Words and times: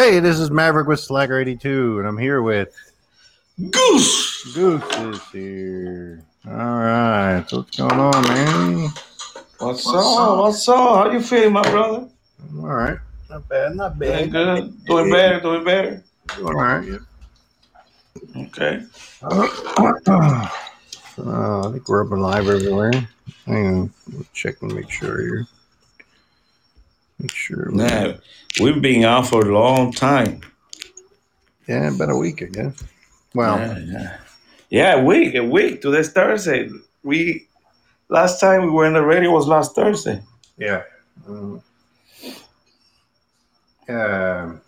Hey, 0.00 0.18
this 0.18 0.38
is 0.38 0.50
Maverick 0.50 0.88
with 0.88 0.98
Slacker82, 0.98 1.98
and 1.98 2.08
I'm 2.08 2.16
here 2.16 2.40
with 2.40 2.74
Goose. 3.70 4.54
Goose 4.54 4.96
is 4.96 5.22
here. 5.30 6.24
All 6.46 6.54
right, 6.54 7.44
so 7.46 7.58
what's 7.58 7.76
going 7.76 8.00
on, 8.00 8.22
man? 8.22 8.88
What's 9.58 9.86
up? 9.86 10.38
What's 10.38 10.66
up? 10.70 10.76
How 10.76 11.10
you 11.10 11.20
feeling, 11.20 11.52
my 11.52 11.60
brother? 11.70 12.08
I'm 12.48 12.60
all 12.60 12.70
right. 12.70 12.96
Not 13.28 13.46
bad, 13.46 13.76
not 13.76 13.98
Doing 13.98 14.30
bad. 14.30 14.32
good. 14.32 14.84
Doing 14.86 15.12
better. 15.12 15.40
Doing 15.40 15.64
better. 15.64 16.02
Doing 16.34 16.46
all 16.46 16.54
right. 16.54 16.88
Yeah. 16.88 18.46
Okay. 18.46 18.82
Uh, 19.22 20.48
I 21.26 21.70
think 21.72 21.86
we're 21.90 22.06
up 22.06 22.12
and 22.12 22.22
live 22.22 22.48
everywhere. 22.48 22.92
Hang 23.44 23.66
on, 23.66 23.92
check 24.32 24.62
and 24.62 24.74
make 24.74 24.90
sure 24.90 25.20
here. 25.20 25.46
Make 27.20 27.34
sure. 27.34 27.70
Now, 27.70 28.14
we've 28.60 28.80
been 28.80 29.04
out 29.04 29.26
for 29.26 29.46
a 29.46 29.52
long 29.52 29.92
time. 29.92 30.40
Yeah, 31.68 31.94
about 31.94 32.08
a 32.08 32.16
week, 32.16 32.42
I 32.42 32.46
guess. 32.46 32.82
Well, 33.34 33.58
yeah, 33.58 33.78
yeah. 33.78 34.16
Yeah, 34.70 34.94
a 34.94 35.04
week. 35.04 35.34
A 35.34 35.44
week. 35.44 35.82
Today's 35.82 36.10
Thursday. 36.12 36.70
We 37.02 37.46
last 38.08 38.40
time 38.40 38.62
we 38.62 38.70
were 38.70 38.86
in 38.86 38.94
the 38.94 39.04
radio 39.04 39.30
was 39.32 39.46
last 39.46 39.74
Thursday. 39.74 40.22
Yeah. 40.56 40.82
Um, 41.28 41.62
um, 43.88 44.60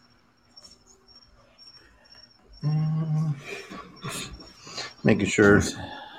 mm, 2.63 3.35
making 5.05 5.27
sure 5.27 5.63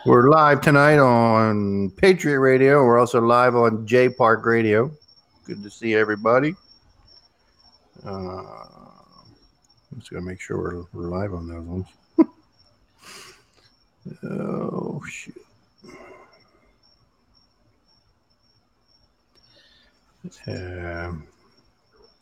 we're 0.07 0.29
live 0.29 0.61
tonight 0.61 0.97
on 0.97 1.91
Patriot 1.91 2.39
Radio. 2.39 2.83
We're 2.83 2.99
also 2.99 3.21
live 3.21 3.55
on 3.55 3.85
J 3.85 4.09
Park 4.09 4.45
Radio. 4.45 4.91
Good 5.45 5.61
to 5.63 5.69
see 5.69 5.93
everybody. 5.93 6.55
Uh, 8.05 8.43
just 9.97 10.09
gonna 10.09 10.25
make 10.25 10.39
sure 10.39 10.57
we're, 10.57 10.85
we're 10.93 11.09
live 11.09 11.33
on 11.33 11.47
those 11.47 11.65
ones. 11.65 11.85
oh 14.23 15.01
shit. 15.09 15.35
Um, 20.47 21.27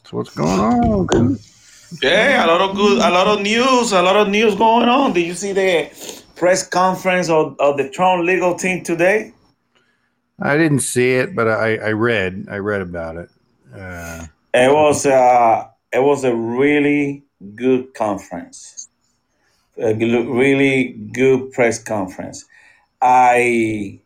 so 0.03 0.17
what's 0.17 0.35
going 0.35 0.59
on? 0.59 1.37
Yeah, 2.01 2.45
a 2.45 2.47
lot 2.47 2.61
of 2.61 2.75
good, 2.75 2.97
a 2.97 3.11
lot 3.11 3.27
of 3.27 3.41
news, 3.41 3.91
a 3.91 4.01
lot 4.01 4.15
of 4.15 4.29
news 4.29 4.55
going 4.55 4.89
on. 4.89 5.13
Did 5.13 5.27
you 5.27 5.35
see 5.35 5.51
the 5.51 5.91
press 6.35 6.67
conference 6.67 7.29
of, 7.29 7.55
of 7.59 7.77
the 7.77 7.87
Trump 7.89 8.25
legal 8.25 8.55
team 8.55 8.83
today? 8.83 9.33
I 10.41 10.57
didn't 10.57 10.79
see 10.79 11.11
it, 11.11 11.35
but 11.35 11.47
I, 11.47 11.75
I 11.77 11.91
read 11.91 12.47
I 12.49 12.57
read 12.57 12.81
about 12.81 13.15
it. 13.17 13.29
Uh, 13.75 14.25
It 14.53 14.71
was 14.73 15.05
uh, 15.05 15.67
it 15.93 16.03
was 16.03 16.23
a 16.23 16.35
really 16.35 17.23
good 17.55 17.93
conference, 17.93 18.89
a 19.77 19.93
really 19.93 20.93
good 21.13 21.51
press 21.53 21.81
conference. 21.81 22.45
I 23.01 24.01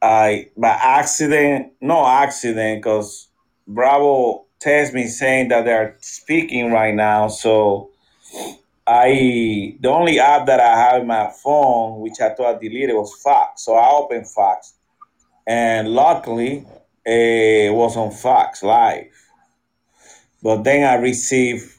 I 0.00 0.50
by 0.56 0.78
accident, 0.80 1.72
no 1.80 2.06
accident, 2.06 2.82
because 2.82 3.28
Bravo 3.66 4.46
texted 4.64 4.94
me 4.94 5.06
saying 5.08 5.48
that 5.48 5.64
they're 5.64 5.96
speaking 6.00 6.72
right 6.72 6.94
now. 6.94 7.28
So 7.28 7.90
I 8.86 9.76
the 9.80 9.88
only 9.88 10.20
app 10.20 10.46
that 10.46 10.60
I 10.60 10.76
have 10.78 11.00
in 11.02 11.06
my 11.08 11.30
phone, 11.42 12.00
which 12.00 12.20
I 12.20 12.30
thought 12.30 12.56
I 12.56 12.58
deleted, 12.58 12.94
was 12.94 13.14
Fox. 13.22 13.64
So 13.64 13.74
I 13.74 13.90
opened 13.90 14.28
Fox, 14.28 14.74
and 15.46 15.88
luckily 15.88 16.66
it 17.04 17.74
was 17.74 17.96
on 17.96 18.10
Fox 18.12 18.62
Live. 18.62 19.06
But 20.42 20.62
then 20.62 20.86
I 20.86 20.94
received 21.02 21.72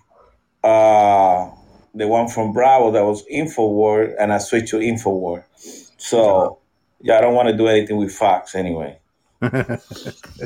uh, 0.63 1.49
the 1.93 2.07
one 2.07 2.27
from 2.27 2.51
Bravo 2.51 2.91
that 2.91 3.03
was 3.03 3.25
Infowars, 3.27 4.13
and 4.19 4.33
I 4.33 4.39
switched 4.39 4.69
to 4.69 4.77
Infowars. 4.77 5.43
So 5.97 6.59
yeah, 7.01 7.17
I 7.17 7.21
don't 7.21 7.35
want 7.35 7.47
to 7.47 7.55
do 7.55 7.67
anything 7.67 7.97
with 7.97 8.13
Fox 8.13 8.55
anyway. 8.55 8.99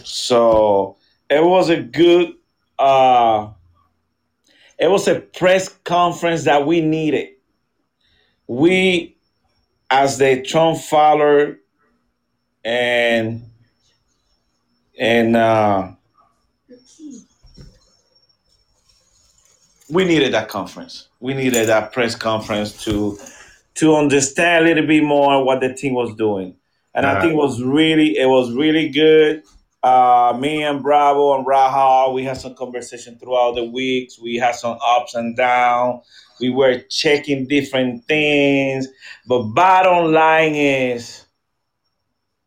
So 0.04 0.98
it 1.30 1.44
was 1.44 1.70
a 1.70 1.82
good. 1.82 2.34
Uh, 2.78 3.50
it 4.82 4.90
was 4.90 5.08
a 5.08 5.20
press 5.20 5.70
conference 5.70 6.46
that 6.46 6.66
we 6.66 6.82
needed. 6.82 7.30
We, 8.48 9.16
as 9.92 10.18
the 10.18 10.42
Trump 10.42 10.80
follower, 10.80 11.60
and 12.66 13.44
and 15.00 15.36
uh, 15.36 15.92
we 19.90 20.04
needed 20.04 20.34
that 20.34 20.50
conference. 20.50 21.08
We 21.20 21.36
needed 21.36 21.68
that 21.68 21.94
press 21.94 22.16
conference 22.16 22.84
to 22.86 23.18
to 23.76 23.96
understand 23.96 24.66
a 24.66 24.68
little 24.68 24.88
bit 24.88 25.04
more 25.04 25.46
what 25.46 25.62
the 25.62 25.74
team 25.74 25.94
was 25.94 26.14
doing. 26.16 26.56
And 26.94 27.06
I 27.06 27.18
Uh, 27.18 27.22
think 27.22 27.34
it 27.34 27.38
was 27.38 27.62
really 27.62 28.18
it 28.18 28.28
was 28.28 28.52
really 28.54 28.90
good. 28.90 29.44
Uh, 29.84 30.38
me 30.40 30.62
and 30.64 30.84
Bravo 30.84 31.36
and 31.36 31.46
Raha, 31.46 32.14
we 32.14 32.24
had 32.24 32.38
some 32.38 32.54
conversation 32.54 33.18
throughout 33.18 33.56
the 33.56 33.64
weeks. 33.64 34.20
We 34.20 34.36
had 34.36 34.54
some 34.56 34.78
ups 34.86 35.16
and 35.16 35.36
downs. 35.36 36.06
We 36.40 36.50
were 36.50 36.80
checking 36.90 37.48
different 37.48 38.06
things. 38.06 38.88
But 39.28 39.44
bottom 39.54 40.12
line 40.12 40.54
is 40.54 41.26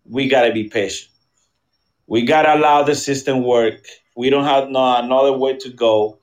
we 0.04 0.28
gotta 0.28 0.52
be 0.52 0.68
patient. 0.68 1.10
We 2.06 2.24
gotta 2.24 2.54
allow 2.54 2.82
the 2.84 2.94
system 2.94 3.42
work. 3.42 3.84
We 4.16 4.30
don't 4.30 4.44
have 4.44 4.68
no 4.68 4.96
another 4.96 5.32
way 5.32 5.56
to 5.56 5.70
go. 5.70 6.20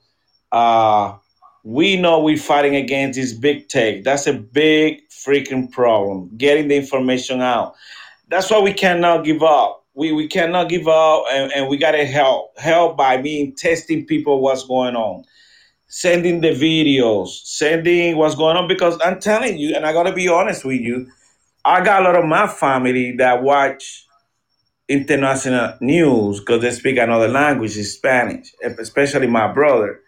Uh, 0.50 1.16
we 1.64 1.96
know 1.96 2.20
we're 2.20 2.36
fighting 2.36 2.76
against 2.76 3.18
this 3.18 3.32
big 3.32 3.68
tech. 3.68 4.02
That's 4.02 4.26
a 4.26 4.32
big 4.32 5.08
freaking 5.10 5.70
problem. 5.70 6.30
Getting 6.36 6.68
the 6.68 6.76
information 6.76 7.40
out. 7.42 7.74
That's 8.28 8.50
why 8.50 8.60
we 8.60 8.72
cannot 8.72 9.24
give 9.24 9.42
up. 9.42 9.81
We 9.94 10.12
we 10.12 10.26
cannot 10.26 10.68
give 10.68 10.88
up, 10.88 11.24
and, 11.30 11.52
and 11.52 11.68
we 11.68 11.76
gotta 11.76 12.04
help. 12.04 12.58
Help 12.58 12.96
by 12.96 13.16
being 13.18 13.54
testing 13.54 14.06
people 14.06 14.40
what's 14.40 14.64
going 14.64 14.96
on, 14.96 15.24
sending 15.88 16.40
the 16.40 16.50
videos, 16.50 17.28
sending 17.44 18.16
what's 18.16 18.34
going 18.34 18.56
on. 18.56 18.68
Because 18.68 18.98
I'm 19.04 19.20
telling 19.20 19.58
you, 19.58 19.74
and 19.74 19.84
I 19.84 19.92
gotta 19.92 20.12
be 20.12 20.28
honest 20.28 20.64
with 20.64 20.80
you, 20.80 21.08
I 21.64 21.84
got 21.84 22.02
a 22.02 22.04
lot 22.04 22.16
of 22.16 22.24
my 22.24 22.46
family 22.46 23.16
that 23.16 23.42
watch 23.42 24.06
international 24.88 25.74
news 25.80 26.40
because 26.40 26.62
they 26.62 26.70
speak 26.70 26.98
another 26.98 27.28
language, 27.28 27.76
is 27.76 27.94
Spanish, 27.94 28.52
especially 28.78 29.26
my 29.26 29.52
brother. 29.52 30.00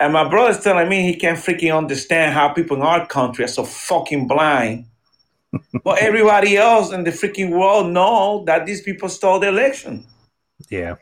And 0.00 0.12
my 0.12 0.28
brother's 0.28 0.62
telling 0.62 0.88
me 0.88 1.02
he 1.02 1.14
can't 1.14 1.38
freaking 1.38 1.76
understand 1.76 2.34
how 2.34 2.48
people 2.50 2.76
in 2.76 2.82
our 2.82 3.06
country 3.06 3.44
are 3.44 3.48
so 3.48 3.64
fucking 3.64 4.26
blind. 4.26 4.86
But 5.84 5.98
everybody 5.98 6.56
else 6.56 6.92
in 6.92 7.04
the 7.04 7.10
freaking 7.10 7.50
world 7.50 7.92
know 7.92 8.44
that 8.46 8.66
these 8.66 8.82
people 8.82 9.08
stole 9.08 9.38
the 9.40 9.48
election. 9.48 10.06
yeah. 10.70 10.96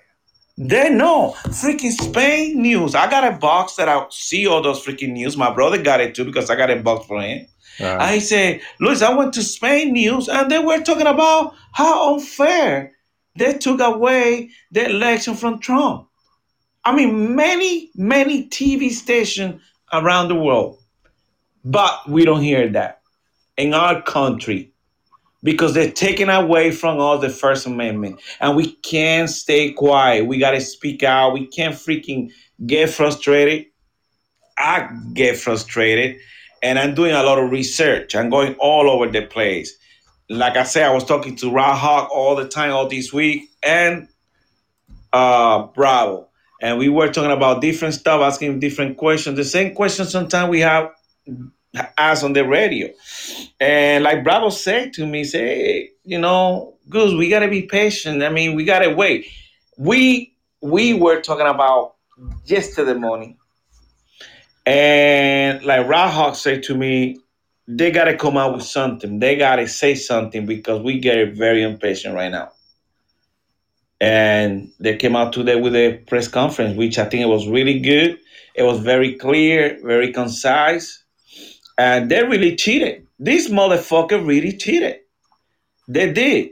They 0.59 0.91
know. 0.91 1.35
Freaking 1.47 1.93
Spain 1.93 2.61
news. 2.61 2.95
I 2.95 3.09
got 3.11 3.25
a 3.25 3.37
box 3.37 3.77
that 3.77 3.89
I 3.89 4.05
see 4.11 4.47
all 4.47 4.63
those 4.63 4.85
freaking 4.85 5.13
news. 5.13 5.37
My 5.37 5.53
brother 5.53 5.83
got 5.83 6.01
it 6.01 6.15
too 6.15 6.25
because 6.25 6.51
I 6.51 6.57
got 6.57 6.71
a 6.71 6.77
box 6.77 7.07
for 7.07 7.21
him. 7.21 7.47
Uh, 7.81 7.97
I 7.99 8.19
say, 8.19 8.61
Luis, 8.79 9.03
I 9.03 9.15
went 9.15 9.33
to 9.35 9.43
Spain 9.43 9.95
news 9.95 10.29
and 10.29 10.51
they 10.51 10.59
were 10.59 10.83
talking 10.83 11.07
about 11.07 11.55
how 11.73 12.15
unfair 12.15 12.93
they 13.37 13.55
took 13.55 13.81
away 13.81 14.51
the 14.71 14.85
election 14.87 15.35
from 15.35 15.59
Trump. 15.59 16.09
I 16.85 16.95
mean, 16.95 17.35
many, 17.35 17.91
many 17.95 18.49
TV 18.49 18.91
stations 18.91 19.61
around 19.93 20.29
the 20.29 20.35
world, 20.35 20.79
but 21.65 22.09
we 22.09 22.25
don't 22.25 22.43
hear 22.43 22.69
that 22.71 23.02
in 23.57 23.75
our 23.75 24.03
country 24.03 24.73
because 25.43 25.75
they're 25.75 25.91
taking 25.91 26.29
away 26.29 26.71
from 26.71 27.01
us 27.01 27.21
the 27.21 27.29
First 27.29 27.67
Amendment, 27.67 28.21
and 28.41 28.57
we 28.57 28.73
can't 28.77 29.29
stay 29.29 29.73
quiet. 29.73 30.27
We 30.27 30.39
gotta 30.39 30.61
speak 30.61 31.03
out. 31.03 31.33
We 31.33 31.47
can't 31.47 31.75
freaking 31.75 32.31
get 32.65 32.91
frustrated. 32.91 33.67
I 34.57 34.89
get 35.13 35.37
frustrated, 35.37 36.19
and 36.63 36.79
I'm 36.79 36.95
doing 36.95 37.13
a 37.13 37.23
lot 37.23 37.39
of 37.39 37.51
research. 37.51 38.15
I'm 38.15 38.31
going 38.31 38.55
all 38.59 38.89
over 38.89 39.09
the 39.09 39.27
place. 39.27 39.77
Like 40.29 40.57
I 40.57 40.63
said, 40.63 40.85
I 40.85 40.95
was 40.95 41.05
talking 41.05 41.37
to 41.37 41.51
Rod 41.51 41.77
Hawk 41.77 42.11
all 42.13 42.37
the 42.37 42.49
time, 42.49 42.73
all 42.73 42.89
this 42.89 43.13
week, 43.13 43.51
and 43.63 44.09
uh, 45.13 45.65
Bravo. 45.67 46.29
And 46.61 46.79
we 46.79 46.89
were 46.89 47.13
talking 47.13 47.33
about 47.33 47.61
different 47.61 47.95
stuff, 47.95 48.21
asking 48.23 48.61
different 48.61 48.97
questions. 48.97 49.37
The 49.37 49.45
same 49.45 49.75
questions 49.75 50.11
sometimes 50.11 50.49
we 50.49 50.61
have 50.61 50.91
asked 51.97 52.25
on 52.25 52.33
the 52.33 52.47
radio. 52.47 52.89
And 53.61 54.05
like 54.05 54.25
Bravo 54.25 54.51
said 54.51 54.93
to 54.95 55.07
me, 55.07 55.25
say, 55.25 55.91
you 56.05 56.19
know, 56.19 56.75
Goose, 56.89 57.15
we 57.15 57.29
gotta 57.29 57.49
be 57.49 57.63
patient. 57.63 58.23
I 58.23 58.29
mean, 58.29 58.55
we 58.55 58.65
gotta 58.65 58.91
wait. 58.91 59.27
We 59.79 60.35
we 60.61 60.95
were 60.95 61.21
talking 61.21 61.47
about 61.47 61.95
yesterday 62.45 62.95
morning, 62.95 63.37
and 64.67 65.65
like 65.65 65.89
Rod 65.89 66.11
Hawk 66.11 66.35
said 66.37 66.63
to 66.65 66.75
me, 66.75 67.19
they 67.67 67.91
gotta 67.91 68.17
come 68.17 68.37
out 68.37 68.55
with 68.55 68.65
something. 68.65 69.19
They 69.19 69.37
gotta 69.37 69.67
say 69.69 69.95
something 69.95 70.47
because 70.47 70.83
we 70.83 70.99
get 70.99 71.35
very 71.35 71.63
impatient 71.63 72.15
right 72.15 72.31
now. 72.31 72.53
And 74.01 74.73
they 74.81 74.97
came 74.97 75.15
out 75.15 75.33
today 75.33 75.61
with 75.61 75.77
a 75.77 75.99
press 76.09 76.27
conference, 76.27 76.77
which 76.77 76.99
I 76.99 77.05
think 77.05 77.23
it 77.23 77.29
was 77.29 77.47
really 77.47 77.79
good. 77.79 78.19
It 78.55 78.65
was 78.65 78.81
very 78.81 79.15
clear, 79.15 79.79
very 79.83 80.13
concise, 80.13 81.02
and 81.83 82.09
they 82.09 82.23
really 82.23 82.55
cheated. 82.55 83.09
This 83.19 83.49
motherfucker 83.51 84.25
really 84.25 84.57
cheated. 84.57 85.01
They 85.89 86.13
did. 86.13 86.51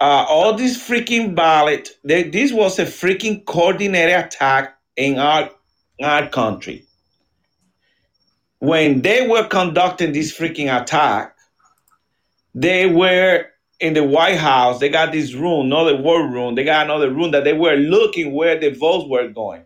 Uh, 0.00 0.24
all 0.28 0.54
these 0.54 0.76
freaking 0.76 1.36
ballot. 1.36 1.90
They, 2.02 2.24
this 2.24 2.52
was 2.52 2.80
a 2.80 2.84
freaking 2.84 3.44
coordinated 3.44 4.16
attack 4.16 4.76
in 4.96 5.18
our 5.18 5.48
our 6.02 6.28
country. 6.28 6.84
When 8.58 9.02
they 9.02 9.28
were 9.28 9.46
conducting 9.46 10.12
this 10.12 10.36
freaking 10.36 10.70
attack, 10.76 11.36
they 12.52 12.86
were 12.86 13.46
in 13.78 13.94
the 13.94 14.02
White 14.02 14.38
House. 14.38 14.80
They 14.80 14.88
got 14.88 15.12
this 15.12 15.34
room, 15.34 15.66
another 15.66 15.96
war 15.96 16.26
room. 16.26 16.56
They 16.56 16.64
got 16.64 16.86
another 16.86 17.10
room 17.10 17.30
that 17.30 17.44
they 17.44 17.52
were 17.52 17.76
looking 17.76 18.32
where 18.32 18.58
the 18.58 18.70
votes 18.70 19.08
were 19.08 19.28
going. 19.28 19.62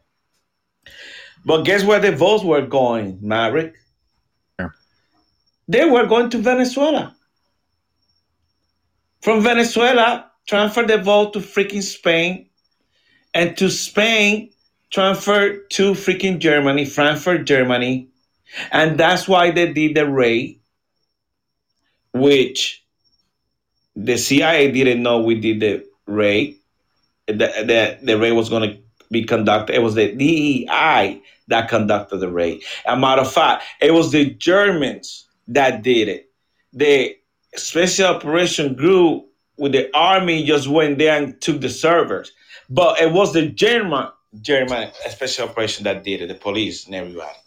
But 1.46 1.62
guess 1.62 1.82
where 1.82 2.00
the 2.00 2.12
votes 2.12 2.44
were 2.44 2.67
going, 2.67 3.19
Maverick? 3.22 3.75
They 5.69 5.85
were 5.85 6.07
going 6.07 6.31
to 6.31 6.39
Venezuela. 6.39 7.15
From 9.21 9.43
Venezuela, 9.43 10.31
transfer 10.47 10.85
the 10.85 10.99
vote 10.99 11.33
to 11.33 11.41
freaking 11.41 11.83
Spain, 11.83 12.49
and 13.35 13.57
to 13.57 13.69
Spain, 13.69 14.51
transfer 14.91 15.57
to 15.57 15.93
freaking 15.93 16.39
Germany, 16.39 16.85
Frankfurt, 16.85 17.47
Germany, 17.47 18.09
and 18.71 18.99
that's 18.99 19.27
why 19.27 19.51
they 19.51 19.73
did 19.73 19.97
the 19.97 20.09
raid, 20.09 20.61
which 22.13 22.85
the 23.97 24.17
CIA 24.17 24.71
didn't 24.71 25.03
know 25.03 25.21
we 25.21 25.41
did 25.41 25.61
the 25.61 25.85
raid. 26.06 26.58
The, 27.27 27.35
the, 27.35 27.99
the 28.03 28.19
raid 28.19 28.32
was 28.32 28.49
going 28.49 28.70
to 28.70 28.79
be 29.11 29.25
conducted. 29.25 29.75
It 29.75 29.82
was 29.82 29.94
the 29.94 30.13
DEI 30.13 31.20
that 31.49 31.69
conducted 31.69 32.19
the 32.19 32.31
raid. 32.31 32.63
A 32.87 32.96
matter 32.96 33.23
of 33.23 33.32
fact, 33.32 33.65
it 33.81 33.93
was 33.93 34.13
the 34.13 34.31
Germans 34.31 35.26
that 35.48 35.82
did 35.82 36.08
it. 36.08 36.31
The 36.72 37.17
special 37.55 38.06
operation 38.06 38.74
group 38.74 39.26
with 39.56 39.72
the 39.72 39.94
army 39.96 40.44
just 40.44 40.69
went 40.69 40.98
there 40.98 41.20
and 41.20 41.41
took 41.41 41.60
the 41.60 41.70
servers. 41.70 42.32
But 42.69 43.00
it 43.00 43.12
was 43.12 43.32
the 43.32 43.46
German 43.46 44.08
German 44.43 44.91
special 45.08 45.48
operation 45.48 45.84
that 45.84 46.05
did 46.05 46.20
it, 46.20 46.29
the 46.29 46.34
police 46.34 46.86
and 46.86 46.94
everybody. 46.94 47.38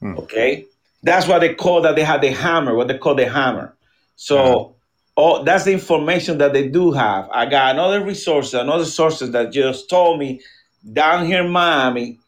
Hmm. 0.00 0.18
Okay? 0.18 0.66
That's 1.02 1.26
why 1.26 1.38
they 1.38 1.54
call 1.54 1.82
that 1.82 1.96
they 1.96 2.04
had 2.04 2.20
the 2.20 2.30
hammer, 2.30 2.74
what 2.74 2.88
they 2.88 2.96
call 2.96 3.14
the 3.14 3.28
hammer. 3.28 3.74
So 4.16 4.76
oh, 5.16 5.44
that's 5.44 5.64
the 5.64 5.72
information 5.72 6.38
that 6.38 6.52
they 6.52 6.68
do 6.68 6.92
have. 6.92 7.28
I 7.30 7.46
got 7.46 7.74
another 7.74 8.04
resources, 8.04 8.54
another 8.54 8.84
sources 8.84 9.32
that 9.32 9.52
just 9.52 9.90
told 9.90 10.18
me 10.18 10.40
down 10.92 11.26
here 11.26 11.44
in 11.44 11.50
Miami, 11.50 12.18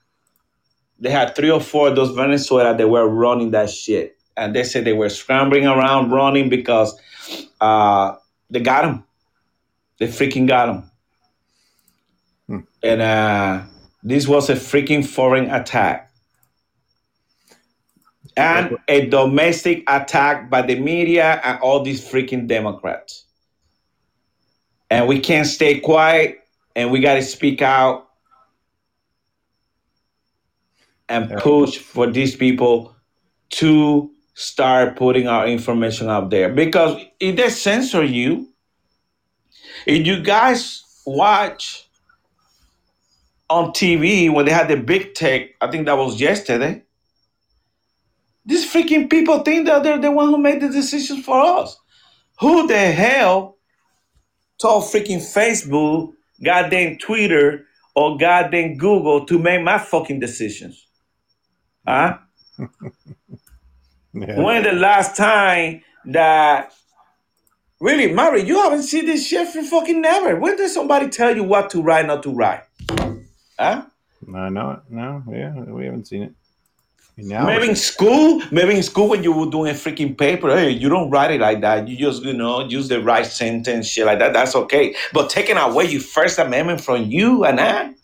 they 0.99 1.11
had 1.11 1.35
three 1.35 1.51
or 1.51 1.61
four 1.61 1.89
of 1.89 1.97
those 1.97 2.11
Venezuela 2.11 2.77
that 2.77 2.89
were 2.89 3.09
running 3.09 3.51
that 3.53 3.71
shit. 3.71 4.17
And 4.37 4.55
they 4.55 4.65
said 4.65 4.85
they 4.85 4.93
were 4.93 5.09
scrambling 5.09 5.67
around 5.67 6.11
running 6.11 6.49
because 6.49 6.99
uh, 7.61 8.17
they 8.51 8.61
got 8.61 8.83
them. 8.83 9.05
They 9.99 10.09
freaking 10.09 10.49
got 10.49 10.67
them. 10.67 10.91
Hmm. 12.49 12.59
And 12.83 13.03
uh, 13.03 13.63
this 14.03 14.27
was 14.27 14.51
a 14.51 14.55
freaking 14.55 15.07
foreign 15.07 15.51
attack. 15.51 16.11
And 18.37 18.77
a 18.89 19.07
domestic 19.07 19.85
attack 19.87 20.51
by 20.51 20.63
the 20.63 20.79
media 20.79 21.41
and 21.45 21.61
all 21.61 21.83
these 21.83 22.05
freaking 22.05 22.49
Democrats. 22.49 23.25
And 24.91 25.07
we 25.07 25.21
can't 25.21 25.47
stay 25.47 25.79
quiet 25.79 26.41
and 26.75 26.91
we 26.91 27.01
got 27.01 27.15
to 27.15 27.23
speak 27.23 27.63
out 27.63 28.09
and 31.09 31.31
push 31.39 31.79
for 31.79 32.11
these 32.11 32.35
people 32.35 32.95
to 33.51 34.11
start 34.35 34.97
putting 34.97 35.29
our 35.29 35.47
information 35.47 36.09
out 36.09 36.31
there. 36.31 36.49
Because 36.53 37.01
if 37.21 37.37
they 37.37 37.51
censor 37.51 38.05
you 38.05 38.49
if 39.87 40.07
you 40.07 40.23
guys 40.23 40.83
watch 41.07 41.89
on 43.51 43.71
tv 43.71 44.33
when 44.33 44.47
they 44.47 44.53
had 44.53 44.69
the 44.69 44.77
big 44.77 45.15
tech 45.15 45.51
i 45.61 45.71
think 45.71 45.87
that 45.87 45.97
was 45.97 46.21
yesterday 46.21 46.83
these 48.47 48.71
freaking 48.71 49.11
people 49.11 49.41
think 49.41 49.67
that 49.67 49.83
they're 49.83 49.99
the 49.99 50.11
one 50.11 50.29
who 50.29 50.39
made 50.39 50.61
the 50.61 50.69
decisions 50.69 51.25
for 51.25 51.41
us. 51.41 51.79
Who 52.41 52.67
the 52.67 52.77
hell 52.93 53.57
told 54.61 54.85
freaking 54.85 55.21
facebook 55.21 56.13
goddamn 56.45 56.99
twitter 56.99 57.67
or 57.97 58.19
goddamn 58.19 58.77
google 58.77 59.25
to 59.27 59.39
make 59.39 59.63
my 59.63 59.79
fucking 59.79 60.21
decisions? 60.21 60.87
Huh 61.87 62.19
Yeah. 64.15 64.41
when 64.41 64.63
the 64.63 64.73
last 64.73 65.17
time 65.17 65.83
that 66.07 66.73
really, 67.81 68.13
Mary, 68.13 68.43
you 68.45 68.57
haven't 68.59 68.85
seen 68.85 69.07
this 69.07 69.27
shit 69.27 69.49
for 69.49 69.63
fucking 69.63 70.01
never. 70.01 70.37
When 70.39 70.57
did 70.57 70.71
somebody 70.71 71.09
tell 71.09 71.35
you 71.35 71.43
what 71.43 71.71
to 71.71 71.83
write, 71.83 72.07
not 72.07 72.23
to 72.23 72.31
write? 72.31 72.63
Huh? 73.59 73.87
I 74.35 74.49
know 74.49 74.71
it. 74.71 74.79
No, 74.89 75.23
yeah, 75.31 75.53
we 75.53 75.85
haven't 75.85 76.07
seen 76.07 76.23
it. 76.23 76.35
Now 77.17 77.47
Maybe 77.47 77.69
in 77.69 77.77
school, 77.77 78.43
maybe 78.51 78.75
in 78.75 78.83
school 78.83 79.09
when 79.09 79.23
you 79.23 79.33
were 79.33 79.47
doing 79.47 79.71
a 79.71 79.75
freaking 79.75 80.19
paper, 80.19 80.49
hey, 80.51 80.71
you 80.71 80.89
don't 80.89 81.11
write 81.11 81.31
it 81.31 81.41
like 81.41 81.61
that. 81.61 81.87
You 81.87 81.97
just, 81.97 82.25
you 82.25 82.33
know, 82.33 82.67
use 82.67 82.89
the 82.89 83.01
right 83.01 83.25
sentence, 83.25 83.87
shit 83.87 84.05
like 84.05 84.19
that. 84.19 84.33
That's 84.33 84.57
okay. 84.57 84.97
But 85.13 85.31
taking 85.31 85.57
away 85.57 85.85
your 85.85 86.01
First 86.01 86.41
Amendment 86.41 86.81
from 86.81 87.05
you 87.05 87.45
and 87.45 87.61
I, 87.61 87.95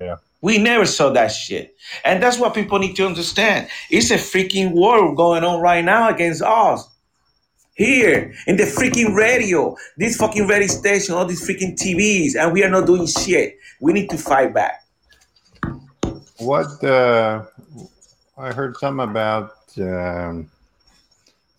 Yeah. 0.00 0.16
We 0.40 0.58
never 0.58 0.86
saw 0.86 1.10
that 1.10 1.28
shit. 1.28 1.76
And 2.04 2.22
that's 2.22 2.38
what 2.38 2.54
people 2.54 2.78
need 2.78 2.94
to 2.96 3.06
understand. 3.06 3.68
It's 3.90 4.10
a 4.10 4.16
freaking 4.16 4.72
war 4.72 5.14
going 5.14 5.44
on 5.44 5.60
right 5.60 5.84
now 5.84 6.08
against 6.08 6.42
us. 6.42 6.88
Here 7.74 8.34
in 8.48 8.56
the 8.56 8.64
freaking 8.64 9.14
radio, 9.14 9.76
this 9.96 10.16
fucking 10.16 10.48
radio 10.48 10.66
station, 10.66 11.14
all 11.14 11.24
these 11.24 11.46
freaking 11.46 11.76
TVs, 11.76 12.34
and 12.34 12.52
we 12.52 12.64
are 12.64 12.70
not 12.70 12.86
doing 12.86 13.06
shit. 13.06 13.56
We 13.80 13.92
need 13.92 14.10
to 14.10 14.18
fight 14.18 14.52
back. 14.52 14.82
What 16.38 16.82
uh, 16.82 17.44
I 18.36 18.52
heard 18.52 18.76
some 18.78 18.98
about 18.98 19.52
um, 19.78 20.50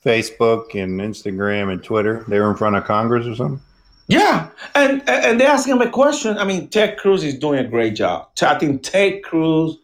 Facebook 0.03 0.75
and 0.81 0.99
Instagram 0.99 1.71
and 1.71 1.81
Twitter. 1.81 2.25
They 2.27 2.39
were 2.39 2.51
in 2.51 2.57
front 2.57 2.75
of 2.75 2.83
Congress 2.83 3.25
or 3.25 3.35
something. 3.35 3.61
Yeah, 4.09 4.49
and 4.73 5.01
and 5.01 5.25
and 5.25 5.39
they 5.39 5.45
ask 5.45 5.67
him 5.69 5.81
a 5.81 5.89
question. 5.89 6.35
I 6.39 6.43
mean, 6.43 6.69
Ted 6.69 6.97
Cruz 6.97 7.23
is 7.23 7.37
doing 7.37 7.63
a 7.63 7.69
great 7.69 7.93
job. 7.95 8.29
I 8.41 8.57
think 8.57 8.81
Ted 8.81 9.23
Cruz 9.23 9.77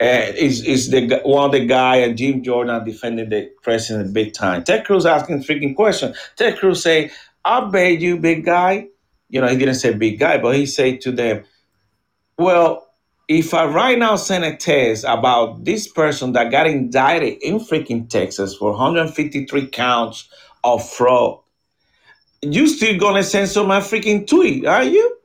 uh, 0.00 0.32
is 0.34 0.64
is 0.64 0.90
the 0.90 1.20
one 1.24 1.44
of 1.44 1.52
the 1.52 1.66
guy, 1.66 1.96
and 1.96 2.16
Jim 2.16 2.42
Jordan 2.42 2.74
are 2.74 2.82
defending 2.82 3.28
the 3.28 3.50
president 3.62 4.14
big 4.14 4.32
time. 4.32 4.64
Ted 4.64 4.86
Cruz 4.86 5.04
asking 5.04 5.44
freaking 5.44 5.76
question. 5.76 6.14
Ted 6.36 6.58
Cruz 6.58 6.82
say, 6.82 7.10
"I 7.44 7.68
bet 7.68 8.00
you, 8.00 8.16
big 8.16 8.46
guy." 8.46 8.88
You 9.28 9.42
know, 9.42 9.48
he 9.48 9.58
didn't 9.58 9.74
say 9.74 9.92
big 9.92 10.18
guy, 10.18 10.38
but 10.38 10.56
he 10.56 10.64
said 10.64 11.02
to 11.02 11.12
them, 11.12 11.44
"Well, 12.38 12.86
if 13.28 13.52
I 13.52 13.66
right 13.66 13.98
now 13.98 14.16
send 14.16 14.42
a 14.42 14.56
test 14.56 15.04
about 15.06 15.66
this 15.66 15.86
person 15.86 16.32
that 16.32 16.50
got 16.50 16.66
indicted 16.66 17.42
in 17.42 17.58
freaking 17.60 18.08
Texas 18.08 18.56
for 18.56 18.70
153 18.70 19.66
counts 19.66 20.30
of 20.64 20.88
fraud." 20.88 21.40
You 22.42 22.66
still 22.66 22.98
gonna 22.98 23.22
censor 23.22 23.64
my 23.64 23.80
freaking 23.80 24.26
tweet, 24.26 24.66
are 24.66 24.84
you? 24.84 25.16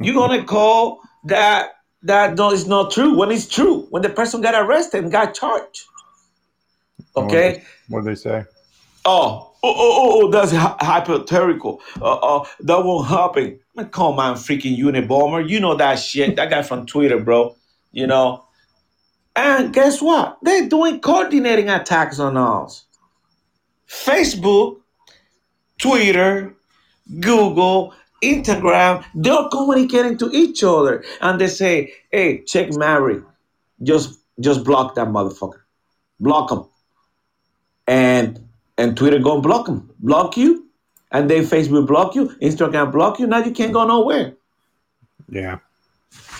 You 0.00 0.12
gonna 0.14 0.44
call 0.44 1.00
that 1.24 1.70
that 2.02 2.36
no, 2.36 2.50
it's 2.52 2.66
not 2.66 2.92
true 2.92 3.16
when 3.16 3.30
it's 3.30 3.48
true 3.48 3.86
when 3.90 4.02
the 4.02 4.10
person 4.10 4.40
got 4.40 4.54
arrested 4.54 5.02
and 5.02 5.12
got 5.12 5.34
charged. 5.34 5.84
Okay. 7.16 7.62
What 7.88 8.04
did 8.04 8.10
they 8.10 8.14
say? 8.16 8.44
Oh, 9.04 9.52
oh, 9.62 9.74
oh, 9.74 9.74
oh, 9.74 10.22
oh 10.22 10.30
that's 10.30 10.52
hy- 10.52 10.76
hypothetical. 10.80 11.80
Uh, 12.00 12.14
uh, 12.14 12.44
that 12.60 12.84
won't 12.84 13.08
happen. 13.08 13.58
Come 13.90 14.18
on, 14.18 14.36
freaking 14.36 14.78
Unabomber. 14.78 15.48
You 15.48 15.60
know 15.60 15.74
that 15.76 15.96
shit. 15.96 16.36
That 16.36 16.50
guy 16.50 16.62
from 16.62 16.86
Twitter, 16.86 17.18
bro. 17.18 17.56
You 17.92 18.06
know. 18.06 18.44
And 19.36 19.72
guess 19.72 20.00
what? 20.00 20.38
They're 20.42 20.68
doing 20.68 21.00
coordinating 21.00 21.68
attacks 21.68 22.20
on 22.20 22.36
us. 22.36 22.84
Facebook, 23.88 24.80
Twitter, 25.84 26.54
Google, 27.20 27.92
Instagram, 28.22 29.04
they're 29.14 29.48
communicating 29.52 30.16
to 30.16 30.30
each 30.32 30.64
other. 30.64 31.04
And 31.20 31.38
they 31.38 31.46
say, 31.46 31.92
hey, 32.10 32.42
check 32.44 32.72
Mary. 32.72 33.20
Just 33.82 34.18
just 34.40 34.64
block 34.64 34.94
that 34.94 35.08
motherfucker. 35.08 35.60
Block 36.18 36.50
him. 36.50 36.64
And 37.86 38.48
and 38.78 38.96
Twitter 38.96 39.18
gonna 39.18 39.42
block 39.42 39.68
him. 39.68 39.90
Block 40.00 40.38
you. 40.38 40.66
And 41.12 41.30
then 41.30 41.44
Facebook 41.44 41.86
block 41.86 42.14
you. 42.14 42.28
Instagram 42.40 42.90
block 42.90 43.18
you. 43.18 43.26
Now 43.26 43.44
you 43.44 43.52
can't 43.52 43.74
go 43.74 43.86
nowhere. 43.86 44.32
Yeah. 45.28 45.58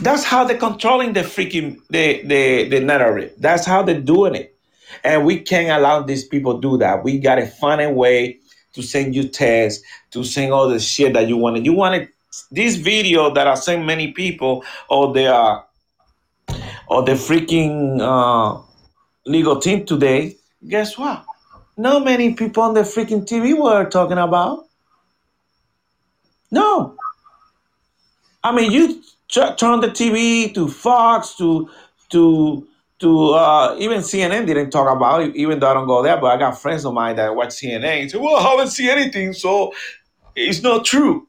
That's 0.01 0.25
how 0.25 0.45
they're 0.45 0.57
controlling 0.57 1.13
the 1.13 1.21
freaking 1.21 1.83
the 1.91 2.23
the 2.23 2.69
the 2.71 2.81
narrative. 2.81 3.35
That's 3.37 3.67
how 3.67 3.83
they're 3.83 4.01
doing 4.01 4.37
it. 4.37 4.57
And 5.03 5.27
we 5.27 5.41
can't 5.41 5.69
allow 5.69 6.01
these 6.01 6.25
people 6.25 6.61
do 6.61 6.79
that. 6.79 7.05
We 7.05 7.19
gotta 7.19 7.47
find 7.47 7.83
a 7.83 7.91
way 7.91 8.39
to 8.75 8.83
send 8.83 9.15
you 9.15 9.29
tests, 9.29 9.83
to 10.11 10.25
send 10.25 10.53
all 10.53 10.69
the 10.69 10.79
shit 10.79 11.15
that 11.15 11.29
you 11.29 11.37
wanted. 11.37 11.65
You 11.65 11.73
wanted 11.73 12.09
this 12.51 12.77
video 12.77 13.33
that 13.33 13.47
I 13.47 13.55
sent 13.55 13.85
many 13.85 14.13
people 14.13 14.65
or 14.89 15.13
the 15.13 15.35
uh, 15.35 15.63
of 16.89 17.07
the 17.07 17.13
freaking 17.13 18.01
uh, 18.01 18.61
legal 19.27 19.59
team 19.59 19.87
today, 19.87 20.37
guess 20.69 20.99
what? 20.99 21.25
Not 21.77 22.05
many 22.05 22.35
people 22.35 22.63
on 22.63 22.75
the 22.75 22.83
freaking 22.83 23.27
TV 23.27 23.57
were 23.59 23.89
talking 23.89 24.19
about. 24.19 24.67
No. 26.51 26.97
I 28.43 28.53
mean, 28.53 28.71
you 28.71 29.03
turn 29.29 29.81
the 29.81 29.89
TV 29.89 30.55
to 30.55 30.69
Fox 30.69 31.35
to 31.37 31.69
to 32.11 32.67
to 33.05 33.35
uh, 33.35 33.77
even 33.79 33.99
CNN 34.01 34.47
didn't 34.47 34.71
talk 34.71 34.91
about 34.91 35.23
it, 35.23 35.37
even 35.37 35.59
though 35.59 35.71
I 35.71 35.75
don't 35.75 35.87
go 35.87 36.03
there. 36.03 36.17
But 36.17 36.29
I 36.29 36.39
got 36.39 36.59
friends 36.59 36.87
of 36.87 36.95
mine 36.95 37.17
that 37.17 37.37
watch 37.37 37.51
CNN 37.51 38.01
and 38.01 38.11
say, 38.11 38.19
"Well, 38.19 38.37
I 38.37 38.51
haven't 38.51 38.69
seen 38.69 38.89
anything, 38.89 39.35
so 39.35 39.75
it's 40.35 40.63
not 40.63 40.87
true." 40.87 41.29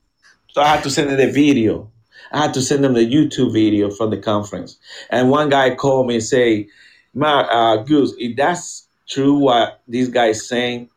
So 0.50 0.62
I 0.62 0.68
had 0.68 0.84
to 0.84 0.90
send 0.90 1.10
them 1.10 1.18
the 1.18 1.30
video. 1.30 1.92
I 2.32 2.44
had 2.44 2.54
to 2.54 2.62
send 2.62 2.82
them 2.84 2.94
the 2.94 3.06
YouTube 3.06 3.52
video 3.52 3.92
from 3.92 4.10
the 4.10 4.18
conference. 4.18 4.78
And 5.10 5.30
one 5.30 5.50
guy 5.50 5.76
called 5.76 6.08
me 6.08 6.16
and 6.16 6.24
say, 6.24 6.70
"Man, 7.14 7.46
uh, 7.52 7.84
Goose, 7.84 8.14
if 8.18 8.38
that's 8.38 8.88
true 9.10 9.36
what 9.36 9.82
this 9.86 10.08
guy 10.08 10.28
is 10.28 10.48
saying, 10.48 10.90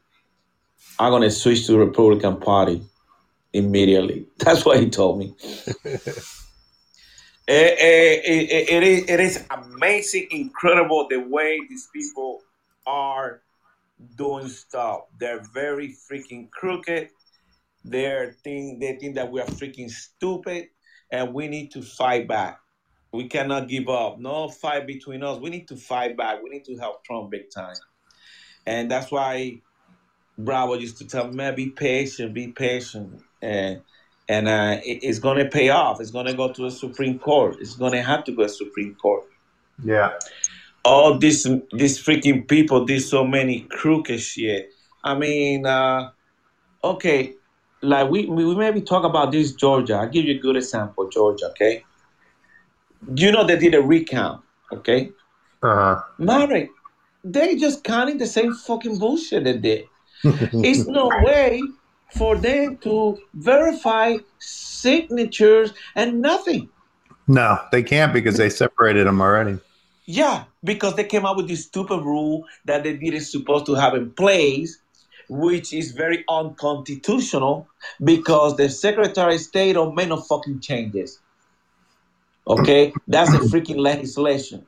I'm 1.01 1.11
gonna 1.11 1.31
switch 1.33 1.67
to 1.67 1.73
the 1.73 1.79
Republican 1.79 2.37
Party 2.37 2.83
immediately." 3.53 4.27
That's 4.39 4.65
what 4.65 4.79
he 4.79 4.89
told 4.89 5.19
me. 5.19 5.35
Eh, 7.49 7.77
eh, 7.79 8.21
it, 8.25 8.51
it- 8.51 8.71
it 8.71 8.83
is, 8.85 9.05
it 9.09 9.21
is 9.21 9.47
amazing, 9.51 10.29
incredible 10.31 11.09
the 11.09 11.19
way 11.19 11.59
these 11.71 11.89
people 11.95 12.43
are 12.87 13.43
doing 14.17 14.49
stuff. 14.49 15.03
They're 15.19 15.43
very 15.55 15.89
freaking 15.89 16.51
crooked. 16.51 17.11
They're 17.85 18.33
think 18.45 18.81
they 18.81 18.97
think 18.97 19.15
that 19.17 19.31
we 19.31 19.41
are 19.41 19.47
freaking 19.47 19.91
stupid, 19.91 20.69
and 21.11 21.33
we 21.35 21.49
need 21.49 21.71
to 21.73 21.83
fight 21.83 22.29
back. 22.29 22.61
We 23.13 23.29
cannot 23.29 23.69
give 23.69 23.89
up. 23.89 24.19
No 24.19 24.49
fight 24.51 24.87
between 24.87 25.23
us. 25.23 25.41
We 25.41 25.51
need 25.51 25.69
to 25.69 25.77
fight 25.77 26.17
back. 26.19 26.43
We 26.43 26.51
need 26.51 26.65
to 26.67 26.77
help 26.77 27.05
Trump 27.05 27.31
big 27.31 27.51
time, 27.51 27.77
and 28.67 28.91
that's 28.91 29.11
why 29.11 29.63
Bravo 30.39 30.75
used 30.75 30.99
to 30.99 31.07
tell 31.07 31.29
me, 31.29 31.37
"Man, 31.37 31.55
be 31.55 31.71
patient, 31.71 32.35
be 32.35 32.49
patient," 32.49 33.23
and 33.43 33.83
and 34.29 34.49
uh, 34.49 34.81
it- 34.85 35.01
it's 35.03 35.19
going 35.19 35.39
to 35.39 35.47
pay 35.47 35.71
off. 35.71 36.01
It's 36.01 36.11
going 36.11 36.27
to 36.27 36.35
go 36.35 36.53
to 36.53 36.63
the 36.63 36.71
Supreme 36.71 37.19
Court. 37.19 37.57
It's 37.61 37.77
going 37.77 37.93
to 37.93 38.03
have 38.03 38.25
to 38.25 38.33
go 38.33 38.43
to 38.43 38.49
Supreme 38.49 38.95
Court. 38.97 39.25
Yeah. 39.85 40.11
All 40.85 41.19
these 41.19 41.47
these 41.73 41.99
freaking 42.03 42.47
people 42.49 42.85
did 42.85 43.01
so 43.03 43.25
many 43.27 43.61
crooked 43.71 44.21
shit. 44.21 44.71
I 45.05 45.15
mean, 45.15 45.67
uh, 45.67 46.11
okay, 46.83 47.35
like 47.83 48.11
we 48.11 48.27
we 48.27 48.55
maybe 48.55 48.81
talk 48.81 49.05
about 49.05 49.33
this 49.33 49.53
Georgia. 49.53 49.95
I'll 49.97 50.09
give 50.09 50.25
you 50.25 50.37
a 50.37 50.39
good 50.39 50.57
example, 50.57 51.09
Georgia. 51.11 51.47
Okay, 51.51 51.85
you 53.15 53.31
know 53.33 53.45
they 53.45 53.57
did 53.57 53.75
a 53.75 53.83
recount. 53.83 54.43
Okay, 54.73 55.11
Uh, 55.63 56.01
Maverick, 56.19 56.71
they 57.25 57.57
just 57.57 57.85
counting 57.85 58.19
the 58.19 58.27
same 58.27 58.55
fucking 58.55 58.99
bullshit 58.99 59.45
they 59.45 59.57
did. 59.59 59.85
It's 60.25 60.87
no 60.87 61.09
way 61.25 61.61
for 62.17 62.37
them 62.37 62.77
to 62.79 63.19
verify 63.35 64.17
signatures 64.39 65.73
and 65.95 66.21
nothing. 66.21 66.69
no, 67.27 67.59
they 67.73 67.83
can't 67.83 68.13
because 68.13 68.37
they 68.37 68.49
separated 68.51 69.07
them 69.07 69.21
already. 69.21 69.59
Yeah, 70.07 70.45
because 70.65 70.97
they 70.97 71.05
came 71.05 71.27
up 71.27 71.37
with 71.37 71.49
this 71.49 71.65
stupid 71.65 72.01
rule 72.01 72.45
that 72.65 72.83
they 72.83 72.95
didn't 72.97 73.21
supposed 73.21 73.67
to 73.67 73.75
have 73.75 73.95
in 73.95 74.11
place, 74.13 74.79
which 75.29 75.75
is 75.75 75.93
very 75.93 76.25
unconstitutional 76.31 77.69
because 78.03 78.57
the 78.57 78.71
Secretary 78.71 79.35
of 79.35 79.41
State 79.43 79.75
don't 79.75 79.95
make 79.95 80.09
no 80.09 80.17
fucking 80.17 80.61
changes. 80.61 81.21
Okay, 82.47 82.95
that's 83.07 83.35
a 83.35 83.39
freaking 83.41 83.77
legislation. 83.77 84.67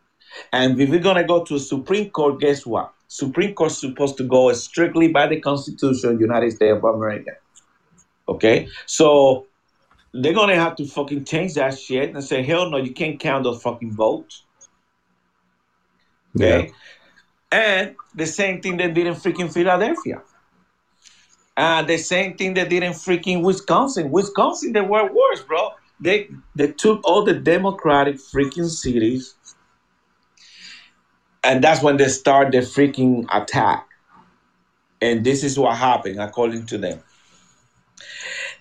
And 0.53 0.79
if 0.79 0.91
we're 0.91 1.01
gonna 1.01 1.27
go 1.27 1.43
to 1.45 1.55
a 1.55 1.59
Supreme 1.59 2.11
Court, 2.11 2.39
guess 2.39 2.67
what? 2.67 2.93
Supreme 3.13 3.55
Court 3.55 3.73
supposed 3.73 4.17
to 4.19 4.23
go 4.23 4.53
strictly 4.53 5.09
by 5.09 5.27
the 5.27 5.41
Constitution, 5.41 6.21
United 6.21 6.53
States 6.53 6.77
of 6.77 6.85
America. 6.85 7.33
Okay, 8.29 8.69
so 8.87 9.47
they're 10.15 10.33
gonna 10.33 10.55
have 10.55 10.77
to 10.77 10.87
fucking 10.87 11.25
change 11.25 11.55
that 11.55 11.77
shit 11.77 12.15
and 12.15 12.23
say, 12.23 12.45
hell 12.45 12.71
no, 12.71 12.77
you 12.77 12.93
can't 12.93 13.19
count 13.19 13.43
those 13.43 13.61
fucking 13.61 13.93
votes. 13.95 14.45
Yeah. 16.35 16.69
And 17.51 17.97
the 18.15 18.27
same 18.27 18.63
thing 18.63 18.77
they 18.77 18.89
did 18.93 19.09
in 19.09 19.15
freaking 19.15 19.53
Philadelphia. 19.53 20.23
And 21.57 21.89
the 21.89 21.99
same 21.99 22.37
thing 22.37 22.55
they 22.55 22.65
did 22.65 22.85
in 22.85 22.93
freaking 22.93 23.43
Wisconsin. 23.43 24.13
Wisconsin, 24.13 24.73
they 24.73 24.83
were 24.83 25.13
worse, 25.13 25.43
bro. 25.43 25.71
They 26.01 26.29
they 26.55 26.71
took 26.71 27.01
all 27.03 27.25
the 27.25 27.35
Democratic 27.35 28.19
freaking 28.19 28.69
cities, 28.69 29.35
and 31.43 31.63
that's 31.65 31.83
when 31.83 31.97
they 31.97 32.09
start 32.09 32.53
the 32.53 32.59
freaking 32.59 33.27
attack. 33.33 33.87
And 35.01 35.25
this 35.25 35.43
is 35.43 35.59
what 35.59 35.77
happened, 35.77 36.21
according 36.21 36.67
to 36.67 36.79
them. 36.79 37.01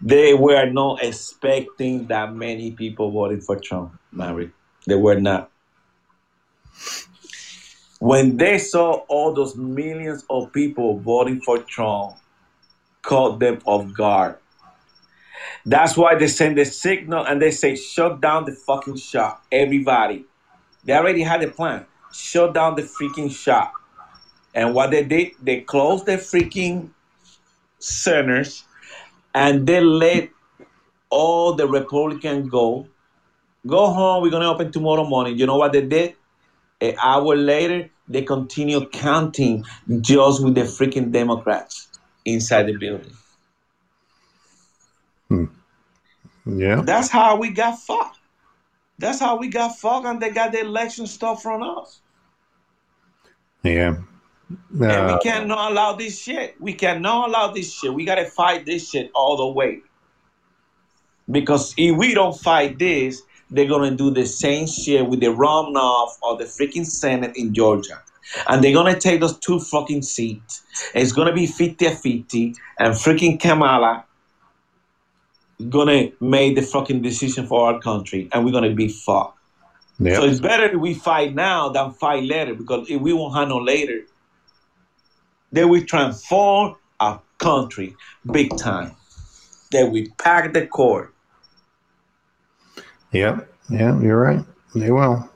They 0.01 0.33
were 0.33 0.65
not 0.65 1.03
expecting 1.03 2.07
that 2.07 2.33
many 2.33 2.71
people 2.71 3.11
voting 3.11 3.41
for 3.41 3.57
Trump, 3.57 3.99
Mary. 4.11 4.51
They 4.87 4.95
were 4.95 5.19
not. 5.19 5.51
When 7.99 8.37
they 8.37 8.57
saw 8.59 9.03
all 9.09 9.33
those 9.33 9.57
millions 9.57 10.23
of 10.29 10.53
people 10.53 10.99
voting 10.99 11.41
for 11.41 11.57
Trump, 11.57 12.15
caught 13.01 13.39
them 13.39 13.59
off 13.65 13.93
guard. 13.93 14.37
That's 15.65 15.97
why 15.97 16.15
they 16.15 16.27
send 16.27 16.57
the 16.57 16.65
signal 16.65 17.25
and 17.25 17.41
they 17.41 17.51
say, 17.51 17.75
shut 17.75 18.21
down 18.21 18.45
the 18.45 18.53
fucking 18.53 18.97
shop. 18.97 19.43
Everybody. 19.51 20.25
They 20.85 20.93
already 20.93 21.23
had 21.23 21.43
a 21.43 21.49
plan. 21.49 21.85
Shut 22.11 22.53
down 22.53 22.75
the 22.75 22.83
freaking 22.83 23.31
shop. 23.31 23.73
And 24.53 24.73
what 24.73 24.91
they 24.91 25.03
did, 25.03 25.31
they 25.41 25.61
closed 25.61 26.05
the 26.05 26.13
freaking 26.13 26.89
centers 27.79 28.63
and 29.33 29.67
they 29.67 29.81
let 29.81 30.29
all 31.09 31.53
the 31.53 31.67
Republicans 31.67 32.49
go. 32.49 32.87
Go 33.67 33.87
home. 33.87 34.23
We're 34.23 34.31
going 34.31 34.43
to 34.43 34.49
open 34.49 34.71
tomorrow 34.71 35.05
morning. 35.05 35.37
You 35.37 35.45
know 35.45 35.57
what 35.57 35.73
they 35.73 35.81
did? 35.81 36.15
An 36.81 36.95
hour 37.01 37.35
later, 37.35 37.89
they 38.07 38.21
continue 38.23 38.87
counting 38.87 39.65
just 40.01 40.43
with 40.43 40.55
the 40.55 40.61
freaking 40.61 41.11
Democrats 41.11 41.89
inside 42.25 42.67
the 42.67 42.77
building. 42.77 43.11
Hmm. 45.27 45.45
Yeah. 46.45 46.81
That's 46.81 47.09
how 47.09 47.35
we 47.37 47.51
got 47.51 47.79
fucked. 47.79 48.18
That's 48.99 49.19
how 49.19 49.37
we 49.37 49.47
got 49.47 49.79
fucked, 49.79 50.05
and 50.05 50.21
they 50.21 50.29
got 50.29 50.51
the 50.51 50.59
election 50.59 51.07
stuff 51.07 51.41
from 51.41 51.63
us. 51.63 52.01
Yeah. 53.63 53.95
And 54.73 54.83
Uh, 54.83 55.17
we 55.23 55.31
cannot 55.31 55.71
allow 55.71 55.93
this 55.93 56.19
shit. 56.19 56.55
We 56.59 56.73
cannot 56.73 57.29
allow 57.29 57.47
this 57.51 57.73
shit. 57.73 57.93
We 57.93 58.03
gotta 58.03 58.25
fight 58.25 58.65
this 58.65 58.89
shit 58.89 59.09
all 59.15 59.37
the 59.37 59.47
way. 59.47 59.81
Because 61.31 61.73
if 61.77 61.95
we 61.95 62.13
don't 62.13 62.37
fight 62.37 62.77
this, 62.79 63.21
they're 63.49 63.67
gonna 63.67 63.95
do 63.95 64.11
the 64.11 64.25
same 64.25 64.67
shit 64.67 65.07
with 65.07 65.21
the 65.21 65.27
runoff 65.27 66.17
of 66.23 66.39
the 66.39 66.45
freaking 66.45 66.85
Senate 66.85 67.35
in 67.35 67.53
Georgia. 67.53 68.01
And 68.47 68.63
they're 68.63 68.73
gonna 68.73 68.99
take 68.99 69.21
those 69.21 69.37
two 69.39 69.59
fucking 69.59 70.01
seats. 70.01 70.63
It's 70.93 71.11
gonna 71.13 71.33
be 71.33 71.45
50 71.45 71.87
50, 71.87 72.55
and 72.79 72.93
freaking 72.95 73.39
Kamala 73.39 74.05
gonna 75.67 76.11
make 76.21 76.55
the 76.55 76.61
fucking 76.61 77.01
decision 77.01 77.45
for 77.45 77.67
our 77.67 77.79
country, 77.81 78.29
and 78.31 78.45
we're 78.45 78.51
gonna 78.51 78.73
be 78.73 78.87
fucked. 78.87 79.37
So 80.01 80.23
it's 80.23 80.39
better 80.39 80.77
we 80.79 80.93
fight 80.93 81.35
now 81.35 81.67
than 81.69 81.91
fight 81.91 82.23
later 82.23 82.55
because 82.55 82.89
if 82.89 83.01
we 83.01 83.11
won't 83.11 83.35
handle 83.35 83.61
later, 83.61 84.05
then 85.51 85.67
we 85.67 85.83
transform 85.83 86.75
our 87.01 87.21
country 87.37 87.97
big 88.31 88.55
time. 88.57 88.95
Then 89.71 89.91
we 89.91 90.09
pack 90.17 90.53
the 90.53 90.67
court. 90.67 91.13
Yeah. 93.11 93.41
Yeah. 93.69 93.99
You're 93.99 94.21
right. 94.21 94.45
They 94.73 94.89
will. 94.89 95.29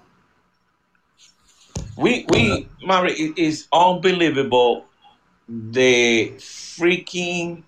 We 1.98 2.26
we 2.30 2.68
Mary, 2.86 3.12
it 3.14 3.38
is 3.38 3.68
unbelievable 3.74 4.86
the 5.50 6.34
freaking 6.38 7.64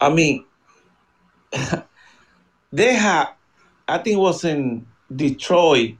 I 0.00 0.08
mean 0.10 0.44
they 2.72 2.94
had, 2.94 3.28
I 3.88 3.98
think 3.98 4.16
it 4.16 4.20
was 4.20 4.44
in 4.44 4.86
Detroit. 5.14 5.96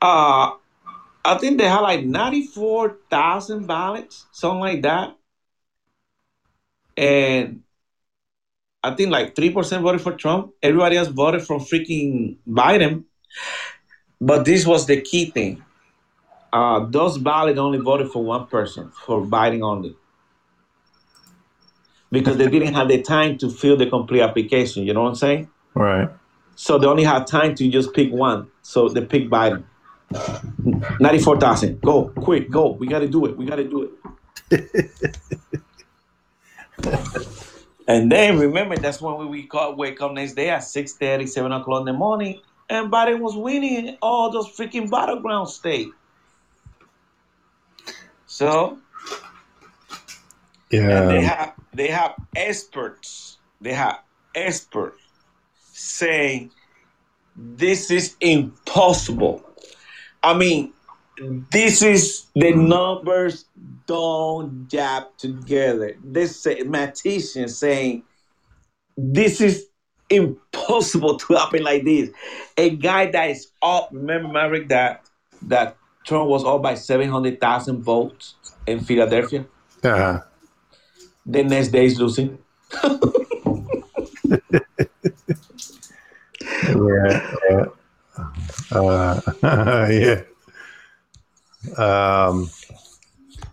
Uh 0.00 0.52
I 1.24 1.36
think 1.38 1.58
they 1.58 1.68
had 1.68 1.80
like 1.80 2.04
ninety 2.04 2.46
four 2.46 2.98
thousand 3.10 3.66
ballots, 3.66 4.26
something 4.32 4.60
like 4.60 4.82
that. 4.82 5.16
And 6.96 7.62
I 8.82 8.94
think 8.94 9.10
like 9.10 9.36
three 9.36 9.50
percent 9.50 9.82
voted 9.82 10.00
for 10.00 10.12
Trump. 10.12 10.52
Everybody 10.62 10.96
else 10.96 11.08
voted 11.08 11.42
for 11.42 11.58
freaking 11.58 12.36
Biden. 12.48 13.04
But 14.20 14.44
this 14.44 14.66
was 14.66 14.86
the 14.86 15.00
key 15.00 15.30
thing. 15.30 15.62
Uh, 16.52 16.86
those 16.90 17.18
ballots 17.18 17.58
only 17.58 17.78
voted 17.78 18.10
for 18.10 18.24
one 18.24 18.46
person, 18.46 18.90
for 19.06 19.22
Biden 19.22 19.62
only, 19.62 19.96
because 22.10 22.36
they 22.36 22.48
didn't 22.48 22.74
have 22.74 22.88
the 22.88 23.02
time 23.02 23.38
to 23.38 23.50
fill 23.50 23.76
the 23.76 23.86
complete 23.86 24.22
application. 24.22 24.84
You 24.84 24.94
know 24.94 25.02
what 25.02 25.10
I'm 25.10 25.14
saying? 25.14 25.50
Right. 25.74 26.08
So 26.56 26.78
they 26.78 26.86
only 26.86 27.04
have 27.04 27.26
time 27.26 27.54
to 27.56 27.68
just 27.68 27.94
pick 27.94 28.12
one. 28.12 28.50
So 28.62 28.88
they 28.88 29.04
pick 29.04 29.30
Biden. 29.30 29.64
94,000. 31.00 31.80
Go, 31.80 32.08
quick, 32.08 32.50
go. 32.50 32.72
We 32.72 32.86
got 32.86 32.98
to 32.98 33.08
do 33.08 33.26
it. 33.26 33.36
We 33.36 33.46
got 33.46 33.56
to 33.56 33.64
do 33.64 33.90
it. 34.50 34.70
and 37.88 38.10
then 38.10 38.38
remember, 38.38 38.76
that's 38.76 39.00
when 39.00 39.16
we, 39.18 39.26
we 39.26 39.46
call, 39.46 39.76
wake 39.76 40.00
up 40.02 40.12
next 40.12 40.34
day 40.34 40.50
at 40.50 40.64
6 40.64 40.96
7 40.98 41.52
o'clock 41.52 41.80
in 41.80 41.86
the 41.86 41.92
morning. 41.92 42.40
And 42.68 42.90
Biden 42.90 43.20
was 43.20 43.36
winning 43.36 43.96
all 44.02 44.30
those 44.30 44.48
freaking 44.48 44.90
battleground 44.90 45.48
states. 45.48 45.90
So 48.26 48.78
and 50.72 51.10
they 51.10 51.22
have 51.22 51.54
they 51.72 51.88
have 51.88 52.14
experts. 52.36 53.38
They 53.60 53.72
have 53.72 54.00
experts 54.34 55.02
saying 55.72 56.50
this 57.36 57.90
is 57.90 58.16
impossible. 58.20 59.44
I 60.22 60.34
mean, 60.34 60.72
this 61.50 61.82
is 61.82 62.26
the 62.34 62.52
numbers 62.52 63.46
don't 63.86 64.68
jab 64.68 65.16
together. 65.18 65.96
This 66.04 66.40
say, 66.42 66.62
mathematician 66.62 67.48
saying 67.48 68.04
this 68.96 69.40
is 69.40 69.66
impossible 70.08 71.16
to 71.18 71.34
happen 71.34 71.62
like 71.62 71.84
this. 71.84 72.10
A 72.56 72.70
guy 72.70 73.10
that 73.10 73.30
is 73.30 73.48
up. 73.62 73.90
Remember, 73.92 74.28
Maverick, 74.28 74.68
that 74.68 75.08
that 75.42 75.76
Trump 76.04 76.28
was 76.28 76.44
up 76.44 76.62
by 76.62 76.74
seven 76.74 77.08
hundred 77.08 77.40
thousand 77.40 77.82
votes 77.82 78.34
in 78.66 78.80
Philadelphia. 78.80 79.46
Uh, 79.82 80.20
The 81.30 81.44
next 81.44 81.68
day 81.68 81.86
is 81.86 82.00
losing. 82.00 82.38
yeah. 86.74 87.36
Yeah. 87.48 87.66
Uh, 88.72 89.20
yeah. 89.88 90.22
Um, 91.76 92.50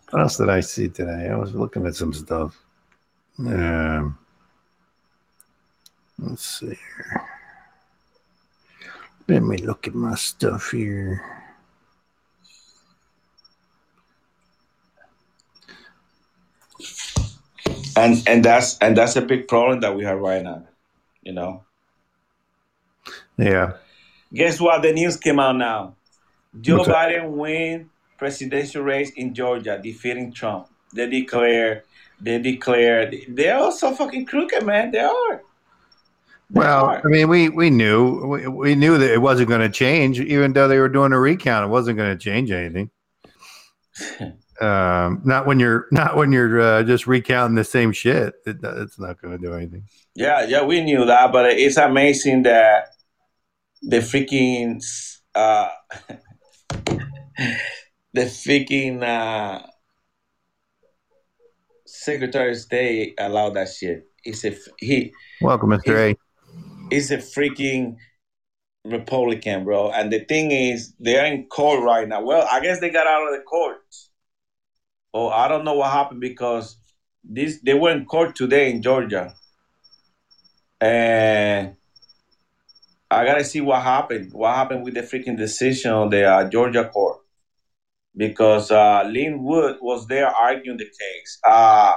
what 0.09 0.21
else 0.21 0.37
did 0.37 0.49
I 0.49 0.61
see 0.61 0.89
today? 0.89 1.29
I 1.31 1.35
was 1.35 1.53
looking 1.53 1.85
at 1.85 1.95
some 1.95 2.13
stuff. 2.13 2.57
Um, 3.37 4.17
let's 6.17 6.59
see 6.59 6.67
here. 6.67 7.25
Let 9.27 9.43
me 9.43 9.57
look 9.57 9.87
at 9.87 9.93
my 9.93 10.15
stuff 10.15 10.71
here. 10.71 11.36
And 17.97 18.23
and 18.27 18.45
that's 18.45 18.77
and 18.79 18.95
that's 18.97 19.15
a 19.15 19.21
big 19.21 19.47
problem 19.47 19.81
that 19.81 19.95
we 19.95 20.03
have 20.03 20.19
right 20.19 20.43
now 20.43 20.63
you 21.23 21.33
know 21.33 21.63
Yeah. 23.37 23.73
guess 24.33 24.59
what 24.59 24.81
the 24.81 24.93
news 24.93 25.17
came 25.17 25.39
out 25.39 25.55
now 25.57 25.95
joe 26.61 26.83
What's 26.83 26.89
biden 26.89 27.31
win 27.31 27.89
presidential 28.17 28.83
race 28.83 29.11
in 29.15 29.33
georgia 29.33 29.79
defeating 29.81 30.31
trump 30.33 30.67
they 30.93 31.09
declare 31.09 31.85
they 32.21 32.39
declare 32.39 33.11
they're 33.29 33.57
also 33.57 33.91
fucking 33.93 34.25
crooked 34.25 34.65
man 34.65 34.91
they 34.91 34.99
are 34.99 35.43
They 36.49 36.59
Well, 36.59 36.85
are. 36.85 37.05
I 37.05 37.07
mean, 37.09 37.27
we 37.29 37.49
we 37.49 37.69
knew 37.69 38.25
we, 38.27 38.47
we 38.47 38.75
knew 38.75 38.97
that 38.97 39.11
it 39.13 39.21
wasn't 39.21 39.49
going 39.49 39.61
to 39.61 39.69
change, 39.69 40.19
even 40.19 40.53
though 40.53 40.67
they 40.69 40.79
were 40.79 40.89
doing 40.89 41.11
a 41.13 41.19
recount. 41.19 41.65
It 41.65 41.69
wasn't 41.69 41.97
going 41.97 42.17
to 42.17 42.23
change 42.23 42.51
anything. 42.51 42.89
um, 44.61 45.21
not 45.23 45.45
when 45.45 45.59
you're 45.59 45.87
not 45.91 46.15
when 46.15 46.31
you're 46.31 46.59
uh, 46.59 46.83
just 46.83 47.07
recounting 47.07 47.55
the 47.55 47.63
same 47.63 47.91
shit. 47.91 48.35
It, 48.45 48.57
it's 48.63 48.99
not 48.99 49.21
going 49.21 49.37
to 49.39 49.43
do 49.43 49.53
anything. 49.53 49.83
yeah 50.15 50.45
yeah 50.47 50.63
we 50.63 50.81
knew 50.81 51.05
that 51.05 51.31
but 51.31 51.45
it's 51.51 51.77
amazing 51.77 52.43
that 52.43 52.89
the 53.81 53.97
freaking 53.97 54.83
uh 55.35 55.69
the 58.13 58.25
freaking 58.25 59.03
uh 59.03 59.61
secretary 61.85 62.51
of 62.51 62.57
state 62.57 63.13
allowed 63.19 63.53
that 63.53 63.69
shit 63.69 64.07
he's 64.23 64.43
a 64.45 64.55
he 64.79 65.13
Welcome, 65.39 65.69
Mister 65.69 65.95
A. 65.97 66.15
is 66.89 67.11
a 67.11 67.17
freaking 67.17 67.97
Republican, 68.85 69.63
bro. 69.63 69.91
And 69.91 70.11
the 70.11 70.19
thing 70.19 70.51
is, 70.51 70.93
they're 70.99 71.25
in 71.25 71.45
court 71.45 71.83
right 71.83 72.07
now. 72.07 72.23
Well, 72.23 72.47
I 72.51 72.59
guess 72.59 72.79
they 72.79 72.89
got 72.89 73.05
out 73.05 73.27
of 73.27 73.37
the 73.37 73.43
court. 73.43 73.77
Oh, 75.17 75.29
I 75.29 75.47
don't 75.47 75.65
know 75.65 75.73
what 75.73 75.91
happened 75.91 76.21
because 76.21 76.77
this 77.23 77.59
they 77.61 77.73
were 77.73 77.99
court 78.03 78.35
today 78.35 78.69
in 78.69 78.83
Georgia, 78.83 79.33
and 80.79 81.75
I 83.09 83.25
gotta 83.25 83.43
see 83.43 83.61
what 83.61 83.81
happened. 83.81 84.31
What 84.33 84.55
happened 84.55 84.83
with 84.83 84.93
the 84.93 85.01
freaking 85.01 85.35
decision 85.35 85.91
of 85.91 86.11
the 86.11 86.23
uh, 86.23 86.49
Georgia 86.49 86.87
court? 86.87 87.17
Because 88.15 88.69
uh, 88.69 89.09
Lin 89.11 89.43
Wood 89.43 89.77
was 89.81 90.05
there 90.05 90.27
arguing 90.27 90.77
the 90.77 90.85
case, 90.85 91.39
uh, 91.43 91.95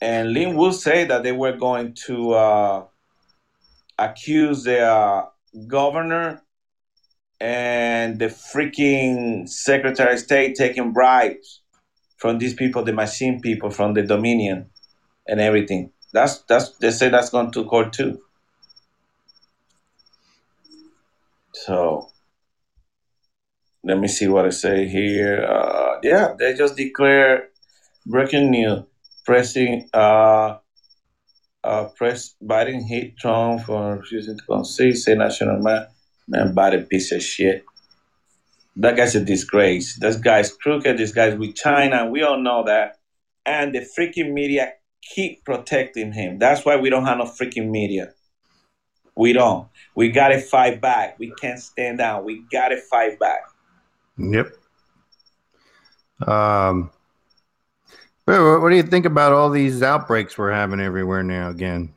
and 0.00 0.32
Lin 0.32 0.56
Wood 0.56 0.72
said 0.72 1.10
that 1.10 1.22
they 1.22 1.32
were 1.32 1.56
going 1.56 1.94
to. 2.06 2.32
Uh, 2.32 2.84
accuse 3.98 4.64
the 4.64 4.80
uh, 4.80 5.24
governor 5.66 6.42
and 7.40 8.18
the 8.18 8.26
freaking 8.26 9.48
secretary 9.48 10.12
of 10.12 10.18
state 10.18 10.54
taking 10.54 10.92
bribes 10.92 11.62
from 12.16 12.38
these 12.38 12.54
people, 12.54 12.82
the 12.82 12.92
machine 12.92 13.40
people 13.40 13.70
from 13.70 13.94
the 13.94 14.02
Dominion 14.02 14.70
and 15.26 15.40
everything. 15.40 15.92
That's 16.12 16.38
that's 16.42 16.70
they 16.78 16.90
say 16.90 17.08
that's 17.08 17.30
going 17.30 17.50
to 17.52 17.64
court 17.64 17.92
too. 17.92 18.20
So 21.52 22.08
let 23.84 23.98
me 23.98 24.08
see 24.08 24.28
what 24.28 24.46
I 24.46 24.50
say 24.50 24.88
here. 24.88 25.44
Uh, 25.44 25.98
yeah, 26.02 26.34
they 26.38 26.54
just 26.54 26.76
declare 26.76 27.48
breaking 28.06 28.50
news. 28.50 28.82
Pressing 29.24 29.88
uh, 29.92 30.58
uh, 31.64 31.84
press 31.96 32.36
Biden 32.42 32.86
hit 32.86 33.16
Trump 33.18 33.62
for 33.62 33.96
refusing 33.96 34.38
to 34.38 34.44
concede, 34.44 34.96
say 34.96 35.14
national 35.14 35.60
man. 35.60 35.86
Man, 36.28 36.54
Biden 36.54 36.88
piece 36.88 37.10
of 37.12 37.22
shit. 37.22 37.64
That 38.76 38.96
guy's 38.96 39.14
a 39.14 39.24
disgrace. 39.24 39.98
This 39.98 40.16
guy's 40.16 40.52
crooked. 40.52 40.98
This 40.98 41.12
guy's 41.12 41.38
with 41.38 41.54
China. 41.54 42.06
We 42.06 42.22
all 42.22 42.38
know 42.38 42.64
that. 42.64 42.98
And 43.46 43.74
the 43.74 43.80
freaking 43.80 44.32
media 44.32 44.72
keep 45.02 45.44
protecting 45.44 46.12
him. 46.12 46.38
That's 46.38 46.64
why 46.64 46.76
we 46.76 46.90
don't 46.90 47.06
have 47.06 47.18
no 47.18 47.24
freaking 47.24 47.70
media. 47.70 48.12
We 49.16 49.32
don't. 49.32 49.68
We 49.94 50.10
gotta 50.10 50.38
fight 50.38 50.80
back. 50.80 51.18
We 51.18 51.32
can't 51.40 51.58
stand 51.58 51.98
down. 51.98 52.24
We 52.24 52.44
gotta 52.52 52.76
fight 52.76 53.18
back. 53.18 53.40
Yep. 54.18 54.52
Um. 56.26 56.90
What, 58.24 58.40
what 58.42 58.62
what 58.62 58.70
do 58.70 58.76
you 58.76 58.82
think 58.82 59.06
about 59.06 59.32
all 59.32 59.48
these 59.48 59.82
outbreaks 59.82 60.36
we're 60.36 60.52
having 60.52 60.80
everywhere 60.80 61.22
now? 61.22 61.48
Again, 61.48 61.94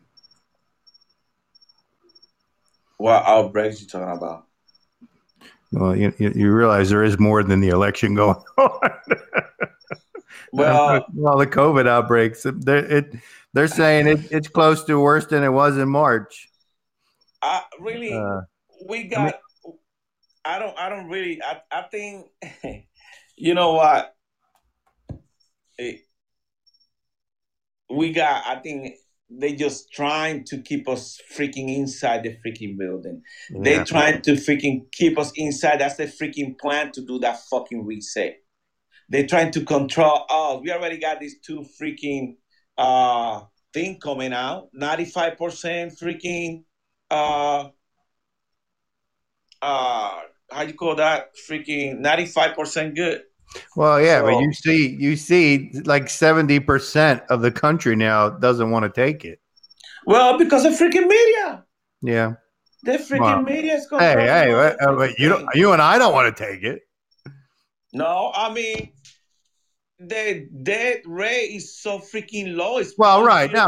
What 3.00 3.24
outbreaks 3.26 3.82
you 3.82 3.88
talking 3.88 4.16
about? 4.16 4.46
Well, 5.72 5.96
you 5.96 6.14
you, 6.18 6.52
realize 6.52 6.90
there 6.90 7.04
is 7.04 7.20
more 7.20 7.44
than 7.44 7.60
the 7.60 7.70
election 7.70 8.16
going 8.16 8.36
on. 8.58 8.92
Well, 10.52 11.06
all 11.26 11.38
the 11.38 11.48
COVID 11.48 11.88
outbreaks. 11.88 12.44
They're, 12.44 12.86
it, 12.86 13.16
they're 13.54 13.68
saying 13.68 14.08
it, 14.08 14.32
it's 14.32 14.48
close 14.48 14.84
to 14.86 15.00
worse 15.00 15.28
than 15.28 15.44
it 15.44 15.50
was 15.50 15.78
in 15.78 15.90
March. 15.90 16.50
I 17.42 17.64
really 17.80 18.14
Uh, 18.14 18.42
we 18.88 19.04
got 19.04 19.40
I 20.44 20.60
don't 20.60 20.78
I 20.78 20.90
don't 20.90 21.08
really 21.08 21.42
I, 21.42 21.62
I 21.72 21.82
think 21.84 22.28
you 23.38 23.54
know 23.54 23.74
what 23.74 24.16
Eh, 25.80 25.98
we 27.90 28.12
got 28.12 28.46
I 28.46 28.56
think 28.56 28.96
they 29.30 29.54
just 29.54 29.92
trying 29.92 30.44
to 30.46 30.62
keep 30.62 30.90
us 30.90 31.20
freaking 31.36 31.76
inside 31.76 32.24
the 32.24 32.38
freaking 32.46 32.78
building. 32.78 33.22
They 33.52 33.76
yeah. 33.76 33.84
trying 33.84 34.22
to 34.24 34.32
freaking 34.34 34.92
keep 34.92 35.20
us 35.20 35.32
inside. 35.36 35.80
That's 35.80 35.98
the 35.98 36.06
freaking 36.06 36.58
plan 36.58 36.92
to 36.94 37.02
do 37.06 37.20
that 37.20 37.40
fucking 37.50 37.86
reset. 37.86 38.38
They're 39.10 39.28
trying 39.28 39.52
to 39.52 39.66
control 39.66 40.26
us. 40.30 40.62
We 40.64 40.72
already 40.72 40.98
got 40.98 41.20
these 41.20 41.40
two 41.42 41.66
freaking 41.80 42.38
uh 42.78 43.42
thing 43.74 44.00
coming 44.00 44.34
out. 44.34 44.70
95% 44.74 45.38
freaking 46.02 46.64
uh 47.12 47.70
uh 49.62 50.20
how 50.52 50.62
you 50.64 50.74
call 50.74 50.96
that? 50.96 51.36
Freaking 51.48 52.00
95% 52.02 52.96
good. 52.96 53.22
Well, 53.76 54.02
yeah, 54.02 54.22
but 54.22 54.40
you 54.40 54.54
see, 54.54 54.96
you 55.00 55.16
see, 55.16 55.72
like 55.86 56.10
seventy 56.10 56.60
percent 56.60 57.24
of 57.30 57.42
the 57.42 57.52
country 57.52 57.96
now 57.96 58.30
doesn't 58.30 58.70
want 58.72 58.84
to 58.84 58.90
take 58.90 59.26
it. 59.26 59.40
Well, 60.06 60.38
because 60.38 60.66
of 60.66 60.74
freaking 60.74 61.08
media. 61.08 61.64
Yeah. 62.02 62.34
The 62.84 62.94
freaking 62.94 63.20
Well, 63.20 63.42
media 63.42 63.76
is 63.76 63.88
going. 63.88 64.02
Hey, 64.02 64.28
hey, 64.28 64.52
the 64.52 64.78
uh, 64.82 64.96
but 64.96 65.18
you 65.20 65.30
don't, 65.30 65.48
you 65.54 65.74
and 65.74 65.82
I 65.82 65.98
don't 65.98 66.14
want 66.14 66.36
to 66.36 66.44
take 66.44 66.64
it. 66.64 66.84
No, 67.92 68.32
I 68.36 68.54
mean 68.54 68.92
the 70.00 70.48
death 70.64 71.02
rate 71.06 71.52
is 71.52 71.78
so 71.78 72.00
freaking 72.00 72.56
low. 72.56 72.78
It's 72.78 72.94
Well, 72.98 73.24
right. 73.24 73.52
No, 73.52 73.68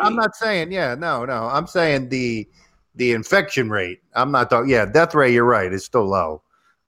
I'm 0.00 0.14
not 0.14 0.36
saying. 0.36 0.70
Yeah, 0.70 0.94
no, 0.94 1.24
no. 1.24 1.48
I'm 1.48 1.66
saying 1.66 2.08
the 2.08 2.48
the 2.94 3.12
infection 3.12 3.70
rate. 3.70 4.00
I'm 4.14 4.30
not 4.30 4.50
talking. 4.50 4.70
Yeah, 4.70 4.86
death 4.86 5.14
rate. 5.14 5.32
You're 5.32 5.44
right. 5.44 5.72
It's 5.72 5.84
still 5.84 6.06
low. 6.06 6.42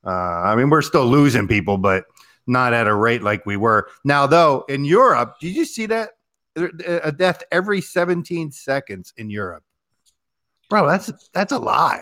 Uh, 0.07 0.11
I 0.11 0.55
mean, 0.55 0.71
we're 0.71 0.83
still 0.83 1.07
losing 1.07 1.49
people, 1.49 1.79
but 1.79 2.05
not 2.47 2.73
at 2.73 2.87
a 2.87 2.95
rate 2.95 3.23
like 3.23 3.47
we 3.47 3.57
were. 3.57 3.89
Now, 4.05 4.27
though, 4.27 4.65
in 4.69 4.85
Europe, 4.85 5.37
did 5.41 5.55
you 5.55 5.65
see 5.65 5.87
that 5.87 6.11
a 6.57 7.13
death 7.13 7.43
every 7.51 7.81
17 7.81 8.53
seconds 8.53 9.13
in 9.17 9.31
Europe? 9.31 9.65
Bro, 10.71 10.89
that's 10.89 11.13
that's 11.33 11.53
a 11.53 11.59
lot. 11.59 12.01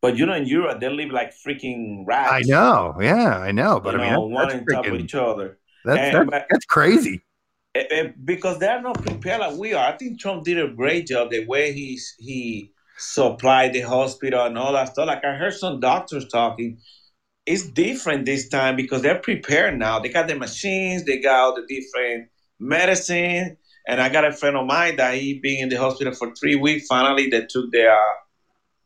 But 0.00 0.16
you 0.18 0.26
know, 0.26 0.34
in 0.34 0.46
Europe, 0.46 0.80
they 0.80 0.88
live 0.90 1.10
like 1.10 1.32
freaking 1.34 2.04
rats. 2.06 2.32
I 2.32 2.42
know. 2.42 2.94
Yeah, 3.00 3.38
I 3.38 3.52
know. 3.52 3.80
But 3.80 3.94
you 3.94 4.00
I 4.00 4.10
know, 4.10 4.22
mean, 4.22 4.32
one 4.32 4.48
that's, 4.48 4.60
on 4.60 4.66
top 4.66 4.86
of 4.86 5.00
each 5.00 5.14
other. 5.14 5.58
that's, 5.84 6.14
And- 6.14 6.28
that's, 6.30 6.46
that's 6.50 6.64
crazy. 6.66 7.22
Eh, 7.74 7.84
eh, 7.90 8.08
because 8.24 8.58
they're 8.58 8.80
not 8.80 9.02
prepared 9.02 9.40
like 9.40 9.56
we 9.56 9.72
are. 9.74 9.92
I 9.92 9.96
think 9.96 10.20
Trump 10.20 10.44
did 10.44 10.60
a 10.60 10.68
great 10.68 11.06
job 11.08 11.30
the 11.30 11.44
way 11.46 11.72
he's 11.72 12.14
he 12.18 12.70
supplied 12.96 13.72
the 13.72 13.80
hospital 13.80 14.44
and 14.46 14.56
all 14.56 14.72
that 14.74 14.90
stuff. 14.92 15.08
Like 15.08 15.24
I 15.24 15.34
heard 15.34 15.54
some 15.54 15.80
doctors 15.80 16.28
talking. 16.28 16.78
It's 17.46 17.68
different 17.68 18.24
this 18.26 18.48
time 18.48 18.76
because 18.76 19.02
they're 19.02 19.20
prepared 19.20 19.78
now. 19.78 19.98
They 20.00 20.08
got 20.08 20.28
the 20.28 20.34
machines, 20.36 21.04
they 21.04 21.18
got 21.20 21.36
all 21.40 21.54
the 21.54 21.66
different 21.68 22.28
medicine. 22.58 23.56
And 23.86 24.00
I 24.00 24.08
got 24.08 24.24
a 24.24 24.32
friend 24.32 24.56
of 24.56 24.66
mine 24.66 24.96
that 24.96 25.14
he 25.16 25.40
been 25.42 25.64
in 25.64 25.68
the 25.68 25.76
hospital 25.76 26.14
for 26.14 26.32
three 26.40 26.56
weeks. 26.56 26.86
Finally, 26.88 27.28
they 27.30 27.40
took 27.50 27.70
the 27.70 27.86
uh, 27.88 28.14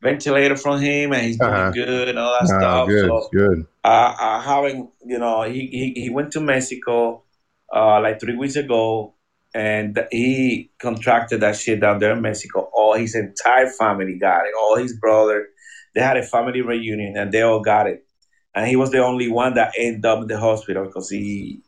ventilator 0.03 0.57
from 0.57 0.81
him, 0.81 1.13
and 1.13 1.23
he's 1.23 1.39
doing 1.39 1.53
Uh-huh. 1.53 1.71
good 1.73 2.09
and 2.09 2.19
all 2.19 2.33
that 2.41 2.49
Oh, 2.51 2.59
stuff. 2.59 2.89
good, 2.89 3.07
So 3.07 3.29
good. 3.33 3.67
uh, 3.85 4.15
uh, 4.21 4.41
having 4.41 4.91
you 5.05 5.19
know 5.19 5.43
he, 5.43 5.67
he, 5.69 6.03
he 6.03 6.11
went 6.11 6.33
to 6.33 6.41
Mexico 6.41 7.25
uh, 7.75 8.01
like 8.01 8.21
three 8.21 8.37
weeks 8.37 8.57
ago 8.57 9.15
and 9.55 9.99
he 10.11 10.71
contracted 10.81 11.41
that 11.41 11.57
shit 11.57 11.81
down 11.81 11.99
there 11.99 12.13
in 12.13 12.23
Mexico. 12.23 12.69
All 12.75 12.95
his 12.95 13.15
entire 13.15 13.69
family 13.69 14.19
got 14.19 14.47
it. 14.47 14.53
All 14.61 14.77
his 14.77 14.97
brother, 14.99 15.47
they 15.95 16.01
had 16.01 16.17
a 16.17 16.23
family 16.23 16.61
reunion 16.63 17.15
and 17.17 17.33
they 17.33 17.43
all 17.43 17.61
got 17.61 17.87
it. 17.87 18.01
And 18.55 18.67
he 18.67 18.77
was 18.77 18.91
the 18.91 19.05
only 19.05 19.31
one 19.31 19.55
that 19.55 19.73
ended 19.79 20.05
up 20.05 20.23
in 20.23 20.29
the 20.29 20.39
hospital 20.39 20.85
because 20.87 21.09
he 21.11 21.61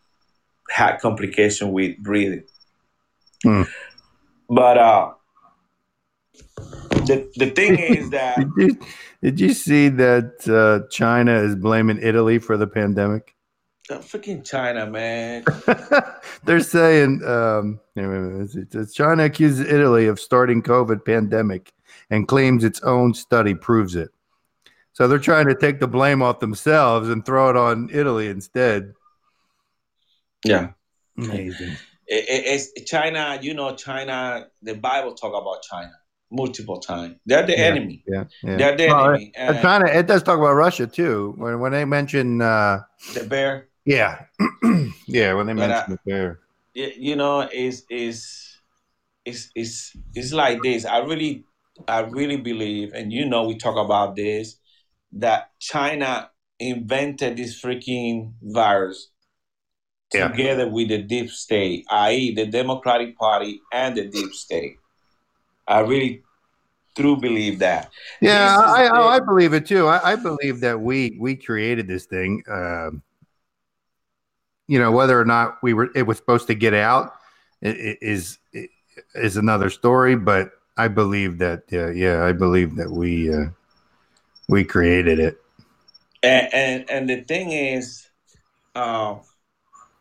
had 0.68 0.96
complication 0.98 1.72
with 1.72 1.98
breathing. 1.98 2.44
Hmm. 3.42 3.62
But 4.48 4.78
uh, 4.78 5.12
the 6.56 7.30
the 7.36 7.50
thing 7.50 7.78
is 7.78 8.10
that 8.10 8.36
Did 8.36 8.48
you, 8.56 8.78
did 9.22 9.40
you 9.40 9.54
see 9.54 9.88
that 9.88 10.48
uh, 10.48 10.88
China 10.90 11.34
is 11.34 11.54
blaming 11.54 11.98
Italy 12.02 12.38
for 12.38 12.56
the 12.56 12.66
pandemic? 12.66 13.34
freaking 13.98 14.44
China, 14.48 14.86
man. 14.86 15.44
They're 16.44 16.60
saying 16.60 17.22
um, 17.24 17.80
China 18.92 19.24
accuses 19.24 19.60
Italy 19.60 20.06
of 20.06 20.20
starting 20.20 20.62
COVID 20.62 21.04
pandemic 21.04 21.72
and 22.08 22.28
claims 22.28 22.62
its 22.62 22.80
own 22.82 23.14
study 23.14 23.54
proves 23.54 23.96
it. 23.96 24.10
So 24.92 25.06
they're 25.08 25.18
trying 25.18 25.46
to 25.48 25.54
take 25.54 25.80
the 25.80 25.86
blame 25.88 26.20
off 26.22 26.40
themselves 26.40 27.08
and 27.08 27.24
throw 27.24 27.48
it 27.50 27.56
on 27.56 27.88
Italy 27.92 28.28
instead. 28.28 28.92
Yeah. 30.44 30.70
Amazing. 31.18 31.76
it, 32.06 32.24
it- 32.28 32.44
it's 32.76 32.90
China. 32.90 33.38
You 33.40 33.54
know, 33.54 33.74
China. 33.76 34.46
The 34.62 34.74
Bible 34.74 35.14
talk 35.14 35.30
about 35.40 35.62
China 35.62 35.92
multiple 36.30 36.80
times. 36.80 37.16
They're 37.26 37.46
the 37.46 37.52
Yeah. 37.58 37.64
enemy. 37.66 38.04
Yeah, 38.06 38.24
yeah. 38.42 38.56
They're 38.56 38.76
the 38.76 38.86
Well, 38.88 39.04
enemy. 39.06 39.32
Uh, 39.36 39.40
And 39.40 39.62
China, 39.62 39.86
it 39.86 40.06
does 40.06 40.22
talk 40.22 40.38
about 40.38 40.54
Russia 40.54 40.86
too. 40.86 41.34
When 41.36 41.60
when 41.60 41.72
they 41.72 41.84
mention, 41.84 42.40
uh, 42.42 42.80
the 43.14 43.24
bear. 43.24 43.68
yeah, 43.84 44.24
yeah, 45.06 45.34
when 45.34 45.46
they 45.46 45.54
But, 45.54 45.70
uh, 45.70 45.74
mention 45.74 45.92
it 45.94 46.00
there. 46.06 46.40
y- 46.74 46.94
You 46.96 47.16
know, 47.16 47.48
is 47.52 47.84
is 47.90 48.58
is 49.24 49.50
is 49.54 49.92
it's 50.14 50.32
like 50.32 50.62
this. 50.62 50.84
I 50.84 50.98
really, 50.98 51.44
I 51.88 52.00
really 52.00 52.36
believe, 52.38 52.92
and 52.94 53.12
you 53.12 53.26
know, 53.26 53.44
we 53.46 53.56
talk 53.58 53.76
about 53.76 54.16
this 54.16 54.56
that 55.12 55.50
China 55.58 56.30
invented 56.58 57.36
this 57.36 57.60
freaking 57.60 58.32
virus 58.42 59.10
Yeah. 60.12 60.28
together 60.28 60.68
with 60.68 60.88
the 60.88 61.02
deep 61.02 61.30
state, 61.30 61.84
i.e., 61.90 62.34
the 62.34 62.46
Democratic 62.46 63.16
Party 63.16 63.60
and 63.72 63.96
the 63.96 64.06
deep 64.06 64.32
state. 64.32 64.76
I 65.66 65.80
really, 65.80 66.22
true 66.96 67.16
believe 67.16 67.60
that. 67.60 67.90
Yeah, 68.20 68.56
I, 68.58 68.86
I, 68.86 69.16
I 69.16 69.20
believe 69.20 69.54
it 69.54 69.66
too. 69.66 69.86
I, 69.86 70.12
I 70.12 70.16
believe 70.16 70.60
that 70.60 70.80
we 70.80 71.16
we 71.20 71.36
created 71.36 71.86
this 71.86 72.06
thing. 72.06 72.42
Um, 72.48 73.02
you 74.66 74.78
know, 74.78 74.92
whether 74.92 75.18
or 75.18 75.24
not 75.24 75.58
we 75.62 75.74
were 75.74 75.90
it 75.94 76.06
was 76.06 76.16
supposed 76.16 76.46
to 76.48 76.54
get 76.54 76.74
out 76.74 77.14
is 77.62 78.38
is 79.14 79.36
another 79.36 79.70
story. 79.70 80.16
But 80.16 80.50
I 80.76 80.88
believe 80.88 81.38
that. 81.38 81.62
Uh, 81.72 81.90
yeah, 81.90 82.24
I 82.24 82.32
believe 82.32 82.76
that 82.76 82.90
we 82.90 83.32
uh, 83.32 83.46
we 84.50 84.64
created 84.64 85.20
it. 85.20 85.40
And 86.22 86.52
and, 86.52 86.90
and 86.90 87.08
the 87.08 87.22
thing 87.22 87.52
is, 87.52 88.08
uh, 88.74 89.16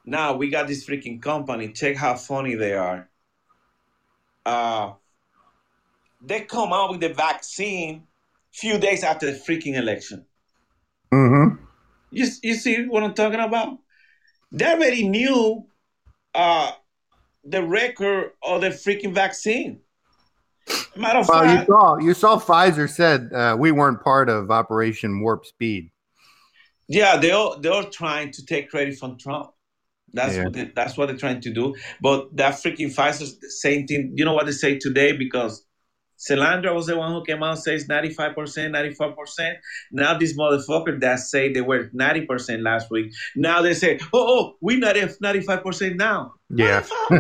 now 0.06 0.36
we 0.36 0.50
got 0.50 0.68
this 0.68 0.86
freaking 0.86 1.22
company. 1.22 1.72
Check 1.72 1.96
how 1.96 2.16
funny 2.16 2.56
they 2.56 2.74
are. 2.74 3.10
Uh, 4.46 4.94
they 6.22 6.42
come 6.42 6.74
out 6.74 6.92
with 6.92 7.00
the 7.00 7.14
vaccine 7.14 8.08
few 8.52 8.80
days 8.80 9.04
after 9.04 9.28
the 9.32 9.38
freaking 9.38 9.76
election. 9.76 10.26
Mm-hmm. 11.14 11.64
You, 12.12 12.28
you 12.42 12.56
see 12.56 12.86
what 12.86 13.04
I'm 13.04 13.14
talking 13.14 13.40
about? 13.40 13.78
They 14.52 14.66
already 14.66 15.08
knew 15.08 15.68
uh, 16.34 16.72
the 17.44 17.64
record 17.64 18.32
of 18.42 18.62
the 18.62 18.70
freaking 18.70 19.14
vaccine. 19.14 19.82
Matter 20.96 21.20
of 21.20 21.28
Well, 21.28 21.60
you 21.60 21.66
saw 21.66 21.98
you 21.98 22.14
saw 22.14 22.40
Pfizer 22.40 22.90
said 22.90 23.32
uh, 23.34 23.56
we 23.58 23.72
weren't 23.72 24.04
part 24.04 24.30
of 24.30 24.52
Operation 24.52 25.22
Warp 25.22 25.46
Speed. 25.46 25.92
Yeah, 26.88 27.18
they 27.18 27.32
all 27.32 27.60
they're 27.60 27.84
trying 27.84 28.32
to 28.32 28.46
take 28.46 28.70
credit 28.70 28.98
from 28.98 29.18
Trump. 29.18 29.52
That's 30.14 30.36
Yeah. 30.36 30.46
what 30.46 30.54
they, 30.54 30.72
that's 30.76 30.98
what 30.98 31.08
they're 31.08 31.18
trying 31.18 31.42
to 31.42 31.54
do. 31.54 31.76
But 32.02 32.36
that 32.36 32.56
freaking 32.56 32.94
Pfizer's 32.94 33.38
the 33.40 33.50
same 33.50 33.86
thing. 33.86 34.14
You 34.16 34.26
know 34.26 34.34
what 34.34 34.46
they 34.46 34.52
say 34.52 34.78
today 34.80 35.12
because 35.12 35.66
Celandra 36.20 36.74
was 36.74 36.88
the 36.88 36.98
one 36.98 37.14
who 37.14 37.24
came 37.24 37.42
out 37.44 37.52
and 37.52 37.60
says 37.60 37.88
95%, 37.88 38.36
95%. 38.36 39.54
Now 39.92 40.18
this 40.18 40.38
motherfucker 40.38 41.00
that 41.00 41.20
say 41.20 41.54
they 41.54 41.62
were 41.62 41.90
90% 41.90 42.62
last 42.62 42.92
week. 42.92 43.14
Now 43.36 43.62
they 43.62 43.74
say, 43.74 44.00
oh, 44.14 44.26
oh 44.28 44.56
we 44.60 44.78
not 44.78 44.98
at 44.98 45.12
95% 45.24 45.96
now. 45.96 46.34
Yeah. 46.50 46.86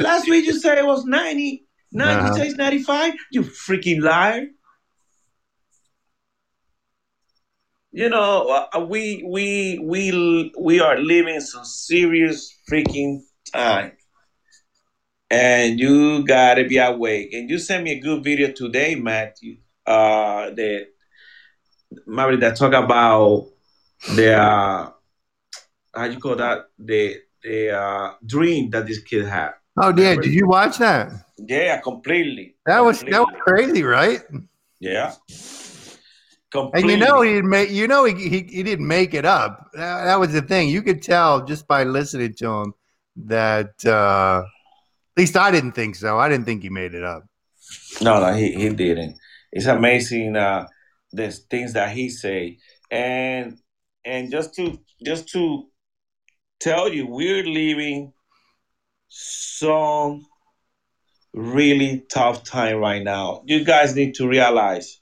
Last 0.00 0.28
week 0.28 0.46
you 0.46 0.58
said 0.58 0.78
it 0.78 0.86
was 0.86 1.04
90. 1.04 1.66
Now 1.92 2.10
Uh-huh. 2.10 2.26
you 2.28 2.34
say 2.34 2.46
it's 2.48 2.56
95? 2.56 3.14
You 3.32 3.42
freaking 3.42 4.00
liar. 4.02 4.46
You 7.92 8.08
know, 8.08 8.66
uh, 8.72 8.80
we 8.80 9.24
we 9.26 9.78
we 9.82 10.52
we 10.58 10.80
are 10.80 10.96
living 10.98 11.40
some 11.40 11.64
serious 11.64 12.56
freaking 12.70 13.20
time, 13.52 13.92
and 15.30 15.78
you 15.78 16.24
gotta 16.24 16.64
be 16.64 16.78
awake. 16.78 17.32
And 17.32 17.48
you 17.50 17.58
sent 17.58 17.84
me 17.84 17.92
a 17.92 18.00
good 18.00 18.22
video 18.24 18.52
today, 18.52 18.94
Matthew. 18.94 19.58
Uh, 19.86 20.50
the 20.50 20.86
Mary 22.06 22.36
that 22.36 22.56
talk 22.56 22.72
about 22.72 23.48
the 24.14 24.32
uh, 24.34 24.90
how 25.94 26.04
you 26.04 26.18
call 26.18 26.36
that 26.36 26.66
the 26.78 27.16
the 27.42 27.70
uh, 27.70 28.14
dream 28.24 28.70
that 28.70 28.86
this 28.86 28.98
kid 29.00 29.26
had. 29.26 29.52
oh 29.78 29.92
yeah, 29.96 30.14
did 30.16 30.32
you 30.32 30.46
watch 30.46 30.78
that? 30.78 31.10
Yeah, 31.46 31.80
completely. 31.80 32.56
That 32.66 32.80
was 32.80 33.00
that 33.00 33.20
was 33.20 33.34
crazy, 33.40 33.82
right? 33.82 34.20
Yeah. 34.78 35.14
Completely. 36.50 36.94
And 36.94 37.02
you 37.02 37.06
know 37.06 37.22
he 37.22 37.34
didn't 37.34 37.70
you 37.70 37.86
know 37.86 38.04
he, 38.04 38.28
he, 38.28 38.42
he 38.42 38.62
didn't 38.62 38.86
make 38.86 39.14
it 39.14 39.24
up. 39.24 39.70
That, 39.74 40.04
that 40.04 40.18
was 40.18 40.32
the 40.32 40.42
thing. 40.42 40.68
You 40.68 40.82
could 40.82 41.02
tell 41.02 41.44
just 41.44 41.66
by 41.66 41.84
listening 41.84 42.34
to 42.34 42.48
him 42.48 42.74
that 43.16 43.72
uh 43.84 44.42
at 44.44 45.20
least 45.20 45.36
I 45.36 45.50
didn't 45.50 45.72
think 45.72 45.96
so. 45.96 46.18
I 46.18 46.28
didn't 46.28 46.46
think 46.46 46.62
he 46.62 46.70
made 46.70 46.94
it 46.94 47.04
up. 47.04 47.24
No, 48.00 48.20
no, 48.20 48.34
he, 48.34 48.52
he 48.52 48.68
didn't. 48.70 49.16
It's 49.52 49.66
amazing 49.66 50.36
uh 50.36 50.66
the 51.12 51.30
things 51.30 51.72
that 51.74 51.92
he 51.92 52.08
say. 52.08 52.58
And 52.90 53.58
and 54.04 54.30
just 54.30 54.54
to 54.54 54.78
just 55.04 55.28
to 55.28 55.68
tell 56.60 56.92
you, 56.92 57.06
we're 57.06 57.44
living 57.44 58.12
some 59.08 60.26
really 61.34 62.04
tough 62.12 62.44
time 62.44 62.78
right 62.78 63.02
now. 63.02 63.42
You 63.46 63.64
guys 63.64 63.94
need 63.94 64.14
to 64.14 64.28
realize 64.28 65.00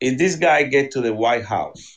if 0.00 0.18
this 0.18 0.36
guy 0.36 0.64
get 0.64 0.92
to 0.92 1.00
the 1.00 1.14
White 1.14 1.44
House, 1.44 1.96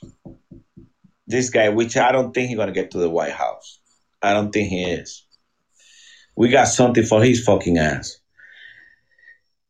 this 1.27 1.49
guy, 1.49 1.69
which 1.69 1.97
I 1.97 2.11
don't 2.11 2.33
think 2.33 2.49
he's 2.49 2.57
gonna 2.57 2.71
get 2.71 2.91
to 2.91 2.99
the 2.99 3.09
White 3.09 3.33
House. 3.33 3.79
I 4.21 4.33
don't 4.33 4.51
think 4.51 4.69
he 4.69 4.83
is. 4.83 5.25
We 6.35 6.49
got 6.49 6.67
something 6.67 7.03
for 7.03 7.23
his 7.23 7.43
fucking 7.43 7.77
ass. 7.77 8.17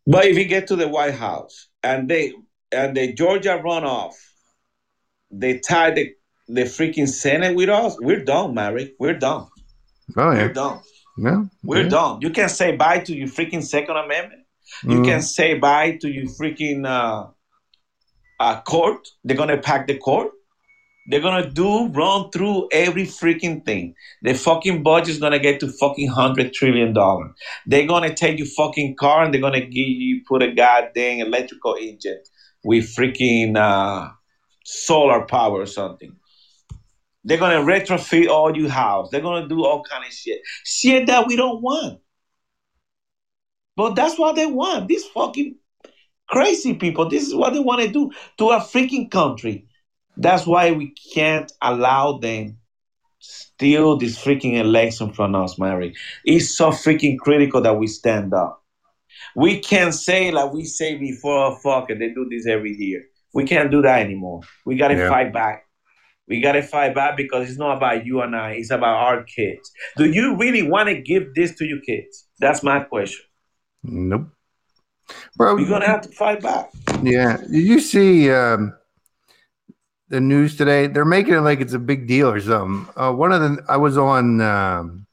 But 0.08 0.26
if 0.26 0.38
he 0.38 0.46
get 0.46 0.68
to 0.68 0.76
the 0.76 0.88
White 0.88 1.16
House 1.16 1.68
and 1.84 2.10
they 2.10 2.34
and 2.72 2.96
the 2.96 3.14
Georgia 3.14 3.62
runoff, 3.64 4.14
they 5.32 5.60
tie 5.60 5.92
the 5.92 6.14
the 6.48 6.64
freaking 6.64 7.08
Senate 7.08 7.56
with 7.56 7.70
us, 7.70 7.98
we're 8.00 8.24
done, 8.24 8.54
Mary. 8.54 8.94
We're 9.00 9.18
done. 9.18 9.48
Oh 10.16 10.32
yeah. 10.32 10.44
We're 10.44 10.54
done. 10.54 10.80
No. 11.18 11.50
We're 11.64 11.84
yeah. 11.84 11.90
done. 11.90 12.22
You 12.22 12.30
can 12.30 12.50
say 12.50 12.76
bye 12.76 13.00
to 13.00 13.16
your 13.16 13.28
freaking 13.28 13.64
Second 13.64 13.98
Amendment. 13.98 14.42
You 14.84 15.00
Mm. 15.00 15.06
can 15.06 15.22
say 15.22 15.54
bye 15.58 15.98
to 16.02 16.10
your 16.10 16.26
freaking 16.26 16.86
uh, 16.86 17.28
uh, 18.40 18.62
court. 18.62 19.08
They're 19.24 19.38
gonna 19.38 19.58
pack 19.58 19.88
the 19.88 19.98
court. 19.98 20.32
They're 21.08 21.22
gonna 21.22 21.50
do 21.50 21.88
run 21.90 22.32
through 22.32 22.68
every 22.72 23.04
freaking 23.06 23.64
thing. 23.64 23.94
The 24.24 24.34
fucking 24.34 24.82
budget's 24.84 25.20
gonna 25.20 25.40
get 25.40 25.60
to 25.60 25.68
fucking 25.72 26.08
hundred 26.10 26.52
trillion 26.54 26.94
dollar. 26.94 27.34
They're 27.68 27.86
gonna 27.88 28.14
take 28.14 28.40
your 28.40 28.48
fucking 28.48 28.96
car 28.96 29.24
and 29.24 29.34
they're 29.34 29.42
gonna 29.42 29.62
give 29.62 29.88
you 29.88 30.22
put 30.28 30.42
a 30.42 30.52
goddamn 30.52 31.20
electrical 31.28 31.76
engine 31.80 32.22
with 32.64 32.86
freaking 32.96 33.56
uh, 33.56 34.10
solar 34.66 35.22
power 35.26 35.62
or 35.62 35.68
something. 35.68 36.16
They're 37.26 37.40
gonna 37.40 37.62
retrofit 37.62 38.30
all 38.30 38.56
your 38.56 38.70
house. 38.70 39.10
They're 39.10 39.22
gonna 39.22 39.48
do 39.48 39.66
all 39.66 39.84
kind 39.84 40.06
of 40.06 40.14
shit. 40.14 40.40
Shit 40.64 41.08
that 41.08 41.28
we 41.28 41.36
don't 41.36 41.62
want. 41.62 42.00
But 43.76 43.96
that's 43.96 44.18
what 44.18 44.36
they 44.36 44.46
want. 44.46 44.88
These 44.88 45.06
fucking 45.06 45.56
crazy 46.30 46.76
people. 46.76 47.10
This 47.10 47.28
is 47.28 47.36
what 47.36 47.54
they 47.54 47.60
want 47.60 47.82
to 47.82 47.90
do 47.90 48.12
to 48.38 48.50
a 48.50 48.60
freaking 48.60 49.10
country. 49.10 49.66
That's 50.18 50.46
why 50.48 50.72
we 50.72 50.94
can't 51.14 51.52
allow 51.62 52.20
them 52.20 52.58
steal 53.20 53.98
this 53.98 54.18
freaking 54.18 54.58
election 54.58 55.12
from 55.12 55.36
us, 55.36 55.58
Mary. 55.58 55.94
It's 56.24 56.56
so 56.56 56.70
freaking 56.70 57.18
critical 57.18 57.62
that 57.62 57.78
we 57.78 57.88
stand 57.88 58.34
up. 58.34 58.62
We 59.36 59.60
can't 59.60 59.94
say 59.94 60.32
like 60.32 60.54
we 60.54 60.66
say 60.66 60.96
before, 60.98 61.46
oh, 61.46 61.56
fuck 61.64 61.90
it, 61.90 62.00
they 62.00 62.10
do 62.10 62.28
this 62.30 62.46
every 62.48 62.74
year. 62.74 63.04
We 63.34 63.46
can't 63.46 63.72
do 63.72 63.82
that 63.82 64.02
anymore. 64.02 64.42
We 64.66 64.76
gotta 64.76 64.96
Yeah. 64.96 65.10
fight 65.10 65.34
back. 65.34 65.65
We 66.28 66.42
gotta 66.42 66.64
fight 66.64 66.96
back 66.96 67.18
because 67.18 67.50
it's 67.50 67.60
not 67.60 67.78
about 67.78 68.06
you 68.06 68.22
and 68.22 68.36
I, 68.36 68.54
it's 68.54 68.72
about 68.72 68.96
our 68.96 69.24
kids. 69.24 69.72
Do 69.96 70.06
you 70.10 70.36
really 70.36 70.64
want 70.64 70.90
to 70.90 71.00
give 71.00 71.36
this 71.36 71.56
to 71.56 71.66
your 71.66 71.80
kids? 71.82 72.28
That's 72.40 72.64
my 72.64 72.80
question. 72.80 73.26
Nope. 73.84 74.30
Bro, 75.36 75.58
You're 75.58 75.70
gonna 75.70 75.86
have 75.86 76.02
to 76.02 76.10
fight 76.10 76.42
back. 76.42 76.72
Yeah. 77.04 77.38
Did 77.38 77.62
you 77.62 77.80
see 77.80 78.32
um, 78.32 78.74
the 80.10 80.20
news 80.20 80.58
today? 80.58 80.88
They're 80.88 81.06
making 81.06 81.36
it 81.36 81.42
like 81.42 81.62
it's 81.62 81.74
a 81.74 81.80
big 81.80 82.08
deal 82.08 82.30
or 82.30 82.40
something. 82.42 82.92
Uh, 82.96 83.12
one 83.12 83.32
of 83.32 83.42
the 83.42 83.64
I 83.70 83.78
was 83.78 83.98
on 83.98 84.42
um, 84.42 85.06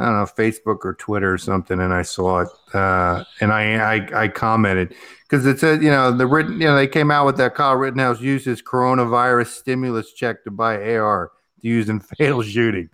I 0.00 0.04
don't 0.06 0.14
know 0.14 0.24
Facebook 0.24 0.78
or 0.84 0.94
Twitter 0.94 1.30
or 1.32 1.36
something, 1.36 1.78
and 1.78 1.92
I 1.92 2.02
saw 2.02 2.40
it, 2.40 2.48
uh, 2.72 3.22
and 3.40 3.52
I 3.52 3.96
I, 3.96 4.22
I 4.22 4.28
commented 4.28 4.94
because 5.24 5.44
it 5.44 5.60
said 5.60 5.82
you 5.82 5.90
know 5.90 6.10
the 6.10 6.26
written 6.26 6.54
you 6.54 6.66
know 6.66 6.74
they 6.74 6.88
came 6.88 7.10
out 7.10 7.26
with 7.26 7.36
that 7.36 7.54
Kyle 7.54 7.76
Rittenhouse 7.76 8.20
used 8.20 8.46
his 8.46 8.62
coronavirus 8.62 9.48
stimulus 9.48 10.12
check 10.14 10.42
to 10.44 10.50
buy 10.50 10.96
AR 10.96 11.32
to 11.60 11.68
use 11.68 11.90
in 11.90 12.00
fatal 12.18 12.42
shooting, 12.42 12.88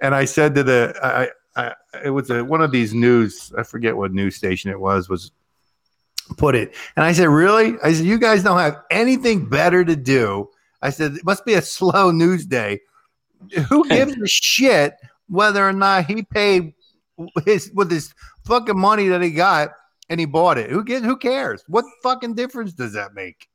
and 0.00 0.14
I 0.14 0.24
said 0.24 0.54
to 0.54 0.62
the 0.62 0.98
I. 1.02 1.28
I, 1.58 1.72
it 2.04 2.10
was 2.10 2.28
a, 2.28 2.44
one 2.44 2.60
of 2.60 2.70
these 2.70 2.92
news. 2.92 3.50
I 3.56 3.62
forget 3.62 3.96
what 3.96 4.12
news 4.12 4.36
station 4.36 4.70
it 4.70 4.78
was. 4.78 5.08
Was 5.08 5.32
put 6.36 6.54
it. 6.54 6.74
And 6.96 7.04
I 7.06 7.12
said, 7.12 7.28
Really? 7.28 7.76
I 7.82 7.94
said, 7.94 8.04
You 8.04 8.18
guys 8.18 8.42
don't 8.42 8.58
have 8.58 8.76
anything 8.90 9.48
better 9.48 9.82
to 9.82 9.96
do. 9.96 10.50
I 10.82 10.90
said, 10.90 11.14
It 11.14 11.24
must 11.24 11.46
be 11.46 11.54
a 11.54 11.62
slow 11.78 12.10
news 12.10 12.44
day. 12.44 12.80
Who 13.70 13.88
gives 13.88 14.18
a 14.18 14.26
shit 14.26 14.96
whether 15.28 15.66
or 15.66 15.72
not 15.72 16.06
he 16.06 16.22
paid 16.22 16.72
his 17.44 17.70
with 17.74 17.90
his 17.90 18.14
fucking 18.44 18.78
money 18.78 19.08
that 19.08 19.22
he 19.22 19.30
got 19.30 19.70
and 20.08 20.20
he 20.20 20.26
bought 20.26 20.58
it? 20.58 20.70
Who 20.70 20.84
gives 20.84 21.04
who 21.04 21.16
cares? 21.16 21.64
What 21.68 21.84
fucking 22.02 22.34
difference 22.34 22.72
does 22.72 22.92
that 22.94 23.14
make? 23.14 23.48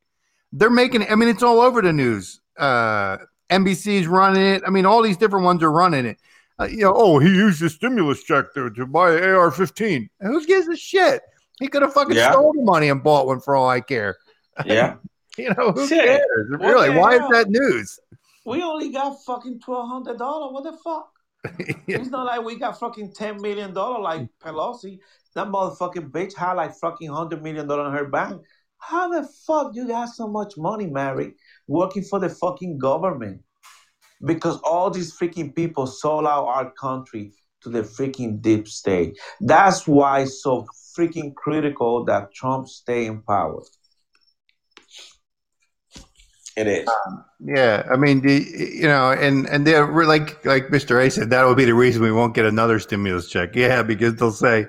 They're 0.52 0.70
making 0.70 1.04
I 1.10 1.16
mean, 1.16 1.30
it's 1.30 1.44
all 1.44 1.60
over 1.62 1.82
the 1.82 1.94
news. 1.94 2.42
Uh 2.58 3.18
NBC's 3.50 4.08
running 4.08 4.44
it. 4.44 4.64
I 4.66 4.70
mean, 4.70 4.86
all 4.86 5.02
these 5.02 5.18
different 5.18 5.46
ones 5.46 5.62
are 5.64 5.72
running 5.72 6.06
it. 6.06 6.18
Uh, 6.60 6.66
you 6.66 6.78
know, 6.84 6.94
oh, 6.96 7.20
he 7.20 7.28
used 7.28 7.60
his 7.60 7.74
stimulus 7.74 8.24
check 8.24 8.54
to, 8.54 8.70
to 8.70 8.86
buy 8.86 9.14
an 9.16 9.24
AR 9.24 9.52
15. 9.52 10.10
Who 10.22 10.46
gives 10.46 10.68
a 10.70 10.76
shit? 10.76 11.22
He 11.60 11.68
could 11.68 11.82
have 11.82 11.94
fucking 11.94 12.16
Yeah. 12.16 12.32
stole 12.32 12.54
the 12.54 12.62
money 12.62 12.90
and 12.90 13.04
bought 13.04 13.28
one 13.28 13.42
for 13.42 13.56
all 13.56 13.68
I 13.68 13.82
care. 13.82 14.18
Yeah. 14.66 14.96
You 15.38 15.54
know, 15.58 15.72
who 15.72 15.88
Shit. 15.88 16.04
cares? 16.06 16.48
Really? 16.50 16.90
Why 16.90 17.16
is 17.16 17.22
that 17.32 17.50
news? 17.50 18.00
We 18.46 18.62
only 18.62 18.90
got 18.90 19.24
fucking 19.26 19.62
twelve 19.62 19.88
hundred 19.90 20.18
dollars. 20.18 20.54
What 20.54 20.64
the 20.66 20.78
fuck? 20.84 21.10
It's 21.88 22.10
not 22.10 22.26
like 22.26 22.44
we 22.44 22.58
got 22.58 22.80
fucking 22.80 23.14
ten 23.14 23.42
million 23.42 23.74
dollar 23.74 24.00
like 24.00 24.28
Pelosi. 24.44 25.00
That 25.36 25.48
motherfucking 25.48 26.12
bitch 26.12 26.36
had 26.36 26.54
like 26.54 26.74
fucking 26.76 27.10
hundred 27.10 27.42
million 27.42 27.68
dollar 27.68 27.88
in 27.88 27.94
her 27.94 28.06
bank. 28.06 28.42
How 28.78 29.10
the 29.10 29.28
fuck 29.48 29.72
you 29.74 29.88
got 29.88 30.10
so 30.10 30.28
much 30.28 30.58
money, 30.58 30.88
Mary, 30.88 31.36
working 31.68 32.04
for 32.04 32.20
the 32.20 32.30
fucking 32.30 32.80
government? 32.80 33.42
Because 34.26 34.60
all 34.62 34.90
these 34.90 35.18
freaking 35.18 35.56
people 35.56 35.88
sold 35.88 36.26
out 36.26 36.46
our 36.46 36.72
country 36.72 37.34
to 37.62 37.70
the 37.70 37.82
freaking 37.84 38.42
deep 38.42 38.68
state. 38.68 39.18
That's 39.40 39.88
why 39.88 40.22
it's 40.22 40.42
so 40.44 40.66
freaking 40.98 41.34
critical 41.36 42.06
that 42.06 42.34
Trump 42.34 42.68
stay 42.68 43.06
in 43.06 43.22
power. 43.22 43.62
It 46.58 46.68
is. 46.68 46.90
Yeah, 47.40 47.88
I 47.92 47.96
mean, 47.96 48.22
the, 48.22 48.46
you 48.74 48.88
know, 48.88 49.12
and 49.12 49.48
and 49.48 49.66
they're 49.66 49.88
like 50.06 50.46
like 50.46 50.68
Mr. 50.68 51.06
A 51.06 51.10
said, 51.10 51.30
that 51.30 51.44
will 51.44 51.56
be 51.56 51.66
the 51.66 51.74
reason 51.74 52.02
we 52.02 52.12
won't 52.12 52.36
get 52.36 52.46
another 52.46 52.80
stimulus 52.80 53.30
check. 53.30 53.56
Yeah, 53.56 53.84
because 53.84 54.16
they'll 54.16 54.32
say 54.32 54.68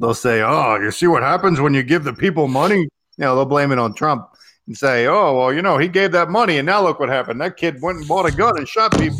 they'll 0.00 0.14
say, 0.14 0.42
oh, 0.42 0.76
you 0.76 0.90
see 0.90 1.06
what 1.06 1.22
happens 1.22 1.60
when 1.60 1.74
you 1.74 1.82
give 1.82 2.04
the 2.04 2.12
people 2.12 2.48
money. 2.48 2.80
You 2.80 3.24
know, 3.26 3.36
they'll 3.36 3.44
blame 3.44 3.70
it 3.70 3.78
on 3.78 3.94
Trump 3.94 4.28
and 4.66 4.76
say, 4.76 5.06
oh, 5.06 5.36
well, 5.36 5.52
you 5.52 5.62
know, 5.62 5.78
he 5.78 5.88
gave 5.88 6.12
that 6.12 6.30
money, 6.30 6.58
and 6.58 6.66
now 6.66 6.82
look 6.82 6.98
what 6.98 7.08
happened. 7.08 7.40
That 7.40 7.56
kid 7.56 7.80
went 7.80 7.98
and 7.98 8.08
bought 8.08 8.26
a 8.26 8.32
gun 8.32 8.56
and 8.58 8.68
shot 8.68 8.98
people. 8.98 9.18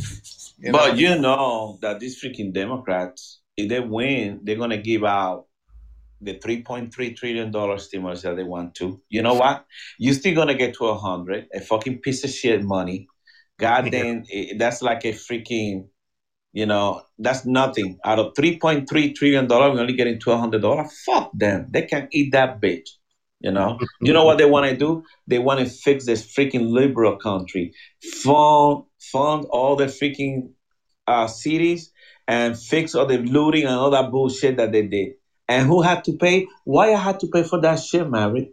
You 0.59 0.73
know? 0.73 0.79
But 0.79 0.97
you 0.97 1.19
know 1.19 1.79
that 1.83 2.01
these 2.01 2.23
freaking 2.23 2.53
Democrats, 2.53 3.41
if 3.57 3.69
they 3.69 3.81
win, 3.81 4.41
they're 4.43 4.57
gonna 4.57 4.79
give 4.79 5.05
out 5.05 5.47
the 6.21 6.39
three 6.39 6.63
point 6.63 6.95
three 6.95 7.15
trillion 7.15 7.51
dollar 7.51 7.79
stimulus 7.79 8.23
that 8.23 8.37
they 8.37 8.43
want 8.43 8.75
to. 8.77 9.01
You 9.09 9.23
know 9.23 9.35
what? 9.35 9.65
You're 9.99 10.15
still 10.15 10.35
gonna 10.35 10.55
get 10.55 10.75
to 10.75 10.87
a 10.87 10.99
hundred, 10.99 11.49
a 11.55 11.61
fucking 11.61 11.99
piece 11.99 12.25
of 12.25 12.31
shit 12.31 12.63
money. 12.63 13.09
God 13.59 13.91
damn, 13.91 14.25
eh, 14.33 14.55
that's 14.59 14.83
like 14.83 15.05
a 15.05 15.13
freaking, 15.13 15.89
you 16.53 16.67
know, 16.67 17.03
that's 17.19 17.45
nothing. 17.47 17.99
Out 18.05 18.19
of 18.19 18.33
three 18.37 18.59
point 18.59 18.89
three 18.89 19.13
trillion 19.13 19.47
dollar, 19.47 19.73
we're 19.73 19.81
only 19.81 19.95
getting 19.95 20.21
to 20.21 20.33
a 20.33 20.39
hundred 20.39 20.63
dollar. 20.63 20.87
Fuck 21.07 21.31
them. 21.35 21.67
They 21.71 21.83
can 21.83 22.09
eat 22.13 22.33
that 22.33 22.61
bitch. 22.61 22.89
You 23.41 23.53
know. 23.53 23.79
You 24.03 24.13
know 24.15 24.25
what 24.25 24.39
they 24.39 24.47
want 24.47 24.71
to 24.71 24.77
do? 24.77 25.05
They 25.27 25.39
want 25.39 25.61
to 25.61 25.67
fix 25.67 26.07
this 26.07 26.25
freaking 26.27 26.71
liberal 26.73 27.17
country, 27.17 27.75
fund 28.23 28.85
fund 28.99 29.45
all 29.51 29.77
the 29.77 29.87
freaking 29.87 30.53
uh, 31.07 31.27
cities, 31.27 31.93
and 32.27 32.59
fix 32.59 32.95
all 32.95 33.07
the 33.07 33.19
looting 33.19 33.65
and 33.65 33.75
all 33.75 33.91
that 33.91 34.11
bullshit 34.11 34.57
that 34.57 34.73
they 34.73 34.87
did. 34.87 35.13
And 35.51 35.67
who 35.67 35.83
had 35.83 36.05
to 36.05 36.13
pay? 36.13 36.47
Why 36.63 36.93
I 36.93 36.97
had 36.97 37.19
to 37.21 37.27
pay 37.27 37.43
for 37.43 37.61
that 37.61 37.81
shit, 37.81 38.09
Mary? 38.09 38.53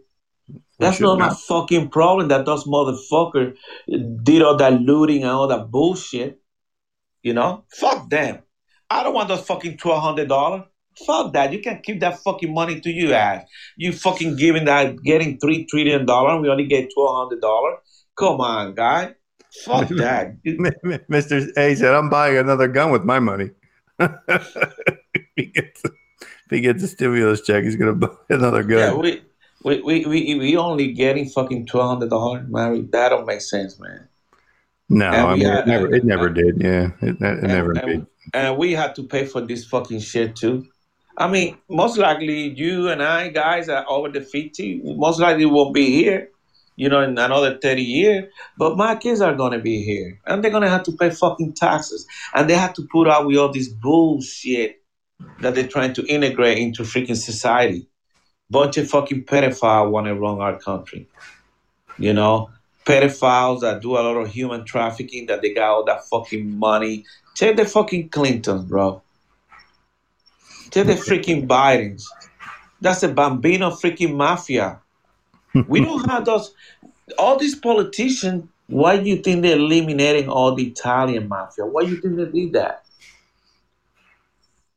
That's 0.80 0.98
not 0.98 1.16
my 1.16 1.32
fucking 1.32 1.90
problem. 1.90 2.26
That 2.26 2.44
those 2.44 2.64
motherfuckers 2.64 3.54
did 4.24 4.42
all 4.42 4.56
that 4.56 4.80
looting 4.80 5.22
and 5.22 5.30
all 5.30 5.46
that 5.46 5.70
bullshit. 5.70 6.40
You 7.22 7.34
know, 7.34 7.64
fuck 7.70 8.10
them. 8.10 8.40
I 8.90 9.04
don't 9.04 9.14
want 9.14 9.28
those 9.28 9.46
fucking 9.46 9.76
twelve 9.76 10.02
hundred 10.02 10.28
dollars. 10.28 10.64
Fuck 11.06 11.34
that. 11.34 11.52
You 11.52 11.60
can 11.60 11.80
keep 11.84 12.00
that 12.00 12.18
fucking 12.18 12.52
money 12.52 12.80
to 12.80 12.90
you 12.90 13.12
ass. 13.12 13.44
You 13.76 13.92
fucking 13.92 14.34
giving 14.34 14.64
that 14.64 15.00
getting 15.04 15.38
three 15.38 15.66
trillion 15.66 16.04
dollar. 16.04 16.40
We 16.40 16.48
only 16.48 16.66
get 16.66 16.88
twelve 16.92 17.16
hundred 17.16 17.40
dollar. 17.40 17.76
Come 18.16 18.40
on, 18.40 18.74
guy. 18.74 19.14
Fuck 19.64 19.88
that. 20.02 20.42
Mr. 20.44 21.56
A 21.56 21.74
said, 21.76 21.94
I'm 21.94 22.10
buying 22.10 22.38
another 22.38 22.66
gun 22.66 22.90
with 22.90 23.04
my 23.04 23.20
money. 23.20 23.50
if, 26.48 26.56
he 26.56 26.60
gets, 26.60 26.82
a 26.82 26.88
stimulus 26.88 27.42
check, 27.42 27.64
he's 27.64 27.76
going 27.76 27.92
to 28.00 28.06
buy 28.06 28.14
another 28.30 28.62
gun. 28.62 28.78
Yeah, 28.78 28.94
we 28.94 29.22
we 29.64 29.82
we 29.82 30.06
we, 30.06 30.34
we 30.38 30.56
only 30.56 30.92
getting 30.92 31.28
fucking 31.28 31.66
twelve 31.66 31.90
hundred 31.90 32.10
dollars, 32.10 32.46
Mary. 32.48 32.82
That 32.92 33.10
don't 33.10 33.26
make 33.26 33.40
sense, 33.40 33.78
man. 33.78 34.08
no, 34.88 35.06
I 35.08 35.34
mean, 35.34 35.44
had- 35.44 35.58
it 35.60 35.66
never, 35.66 35.94
it 35.94 36.04
never 36.04 36.26
and- 36.26 36.34
did. 36.34 36.62
Yeah, 36.62 36.90
it, 37.02 37.16
it 37.20 37.42
never 37.42 37.72
and, 37.72 37.80
did. 37.80 37.94
and, 37.96 38.06
and 38.34 38.56
we 38.58 38.72
had 38.72 38.94
to 38.96 39.02
pay 39.02 39.26
for 39.26 39.40
this 39.40 39.64
fucking 39.64 40.00
shit 40.00 40.36
too. 40.36 40.66
I 41.16 41.26
mean, 41.28 41.58
most 41.68 41.98
likely 41.98 42.50
you 42.50 42.88
and 42.88 43.02
I 43.02 43.28
guys 43.28 43.68
are 43.68 43.84
over 43.88 44.08
the 44.08 44.20
fifty. 44.20 44.80
Most 44.84 45.18
likely 45.18 45.46
won't 45.46 45.74
be 45.74 45.86
here, 45.86 46.30
you 46.76 46.88
know, 46.88 47.00
in 47.02 47.18
another 47.18 47.58
thirty 47.58 47.82
years. 47.82 48.32
But 48.56 48.76
my 48.76 48.94
kids 48.94 49.20
are 49.20 49.34
gonna 49.34 49.58
be 49.58 49.82
here, 49.82 50.20
and 50.26 50.44
they're 50.44 50.52
gonna 50.52 50.70
have 50.70 50.84
to 50.84 50.92
pay 50.92 51.10
fucking 51.10 51.54
taxes, 51.54 52.06
and 52.34 52.48
they 52.48 52.54
have 52.54 52.72
to 52.74 52.82
put 52.92 53.08
up 53.08 53.26
with 53.26 53.36
all 53.36 53.52
this 53.52 53.68
bullshit 53.68 54.77
that 55.40 55.54
they're 55.54 55.66
trying 55.66 55.92
to 55.94 56.06
integrate 56.06 56.58
into 56.58 56.82
freaking 56.82 57.16
society. 57.16 57.86
Bunch 58.50 58.76
of 58.78 58.88
fucking 58.88 59.24
pedophiles 59.24 59.90
want 59.90 60.06
to 60.06 60.14
run 60.14 60.40
our 60.40 60.58
country. 60.58 61.06
You 61.98 62.12
know, 62.12 62.50
pedophiles 62.84 63.60
that 63.60 63.82
do 63.82 63.92
a 63.92 64.00
lot 64.00 64.16
of 64.16 64.28
human 64.30 64.64
trafficking, 64.64 65.26
that 65.26 65.42
they 65.42 65.52
got 65.52 65.70
all 65.70 65.84
that 65.84 66.06
fucking 66.06 66.58
money. 66.58 67.04
Take 67.34 67.56
the 67.56 67.66
fucking 67.66 68.08
Clintons, 68.08 68.64
bro. 68.64 69.02
Take 70.70 70.86
the 70.86 70.94
freaking 70.94 71.46
Bidens. 71.48 72.04
That's 72.80 73.02
a 73.02 73.08
Gambino 73.08 73.72
freaking 73.72 74.14
mafia. 74.14 74.80
We 75.66 75.80
don't 75.80 76.08
have 76.08 76.24
those. 76.24 76.54
All 77.18 77.38
these 77.38 77.56
politicians, 77.56 78.48
why 78.68 78.98
do 78.98 79.08
you 79.08 79.16
think 79.16 79.42
they're 79.42 79.56
eliminating 79.56 80.28
all 80.28 80.54
the 80.54 80.66
Italian 80.66 81.28
mafia? 81.28 81.66
Why 81.66 81.84
do 81.84 81.90
you 81.90 82.00
think 82.00 82.16
they 82.16 82.26
did 82.26 82.52
that? 82.52 82.84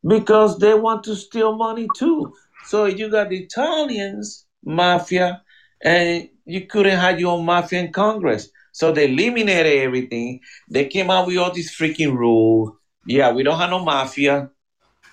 Because 0.05 0.57
they 0.57 0.73
want 0.73 1.03
to 1.03 1.15
steal 1.15 1.55
money 1.55 1.87
too. 1.95 2.33
So 2.65 2.85
you 2.85 3.09
got 3.09 3.29
the 3.29 3.43
Italians 3.43 4.45
mafia, 4.63 5.41
and 5.83 6.29
you 6.45 6.65
couldn't 6.67 6.97
have 6.97 7.19
your 7.19 7.37
own 7.37 7.45
mafia 7.45 7.79
in 7.81 7.91
Congress. 7.91 8.49
So 8.71 8.91
they 8.91 9.11
eliminated 9.11 9.81
everything. 9.81 10.39
They 10.69 10.85
came 10.85 11.09
out 11.09 11.27
with 11.27 11.37
all 11.37 11.51
these 11.51 11.75
freaking 11.75 12.15
rules. 12.15 12.71
Yeah, 13.05 13.31
we 13.31 13.43
don't 13.43 13.57
have 13.59 13.69
no 13.69 13.83
mafia, 13.83 14.49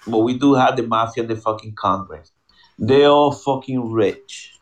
but 0.07 0.18
we 0.18 0.38
do 0.38 0.55
have 0.55 0.77
the 0.77 0.85
mafia 0.85 1.24
in 1.24 1.29
the 1.29 1.37
fucking 1.37 1.74
Congress. 1.74 2.31
They're 2.79 3.09
all 3.09 3.33
fucking 3.33 3.90
rich. 3.90 4.55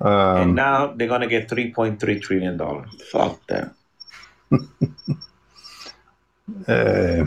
and 0.00 0.50
Um, 0.50 0.54
now 0.54 0.88
they're 0.88 1.08
gonna 1.08 1.26
get 1.28 1.48
three 1.48 1.72
point 1.72 2.00
three 2.00 2.20
trillion 2.20 2.56
dollars. 2.56 2.90
Fuck 3.10 3.46
that. 3.46 3.72
uh, 6.68 7.26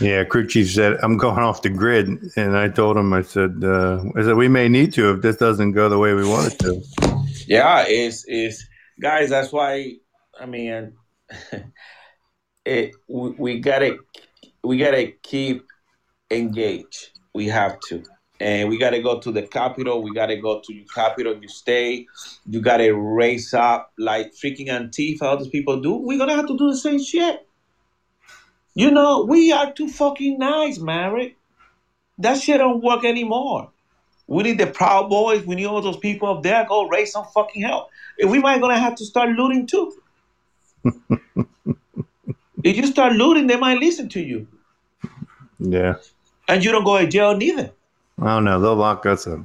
yeah, 0.00 0.24
crew 0.24 0.46
chief 0.46 0.70
said, 0.70 0.98
I'm 1.02 1.16
going 1.16 1.38
off 1.38 1.62
the 1.62 1.70
grid. 1.70 2.08
And 2.36 2.56
I 2.56 2.68
told 2.68 2.96
him, 2.96 3.12
I 3.12 3.22
said, 3.22 3.62
uh, 3.62 4.04
I 4.16 4.22
said, 4.22 4.36
we 4.36 4.48
may 4.48 4.68
need 4.68 4.92
to 4.94 5.12
if 5.14 5.22
this 5.22 5.36
doesn't 5.36 5.72
go 5.72 5.88
the 5.88 5.98
way 5.98 6.14
we 6.14 6.26
want 6.26 6.52
it 6.52 6.58
to. 6.60 6.82
Yeah, 7.46 7.84
it's 7.86 8.24
it's 8.26 8.66
guys. 9.00 9.30
That's 9.30 9.52
why 9.52 9.94
I 10.38 10.46
mean, 10.46 10.92
it 12.64 12.94
we, 13.08 13.30
we 13.30 13.60
gotta 13.60 13.96
we 14.62 14.78
gotta 14.78 15.12
keep 15.22 15.64
engaged. 16.30 17.10
We 17.34 17.46
have 17.46 17.78
to, 17.88 18.02
and 18.40 18.68
we 18.68 18.78
gotta 18.78 19.00
go 19.02 19.18
to 19.18 19.32
the 19.32 19.42
capital. 19.42 20.02
We 20.02 20.12
gotta 20.12 20.36
go 20.36 20.60
to 20.60 20.72
your 20.72 20.86
capital. 20.86 21.36
You 21.40 21.48
stay. 21.48 22.06
You 22.48 22.60
gotta 22.60 22.94
raise 22.94 23.52
up 23.52 23.92
like 23.98 24.32
freaking 24.34 24.68
Antifa. 24.68 25.22
All 25.22 25.36
these 25.36 25.48
people 25.48 25.80
do. 25.80 25.94
We're 25.96 26.18
gonna 26.18 26.36
have 26.36 26.46
to 26.46 26.56
do 26.56 26.70
the 26.70 26.76
same 26.76 27.02
shit. 27.02 27.46
You 28.74 28.90
know, 28.92 29.24
we 29.24 29.50
are 29.50 29.72
too 29.72 29.88
fucking 29.88 30.38
nice, 30.38 30.78
Maverick. 30.78 31.36
That 32.18 32.40
shit 32.40 32.58
don't 32.58 32.82
work 32.82 33.04
anymore. 33.04 33.70
We 34.28 34.42
need 34.44 34.58
the 34.58 34.66
Proud 34.66 35.08
Boys. 35.08 35.44
We 35.44 35.56
need 35.56 35.66
all 35.66 35.80
those 35.80 35.96
people 35.96 36.28
up 36.28 36.42
there. 36.42 36.64
Go 36.68 36.86
raise 36.86 37.12
some 37.12 37.24
fucking 37.34 37.62
hell. 37.62 37.90
And 38.20 38.30
we 38.30 38.38
might 38.38 38.60
gonna 38.60 38.78
have 38.78 38.94
to 38.96 39.04
start 39.04 39.30
looting 39.30 39.66
too. 39.66 40.00
if 42.62 42.76
you 42.76 42.86
start 42.86 43.14
looting, 43.14 43.46
they 43.46 43.56
might 43.56 43.78
listen 43.78 44.08
to 44.10 44.20
you, 44.20 44.46
Yeah. 45.58 45.94
and 46.46 46.64
you 46.64 46.70
don't 46.70 46.84
go 46.84 46.98
to 46.98 47.06
jail 47.06 47.36
neither. 47.36 47.72
I 48.20 48.26
don't 48.26 48.44
know. 48.44 48.60
They'll 48.60 48.76
lock 48.76 49.06
us 49.06 49.26
up. 49.26 49.40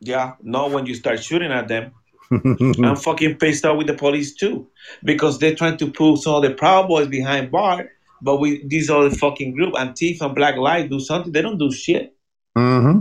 Yeah, 0.00 0.34
not 0.42 0.72
when 0.72 0.86
you 0.86 0.94
start 0.94 1.22
shooting 1.22 1.50
at 1.52 1.68
them. 1.68 1.92
I'm 2.30 2.96
fucking 2.96 3.36
pissed 3.36 3.64
off 3.64 3.78
with 3.78 3.86
the 3.86 3.94
police 3.94 4.34
too, 4.34 4.66
because 5.04 5.38
they're 5.38 5.54
trying 5.54 5.76
to 5.78 5.90
pull 5.90 6.16
some 6.16 6.34
of 6.34 6.42
the 6.42 6.50
Proud 6.50 6.88
Boys 6.88 7.08
behind 7.08 7.50
bar, 7.50 7.88
but 8.20 8.36
we 8.36 8.66
these 8.66 8.90
other 8.90 9.10
fucking 9.10 9.54
group, 9.54 9.74
and 9.78 9.90
Antifa 9.90 10.22
and 10.22 10.34
Black 10.34 10.56
Lives, 10.56 10.90
do 10.90 11.00
something. 11.00 11.32
They 11.32 11.42
don't 11.42 11.58
do 11.58 11.70
shit. 11.72 12.14
hmm 12.56 13.00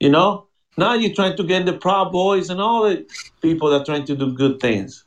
You 0.00 0.10
know? 0.10 0.46
Now 0.76 0.94
you're 0.94 1.14
trying 1.14 1.36
to 1.36 1.42
get 1.42 1.66
the 1.66 1.72
Proud 1.72 2.12
Boys 2.12 2.50
and 2.50 2.60
all 2.60 2.84
the 2.84 3.04
people 3.42 3.70
that 3.70 3.82
are 3.82 3.84
trying 3.84 4.04
to 4.04 4.14
do 4.14 4.32
good 4.32 4.60
things. 4.60 5.04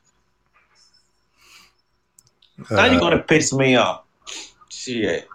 Now 2.69 2.85
you're 2.85 2.99
gonna 2.99 3.19
piss 3.19 3.53
me 3.53 3.75
off. 3.77 4.03
Shit. 4.69 5.30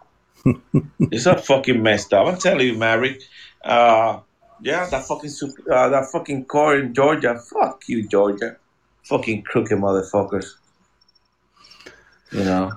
It's 1.00 1.24
so 1.24 1.34
fucking 1.36 1.82
messed 1.82 2.12
up. 2.12 2.26
I'm 2.26 2.38
telling 2.38 2.66
you, 2.66 2.76
Mary. 2.76 3.18
Uh, 3.64 4.20
yeah, 4.60 4.86
that 4.90 5.06
fucking 5.06 5.30
uh, 5.70 5.88
that 5.88 6.06
fucking 6.10 6.46
core 6.46 6.78
in 6.78 6.94
Georgia. 6.94 7.38
Fuck 7.38 7.82
you, 7.88 8.08
Georgia. 8.08 8.56
Fucking 9.04 9.42
crooked 9.42 9.78
motherfuckers. 9.78 10.46
You 12.32 12.44
know. 12.44 12.72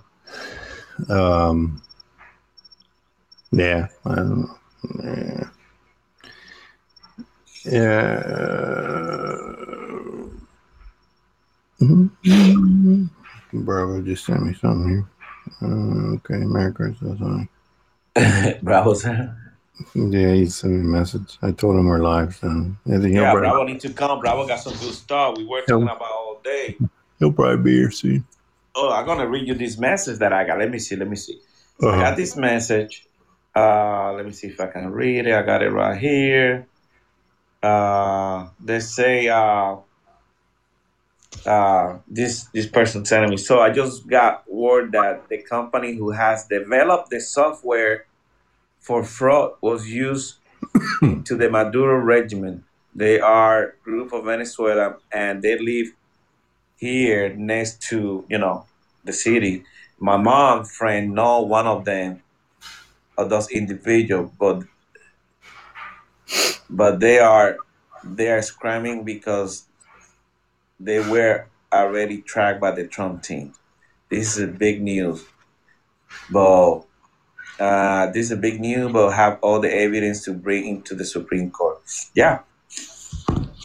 Um, 1.09 1.82
yeah. 3.51 3.88
Yeah. 5.03 5.43
Yeah. 7.65 8.80
Bravo 13.53 14.01
just 14.01 14.26
sent 14.26 14.45
me 14.45 14.53
something 14.53 14.89
here. 14.89 15.07
Uh, 15.61 16.15
okay, 16.15 16.45
Merry 16.45 16.74
Christmas. 16.74 17.20
honey. 17.20 17.47
Bravo. 18.64 18.93
Yeah, 19.95 20.34
he 20.34 20.45
sent 20.47 20.74
me 20.74 20.80
a 20.80 20.84
message. 20.84 21.38
I 21.41 21.51
told 21.51 21.78
him 21.78 21.86
we're 21.86 21.99
live, 21.99 22.36
so 22.36 22.47
I 22.49 22.89
think 22.91 23.03
he'll, 23.05 23.14
Yeah, 23.14 23.32
probably, 23.32 23.39
Bravo 23.49 23.64
need 23.64 23.80
to 23.82 23.93
come. 23.93 24.20
Bravo 24.20 24.45
got 24.47 24.60
some 24.60 24.74
good 24.74 24.93
stuff. 24.93 25.38
We 25.38 25.45
were 25.45 25.62
talking 25.62 25.84
about 25.84 26.01
all 26.01 26.41
day. 26.43 26.78
he'll 27.20 27.32
probably 27.32 27.64
be 27.64 27.74
here 27.78 27.91
soon. 27.91 28.26
Oh, 28.76 28.91
I'm 28.91 29.05
gonna 29.05 29.28
read 29.28 29.47
you 29.47 29.53
this 29.55 29.78
message 29.78 30.20
that 30.20 30.34
I 30.34 30.43
got. 30.45 30.60
Let 30.60 30.70
me 30.70 30.80
see. 30.80 30.95
Let 30.95 31.10
me 31.10 31.16
see. 31.16 31.39
I 31.82 31.86
Uh-huh. 31.86 32.01
got 32.01 32.18
this 32.18 32.36
message. 32.36 33.05
Uh, 33.55 34.14
let 34.14 34.26
me 34.26 34.32
see 34.32 34.47
if 34.47 34.60
I 34.60 34.68
can 34.68 34.91
read 34.91 35.26
it. 35.28 35.34
I 35.34 35.41
got 35.43 35.64
it 35.64 35.70
right 35.72 35.97
here. 35.97 36.68
Uh, 37.64 38.49
they 38.64 38.80
say 38.80 39.28
uh, 39.28 39.78
uh, 41.45 41.97
this 42.07 42.45
this 42.53 42.67
person 42.67 43.03
telling 43.03 43.30
me. 43.30 43.38
So 43.38 43.59
I 43.59 43.69
just 43.69 44.07
got 44.07 44.43
word 44.51 44.91
that 44.93 45.30
the 45.30 45.38
company 45.41 45.95
who 45.95 46.11
has 46.11 46.45
developed 46.45 47.09
the 47.09 47.19
software 47.19 48.05
for 48.80 49.03
fraud 49.03 49.53
was 49.61 49.88
used 49.89 50.36
to 51.01 51.36
the 51.36 51.49
Maduro 51.49 51.95
regime. 51.97 52.65
They 52.95 53.19
are 53.19 53.75
group 53.84 54.11
of 54.13 54.25
Venezuela 54.25 54.97
and 55.11 55.41
they 55.41 55.57
live 55.57 55.93
here 56.77 57.34
next 57.36 57.82
to 57.89 58.25
you 58.30 58.38
know 58.38 58.65
the 59.03 59.13
city. 59.13 59.63
My 59.99 60.17
mom 60.17 60.65
friend 60.65 61.13
know 61.13 61.41
one 61.41 61.67
of 61.67 61.86
them 61.86 62.21
of 63.17 63.30
those 63.30 63.49
individuals, 63.51 64.32
but 64.39 64.63
but 66.69 66.99
they 66.99 67.19
are 67.19 67.57
they 68.03 68.30
are 68.32 68.41
screaming 68.41 69.03
because 69.03 69.65
they 70.80 70.99
were 70.99 71.45
already 71.71 72.21
tracked 72.21 72.61
by 72.61 72.71
the 72.71 72.88
Trump 72.88 73.23
team. 73.23 73.53
This 74.09 74.38
is 74.38 74.43
a 74.43 74.47
big 74.47 74.82
news, 74.82 75.23
but 76.32 76.82
uh, 77.59 78.07
this 78.07 78.25
is 78.25 78.32
a 78.32 78.38
big 78.38 78.59
news, 78.59 78.91
but 78.91 79.11
have 79.11 79.38
all 79.41 79.59
the 79.59 79.73
evidence 79.73 80.23
to 80.25 80.34
bring 80.34 80.65
into 80.65 80.95
the 80.95 81.05
Supreme 81.05 81.51
Court. 81.51 81.82
Yeah, 82.15 82.39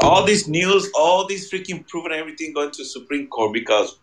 all 0.01 0.25
this 0.27 0.47
news, 0.47 0.91
all 0.95 1.27
this 1.27 1.51
freaking 1.51 1.87
proof 1.89 2.05
and 2.07 2.15
everything 2.15 2.53
going 2.53 2.73
to 2.73 2.85
Supreme 2.85 3.27
Court 3.29 3.53
because 3.53 3.99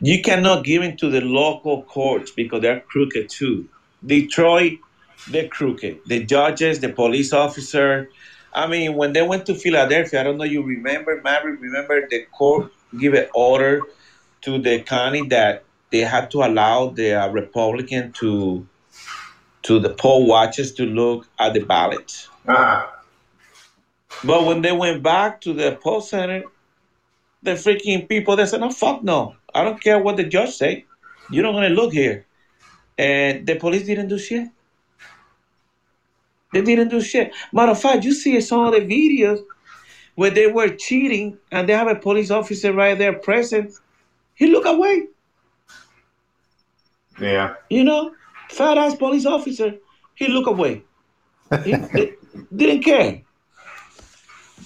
you 0.00 0.22
cannot 0.22 0.64
give 0.64 0.82
it 0.82 0.98
to 0.98 1.10
the 1.10 1.20
local 1.20 1.82
courts 1.84 2.30
because 2.30 2.60
they're 2.60 2.80
crooked 2.80 3.30
too. 3.30 3.68
Detroit, 4.04 4.78
they're 5.30 5.48
crooked. 5.48 6.00
The 6.06 6.24
judges, 6.24 6.80
the 6.80 6.90
police 6.90 7.32
officer. 7.32 8.10
I 8.56 8.66
mean, 8.66 8.94
when 8.96 9.12
they 9.12 9.22
went 9.22 9.44
to 9.46 9.54
Philadelphia, 9.54 10.20
I 10.20 10.22
don't 10.24 10.38
know 10.38 10.44
you 10.44 10.62
remember, 10.62 11.20
Maverick, 11.22 11.60
remember 11.60 12.08
the 12.08 12.22
court 12.32 12.72
give 12.98 13.12
an 13.12 13.28
order 13.34 13.82
to 14.42 14.58
the 14.58 14.80
county 14.80 15.28
that 15.28 15.64
they 15.92 16.00
had 16.00 16.30
to 16.30 16.42
allow 16.42 16.88
the 16.88 17.12
uh, 17.12 17.28
Republican 17.28 18.12
to 18.12 18.66
to 19.64 19.78
the 19.78 19.90
poll 19.90 20.26
watchers 20.26 20.72
to 20.74 20.86
look 20.86 21.28
at 21.38 21.52
the 21.52 21.60
ballots. 21.60 22.28
But 24.24 24.46
when 24.46 24.62
they 24.62 24.72
went 24.72 25.02
back 25.02 25.42
to 25.42 25.52
the 25.52 25.76
poll 25.82 26.00
center, 26.00 26.44
the 27.42 27.52
freaking 27.52 28.08
people 28.08 28.36
they 28.36 28.46
said, 28.46 28.60
"No, 28.60 28.70
fuck 28.70 29.02
no, 29.02 29.36
I 29.54 29.64
don't 29.64 29.80
care 29.82 29.98
what 29.98 30.16
the 30.16 30.24
judge 30.24 30.54
say. 30.54 30.86
You're 31.30 31.44
not 31.44 31.52
gonna 31.52 31.68
look 31.68 31.92
here." 31.92 32.24
And 32.96 33.46
the 33.46 33.56
police 33.56 33.84
didn't 33.84 34.08
do 34.08 34.18
shit. 34.18 34.48
They 36.52 36.62
didn't 36.62 36.88
do 36.88 37.00
shit. 37.00 37.32
Matter 37.52 37.72
of 37.72 37.80
fact, 37.80 38.04
you 38.04 38.12
see 38.12 38.40
some 38.40 38.66
of 38.66 38.72
the 38.72 38.80
videos 38.80 39.40
where 40.14 40.30
they 40.30 40.46
were 40.46 40.68
cheating, 40.70 41.36
and 41.52 41.68
they 41.68 41.74
have 41.74 41.88
a 41.88 41.94
police 41.96 42.30
officer 42.30 42.72
right 42.72 42.96
there 42.96 43.12
present. 43.12 43.72
He 44.34 44.46
look 44.46 44.64
away, 44.64 45.08
Yeah. 47.20 47.54
you 47.70 47.84
know, 47.84 48.12
fat 48.50 48.78
ass 48.78 48.94
police 48.94 49.26
officer. 49.26 49.74
He 50.14 50.28
look 50.28 50.46
away. 50.46 50.82
He, 51.64 51.72
he 51.94 52.12
didn't 52.54 52.82
care. 52.82 53.22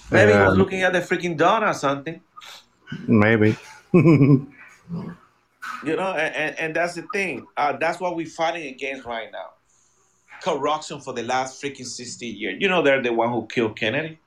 Maybe 0.09 0.31
he 0.33 0.37
was 0.39 0.57
looking 0.57 0.81
at 0.81 0.93
the 0.93 0.99
freaking 0.99 1.37
dawn 1.37 1.63
or 1.63 1.73
something. 1.73 2.21
Maybe. 3.07 3.57
You 3.93 4.47
know, 5.95 6.13
and, 6.13 6.35
and, 6.35 6.59
and 6.59 6.75
that's 6.75 6.95
the 6.95 7.03
thing. 7.13 7.45
Uh, 7.57 7.77
that's 7.77 7.99
what 7.99 8.15
we're 8.15 8.25
fighting 8.27 8.67
against 8.67 9.05
right 9.05 9.31
now. 9.31 9.51
Corruption 10.41 10.99
for 10.99 11.13
the 11.13 11.23
last 11.23 11.61
freaking 11.61 11.85
60 11.85 12.25
years. 12.25 12.57
You 12.59 12.67
know, 12.67 12.81
they're 12.81 13.01
the 13.01 13.13
one 13.13 13.31
who 13.31 13.45
killed 13.47 13.77
Kennedy. 13.77 14.19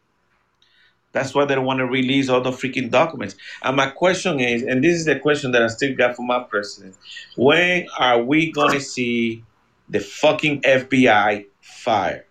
That's 1.14 1.32
why 1.32 1.44
they 1.44 1.54
don't 1.54 1.64
want 1.64 1.78
to 1.78 1.86
release 1.86 2.28
all 2.28 2.40
the 2.40 2.50
freaking 2.50 2.90
documents. 2.90 3.36
And 3.62 3.76
my 3.76 3.86
question 3.86 4.40
is, 4.40 4.62
and 4.62 4.82
this 4.82 4.94
is 4.94 5.04
the 5.04 5.18
question 5.20 5.52
that 5.52 5.62
I 5.62 5.68
still 5.68 5.94
got 5.94 6.16
from 6.16 6.26
my 6.26 6.40
president 6.42 6.96
when 7.36 7.86
are 7.96 8.20
we 8.20 8.52
to 8.52 8.80
see 8.80 9.44
the 9.88 10.00
fucking 10.00 10.62
FBI 10.62 11.46
fired? 11.60 12.24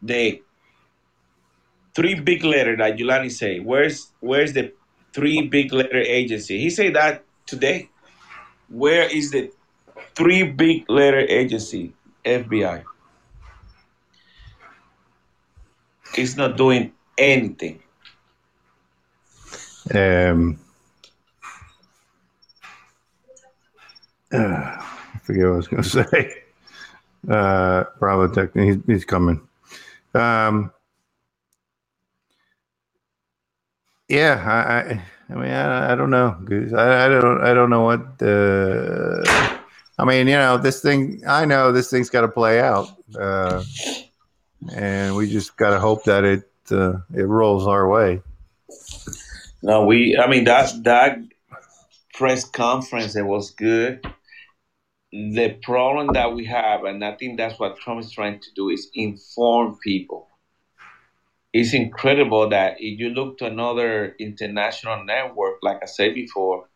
The 0.00 0.42
three 1.94 2.14
big 2.14 2.42
letter 2.42 2.74
that 2.76 2.96
Giuliani 2.96 3.30
say, 3.30 3.60
where's 3.60 4.10
where's 4.20 4.54
the 4.54 4.72
three 5.12 5.42
big 5.46 5.74
letter 5.74 5.98
agency? 5.98 6.58
He 6.58 6.70
said 6.70 6.94
that 6.94 7.22
today. 7.46 7.90
Where 8.68 9.04
is 9.04 9.30
the 9.30 9.52
three 10.14 10.44
big 10.44 10.88
letter 10.90 11.20
agency, 11.20 11.94
FBI. 12.24 12.84
It's 16.16 16.36
not 16.36 16.56
doing 16.56 16.92
anything. 17.18 17.82
Um, 19.94 20.58
uh, 24.32 24.38
I 24.38 25.20
forget 25.22 25.44
what 25.46 25.52
I 25.52 25.56
was 25.56 25.68
going 25.68 25.82
to 25.84 25.88
say. 25.88 26.34
Uh, 27.28 27.84
Bravo 27.98 28.28
Tech, 28.28 28.50
he's, 28.54 28.76
he's 28.86 29.04
coming. 29.04 29.40
Um, 30.14 30.72
yeah, 34.08 34.42
I, 34.46 34.92
I, 34.92 35.02
I 35.30 35.34
mean, 35.40 35.50
I, 35.50 35.92
I 35.92 35.94
don't 35.94 36.10
know, 36.10 36.36
I, 36.76 37.06
I 37.06 37.08
don't, 37.08 37.40
I 37.42 37.54
don't 37.54 37.70
know 37.70 37.82
what. 37.82 38.22
Uh, 38.22 39.53
I 39.98 40.04
mean, 40.04 40.26
you 40.26 40.34
know, 40.34 40.58
this 40.58 40.80
thing. 40.82 41.22
I 41.26 41.44
know 41.44 41.72
this 41.72 41.90
thing's 41.90 42.10
got 42.10 42.22
to 42.22 42.28
play 42.28 42.60
out, 42.60 42.88
uh, 43.18 43.62
and 44.72 45.14
we 45.14 45.30
just 45.30 45.56
got 45.56 45.70
to 45.70 45.78
hope 45.78 46.04
that 46.04 46.24
it 46.24 46.50
uh, 46.70 46.94
it 47.14 47.24
rolls 47.24 47.66
our 47.66 47.88
way. 47.88 48.20
No, 49.62 49.86
we. 49.86 50.18
I 50.18 50.28
mean 50.28 50.44
that 50.44 50.72
that 50.84 51.18
press 52.14 52.44
conference 52.44 53.14
it 53.16 53.26
was 53.26 53.50
good. 53.52 54.04
The 55.12 55.56
problem 55.62 56.08
that 56.14 56.34
we 56.34 56.44
have, 56.46 56.82
and 56.84 57.04
I 57.04 57.14
think 57.14 57.38
that's 57.38 57.58
what 57.60 57.78
Trump 57.78 58.00
is 58.00 58.10
trying 58.10 58.40
to 58.40 58.48
do, 58.56 58.70
is 58.70 58.90
inform 58.94 59.78
people. 59.78 60.28
It's 61.52 61.72
incredible 61.72 62.48
that 62.48 62.80
if 62.80 62.98
you 62.98 63.10
look 63.10 63.38
to 63.38 63.46
another 63.46 64.16
international 64.18 65.04
network, 65.04 65.60
like 65.62 65.78
I 65.84 65.86
said 65.86 66.16
before, 66.16 66.68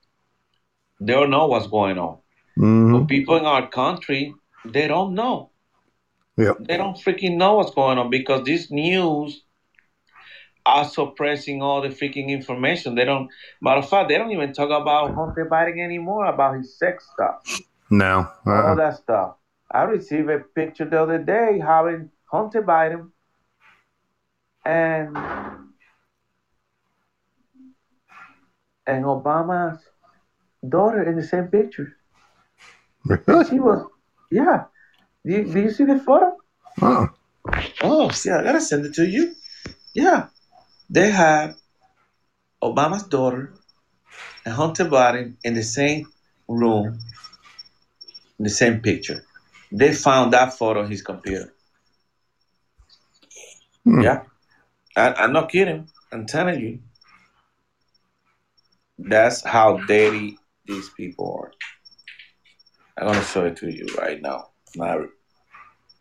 they 1.01 1.14
don't 1.14 1.31
know 1.31 1.49
what's 1.49 1.66
going 1.66 1.99
on. 1.99 2.19
Mhm. 2.59 2.92
But 2.92 3.09
people 3.09 3.36
in 3.36 3.44
our 3.44 3.68
country, 3.68 4.34
they 4.64 4.88
don't 4.88 5.14
know. 5.14 5.50
Yep. 6.36 6.59
They 6.61 6.76
don't 6.76 6.96
freaking 6.96 7.36
know 7.36 7.54
what's 7.54 7.74
going 7.74 7.98
on 7.98 8.11
because 8.11 8.44
this 8.44 8.70
news 8.70 9.44
are 10.66 10.84
suppressing 10.84 11.62
all 11.62 11.80
the 11.82 11.88
freaking 11.88 12.28
information. 12.28 12.94
They 12.94 13.04
don't 13.04 13.30
matter 13.61 13.78
of 13.78 13.88
fact, 13.88 14.09
they 14.09 14.18
don't 14.18 14.32
even 14.32 14.52
talk 14.52 14.70
about 14.70 15.14
Hunter 15.14 15.48
Biden 15.50 15.82
anymore, 15.82 16.26
about 16.26 16.56
his 16.56 16.76
sex 16.78 17.09
stuff, 17.12 17.42
No. 17.90 18.28
all 18.46 18.52
Uh-uh. 18.52 18.74
that 18.74 18.96
stuff. 18.96 19.36
I 19.70 19.82
received 19.84 20.30
a 20.30 20.40
picture 20.40 20.84
the 20.84 21.02
other 21.02 21.18
day 21.18 21.59
having 21.59 22.11
Hunter 22.30 22.62
Biden 22.62 23.11
and 24.64 25.16
and 28.86 29.04
Obama's 29.04 29.82
daughter 30.66 31.02
in 31.02 31.16
the 31.16 31.22
same 31.22 31.48
picture. 31.48 31.97
Really? 33.05 33.49
She 33.49 33.61
was, 33.61 33.86
yeah. 34.30 34.64
Do 35.24 35.32
you, 35.32 35.53
do 35.53 35.61
you 35.61 35.70
see 35.70 35.84
the 35.84 35.99
photo? 35.99 36.36
Oh. 36.80 37.09
Oh, 37.82 38.09
see, 38.11 38.30
I 38.30 38.42
gotta 38.42 38.61
send 38.61 38.84
it 38.86 38.94
to 38.94 39.07
you. 39.07 39.34
Yeah, 39.94 40.28
they 40.90 41.11
have 41.11 41.57
Obama's 42.62 43.05
daughter 43.05 43.55
and 44.44 44.55
Hunter 44.55 44.84
Biden 44.84 45.36
in 45.44 45.55
the 45.55 45.62
same 45.62 46.07
room, 46.49 46.99
in 48.38 48.44
the 48.44 48.51
same 48.51 48.80
picture. 48.80 49.24
They 49.72 49.92
found 49.92 50.32
that 50.32 50.55
photo 50.55 50.82
on 50.82 50.90
his 50.90 51.03
computer. 51.03 51.53
Hmm. 53.84 54.01
Yeah, 54.01 54.22
I, 54.96 55.14
I'm 55.14 55.32
not 55.32 55.51
kidding. 55.51 55.88
I'm 56.12 56.26
telling 56.26 56.61
you. 56.61 56.80
That's 58.99 59.44
how 59.44 59.76
dirty 59.86 60.38
these 60.66 60.90
people 60.90 61.38
are. 61.40 61.53
I'm 62.99 63.07
gonna 63.07 63.22
show 63.22 63.44
it 63.46 63.57
to 63.59 63.70
you 63.70 63.86
right 63.96 64.20
now. 64.20 64.49
Now, 64.74 65.05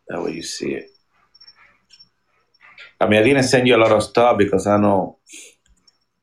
that 0.08 0.22
way 0.22 0.32
you 0.32 0.42
see 0.42 0.74
it. 0.74 0.90
I 3.00 3.06
mean, 3.06 3.20
I 3.20 3.22
didn't 3.22 3.44
send 3.44 3.68
you 3.68 3.76
a 3.76 3.78
lot 3.78 3.92
of 3.92 4.02
stuff 4.02 4.36
because 4.36 4.66
I 4.66 4.76
know 4.78 5.18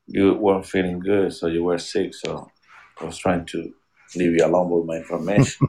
you 0.08 0.34
weren't 0.34 0.66
feeling 0.66 1.00
good, 1.00 1.32
so 1.34 1.48
you 1.48 1.64
were 1.64 1.78
sick. 1.78 2.14
So 2.14 2.52
I 3.00 3.06
was 3.06 3.18
trying 3.18 3.46
to 3.46 3.74
leave 4.16 4.34
you 4.34 4.46
alone 4.46 4.70
with 4.70 4.86
my 4.86 4.98
information. 4.98 5.68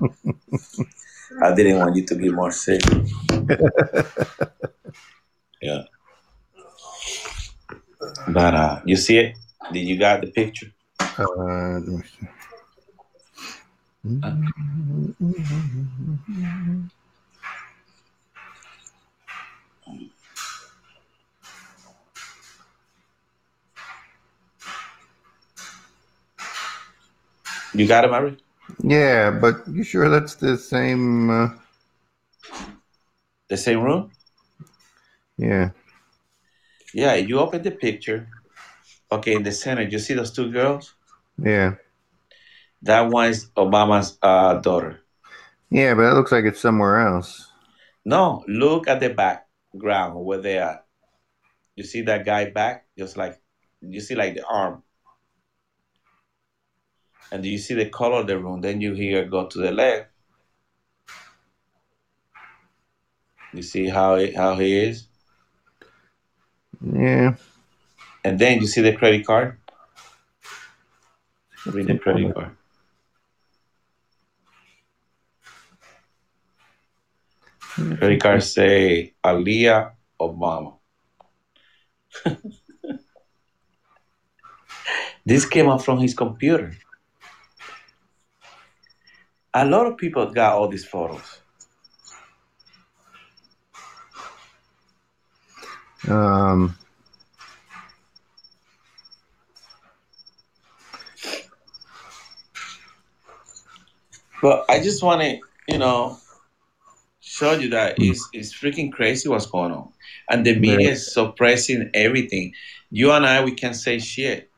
I 1.42 1.54
didn't 1.54 1.78
want 1.78 1.94
you 1.96 2.06
to 2.06 2.14
be 2.14 2.30
more 2.30 2.50
sick. 2.50 2.80
yeah. 5.60 5.82
But 8.28 8.54
uh, 8.54 8.80
you 8.86 8.96
see 8.96 9.18
it? 9.18 9.36
Did 9.72 9.86
you 9.86 9.98
got 9.98 10.22
the 10.22 10.28
picture? 10.28 10.72
Uh, 11.00 11.80
You 27.74 27.86
got 27.86 28.04
it, 28.04 28.10
Mary? 28.10 28.36
Yeah, 28.82 29.30
but 29.30 29.68
you 29.68 29.82
sure 29.84 30.08
that's 30.08 30.36
the 30.36 30.56
same? 30.56 31.30
Uh, 31.30 31.48
The 33.48 33.56
same 33.56 33.80
room? 33.80 34.10
yeah. 35.36 35.70
Yeah, 36.94 37.14
you 37.14 37.38
open 37.38 37.62
the 37.62 37.70
picture. 37.70 38.28
Okay, 39.12 39.34
in 39.34 39.42
the 39.42 39.52
center, 39.52 39.82
you 39.82 39.98
see 39.98 40.14
those 40.14 40.32
two 40.32 40.50
girls? 40.50 40.94
Yeah. 41.38 41.74
That 42.82 43.10
one 43.10 43.30
is 43.30 43.50
Obama's 43.56 44.18
uh, 44.22 44.54
daughter. 44.54 45.00
Yeah, 45.70 45.94
but 45.94 46.02
it 46.02 46.14
looks 46.14 46.32
like 46.32 46.44
it's 46.44 46.60
somewhere 46.60 47.00
else. 47.00 47.50
No, 48.04 48.44
look 48.48 48.88
at 48.88 49.00
the 49.00 49.10
background 49.10 50.24
where 50.24 50.38
they 50.38 50.58
are. 50.58 50.82
You 51.74 51.84
see 51.84 52.02
that 52.02 52.24
guy 52.24 52.50
back? 52.50 52.86
Just 52.96 53.16
like 53.16 53.40
you 53.80 54.00
see 54.00 54.14
like 54.14 54.34
the 54.34 54.44
arm. 54.46 54.82
And 57.30 57.42
do 57.42 57.48
you 57.48 57.58
see 57.58 57.74
the 57.74 57.88
color 57.88 58.20
of 58.20 58.26
the 58.26 58.38
room? 58.38 58.62
Then 58.62 58.80
you 58.80 58.94
here 58.94 59.24
go 59.26 59.46
to 59.46 59.58
the 59.58 59.70
left. 59.70 60.08
You 63.52 63.62
see 63.62 63.88
how 63.88 64.14
it, 64.14 64.34
how 64.34 64.56
he 64.56 64.76
is? 64.76 65.06
Yeah. 66.80 67.34
And 68.24 68.38
then 68.38 68.60
you 68.60 68.66
see 68.66 68.80
the 68.80 68.94
credit 68.94 69.26
card. 69.26 69.58
Read 71.66 71.86
the 71.86 71.98
credit 71.98 72.34
card. 72.34 72.56
Credit 77.78 78.20
card 78.20 78.42
say 78.42 79.14
Aliyah 79.22 79.92
Obama. 80.20 80.74
this 85.24 85.46
came 85.46 85.68
up 85.68 85.80
from 85.82 85.98
his 85.98 86.12
computer. 86.12 86.72
A 89.54 89.64
lot 89.64 89.86
of 89.86 89.96
people 89.96 90.26
got 90.32 90.54
all 90.54 90.66
these 90.66 90.84
photos. 90.84 91.40
Um. 96.08 96.76
But 104.42 104.64
I 104.68 104.80
just 104.82 105.02
want 105.02 105.20
to, 105.22 105.38
you 105.68 105.78
know, 105.78 106.18
show 107.38 107.52
you 107.52 107.70
that 107.70 107.96
it's, 107.98 108.28
it's 108.32 108.52
freaking 108.52 108.92
crazy 108.92 109.28
what's 109.28 109.46
going 109.46 109.72
on. 109.72 109.92
And 110.28 110.44
the 110.44 110.58
media 110.58 110.90
is 110.90 111.12
suppressing 111.12 111.90
everything. 111.94 112.52
You 112.90 113.12
and 113.12 113.26
I, 113.26 113.44
we 113.44 113.52
can 113.52 113.74
say 113.74 113.98
shit. 113.98 114.50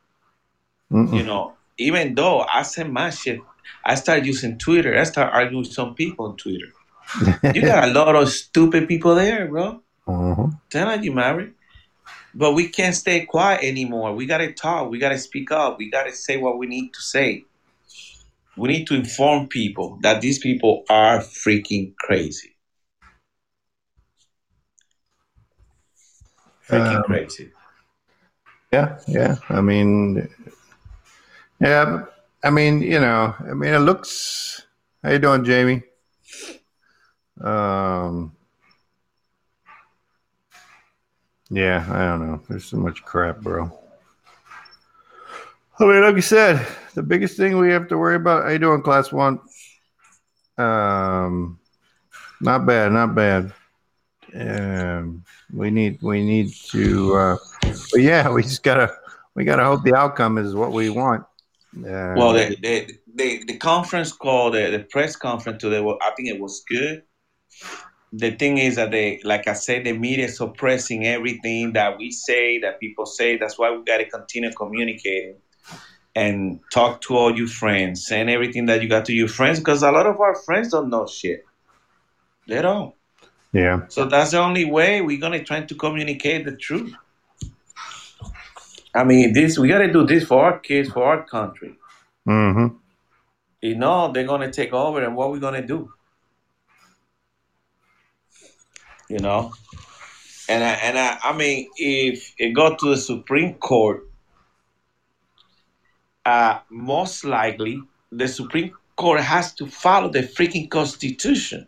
mm-mm. 0.91 1.13
You 1.13 1.25
know, 1.25 1.55
even 1.79 2.15
though 2.15 2.41
I 2.41 2.63
send 2.63 2.93
my 2.93 3.11
shit, 3.11 3.41
I 3.85 3.95
start 3.95 4.25
using 4.25 4.59
Twitter. 4.59 4.99
I 4.99 5.05
start 5.05 5.33
arguing 5.33 5.65
with 5.65 5.73
some 5.73 5.95
people 5.95 6.27
on 6.27 6.37
Twitter. 6.37 6.73
You 7.55 7.63
got 7.63 7.89
a 7.89 7.93
lot 7.93 8.15
of 8.15 8.29
stupid 8.29 8.87
people 8.87 9.15
there, 9.17 9.49
bro. 9.49 9.83
uh-huh. 10.07 10.47
Telling 10.71 11.03
you, 11.03 11.13
Mary. 11.13 11.53
But 12.35 12.53
we 12.53 12.69
can't 12.69 12.95
stay 12.95 13.25
quiet 13.25 13.65
anymore. 13.65 14.15
We 14.15 14.27
gotta 14.27 14.53
talk. 14.53 14.91
We 14.91 14.99
gotta 14.99 15.19
speak 15.19 15.51
up. 15.51 15.79
We 15.79 15.91
gotta 15.91 16.13
say 16.13 16.37
what 16.37 16.59
we 16.59 16.67
need 16.67 16.95
to 16.95 17.01
say. 17.01 17.45
We 18.57 18.69
need 18.69 18.87
to 18.89 18.95
inform 18.95 19.49
people 19.49 19.99
that 20.03 20.21
these 20.21 20.39
people 20.39 20.85
are 20.89 21.19
freaking 21.19 21.97
crazy. 21.97 22.55
Freaking 26.71 26.97
Um, 26.97 27.03
crazy. 27.03 27.53
Yeah, 28.73 28.99
yeah. 29.09 29.37
I 29.49 29.61
mean, 29.61 30.29
yeah. 31.61 32.05
I 32.45 32.51
mean, 32.51 32.81
you 32.81 33.01
know, 33.01 33.35
I 33.41 33.55
mean, 33.55 33.75
it 33.75 33.81
looks. 33.81 34.67
How 35.03 35.11
you 35.11 35.19
doing, 35.19 35.45
Jamie? 35.45 35.83
Um. 37.41 38.37
Yeah, 41.51 41.85
I 41.91 41.99
don't 42.05 42.27
know. 42.27 42.41
There's 42.49 42.67
so 42.67 42.77
much 42.77 43.03
crap, 43.03 43.41
bro. 43.41 43.77
I 45.81 45.85
mean, 45.85 46.03
like 46.03 46.15
you 46.15 46.23
said, 46.23 46.65
the 46.95 47.03
biggest 47.03 47.37
thing 47.37 47.59
we 47.59 47.73
have 47.73 47.89
to 47.89 47.99
worry 47.99 48.15
about. 48.15 48.45
How 48.45 48.51
you 48.51 48.59
doing, 48.61 48.83
class 48.83 49.11
one? 49.11 49.41
Um, 50.57 51.59
not 52.41 52.67
bad, 52.67 52.93
not 52.93 53.15
bad. 53.17 53.53
Um, 54.33 55.25
we 55.53 55.71
need 55.71 55.99
we 56.03 56.25
need 56.25 56.53
to. 56.71 57.15
Uh, 57.15 57.37
yeah, 57.95 58.31
we 58.31 58.43
just 58.43 58.63
gotta 58.63 58.93
we 59.35 59.45
gotta 59.45 59.65
hope 59.65 59.85
the 59.85 59.95
outcome 59.95 60.39
is 60.39 60.55
what 60.55 60.73
we 60.73 60.91
want. 60.91 61.23
Uh, 61.77 62.15
Well, 62.17 62.33
the 62.33 62.57
the, 62.61 62.93
the, 63.15 63.45
the 63.45 63.57
conference 63.57 64.13
call, 64.13 64.51
the, 64.51 64.71
the 64.71 64.81
press 64.81 65.17
conference 65.17 65.61
today, 65.61 65.81
well, 65.81 65.99
I 66.03 66.13
think 66.17 66.29
it 66.29 66.41
was 66.41 66.65
good. 66.69 67.03
The 68.13 68.33
thing 68.33 68.59
is 68.59 68.75
that 68.75 68.91
they, 68.91 69.21
like 69.23 69.47
I 69.47 69.53
said, 69.53 69.85
the 69.85 69.93
media 69.93 70.25
is 70.25 70.37
suppressing 70.37 71.07
everything 71.07 71.75
that 71.75 71.97
we 71.97 72.11
say, 72.11 72.59
that 72.59 72.81
people 72.81 73.07
say. 73.07 73.39
That's 73.39 73.57
why 73.57 73.71
we 73.71 73.85
got 73.85 73.99
to 73.99 74.09
continue 74.09 74.51
communicating 74.53 75.37
and 76.17 76.59
talk 76.73 77.03
to 77.03 77.17
all 77.17 77.37
your 77.37 77.47
friends, 77.47 78.05
send 78.05 78.29
everything 78.29 78.67
that 78.67 78.83
you 78.83 78.89
got 78.89 79.05
to 79.05 79.13
your 79.13 79.29
friends, 79.29 79.61
because 79.61 79.85
a 79.85 79.93
lot 79.93 80.07
of 80.07 80.19
our 80.19 80.35
friends 80.35 80.73
don't 80.73 80.91
know 80.91 81.07
shit. 81.07 81.45
They 82.49 82.61
don't. 82.61 82.95
Yeah, 83.53 83.81
So 83.89 84.05
that's 84.07 84.31
the 84.33 84.39
only 84.39 84.65
way 84.65 85.01
we're 85.03 85.21
gonna 85.21 85.43
try 85.45 85.63
to 85.63 85.75
communicate 85.75 86.45
the 86.45 86.57
truth. 86.57 86.95
I 88.95 89.05
mean, 89.05 89.33
this 89.33 89.59
we 89.59 89.69
gotta 89.69 89.93
do 89.93 90.07
this 90.07 90.25
for 90.25 90.45
our 90.45 90.59
kids, 90.59 90.91
for 90.91 91.05
our 91.05 91.25
country. 91.25 91.77
hmm 92.27 92.69
You 93.63 93.77
know, 93.77 94.13
they're 94.13 94.27
gonna 94.27 94.53
take 94.53 94.73
over, 94.73 95.03
and 95.03 95.17
what 95.17 95.33
we 95.33 95.41
gonna 95.41 95.67
do? 95.67 95.93
You 99.09 99.19
know, 99.19 99.53
and 100.49 100.65
I, 100.65 100.73
and 100.75 100.99
I, 100.99 101.19
I 101.23 101.37
mean, 101.37 101.69
if 101.77 102.35
it 102.39 102.51
go 102.53 102.77
to 102.77 102.91
the 102.91 102.97
Supreme 102.97 103.55
Court, 103.55 104.05
uh, 106.25 106.61
most 106.71 107.25
likely 107.25 107.83
the 108.13 108.29
Supreme 108.29 108.73
Court 108.97 109.21
has 109.21 109.55
to 109.55 109.67
follow 109.67 110.09
the 110.11 110.23
freaking 110.23 110.71
Constitution. 110.71 111.67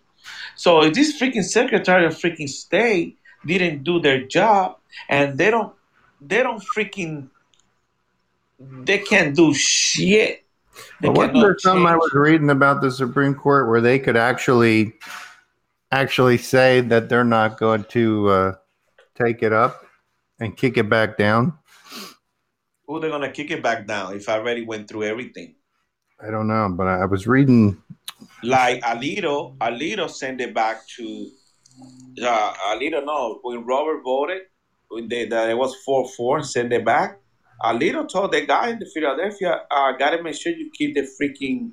So 0.57 0.83
if 0.83 0.95
this 0.95 1.21
freaking 1.21 1.45
Secretary 1.45 2.05
of 2.07 2.15
freaking 2.15 2.49
State 2.49 3.19
didn't 3.45 3.85
do 3.85 4.01
their 4.01 4.27
job, 4.27 4.79
and 5.09 5.37
they 5.39 5.51
don't, 5.51 5.75
they 6.21 6.43
don't 6.43 6.63
freaking, 6.63 7.29
they 8.59 8.99
can't 8.99 9.35
do 9.35 9.55
shit. 9.55 10.45
They 11.01 11.09
But 11.09 11.17
wasn't 11.17 11.41
there 11.41 11.59
something 11.59 11.87
I 11.87 11.97
was 11.97 12.13
reading 12.15 12.51
about 12.51 12.81
the 12.81 12.91
Supreme 12.91 13.35
Court 13.35 13.69
where 13.69 13.81
they 13.81 13.99
could 13.99 14.17
actually 14.17 14.95
actually 15.91 16.39
say 16.39 16.81
that 16.81 17.09
they're 17.09 17.25
not 17.25 17.59
going 17.59 17.85
to 17.85 18.29
uh, 18.29 18.55
take 19.15 19.43
it 19.43 19.53
up 19.53 19.85
and 20.41 20.57
kick 20.57 20.77
it 20.77 20.89
back 20.89 21.19
down? 21.19 21.59
Who 22.87 23.01
they're 23.01 23.11
gonna 23.11 23.31
kick 23.31 23.51
it 23.51 23.63
back 23.63 23.87
down 23.87 24.17
if 24.17 24.29
I 24.29 24.39
already 24.39 24.65
went 24.65 24.89
through 24.89 25.05
everything? 25.05 25.55
I 26.21 26.31
don't 26.31 26.49
know, 26.49 26.69
but 26.77 26.87
I 26.87 27.05
was 27.05 27.27
reading. 27.27 27.83
Like 28.43 28.83
Alito, 28.83 29.57
Alito 29.59 30.11
sent 30.11 30.41
it 30.41 30.55
back 30.55 30.87
to 30.97 31.31
uh, 32.23 32.55
Alito. 32.71 33.05
No, 33.05 33.39
when 33.43 33.65
Robert 33.65 34.03
voted, 34.03 34.43
when 34.89 35.09
they, 35.09 35.27
that 35.27 35.51
it 35.51 35.57
was 35.57 35.77
four 35.85 36.09
four 36.09 36.43
sent 36.43 36.73
it 36.73 36.85
back. 36.85 37.21
Alito 37.63 38.09
told 38.09 38.33
the 38.33 38.45
guy 38.45 38.71
in 38.71 38.81
the 38.81 38.87
Philadelphia, 38.87 39.63
uh, 39.71 39.93
"Gotta 39.93 40.23
make 40.23 40.35
sure 40.35 40.53
you 40.53 40.71
keep 40.77 40.95
the 40.95 41.03
freaking 41.03 41.73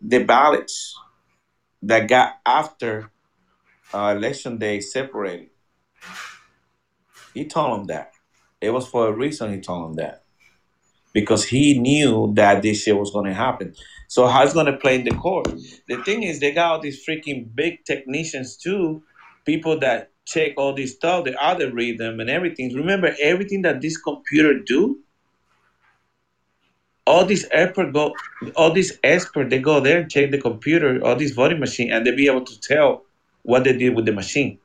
the 0.00 0.24
ballots 0.24 0.94
that 1.82 2.08
got 2.08 2.36
after 2.46 3.10
uh, 3.92 4.14
election 4.16 4.58
day 4.58 4.80
separated." 4.80 5.50
He 7.34 7.46
told 7.46 7.80
him 7.80 7.86
that 7.88 8.12
it 8.60 8.70
was 8.70 8.86
for 8.88 9.08
a 9.08 9.12
reason. 9.12 9.52
He 9.52 9.60
told 9.60 9.90
him 9.90 9.96
that 9.96 10.24
because 11.12 11.44
he 11.44 11.78
knew 11.78 12.32
that 12.34 12.62
this 12.62 12.82
shit 12.82 12.96
was 12.96 13.12
to 13.12 13.34
happen. 13.34 13.74
So 14.08 14.26
how 14.26 14.42
it's 14.42 14.54
going 14.54 14.66
to 14.66 14.76
play 14.76 14.96
in 14.96 15.04
the 15.04 15.10
court? 15.10 15.48
The 15.86 16.02
thing 16.02 16.22
is, 16.22 16.40
they 16.40 16.52
got 16.52 16.72
all 16.72 16.80
these 16.80 17.04
freaking 17.04 17.54
big 17.54 17.84
technicians 17.84 18.56
too, 18.56 19.02
people 19.44 19.78
that 19.80 20.10
check 20.24 20.52
all 20.56 20.74
this 20.74 20.94
stuff, 20.94 21.24
the 21.24 21.42
algorithm 21.42 22.18
and 22.18 22.30
everything. 22.30 22.74
Remember 22.74 23.14
everything 23.20 23.62
that 23.62 23.82
this 23.82 23.98
computer 23.98 24.58
do. 24.58 24.98
All 27.06 27.24
these 27.24 27.46
expert 27.50 27.92
go, 27.92 28.14
all 28.56 28.72
these 28.72 28.98
expert 29.02 29.48
they 29.48 29.58
go 29.58 29.80
there 29.80 30.00
and 30.00 30.10
check 30.10 30.30
the 30.30 30.38
computer, 30.38 31.02
all 31.04 31.16
this 31.16 31.32
voting 31.32 31.60
machine, 31.60 31.90
and 31.90 32.06
they 32.06 32.14
be 32.14 32.26
able 32.26 32.44
to 32.44 32.60
tell 32.60 33.04
what 33.42 33.64
they 33.64 33.76
did 33.76 33.94
with 33.94 34.04
the 34.04 34.12
machine. 34.12 34.58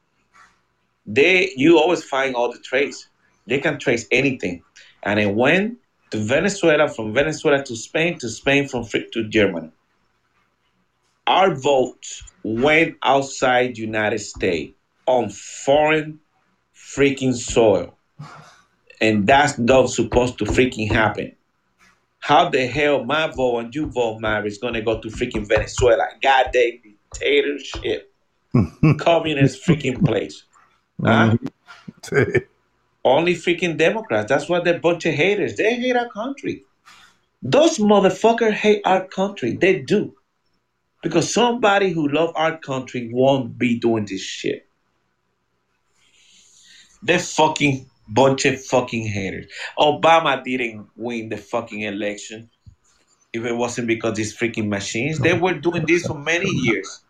They, 1.05 1.53
you 1.55 1.77
always 1.79 2.03
find 2.03 2.35
all 2.35 2.51
the 2.51 2.59
trace. 2.59 3.07
They 3.47 3.59
can 3.59 3.79
trace 3.79 4.05
anything, 4.11 4.63
and 5.03 5.19
it 5.19 5.33
went 5.33 5.77
to 6.13 6.19
Venezuela, 6.19 6.87
from 6.87 7.11
Venezuela 7.11 7.63
to 7.63 7.75
Spain, 7.75 8.19
to 8.19 8.29
Spain 8.29 8.67
from 8.67 8.85
to 8.85 9.27
Germany. 9.29 9.71
Our 11.25 11.55
vote 11.55 12.05
went 12.43 12.97
outside 13.01 13.79
United 13.79 14.19
States 14.19 14.75
on 15.07 15.29
foreign 15.29 16.19
freaking 16.75 17.33
soil, 17.33 17.97
and 19.01 19.25
that's 19.25 19.57
not 19.57 19.89
supposed 19.89 20.37
to 20.37 20.45
freaking 20.45 20.91
happen. 20.91 21.35
How 22.19 22.47
the 22.47 22.67
hell 22.67 23.03
my 23.03 23.31
vote 23.35 23.57
and 23.57 23.73
you 23.73 23.87
vote, 23.87 24.19
Mary, 24.19 24.47
is 24.47 24.59
gonna 24.59 24.83
go 24.83 25.01
to 25.01 25.07
freaking 25.07 25.47
Venezuela? 25.47 26.09
Goddamn 26.21 26.79
dictatorship, 26.83 28.13
communist 28.99 29.65
freaking 29.65 30.05
place. 30.05 30.43
Huh? 31.03 31.37
Only 33.05 33.35
freaking 33.35 33.77
Democrats. 33.77 34.29
That's 34.29 34.47
why 34.47 34.61
they're 34.61 34.77
a 34.77 34.79
bunch 34.79 35.05
of 35.05 35.13
haters. 35.13 35.57
They 35.57 35.75
hate 35.75 35.95
our 35.95 36.09
country. 36.09 36.63
Those 37.41 37.77
motherfuckers 37.77 38.53
hate 38.53 38.81
our 38.85 39.05
country. 39.05 39.57
They 39.59 39.79
do. 39.81 40.15
Because 41.01 41.33
somebody 41.33 41.91
who 41.91 42.07
love 42.07 42.31
our 42.35 42.57
country 42.57 43.09
won't 43.11 43.57
be 43.57 43.77
doing 43.77 44.05
this 44.05 44.21
shit. 44.21 44.65
They 47.01 47.17
fucking 47.17 47.89
bunch 48.07 48.45
of 48.45 48.63
fucking 48.63 49.07
haters. 49.07 49.47
Obama 49.77 50.41
didn't 50.41 50.87
win 50.95 51.27
the 51.27 51.37
fucking 51.37 51.81
election 51.81 52.49
if 53.33 53.43
it 53.43 53.53
wasn't 53.53 53.87
because 53.87 54.15
these 54.15 54.37
freaking 54.37 54.69
machines. 54.69 55.19
They 55.19 55.37
were 55.37 55.55
doing 55.55 55.85
this 55.85 56.05
for 56.07 56.17
many 56.17 56.49
years. 56.49 57.02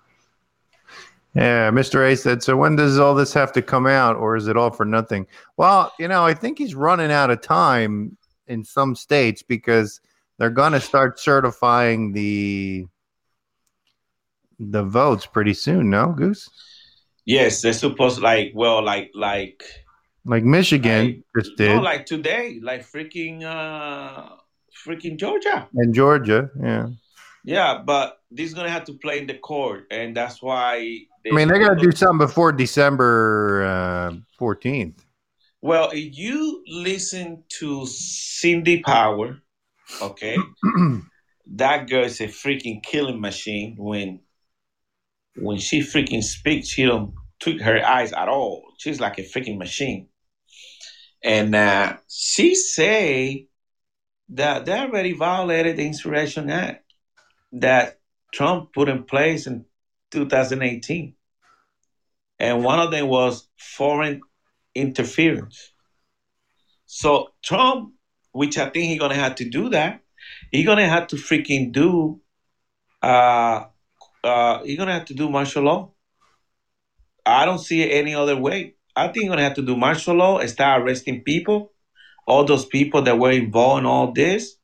Yeah, 1.35 1.71
Mr. 1.71 2.11
A 2.11 2.15
said, 2.15 2.43
so 2.43 2.55
when 2.55 2.75
does 2.75 2.99
all 2.99 3.15
this 3.15 3.33
have 3.33 3.51
to 3.53 3.61
come 3.61 3.87
out 3.87 4.15
or 4.17 4.35
is 4.35 4.47
it 4.47 4.55
all 4.55 4.69
for 4.69 4.85
nothing? 4.85 5.25
Well, 5.57 5.91
you 5.97 6.07
know, 6.07 6.23
I 6.23 6.35
think 6.35 6.59
he's 6.59 6.75
running 6.75 7.11
out 7.11 7.31
of 7.31 7.41
time 7.41 8.17
in 8.47 8.63
some 8.63 8.95
states 8.95 9.41
because 9.41 9.99
they're 10.37 10.51
going 10.51 10.73
to 10.73 10.79
start 10.81 11.19
certifying 11.19 12.13
the 12.13 12.85
the 14.59 14.83
votes 14.83 15.25
pretty 15.25 15.53
soon, 15.55 15.89
no, 15.89 16.13
Goose? 16.15 16.47
Yes, 17.25 17.61
they're 17.61 17.73
supposed 17.73 18.21
like 18.21 18.51
well, 18.53 18.83
like 18.83 19.09
like 19.15 19.63
Like 20.25 20.43
Michigan 20.43 21.23
just 21.35 21.57
did 21.57 21.75
no, 21.75 21.81
like 21.81 22.05
today, 22.05 22.59
like 22.61 22.85
freaking 22.85 23.43
uh 23.43 24.35
freaking 24.85 25.17
Georgia. 25.17 25.67
and 25.73 25.93
Georgia, 25.93 26.49
yeah. 26.61 26.87
Yeah, 27.43 27.81
but 27.83 28.19
this 28.31 28.47
is 28.49 28.53
gonna 28.53 28.69
have 28.69 28.85
to 28.85 28.93
play 28.93 29.17
in 29.19 29.27
the 29.27 29.37
court, 29.37 29.87
and 29.89 30.15
that's 30.15 30.41
why. 30.41 31.07
I 31.25 31.35
mean, 31.35 31.47
they 31.47 31.59
got 31.59 31.75
to 31.75 31.79
do 31.79 31.91
something 31.91 32.25
before 32.25 32.51
December 32.51 33.63
uh, 33.63 34.15
14th. 34.39 34.99
Well, 35.61 35.91
if 35.93 36.17
you 36.17 36.63
listen 36.67 37.43
to 37.59 37.85
Sidney 37.85 38.81
Powell, 38.81 39.37
okay, 40.01 40.37
that 41.55 41.87
girl 41.87 42.03
is 42.03 42.19
a 42.19 42.27
freaking 42.27 42.83
killing 42.83 43.21
machine. 43.21 43.75
When 43.77 44.19
when 45.37 45.59
she 45.59 45.79
freaking 45.79 46.23
speaks, 46.23 46.67
she 46.67 46.83
don't 46.83 47.13
tweak 47.39 47.61
her 47.61 47.83
eyes 47.85 48.11
at 48.11 48.27
all. 48.27 48.63
She's 48.77 48.99
like 48.99 49.17
a 49.19 49.23
freaking 49.23 49.57
machine. 49.57 50.09
And 51.23 51.55
uh, 51.55 51.97
she 52.09 52.55
say 52.55 53.47
that 54.29 54.65
they 54.65 54.77
already 54.77 55.13
violated 55.13 55.77
the 55.77 55.87
Insurrection 55.87 56.49
Act 56.49 56.83
that 57.53 57.99
Trump 58.33 58.73
put 58.73 58.89
in 58.89 59.03
place 59.03 59.47
in 59.47 59.65
2018. 60.13 61.15
And 62.39 62.63
one 62.63 62.79
of 62.79 62.91
them 62.91 63.07
was 63.07 63.47
foreign 63.57 64.21
interference. 64.75 65.71
So 66.85 67.29
Trump, 67.43 67.93
which 68.31 68.57
I 68.57 68.69
think 68.69 68.85
he's 68.85 68.99
gonna 68.99 69.15
have 69.15 69.35
to 69.35 69.49
do 69.49 69.69
that, 69.69 70.01
he's 70.51 70.65
gonna 70.65 70.87
have 70.87 71.07
to 71.07 71.15
freaking 71.15 71.71
do 71.71 72.21
uh 73.01 73.65
uh 74.23 74.63
he's 74.63 74.77
gonna 74.77 74.93
have 74.93 75.05
to 75.05 75.13
do 75.13 75.29
martial 75.29 75.63
law. 75.63 75.91
I 77.25 77.45
don't 77.45 77.59
see 77.59 77.81
it 77.81 77.91
any 77.91 78.15
other 78.15 78.37
way. 78.37 78.75
I 78.95 79.07
think 79.07 79.23
he's 79.23 79.29
gonna 79.29 79.43
have 79.43 79.55
to 79.55 79.65
do 79.65 79.75
martial 79.75 80.15
law 80.15 80.39
and 80.39 80.49
start 80.49 80.83
arresting 80.83 81.23
people, 81.23 81.71
all 82.27 82.45
those 82.45 82.65
people 82.65 83.01
that 83.03 83.17
were 83.17 83.31
involved 83.31 83.81
in 83.81 83.85
all 83.85 84.11
this. 84.11 84.57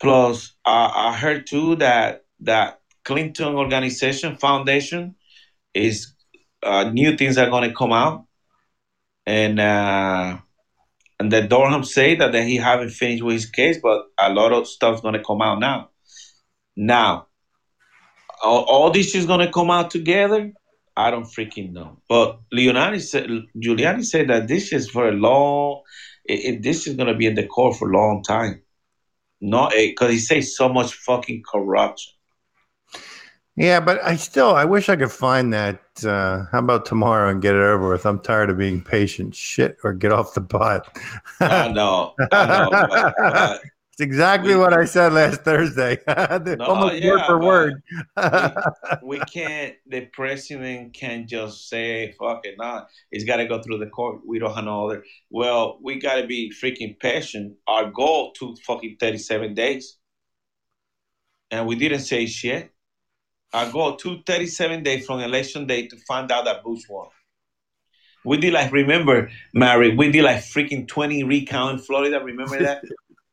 Plus, 0.00 0.54
uh, 0.64 0.90
I 0.94 1.16
heard 1.16 1.46
too 1.46 1.76
that 1.76 2.24
that 2.40 2.80
Clinton 3.04 3.54
Organization 3.54 4.36
Foundation 4.36 5.14
is 5.72 6.14
uh, 6.62 6.90
new 6.90 7.16
things 7.16 7.38
are 7.38 7.50
going 7.50 7.68
to 7.68 7.74
come 7.74 7.92
out, 7.92 8.26
and 9.26 9.60
uh, 9.60 10.38
and 11.20 11.32
that 11.32 11.48
Durham 11.48 11.84
say 11.84 12.16
that, 12.16 12.32
that 12.32 12.44
he 12.44 12.56
haven't 12.56 12.90
finished 12.90 13.22
with 13.22 13.34
his 13.34 13.46
case, 13.46 13.78
but 13.82 14.06
a 14.18 14.32
lot 14.32 14.52
of 14.52 14.66
stuff's 14.66 15.00
going 15.02 15.14
to 15.14 15.22
come 15.22 15.42
out 15.42 15.60
now. 15.60 15.90
Now, 16.76 17.28
all, 18.44 18.64
all 18.64 18.90
this 18.90 19.14
is 19.14 19.26
gonna 19.26 19.50
come 19.50 19.70
out 19.70 19.90
together. 19.90 20.52
I 20.96 21.10
don't 21.10 21.24
freaking 21.24 21.72
know. 21.72 21.98
But 22.08 22.38
Leonardo 22.52 22.98
said, 22.98 23.28
Giuliani 23.56 24.04
said 24.04 24.28
that 24.28 24.46
this 24.48 24.72
is 24.72 24.88
for 24.88 25.08
a 25.08 25.12
long. 25.12 25.82
It, 26.24 26.44
it, 26.44 26.62
this 26.62 26.86
is 26.86 26.96
gonna 26.96 27.14
be 27.14 27.26
in 27.26 27.34
the 27.34 27.46
court 27.46 27.76
for 27.76 27.90
a 27.90 27.96
long 27.96 28.22
time. 28.22 28.62
Not 29.40 29.72
because 29.72 30.10
he 30.10 30.18
says 30.18 30.56
so 30.56 30.68
much 30.68 30.94
fucking 30.94 31.42
corruption. 31.50 32.13
Yeah, 33.56 33.78
but 33.78 34.02
I 34.02 34.16
still 34.16 34.54
I 34.54 34.64
wish 34.64 34.88
I 34.88 34.96
could 34.96 35.12
find 35.12 35.52
that. 35.52 35.80
Uh, 36.04 36.44
how 36.50 36.58
about 36.58 36.86
tomorrow 36.86 37.30
and 37.30 37.40
get 37.40 37.54
it 37.54 37.60
over 37.62 37.88
with? 37.90 38.04
I'm 38.04 38.18
tired 38.18 38.50
of 38.50 38.58
being 38.58 38.82
patient. 38.82 39.34
Shit, 39.36 39.76
or 39.84 39.92
get 39.92 40.10
off 40.10 40.34
the 40.34 40.40
pot. 40.40 40.98
I 41.40 41.68
know. 41.68 42.14
I 42.32 42.46
know. 42.46 42.68
But, 42.70 42.90
but 42.90 43.60
it's 43.92 44.00
exactly 44.00 44.54
We- 44.54 44.60
what 44.60 44.72
I 44.72 44.84
said 44.86 45.12
last 45.12 45.42
Thursday. 45.42 45.98
No, 46.58 46.64
Almost 46.64 46.96
yeah, 46.96 47.10
word 47.12 47.26
for 47.26 47.38
word. 47.40 47.82
we 49.04 49.20
can't. 49.20 49.76
The 49.86 50.06
president 50.06 50.92
can't 50.94 51.28
just 51.28 51.68
say 51.68 52.12
"fuck 52.18 52.40
it." 52.44 52.56
Nah, 52.58 52.86
it's 53.12 53.22
got 53.24 53.36
to 53.36 53.46
go 53.46 53.62
through 53.62 53.78
the 53.78 53.86
court. 53.86 54.22
We 54.26 54.40
don't 54.40 54.52
have 54.54 54.64
no 54.64 54.86
other. 54.86 55.04
Well, 55.30 55.78
we 55.80 56.00
got 56.00 56.16
to 56.20 56.26
be 56.26 56.50
freaking 56.50 56.98
patient. 56.98 57.54
Our 57.68 57.90
goal 57.90 58.32
took 58.32 58.58
fucking 58.62 58.96
thirty-seven 58.98 59.54
days, 59.54 59.96
and 61.52 61.66
we 61.68 61.76
didn't 61.76 62.00
say 62.00 62.26
shit. 62.26 62.70
Our 63.54 63.70
goal 63.70 63.96
took 63.96 64.26
thirty-seven 64.26 64.82
days 64.82 65.06
from 65.06 65.20
election 65.20 65.66
day 65.66 65.86
to 65.86 65.96
find 66.08 66.30
out 66.32 66.44
that 66.44 66.64
Bush 66.64 66.82
won. 66.88 67.08
We 68.24 68.36
did 68.38 68.52
like 68.52 68.72
remember, 68.72 69.30
Mary. 69.52 69.94
We 69.94 70.10
did 70.10 70.24
like 70.24 70.38
freaking 70.38 70.88
twenty 70.88 71.22
recount 71.22 71.78
in 71.78 71.78
Florida. 71.78 72.18
Remember 72.18 72.58
that? 72.58 72.82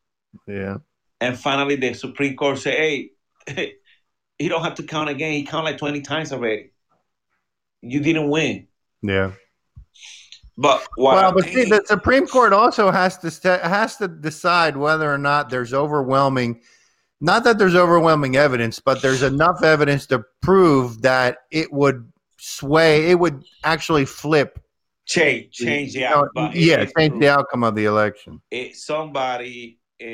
yeah. 0.46 0.76
And 1.20 1.36
finally, 1.36 1.74
the 1.74 1.94
Supreme 1.94 2.36
Court 2.36 2.58
said, 2.58 2.74
"Hey, 2.74 3.10
he 4.38 4.48
don't 4.48 4.62
have 4.62 4.76
to 4.76 4.84
count 4.84 5.10
again. 5.10 5.32
He 5.32 5.44
counted 5.44 5.64
like 5.64 5.78
twenty 5.78 6.02
times 6.02 6.32
already. 6.32 6.70
You 7.80 8.00
didn't 8.00 8.30
win." 8.30 8.68
Yeah. 9.02 9.32
But 10.56 10.86
what 10.96 11.16
well, 11.16 11.32
but 11.32 11.44
see, 11.44 11.64
the 11.64 11.82
Supreme 11.86 12.26
Court 12.28 12.52
also 12.52 12.90
has 12.92 13.18
to 13.18 13.30
st- 13.30 13.62
has 13.62 13.96
to 13.96 14.06
decide 14.06 14.76
whether 14.76 15.12
or 15.12 15.18
not 15.18 15.50
there's 15.50 15.74
overwhelming, 15.74 16.60
not 17.22 17.44
that 17.44 17.56
there's 17.56 17.76
overwhelming 17.76 18.36
evidence, 18.36 18.80
but 18.80 19.00
there's 19.00 19.22
enough 19.22 19.62
evidence 19.62 20.06
to 20.08 20.24
prove 20.40 21.02
that 21.02 21.38
it 21.50 21.72
would 21.72 22.12
sway, 22.36 23.10
it 23.10 23.18
would 23.18 23.44
actually 23.62 24.04
flip. 24.04 24.58
change, 25.06 25.52
change 25.52 25.92
the 25.92 26.00
you 26.00 26.10
know, 26.10 26.24
outcome. 26.24 26.50
yeah, 26.54 26.84
change 26.98 27.20
the 27.20 27.28
outcome 27.28 27.62
of 27.62 27.74
the 27.76 27.84
election. 27.84 28.42
It, 28.50 28.74
somebody 28.74 29.78
uh, 30.02 30.04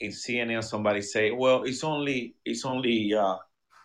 in 0.00 0.10
CNN, 0.10 0.64
somebody 0.64 1.02
say, 1.02 1.30
"Well, 1.30 1.64
it's 1.64 1.84
only, 1.84 2.36
it's 2.44 2.64
only." 2.64 3.14
Uh, 3.14 3.36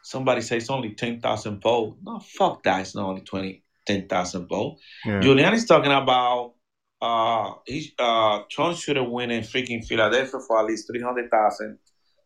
somebody 0.02 0.42
say 0.42 0.58
it's 0.58 0.70
only 0.70 0.96
ten 0.96 1.20
thousand 1.20 1.62
votes. 1.62 1.98
No, 2.02 2.20
fuck 2.20 2.64
that. 2.64 2.82
It's 2.82 2.96
not 2.96 3.10
only 3.10 3.22
20, 3.22 3.64
10,000 3.86 4.48
votes. 4.48 4.82
Yeah. 5.06 5.20
Giuliani's 5.20 5.66
talking 5.66 5.92
about 5.92 6.54
uh, 7.02 7.56
he, 7.66 7.94
uh, 8.00 8.40
Trump 8.50 8.78
should 8.78 8.96
have 8.96 9.08
won 9.08 9.30
in 9.30 9.44
freaking 9.44 9.84
Philadelphia 9.84 10.40
for 10.48 10.60
at 10.60 10.66
least 10.66 10.88
300,000. 10.88 11.78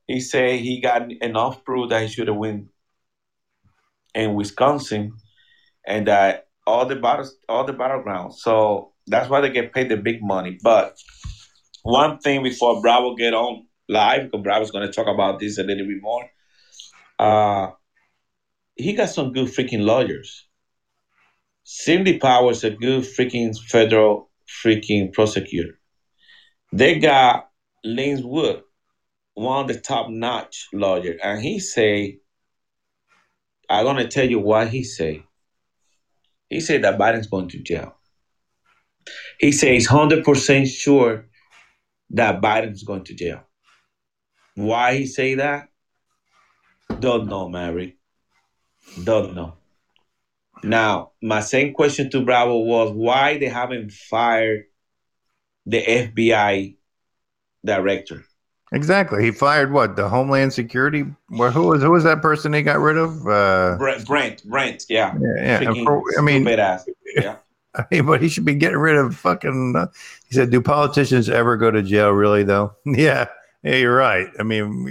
He 0.08 0.20
said 0.22 0.60
he 0.60 0.80
got 0.82 1.12
enough 1.22 1.64
proof 1.64 1.90
that 1.90 2.02
he 2.02 2.08
should 2.08 2.28
have 2.28 2.38
won 2.38 2.70
in 4.16 4.34
Wisconsin 4.34 5.14
and 5.86 6.08
that 6.08 6.48
all 6.66 6.86
the 6.86 6.96
battles, 6.96 7.36
all 7.48 7.66
the 7.66 7.74
battlegrounds. 7.74 8.36
So 8.36 8.94
that's 9.06 9.30
why 9.30 9.42
they 9.42 9.50
get 9.50 9.74
paid 9.74 9.90
the 9.90 9.98
big 9.98 10.22
money. 10.22 10.58
But 10.64 10.98
one 11.84 12.20
thing 12.20 12.44
before 12.44 12.82
Bravo 12.82 13.16
get 13.16 13.34
on 13.34 13.66
live, 13.88 14.24
because 14.24 14.44
Bravo's 14.44 14.72
going 14.72 14.86
to 14.86 14.94
talk 14.94 15.08
about 15.08 15.40
this 15.40 15.58
a 15.58 15.64
little 15.64 15.86
bit 15.86 16.02
more. 16.02 16.30
Uh, 17.20 17.72
he 18.76 18.94
got 18.94 19.10
some 19.10 19.32
good 19.34 19.48
freaking 19.48 19.84
lawyers. 19.86 20.48
Sidney 21.64 22.18
Powell's 22.18 22.64
a 22.64 22.70
good 22.70 23.04
freaking 23.04 23.58
federal 23.58 24.30
freaking 24.64 25.12
prosecutor. 25.12 25.80
They 26.72 27.00
got 27.00 27.50
Lin 27.84 28.22
Wood, 28.24 28.64
one 29.38 29.62
of 29.62 29.68
the 29.68 29.80
top 29.80 30.10
notch 30.10 30.68
lawyer, 30.74 31.16
and 31.24 31.40
he 31.40 31.60
say, 31.60 32.18
I'm 33.70 33.86
gonna 33.86 34.08
tell 34.08 34.28
you 34.28 34.40
what 34.40 34.70
he 34.70 34.84
say. 34.84 35.24
He 36.50 36.60
said 36.60 36.84
that 36.84 36.98
Biden's 36.98 37.28
going 37.28 37.50
to 37.50 37.60
jail. 37.60 37.96
He 39.40 39.52
says 39.52 39.86
hundred 39.86 40.24
percent 40.24 40.68
sure 40.68 41.28
that 42.10 42.42
Biden's 42.42 42.84
going 42.84 43.04
to 43.04 43.14
jail. 43.14 43.44
Why 44.56 44.96
he 44.96 45.06
say 45.06 45.36
that? 45.36 45.70
Don't 47.00 47.28
know, 47.28 47.48
Mary. 47.48 47.98
Don't 49.04 49.36
know. 49.36 49.54
Now, 50.64 51.12
my 51.22 51.42
same 51.42 51.76
question 51.76 52.10
to 52.10 52.26
Bravo 52.26 52.58
was 52.58 52.92
why 52.92 53.38
they 53.38 53.50
haven't 53.50 53.92
fired 53.92 54.64
the 55.68 55.84
FBI 55.84 56.78
director. 57.64 58.27
Exactly. 58.74 59.24
He 59.24 59.32
fired 59.32 59.72
what 59.72 59.96
the 59.96 60.10
Homeland 60.10 60.52
Security. 60.52 61.06
Well, 61.30 61.52
who 61.52 61.68
was 61.68 61.82
who 61.82 61.92
was 61.92 62.04
that 62.04 62.22
person 62.22 62.52
he 62.54 62.62
got 62.62 62.80
rid 62.80 62.98
of? 62.98 63.26
Uh, 63.26 63.78
Brent, 63.78 64.06
Brent, 64.06 64.44
Brent 64.44 64.86
yeah. 64.90 65.16
yeah, 65.20 65.62
yeah. 65.62 65.84
for- 65.84 66.04
I 66.18 66.22
mean. 66.22 66.46
Yeah. 67.16 67.38
I 67.74 67.86
mean, 67.92 68.06
but 68.06 68.22
he 68.22 68.28
should 68.30 68.46
be 68.46 68.56
getting 68.56 68.78
rid 68.78 68.96
of 68.96 69.16
fucking. 69.16 69.76
Uh, 69.76 69.88
he 70.28 70.36
said, 70.36 70.50
"Do 70.52 70.62
politicians 70.62 71.30
ever 71.30 71.58
go 71.58 71.72
to 71.72 71.82
jail? 71.82 72.10
Really, 72.10 72.44
though? 72.44 72.76
yeah, 72.86 73.28
yeah, 73.64 73.76
you're 73.76 73.96
right. 73.96 74.28
I 74.40 74.44
mean, 74.44 74.88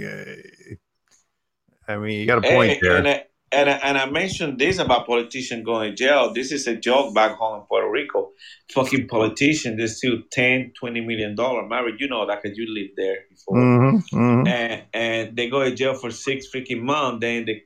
I 1.87 1.97
mean, 1.97 2.19
you 2.19 2.25
got 2.25 2.39
a 2.39 2.41
point 2.49 2.71
Hey, 2.73 2.79
there. 2.81 2.97
And, 2.97 3.23
and, 3.51 3.69
I- 3.69 3.79
and 3.83 3.97
I 3.97 4.09
mentioned 4.09 4.59
this 4.59 4.79
about 4.79 5.07
politicians 5.07 5.65
going 5.65 5.91
to 5.91 5.95
jail. 5.95 6.33
This 6.33 6.51
is 6.51 6.67
a 6.67 6.75
joke 6.75 7.13
back 7.15 7.37
home 7.37 7.61
in 7.61 7.65
Puerto 7.67 7.89
Rico. 7.89 8.31
Fucking 8.73 9.07
politicians, 9.07 9.77
they 9.77 9.87
steal 9.87 10.21
10, 10.31 10.73
20 10.77 11.01
million 11.01 11.35
dollars. 11.35 11.65
Mary, 11.69 11.95
you 11.99 12.07
know 12.09 12.25
that 12.27 12.41
because 12.41 12.57
you 12.57 12.65
lived 12.73 12.93
there 12.97 13.17
before. 13.29 13.55
hmm 13.57 13.97
hmm 14.11 14.47
and 14.47 14.83
and 14.93 15.37
they 15.37 15.49
go 15.49 15.63
to 15.63 15.73
jail 15.75 15.93
for 15.95 16.11
six 16.11 16.47
freaking 16.53 16.81
months. 16.81 17.19
Then 17.21 17.45
they 17.45 17.63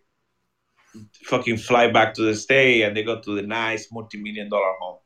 fucking 1.24 1.58
fly 1.58 1.92
back 1.92 2.14
to 2.16 2.22
the 2.24 2.36
state 2.36 2.84
and 2.84 2.96
they 2.96 3.04
go 3.04 3.20
to 3.22 3.36
the 3.36 3.42
nice 3.42 3.88
multi-million 3.92 4.50
dollar 4.50 4.74
home. 4.80 5.00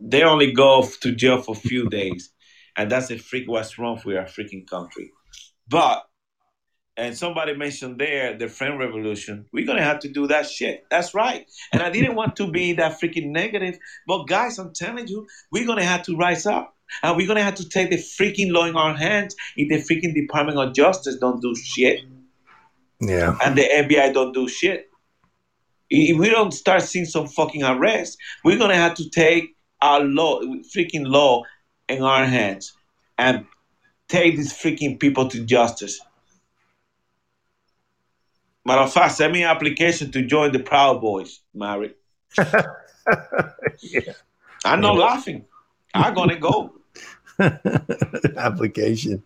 They 0.00 0.22
only 0.22 0.52
go 0.52 0.86
to 1.02 1.12
jail 1.14 1.40
for 1.42 1.54
a 1.56 1.58
few 1.58 1.88
days, 1.88 2.30
and 2.76 2.90
that's 2.90 3.10
a 3.10 3.18
freak 3.18 3.48
what's 3.48 3.78
wrong 3.78 4.00
with 4.04 4.16
our 4.16 4.24
freaking 4.24 4.66
country. 4.68 5.10
But 5.68 6.04
and 6.96 7.16
somebody 7.16 7.54
mentioned 7.54 7.98
there 7.98 8.36
the 8.36 8.48
French 8.48 8.78
revolution. 8.78 9.46
We're 9.52 9.66
gonna 9.66 9.82
have 9.82 10.00
to 10.00 10.08
do 10.08 10.26
that 10.28 10.48
shit. 10.48 10.84
That's 10.90 11.14
right. 11.14 11.46
And 11.72 11.82
I 11.82 11.90
didn't 11.90 12.14
want 12.14 12.36
to 12.36 12.50
be 12.50 12.72
that 12.74 13.00
freaking 13.00 13.26
negative, 13.26 13.78
but 14.06 14.24
guys, 14.24 14.58
I'm 14.58 14.72
telling 14.72 15.08
you, 15.08 15.26
we're 15.50 15.66
gonna 15.66 15.84
have 15.84 16.02
to 16.04 16.16
rise 16.16 16.46
up. 16.46 16.74
And 17.02 17.16
we're 17.16 17.26
gonna 17.26 17.42
have 17.42 17.56
to 17.56 17.68
take 17.68 17.90
the 17.90 17.96
freaking 17.96 18.52
law 18.52 18.64
in 18.64 18.76
our 18.76 18.94
hands 18.94 19.34
if 19.56 19.68
the 19.68 19.94
freaking 19.94 20.14
Department 20.14 20.58
of 20.58 20.72
Justice 20.72 21.16
don't 21.16 21.42
do 21.42 21.54
shit 21.54 22.04
Yeah, 23.00 23.36
and 23.44 23.56
the 23.56 23.62
FBI 23.62 24.14
don't 24.14 24.32
do 24.32 24.48
shit. 24.48 24.88
If 25.90 26.18
we 26.18 26.30
don't 26.30 26.52
start 26.52 26.82
seeing 26.82 27.04
some 27.04 27.26
fucking 27.26 27.62
arrests, 27.62 28.16
we're 28.44 28.58
gonna 28.58 28.76
have 28.76 28.94
to 28.94 29.10
take 29.10 29.56
our 29.82 30.00
law, 30.00 30.40
freaking 30.74 31.06
law, 31.06 31.42
in 31.88 32.02
our 32.02 32.24
hands 32.24 32.76
and 33.18 33.46
take 34.08 34.36
these 34.36 34.52
freaking 34.52 34.98
people 34.98 35.28
to 35.28 35.44
justice. 35.44 36.00
Matter 38.66 38.82
of 38.82 38.92
fact, 38.92 39.14
send 39.14 39.32
me 39.32 39.44
an 39.44 39.48
application 39.48 40.10
to 40.10 40.22
join 40.22 40.50
the 40.52 40.58
Proud 40.58 41.00
Boys, 41.00 41.38
Mary. 41.54 41.94
yeah. 43.80 44.12
I'm 44.64 44.80
not 44.80 44.96
laughing. 44.96 45.44
I'm 45.94 46.12
gonna 46.14 46.36
go. 46.36 46.74
Application. 48.36 49.22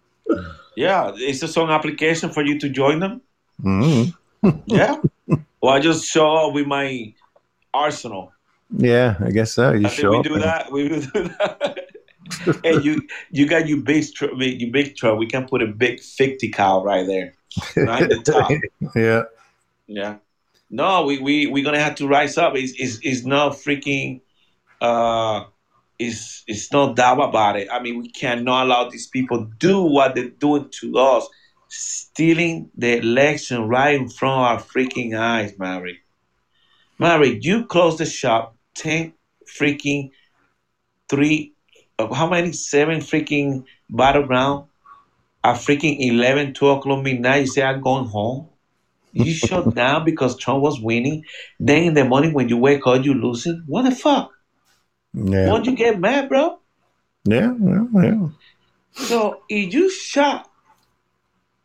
Yeah, 0.76 1.12
it's 1.14 1.43
a 1.43 1.49
song 1.49 1.70
application 1.70 2.28
for 2.30 2.43
you 2.45 2.59
to 2.59 2.68
join 2.68 3.01
them. 3.01 3.22
hmm 3.62 4.03
Yeah. 4.66 4.97
well, 5.62 5.72
I 5.74 5.80
just 5.80 6.05
show 6.05 6.28
up 6.36 6.53
with 6.55 6.66
my 6.66 7.14
arsenal. 7.72 8.32
Yeah, 8.76 9.16
I 9.24 9.30
guess 9.30 9.53
so. 9.53 9.72
You 9.72 9.86
I 9.86 9.91
show 9.91 10.11
we 10.18 10.22
do 10.22 10.34
and- 10.34 10.43
that. 10.43 10.70
We 10.70 10.88
do 10.88 11.01
that. 11.01 11.86
hey, 12.62 12.78
you 12.82 13.03
you 13.30 13.47
got 13.49 13.66
your 13.66 13.78
big 13.78 14.05
truck. 14.14 14.32
Your 14.36 14.70
big 14.70 14.97
truck. 14.97 15.18
We 15.18 15.26
can 15.26 15.47
put 15.49 15.62
a 15.62 15.66
big 15.66 16.01
fifty 16.01 16.51
cow 16.51 16.84
right 16.84 17.07
there, 17.07 17.34
right 17.76 18.03
at 18.03 18.11
the 18.11 18.22
top. 18.22 18.51
yeah. 18.94 19.22
Yeah. 19.86 20.16
No, 20.70 21.05
we 21.05 21.18
we 21.18 21.46
we're 21.48 21.64
gonna 21.64 21.80
have 21.80 21.96
to 21.96 22.07
rise 22.07 22.38
up. 22.38 22.55
It's 22.57 22.72
it's, 22.78 22.98
it's 23.03 23.24
not 23.24 23.53
freaking. 23.53 24.20
Uh, 24.80 25.44
it's 25.98 26.44
it's 26.46 26.72
no 26.72 26.94
doubt 26.94 27.20
about 27.20 27.57
it. 27.57 27.68
I 27.70 27.80
mean, 27.82 27.98
we 27.98 28.09
cannot 28.09 28.66
allow 28.66 28.88
these 28.88 29.07
people 29.09 29.44
do 29.59 29.82
what 29.82 30.14
they're 30.14 30.30
doing 30.30 30.68
to 30.80 30.96
us, 30.98 31.28
stealing 31.68 32.70
the 32.76 32.98
election 32.98 33.68
right 33.68 33.94
in 34.01 34.09
front 34.09 34.34
of 34.40 34.46
our 34.46 34.59
freaking 34.59 35.18
eyes, 35.18 35.59
Mary. 35.59 35.98
Mary, 36.98 37.38
you 37.42 37.66
close 37.66 37.98
the 37.98 38.07
shop. 38.07 38.57
Ten 38.74 39.12
freaking 39.46 40.12
three. 41.09 41.53
uh, 41.98 42.12
How 42.14 42.28
many? 42.30 42.53
Seven 42.53 43.01
freaking 43.01 43.64
battleground. 43.90 44.66
At 45.43 45.57
freaking 45.57 45.97
11, 45.99 46.55
12 46.55 46.78
o'clock 46.78 47.03
midnight, 47.03 47.43
you 47.43 47.47
say 47.47 47.62
I'm 47.62 47.80
going 47.80 48.07
home. 48.07 48.49
You 49.12 49.32
shut 49.34 49.74
down 49.74 50.05
because 50.05 50.36
Trump 50.36 50.62
was 50.62 50.80
winning. 50.80 51.24
Then 51.59 51.84
in 51.84 51.95
the 51.95 52.05
morning 52.05 52.34
when 52.34 52.49
you 52.49 52.59
wake 52.59 52.86
up, 52.86 53.05
you 53.05 53.14
losing. 53.14 53.62
What 53.66 53.82
the 53.82 53.93
fuck? 53.93 54.32
Yeah. 55.14 55.49
Won't 55.49 55.66
you 55.66 55.74
get 55.74 55.99
mad, 55.99 56.28
bro? 56.28 56.59
Yeah. 57.24 57.55
Yeah. 57.59 57.84
yeah. 57.95 58.28
So 58.95 59.43
if 59.49 59.72
you 59.72 59.91
shot 59.91 60.51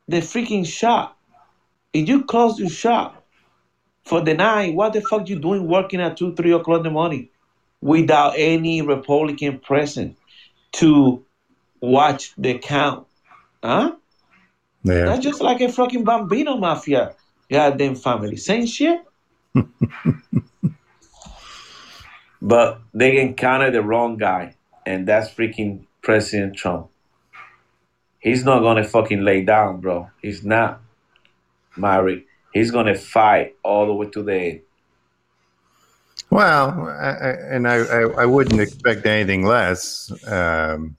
the 0.08 0.18
freaking 0.18 0.66
shop, 0.66 1.18
if 1.94 2.08
you 2.08 2.24
close 2.24 2.60
your 2.60 2.70
shop 2.70 3.26
for 4.04 4.22
the 4.22 4.34
night, 4.34 4.76
what 4.76 4.94
the 4.94 5.02
fuck 5.02 5.28
you 5.30 5.40
doing 5.40 5.68
working 5.68 6.02
at 6.02 6.18
two, 6.18 6.36
three 6.36 6.52
o'clock 6.52 6.78
in 6.78 6.84
the 6.84 6.92
morning 6.92 7.30
without 7.82 8.34
any 8.38 8.82
Republican 8.82 9.60
present 9.60 10.18
to 10.74 11.26
watch 11.82 12.34
the 12.38 12.58
count? 12.58 13.08
Huh? 13.66 13.96
Yeah. 14.84 15.06
That's 15.06 15.24
just 15.24 15.42
like 15.42 15.62
a 15.62 15.72
fucking 15.72 16.06
Gambino 16.06 16.60
Mafia 16.60 17.16
goddamn 17.50 17.96
family. 17.96 18.38
Same 18.38 18.66
shit. 18.66 19.02
but 22.42 22.80
they 22.94 23.20
encountered 23.20 23.74
the 23.74 23.82
wrong 23.82 24.18
guy, 24.18 24.56
and 24.86 25.08
that's 25.08 25.34
freaking 25.34 25.86
President 26.02 26.56
Trump. 26.56 26.90
He's 28.20 28.44
not 28.44 28.60
gonna 28.62 28.84
fucking 28.84 29.24
lay 29.24 29.44
down, 29.44 29.80
bro. 29.82 30.10
He's 30.22 30.44
not, 30.44 30.82
Mary. 31.78 32.26
He's 32.54 32.72
gonna 32.72 32.96
fight 32.96 33.56
all 33.64 33.86
the 33.88 33.94
way 33.94 34.10
to 34.10 34.24
the 34.24 34.36
end. 34.36 34.62
Well, 36.32 36.88
I, 36.90 37.10
I, 37.10 37.30
and 37.52 37.68
I, 37.68 37.76
I, 37.76 38.02
I 38.24 38.26
wouldn't 38.26 38.60
expect 38.60 39.06
anything 39.06 39.46
less. 39.46 40.12
Um, 40.28 40.98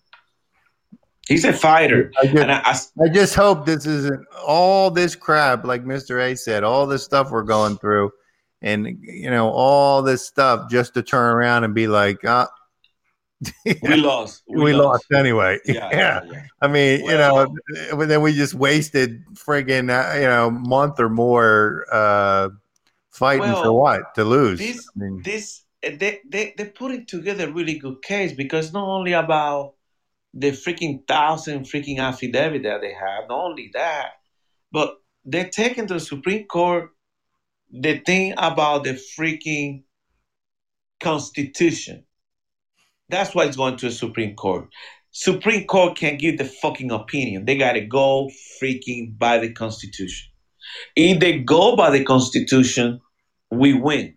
He's 1.29 1.45
a 1.45 1.53
fighter, 1.53 2.12
I 2.20 2.27
just, 2.27 2.37
and 2.37 2.53
I, 2.53 2.59
I, 2.64 3.05
I 3.05 3.09
just 3.09 3.35
hope 3.35 3.66
this 3.66 3.85
isn't 3.85 4.24
all 4.47 4.91
this 4.91 5.16
crap, 5.16 5.64
like 5.64 5.83
Mr. 5.85 6.20
A 6.22 6.37
said, 6.37 6.62
all 6.62 6.87
this 6.87 7.03
stuff 7.03 7.31
we're 7.33 7.43
going 7.43 7.79
through, 7.79 8.12
and 8.62 8.87
you 9.03 9.31
know, 9.31 9.51
all 9.51 10.03
this 10.03 10.24
stuff 10.24 10.70
just 10.70 10.95
to 10.95 11.03
turn 11.03 11.35
around 11.35 11.64
and 11.64 11.74
be 11.74 11.89
like, 11.89 12.24
uh, 12.24 12.47
we 13.83 13.97
lost. 13.97 14.45
we, 14.49 14.72
lost. 14.72 15.05
anyway. 15.12 15.59
Yeah, 15.66 15.91
Yeah. 15.91 16.20
yeah. 16.31 16.43
I 16.62 16.68
mean, 16.68 17.03
Well- 17.03 17.55
you 17.91 17.97
know, 17.97 18.05
then 18.07 18.22
we 18.22 18.33
just 18.33 18.55
wasted 18.55 19.22
friggin' 19.35 19.91
uh, 19.91 20.18
you 20.18 20.27
know 20.27 20.51
month 20.51 21.01
or 21.01 21.09
more 21.09 21.87
uh, 21.93 22.49
fighting 23.11 23.53
for 23.53 23.72
what 23.72 24.14
to 24.14 24.24
lose. 24.24 24.59
this 24.59 24.89
I 24.97 24.99
mean, 24.99 25.22
this 25.22 25.64
they 25.83 26.20
they 26.29 26.55
they 26.57 26.64
putting 26.66 27.05
together 27.05 27.49
a 27.49 27.53
really 27.53 27.79
good 27.79 28.01
case 28.03 28.33
because 28.33 28.72
not 28.72 28.87
only 28.89 29.12
about 29.12 29.74
the 30.39 30.51
freaking 30.51 31.07
thousand 31.09 31.64
freaking 31.64 31.99
affidavit 31.99 32.62
that 32.64 32.82
they 32.82 32.93
have, 32.93 33.28
not 33.28 33.45
only 33.47 33.70
that, 33.72 34.11
but 34.70 34.99
they're 35.24 35.49
taking 35.49 35.87
to 35.87 35.95
the 35.95 36.01
Supreme 36.01 36.45
Court 36.45 36.91
the 37.70 37.99
thing 38.01 38.34
about 38.37 38.84
the 38.84 39.01
freaking 39.18 39.84
Constitution. 41.01 42.05
That's 43.09 43.34
why 43.34 43.45
it's 43.45 43.57
going 43.57 43.76
to 43.78 43.87
the 43.87 43.95
Supreme 43.95 44.37
Court. 44.37 44.68
Supreme 45.11 45.64
Court 45.64 45.97
can't 45.97 46.20
give 46.20 46.37
the 46.37 46.45
fucking 46.45 46.91
opinion. 46.91 47.47
They 47.47 47.57
gotta 47.57 47.80
go 47.80 48.30
freaking 48.61 49.18
by 49.18 49.39
the 49.39 49.53
Constitution. 49.53 50.28
If 50.95 51.18
they 51.18 51.39
go 51.39 51.76
by 51.76 51.91
the 51.91 52.05
Constitution, 52.05 53.01
we 53.51 53.72
win. 53.72 54.14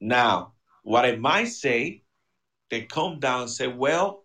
Now, 0.00 0.54
what 0.82 1.04
I 1.04 1.14
might 1.16 1.48
say, 1.48 2.02
they 2.70 2.82
come 2.82 3.20
down 3.20 3.42
and 3.42 3.50
say, 3.50 3.68
well, 3.68 4.19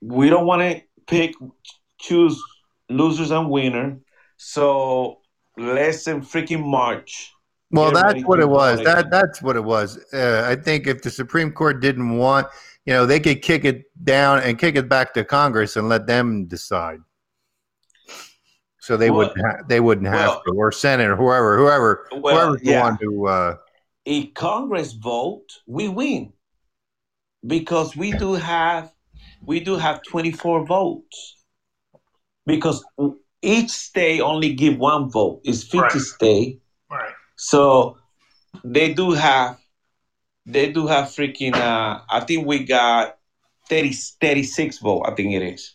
we 0.00 0.28
don't 0.28 0.46
want 0.46 0.62
to 0.62 0.82
pick, 1.06 1.34
choose 1.98 2.40
losers 2.88 3.30
and 3.30 3.50
winner, 3.50 3.98
so 4.36 5.20
let's 5.56 6.04
them 6.04 6.22
freaking 6.22 6.64
march. 6.64 7.32
well, 7.70 7.90
that's 7.90 8.22
what 8.24 8.38
it 8.40 8.48
was. 8.48 8.80
That 8.84 9.10
that's 9.10 9.42
what 9.42 9.56
it 9.56 9.64
was. 9.64 9.98
Uh, 10.12 10.44
I 10.46 10.54
think 10.56 10.86
if 10.86 11.02
the 11.02 11.10
Supreme 11.10 11.50
Court 11.50 11.80
didn't 11.80 12.16
want, 12.16 12.46
you 12.84 12.92
know, 12.92 13.06
they 13.06 13.18
could 13.20 13.42
kick 13.42 13.64
it 13.64 13.84
down 14.04 14.40
and 14.40 14.58
kick 14.58 14.76
it 14.76 14.88
back 14.88 15.12
to 15.14 15.24
Congress 15.24 15.76
and 15.76 15.88
let 15.88 16.06
them 16.06 16.46
decide. 16.46 17.00
So 18.80 18.96
they 18.96 19.10
Well- 19.10 19.28
wouldn't 19.28 19.40
ha- 19.44 19.62
they 19.68 19.80
wouldn't 19.80 20.06
have 20.06 20.28
well- 20.28 20.42
to, 20.46 20.52
or 20.54 20.70
Senate 20.70 21.08
or 21.08 21.16
whoever, 21.16 21.56
whoever, 21.58 22.08
Well, 22.12 22.34
whoever's 22.52 22.62
yeah. 22.62 22.96
to. 23.00 23.26
Uh, 23.26 23.56
if 24.04 24.32
Congress 24.34 24.92
vote, 24.92 25.46
we 25.66 25.88
win 25.88 26.32
because 27.44 27.96
we 27.96 28.12
do 28.12 28.34
have 28.34 28.92
we 29.46 29.60
do 29.60 29.76
have 29.76 30.02
24 30.02 30.66
votes 30.66 31.36
because 32.44 32.84
each 33.42 33.70
state 33.70 34.20
only 34.20 34.52
give 34.52 34.76
one 34.76 35.08
vote. 35.08 35.40
It's 35.44 35.62
50 35.62 35.78
Right. 35.80 35.92
state, 35.92 36.60
right. 36.90 37.14
so 37.36 37.96
they 38.64 38.92
do 38.92 39.12
have 39.12 39.58
they 40.48 40.70
do 40.70 40.86
have 40.86 41.06
freaking. 41.06 41.54
Uh, 41.54 42.00
I 42.08 42.20
think 42.20 42.46
we 42.46 42.64
got 42.64 43.18
30, 43.68 43.92
36 44.20 44.78
vote. 44.78 45.02
I 45.04 45.14
think 45.14 45.34
it 45.34 45.42
is 45.42 45.74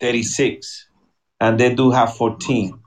36, 0.00 0.88
and 1.40 1.58
they 1.60 1.74
do 1.74 1.90
have 1.90 2.16
14. 2.16 2.80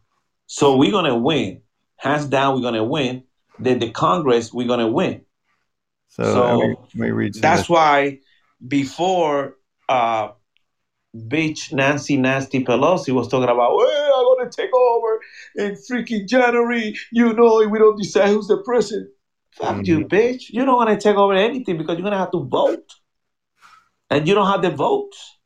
So 0.48 0.76
we're 0.76 0.92
gonna 0.92 1.18
win, 1.18 1.62
hands 1.98 2.26
down. 2.26 2.56
We're 2.56 2.62
gonna 2.62 2.84
win. 2.84 3.24
Then 3.60 3.80
the 3.80 3.90
Congress, 3.90 4.54
we're 4.54 4.68
gonna 4.68 4.92
win. 4.92 5.22
So, 6.10 6.24
So, 6.24 6.58
let, 6.58 6.68
me, 6.68 6.76
let 6.76 6.96
me 6.96 7.12
read. 7.12 7.34
That's 7.36 7.62
this. 7.62 7.70
why 7.70 8.20
before 8.66 9.57
uh 9.90 10.30
bitch 11.16 11.74
Nancy 11.74 12.18
Nasty 12.18 12.64
Pelosi 12.64 13.14
was 13.14 13.28
talking 13.28 13.50
about, 13.50 13.76
well, 13.76 14.14
I'm 14.16 14.38
gonna 14.38 14.52
take 14.52 14.74
over 14.74 15.20
in 15.56 15.72
freaking 15.74 16.28
January, 16.28 16.96
you 17.12 17.34
know, 17.34 17.62
if 17.62 17.70
we 17.70 17.80
don't 17.80 17.98
decide 17.98 18.30
who's 18.30 18.48
the 18.48 18.58
president. 18.58 19.10
Fuck 19.52 19.88
you, 19.88 20.06
bitch. 20.06 20.50
You 20.50 20.66
don't 20.66 20.76
wanna 20.76 21.00
take 21.00 21.16
over 21.16 21.34
anything 21.34 21.78
because 21.78 21.98
you're 21.98 22.04
gonna 22.04 22.18
have 22.18 22.32
to 22.32 22.44
vote. 22.44 22.94
And 24.10 24.28
you 24.28 24.36
don't 24.36 24.48
have 24.48 24.62
the 24.62 24.72
votes. 24.72 25.38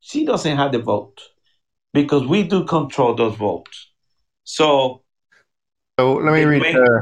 She 0.00 0.24
doesn't 0.24 0.56
have 0.56 0.72
the 0.72 0.78
vote. 0.78 1.20
Because 1.92 2.26
we 2.26 2.42
do 2.42 2.64
control 2.64 3.14
those 3.14 3.36
votes. 3.36 3.90
So 4.42 5.02
So 5.98 6.14
let 6.14 6.34
me 6.34 6.44
read. 6.44 6.76
Uh, 6.76 7.00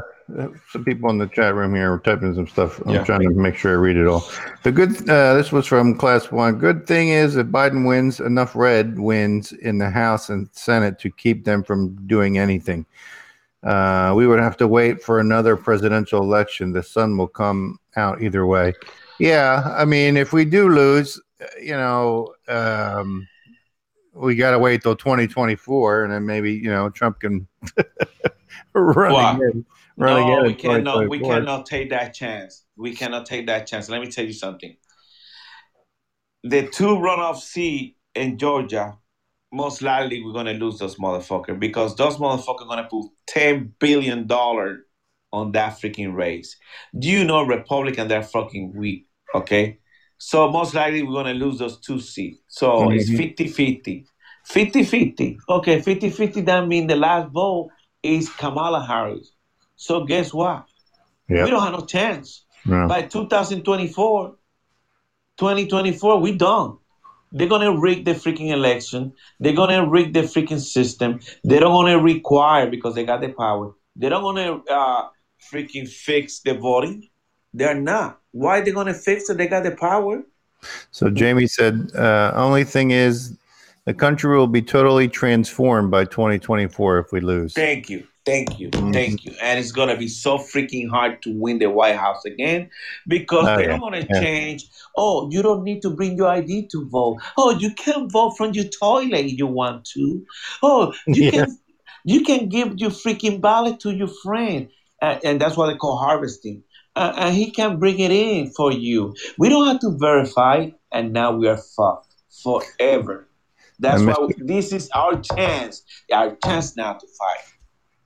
some 0.69 0.83
people 0.83 1.09
in 1.09 1.17
the 1.17 1.27
chat 1.27 1.53
room 1.55 1.75
here 1.75 1.93
are 1.93 1.99
typing 1.99 2.33
some 2.33 2.47
stuff. 2.47 2.79
I'm 2.85 2.95
Yeah. 2.95 3.03
trying 3.03 3.21
to 3.21 3.29
make 3.29 3.55
sure 3.55 3.71
I 3.71 3.75
read 3.75 3.97
it 3.97 4.07
all. 4.07 4.23
The 4.63 4.71
good. 4.71 5.09
Uh, 5.09 5.35
this 5.35 5.51
was 5.51 5.67
from 5.67 5.95
class 5.95 6.31
one. 6.31 6.57
Good 6.59 6.87
thing 6.87 7.09
is 7.09 7.35
if 7.35 7.47
Biden 7.47 7.87
wins, 7.87 8.19
enough 8.19 8.55
red 8.55 8.97
wins 8.99 9.51
in 9.51 9.77
the 9.77 9.89
House 9.89 10.29
and 10.29 10.49
Senate 10.51 10.99
to 10.99 11.09
keep 11.11 11.45
them 11.45 11.63
from 11.63 11.95
doing 12.07 12.37
anything. 12.37 12.85
Uh, 13.63 14.13
we 14.15 14.27
would 14.27 14.39
have 14.39 14.57
to 14.57 14.67
wait 14.67 15.01
for 15.01 15.19
another 15.19 15.55
presidential 15.55 16.21
election. 16.21 16.73
The 16.73 16.83
sun 16.83 17.17
will 17.17 17.27
come 17.29 17.79
out 17.95 18.21
either 18.21 18.45
way. 18.45 18.73
Yeah, 19.19 19.73
I 19.77 19.85
mean, 19.85 20.17
if 20.17 20.33
we 20.33 20.43
do 20.43 20.67
lose, 20.67 21.21
uh, 21.41 21.45
you 21.61 21.71
know, 21.71 22.33
um, 22.49 23.25
we 24.13 24.35
got 24.35 24.51
to 24.51 24.59
wait 24.59 24.81
till 24.81 24.95
2024, 24.95 26.03
and 26.03 26.13
then 26.13 26.25
maybe 26.25 26.51
you 26.51 26.69
know 26.69 26.89
Trump 26.89 27.19
can 27.21 27.47
run 28.73 29.13
Wow. 29.13 29.39
Run 29.97 30.27
no, 30.27 30.43
we 30.43 30.53
cannot. 30.55 31.09
We 31.09 31.19
cannot 31.19 31.65
take 31.65 31.89
that 31.91 32.13
chance. 32.13 32.65
We 32.75 32.95
cannot 32.95 33.25
take 33.25 33.47
that 33.47 33.67
chance. 33.67 33.89
Let 33.89 34.01
me 34.01 34.09
tell 34.09 34.25
you 34.25 34.33
something. 34.33 34.75
The 36.43 36.67
two 36.67 36.97
runoff 36.97 37.37
seat 37.37 37.97
in 38.15 38.37
Georgia, 38.37 38.97
most 39.51 39.81
likely 39.81 40.23
we're 40.23 40.33
gonna 40.33 40.53
lose 40.53 40.79
those 40.79 40.95
motherfuckers 40.97 41.59
because 41.59 41.95
those 41.95 42.17
motherfuckers 42.17 42.67
gonna 42.67 42.87
put 42.89 43.05
ten 43.27 43.73
billion 43.79 44.27
dollar 44.27 44.85
on 45.31 45.51
that 45.53 45.73
freaking 45.79 46.13
race. 46.13 46.57
Do 46.97 47.07
you 47.07 47.23
know 47.23 47.43
Republican? 47.43 48.07
They're 48.07 48.23
fucking 48.23 48.73
weak. 48.75 49.07
Okay, 49.35 49.79
so 50.17 50.49
most 50.49 50.73
likely 50.73 51.03
we're 51.03 51.13
gonna 51.13 51.33
lose 51.33 51.59
those 51.59 51.79
two 51.79 51.99
seats. 51.99 52.41
So 52.47 52.89
it's 52.91 53.09
Mhm. 53.09 53.17
50-50. 53.17 54.05
50-50. 54.45 55.37
Okay, 55.47 55.79
50-50, 55.79 56.41
That 56.41 56.67
means 56.67 56.87
the 56.87 56.95
last 56.97 57.31
vote 57.31 57.69
is 58.01 58.29
Kamala 58.29 58.85
Harris. 58.85 59.31
So 59.75 60.05
guess 60.05 60.33
what? 60.33 60.65
Yep. 61.29 61.45
We 61.45 61.51
don't 61.51 61.63
have 61.63 61.73
no 61.73 61.85
chance. 61.85 62.45
No. 62.65 62.87
By 62.87 63.03
2024, 63.03 64.35
2024, 65.37 66.19
we 66.19 66.35
done. 66.37 66.77
They're 67.31 67.47
gonna 67.47 67.75
rig 67.77 68.05
the 68.05 68.11
freaking 68.11 68.51
election. 68.51 69.13
They're 69.39 69.55
gonna 69.55 69.87
rig 69.89 70.13
the 70.13 70.21
freaking 70.21 70.59
system. 70.59 71.19
They 71.43 71.59
don't 71.59 71.73
wanna 71.73 71.99
require 71.99 72.69
because 72.69 72.93
they 72.93 73.05
got 73.05 73.21
the 73.21 73.29
power. 73.29 73.73
They 73.95 74.09
don't 74.09 74.23
wanna 74.23 74.61
uh, 74.69 75.09
freaking 75.51 75.89
fix 75.89 76.41
the 76.41 76.53
voting. 76.53 77.09
They're 77.53 77.79
not. 77.79 78.19
Why 78.31 78.61
they 78.61 78.71
gonna 78.71 78.93
fix 78.93 79.29
it? 79.29 79.37
They 79.37 79.47
got 79.47 79.63
the 79.63 79.71
power. 79.71 80.23
So 80.91 81.09
Jamie 81.09 81.47
said, 81.47 81.91
uh, 81.95 82.31
only 82.35 82.63
thing 82.63 82.91
is, 82.91 83.35
the 83.85 83.93
country 83.93 84.37
will 84.37 84.47
be 84.47 84.61
totally 84.61 85.07
transformed 85.09 85.91
by 85.91 86.05
2024 86.05 86.99
if 86.99 87.11
we 87.11 87.19
lose. 87.19 87.53
Thank 87.53 87.89
you. 87.89 88.07
Thank 88.25 88.57
you, 88.57 88.69
Mhm. 88.69 88.93
thank 88.93 89.25
you. 89.25 89.33
And 89.41 89.59
it's 89.59 89.73
gonna 89.73 89.97
be 89.97 90.07
so 90.07 90.37
freaking 90.37 90.89
hard 90.89 91.21
to 91.23 91.33
win 91.37 91.59
the 91.59 91.69
White 91.69 91.97
House 91.97 92.23
again 92.23 92.69
because 93.05 93.49
Oh, 93.49 93.57
they 93.57 93.67
don't 93.67 93.81
want 93.81 93.95
to 93.95 94.07
yeah. 94.09 94.21
change. 94.21 94.69
Oh, 94.95 95.29
you 95.29 95.41
don't 95.41 95.63
need 95.63 95.81
to 95.81 95.89
bring 95.89 96.15
your 96.15 96.27
ID 96.29 96.67
to 96.67 96.87
vote. 96.87 97.17
Oh, 97.37 97.51
you 97.51 97.71
can 97.71 98.09
vote 98.09 98.37
from 98.37 98.53
your 98.53 98.65
toilet 98.65 99.25
if 99.25 99.37
you 99.37 99.47
want 99.47 99.83
to. 99.95 100.25
Oh, 100.61 100.93
you 101.07 101.23
Yeah. 101.25 101.31
can 101.31 101.57
you 102.05 102.21
can 102.23 102.47
give 102.49 102.77
your 102.77 102.91
freaking 102.91 103.41
ballot 103.41 103.79
to 103.81 103.91
your 103.91 104.09
friend, 104.23 104.69
and, 105.01 105.19
and 105.23 105.41
that's 105.41 105.55
what 105.57 105.67
they 105.67 105.75
call 105.75 105.97
harvesting. 105.97 106.63
Uh, 106.95 107.13
and 107.17 107.35
he 107.35 107.49
can 107.51 107.79
bring 107.79 107.99
it 107.99 108.11
in 108.11 108.51
for 108.51 108.71
you. 108.71 109.15
We 109.37 109.49
don't 109.49 109.67
have 109.67 109.79
to 109.79 109.97
verify, 109.97 110.69
and 110.91 111.11
now 111.11 111.31
we 111.31 111.47
are 111.47 111.57
fucked 111.57 112.13
forever. 112.43 113.27
That's 113.79 114.03
why 114.03 114.13
Mr. 114.13 114.47
this 114.47 114.71
is 114.71 114.89
our 114.93 115.19
chance, 115.19 115.81
our 116.13 116.37
chance 116.45 116.77
now 116.77 116.93
to 116.93 117.07
fight. 117.19 117.45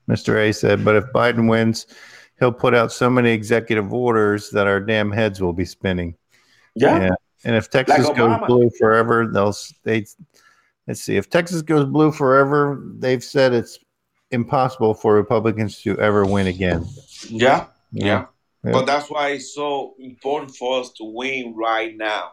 Mr. 0.10 0.38
A 0.38 0.54
said, 0.54 0.86
but 0.86 0.96
if 0.96 1.06
Biden 1.14 1.50
wins, 1.50 1.88
he'll 2.40 2.52
put 2.52 2.74
out 2.74 2.92
so 2.92 3.10
many 3.10 3.32
executive 3.32 3.94
orders 3.94 4.50
that 4.52 4.68
our 4.68 4.80
damn 4.80 5.12
heads 5.12 5.42
will 5.42 5.54
be 5.54 5.66
spinning. 5.66 6.16
Yeah. 6.76 7.10
And 7.44 7.56
if 7.56 7.70
Texas 7.70 8.10
goes 8.10 8.40
blue 8.48 8.70
forever, 8.78 9.30
they'll 9.32 9.56
they 9.84 10.06
let's 10.88 11.02
see. 11.02 11.18
If 11.18 11.30
Texas 11.30 11.62
goes 11.62 11.86
blue 11.86 12.12
forever, 12.12 12.84
they've 12.98 13.24
said 13.24 13.54
it's 13.54 13.80
impossible 14.32 14.94
for 14.94 15.14
Republicans 15.14 15.82
to 15.84 16.00
ever 16.00 16.26
win 16.26 16.48
again. 16.48 16.86
Yeah, 17.30 17.68
yeah. 17.92 18.26
Yeah. 18.64 18.72
But 18.72 18.86
that's 18.86 19.10
why 19.10 19.30
it's 19.30 19.54
so 19.54 19.94
important 20.00 20.56
for 20.56 20.82
us 20.82 20.92
to 20.94 21.04
win 21.04 21.54
right 21.56 21.96
now. 21.96 22.32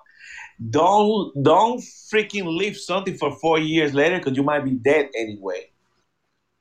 Don't 0.70 1.32
don't 1.42 1.80
freaking 2.12 2.46
leave 2.56 2.76
something 2.76 3.16
for 3.16 3.32
four 3.38 3.58
years 3.58 3.92
later 3.92 4.18
because 4.18 4.36
you 4.36 4.42
might 4.42 4.64
be 4.64 4.72
dead 4.72 5.10
anyway. 5.16 5.70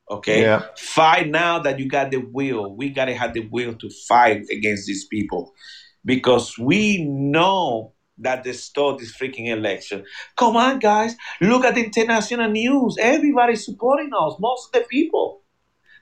Okay. 0.10 0.42
Yeah. 0.42 0.64
Fight 0.78 1.30
now 1.30 1.60
that 1.60 1.80
you 1.80 1.88
got 1.88 2.12
the 2.12 2.18
will. 2.18 2.76
We 2.76 2.90
gotta 2.90 3.14
have 3.14 3.34
the 3.34 3.48
will 3.52 3.76
to 3.76 3.90
fight 4.08 4.44
against 4.52 4.86
these 4.86 5.06
people 5.06 5.54
because 6.06 6.58
we 6.58 7.04
know 7.04 7.94
that 8.20 8.44
they 8.44 8.54
stole 8.54 8.98
this 8.98 9.16
freaking 9.16 9.48
election. 9.48 10.06
Come 10.38 10.56
on, 10.56 10.80
guys. 10.80 11.16
Look 11.42 11.66
at 11.66 11.76
the 11.76 11.84
international 11.84 12.50
news. 12.50 12.98
Everybody's 13.00 13.66
supporting 13.66 14.12
us. 14.14 14.36
Most 14.40 14.68
of 14.68 14.82
the 14.82 14.88
people. 14.88 15.42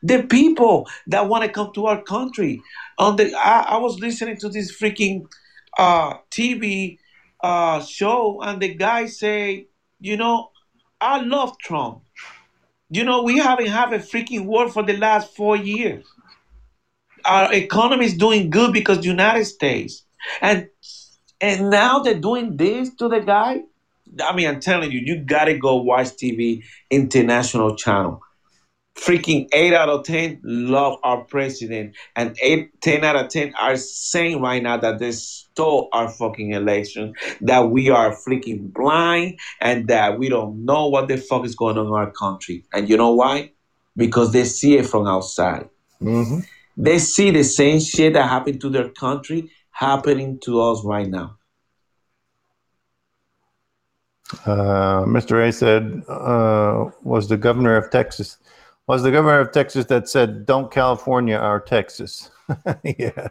The 0.03 0.23
people 0.23 0.87
that 1.07 1.29
want 1.29 1.43
to 1.43 1.49
come 1.49 1.71
to 1.75 1.85
our 1.85 2.01
country. 2.01 2.61
On 2.97 3.15
the 3.15 3.33
I, 3.35 3.75
I 3.75 3.77
was 3.77 3.99
listening 3.99 4.37
to 4.37 4.49
this 4.49 4.75
freaking 4.75 5.25
uh 5.77 6.15
TV 6.31 6.97
uh 7.43 7.81
show 7.83 8.41
and 8.41 8.61
the 8.61 8.73
guy 8.73 9.05
say, 9.05 9.67
you 9.99 10.17
know, 10.17 10.49
I 10.99 11.21
love 11.21 11.57
Trump. 11.59 12.01
You 12.91 13.05
know, 13.05 13.23
we 13.23 13.39
haven't 13.39 13.67
had 13.67 13.93
a 13.93 13.99
freaking 13.99 14.45
war 14.45 14.69
for 14.69 14.83
the 14.83 14.97
last 14.97 15.33
four 15.35 15.55
years. 15.55 16.05
Our 17.23 17.53
economy 17.53 18.05
is 18.05 18.15
doing 18.17 18.49
good 18.49 18.73
because 18.73 18.99
the 18.99 19.05
United 19.07 19.45
States. 19.45 20.05
And 20.41 20.69
and 21.39 21.69
now 21.69 21.99
they're 21.99 22.19
doing 22.19 22.57
this 22.57 22.93
to 22.95 23.07
the 23.07 23.21
guy. 23.21 23.61
I 24.21 24.35
mean, 24.35 24.47
I'm 24.49 24.59
telling 24.59 24.91
you, 24.91 24.99
you 24.99 25.23
gotta 25.23 25.57
go 25.57 25.77
watch 25.77 26.07
TV 26.09 26.63
international 26.89 27.77
channel. 27.77 28.21
Freaking 28.95 29.47
eight 29.53 29.73
out 29.73 29.89
of 29.89 30.03
ten 30.03 30.39
love 30.43 30.99
our 31.03 31.23
president, 31.23 31.95
and 32.15 32.37
eight, 32.41 32.69
10 32.81 33.03
out 33.03 33.15
of 33.15 33.29
ten 33.29 33.53
are 33.59 33.77
saying 33.77 34.41
right 34.41 34.61
now 34.61 34.77
that 34.77 34.99
they 34.99 35.11
stole 35.11 35.89
our 35.93 36.09
fucking 36.09 36.51
election, 36.51 37.13
that 37.41 37.69
we 37.69 37.89
are 37.89 38.11
freaking 38.15 38.71
blind, 38.71 39.39
and 39.59 39.87
that 39.87 40.19
we 40.19 40.29
don't 40.29 40.65
know 40.65 40.87
what 40.87 41.07
the 41.07 41.17
fuck 41.17 41.45
is 41.45 41.55
going 41.55 41.77
on 41.77 41.87
in 41.87 41.93
our 41.93 42.11
country. 42.11 42.65
And 42.73 42.89
you 42.89 42.97
know 42.97 43.11
why? 43.15 43.51
Because 43.95 44.33
they 44.33 44.43
see 44.43 44.77
it 44.77 44.85
from 44.85 45.07
outside. 45.07 45.69
hmm 45.99 46.39
They 46.77 46.99
see 46.99 47.31
the 47.31 47.43
same 47.43 47.79
shit 47.79 48.13
that 48.13 48.29
happened 48.29 48.61
to 48.61 48.69
their 48.69 48.89
country 48.89 49.49
happening 49.71 50.37
to 50.43 50.61
us 50.61 50.83
right 50.83 51.07
now. 51.07 51.37
Uh, 54.45 55.03
Mr. 55.05 55.45
A 55.47 55.51
said, 55.51 56.03
uh, 56.07 56.89
was 57.03 57.27
the 57.27 57.35
governor 57.37 57.75
of 57.75 57.91
Texas, 57.91 58.37
was 58.91 59.03
the 59.03 59.11
governor 59.11 59.39
of 59.39 59.51
Texas 59.51 59.85
that 59.85 60.09
said, 60.09 60.45
don't 60.45 60.71
California 60.71 61.35
our 61.35 61.59
Texas. 61.59 62.29
yeah. 62.83 63.27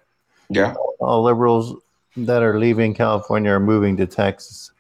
Yeah. 0.49 0.75
All 1.01 1.23
liberals 1.23 1.81
that 2.17 2.43
are 2.43 2.59
leaving 2.59 2.95
California 2.95 3.53
are 3.53 3.61
moving 3.61 3.97
to 3.99 4.07
Texas. 4.07 4.73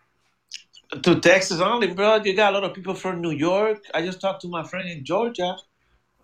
To 1.02 1.20
Texas 1.20 1.60
only, 1.60 1.92
bro. 1.94 2.16
You 2.24 2.34
got 2.34 2.52
a 2.52 2.58
lot 2.58 2.64
of 2.64 2.74
people 2.74 2.94
from 2.94 3.20
New 3.20 3.30
York. 3.30 3.78
I 3.94 4.02
just 4.02 4.20
talked 4.20 4.42
to 4.42 4.48
my 4.48 4.64
friend 4.64 4.88
in 4.88 5.04
Georgia. 5.04 5.56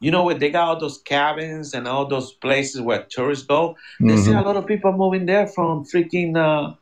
You 0.01 0.11
know 0.11 0.25
where 0.25 0.35
they 0.35 0.51
got 0.51 0.69
all 0.69 0.81
those 0.81 0.99
cabins 0.99 1.73
and 1.73 1.87
all 1.87 2.07
those 2.07 2.33
places 2.33 2.81
where 2.81 3.07
tourists 3.09 3.47
go. 3.47 3.77
They 4.01 4.17
see 4.17 4.33
Mhm. 4.33 4.41
a 4.43 4.47
lot 4.47 4.57
of 4.57 4.67
people 4.67 4.93
moving 4.93 5.25
there 5.27 5.47
from 5.47 5.85
freaking 5.85 6.37
uh, 6.37 6.75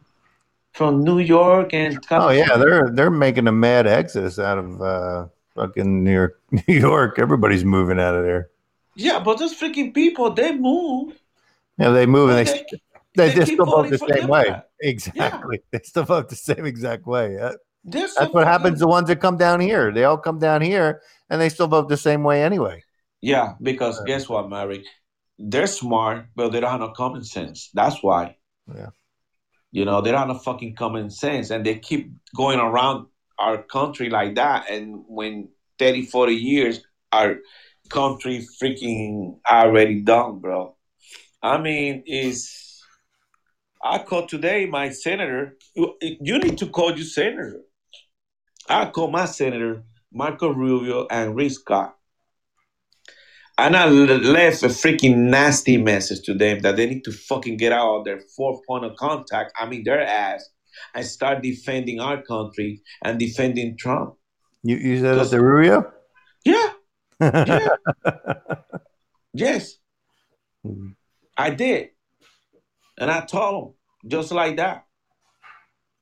from 0.73 1.05
New 1.05 1.19
York 1.21 1.75
and 1.75 1.99
Oh 2.11 2.31
yeah, 2.31 2.57
they're 2.57 2.91
they're 2.91 3.11
making 3.11 3.47
a 3.47 3.53
mad 3.53 3.87
exodus 3.87 4.39
out 4.39 4.59
of 4.59 4.81
uh, 4.83 5.27
fucking 5.55 6.05
New 6.05 6.13
York. 6.13 6.41
New 6.69 6.79
York, 6.79 7.19
everybody's 7.19 7.65
moving 7.65 8.01
out 8.01 8.15
of 8.15 8.25
there. 8.25 8.51
yeah, 8.97 9.19
but 9.21 9.39
those 9.39 9.55
freaking 9.55 9.95
people 9.95 10.33
they 10.33 10.53
move. 10.57 11.21
Yeah, 11.79 11.91
they 11.91 12.07
move 12.07 12.31
and 12.31 12.47
but 12.47 12.47
they 12.47 12.53
they, 13.17 13.29
they, 13.29 13.29
they 13.31 13.35
just 13.35 13.53
still 13.53 13.67
vote 13.67 13.91
the 13.91 13.99
same 13.99 14.29
way. 14.29 14.45
Yeah, 14.47 14.61
Exactly, 14.81 15.61
they 15.71 15.81
still 15.85 16.05
vote 16.05 16.29
the 16.29 16.37
same 16.37 16.67
exact 16.67 17.07
way. 17.07 17.39
Uh, 17.39 17.53
so 17.53 18.09
That's 18.19 18.33
what 18.33 18.47
happens. 18.47 18.79
The 18.81 18.87
ones 18.89 19.09
that 19.09 19.21
come 19.21 19.37
down 19.37 19.61
here, 19.61 19.93
they 19.93 20.05
all 20.05 20.19
come 20.19 20.39
down 20.39 20.63
here 20.63 21.03
and 21.29 21.41
they 21.41 21.49
still 21.49 21.67
vote 21.69 21.89
the 21.89 21.97
same 21.97 22.23
way 22.23 22.43
anyway. 22.43 22.83
Yeah, 23.21 23.55
because 23.63 24.01
guess 24.05 24.29
what, 24.29 24.49
Mary? 24.49 24.85
They're 25.39 25.67
smart, 25.67 26.27
but 26.35 26.51
they 26.53 26.61
don't 26.61 26.71
have 26.71 26.81
no 26.81 26.91
common 26.91 27.25
sense. 27.25 27.71
That's 27.75 28.03
why. 28.03 28.37
Yeah. 28.75 28.91
You 29.73 29.85
know, 29.85 30.01
they 30.01 30.11
don't 30.13 30.21
have 30.21 30.29
no 30.29 30.39
fucking 30.39 30.77
common 30.77 31.11
sense. 31.11 31.51
And 31.51 31.65
they 31.67 31.79
keep 31.79 32.13
going 32.37 32.61
around 32.61 33.07
our 33.39 33.63
country 33.63 34.11
like 34.11 34.35
that. 34.37 34.71
And 34.71 35.05
when 35.07 35.49
30, 35.79 36.07
40 36.07 36.35
years, 36.35 36.81
our 37.13 37.37
country 37.89 38.47
freaking 38.61 39.39
already 39.49 40.01
done, 40.01 40.39
bro. 40.41 40.77
I 41.43 41.59
mean, 41.59 42.05
is 42.07 42.83
I 43.83 43.99
called 43.99 44.29
today 44.29 44.67
my 44.67 44.89
senator. 44.91 45.57
You, 45.75 45.95
you 46.01 46.39
need 46.39 46.59
to 46.59 46.67
call 46.67 46.97
your 46.97 47.05
senator. 47.05 47.61
I 48.69 48.87
called 48.87 49.13
my 49.13 49.27
senator, 49.27 49.85
Marco 50.13 50.49
Rubio 50.49 51.07
and 51.11 51.37
Rick 51.37 51.53
Scott. 51.53 51.97
And 53.57 53.77
I 53.77 53.87
left 53.87 54.63
a 54.63 54.69
freaking 54.69 55.17
nasty 55.17 55.77
message 55.77 56.23
to 56.23 56.35
them 56.35 56.61
that 56.61 56.77
they 56.77 56.87
need 56.87 57.05
to 57.05 57.13
fucking 57.13 57.57
get 57.57 57.73
out 57.73 57.99
of 57.99 58.05
their 58.05 58.21
fourth 58.37 58.67
point 58.67 58.85
of 58.85 58.97
contact, 58.97 59.53
I 59.61 59.67
mean 59.67 59.85
their 59.85 60.01
ass, 60.01 60.49
and 60.95 61.05
start 61.05 61.43
defending 61.43 62.01
our 62.01 62.23
country 62.23 62.81
and 63.03 63.19
defending 63.19 63.77
Trump. 63.77 64.15
You 64.63 64.77
you 64.77 64.97
said 65.01 65.15
that 65.15 65.15
Because 65.15 65.31
to 65.31 65.43
Rubio? 65.43 65.93
yeah, 66.45 66.71
yeah, 67.21 67.69
yes, 69.33 69.79
Mhm. 70.67 70.95
I 71.37 71.51
did. 71.51 71.91
And 72.99 73.11
I 73.11 73.21
told 73.27 73.75
them 74.03 74.11
just 74.11 74.31
like 74.33 74.57
that. 74.57 74.87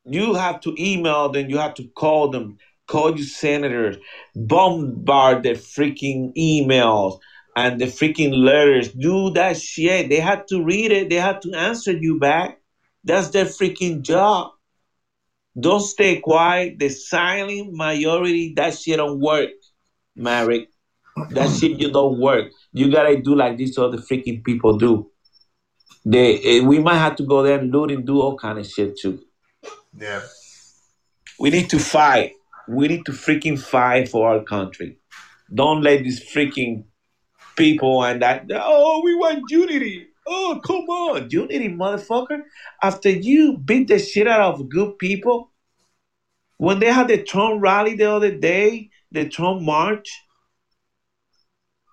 You 0.05 0.35
have 0.35 0.61
to 0.63 0.75
email 0.79 1.29
them, 1.29 1.49
you 1.49 1.59
have 1.59 1.75
to 1.75 1.85
call 1.89 2.29
them, 2.29 2.59
call 2.87 3.17
your 3.17 3.27
senators, 3.27 3.97
bombard 4.35 5.43
their 5.43 5.55
freaking 5.55 6.33
emails 6.37 7.19
and 7.57 7.81
the 7.81 7.87
freaking 7.87 8.35
letters. 8.35 8.93
Do 8.93 9.31
that 9.31 9.57
shit. 9.61 10.09
They 10.09 10.21
had 10.21 10.47
to 10.49 10.63
read 10.63 10.91
it, 10.93 11.09
they 11.09 11.17
had 11.17 11.41
to 11.43 11.53
answer 11.55 11.93
you 11.93 12.19
back. 12.19 12.61
That's 13.05 13.31
their 13.31 13.47
freaking 13.47 14.03
job. 14.03 14.53
Don't 15.59 15.81
stay 15.81 16.21
quiet. 16.21 16.79
The 16.79 16.89
silent 16.89 17.73
majority, 17.73 18.55
that 18.57 18.79
shit 18.79 18.97
don't 18.97 19.21
work, 19.21 19.51
Marek. 20.17 20.69
That 21.31 21.51
shit 21.51 21.79
you 21.79 21.91
don't 21.91 22.19
work. 22.19 22.51
You 22.73 22.91
gotta 22.91 23.21
do 23.21 23.35
like 23.35 23.59
these 23.59 23.77
other 23.77 23.99
freaking 23.99 24.43
people 24.43 24.79
do. 24.79 25.11
They, 26.05 26.39
eh, 26.39 26.61
we 26.65 26.79
might 26.79 26.99
have 26.99 27.17
to 27.17 27.25
go 27.25 27.43
there 27.43 27.59
and 27.59 27.71
loot 27.71 27.91
and 27.91 28.07
do 28.07 28.21
all 28.21 28.37
kind 28.37 28.59
of 28.59 28.67
shit 28.67 28.99
too. 28.99 29.21
Yeah. 29.97 30.23
We 31.39 31.51
need 31.51 31.69
to 31.71 31.79
fight. 31.79 32.33
We 32.69 32.89
need 32.89 33.05
to 33.07 33.13
freaking 33.13 33.59
fight 33.59 34.09
for 34.09 34.29
our 34.29 34.43
country. 34.43 34.99
Don't 35.53 35.83
let 35.83 36.03
these 36.03 36.25
freaking 36.33 36.85
people 37.57 38.03
and 38.05 38.23
that. 38.23 38.47
Oh, 38.55 39.03
we 39.05 39.15
want 39.15 39.51
unity. 39.51 40.09
Oh, 40.27 40.61
come 40.65 40.85
on, 40.89 41.31
you 41.31 41.43
unity, 41.43 41.69
motherfucker. 41.69 42.43
After 42.83 43.11
you 43.11 43.59
beat 43.59 43.89
the 43.89 43.99
shit 43.99 44.29
out 44.29 44.55
of 44.55 44.69
good 44.69 44.99
people, 44.99 45.51
when 46.59 46.79
they 46.79 46.93
had 46.93 47.09
the 47.09 47.23
Trump 47.23 47.63
rally 47.63 47.95
the 47.97 48.11
other 48.11 48.31
day, 48.37 48.91
the 49.11 49.29
Trump 49.29 49.63
march, 49.63 50.09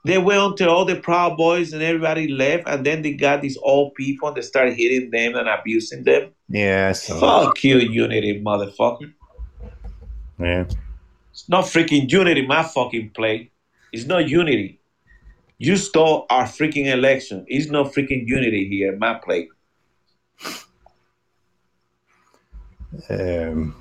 they 0.06 0.18
went 0.18 0.42
until 0.42 0.70
all 0.70 0.86
the 0.86 0.96
Proud 0.96 1.38
Boys 1.38 1.74
and 1.74 1.84
everybody 1.84 2.28
left, 2.28 2.68
and 2.68 2.86
then 2.86 3.02
they 3.02 3.14
got 3.14 3.42
these 3.42 3.58
old 3.62 3.96
people 3.96 4.28
and 4.28 4.38
they 4.38 4.42
started 4.42 4.76
hitting 4.76 5.12
them 5.12 5.36
and 5.36 5.50
abusing 5.50 6.04
them. 6.04 6.32
Yeah. 6.48 6.94
So 6.94 7.20
Fuck 7.20 7.64
you, 7.64 7.80
unity, 7.80 8.42
motherfucker. 8.42 9.14
yeah. 10.40 10.66
It's 11.32 11.50
not 11.50 11.66
freaking 11.66 12.10
unity, 12.10 12.46
my 12.46 12.64
fucking 12.64 13.12
play. 13.12 13.52
It's 13.92 14.06
not 14.06 14.30
unity. 14.30 14.79
You 15.62 15.76
stole 15.76 16.26
our 16.30 16.46
freaking 16.46 16.86
election. 16.86 17.44
It's 17.48 17.70
no 17.70 17.84
freaking 17.84 18.26
unity 18.26 18.68
here 18.70 18.94
at 18.94 18.98
my 18.98 19.16
plate. 19.16 19.50
Um, 23.10 23.76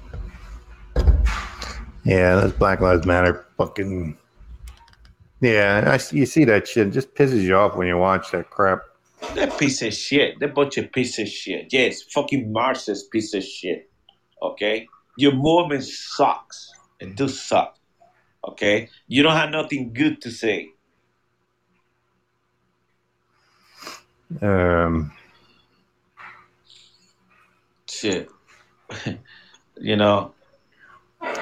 yeah, 2.05 2.35
those 2.35 2.53
Black 2.53 2.81
Lives 2.81 3.07
Matter 3.07 3.47
fucking. 3.57 4.19
Yeah, 5.41 5.85
I, 5.87 6.15
you 6.15 6.27
see 6.27 6.45
that 6.47 6.67
shit. 6.67 6.89
It 6.89 6.91
just 6.91 7.15
pisses 7.15 7.43
you 7.43 7.55
off 7.55 7.77
when 7.77 7.87
you 7.87 7.97
watch 7.97 8.33
that 8.33 8.51
crap. 8.51 8.81
That 9.37 9.57
piece 9.57 9.81
of 9.83 9.95
shit. 9.95 10.41
That 10.41 10.57
bunch 10.57 10.79
of 10.79 10.91
piece 10.91 11.17
of 11.21 11.29
shit. 11.29 11.73
Yes, 11.73 12.03
fucking 12.03 12.51
Marxist 12.51 13.13
piece 13.13 13.35
of 13.35 13.45
shit. 13.45 13.89
Okay? 14.43 14.89
Your 15.17 15.33
movement 15.33 15.85
sucks. 15.85 16.73
It 16.99 17.15
do 17.15 17.29
suck. 17.29 17.77
Okay? 18.49 18.89
You 19.07 19.23
don't 19.23 19.37
have 19.37 19.51
nothing 19.51 19.93
good 19.93 20.21
to 20.23 20.33
say. 20.33 20.71
Um, 24.43 25.13
Shit. 27.89 28.29
you 29.81 29.97
know, 29.97 30.35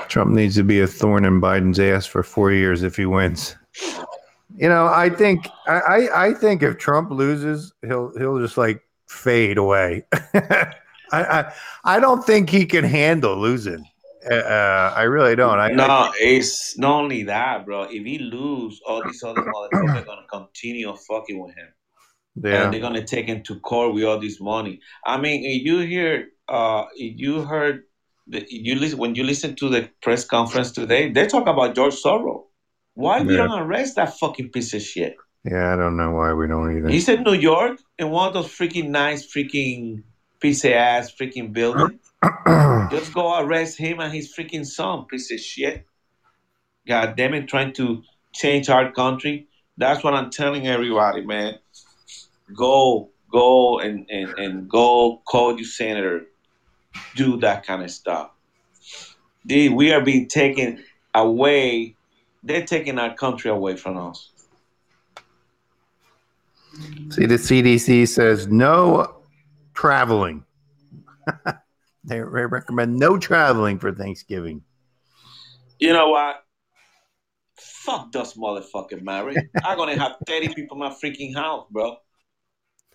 Trump 0.09 0.33
needs 0.33 0.55
to 0.57 0.65
be 0.65 0.81
a 0.81 0.87
thorn 0.87 1.25
in 1.25 1.41
Biden's 1.41 1.79
ass 1.79 2.07
for 2.07 2.23
four 2.23 2.53
years 2.53 2.83
if 2.83 2.97
he 2.97 3.07
wins. 3.07 3.57
You 4.57 4.69
know, 4.69 4.87
I 4.87 5.11
think 5.11 5.47
I, 5.67 6.09
I, 6.15 6.35
think 6.35 6.63
if 6.63 6.79
Trump 6.79 7.11
loses, 7.11 7.75
he'll 7.83 8.17
he'll 8.17 8.39
just 8.39 8.57
like 8.57 8.83
fade 9.07 9.59
away. 9.59 10.05
I, 10.35 10.73
I 11.13 11.53
I 11.85 12.01
don't 12.01 12.25
think 12.25 12.49
he 12.49 12.65
can 12.65 12.85
handle 12.85 13.37
losing. 13.37 13.85
Uh, 14.29 14.35
uh, 14.35 14.95
I 14.97 15.03
really 15.03 15.37
don't. 15.37 15.59
I, 15.59 15.69
no, 15.73 15.85
I, 15.85 16.13
it's 16.19 16.79
not 16.79 17.03
only 17.03 17.23
that, 17.25 17.67
bro. 17.67 17.83
If 17.83 18.05
he 18.05 18.19
lose, 18.19 18.81
all 18.87 19.05
these 19.05 19.23
other 19.23 19.43
motherfuckers 19.43 20.03
are 20.03 20.05
gonna 20.05 20.27
continue 20.33 20.95
fucking 20.97 21.39
with 21.39 21.55
him. 21.55 21.69
Yeah. 22.43 22.65
and 22.65 22.73
they're 22.73 22.81
gonna 22.81 23.05
take 23.05 23.27
him 23.27 23.43
to 23.45 23.59
court 23.61 23.95
with 23.95 24.05
all 24.05 24.19
this 24.19 24.41
money. 24.41 24.81
I 25.05 25.19
mean, 25.19 25.43
you 25.43 25.79
hear, 25.81 26.29
uh, 26.49 26.85
you 26.97 27.43
heard, 27.43 27.85
the, 28.27 28.45
you 28.49 28.75
listen 28.75 28.99
when 28.99 29.15
you 29.15 29.25
listen 29.25 29.55
to 29.57 29.69
the 29.69 29.91
press 30.03 30.25
conference 30.25 30.73
today, 30.73 31.11
they 31.11 31.27
talk 31.27 31.47
about 31.47 31.75
George 31.75 31.95
Soros. 31.95 32.45
Why 32.95 33.21
we 33.23 33.37
don't 33.37 33.61
arrest 33.61 33.97
that 33.97 34.19
fucking 34.19 34.51
piece 34.51 34.73
of 34.73 34.81
shit? 34.81 35.17
Yeah, 35.45 35.75
I 35.75 35.77
don't 35.77 35.97
know 35.97 36.13
why 36.13 36.33
we 36.33 36.49
don't 36.49 36.77
either. 36.77 36.89
He's 36.89 37.09
in 37.09 37.23
New 37.23 37.35
York 37.35 37.79
in 37.99 38.11
one 38.11 38.29
of 38.29 38.35
those 38.35 38.49
freaking 38.49 38.89
nice 38.89 39.27
freaking 39.33 40.03
piece 40.41 40.65
of 40.65 40.73
ass 40.73 41.13
freaking 41.13 41.53
buildings. 41.53 42.01
Just 42.91 43.13
go 43.13 43.39
arrest 43.39 43.79
him 43.79 44.01
and 44.01 44.13
his 44.13 44.35
freaking 44.35 44.67
son, 44.67 45.05
piece 45.05 45.31
of 45.31 45.39
shit. 45.39 45.87
God 46.89 47.17
damn 47.17 47.35
it, 47.35 47.49
trying 47.49 47.75
to 47.75 48.03
change 48.33 48.69
our 48.69 48.91
country. 48.93 49.47
That's 49.77 50.03
what 50.03 50.15
I'm 50.15 50.31
telling 50.31 50.67
everybody, 50.67 51.23
man. 51.23 51.59
Go, 52.55 53.11
go 53.31 53.81
and, 53.81 54.07
and, 54.11 54.39
and 54.39 54.69
go 54.69 55.23
call 55.27 55.57
your 55.57 55.65
senator. 55.65 56.27
Do 57.15 57.39
that 57.39 57.67
kind 57.67 57.83
of 57.83 57.91
stuff. 57.91 58.31
They, 59.45 59.69
we 59.69 59.93
are 59.93 60.01
being 60.01 60.29
taken 60.29 60.85
away. 61.15 61.97
They're 62.43 62.67
taking 62.67 62.99
our 62.99 63.15
country 63.15 63.51
away 63.51 63.77
from 63.77 63.97
us. 63.97 64.31
See, 67.11 67.27
the 67.27 67.37
CDC 67.37 68.09
says 68.09 68.49
no 68.49 69.23
traveling. 69.75 70.45
they 71.45 71.53
they 72.05 72.21
recommend 72.21 72.97
no 72.97 73.19
traveling 73.19 73.79
for 73.79 73.93
Thanksgiving. 73.93 74.63
You 75.79 75.93
know 75.93 76.11
what? 76.11 76.43
Fuck 77.57 78.13
those 78.13 78.35
motherfucking 78.35 79.03
married. 79.03 79.39
I'm 79.65 79.79
gonna 79.79 79.99
have 79.99 80.17
30 80.27 80.55
people 80.55 80.77
in 80.77 80.81
my 80.81 80.91
freaking 80.91 81.35
house, 81.35 81.67
bro. 81.71 81.97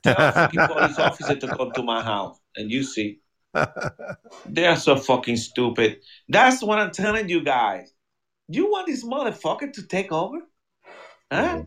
Tell 0.03 0.49
police 0.67 0.97
officer 0.97 1.35
to 1.35 1.47
come 1.47 1.71
to 1.73 1.83
my 1.83 2.01
house 2.01 2.39
and 2.55 2.71
you 2.71 2.83
see. 2.83 3.19
They're 4.45 4.75
so 4.75 4.95
fucking 4.95 5.37
stupid. 5.37 5.97
That's 6.29 6.63
what 6.63 6.79
I'm 6.79 6.91
telling 6.91 7.29
you 7.29 7.43
guys. 7.43 7.93
You 8.47 8.69
want 8.69 8.87
this 8.87 9.03
motherfucker 9.03 9.71
to 9.73 9.87
take 9.87 10.11
over? 10.11 10.39
Huh? 11.31 11.63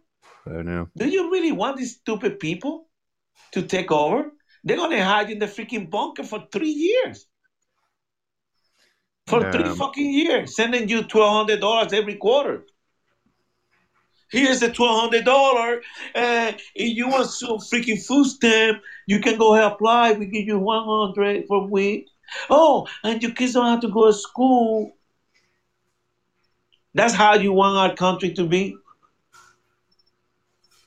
I 0.47 0.63
know. 0.63 0.89
Do 0.97 1.09
you 1.09 1.31
really 1.31 1.53
want 1.53 1.77
these 1.77 1.97
stupid 1.97 2.39
people 2.39 2.89
to 3.53 3.63
take 3.63 3.91
over? 3.91 4.31
They're 4.65 4.77
gonna 4.77 5.05
hide 5.05 5.31
in 5.31 5.39
the 5.39 5.47
freaking 5.47 5.91
bunker 5.91 6.25
for 6.25 6.47
three 6.53 6.71
years. 6.71 7.27
For 9.27 9.51
three 9.51 9.75
fucking 9.75 10.11
years, 10.11 10.55
sending 10.55 10.89
you 10.89 11.03
twelve 11.03 11.33
hundred 11.33 11.61
dollars 11.61 11.93
every 11.95 12.17
quarter. 12.17 12.67
Here's 14.35 14.59
the 14.59 14.69
twelve 14.69 15.01
hundred 15.01 15.25
dollar. 15.25 15.81
Uh, 16.13 16.53
if 16.75 16.97
you 16.97 17.09
want 17.09 17.31
some 17.31 17.59
freaking 17.59 18.05
food 18.05 18.27
stamp, 18.27 18.83
you 19.07 19.21
can 19.21 19.39
go 19.39 19.55
ahead 19.55 19.67
and 19.67 19.75
apply. 19.75 20.13
We 20.13 20.27
give 20.27 20.45
you 20.49 20.59
one 20.59 20.85
hundred 20.85 21.47
for 21.47 21.65
week. 21.69 22.09
Oh, 22.51 22.89
and 23.05 23.23
your 23.23 23.31
kids 23.31 23.53
don't 23.53 23.67
have 23.67 23.81
to 23.83 23.89
go 23.89 24.07
to 24.07 24.13
school. 24.13 24.97
That's 26.95 27.15
how 27.15 27.35
you 27.35 27.53
want 27.53 27.79
our 27.79 27.95
country 27.95 28.33
to 28.35 28.45
be. 28.45 28.77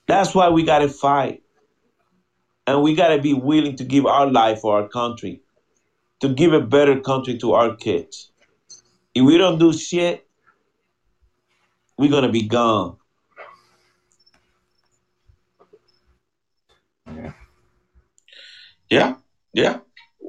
That's 0.08 0.36
why 0.36 0.50
we 0.50 0.64
gotta 0.64 0.89
fight. 0.89 1.41
And 2.66 2.82
we 2.82 2.95
gotta 2.95 3.22
be 3.22 3.34
willing 3.34 3.78
to 3.78 3.86
give 3.86 4.06
our 4.06 4.30
life 4.30 4.60
for 4.60 4.76
our 4.76 4.89
country, 4.89 5.41
to 6.20 6.34
give 6.34 6.52
a 6.52 6.60
better 6.60 7.00
country 7.00 7.38
to 7.38 7.54
our 7.54 7.78
kids. 7.78 8.30
If 9.16 9.24
we 9.24 9.38
don't 9.38 9.58
do 9.58 9.72
shit, 9.72 10.28
we're 11.98 12.12
gonna 12.12 12.32
be 12.32 12.45
gone. 12.45 12.98
Yeah, 18.90 19.16
yeah. 19.54 19.80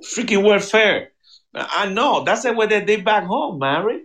Freaking 0.03 0.45
welfare. 0.45 1.13
I 1.55 1.89
know. 1.89 2.25
That's 2.25 2.43
the 2.43 2.53
way 2.53 2.67
they 2.67 2.85
did 2.85 3.05
back 3.05 3.25
home, 3.25 3.59
Mary. 3.59 4.05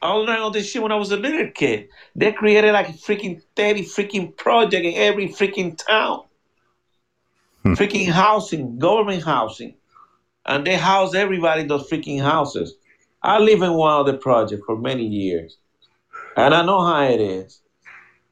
I 0.00 0.12
learned 0.12 0.42
all 0.42 0.50
this 0.50 0.68
shit 0.68 0.82
when 0.82 0.90
I 0.90 0.96
was 0.96 1.12
a 1.12 1.16
little 1.16 1.48
kid. 1.52 1.88
They 2.16 2.32
created 2.32 2.72
like 2.72 2.88
a 2.88 2.92
freaking 2.92 3.40
30 3.54 3.84
freaking 3.84 4.36
project 4.36 4.84
in 4.84 4.94
every 4.94 5.28
freaking 5.28 5.78
town. 5.78 6.24
Hmm. 7.62 7.74
freaking 7.74 8.08
housing, 8.08 8.78
government 8.78 9.22
housing. 9.22 9.74
And 10.44 10.66
they 10.66 10.76
house 10.76 11.14
everybody 11.14 11.62
in 11.62 11.68
those 11.68 11.88
freaking 11.88 12.20
houses. 12.20 12.74
I 13.22 13.38
live 13.38 13.62
in 13.62 13.74
one 13.74 14.00
of 14.00 14.06
the 14.06 14.14
projects 14.14 14.64
for 14.66 14.76
many 14.76 15.06
years. 15.06 15.58
And 16.36 16.52
I 16.52 16.64
know 16.64 16.80
how 16.80 17.02
it 17.04 17.20
is. 17.20 17.60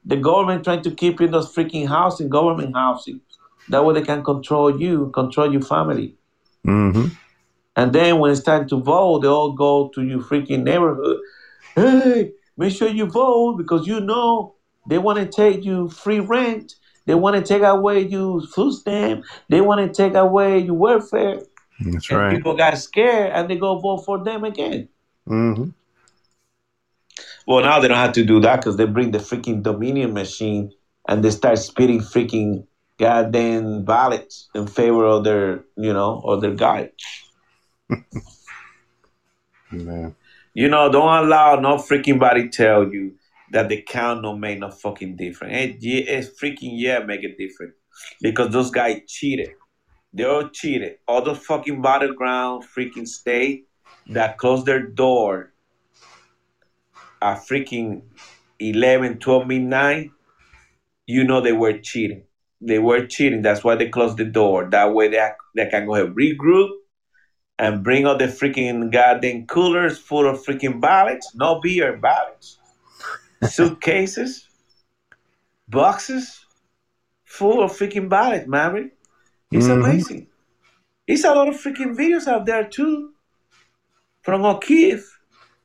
The 0.03 0.17
government 0.17 0.65
trying 0.65 0.81
to 0.81 0.91
keep 0.91 1.21
in 1.21 1.31
those 1.31 1.55
freaking 1.55 1.87
housing, 1.87 2.27
government 2.27 2.75
housing. 2.75 3.21
That 3.71 3.85
way 3.85 3.95
they 3.95 4.03
can 4.03 4.23
control 4.23 4.79
you, 4.79 5.09
control 5.13 5.51
your 5.51 5.61
family. 5.63 6.15
hmm 6.65 7.05
And 7.75 7.93
then 7.93 8.19
when 8.19 8.31
it's 8.31 8.41
time 8.41 8.67
to 8.69 8.77
vote, 8.81 9.21
they 9.21 9.27
all 9.27 9.53
go 9.53 9.89
to 9.95 10.03
your 10.03 10.19
freaking 10.19 10.63
neighborhood. 10.63 11.17
Hey, 11.75 12.31
make 12.57 12.73
sure 12.75 12.89
you 12.89 13.05
vote 13.05 13.57
because 13.57 13.87
you 13.87 14.01
know 14.01 14.55
they 14.87 14.97
want 14.97 15.19
to 15.19 15.25
take 15.27 15.63
you 15.65 15.89
free 15.89 16.19
rent. 16.19 16.73
They 17.05 17.15
want 17.15 17.35
to 17.37 17.43
take 17.43 17.63
away 17.63 18.01
your 18.01 18.41
food 18.41 18.73
stamp. 18.73 19.23
They 19.49 19.61
want 19.61 19.81
to 19.81 19.93
take 19.93 20.15
away 20.15 20.59
your 20.59 20.75
welfare. 20.75 21.39
That's 21.79 22.11
and 22.11 22.19
right. 22.19 22.29
people 22.29 22.55
got 22.55 22.77
scared 22.77 23.31
and 23.33 23.49
they 23.49 23.57
go 23.57 23.79
vote 23.79 24.05
for 24.05 24.23
them 24.23 24.43
again. 24.43 24.89
hmm 25.27 25.69
Well, 27.47 27.61
now 27.63 27.79
they 27.79 27.87
don't 27.87 27.97
have 27.97 28.13
to 28.13 28.23
do 28.23 28.39
that 28.41 28.57
because 28.57 28.77
they 28.77 28.85
bring 28.85 29.11
the 29.11 29.17
freaking 29.19 29.63
Dominion 29.63 30.13
machine 30.13 30.71
and 31.07 31.23
they 31.23 31.31
start 31.31 31.57
spitting 31.59 31.99
freaking 31.99 32.65
goddamn 33.01 33.83
ballots 33.83 34.49
in 34.53 34.67
favor 34.67 35.05
of 35.05 35.23
their, 35.23 35.65
you 35.75 35.91
know, 35.91 36.21
of 36.23 36.41
their 36.41 36.53
guy. 36.55 36.91
Yeah. 39.71 40.11
You 40.53 40.67
know, 40.67 40.91
don't 40.91 41.25
allow 41.25 41.59
no 41.59 41.77
freaking 41.77 42.19
body 42.19 42.49
tell 42.49 42.91
you 42.91 43.15
that 43.51 43.69
the 43.69 43.81
count 43.81 44.21
don't 44.21 44.39
make 44.39 44.59
no 44.59 44.69
fucking 44.69 45.15
difference. 45.15 45.53
It, 45.55 45.77
yeah, 45.79 46.03
it's 46.07 46.39
freaking 46.39 46.73
yeah 46.73 46.99
make 46.99 47.23
a 47.23 47.35
difference 47.35 47.73
because 48.21 48.51
those 48.51 48.69
guys 48.69 49.01
cheated. 49.07 49.51
They 50.13 50.25
all 50.25 50.49
cheated. 50.49 50.97
All 51.07 51.21
the 51.23 51.35
fucking 51.35 51.81
battleground 51.81 52.65
freaking 52.65 53.07
state 53.07 53.67
that 54.09 54.37
closed 54.37 54.65
their 54.65 54.85
door 54.85 55.53
at 57.21 57.39
freaking 57.47 58.03
11, 58.59 59.19
12 59.19 59.47
midnight, 59.47 60.11
you 61.05 61.23
know 61.23 61.39
they 61.39 61.53
were 61.53 61.77
cheating. 61.77 62.23
They 62.61 62.79
were 62.79 63.07
cheating. 63.07 63.41
That's 63.41 63.63
why 63.63 63.75
they 63.75 63.89
closed 63.89 64.17
the 64.17 64.25
door. 64.25 64.69
That 64.69 64.93
way 64.93 65.07
they, 65.09 65.29
they 65.55 65.67
can 65.67 65.87
go 65.87 65.95
ahead 65.95 66.13
regroup 66.15 66.69
and 67.57 67.83
bring 67.83 68.05
out 68.05 68.19
the 68.19 68.25
freaking 68.25 68.91
goddamn 68.91 69.47
coolers 69.47 69.97
full 69.97 70.27
of 70.27 70.43
freaking 70.43 70.79
ballots. 70.79 71.33
No 71.35 71.59
beer, 71.59 71.97
ballots. 71.97 72.59
Suitcases, 73.43 74.47
boxes 75.67 76.45
full 77.23 77.63
of 77.63 77.71
freaking 77.71 78.09
ballots, 78.09 78.47
Maverick. 78.47 78.93
It's 79.51 79.67
Mhm. 79.67 79.83
amazing. 79.83 80.27
It's 81.07 81.23
a 81.23 81.33
lot 81.33 81.49
of 81.49 81.55
freaking 81.55 81.95
videos 81.95 82.27
out 82.27 82.45
there 82.45 82.63
too 82.67 83.13
from 84.21 84.45
O'Keefe 84.45 85.19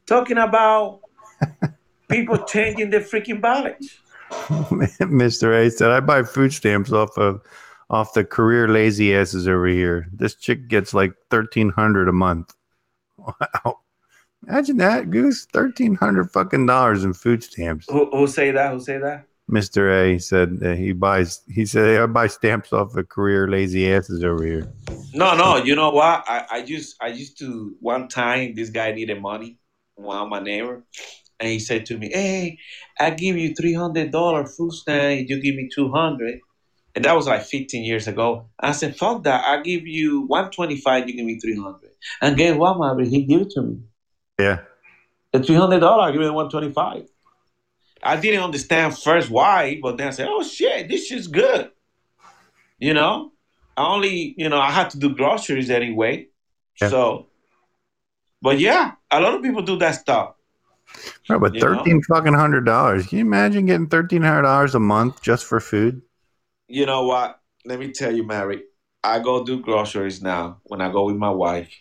talking 0.07 0.39
about 0.39 1.01
people 2.09 2.39
changing 2.39 2.91
their 2.91 3.01
freaking 3.01 3.41
ballots. 3.41 4.01
Mr. 4.31 5.67
A 5.67 5.71
said, 5.71 5.91
I 5.91 6.01
buy 6.01 6.23
food 6.23 6.53
stamps 6.53 6.93
off 6.93 7.17
of 7.17 7.41
off 7.89 8.15
the 8.15 8.25
career 8.25 8.69
lazy 8.69 9.15
asses 9.15 9.47
over 9.47 9.67
here. 9.67 10.09
This 10.13 10.35
chick 10.35 10.69
gets 10.69 10.93
like 10.93 11.13
thirteen 11.31 11.71
hundred 11.71 12.09
a 12.09 12.13
month. 12.13 12.55
Wow. 13.65 13.81
Imagine 14.47 14.77
that, 14.77 15.11
Goose. 15.11 15.47
Thirteen 15.53 15.97
hundred 15.97 16.31
fucking 16.31 16.67
dollars 16.67 17.03
in 17.03 17.13
food 17.13 17.43
stamps. 17.43 17.87
Who, 17.89 18.09
who 18.11 18.29
say 18.29 18.53
that? 18.53 18.73
Who 18.73 18.81
say 18.81 18.99
that? 18.99 19.27
Mr. 19.51 19.93
A 19.93 20.19
said 20.19 20.59
that 20.59 20.77
he 20.77 20.93
buys 20.93 21.41
he 21.49 21.65
said 21.67 22.01
I 22.01 22.07
buy 22.07 22.27
stamps 22.27 22.73
off 22.73 22.93
the 22.93 23.05
career 23.05 23.49
lazy 23.49 23.93
asses 23.93 24.25
over 24.25 24.45
here. 24.45 24.73
No, 25.15 25.37
no. 25.37 25.57
You 25.57 25.77
know 25.77 25.91
what? 25.91 26.25
I, 26.29 26.47
I 26.51 26.57
used 26.59 26.97
I 27.01 27.09
used 27.09 27.39
to 27.39 27.77
one 27.81 28.09
time 28.09 28.55
this 28.55 28.71
guy 28.71 28.93
needed 28.93 29.21
money, 29.21 29.59
one 29.95 30.19
of 30.19 30.29
my 30.29 30.41
neighbor, 30.41 30.85
and 31.39 31.49
he 31.49 31.59
said 31.59 31.87
to 31.87 31.99
me, 31.99 32.11
"Hey, 32.13 32.59
I 32.99 33.11
give 33.11 33.37
you 33.37 33.55
three 33.55 33.75
hundred 33.75 34.11
dollar 34.11 34.47
food 34.47 34.73
stamp. 34.73 35.29
You 35.29 35.41
give 35.41 35.55
me 35.55 35.69
two 35.75 35.91
hundred. 35.91 36.41
And 36.97 37.05
that 37.05 37.15
was 37.15 37.27
like 37.27 37.45
15 37.45 37.85
years 37.85 38.09
ago. 38.09 38.47
I 38.59 38.73
said, 38.73 38.97
fuck 38.97 39.25
that. 39.25 39.45
I 39.45 39.61
give 39.61 39.87
you 39.87 40.23
125, 40.23 41.07
you 41.07 41.15
give 41.15 41.27
me 41.27 41.39
300. 41.39 41.91
And 42.23 42.39
guess 42.39 42.57
what, 42.57 42.79
Maverick? 42.79 43.09
He 43.09 43.23
gave 43.25 43.43
it 43.43 43.51
to 43.51 43.61
me. 43.61 43.81
Yeah. 44.39 44.61
The 45.33 45.41
$300, 45.41 45.83
I 45.83 46.11
give 46.13 46.23
him 46.23 46.33
125. 46.33 47.07
I 48.03 48.17
didn't 48.17 48.43
understand 48.43 48.97
first 48.97 49.29
why, 49.29 49.79
but 49.83 49.99
then 49.99 50.09
I 50.09 50.11
said, 50.11 50.27
oh 50.31 50.43
shit, 50.43 50.89
this 50.89 51.07
shit's 51.07 51.27
good. 51.27 51.71
You 52.79 52.95
know? 52.95 53.33
I 53.77 53.87
only, 53.87 54.35
you 54.39 54.49
know, 54.49 54.59
I 54.59 54.71
had 54.71 54.89
to 54.91 54.99
do 54.99 55.15
groceries 55.15 55.69
anyway. 55.69 56.29
Yeah. 56.81 56.89
So, 56.89 57.27
but 58.41 58.59
yeah, 58.59 58.93
a 59.11 59.21
lot 59.21 59.35
of 59.35 59.43
people 59.43 59.61
do 59.61 59.77
that 59.77 59.97
stuff. 59.97 60.36
Bro, 61.29 61.41
but 61.41 61.61
thirteen 61.61 62.03
fucking 62.03 62.35
hundred 62.35 62.65
dollars. 62.65 63.07
Can 63.07 63.19
you 63.19 63.25
imagine 63.25 63.67
getting 63.67 63.89
thirteen 63.89 64.23
hundred 64.23 64.43
dollars 64.43 64.75
a 64.75 64.81
month 64.81 65.23
just 65.23 65.45
for 65.45 65.61
food? 65.61 66.03
You 66.69 66.87
know 66.87 67.05
what? 67.07 67.41
Let 67.65 67.79
me 67.79 67.93
tell 67.93 68.15
you, 68.15 68.25
Mary. 68.27 68.63
I 69.03 69.19
go 69.21 69.45
do 69.45 69.61
groceries 69.61 70.23
now 70.23 70.61
when 70.65 70.81
I 70.81 70.91
go 70.91 71.05
with 71.05 71.17
my 71.17 71.31
wife. 71.31 71.73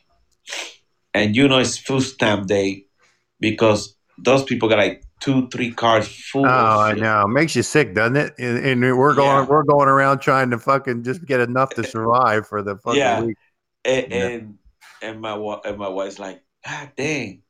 And 1.14 1.36
you 1.36 1.48
know 1.48 1.60
it's 1.60 1.78
food 1.78 2.02
stamp 2.02 2.48
day 2.48 2.86
because 3.40 3.96
those 4.18 4.44
people 4.44 4.68
got 4.70 4.80
like 4.80 5.04
two, 5.20 5.48
three 5.50 5.72
cars 5.72 6.08
full. 6.08 6.46
Oh, 6.46 6.80
I 6.82 6.94
know. 6.94 7.26
Makes 7.28 7.56
you 7.56 7.64
sick, 7.64 7.96
doesn't 7.96 8.18
it? 8.18 8.34
And, 8.38 8.84
and 8.84 8.98
we're 8.98 9.16
going 9.16 9.44
Yeah. 9.44 9.50
we're 9.50 9.64
going 9.64 9.88
around 9.88 10.20
trying 10.20 10.50
to 10.52 10.60
fucking 10.60 11.04
just 11.04 11.26
get 11.26 11.40
enough 11.40 11.70
to 11.76 11.84
survive 11.84 12.48
for 12.48 12.62
the 12.62 12.78
fucking 12.78 13.00
Yeah. 13.00 13.22
week. 13.22 13.38
And, 13.86 14.12
Yeah. 14.12 14.28
and 14.28 14.58
and 15.02 15.22
my 15.22 15.34
and 15.66 15.78
my 15.78 15.88
wife's 15.88 16.20
like, 16.20 16.44
God 16.68 16.92
dang, 16.98 17.44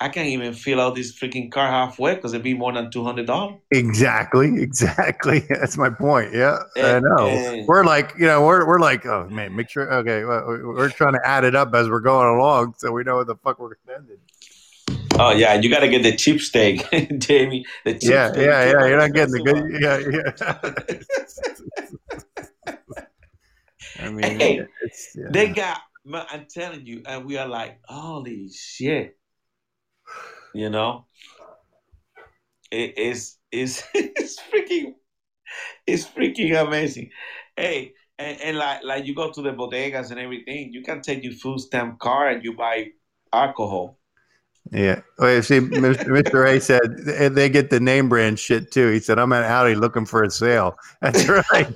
I 0.00 0.08
can't 0.08 0.26
even 0.28 0.52
fill 0.54 0.80
out 0.80 0.96
this 0.96 1.12
freaking 1.16 1.52
car 1.52 1.68
halfway 1.68 2.16
because 2.16 2.32
it'd 2.34 2.42
be 2.42 2.54
more 2.54 2.72
than 2.72 2.90
two 2.90 3.04
hundred 3.04 3.26
dollars. 3.26 3.60
Exactly, 3.70 4.48
exactly. 4.62 5.44
That's 5.48 5.76
my 5.78 5.88
point. 5.90 6.32
Yeah, 6.34 6.58
I 6.76 6.98
know. 7.00 7.28
and- 7.28 7.66
we're 7.68 7.84
like, 7.84 8.12
you 8.18 8.26
know, 8.26 8.44
we're 8.44 8.66
we're 8.66 8.80
like, 8.80 9.06
oh 9.06 9.28
man, 9.28 9.54
make 9.54 9.70
sure. 9.70 9.90
Okay, 10.00 10.24
well, 10.24 10.44
we're 10.46 10.90
trying 10.90 11.12
to 11.14 11.20
add 11.24 11.44
it 11.44 11.54
up 11.54 11.72
as 11.74 11.88
we're 11.88 12.00
going 12.00 12.26
along, 12.36 12.74
so 12.78 12.90
we 12.92 13.04
know 13.04 13.16
what 13.16 13.28
the 13.28 13.36
fuck 13.36 13.58
we're 13.60 13.76
spending. 13.86 14.16
Oh 15.16 15.30
yeah, 15.30 15.54
you 15.54 15.70
gotta 15.70 15.86
get 15.88 16.02
the 16.02 16.16
cheap 16.16 16.40
steak, 16.40 16.84
Jamie. 17.18 17.64
The 17.84 17.92
cheap 17.94 18.10
Yeah, 18.10 18.32
steak. 18.32 18.46
yeah, 18.46 18.64
yeah. 18.64 18.84
You're 18.86 18.98
not 18.98 19.12
getting 19.12 19.32
the 19.32 19.42
good. 19.42 19.64
Yeah, 19.80 19.98
yeah. 20.10 20.32
I 24.00 24.10
mean, 24.10 24.40
Hey, 24.40 24.60
it's, 24.82 25.14
yeah. 25.16 25.28
They 25.30 25.50
got, 25.50 25.78
I'm 26.12 26.46
telling 26.52 26.84
you, 26.84 27.02
and 27.06 27.24
we 27.24 27.38
are 27.38 27.46
like, 27.46 27.78
holy 27.86 28.48
shit. 28.52 29.16
You 30.54 30.70
know? 30.70 31.06
It 32.70 32.98
is 32.98 33.36
it's 33.52 33.84
it's 33.94 34.40
freaking 34.40 34.94
it's 35.86 36.06
freaking 36.06 36.60
amazing. 36.66 37.10
Hey, 37.56 37.92
and, 38.18 38.40
and 38.40 38.56
like 38.58 38.82
like 38.84 39.06
you 39.06 39.14
go 39.14 39.30
to 39.30 39.42
the 39.42 39.52
bodegas 39.52 40.10
and 40.10 40.18
everything, 40.18 40.72
you 40.72 40.82
can 40.82 41.02
take 41.02 41.22
your 41.22 41.32
food 41.34 41.60
stamp 41.60 41.98
card 41.98 42.34
and 42.34 42.44
you 42.44 42.56
buy 42.56 42.88
alcohol. 43.32 43.98
Yeah. 44.70 45.02
Oh, 45.18 45.24
Wait, 45.24 45.44
see, 45.44 45.58
Mr. 45.60 46.48
A 46.48 46.60
said 46.60 46.80
they- 47.04 47.28
they 47.28 47.48
get 47.48 47.70
the 47.70 47.80
name 47.80 48.08
brand 48.08 48.38
shit 48.38 48.70
too. 48.70 48.90
He 48.90 49.00
said, 49.00 49.18
"I'm 49.18 49.32
at 49.32 49.44
Aldi 49.48 49.78
looking 49.78 50.06
for 50.06 50.22
a 50.22 50.30
sale." 50.30 50.76
That's 51.02 51.28
right. 51.28 51.68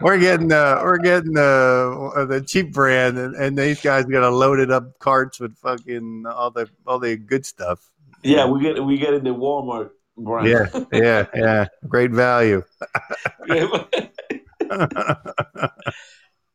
We're 0.00 0.18
getting 0.18 0.52
uh, 0.52 0.80
we're 0.82 0.98
getting 0.98 1.36
uh, 1.36 2.24
the 2.26 2.44
cheap 2.46 2.72
brand, 2.72 3.18
and, 3.18 3.34
and 3.34 3.58
these 3.58 3.80
guys 3.80 4.04
got 4.04 4.22
a 4.22 4.30
loaded 4.30 4.70
up 4.70 4.98
carts 4.98 5.40
with 5.40 5.56
fucking 5.58 6.24
all 6.26 6.50
the 6.50 6.68
all 6.86 6.98
the 6.98 7.16
good 7.16 7.46
stuff. 7.46 7.90
Yeah, 8.22 8.46
we 8.46 8.60
get 8.60 8.84
we 8.84 8.98
get 8.98 9.14
in 9.14 9.24
the 9.24 9.30
Walmart 9.30 9.90
brand. 10.16 10.48
Yeah, 10.48 10.84
yeah, 10.92 11.26
yeah. 11.34 11.66
Great 11.88 12.10
value. 12.10 12.62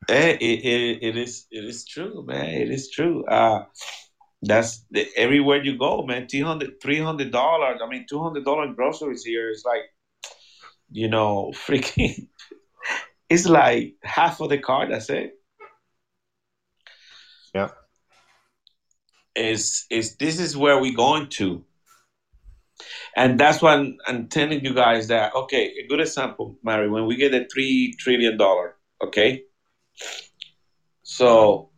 Eh, 0.10 0.38
it, 0.42 0.66
it, 0.66 1.04
it 1.04 1.18
is 1.18 1.46
it 1.52 1.64
is 1.66 1.86
true, 1.86 2.26
man. 2.26 2.46
It 2.46 2.72
is 2.72 2.90
true. 2.90 3.24
Uh, 3.26 3.66
that's 4.42 4.86
the, 4.92 5.08
everywhere 5.16 5.64
you 5.64 5.78
go, 5.78 6.04
man. 6.04 6.28
300 6.28 6.82
$300. 6.82 7.36
I 7.36 7.88
mean, 7.88 8.06
$200 8.12 8.76
groceries 8.76 9.24
here 9.24 9.52
is 9.52 9.64
like, 9.66 9.84
you 10.92 11.10
know, 11.10 11.52
freaking, 11.56 12.28
it's 13.30 13.48
like 13.48 13.96
half 14.04 14.42
of 14.42 14.50
the 14.50 14.58
car. 14.58 14.88
That's 14.90 15.10
it. 15.10 15.34
Yeah. 17.54 17.70
Is 19.36 19.86
is 19.90 20.18
this 20.18 20.40
is 20.40 20.58
where 20.58 20.80
we're 20.80 20.96
going 20.96 21.30
to. 21.40 21.64
And 23.16 23.40
that's 23.40 23.62
why 23.62 23.74
I'm, 23.74 23.98
I'm 24.08 24.28
telling 24.28 24.64
you 24.64 24.74
guys 24.74 25.08
that, 25.08 25.36
okay, 25.36 25.74
a 25.84 25.88
good 25.88 26.00
example, 26.00 26.58
Mary, 26.64 26.90
when 26.90 27.06
we 27.06 27.18
get 27.18 27.34
a 27.34 27.46
$3 27.54 27.98
trillion, 27.98 28.38
okay? 29.04 29.44
So 31.04 31.70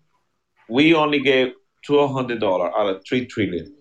we 0.70 0.94
only 0.94 1.20
gave 1.20 1.54
two 1.86 2.06
hundred 2.08 2.40
dollars 2.40 2.72
out 2.78 2.88
of 2.88 3.02
three 3.08 3.26
trillion. 3.26 3.74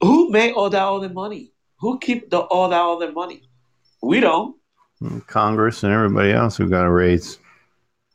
Who 0.00 0.30
made 0.30 0.52
all 0.52 0.68
that 0.70 0.82
other 0.82 1.08
money? 1.08 1.52
Who 1.78 1.98
keep 1.98 2.30
the 2.30 2.40
all 2.40 2.68
that 2.68 2.80
other 2.80 3.12
money? 3.12 3.42
We 4.02 4.20
don't. 4.20 4.56
Congress 5.26 5.82
and 5.82 5.92
everybody 5.92 6.32
else 6.32 6.56
who 6.56 6.68
got 6.68 6.84
a 6.84 6.90
raise. 6.90 7.38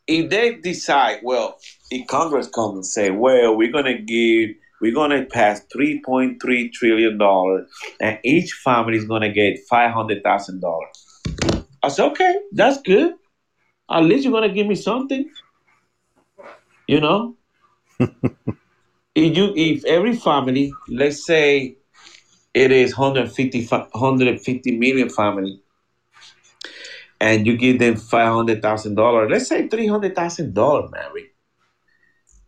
If 0.06 0.30
they 0.30 0.56
decide, 0.56 1.20
well, 1.24 1.58
if 1.92 2.08
Congress 2.08 2.48
comes 2.48 2.76
and 2.76 2.86
say, 2.86 3.10
well, 3.10 3.56
we're 3.56 3.72
gonna 3.72 3.98
give, 3.98 4.52
we're 4.82 4.94
gonna 4.94 5.26
pass 5.26 5.62
three 5.72 6.02
point 6.06 6.42
three 6.42 6.70
trillion 6.70 7.18
dollars, 7.18 7.70
and 8.00 8.20
each 8.24 8.52
family 8.64 8.98
is 8.98 9.06
gonna 9.06 9.32
get 9.32 9.60
five 9.70 9.92
hundred 9.92 10.24
thousand 10.24 10.62
dollars. 10.62 11.22
I 11.84 11.90
said, 11.90 12.06
okay, 12.12 12.36
that's 12.52 12.82
good. 12.82 13.14
At 13.90 14.04
least 14.04 14.24
you're 14.24 14.34
gonna 14.34 14.54
give 14.54 14.68
me 14.68 14.76
something. 14.76 15.30
You 16.88 17.02
know? 17.02 17.36
if 18.00 18.38
you 19.16 19.54
if 19.56 19.86
every 19.86 20.16
family, 20.16 20.74
let's 20.90 21.26
say 21.26 21.76
it 22.54 22.72
is 22.72 22.98
150, 22.98 23.66
fa- 23.66 23.88
150 23.92 24.78
million 24.78 25.10
family, 25.10 25.62
and 27.20 27.48
you 27.48 27.58
give 27.58 27.80
them 27.80 27.96
five 27.96 28.34
hundred 28.34 28.62
thousand 28.62 28.96
dollars, 28.96 29.30
let's 29.32 29.48
say 29.48 29.68
three 29.68 29.88
hundred 29.88 30.16
thousand 30.16 30.54
dollars, 30.54 30.90
Mary. 30.92 31.32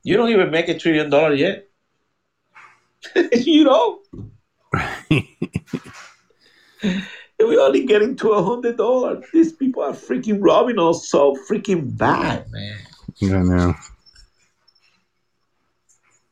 You 0.03 0.17
don't 0.17 0.29
even 0.29 0.51
make 0.51 0.69
a 0.69 0.77
trillion 0.77 1.09
dollar 1.09 1.33
yet. 1.33 1.67
you 3.33 3.63
know? 3.63 3.99
We're 7.39 7.61
only 7.61 7.85
getting 7.85 8.15
to 8.17 8.31
a 8.31 8.43
hundred 8.43 8.77
dollars. 8.77 9.25
These 9.33 9.53
people 9.53 9.83
are 9.83 9.93
freaking 9.93 10.39
robbing 10.41 10.79
us 10.79 11.09
so 11.09 11.37
freaking 11.49 11.97
bad, 11.97 12.45
man. 12.51 12.77
I 13.21 13.25
know. 13.25 13.73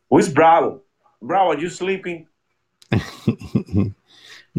Who's 0.09 0.29
Bravo? 0.29 0.81
Bravo, 1.21 1.51
are 1.51 1.59
you 1.59 1.69
sleeping? 1.69 2.27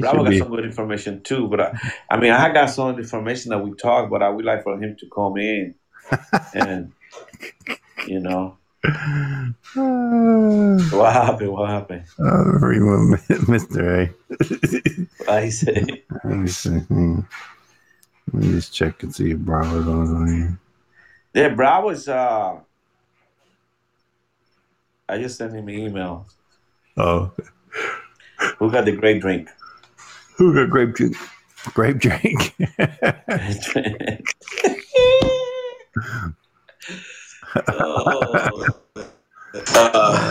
Bravo 0.01 0.25
got 0.25 0.31
be. 0.31 0.39
some 0.39 0.51
good 0.51 0.65
information 0.65 1.23
too, 1.23 1.49
but 1.49 1.61
I, 1.61 1.79
I 2.11 2.17
mean, 2.19 2.33
I 2.33 2.53
got 2.53 2.71
some 2.71 2.99
information 2.99 3.51
that 3.51 3.59
we 3.59 3.73
talked, 3.75 4.11
but 4.11 4.23
I 4.23 4.29
would 4.29 4.45
like 4.45 4.63
for 4.63 4.81
him 4.81 4.97
to 4.99 5.07
come 5.15 5.37
in 5.39 5.75
and, 6.55 6.93
you 8.07 8.21
know, 8.21 8.57
Ah, 8.85 9.51
what 9.75 11.13
happened? 11.13 11.53
What 11.53 11.69
happened? 11.69 12.05
uh, 12.19 12.45
Mr. 13.45 14.09
A. 15.29 15.31
I 15.31 15.49
said, 15.49 16.03
Let 16.25 16.37
me 16.37 16.49
see. 16.49 16.71
Let 16.71 16.89
me 18.33 18.51
just 18.53 18.73
check 18.73 19.03
and 19.03 19.15
see 19.15 19.33
if 19.33 19.39
Bravo's 19.39 19.87
on 19.87 20.29
here. 20.29 20.59
yeah, 21.35 21.49
Bravo 21.55 21.91
is. 21.91 22.09
Uh, 22.09 22.61
I 25.09 25.19
just 25.19 25.39
sent 25.39 25.55
him 25.55 25.67
an 25.69 25.75
email. 25.75 26.27
Oh, 26.97 27.33
Who 28.59 28.71
got 28.71 28.85
the 28.85 28.93
great 28.93 29.21
drink? 29.21 29.49
Who 30.39 30.55
got 30.55 30.71
grape 30.71 30.97
juice. 30.97 31.19
Grape 31.75 31.99
drink. 31.99 32.55
oh. 37.69 38.67
Uh, 39.75 40.29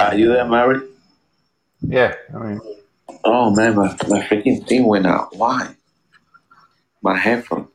Are 0.00 0.14
you 0.14 0.28
there, 0.28 0.46
Mary? 0.46 0.80
Yeah, 1.82 2.14
I 2.34 2.38
mean, 2.38 2.60
Oh 3.24 3.54
man, 3.54 3.76
my, 3.76 3.88
my 4.08 4.20
freaking 4.22 4.66
thing 4.66 4.86
went 4.86 5.06
out. 5.06 5.36
Why? 5.36 5.74
My 7.02 7.16
headphone. 7.16 7.68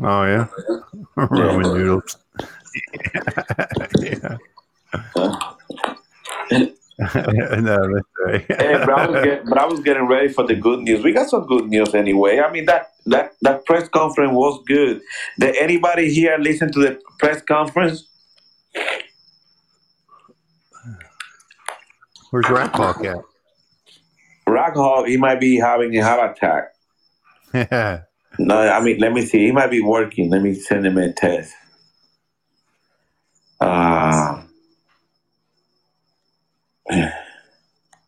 oh 0.00 0.24
yeah, 0.24 0.46
Roman 1.16 1.74
noodles. 1.74 2.16
Yeah. 4.00 4.36
No, 6.98 7.76
right. 8.26 8.44
Hey, 8.58 8.72
but 8.74 8.90
I 8.90 9.06
was 9.06 9.24
get, 9.24 9.44
but 9.44 9.56
I 9.56 9.66
was 9.66 9.80
getting 9.80 10.08
ready 10.08 10.28
for 10.28 10.44
the 10.44 10.56
good 10.56 10.80
news. 10.80 11.04
We 11.04 11.12
got 11.12 11.28
some 11.30 11.46
good 11.46 11.68
news 11.68 11.94
anyway. 11.94 12.40
I 12.40 12.50
mean 12.50 12.64
that 12.64 12.90
that 13.06 13.34
that 13.42 13.64
press 13.66 13.88
conference 13.88 14.32
was 14.32 14.60
good. 14.66 15.00
Did 15.38 15.54
anybody 15.56 16.12
here 16.12 16.36
listen 16.38 16.72
to 16.72 16.80
the 16.80 17.00
press 17.20 17.40
conference? 17.42 18.08
Where's 22.30 22.50
Rock 22.50 22.74
Hawk 22.74 23.04
at? 23.04 23.18
Rock 24.46 24.74
Hawk, 24.74 25.06
he 25.06 25.16
might 25.16 25.40
be 25.40 25.56
having 25.56 25.96
a 25.96 26.02
heart 26.02 26.36
attack. 26.36 28.04
No, 28.40 28.56
I 28.56 28.80
mean, 28.80 28.98
let 28.98 29.12
me 29.12 29.26
see. 29.26 29.46
He 29.46 29.50
might 29.50 29.70
be 29.70 29.82
working. 29.82 30.30
Let 30.30 30.42
me 30.42 30.54
send 30.54 30.86
him 30.86 30.96
a 30.96 31.12
test. 31.12 31.52
Uh, 33.60 34.42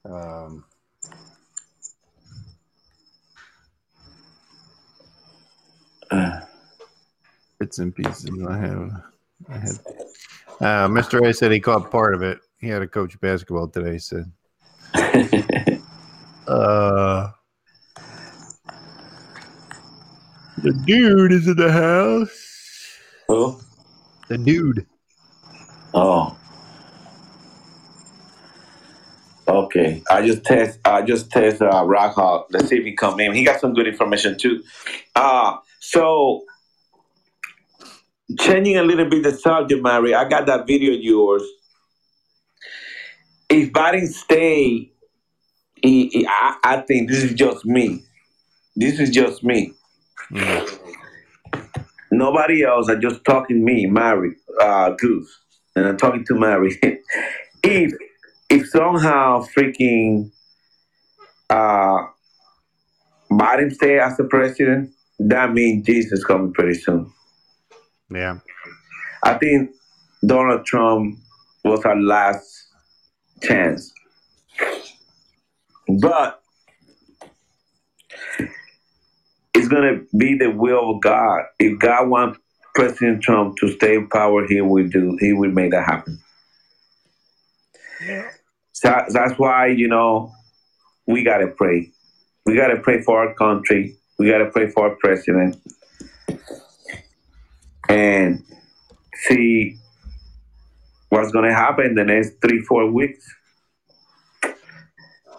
um, 0.05 0.65
uh, 6.11 6.41
bits 7.59 7.79
and 7.79 7.95
pieces. 7.95 8.31
I 8.49 8.57
have. 8.59 9.03
I 9.49 9.59
had. 9.59 9.79
Uh, 10.61 10.89
Mr. 10.89 11.27
A 11.27 11.33
said 11.33 11.51
he 11.51 11.59
caught 11.59 11.91
part 11.91 12.15
of 12.15 12.23
it. 12.23 12.39
He 12.61 12.69
had 12.69 12.83
a 12.83 12.87
coach 12.87 13.19
basketball 13.21 13.69
today. 13.69 13.93
He 13.93 13.99
said, 13.99 14.31
uh, 16.47 17.31
"The 20.59 20.73
dude 20.85 21.33
is 21.33 21.49
in 21.49 21.57
the 21.57 21.73
house." 21.73 22.51
who? 23.27 23.61
The 24.29 24.39
dude. 24.39 24.87
Oh. 25.95 26.37
Okay. 29.49 30.03
I 30.11 30.25
just 30.27 30.45
test 30.45 30.79
I 30.85 31.03
just 31.03 31.31
test 31.31 31.61
uh 31.61 31.85
Rock 31.85 32.15
Hawk. 32.15 32.47
Let's 32.51 32.69
see 32.69 32.77
if 32.79 32.85
he 32.85 32.93
come 32.95 33.19
in. 33.21 33.35
He 33.35 33.45
got 33.45 33.61
some 33.61 33.75
good 33.75 33.89
information 33.89 34.39
too. 34.39 34.63
Uh 35.17 35.57
so 35.81 36.45
changing 38.39 38.77
a 38.77 38.83
little 38.83 39.09
bit 39.09 39.23
the 39.23 39.33
subject, 39.33 39.83
Mary, 39.83 40.15
I 40.15 40.29
got 40.29 40.47
that 40.47 40.67
video 40.67 40.95
of 40.95 41.01
yours. 41.01 41.43
If 43.49 43.73
Biden 43.73 44.07
stay, 44.07 44.93
he, 45.83 46.09
he- 46.09 46.27
I, 46.29 46.57
I 46.63 46.77
think 46.83 47.09
this 47.09 47.25
is 47.25 47.35
just 47.35 47.65
me. 47.65 48.05
This 48.77 49.01
is 49.01 49.11
just 49.11 49.43
me. 49.43 49.73
Mm. 50.31 50.79
Nobody 52.13 52.63
else. 52.63 52.89
I 52.89 52.97
just 52.97 53.25
talking 53.25 53.65
me, 53.65 53.87
Mary, 53.87 54.37
uh, 54.61 54.91
Goose, 54.91 55.37
and 55.77 55.87
I'm 55.87 55.97
talking 55.97 56.25
to 56.27 56.35
Mary. 56.35 56.79
if 57.63 57.93
if 58.49 58.69
somehow 58.69 59.45
freaking 59.57 60.31
uh, 61.49 62.07
Biden 63.31 63.73
stay 63.73 63.99
as 63.99 64.17
the 64.17 64.25
president, 64.25 64.91
that 65.19 65.53
means 65.53 65.87
Jesus 65.87 66.25
coming 66.25 66.53
pretty 66.53 66.79
soon. 66.79 67.13
Yeah. 68.11 68.39
I 69.23 69.35
think 69.35 69.71
Donald 70.27 70.65
Trump 70.65 71.19
was 71.65 71.85
our 71.85 71.97
last 71.97 72.69
chance, 73.43 73.93
but 76.01 76.43
it's 79.55 79.69
gonna 79.69 80.01
be 80.17 80.37
the 80.37 80.51
will 80.51 80.97
of 80.97 81.03
God. 81.03 81.43
If 81.59 81.79
God 81.79 82.09
wants 82.09 82.41
President 82.75 83.23
Trump 83.23 83.57
to 83.59 83.69
stay 83.69 83.97
in 83.97 84.09
power, 84.09 84.47
he 84.47 84.61
will 84.61 84.89
do. 84.89 85.17
He 85.21 85.33
will 85.33 85.51
make 85.51 85.73
that 85.73 85.85
happen. 85.85 86.19
So 88.73 89.05
that's 89.11 89.39
why 89.39 89.67
you 89.67 89.89
know 89.89 90.33
we 91.07 91.23
gotta 91.25 91.49
pray. 91.49 91.91
We 92.47 92.57
gotta 92.57 92.81
pray 92.81 93.03
for 93.03 93.19
our 93.19 93.35
country. 93.35 93.97
We 94.19 94.29
gotta 94.29 94.47
pray 94.47 94.71
for 94.71 94.89
our 94.89 94.97
president, 94.97 95.57
and 97.89 98.43
see 99.15 99.77
what's 101.09 101.33
gonna 101.33 101.55
happen 101.55 101.87
in 101.87 101.95
the 101.95 102.05
next 102.05 102.41
three, 102.41 102.61
four 102.63 102.91
weeks. 102.91 103.25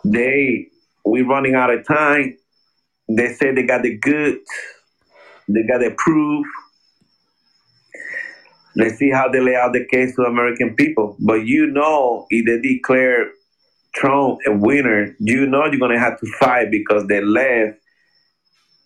They 0.04 0.68
we 1.06 1.22
running 1.22 1.56
out 1.56 1.74
of 1.74 1.86
time. 1.88 2.38
They 3.10 3.34
said 3.34 3.56
they 3.56 3.64
got 3.64 3.82
the 3.82 3.98
goods, 3.98 4.46
they 5.48 5.64
got 5.64 5.80
the 5.80 5.94
proof. 5.98 6.46
Let's 8.76 8.98
see 8.98 9.10
how 9.10 9.30
they 9.30 9.42
lay 9.42 9.56
out 9.56 9.74
the 9.74 9.86
case 9.86 10.16
to 10.16 10.24
American 10.24 10.76
people. 10.76 11.18
But 11.20 11.46
you 11.46 11.68
know, 11.68 12.26
if 12.30 12.46
they 12.46 12.60
declare 12.62 13.32
Trump 13.94 14.40
a 14.48 14.54
winner, 14.54 15.16
you 15.20 15.46
know 15.46 15.66
you're 15.66 15.80
gonna 15.80 16.00
have 16.00 16.20
to 16.20 16.28
fight 16.40 16.72
because 16.72 17.06
the 17.08 17.22
left 17.22 17.78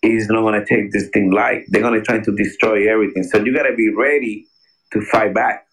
is 0.02 0.28
not 0.28 0.42
gonna 0.42 0.64
take 0.66 0.92
this 0.92 1.08
thing 1.10 1.30
light. 1.30 1.64
They're 1.68 1.82
gonna 1.82 2.02
try 2.02 2.18
to 2.18 2.36
destroy 2.36 2.90
everything. 2.90 3.22
So 3.22 3.38
you 3.38 3.54
gotta 3.54 3.74
be 3.74 3.90
ready 3.94 4.46
to 4.92 5.00
fight 5.02 5.34
back. 5.34 5.66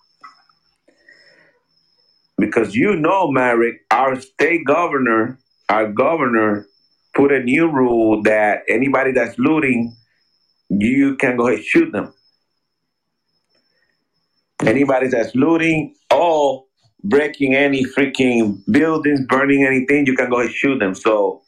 Because 2.37 2.75
you 2.75 2.95
know, 2.95 3.31
Marek, 3.31 3.81
our 3.89 4.19
state 4.19 4.65
governor, 4.65 5.39
our 5.69 5.91
governor 5.91 6.67
put 7.15 7.31
a 7.31 7.39
new 7.39 7.69
rule 7.71 8.21
that 8.23 8.63
anybody 8.67 9.11
that's 9.11 9.37
looting, 9.39 9.95
you 10.69 11.15
can 11.15 11.37
go 11.37 11.47
ahead 11.47 11.59
and 11.59 11.65
shoot 11.65 11.91
them. 11.91 12.13
Anybody 14.67 15.07
that's 15.07 15.33
looting 15.35 15.95
or 16.13 16.63
breaking 17.03 17.55
any 17.55 17.83
freaking 17.85 18.59
buildings, 18.71 19.19
burning 19.27 19.65
anything, 19.65 20.05
you 20.05 20.15
can 20.15 20.29
go 20.29 20.39
and 20.39 20.49
shoot 20.51 20.79
them. 20.79 20.95
So, 20.95 21.41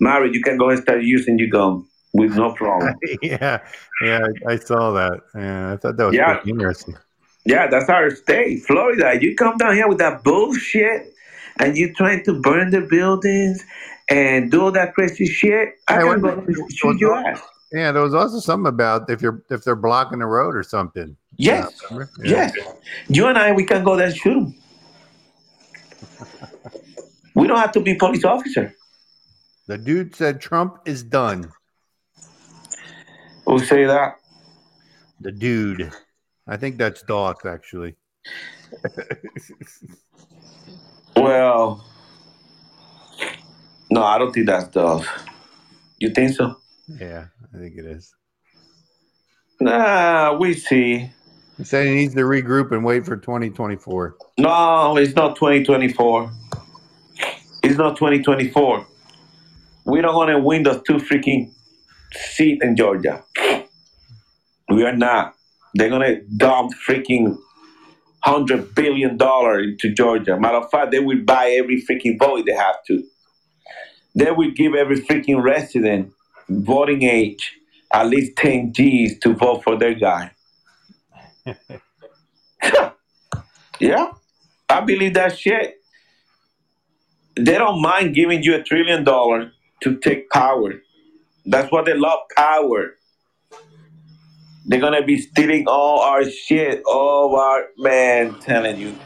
Mary, 0.00 0.30
you 0.32 0.42
can 0.42 0.56
go 0.56 0.70
and 0.70 0.80
start 0.80 1.02
using 1.02 1.38
your 1.38 1.48
gun 1.48 1.84
with 2.14 2.34
no 2.36 2.52
problem. 2.54 2.94
yeah. 3.22 3.58
Yeah. 4.02 4.20
I, 4.48 4.52
I 4.52 4.56
saw 4.56 4.92
that. 4.92 5.20
Yeah. 5.34 5.72
I 5.72 5.76
thought 5.76 5.96
that 5.96 6.04
was 6.06 6.14
Yeah. 6.14 6.34
pretty 6.34 6.50
interesting. 6.50 6.96
Yeah, 7.44 7.66
that's 7.68 7.88
our 7.88 8.10
state, 8.10 8.62
Florida. 8.64 9.18
You 9.20 9.34
come 9.34 9.56
down 9.56 9.74
here 9.74 9.88
with 9.88 9.98
that 9.98 10.22
bullshit 10.22 11.12
and 11.58 11.76
you 11.76 11.92
trying 11.94 12.22
to 12.24 12.40
burn 12.40 12.70
the 12.70 12.82
buildings 12.82 13.64
and 14.10 14.50
do 14.50 14.62
all 14.62 14.70
that 14.72 14.94
crazy 14.94 15.26
shit. 15.26 15.70
I 15.88 15.94
Hey, 15.94 16.00
can 16.02 16.20
go 16.20 16.44
shoot 16.70 16.98
your 17.00 17.16
ass. 17.16 17.40
Yeah. 17.72 17.90
There 17.92 18.02
was 18.02 18.14
also 18.14 18.38
something 18.38 18.68
about 18.68 19.10
if 19.10 19.22
you're 19.22 19.42
if 19.50 19.64
they're 19.64 19.74
blocking 19.76 20.18
the 20.20 20.26
road 20.26 20.54
or 20.54 20.62
something. 20.62 21.16
Yes, 21.42 21.72
Yeah, 21.90 22.06
yes. 22.22 22.52
You 23.08 23.26
and 23.26 23.36
I, 23.36 23.50
we 23.52 23.64
can 23.64 23.82
go 23.82 23.96
there 23.96 24.06
and 24.06 24.16
shoot 24.16 24.34
them. 24.34 24.54
We 27.34 27.48
don't 27.48 27.58
have 27.58 27.72
to 27.72 27.80
be 27.80 27.94
police 27.94 28.24
officer. 28.24 28.74
The 29.66 29.78
dude 29.78 30.14
said 30.14 30.40
Trump 30.40 30.80
is 30.84 31.02
done. 31.02 31.50
Who 33.46 33.58
say 33.58 33.86
that? 33.86 34.16
The 35.20 35.32
dude. 35.32 35.90
I 36.46 36.58
think 36.58 36.76
that's 36.76 37.02
Doc 37.02 37.44
actually. 37.46 37.96
Well, 41.14 41.84
no, 43.90 44.02
I 44.02 44.18
don't 44.18 44.32
think 44.32 44.46
that's 44.46 44.66
Dove. 44.68 45.06
You 45.98 46.10
think 46.10 46.34
so? 46.34 46.56
yeah, 46.88 47.26
I 47.54 47.58
think 47.58 47.76
it 47.76 47.84
is. 47.84 48.14
Nah, 49.60 50.36
we 50.36 50.54
see. 50.54 51.10
He 51.62 51.66
said 51.66 51.86
he 51.86 51.94
needs 51.94 52.14
to 52.14 52.22
regroup 52.22 52.72
and 52.72 52.84
wait 52.84 53.06
for 53.06 53.16
2024. 53.16 54.16
No, 54.36 54.96
it's 54.96 55.14
not 55.14 55.36
2024. 55.36 56.32
It's 57.62 57.78
not 57.78 57.94
2024. 57.94 58.84
We 59.84 60.00
don't 60.00 60.16
want 60.16 60.30
to 60.30 60.40
win 60.40 60.64
those 60.64 60.82
two 60.82 60.94
freaking 60.94 61.52
seats 62.14 62.64
in 62.64 62.74
Georgia. 62.74 63.22
We 64.70 64.84
are 64.84 64.96
not. 64.96 65.36
They're 65.74 65.88
gonna 65.88 66.22
dump 66.36 66.72
freaking 66.84 67.38
hundred 68.24 68.74
billion 68.74 69.16
dollar 69.16 69.60
into 69.60 69.94
Georgia. 69.94 70.36
Matter 70.40 70.56
of 70.56 70.68
fact, 70.68 70.90
they 70.90 70.98
will 70.98 71.22
buy 71.24 71.50
every 71.50 71.80
freaking 71.80 72.18
vote 72.18 72.44
they 72.44 72.54
have 72.54 72.82
to. 72.88 73.04
They 74.16 74.32
will 74.32 74.50
give 74.50 74.74
every 74.74 74.96
freaking 74.96 75.40
resident 75.40 76.12
voting 76.48 77.04
age 77.04 77.52
at 77.94 78.08
least 78.08 78.34
10 78.38 78.72
G's 78.72 79.20
to 79.20 79.34
vote 79.34 79.62
for 79.62 79.78
their 79.78 79.94
guy. 79.94 80.32
yeah, 83.80 84.12
I 84.68 84.80
believe 84.80 85.14
that 85.14 85.38
shit. 85.38 85.74
They 87.36 87.56
don't 87.58 87.80
mind 87.80 88.14
giving 88.14 88.42
you 88.42 88.54
a 88.54 88.62
trillion 88.62 89.04
dollars 89.04 89.52
to 89.80 89.96
take 89.96 90.30
power. 90.30 90.74
That's 91.46 91.72
what 91.72 91.86
they 91.86 91.94
love 91.94 92.20
power. 92.36 92.94
They're 94.64 94.80
gonna 94.80 95.04
be 95.04 95.18
stealing 95.20 95.66
all 95.66 96.00
our 96.00 96.24
shit, 96.24 96.82
all 96.86 97.34
our 97.36 97.64
man 97.78 98.38
telling 98.40 98.78
you. 98.78 98.96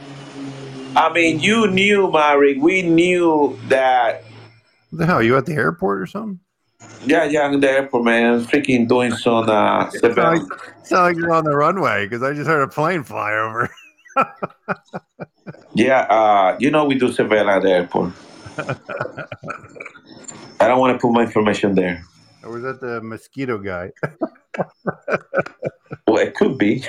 I 0.95 1.13
mean, 1.13 1.41
you 1.41 1.67
knew, 1.69 2.11
Mari. 2.11 2.59
We 2.59 2.83
knew 2.83 3.59
that. 3.69 4.25
The 4.93 5.07
hell? 5.07 5.23
You 5.23 5.37
at 5.37 5.47
the 5.47 5.55
airport 5.55 6.01
or 6.01 6.07
something? 6.07 6.41
Yeah, 7.05 7.24
yeah, 7.24 7.51
in 7.53 7.61
the 7.61 7.70
airport, 7.70 8.05
man. 8.05 8.44
Freaking 8.44 8.89
doing 8.89 9.12
some 9.12 9.48
uh, 9.48 9.89
It's 9.93 10.03
not 10.03 10.16
like, 10.16 10.43
it's 10.81 10.90
not 10.90 11.03
like 11.03 11.16
you're 11.16 11.32
on 11.32 11.44
the 11.44 11.57
runway 11.57 12.07
because 12.07 12.23
I 12.23 12.32
just 12.32 12.48
heard 12.48 12.62
a 12.62 12.69
plane 12.69 13.03
fly 13.03 13.32
over. 13.32 13.70
Yeah, 15.74 16.01
uh, 16.09 16.57
you 16.59 16.70
know 16.70 16.86
we 16.86 16.98
do 16.98 17.12
surveillance 17.12 17.57
at 17.57 17.62
the 17.62 17.70
airport. 17.70 18.12
I 20.59 20.69
don't 20.69 20.81
want 20.81 20.94
to 20.94 20.98
put 20.98 21.12
my 21.12 21.23
information 21.23 21.74
there. 21.74 22.03
Or 22.43 22.53
was 22.53 22.62
that 22.62 22.81
the 22.81 23.03
mosquito 23.03 23.59
guy? 23.59 23.93
Well, 26.09 26.19
it 26.19 26.35
could 26.35 26.57
be. 26.57 26.82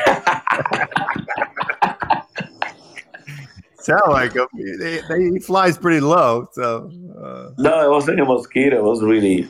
Sound 3.80 4.02
like 4.08 4.34
him. 4.34 4.48
They, 4.80 5.02
they, 5.10 5.32
he 5.32 5.40
flies 5.40 5.78
pretty 5.78 6.00
low, 6.00 6.48
so 6.54 6.90
uh, 7.20 7.50
no, 7.58 7.86
it 7.86 7.90
wasn't 7.90 8.20
a 8.22 8.26
mosquito. 8.26 8.78
It 8.78 8.84
was 8.84 9.04
really 9.04 9.50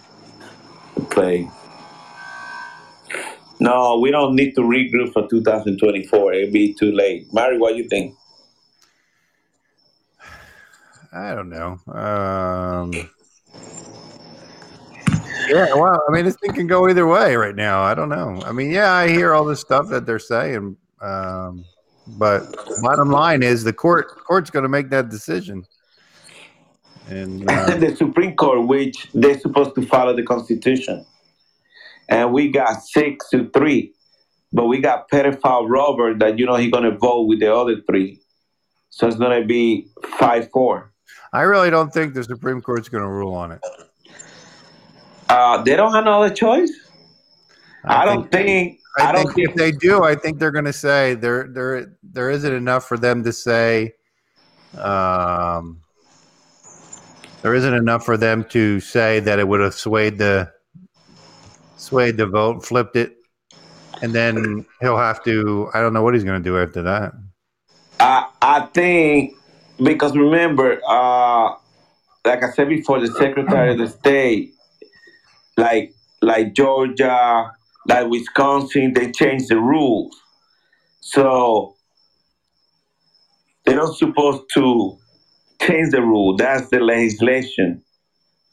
a 0.98 1.06
plane. 1.06 1.52
No, 3.60 3.99
we 3.99 4.11
don't 4.11 4.36
need 4.36 4.53
to 4.56 4.61
regroup 4.61 5.14
for 5.14 5.28
2024. 5.28 6.34
It'll 6.34 6.53
be 6.53 6.74
too 6.74 6.91
late. 6.91 7.32
Mari, 7.34 7.57
what 7.57 7.72
do 7.72 7.78
you 7.78 7.88
think? 7.90 8.15
I 11.11 11.34
don't 11.34 11.49
know. 11.49 11.80
Um, 11.91 12.91
yeah, 15.48 15.74
well, 15.74 16.03
I 16.07 16.11
mean, 16.11 16.26
this 16.26 16.36
thing 16.36 16.53
can 16.53 16.68
go 16.68 16.88
either 16.88 17.07
way 17.07 17.36
right 17.36 17.56
now. 17.56 17.82
I 17.82 17.95
don't 17.95 18.10
know. 18.10 18.41
I 18.45 18.52
mean, 18.52 18.69
yeah, 18.69 18.94
I 18.94 19.07
hear 19.07 19.34
all 19.34 19.45
this 19.45 19.61
stuff 19.61 19.88
that 19.90 20.06
they're 20.06 20.19
saying, 20.19 20.78
um, 21.02 21.65
but 22.06 22.53
bottom 22.82 23.10
line 23.10 23.41
is 23.41 23.64
the 23.64 23.74
court 23.74 24.24
court's 24.26 24.49
going 24.49 24.64
to 24.64 24.69
make 24.69 24.90
that 24.90 25.10
decision. 25.10 25.65
And 27.07 27.49
uh, 27.49 27.77
the 27.77 27.95
Supreme 27.95 28.35
Court, 28.35 28.67
which 28.67 29.07
they're 29.13 29.39
supposed 29.39 29.75
to 29.75 29.85
follow 29.85 30.15
the 30.15 30.23
Constitution. 30.23 31.05
And 32.09 32.34
we 32.34 32.49
got 32.49 32.81
six 32.84 33.29
to 33.29 33.49
three. 33.49 33.93
But 34.53 34.67
we 34.67 34.79
got 34.79 35.09
pedophile 35.09 35.69
Robert 35.69 36.19
that, 36.19 36.39
you 36.39 36.45
know, 36.45 36.55
he's 36.55 36.71
going 36.71 36.85
to 36.85 36.97
vote 36.97 37.23
with 37.23 37.39
the 37.39 37.53
other 37.53 37.81
three. 37.81 38.21
So 38.89 39.07
it's 39.07 39.17
going 39.17 39.41
to 39.41 39.45
be 39.45 39.88
5 40.17 40.49
4. 40.51 40.91
I 41.34 41.41
really 41.41 41.69
don't 41.69 41.91
think 41.93 42.13
the 42.13 42.23
Supreme 42.23 42.61
Court's 42.61 42.89
going 42.89 43.03
to 43.03 43.09
rule 43.09 43.34
on 43.34 43.51
it. 43.51 43.61
Uh, 45.29 45.61
they 45.63 45.75
don't 45.75 45.93
have 45.93 46.03
another 46.03 46.34
choice. 46.34 46.71
I, 47.84 48.05
don't 48.05 48.31
think. 48.31 48.79
I, 48.97 49.09
I, 49.09 49.11
don't 49.11 49.23
think, 49.25 49.35
think. 49.35 49.49
if 49.49 49.55
they 49.55 49.71
do, 49.71 50.03
I 50.03 50.15
think 50.15 50.39
they're 50.39 50.51
going 50.51 50.65
to 50.65 50.73
say 50.73 51.15
there 51.15 51.47
there 51.47 51.97
there 52.03 52.29
isn't 52.31 52.53
enough 52.53 52.85
for 52.85 52.97
them 52.97 53.23
to 53.23 53.34
say. 53.34 53.93
Um, 54.77 55.81
there 57.41 57.53
isn't 57.53 57.73
enough 57.73 58.03
for 58.03 58.18
them 58.18 58.43
to 58.49 58.80
say 58.80 59.19
that 59.22 59.39
it 59.39 59.47
would 59.47 59.59
have 59.59 59.73
swayed 59.73 60.18
the 60.18 60.51
swayed 61.76 62.18
the 62.18 62.26
vote, 62.26 62.65
flipped 62.65 62.95
it, 62.95 63.15
and 64.01 64.14
then 64.14 64.65
he'll 64.81 64.97
have 64.97 65.23
to. 65.23 65.69
I 65.73 65.81
don't 65.81 65.93
know 65.93 66.03
what 66.03 66.14
he's 66.14 66.23
going 66.23 66.41
to 66.41 66.49
do 66.49 66.57
after 66.57 66.81
that. 66.84 67.14
I, 67.99 68.27
I 68.41 68.61
think 68.73 69.35
because 69.81 70.15
remember, 70.15 70.81
uh, 70.88 71.53
like 72.26 72.43
I 72.43 72.51
said 72.51 72.69
before, 72.69 72.99
the 72.99 73.07
Secretary 73.07 73.72
of 73.72 73.77
the 73.77 73.88
State, 73.88 74.53
like 75.55 75.93
like 76.22 76.53
Georgia, 76.53 77.51
like 77.88 78.07
Wisconsin, 78.07 78.93
they 78.93 79.11
changed 79.11 79.49
the 79.49 79.57
rules. 79.57 80.15
So 80.99 81.76
they're 83.65 83.76
not 83.76 83.95
supposed 83.95 84.43
to 84.55 84.97
change 85.61 85.91
the 85.91 86.01
rule. 86.01 86.35
That's 86.35 86.69
the 86.69 86.79
legislation 86.79 87.84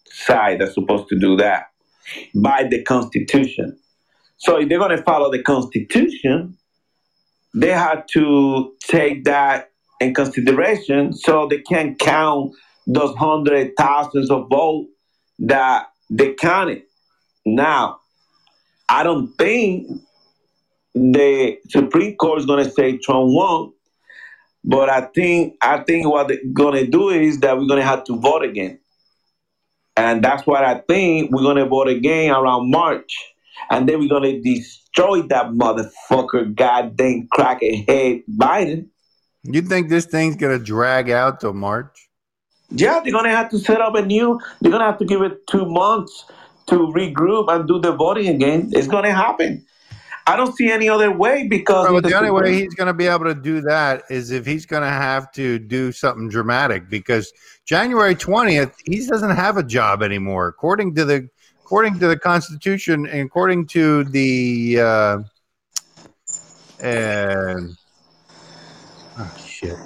side 0.07 0.61
that's 0.61 0.75
supposed 0.75 1.09
to 1.09 1.19
do 1.19 1.37
that 1.37 1.67
by 2.35 2.65
the 2.65 2.83
Constitution. 2.83 3.79
So 4.37 4.59
if 4.59 4.69
they're 4.69 4.79
going 4.79 4.97
to 4.97 5.03
follow 5.03 5.31
the 5.31 5.43
Constitution, 5.43 6.57
they 7.55 7.71
have 7.71 8.07
to 8.09 8.75
take 8.81 9.25
that 9.25 9.71
in 10.01 10.13
consideration 10.15 11.13
so 11.13 11.47
they 11.47 11.59
can 11.61 11.95
count 11.95 12.53
those 12.87 13.17
hundred 13.17 13.73
thousands 13.77 14.31
of 14.31 14.49
votes 14.51 14.91
that 15.39 15.87
they 16.11 16.35
counted. 16.35 16.83
Now, 17.47 18.01
I 18.89 19.03
don't 19.03 19.33
think 19.39 19.89
the 20.95 21.59
Supreme 21.69 22.17
Court 22.17 22.39
is 22.39 22.47
going 22.47 22.65
to 22.65 22.71
say 22.71 22.99
Trump 22.99 23.31
won, 23.31 23.73
but 24.65 24.89
I 24.89 25.03
think 25.15 25.57
I 25.63 25.79
think 25.83 26.07
what 26.07 26.29
they're 26.29 26.39
going 26.53 26.85
to 26.85 26.91
do 26.91 27.11
is 27.11 27.41
that 27.41 27.59
we're 27.59 27.67
going 27.67 27.81
to 27.81 27.87
have 27.87 28.05
to 28.05 28.17
vote 28.19 28.43
again, 28.43 28.79
and 29.97 30.25
that's 30.25 30.47
what 30.47 30.65
I 30.65 30.81
think 30.89 31.31
we're 31.31 31.43
going 31.43 31.57
to 31.57 31.67
vote 31.67 31.89
again 31.89 32.31
around 32.31 32.71
March, 32.71 33.15
and 33.71 33.89
then 33.89 34.01
we're 34.01 34.09
going 34.09 34.23
to 34.23 34.41
destroy 34.41 35.23
that 35.23 35.51
motherfucker, 35.53 36.55
goddamn 36.55 37.29
crackhead 37.33 38.25
Biden. 38.29 38.89
You 39.43 39.61
think 39.61 39.91
this 39.91 40.07
thing's 40.07 40.37
going 40.37 40.59
to 40.59 40.65
drag 40.65 41.11
out 41.11 41.41
till 41.41 41.53
March? 41.53 42.09
Yeah, 42.71 43.01
they're 43.03 43.13
gonna 43.13 43.31
have 43.31 43.51
to 43.51 43.59
set 43.59 43.81
up 43.81 43.95
a 43.95 44.05
new. 44.05 44.41
They're 44.61 44.73
gonna 44.73 44.85
have 44.87 44.99
to 44.99 45.05
give 45.05 45.23
it 45.23 45.47
two 45.47 45.65
months 45.65 46.25
to 46.67 46.77
regroup 46.77 47.53
and 47.53 47.69
do 47.69 47.79
the 47.79 47.93
voting 47.93 48.29
again. 48.29 48.71
It's 48.73 48.89
gonna 48.89 49.13
happen. 49.13 49.65
I 50.27 50.37
don't 50.37 50.57
see 50.57 50.71
any 50.71 50.89
other 50.89 51.11
way 51.11 51.47
because 51.47 51.87
Well, 51.87 51.99
of 51.99 52.03
the 52.03 52.15
only 52.17 52.31
way 52.31 52.39
Supreme- 52.47 52.55
he's 52.63 52.75
going 52.75 52.87
to 52.87 52.95
be 52.95 53.07
able 53.07 53.25
to 53.27 53.35
do 53.35 53.61
that 53.63 54.05
is 54.09 54.31
if 54.31 54.47
he's 54.47 54.65
going 54.65 54.83
to 54.83 54.89
have 54.89 55.31
to 55.33 55.59
do 55.59 55.93
something 55.93 56.29
dramatic 56.31 56.89
because 56.89 57.31
January 57.67 58.15
20th 58.15 58.73
he 58.87 59.07
doesn't 59.07 59.31
have 59.37 59.57
a 59.59 59.63
job 59.63 60.03
anymore 60.03 60.49
according 60.49 60.95
to 60.95 61.05
the 61.05 61.29
according 61.65 61.99
to 61.99 62.07
the 62.09 62.19
constitution 62.19 63.07
and 63.07 63.27
according 63.27 63.67
to 63.67 64.05
the 64.05 64.79
uh 64.81 65.19
and 66.81 67.71
oh 69.19 69.35
shit 69.39 69.77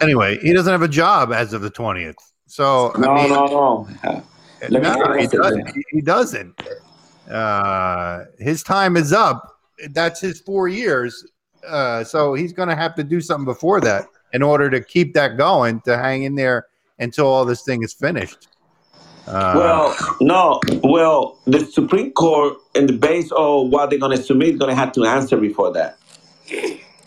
anyway 0.00 0.38
he 0.38 0.52
doesn't 0.52 0.72
have 0.72 0.82
a 0.82 0.88
job 0.88 1.32
as 1.32 1.52
of 1.52 1.62
the 1.62 1.70
20th 1.70 2.14
so 2.46 2.92
I 2.94 2.98
No, 2.98 3.14
mean, 3.14 3.28
no, 3.30 3.46
no. 3.46 3.88
No, 4.70 5.12
he, 5.14 5.26
doesn't. 5.28 5.66
He- 5.74 5.84
he 5.92 6.00
doesn't. 6.00 6.58
Uh, 7.30 8.24
his 8.38 8.62
time 8.62 8.96
is 8.96 9.12
up. 9.12 9.56
That's 9.90 10.20
his 10.20 10.40
four 10.40 10.68
years. 10.68 11.26
Uh, 11.66 12.04
so 12.04 12.34
he's 12.34 12.52
going 12.52 12.68
to 12.68 12.76
have 12.76 12.94
to 12.94 13.04
do 13.04 13.20
something 13.20 13.44
before 13.44 13.80
that 13.82 14.06
in 14.32 14.42
order 14.42 14.70
to 14.70 14.80
keep 14.80 15.14
that 15.14 15.36
going 15.36 15.80
to 15.82 15.96
hang 15.98 16.22
in 16.22 16.34
there 16.34 16.66
until 16.98 17.26
all 17.26 17.44
this 17.44 17.62
thing 17.62 17.82
is 17.82 17.92
finished. 17.92 18.48
Uh, 19.26 19.52
Well, 19.56 20.16
no. 20.20 20.60
Well, 20.82 21.38
the 21.46 21.60
Supreme 21.60 22.12
Court, 22.12 22.56
in 22.74 22.86
the 22.86 22.94
base 22.94 23.30
of 23.32 23.68
what 23.68 23.90
they're 23.90 23.98
gonna 23.98 24.16
submit, 24.16 24.54
is 24.54 24.58
gonna 24.58 24.74
have 24.74 24.92
to 24.92 25.04
answer 25.04 25.36
before 25.36 25.70
that. 25.74 25.98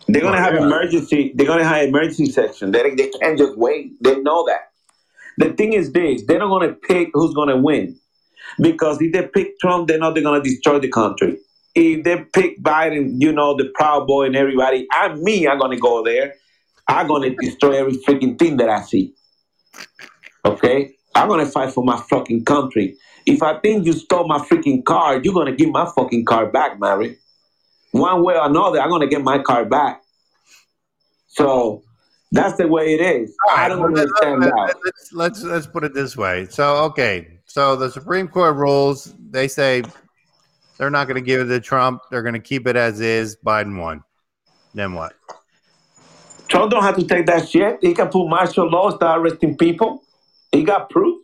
They're 0.07 0.21
gonna 0.21 0.37
Oh, 0.37 0.41
have 0.41 0.53
yeah. 0.53 0.65
emergency. 0.65 1.31
They're 1.35 1.47
gonna 1.47 1.63
have 1.63 1.87
emergency 1.87 2.27
section. 2.27 2.71
They 2.71 2.93
they 2.95 3.07
can't 3.19 3.37
just 3.39 3.57
wait. 3.57 4.01
They 4.03 4.17
know 4.19 4.45
that. 4.47 4.69
The 5.37 5.53
thing 5.53 5.73
is 5.73 5.91
this: 5.93 6.23
they're 6.27 6.37
not 6.39 6.49
gonna 6.49 6.73
pick 6.73 7.09
who's 7.13 7.33
gonna 7.33 7.57
win, 7.57 7.95
because 8.59 9.01
if 9.01 9.11
they 9.13 9.27
pick 9.27 9.59
Trump, 9.59 9.87
they 9.87 9.97
know 9.97 10.13
they're 10.13 10.23
gonna 10.23 10.43
destroy 10.43 10.79
the 10.79 10.89
country. 10.89 11.37
If 11.73 12.03
they 12.03 12.23
pick 12.33 12.61
Biden, 12.61 13.15
you 13.19 13.31
know 13.31 13.55
the 13.55 13.71
Proud 13.75 14.07
Boy 14.07 14.25
and 14.25 14.35
everybody, 14.35 14.87
and 14.95 15.21
me, 15.21 15.47
I'm 15.47 15.57
gonna 15.59 15.77
go 15.79 16.03
there. 16.03 16.33
I'm 16.87 17.07
gonna 17.07 17.29
destroy 17.35 17.77
every 17.79 17.93
freaking 18.07 18.37
thing 18.37 18.57
that 18.57 18.69
I 18.69 18.81
see. 18.81 19.13
Okay? 20.45 20.93
I'm 21.15 21.27
gonna 21.27 21.45
fight 21.45 21.73
for 21.73 21.83
my 21.83 21.97
fucking 22.09 22.45
country. 22.45 22.97
If 23.25 23.43
I 23.43 23.59
think 23.59 23.85
you 23.85 23.93
stole 23.93 24.27
my 24.27 24.39
freaking 24.39 24.83
car, 24.83 25.21
you're 25.23 25.33
gonna 25.33 25.55
give 25.55 25.69
my 25.69 25.89
fucking 25.95 26.25
car 26.25 26.47
back, 26.47 26.79
Mary. 26.79 27.17
One 27.91 28.23
way 28.23 28.35
or 28.35 28.45
another, 28.45 28.81
I'm 28.81 28.89
gonna 28.89 29.07
get 29.07 29.21
my 29.23 29.39
car 29.39 29.65
back. 29.65 30.01
So 31.27 31.83
that's 32.31 32.57
the 32.57 32.67
way 32.67 32.93
it 32.93 33.01
is. 33.01 33.35
all 33.47 33.55
I 33.57 33.67
don't 33.67 33.83
understand 33.85 34.41
let- 34.41 34.49
that. 34.51 34.75
let's, 34.83 35.13
let's 35.13 35.43
let's 35.43 35.67
put 35.67 35.83
it 35.83 35.93
this 35.93 36.17
way. 36.17 36.47
So 36.49 36.77
okay, 36.85 37.30
so 37.51 37.75
the 37.75 37.91
Supreme 37.91 38.29
Court 38.29 38.55
rules. 38.55 39.13
They 39.29 39.49
say 39.49 39.83
they're 40.77 40.89
not 40.89 41.07
going 41.07 41.15
to 41.15 41.21
give 41.21 41.41
it 41.41 41.45
to 41.45 41.59
Trump. 41.59 42.01
They're 42.09 42.21
going 42.21 42.33
to 42.33 42.39
keep 42.39 42.65
it 42.65 42.77
as 42.77 43.01
is. 43.01 43.35
Biden 43.45 43.77
won. 43.77 44.03
Then 44.73 44.93
what? 44.93 45.13
Trump 46.47 46.71
don't 46.71 46.83
have 46.83 46.95
to 46.95 47.05
take 47.05 47.25
that 47.25 47.49
shit. 47.49 47.79
He 47.81 47.93
can 47.93 48.07
put 48.07 48.27
martial 48.29 48.69
law, 48.69 48.89
start 48.95 49.19
arresting 49.19 49.57
people. 49.57 50.03
He 50.53 50.63
got 50.63 50.89
proof. 50.89 51.21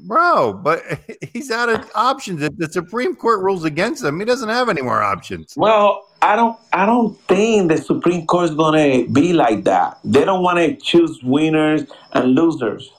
Bro, 0.00 0.54
but 0.54 0.82
he's 1.32 1.52
out 1.52 1.68
of 1.68 1.88
options. 1.94 2.42
If 2.42 2.56
the 2.56 2.68
Supreme 2.68 3.14
Court 3.14 3.40
rules 3.40 3.64
against 3.64 4.02
him, 4.02 4.18
he 4.18 4.24
doesn't 4.24 4.48
have 4.48 4.68
any 4.68 4.82
more 4.82 5.02
options. 5.02 5.54
Well, 5.56 6.08
I 6.20 6.34
don't 6.34 6.58
I 6.72 6.84
don't 6.84 7.18
think 7.22 7.70
the 7.70 7.78
Supreme 7.78 8.26
Court 8.26 8.50
is 8.50 8.54
gonna 8.56 9.06
be 9.06 9.32
like 9.32 9.64
that. 9.64 9.98
They 10.04 10.24
don't 10.24 10.42
wanna 10.42 10.76
choose 10.76 11.20
winners 11.22 11.84
and 12.12 12.34
losers. 12.34 12.92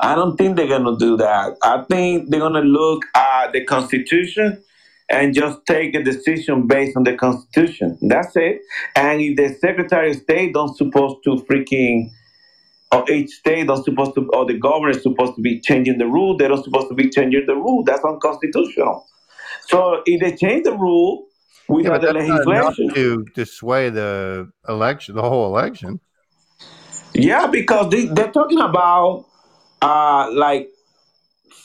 I 0.00 0.14
don't 0.14 0.36
think 0.36 0.56
they're 0.56 0.68
gonna 0.68 0.96
do 0.96 1.16
that. 1.16 1.56
I 1.62 1.84
think 1.88 2.30
they're 2.30 2.40
gonna 2.40 2.60
look 2.60 3.04
at 3.14 3.52
the 3.52 3.64
Constitution 3.64 4.62
and 5.10 5.34
just 5.34 5.58
take 5.66 5.94
a 5.94 6.02
decision 6.02 6.66
based 6.66 6.96
on 6.96 7.04
the 7.04 7.14
Constitution. 7.16 7.98
That's 8.02 8.36
it. 8.36 8.60
And 8.94 9.20
if 9.20 9.36
the 9.36 9.48
Secretary 9.58 10.10
of 10.10 10.16
State 10.16 10.54
don't 10.54 10.76
supposed 10.76 11.16
to 11.24 11.36
freaking 11.50 12.10
or 12.92 13.10
each 13.10 13.30
state 13.30 13.66
don't 13.66 13.84
supposed 13.84 14.14
to 14.14 14.28
or 14.32 14.46
the 14.46 14.58
governor 14.58 14.90
is 14.90 15.02
supposed 15.02 15.34
to 15.36 15.42
be 15.42 15.60
changing 15.60 15.98
the 15.98 16.06
rule, 16.06 16.36
they're 16.36 16.48
not 16.48 16.64
supposed 16.64 16.88
to 16.88 16.94
be 16.94 17.10
changing 17.10 17.44
the 17.46 17.54
rule. 17.54 17.84
That's 17.84 18.04
unconstitutional. 18.04 19.06
So 19.66 20.02
if 20.06 20.20
they 20.20 20.36
change 20.36 20.64
the 20.64 20.72
rule 20.72 21.26
Yeah, 21.82 21.90
without 21.90 22.00
but 22.00 22.12
the 22.12 22.12
legislation, 22.14 22.88
to 22.94 23.24
to 23.34 23.44
sway 23.46 23.90
the 23.90 24.50
election, 24.68 25.16
the 25.16 25.22
whole 25.22 25.46
election. 25.46 26.00
yeah, 27.14 27.46
because 27.46 27.90
they, 27.90 28.06
they're 28.06 28.32
talking 28.32 28.60
about 28.60 29.26
uh 29.82 30.30
like 30.32 30.68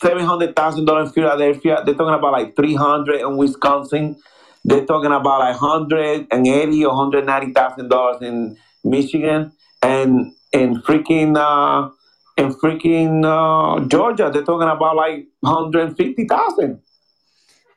seven 0.02 0.26
hundred 0.26 0.56
thousand 0.56 0.86
dollars 0.86 1.10
in 1.10 1.14
Philadelphia. 1.14 1.82
They're 1.86 1.96
talking 1.96 2.14
about 2.14 2.32
like 2.32 2.56
three 2.56 2.76
hundred 2.76 3.22
in 3.22 3.38
Wisconsin. 3.38 4.18
They're 4.66 4.86
talking 4.86 5.12
about 5.12 5.40
like 5.40 5.56
hundred 5.56 6.28
and 6.32 6.48
eighty 6.48 6.86
or 6.86 6.96
hundred 6.96 7.26
ninety 7.26 7.54
thousand 7.54 7.90
dollars 7.90 8.22
in 8.22 8.58
Michigan 8.84 9.52
and 9.82 10.34
in 10.52 10.82
freaking 10.82 11.38
uh 11.38 11.90
in 12.38 12.54
freaking 12.54 13.24
uh 13.26 13.86
Georgia. 13.88 14.30
They're 14.34 14.44
talking 14.44 14.70
about 14.70 14.96
like 14.96 15.28
hundred 15.44 15.98
fifty 15.98 16.26
thousand. 16.26 16.82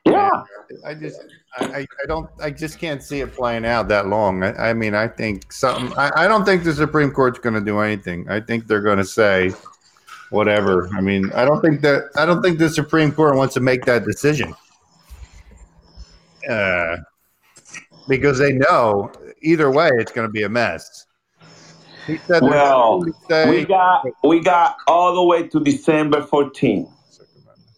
Yeah. 0.05 0.43
I 0.85 0.93
just, 0.93 1.19
I, 1.57 1.65
I 1.65 1.79
I 1.79 2.05
don't, 2.07 2.29
I 2.41 2.49
just 2.49 2.79
can't 2.79 3.01
see 3.01 3.21
it 3.21 3.33
playing 3.33 3.65
out 3.65 3.87
that 3.89 4.07
long. 4.07 4.43
I, 4.43 4.69
I 4.69 4.73
mean, 4.73 4.93
I 4.93 5.07
think 5.07 5.51
something. 5.51 5.97
I, 5.97 6.11
I 6.15 6.27
don't 6.27 6.45
think 6.45 6.63
the 6.63 6.73
Supreme 6.73 7.11
Court's 7.11 7.39
going 7.39 7.55
to 7.55 7.61
do 7.61 7.79
anything. 7.79 8.29
I 8.29 8.39
think 8.41 8.67
they're 8.67 8.81
going 8.81 8.97
to 8.97 9.05
say 9.05 9.51
whatever. 10.29 10.89
I 10.95 11.01
mean, 11.01 11.31
I 11.33 11.45
don't 11.45 11.61
think 11.61 11.81
that, 11.81 12.09
I 12.15 12.25
don't 12.25 12.41
think 12.41 12.59
the 12.59 12.69
Supreme 12.69 13.11
Court 13.11 13.35
wants 13.35 13.53
to 13.55 13.59
make 13.59 13.85
that 13.85 14.05
decision. 14.05 14.53
Uh, 16.49 16.97
because 18.07 18.39
they 18.39 18.53
know 18.53 19.11
either 19.41 19.69
way 19.69 19.89
it's 19.93 20.11
going 20.11 20.27
to 20.27 20.31
be 20.31 20.43
a 20.43 20.49
mess. 20.49 21.05
He 22.05 22.17
said 22.25 22.41
Well, 22.41 23.03
to 23.29 23.49
we 23.49 23.65
got 23.65 24.05
we 24.23 24.39
got 24.39 24.77
all 24.87 25.13
the 25.13 25.23
way 25.23 25.47
to 25.49 25.59
December 25.59 26.21
14 26.21 26.87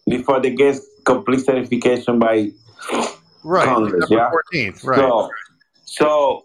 before 0.08 0.40
they 0.40 0.54
get 0.54 0.78
complete 1.04 1.40
certification 1.40 2.20
by 2.20 2.52
Right, 3.42 3.64
Congress. 3.64 4.02
December 4.02 4.22
Yeah. 4.22 4.30
fourteenth. 4.30 4.84
Right. 4.84 4.98
So, 4.98 5.30
so 5.84 6.44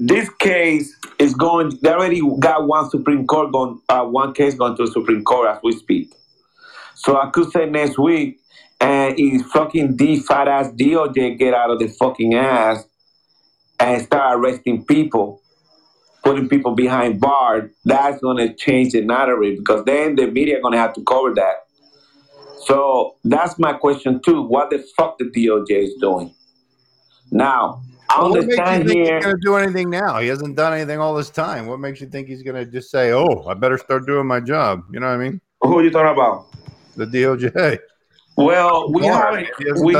this 0.00 0.30
case 0.38 0.96
is 1.18 1.34
going. 1.34 1.78
They 1.82 1.90
already 1.90 2.22
got 2.38 2.66
one 2.66 2.88
Supreme 2.88 3.26
Court 3.26 3.52
going. 3.52 3.80
Uh, 3.88 4.04
one 4.06 4.32
case 4.32 4.54
going 4.54 4.74
to 4.76 4.86
the 4.86 4.90
Supreme 4.90 5.22
Court 5.22 5.50
as 5.50 5.60
we 5.62 5.72
speak. 5.72 6.14
So 6.94 7.20
I 7.20 7.28
could 7.30 7.52
say 7.52 7.68
next 7.68 7.98
week, 7.98 8.40
and 8.80 9.14
if 9.18 9.46
fucking 9.48 9.96
D 9.96 10.20
fat 10.20 10.48
ass 10.48 10.70
DOJ 10.72 11.38
get 11.38 11.52
out 11.52 11.70
of 11.70 11.78
the 11.78 11.88
fucking 11.88 12.34
ass 12.34 12.82
and 13.78 14.02
start 14.02 14.38
arresting 14.38 14.86
people, 14.86 15.42
putting 16.24 16.48
people 16.48 16.74
behind 16.74 17.20
bars, 17.20 17.70
that's 17.84 18.22
gonna 18.22 18.54
change 18.54 18.92
the 18.92 19.02
narrative 19.02 19.58
because 19.58 19.84
then 19.84 20.16
the 20.16 20.26
media 20.28 20.62
gonna 20.62 20.78
have 20.78 20.94
to 20.94 21.04
cover 21.04 21.34
that. 21.34 21.66
So 22.64 23.16
that's 23.22 23.58
my 23.58 23.74
question 23.74 24.22
too. 24.22 24.42
What 24.42 24.70
the 24.70 24.78
fuck 24.96 25.18
the 25.18 25.26
DOJ 25.26 25.70
is 25.70 25.94
doing? 26.00 26.34
Now, 27.30 27.82
Well, 28.18 28.30
what 28.30 28.46
makes 28.46 28.56
you 28.56 28.62
understand 28.62 28.88
think 28.88 29.00
he's 29.00 29.24
going 29.24 29.36
to 29.36 29.40
do 29.42 29.56
anything 29.56 29.90
now? 29.90 30.18
He 30.18 30.28
hasn't 30.28 30.56
done 30.56 30.72
anything 30.72 30.98
all 30.98 31.14
this 31.14 31.30
time. 31.30 31.66
What 31.66 31.80
makes 31.80 32.00
you 32.00 32.08
think 32.08 32.28
he's 32.28 32.42
going 32.42 32.56
to 32.56 32.70
just 32.70 32.90
say, 32.90 33.12
"Oh, 33.12 33.44
I 33.46 33.54
better 33.54 33.78
start 33.78 34.06
doing 34.06 34.26
my 34.26 34.40
job"? 34.40 34.84
You 34.92 35.00
know 35.00 35.06
what 35.06 35.14
I 35.14 35.18
mean? 35.18 35.40
Who 35.62 35.78
are 35.78 35.82
you 35.82 35.90
talking 35.90 36.12
about? 36.12 36.46
The 36.96 37.06
DOJ. 37.06 37.78
Well, 38.36 38.92
we 38.92 39.04
haven't. 39.04 39.48
We 39.82 39.96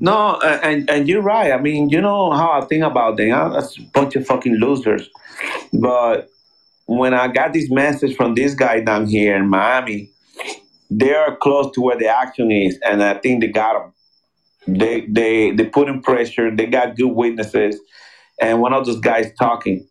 no, 0.00 0.38
uh, 0.42 0.60
and 0.62 0.88
and 0.88 1.08
you're 1.08 1.22
right. 1.22 1.52
I 1.52 1.60
mean, 1.60 1.88
you 1.88 2.00
know 2.00 2.30
how 2.30 2.52
I 2.52 2.64
think 2.66 2.84
about 2.84 3.16
them. 3.16 3.32
I'm 3.32 3.52
a 3.52 3.62
bunch 3.92 4.14
of 4.14 4.26
fucking 4.26 4.54
losers. 4.54 5.08
But 5.72 6.28
when 6.86 7.14
I 7.14 7.28
got 7.28 7.52
this 7.52 7.70
message 7.70 8.16
from 8.16 8.34
this 8.34 8.54
guy 8.54 8.80
down 8.80 9.06
here 9.06 9.36
in 9.36 9.48
Miami, 9.48 10.10
they 10.90 11.14
are 11.14 11.36
close 11.36 11.72
to 11.74 11.80
where 11.80 11.96
the 11.96 12.06
action 12.06 12.52
is, 12.52 12.78
and 12.84 13.02
I 13.02 13.14
think 13.14 13.40
they 13.40 13.48
got 13.48 13.82
him. 13.82 13.92
They 14.68 15.06
they 15.08 15.52
they 15.52 15.64
put 15.64 15.88
in 15.88 16.02
pressure. 16.02 16.54
They 16.54 16.66
got 16.66 16.96
good 16.96 17.08
witnesses, 17.08 17.80
and 18.40 18.60
one 18.60 18.74
of 18.74 18.84
those 18.84 19.00
guys 19.00 19.32
talking. 19.38 19.88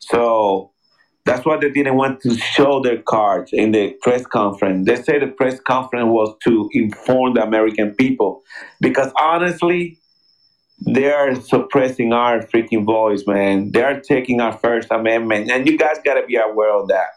So 0.00 0.72
that's 1.24 1.44
why 1.44 1.58
they 1.58 1.70
didn't 1.70 1.96
want 1.96 2.20
to 2.22 2.36
show 2.36 2.80
their 2.80 3.00
cards 3.02 3.50
in 3.52 3.70
the 3.70 3.92
press 4.02 4.26
conference. 4.26 4.86
They 4.86 4.96
say 4.96 5.20
the 5.20 5.28
press 5.28 5.60
conference 5.60 6.08
was 6.08 6.34
to 6.44 6.68
inform 6.72 7.34
the 7.34 7.42
American 7.44 7.94
people, 7.94 8.42
because 8.80 9.12
honestly, 9.20 9.98
they 10.84 11.12
are 11.12 11.34
suppressing 11.36 12.12
our 12.12 12.40
freaking 12.40 12.84
voice, 12.84 13.22
man. 13.26 13.70
They 13.70 13.82
are 13.82 14.00
taking 14.00 14.40
our 14.40 14.56
First 14.58 14.88
Amendment, 14.90 15.50
and 15.50 15.68
you 15.68 15.78
guys 15.78 15.98
gotta 16.04 16.26
be 16.26 16.36
aware 16.36 16.74
of 16.74 16.88
that. 16.88 17.10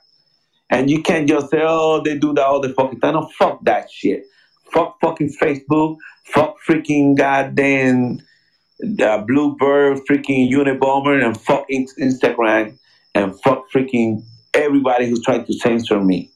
And 0.70 0.90
you 0.90 1.02
can't 1.02 1.28
just 1.28 1.50
say, 1.50 1.62
"Oh, 1.64 2.02
they 2.04 2.18
do 2.18 2.34
that 2.34 2.46
all 2.46 2.60
the 2.60 2.70
fucking 2.70 3.00
time." 3.00 3.14
No, 3.14 3.28
fuck 3.40 3.64
that 3.66 3.90
shit. 3.90 4.26
Fuck 4.72 4.98
fucking 5.02 5.30
Facebook. 5.42 5.98
Fuck 6.26 6.58
freaking 6.68 7.18
goddamn 7.18 8.20
uh, 9.02 9.18
Bluebird, 9.20 10.00
freaking 10.10 10.52
Unabomber, 10.52 11.24
and 11.24 11.40
fuck 11.40 11.66
in- 11.70 11.88
Instagram, 12.00 12.78
and 13.14 13.40
fuck 13.42 13.66
freaking 13.72 14.24
everybody 14.54 15.08
who's 15.08 15.24
trying 15.24 15.46
to 15.46 15.54
censor 15.54 16.00
me. 16.00 16.30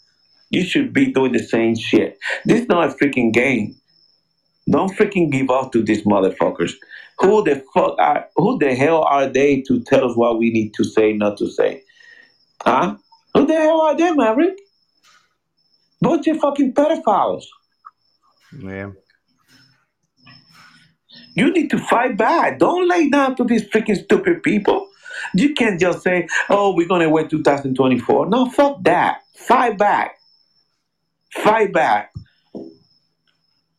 You 0.49 0.64
should 0.64 0.93
be 0.93 1.11
doing 1.11 1.34
the 1.34 1.39
same 1.39 1.76
shit. 1.76 2.18
This 2.45 2.61
is 2.61 2.68
not 2.68 2.89
a 2.89 2.93
freaking 2.93 3.34
game. 3.34 3.76
Don't 4.69 4.91
freaking 4.95 5.31
give 5.31 5.49
up 5.49 5.72
to 5.73 5.84
these 5.84 6.03
motherfuckers. 6.03 6.73
Who 7.19 7.43
the 7.43 7.64
fuck 7.73 7.95
are? 7.99 8.27
Who 8.35 8.57
the 8.59 8.76
hell 8.76 9.03
are 9.03 9.27
they 9.27 9.61
to 9.61 9.81
tell 9.84 10.09
us 10.09 10.15
what 10.15 10.38
we 10.38 10.51
need 10.51 10.73
to 10.76 10.84
say, 10.84 11.14
not 11.14 11.38
to 11.38 11.49
say? 11.49 11.84
Huh? 12.61 12.95
Who 13.34 13.45
the 13.45 13.53
hell 13.55 13.81
are 13.81 13.95
they, 13.95 14.11
Maverick? 14.11 14.57
Bunch 16.01 16.27
of 16.27 16.38
fucking 16.38 16.73
pedophiles. 16.73 17.45
Yeah. 18.59 18.91
You 21.38 21.51
need 21.51 21.69
to 21.69 21.77
fight 21.77 22.18
back. 22.18 22.57
Don't 22.57 22.89
lay 22.89 23.09
down 23.09 23.35
to 23.35 23.43
these 23.43 23.64
freaking 23.64 23.95
stupid 24.03 24.41
people. 24.41 24.89
You 25.35 25.53
can't 25.53 25.80
just 25.80 26.01
say, 26.01 26.27
oh, 26.49 26.73
we're 26.76 26.88
going 26.88 27.01
to 27.01 27.09
wait 27.09 27.30
2024. 27.30 28.26
No, 28.26 28.49
fuck 28.49 28.81
that. 28.85 29.19
Fight 29.35 29.77
back. 29.77 30.18
Fight 31.31 31.72
back. 31.72 32.11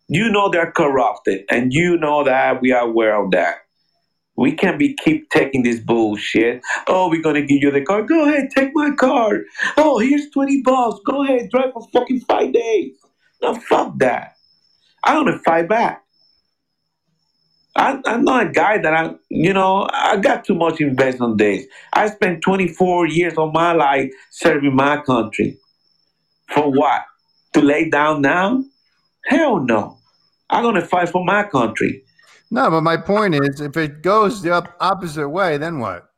You 0.06 0.30
know 0.30 0.48
they're 0.48 0.70
corrupted, 0.70 1.46
and 1.50 1.72
you 1.72 1.98
know 1.98 2.22
that 2.24 2.62
we 2.62 2.70
are 2.72 2.86
aware 2.86 3.22
of 3.22 3.32
that. 3.32 3.56
We 4.36 4.52
can't 4.52 4.78
be 4.78 4.94
keep 4.94 5.28
taking 5.28 5.64
this 5.64 5.80
bullshit. 5.80 6.62
Oh, 6.86 7.10
we're 7.10 7.20
gonna 7.20 7.42
give 7.42 7.60
you 7.60 7.70
the 7.72 7.82
car. 7.82 8.04
Go 8.04 8.26
ahead, 8.26 8.50
take 8.56 8.70
my 8.72 8.92
car. 8.92 9.40
Oh, 9.76 9.98
here's 9.98 10.30
20 10.30 10.62
bucks. 10.62 11.00
Go 11.04 11.24
ahead, 11.24 11.50
drive 11.50 11.72
for 11.72 11.86
fucking 11.92 12.20
five 12.20 12.52
days. 12.52 12.94
No, 13.42 13.54
fuck 13.56 13.98
that. 13.98 14.34
I'm 15.04 15.26
gonna 15.26 15.40
fight 15.40 15.68
back. 15.68 16.04
I, 17.78 18.00
I'm 18.06 18.24
not 18.24 18.48
a 18.48 18.50
guy 18.50 18.78
that 18.78 18.92
I, 18.92 19.14
you 19.30 19.52
know, 19.52 19.88
I 19.92 20.16
got 20.16 20.44
too 20.44 20.56
much 20.56 20.80
invest 20.80 21.20
on 21.20 21.36
this. 21.36 21.64
I 21.92 22.08
spent 22.08 22.42
24 22.42 23.06
years 23.06 23.34
of 23.38 23.52
my 23.52 23.72
life 23.72 24.10
serving 24.32 24.74
my 24.74 25.00
country. 25.02 25.56
For 26.48 26.72
what? 26.72 27.02
To 27.52 27.60
lay 27.60 27.88
down 27.88 28.22
now? 28.22 28.64
Hell 29.26 29.60
no. 29.60 29.96
I'm 30.50 30.64
going 30.64 30.74
to 30.74 30.84
fight 30.84 31.10
for 31.10 31.24
my 31.24 31.44
country. 31.44 32.02
No, 32.50 32.68
but 32.68 32.80
my 32.80 32.96
point 32.96 33.36
is, 33.36 33.60
if 33.60 33.76
it 33.76 34.02
goes 34.02 34.42
the 34.42 34.50
opposite 34.80 35.28
way, 35.28 35.56
then 35.56 35.78
what? 35.78 36.08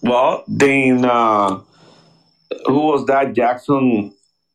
Well, 0.00 0.42
then, 0.48 1.04
uh, 1.04 1.60
who 2.64 2.80
was 2.86 3.04
that? 3.06 3.34
Jackson, 3.34 4.14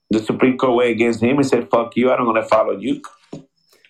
the 0.09 0.19
Supreme 0.19 0.57
Court 0.57 0.77
went 0.77 0.89
against 0.89 1.21
him 1.21 1.37
and 1.37 1.45
said, 1.45 1.69
fuck 1.69 1.95
you, 1.95 2.09
I'm 2.09 2.25
going 2.25 2.41
to 2.41 2.47
follow 2.47 2.75
you. 2.75 3.03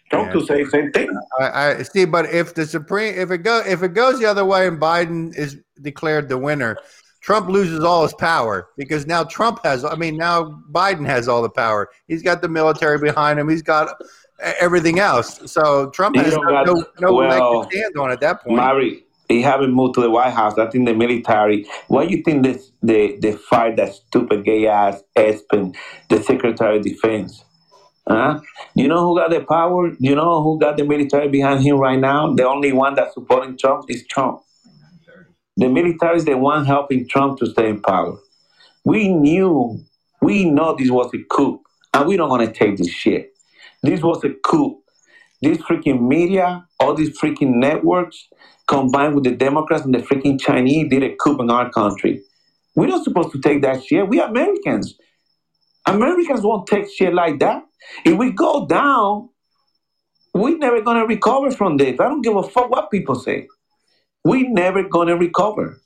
Trump 0.10 0.32
to 0.32 0.46
say 0.46 0.64
the 0.64 0.70
same 0.70 0.92
thing. 0.92 1.10
I, 1.40 1.76
I 1.76 1.84
see, 1.84 2.06
but 2.06 2.26
if 2.26 2.54
the 2.54 2.66
Supreme, 2.66 3.16
if 3.16 3.32
it 3.32 3.40
go, 3.40 3.62
if 3.66 3.84
it 3.84 3.94
goes 3.94 4.20
the 4.20 4.26
other 4.26 4.46
way 4.46 4.68
and 4.68 4.80
Biden 4.80 5.36
is 5.38 5.58
declared 5.82 6.30
the 6.30 6.38
winner, 6.38 6.78
Trump 7.22 7.50
loses 7.50 7.84
all 7.84 8.04
his 8.04 8.14
power 8.14 8.70
because 8.78 9.06
now 9.06 9.24
Trump 9.26 9.60
has. 9.66 9.84
I 9.84 9.96
mean, 9.96 10.16
now 10.18 10.62
Biden 10.72 11.06
has 11.06 11.28
all 11.28 11.42
the 11.42 11.50
power. 11.50 11.90
He's 12.08 12.24
got 12.24 12.42
the 12.42 12.48
military 12.48 13.00
behind 13.00 13.38
him. 13.40 13.50
He's 13.50 13.62
got 13.62 14.02
everything 14.60 15.00
else. 15.00 15.52
So 15.52 15.90
Trump 15.90 16.16
He 16.16 16.22
has 16.22 16.34
no, 16.34 16.42
got- 16.42 16.68
no, 16.68 16.86
no 17.00 17.14
leg 17.14 17.40
well, 17.40 17.66
to 17.66 17.70
stand 17.78 17.98
on 17.98 18.12
at 18.12 18.22
that 18.22 18.44
point. 18.44 18.56
Mary, 18.56 19.04
he 19.28 19.42
haven't 19.42 19.74
moved 19.74 19.96
to 19.96 20.02
the 20.02 20.10
White 20.10 20.34
House. 20.34 20.58
I 20.58 20.68
think 20.70 20.88
the 20.88 20.94
military. 20.94 21.66
Why 21.88 22.06
do 22.06 22.16
you 22.16 22.24
think 22.24 22.44
this 22.44 22.72
they 22.82 23.18
they 23.18 23.34
fired 23.34 23.76
that 23.78 23.94
stupid 23.94 24.46
gay 24.46 24.68
ass 24.68 25.04
Esper, 25.16 25.72
the 26.10 26.24
Secretary 26.24 26.78
of 26.78 26.84
Defense? 26.84 27.44
Huh? 28.08 28.40
You 28.76 28.88
know 28.88 29.06
who 29.06 29.18
got 29.20 29.32
the 29.32 29.42
power? 29.42 29.92
You 30.00 30.16
know 30.16 30.42
who 30.44 30.60
got 30.60 30.78
the 30.78 30.86
military 30.86 31.28
behind 31.30 31.64
him 31.64 31.78
right 31.78 32.00
now? 32.00 32.34
The 32.34 32.48
only 32.48 32.72
one 32.72 32.96
that's 32.96 33.14
supporting 33.14 33.58
Trump 33.58 33.86
is 33.90 34.06
Trump. 34.08 34.42
The 35.58 35.68
military 35.70 36.18
is 36.18 36.26
the 36.26 36.38
one 36.38 36.66
helping 36.66 37.08
Trump 37.08 37.40
to 37.40 37.48
stay 37.48 37.70
in 37.70 37.82
power. 37.82 38.18
We 38.86 39.10
knew, 39.10 39.84
we 40.22 40.46
know 40.46 40.76
this 40.78 40.90
was 40.92 41.12
a 41.14 41.20
coup, 41.32 41.62
and 41.94 42.08
we 42.08 42.18
don't 42.18 42.30
want 42.30 42.46
to 42.48 42.54
take 42.54 42.78
this 42.78 42.90
shit. 42.90 43.32
This 43.84 44.02
was 44.02 44.24
a 44.24 44.30
coup. 44.46 44.82
this 45.42 45.58
freaking 45.60 46.08
media, 46.08 46.66
all 46.80 46.94
these 46.94 47.18
freaking 47.20 47.56
networks, 47.56 48.28
combined 48.68 49.16
with 49.16 49.24
the 49.26 49.32
Democrats 49.36 49.86
and 49.86 49.94
the 49.94 50.00
freaking 50.00 50.40
Chinese, 50.40 50.90
did 50.90 51.04
a 51.04 51.16
coup 51.16 51.40
in 51.40 51.50
our 51.50 51.70
country. 51.72 52.22
We're 52.76 52.88
not 52.88 53.04
supposed 53.04 53.32
to 53.34 53.42
take 53.42 53.62
that 53.64 53.84
shit. 53.84 54.08
We 54.08 54.22
Americans. 54.22 54.96
Americans 55.88 56.42
won't 56.42 56.68
take 56.68 56.90
shit 56.90 57.14
like 57.14 57.40
that. 57.40 57.64
If 58.06 58.18
we 58.18 58.32
go 58.32 58.68
down, 58.68 59.30
we're 60.34 60.58
never 60.58 60.82
gonna 60.82 61.06
recover 61.06 61.52
from 61.52 61.78
this. 61.78 62.00
I 62.00 62.10
don't 62.10 62.22
give 62.22 62.36
a 62.36 62.44
fuck 62.44 62.70
what 62.70 62.92
people 62.92 63.16
say. 63.16 63.48
We 64.24 64.44
never 64.50 64.84
gonna 64.84 65.18
recover. 65.18 65.80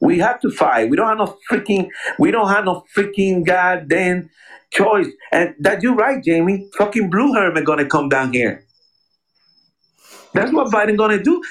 We 0.00 0.18
have 0.18 0.40
to 0.40 0.50
fight. 0.50 0.90
We 0.90 0.96
don't 0.96 1.08
have 1.08 1.18
no 1.18 1.36
freaking. 1.50 1.88
We 2.18 2.30
don't 2.30 2.48
have 2.48 2.64
no 2.66 2.84
freaking 2.96 3.44
goddamn 3.44 4.30
choice. 4.70 5.08
And 5.32 5.54
that 5.60 5.82
you're 5.82 5.94
right, 5.94 6.22
Jamie. 6.22 6.68
Fucking 6.76 7.10
blue 7.10 7.32
hermit 7.34 7.64
gonna 7.64 7.86
come 7.86 8.08
down 8.08 8.32
here. 8.32 8.64
That's 10.34 10.52
what 10.52 10.70
Biden 10.70 10.96
gonna 10.96 11.22
do. 11.22 11.42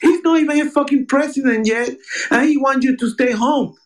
He's 0.00 0.20
not 0.22 0.40
even 0.40 0.66
a 0.66 0.70
fucking 0.70 1.06
president 1.06 1.66
yet, 1.66 1.90
and 2.30 2.48
he 2.48 2.56
wants 2.56 2.84
you 2.84 2.96
to 2.96 3.10
stay 3.10 3.30
home. 3.30 3.76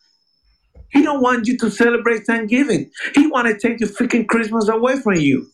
He 0.91 1.01
don't 1.03 1.21
want 1.21 1.47
you 1.47 1.57
to 1.57 1.69
celebrate 1.69 2.25
Thanksgiving. 2.25 2.89
He 3.13 3.27
want 3.27 3.47
to 3.47 3.57
take 3.57 3.79
your 3.79 3.89
freaking 3.89 4.27
Christmas 4.27 4.67
away 4.69 4.99
from 4.99 5.15
you. 5.15 5.47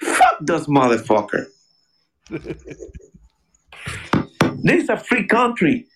Fuck 0.00 0.38
this 0.40 0.66
motherfucker. 0.66 1.46
this 4.62 4.82
is 4.84 4.88
a 4.88 4.96
free 4.96 5.26
country. 5.26 5.86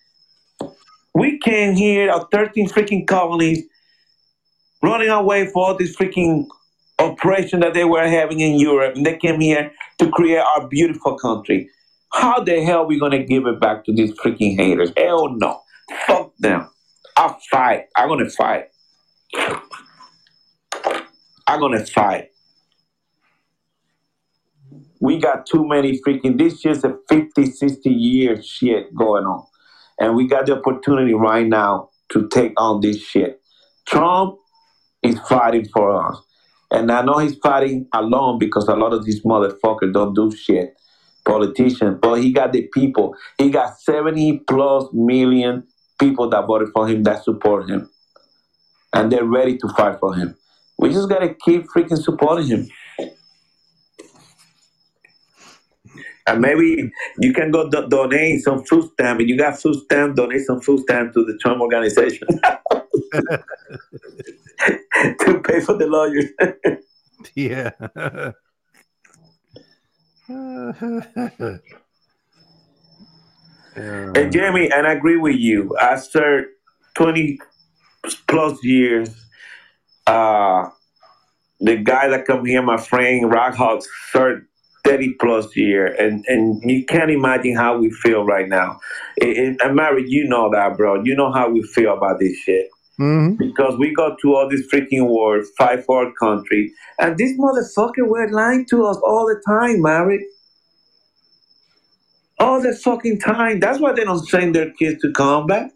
We 1.13 1.39
came 1.39 1.75
here, 1.75 2.09
our 2.11 2.27
13 2.31 2.69
freaking 2.69 3.05
colonies, 3.07 3.63
running 4.81 5.09
away 5.09 5.47
for 5.47 5.67
all 5.67 5.77
this 5.77 5.95
freaking 5.95 6.47
oppression 6.99 7.59
that 7.59 7.73
they 7.73 7.85
were 7.85 8.07
having 8.07 8.39
in 8.39 8.59
Europe, 8.59 8.95
and 8.95 9.05
they 9.05 9.17
came 9.17 9.39
here 9.39 9.71
to 9.99 10.09
create 10.09 10.39
our 10.39 10.67
beautiful 10.67 11.17
country. 11.17 11.69
How 12.13 12.43
the 12.43 12.63
hell 12.63 12.79
are 12.79 12.85
we 12.85 12.99
gonna 12.99 13.23
give 13.23 13.45
it 13.45 13.59
back 13.59 13.85
to 13.85 13.93
these 13.93 14.11
freaking 14.13 14.55
haters? 14.57 14.91
Hell 14.97 15.29
no. 15.29 15.61
Fuck 16.07 16.33
them. 16.37 16.69
I'll 17.15 17.39
fight. 17.51 17.85
I'm 17.95 18.09
gonna 18.09 18.29
fight. 18.29 18.65
I'm 21.47 21.59
gonna 21.59 21.85
fight. 21.85 22.29
We 24.99 25.19
got 25.19 25.45
too 25.45 25.67
many 25.67 25.99
freaking, 25.99 26.37
this 26.37 26.65
is 26.65 26.83
a 26.83 26.95
50, 27.09 27.45
60 27.45 27.89
year 27.89 28.41
shit 28.41 28.95
going 28.95 29.25
on. 29.25 29.45
And 29.99 30.15
we 30.15 30.27
got 30.27 30.45
the 30.45 30.57
opportunity 30.57 31.13
right 31.13 31.45
now 31.45 31.89
to 32.13 32.27
take 32.29 32.53
on 32.57 32.79
this 32.79 33.01
shit. 33.01 33.41
Trump 33.85 34.37
is 35.03 35.19
fighting 35.19 35.67
for 35.73 36.07
us. 36.07 36.17
And 36.71 36.91
I 36.91 37.01
know 37.03 37.17
he's 37.17 37.35
fighting 37.35 37.87
alone 37.93 38.39
because 38.39 38.67
a 38.67 38.75
lot 38.75 38.93
of 38.93 39.05
these 39.05 39.21
motherfuckers 39.23 39.93
don't 39.93 40.13
do 40.15 40.31
shit. 40.31 40.73
Politicians, 41.25 41.99
but 42.01 42.15
he 42.15 42.33
got 42.33 42.51
the 42.51 42.67
people. 42.73 43.15
He 43.37 43.49
got 43.49 43.77
70 43.79 44.39
plus 44.47 44.85
million 44.93 45.63
people 46.03 46.29
that 46.29 46.45
voted 46.45 46.69
for 46.73 46.87
him 46.87 47.03
that 47.03 47.23
support 47.23 47.69
him. 47.69 47.89
And 48.93 49.11
they're 49.11 49.25
ready 49.25 49.57
to 49.57 49.67
fight 49.69 49.99
for 49.99 50.13
him. 50.13 50.35
We 50.77 50.89
just 50.89 51.09
gotta 51.09 51.33
keep 51.45 51.65
freaking 51.75 52.01
supporting 52.01 52.47
him. 52.47 52.67
And 56.27 56.41
maybe 56.41 56.91
you 57.19 57.33
can 57.33 57.51
go 57.51 57.69
do- 57.69 57.87
donate 57.87 58.43
some 58.43 58.63
food 58.63 58.89
stamp. 58.93 59.19
If 59.19 59.27
you 59.27 59.37
got 59.37 59.59
food 59.59 59.75
stamp, 59.83 60.15
donate 60.15 60.41
some 60.41 60.61
food 60.61 60.81
stamp 60.81 61.13
to 61.13 61.25
the 61.25 61.37
Trump 61.41 61.61
organization 61.61 62.27
to 65.19 65.41
pay 65.43 65.59
for 65.59 65.77
the 65.77 65.87
lawyers. 65.87 66.29
yeah. 67.35 67.71
And 73.75 74.31
Jeremy, 74.31 74.71
and 74.71 74.87
I 74.87 74.93
agree 74.93 75.17
with 75.17 75.35
you. 75.37 75.75
I 75.79 75.97
served 75.97 76.47
20 76.95 77.39
plus 78.27 78.63
years. 78.63 79.09
Uh, 80.05 80.69
the 81.59 81.77
guy 81.77 82.09
that 82.09 82.25
come 82.25 82.45
here, 82.45 82.61
my 82.61 82.77
friend 82.77 83.31
Rock 83.31 83.55
Hawk, 83.55 83.83
served 84.11 84.45
30 84.83 85.15
plus 85.19 85.55
year. 85.55 85.87
And, 85.87 86.25
and 86.27 86.61
you 86.69 86.85
can't 86.85 87.09
imagine 87.09 87.55
how 87.55 87.77
we 87.77 87.89
feel 87.89 88.25
right 88.25 88.47
now. 88.49 88.79
It, 89.17 89.37
it, 89.37 89.61
and 89.63 89.75
Mary, 89.75 90.03
you 90.07 90.27
know 90.27 90.51
that, 90.51 90.77
bro. 90.77 91.03
You 91.03 91.15
know 91.15 91.31
how 91.31 91.49
we 91.49 91.63
feel 91.63 91.93
about 91.97 92.19
this 92.19 92.35
shit. 92.37 92.67
Mhm. 92.99 93.37
Because 93.37 93.77
we 93.79 93.93
go 93.93 94.15
to 94.21 94.35
all 94.35 94.47
these 94.47 94.69
freaking 94.71 95.07
wars, 95.07 95.49
fight 95.57 95.83
for 95.85 96.05
our 96.05 96.13
country. 96.19 96.71
And 96.99 97.17
this 97.17 97.31
motherfucker 97.39 98.07
were 98.07 98.29
lying 98.29 98.65
to 98.69 98.85
us 98.85 98.97
all 98.97 99.25
the 99.25 99.41
time, 99.47 99.81
Mary. 99.81 100.25
All 102.43 102.61
the 102.61 102.75
fucking 102.75 103.19
time. 103.19 103.59
That's 103.59 103.79
why 103.79 103.93
they 103.93 104.03
don't 104.03 104.25
send 104.27 104.55
their 104.55 104.71
kids 104.71 105.01
to 105.01 105.11
combat. 105.11 105.71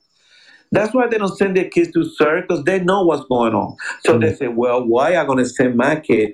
That's 0.71 0.93
why 0.93 1.07
they 1.07 1.17
don't 1.17 1.35
send 1.37 1.55
their 1.55 1.69
kids 1.69 1.91
to 1.93 2.03
serve 2.03 2.47
because 2.47 2.63
they 2.65 2.79
know 2.79 3.05
what's 3.05 3.25
going 3.25 3.53
on. 3.53 3.77
So 4.03 4.17
they 4.17 4.27
mm-hmm. 4.27 4.35
say, 4.35 4.47
well, 4.49 4.85
why 4.85 5.11
am 5.11 5.23
I 5.23 5.25
going 5.25 5.37
to 5.37 5.45
send 5.45 5.75
my 5.77 5.95
kid 5.99 6.33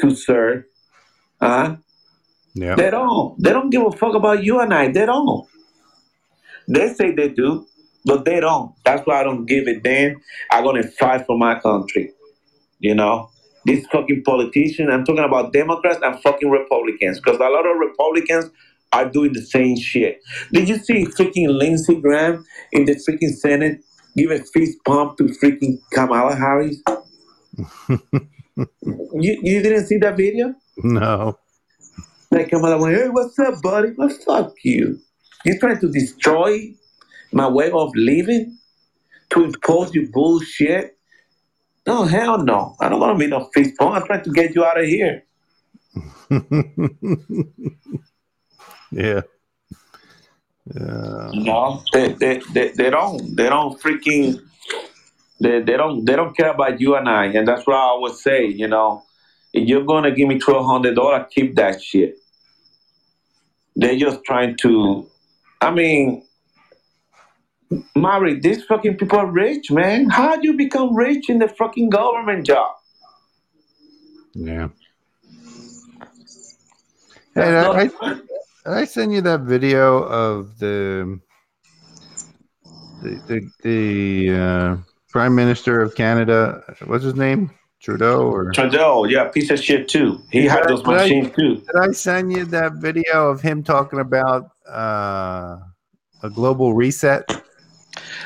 to 0.00 0.14
serve? 0.14 0.64
Huh? 1.40 1.76
Yeah. 2.54 2.74
They 2.74 2.90
don't. 2.90 3.40
They 3.40 3.50
don't 3.50 3.70
give 3.70 3.86
a 3.86 3.92
fuck 3.92 4.14
about 4.14 4.42
you 4.42 4.60
and 4.60 4.74
I. 4.74 4.90
They 4.90 5.06
don't. 5.06 5.46
They 6.66 6.92
say 6.92 7.14
they 7.14 7.28
do, 7.28 7.66
but 8.04 8.24
they 8.24 8.40
don't. 8.40 8.74
That's 8.84 9.06
why 9.06 9.20
I 9.20 9.22
don't 9.22 9.46
give 9.46 9.68
a 9.68 9.78
damn. 9.78 10.20
I'm 10.50 10.64
going 10.64 10.82
to 10.82 10.88
fight 10.88 11.26
for 11.26 11.38
my 11.38 11.60
country. 11.60 12.12
You 12.80 12.94
know? 12.96 13.30
These 13.66 13.86
fucking 13.88 14.22
politicians, 14.24 14.88
I'm 14.90 15.04
talking 15.04 15.24
about 15.24 15.52
Democrats 15.52 16.00
and 16.02 16.20
fucking 16.22 16.48
Republicans 16.48 17.20
because 17.20 17.38
a 17.38 17.44
lot 17.44 17.66
of 17.66 17.76
Republicans 17.78 18.50
are 18.92 19.08
doing 19.08 19.32
the 19.32 19.42
same 19.42 19.76
shit. 19.76 20.20
Did 20.52 20.68
you 20.68 20.78
see 20.78 21.04
freaking 21.06 21.48
Lindsey 21.48 22.00
Graham 22.00 22.44
in 22.72 22.84
the 22.86 22.94
freaking 22.96 23.34
Senate 23.34 23.80
give 24.16 24.30
a 24.30 24.38
fist 24.38 24.78
pump 24.84 25.16
to 25.18 25.24
freaking 25.24 25.78
Kamala 25.92 26.34
Harris? 26.34 26.82
you, 28.56 29.40
you 29.42 29.62
didn't 29.62 29.86
see 29.86 29.98
that 29.98 30.16
video? 30.16 30.54
No. 30.78 31.38
Like 32.30 32.50
Kamala 32.50 32.78
went, 32.78 32.96
hey, 32.96 33.08
what's 33.08 33.38
up, 33.38 33.62
buddy? 33.62 33.92
Well, 33.96 34.08
fuck 34.08 34.54
you. 34.64 35.00
You're 35.44 35.58
trying 35.58 35.80
to 35.80 35.90
destroy 35.90 36.74
my 37.32 37.48
way 37.48 37.70
of 37.70 37.90
living? 37.94 38.56
To 39.30 39.44
impose 39.44 39.94
your 39.94 40.08
bullshit? 40.12 40.98
No, 41.86 42.02
hell 42.04 42.42
no. 42.42 42.74
I 42.80 42.88
don't 42.88 42.98
want 42.98 43.16
to 43.16 43.18
be 43.18 43.28
no 43.30 43.48
fist 43.54 43.76
pump. 43.78 43.94
I'm 43.94 44.04
trying 44.04 44.24
to 44.24 44.32
get 44.32 44.56
you 44.56 44.64
out 44.64 44.80
of 44.80 44.86
here. 44.86 45.24
yeah. 48.90 49.22
Yeah. 50.74 51.30
No, 51.34 51.82
they, 51.92 52.12
they, 52.12 52.40
they, 52.52 52.68
they 52.72 52.90
don't. 52.90 53.36
They 53.36 53.48
don't 53.48 53.80
freaking. 53.80 54.40
They, 55.40 55.60
they 55.62 55.76
don't 55.76 56.04
they 56.04 56.16
don't 56.16 56.36
care 56.36 56.50
about 56.50 56.80
you 56.80 56.96
and 56.96 57.08
I, 57.08 57.26
and 57.26 57.48
that's 57.48 57.66
what 57.66 57.76
I 57.76 57.80
always 57.80 58.22
say. 58.22 58.46
You 58.46 58.68
know, 58.68 59.04
if 59.52 59.66
you're 59.66 59.84
gonna 59.84 60.10
give 60.10 60.28
me 60.28 60.38
twelve 60.38 60.66
hundred 60.66 60.94
dollars, 60.94 61.26
keep 61.34 61.56
that 61.56 61.82
shit. 61.82 62.16
They're 63.74 63.98
just 63.98 64.22
trying 64.24 64.56
to. 64.58 65.08
I 65.62 65.70
mean, 65.70 66.24
Mari, 67.96 68.38
these 68.38 68.64
fucking 68.64 68.96
people 68.96 69.18
are 69.18 69.30
rich, 69.30 69.70
man. 69.70 70.10
How 70.10 70.36
do 70.36 70.48
you 70.48 70.56
become 70.56 70.94
rich 70.94 71.30
in 71.30 71.38
the 71.38 71.48
fucking 71.48 71.90
government 71.90 72.46
job? 72.46 72.74
Yeah. 74.34 74.68
That's 77.34 77.48
Hey, 77.48 77.52
not 77.52 77.76
I, 78.02 78.20
fun. 78.64 78.74
I, 78.74 78.80
I 78.80 78.84
send 78.84 79.12
you 79.12 79.20
that 79.22 79.40
video 79.42 80.02
of 80.04 80.58
the 80.58 81.20
the 83.02 83.20
the, 83.28 83.50
the 83.62 84.38
uh, 84.38 84.76
Prime 85.10 85.34
Minister 85.34 85.80
of 85.80 85.94
Canada. 85.94 86.62
What's 86.86 87.04
his 87.04 87.14
name? 87.14 87.50
Trudeau 87.80 88.30
or 88.30 88.52
Trudeau, 88.52 89.04
yeah, 89.04 89.28
piece 89.28 89.50
of 89.50 89.58
shit 89.58 89.88
too. 89.88 90.20
He 90.30 90.44
had 90.44 90.68
those 90.68 90.82
Did 90.82 90.88
I- 90.90 91.02
machines 91.02 91.30
too. 91.34 91.54
did 91.56 91.76
I 91.80 91.92
send 91.92 92.30
you 92.32 92.44
that 92.46 92.74
video 92.74 93.30
of 93.30 93.40
him 93.40 93.62
talking 93.62 94.00
about 94.00 94.50
uh, 94.68 95.56
a 96.22 96.28
global 96.30 96.74
reset? 96.74 97.24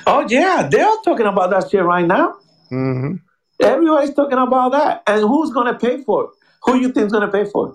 Oh 0.09 0.27
yeah, 0.29 0.67
they're 0.69 0.91
talking 1.05 1.27
about 1.27 1.51
that 1.51 1.71
shit 1.71 1.85
right 1.85 2.05
now. 2.07 2.35
hmm 2.69 3.15
Everybody's 3.63 4.13
talking 4.13 4.37
about 4.39 4.73
that. 4.73 5.05
And 5.07 5.21
who's 5.21 5.51
going 5.53 5.73
to 5.73 5.79
pay 5.79 6.03
for 6.03 6.25
it? 6.25 6.31
Who 6.65 6.75
you 6.77 6.91
think's 6.91 7.13
going 7.13 7.25
to 7.25 7.31
pay 7.33 7.49
for 7.49 7.69
it? 7.69 7.75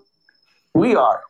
We 0.74 0.96
are. 0.98 1.22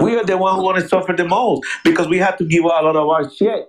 We 0.00 0.16
are 0.16 0.24
the 0.24 0.36
one 0.36 0.56
who 0.56 0.62
want 0.62 0.78
to 0.78 0.88
suffer 0.88 1.12
the 1.12 1.26
most 1.26 1.66
because 1.84 2.08
we 2.08 2.18
have 2.18 2.36
to 2.38 2.44
give 2.44 2.64
a 2.64 2.68
lot 2.68 2.96
of 2.96 3.08
our 3.08 3.30
shit 3.30 3.66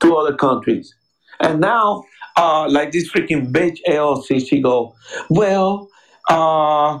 to 0.00 0.16
other 0.16 0.36
countries. 0.36 0.94
And 1.40 1.60
now, 1.60 2.04
uh, 2.36 2.68
like 2.68 2.92
this 2.92 3.10
freaking 3.10 3.52
bitch 3.52 3.78
AOC, 3.88 4.48
she 4.48 4.60
go, 4.60 4.94
well, 5.28 5.88
uh, 6.28 7.00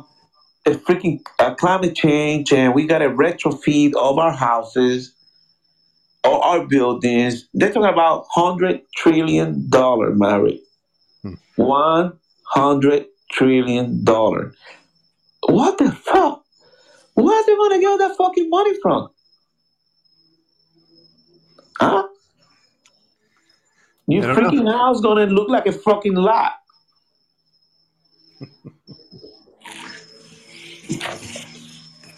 it's 0.66 0.82
freaking 0.84 1.20
uh, 1.38 1.54
climate 1.54 1.94
change 1.94 2.52
and 2.52 2.74
we 2.74 2.86
got 2.86 2.98
to 2.98 3.08
retrofit 3.08 3.94
all 3.94 4.18
our 4.20 4.32
houses 4.32 5.14
or 6.24 6.44
our 6.44 6.66
buildings. 6.66 7.48
They're 7.54 7.72
talking 7.72 7.92
about 7.92 8.26
hundred 8.30 8.82
trillion 8.96 9.68
dollar, 9.70 10.14
Mary. 10.14 10.60
Hmm. 11.22 11.34
One 11.56 12.18
hundred 12.44 13.06
trillion 13.32 14.04
dollar. 14.04 14.54
What 15.48 15.78
the 15.78 15.92
fuck? 15.92 16.44
Where's 17.20 17.46
they 17.46 17.56
gonna 17.56 17.80
get 17.80 17.88
all 17.88 17.98
that 17.98 18.16
fucking 18.16 18.48
money 18.48 18.74
from? 18.80 19.08
Huh? 21.80 22.06
Your 24.06 24.22
I 24.22 24.26
don't 24.26 24.42
know. 24.42 24.50
freaking 24.50 24.72
house 24.72 25.00
gonna 25.00 25.26
look 25.26 25.48
like 25.48 25.66
a 25.66 25.72
fucking 25.72 26.14
lot. 26.14 26.52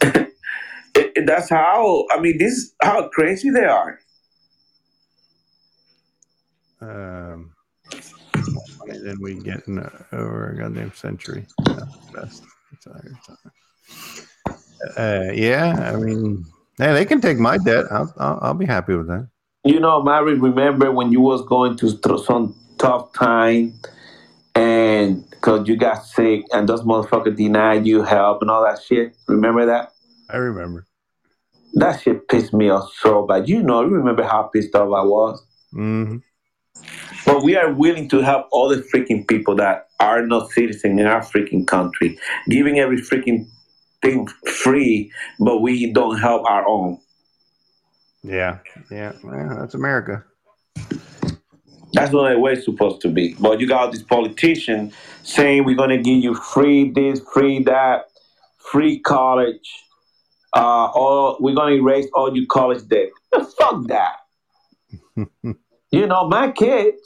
It- 0.03 0.33
it- 1.17 1.27
that's 1.27 1.49
how 1.49 2.05
I 2.11 2.21
mean 2.21 2.37
this 2.39 2.53
is 2.53 2.75
how 2.83 3.09
crazy 3.09 3.51
they 3.51 3.65
are. 3.65 3.99
Um, 6.83 7.53
and 8.89 9.07
then 9.07 9.17
we 9.21 9.35
get 9.35 9.67
in 9.67 9.79
a, 9.79 10.07
over 10.13 10.51
a 10.51 10.57
goddamn 10.59 10.93
century. 10.95 11.47
That's 11.65 11.97
best. 12.15 12.43
Sorry, 12.81 13.11
sorry. 13.27 14.30
Uh, 14.97 15.31
yeah, 15.35 15.93
I 15.93 15.97
mean, 15.97 16.45
hey, 16.79 16.93
they 16.93 17.05
can 17.05 17.21
take 17.21 17.39
my 17.39 17.59
debt. 17.59 17.87
I'll, 17.91 18.13
I'll, 18.19 18.39
I'll 18.43 18.55
be 18.55 18.67
happy 18.67 18.95
with 18.95 19.09
that. 19.09 19.29
You 19.65 19.79
know, 19.79 20.03
Mary, 20.03 20.39
remember 20.39 20.91
when 20.91 21.13
you 21.13 21.21
was 21.21 21.43
going 21.47 21.77
through 21.77 21.99
th- 21.99 22.21
some 22.25 22.55
tough 22.79 23.13
time 23.13 23.75
and 24.55 25.29
because 25.31 25.69
you 25.69 25.77
got 25.77 26.05
sick 26.07 26.45
and 26.53 26.69
those 26.69 26.83
motherfuckers 26.83 27.37
denied 27.37 27.87
you 27.87 28.03
help 28.03 28.41
and 28.41 28.51
all 28.51 28.65
that 28.65 28.83
shit? 28.83 29.17
Remember 29.27 29.67
that? 29.67 29.93
I 30.31 30.37
remember. 30.37 30.87
That 31.75 32.01
shit 32.01 32.27
pissed 32.29 32.53
me 32.55 32.71
off 32.71 32.91
so 33.01 33.27
bad. 33.27 33.49
You 33.49 33.63
know, 33.63 33.83
you 33.83 33.91
remember 33.91 34.23
how 34.23 34.45
pissed 34.45 34.75
off 34.75 34.93
I 34.93 35.05
was. 35.05 35.45
hmm 35.73 36.17
But 37.27 37.43
we 37.43 37.55
are 37.57 37.73
willing 37.73 38.09
to 38.09 38.21
help 38.21 38.49
all 38.51 38.69
the 38.69 38.77
freaking 38.77 39.29
people 39.29 39.55
that 39.57 39.89
are 40.01 40.27
not 40.27 40.51
citizens 40.51 40.99
in 40.99 41.07
our 41.07 41.21
freaking 41.21 41.67
country, 41.67 42.19
giving 42.49 42.79
every 42.79 42.97
freaking 42.97 43.47
thing 44.03 44.27
free, 44.47 45.13
but 45.39 45.61
we 45.61 45.93
don't 45.93 46.19
help 46.19 46.49
our 46.49 46.67
own. 46.67 46.99
Yeah, 48.23 48.59
yeah, 48.91 49.13
well, 49.23 49.57
that's 49.59 49.75
America. 49.75 50.25
That's 51.93 52.13
not 52.13 52.29
the 52.29 52.39
way 52.39 52.53
it's 52.53 52.65
supposed 52.65 53.01
to 53.03 53.09
be. 53.09 53.35
But 53.41 53.61
you 53.61 53.67
got 53.67 53.93
this 53.93 54.03
politician 54.03 54.93
saying 55.23 55.65
we're 55.65 55.77
gonna 55.77 55.99
give 55.99 56.23
you 56.23 56.35
free 56.35 56.91
this, 56.91 57.21
free 57.33 57.63
that, 57.65 58.05
free 58.59 59.01
college, 59.01 59.85
uh, 60.55 60.91
or 60.95 61.37
we're 61.41 61.55
gonna 61.55 61.75
erase 61.75 62.07
all 62.15 62.35
your 62.35 62.47
college 62.47 62.87
debt. 62.89 63.09
Fuck 63.33 63.87
that. 63.89 64.17
you 65.91 66.07
know, 66.07 66.29
my 66.29 66.53
kids, 66.53 67.01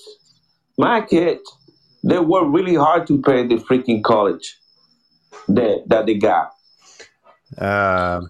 my 0.76 1.00
kids, 1.00 1.42
they 2.02 2.18
work 2.18 2.44
really 2.48 2.74
hard 2.74 3.06
to 3.06 3.22
pay 3.22 3.46
the 3.46 3.56
freaking 3.56 4.02
college 4.02 4.58
debt 5.52 5.78
that 5.86 6.06
they 6.06 6.14
got. 6.14 6.50
Uh, 7.58 8.20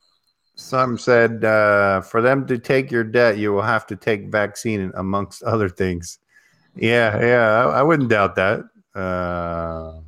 some 0.56 0.96
said 0.98 1.44
uh, 1.44 2.00
for 2.00 2.22
them 2.22 2.46
to 2.46 2.58
take 2.58 2.90
your 2.90 3.04
debt, 3.04 3.38
you 3.38 3.52
will 3.52 3.62
have 3.62 3.86
to 3.88 3.96
take 3.96 4.30
vaccine 4.30 4.92
amongst 4.94 5.42
other 5.42 5.68
things. 5.68 6.18
Yeah, 6.76 7.20
yeah, 7.20 7.66
I, 7.66 7.80
I 7.80 7.82
wouldn't 7.82 8.08
doubt 8.08 8.36
that. 8.36 8.60
Uh, 8.94 10.00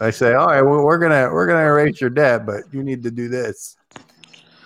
they 0.00 0.10
say, 0.10 0.34
all 0.34 0.48
right, 0.48 0.62
well, 0.62 0.84
we're 0.84 0.98
gonna 0.98 1.32
we're 1.32 1.46
gonna 1.46 1.64
erase 1.64 2.00
your 2.00 2.10
debt, 2.10 2.44
but 2.44 2.62
you 2.72 2.82
need 2.82 3.02
to 3.04 3.10
do 3.10 3.28
this. 3.28 3.76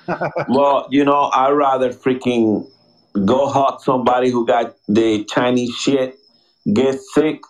Well, 0.49 0.87
you 0.89 1.05
know, 1.05 1.31
I'd 1.35 1.51
rather 1.51 1.93
freaking 1.93 2.71
go 3.25 3.49
hug 3.49 3.81
somebody 3.81 4.31
who 4.31 4.47
got 4.47 4.77
the 4.87 5.25
Chinese 5.25 5.75
shit, 5.75 6.17
get 6.73 7.01
sick, 7.13 7.41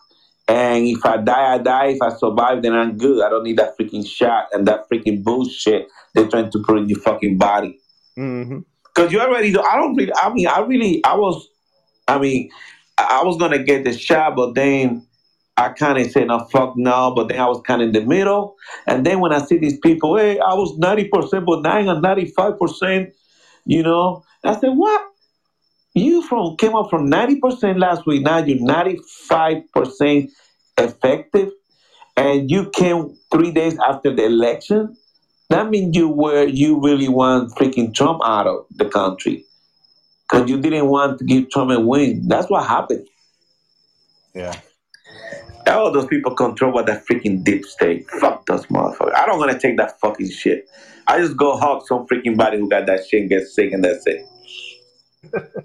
and 0.48 0.86
if 0.86 1.04
I 1.04 1.18
die, 1.18 1.54
I 1.54 1.58
die. 1.58 1.86
If 1.88 2.02
I 2.02 2.08
survive, 2.16 2.62
then 2.62 2.72
I'm 2.72 2.96
good. 2.96 3.22
I 3.22 3.28
don't 3.28 3.44
need 3.44 3.58
that 3.58 3.76
freaking 3.78 4.06
shot 4.08 4.48
and 4.52 4.66
that 4.68 4.88
freaking 4.90 5.22
bullshit 5.22 5.88
they're 6.16 6.28
trying 6.28 6.51
to 6.52 6.60
put 6.66 6.78
in 6.78 6.90
your 6.90 7.01
fucking 7.01 7.38
body. 7.38 7.80
hmm 8.16 8.60
Because 8.86 9.12
you 9.12 9.20
already 9.20 9.52
know, 9.52 9.62
I 9.62 9.76
don't 9.76 9.97
really, 9.97 10.14
I 10.16 10.34
mean, 10.34 10.48
I 10.48 10.60
really, 10.62 11.05
I 11.05 11.16
was, 11.16 11.48
I 12.09 12.18
mean, 12.18 12.51
I 12.98 13.20
I 13.22 13.24
was 13.24 13.38
going 13.38 13.52
to 13.52 13.64
get 13.64 13.84
the 13.84 13.94
shot, 13.98 14.36
but 14.36 14.55
then 14.56 15.06
I 15.59 15.70
kind 15.70 15.98
of 15.98 16.10
said, 16.12 16.28
no, 16.28 16.40
fuck 16.52 16.74
no. 16.76 17.12
But 17.16 17.28
then 17.28 17.40
I 17.40 17.47
was 17.48 17.62
kind 17.62 17.82
of 17.82 17.88
in 17.88 17.94
the 17.94 18.02
middle. 18.02 18.56
And 18.86 19.06
then 19.06 19.20
when 19.20 19.32
I 19.32 19.40
see 19.40 19.59
these 19.59 19.78
people, 19.80 20.18
hey, 20.18 20.40
I 20.40 20.55
was 20.55 20.78
90%, 20.78 21.10
but 21.47 21.62
now 21.62 21.78
I'm 21.78 22.02
95%, 22.02 23.12
you 23.66 23.84
know, 23.84 24.24
I 24.44 24.59
said, 24.60 24.70
what? 24.70 25.02
You 25.94 26.22
from 26.22 26.56
came 26.59 26.76
up 26.76 26.90
from 26.90 27.10
90% 27.10 27.78
last 27.80 28.06
week, 28.06 28.22
now 28.22 28.38
you're 28.38 28.59
95% 28.59 30.30
effective, 30.78 31.52
and 32.16 32.51
you 32.51 32.70
came 32.70 33.16
three 33.32 33.52
days 33.52 33.78
after 33.78 34.14
the 34.14 34.26
election. 34.26 34.97
That 35.48 35.70
means 35.70 35.97
you 35.97 36.09
were 36.09 36.44
you 36.44 36.81
really 36.81 37.09
want 37.09 37.52
freaking 37.52 37.94
Trump 37.94 38.20
out 38.24 38.47
of 38.47 38.66
the 38.70 38.86
country 38.86 39.44
because 40.28 40.51
you 40.51 40.60
didn't 40.60 40.89
want 40.89 41.18
to 41.18 41.24
give 41.24 41.51
Trump 41.51 41.70
a 41.70 41.81
win. 41.81 42.27
That's 42.27 42.51
what 42.51 42.66
happened. 42.66 43.06
Yeah. 44.35 44.59
All 45.68 45.93
those 45.93 46.06
people 46.06 46.35
control 46.35 46.73
by 46.73 46.82
that 46.82 47.06
freaking 47.06 47.44
deep 47.44 47.64
state. 47.64 48.09
Fuck 48.10 48.47
those 48.47 48.66
motherfuckers. 48.66 49.14
I 49.14 49.27
don't 49.27 49.39
wanna 49.39 49.59
take 49.59 49.77
that 49.77 50.01
fucking 50.01 50.31
shit. 50.31 50.68
I 51.06 51.18
just 51.18 51.36
go 51.36 51.56
hug 51.56 51.86
some 51.86 52.06
freaking 52.06 52.36
body 52.36 52.59
who 52.59 52.68
got 52.68 52.86
that 52.86 53.06
shit 53.06 53.20
and 53.20 53.28
get 53.28 53.47
sick 53.47 53.73
and 53.73 53.85
that's 53.85 54.05
it. 54.06 54.27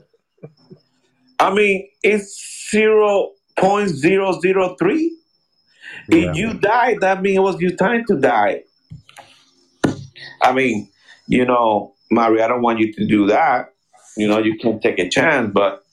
I 1.39 1.51
mean, 1.51 1.89
it's 2.03 2.69
zero 2.69 3.31
point 3.57 3.89
zero 3.89 4.39
zero 4.39 4.75
three. 4.77 5.17
Yeah. 6.07 6.29
If 6.29 6.35
you 6.37 6.53
died, 6.53 6.97
that 7.01 7.21
means 7.21 7.37
it 7.37 7.41
was 7.41 7.59
your 7.59 7.75
time 7.75 8.05
to 8.09 8.19
die. 8.19 8.63
I 10.41 10.53
mean, 10.53 10.89
you 11.27 11.45
know, 11.45 11.93
Mari, 12.09 12.41
I 12.41 12.47
don't 12.47 12.61
want 12.61 12.79
you 12.79 12.91
to 12.93 13.05
do 13.05 13.27
that. 13.27 13.73
You 14.17 14.27
know, 14.27 14.39
you 14.39 14.57
can 14.57 14.79
take 14.79 14.99
a 14.99 15.09
chance, 15.09 15.51
but 15.53 15.83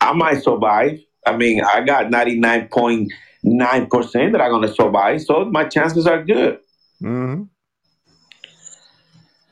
I 0.00 0.12
might 0.12 0.42
survive. 0.42 1.00
I 1.26 1.36
mean, 1.36 1.62
I 1.62 1.82
got 1.82 2.06
99.9% 2.06 4.32
that 4.32 4.40
I'm 4.40 4.50
going 4.50 4.62
to 4.62 4.74
survive, 4.74 5.20
so 5.22 5.44
my 5.44 5.64
chances 5.64 6.06
are 6.06 6.22
good. 6.24 6.58
hmm 7.00 7.42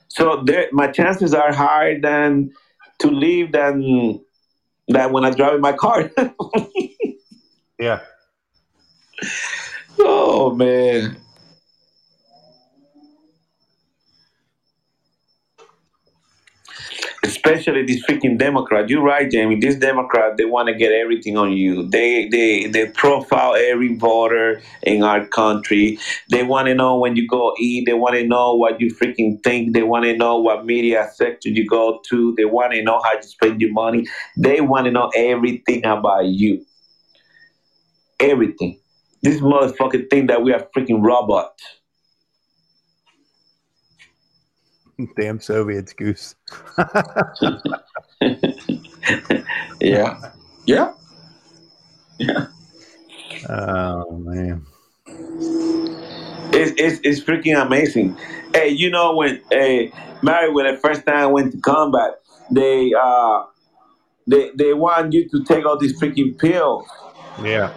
So 0.09 0.43
there, 0.45 0.69
my 0.73 0.89
chances 0.89 1.35
are 1.35 1.53
higher 1.53 2.01
than 2.01 2.53
to 3.01 3.09
leave 3.09 3.53
than 3.53 4.21
than 4.89 5.13
when 5.13 5.25
I 5.25 5.31
drive 5.31 5.55
in 5.55 5.61
my 5.61 5.73
car. 5.73 6.11
Yeah. 7.79 8.01
oh 10.01 10.53
man. 10.53 11.17
Especially 17.25 17.85
these 17.85 18.05
freaking 18.07 18.39
Democrats. 18.39 18.91
You're 18.91 19.03
right, 19.03 19.29
Jamie. 19.29 19.59
These 19.59 19.77
Democrats, 19.77 20.37
they 20.39 20.45
want 20.45 20.69
to 20.69 20.75
get 20.75 20.93
everything 20.93 21.37
on 21.37 21.53
you. 21.53 21.89
They 21.89 22.29
they 22.29 22.67
they 22.67 22.87
profile 22.87 23.57
every 23.57 23.97
voter 23.97 24.63
in 24.85 25.03
our 25.03 25.27
country. 25.27 25.99
They 26.31 26.45
want 26.45 26.69
to 26.69 26.75
know 26.75 26.97
when 26.97 27.17
you 27.17 27.27
go 27.27 27.55
eat. 27.59 27.87
They 27.87 27.95
want 27.95 28.15
to 28.15 28.25
know 28.25 28.55
what 28.55 28.81
you 28.81 28.95
freaking 28.95 29.43
think. 29.43 29.75
They 29.75 29.83
want 29.83 30.05
to 30.05 30.17
know 30.17 30.39
what 30.39 30.65
media 30.65 31.09
sector 31.13 31.49
you 31.49 31.67
go 31.67 32.01
to. 32.09 32.35
They 32.37 32.45
want 32.45 32.73
to 32.75 32.83
know 32.83 33.01
how 33.03 33.15
you 33.15 33.23
spend 33.23 33.61
your 33.61 33.73
money. 33.73 34.07
They 34.37 34.61
want 34.61 34.85
to 34.85 34.93
know 34.93 35.11
everything 35.17 35.85
about 35.85 36.27
you. 36.27 36.65
Everything. 38.21 38.79
This 39.23 39.41
motherfucking 39.41 40.09
thing 40.09 40.29
that 40.29 40.43
we 40.43 40.53
are 40.53 40.67
freaking 40.77 41.03
robots. 41.03 41.78
Damn 45.17 45.41
Soviets, 45.41 45.93
goose. 45.93 46.35
Yeah. 49.81 50.19
Yeah. 50.67 50.93
Yeah. 52.19 52.47
Oh 53.49 54.11
man. 54.19 54.67
It's, 56.53 56.73
it's, 56.77 57.01
it's 57.05 57.21
freaking 57.21 57.61
amazing. 57.65 58.17
Hey, 58.53 58.69
you 58.71 58.91
know 58.91 59.15
when 59.15 59.41
hey 59.51 59.93
Mary 60.23 60.53
when 60.53 60.67
the 60.73 60.81
first 60.81 61.07
time 61.07 61.17
I 61.17 61.27
went 61.27 61.53
to 61.53 61.59
combat, 61.61 62.21
they 62.51 62.93
uh 63.01 63.45
they 64.27 64.51
they 64.57 64.75
want 64.75 65.13
you 65.13 65.29
to 65.29 65.45
take 65.45 65.65
all 65.65 65.79
these 65.79 65.99
freaking 66.01 66.37
pills 66.37 66.87
Yeah. 67.43 67.73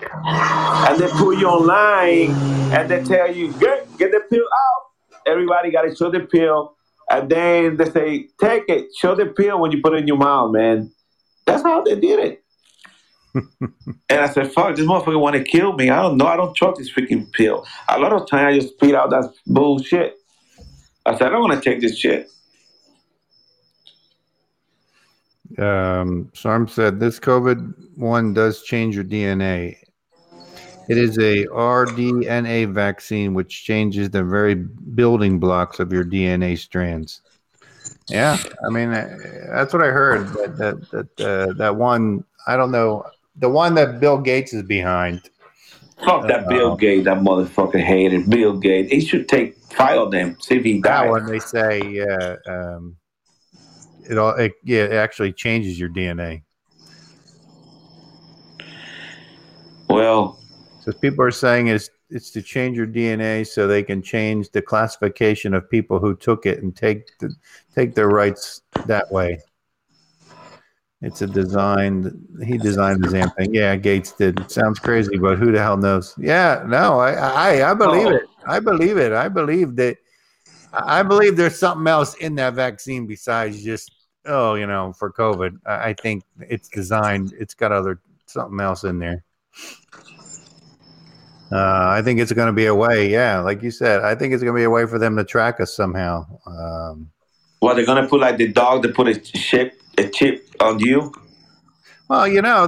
and 0.89 0.99
they 0.99 1.07
put 1.10 1.38
you 1.38 1.48
online 1.48 2.31
and 2.73 2.89
they 2.89 3.03
tell 3.03 3.34
you 3.34 3.53
get 3.53 3.95
get 3.98 4.11
the 4.11 4.22
pill 4.30 4.41
out. 4.43 5.22
Everybody 5.27 5.72
gotta 5.72 5.95
show 5.95 6.10
the 6.10 6.22
pill. 6.22 6.76
And 7.12 7.30
then 7.30 7.76
they 7.76 7.90
say, 7.90 8.28
take 8.40 8.64
it, 8.70 8.96
show 8.98 9.16
the 9.16 9.26
pill 9.26 9.60
when 9.60 9.72
you 9.72 9.82
put 9.82 9.94
it 9.94 9.98
in 9.98 10.08
your 10.08 10.18
mouth, 10.18 10.54
man. 10.54 10.90
That's 11.46 11.62
how 11.62 11.82
they 11.82 12.00
did 12.00 12.20
it. 12.20 12.44
and 13.36 14.22
I 14.22 14.30
said, 14.30 14.54
fuck, 14.54 14.78
this 14.78 14.86
motherfucker 14.86 15.20
want 15.20 15.36
to 15.36 15.44
kill 15.44 15.74
me. 15.74 15.90
I 15.90 16.02
don't 16.02 16.16
know. 16.16 16.28
I 16.28 16.38
don't 16.38 16.56
trust 16.56 16.78
this 16.78 16.90
freaking 16.90 17.30
pill. 17.34 17.66
A 17.90 18.00
lot 18.00 18.14
of 18.14 18.30
time 18.30 18.48
I 18.48 18.58
just 18.58 18.76
spit 18.76 18.96
out 18.96 19.10
that 19.10 19.30
bullshit. 19.46 20.16
I 21.06 21.18
said, 21.18 21.28
I 21.28 21.30
don't 21.32 21.42
want 21.42 21.62
to 21.62 21.70
take 21.70 21.82
this 21.82 21.98
shit. 21.98 22.30
Um, 25.58 26.32
Sarm 26.34 26.70
said 26.70 27.02
this 27.02 27.20
COVID 27.20 27.98
one 27.98 28.34
does 28.34 28.64
change 28.64 28.96
your 28.96 29.04
DNA. 29.04 29.76
It 30.92 30.98
is 30.98 31.18
a 31.20 31.46
rDNA 31.48 32.74
vaccine 32.74 33.34
which 33.34 33.64
changes 33.64 34.10
the 34.10 34.26
very 34.26 34.56
building 34.56 35.40
blocks 35.40 35.80
of 35.80 35.94
your 35.94 36.04
DNA 36.04 36.58
strands. 36.58 37.22
Yeah, 38.10 38.38
I 38.66 38.70
mean 38.70 38.90
uh, 38.90 39.18
that's 39.54 39.72
what 39.72 39.84
I 39.84 39.88
heard. 39.88 40.28
That 40.34 40.58
that 40.58 40.92
that 40.92 41.22
uh, 41.26 41.54
that 41.54 41.78
one. 41.78 42.26
I 42.46 42.58
don't 42.58 42.72
know 42.72 43.06
the 43.38 43.48
one 43.48 43.74
that 43.76 44.02
Bill 44.02 44.18
Gates 44.18 44.52
is 44.52 44.64
behind. 44.64 45.30
Fuck 46.04 46.28
that 46.28 46.50
Bill 46.50 46.74
Uh, 46.74 46.76
Gates, 46.76 47.06
that 47.06 47.20
motherfucker 47.20 47.82
hated 47.82 48.30
Bill 48.30 48.58
Gates. 48.58 48.92
He 48.92 49.00
should 49.00 49.30
take 49.30 49.56
five 49.72 49.98
of 49.98 50.12
them, 50.12 50.36
see 50.42 50.56
if 50.58 50.66
he 50.66 50.82
died. 50.82 51.06
That 51.06 51.10
one 51.10 51.26
they 51.26 51.40
say 51.40 51.82
yeah. 51.86 52.36
Um, 52.46 52.98
it 54.10 54.18
all 54.18 54.36
it, 54.36 54.52
yeah 54.66 54.84
it 54.84 54.92
actually 54.92 55.32
changes 55.32 55.80
your 55.80 55.88
DNA. 55.88 56.42
Well, 59.88 60.41
So 60.84 60.91
people 60.94 61.24
are 61.24 61.32
saying 61.32 61.68
it's 61.68 61.90
it's 62.10 62.32
to 62.32 62.41
change 62.41 62.76
your 62.76 62.88
DNA 62.88 63.48
so 63.48 63.68
they 63.68 63.84
can 63.84 64.02
change 64.02 64.49
the 64.52 64.62
classification 64.62 65.53
of 65.53 65.70
people 65.70 65.99
who 65.99 66.16
took 66.16 66.45
it 66.45 66.62
and 66.62 66.76
take 66.76 67.18
the, 67.20 67.34
take 67.74 67.95
their 67.95 68.10
rights 68.10 68.64
that 68.86 69.10
way. 69.12 69.40
It's 71.02 71.22
a 71.22 71.28
design. 71.28 72.28
He 72.44 72.58
designed 72.58 73.03
the 73.03 73.10
damn 73.10 73.32
thing. 73.32 73.53
Yeah, 73.53 73.76
Gates 73.76 74.12
did. 74.12 74.52
Sounds 74.52 74.78
crazy, 74.78 75.18
but 75.18 75.40
who 75.40 75.52
the 75.52 75.60
hell 75.60 75.78
knows? 75.78 76.14
Yeah, 76.18 76.64
no, 76.68 76.99
I 76.99 77.14
I, 77.14 77.72
I 77.72 77.74
believe 77.74 78.08
Oh. 78.08 78.16
it. 78.16 78.24
I 78.45 78.60
believe 78.60 78.98
it. 78.98 79.12
I 79.14 79.28
believe 79.30 79.76
that. 79.78 79.98
I 80.74 81.03
believe 81.03 81.36
there's 81.36 81.60
something 81.60 81.88
else 81.88 82.14
in 82.16 82.36
that 82.36 82.53
vaccine 82.53 83.06
besides 83.08 83.64
just 83.64 83.91
oh, 84.26 84.53
you 84.56 84.68
know, 84.68 84.94
for 84.94 85.12
COVID. 85.12 85.58
I, 85.66 85.90
I 85.90 85.94
think 85.94 86.24
it's 86.40 86.70
designed. 86.70 87.34
It's 87.40 87.53
got 87.53 87.72
other 87.72 87.99
something 88.28 88.60
else 88.60 88.84
in 88.84 88.99
there. 88.99 89.24
Uh, 91.52 91.88
I 91.90 92.02
think 92.02 92.19
it's 92.19 92.32
going 92.32 92.48
to 92.48 92.53
be 92.53 92.65
a 92.65 92.76
way, 92.76 93.10
yeah, 93.10 93.40
like 93.40 93.61
you 93.61 93.72
said. 93.72 94.03
I 94.03 94.15
think 94.15 94.34
it's 94.34 94.41
going 94.41 94.56
to 94.56 94.60
be 94.60 94.64
a 94.64 94.69
way 94.69 94.86
for 94.86 94.98
them 94.98 95.18
to 95.18 95.23
track 95.23 95.60
us 95.60 95.76
somehow. 95.76 96.26
Um, 96.48 97.11
what 97.61 97.76
they're 97.76 97.86
gonna 97.86 98.07
put 98.07 98.19
like 98.22 98.38
the 98.38 98.48
dog? 98.48 98.82
They 98.82 98.91
put 98.91 99.07
a 99.07 99.19
chip, 99.19 99.80
a 99.98 100.07
chip 100.10 100.49
on 100.60 100.80
you. 100.80 101.14
well, 102.10 102.28
you 102.28 102.41
know, 102.41 102.68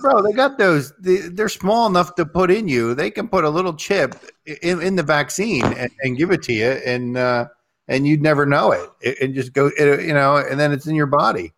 bro, 0.00 0.22
they 0.22 0.32
got 0.32 0.58
those. 0.58 0.92
They, 1.00 1.16
they're 1.16 1.48
small 1.48 1.88
enough 1.88 2.14
to 2.14 2.24
put 2.24 2.48
in 2.48 2.68
you. 2.68 2.94
They 2.94 3.10
can 3.10 3.26
put 3.26 3.42
a 3.42 3.50
little 3.50 3.74
chip 3.74 4.14
in, 4.62 4.80
in 4.80 4.94
the 4.94 5.02
vaccine 5.02 5.64
and, 5.64 5.90
and 6.02 6.16
give 6.16 6.30
it 6.30 6.44
to 6.44 6.52
you, 6.52 6.70
and 6.86 7.16
uh, 7.16 7.46
and 7.88 8.06
you'd 8.06 8.22
never 8.22 8.46
know 8.46 8.70
it. 8.70 8.88
It, 9.00 9.18
it 9.20 9.28
just 9.32 9.54
go, 9.54 9.72
it, 9.76 10.06
you 10.06 10.14
know, 10.14 10.36
and 10.36 10.58
then 10.58 10.70
it's 10.70 10.86
in 10.86 10.94
your 10.94 11.06
body. 11.06 11.52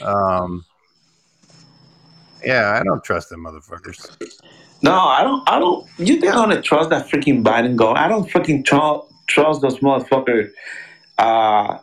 Um, 0.00 0.64
yeah, 2.44 2.78
I 2.80 2.84
don't 2.84 3.02
trust 3.02 3.28
them 3.28 3.44
motherfuckers. 3.44 4.16
No, 4.82 4.92
I 4.92 5.22
don't. 5.24 5.48
I 5.48 5.58
don't. 5.58 5.86
You 5.98 6.20
think 6.20 6.32
I'm 6.34 6.48
gonna 6.48 6.62
trust 6.62 6.90
that 6.90 7.08
freaking 7.08 7.42
Biden 7.42 7.76
go? 7.76 7.92
I 7.92 8.06
don't 8.08 8.30
freaking 8.30 8.64
tr- 8.64 9.06
trust 9.28 9.60
those 9.60 9.78
motherfucker 9.80 10.50
uh, 11.18 11.78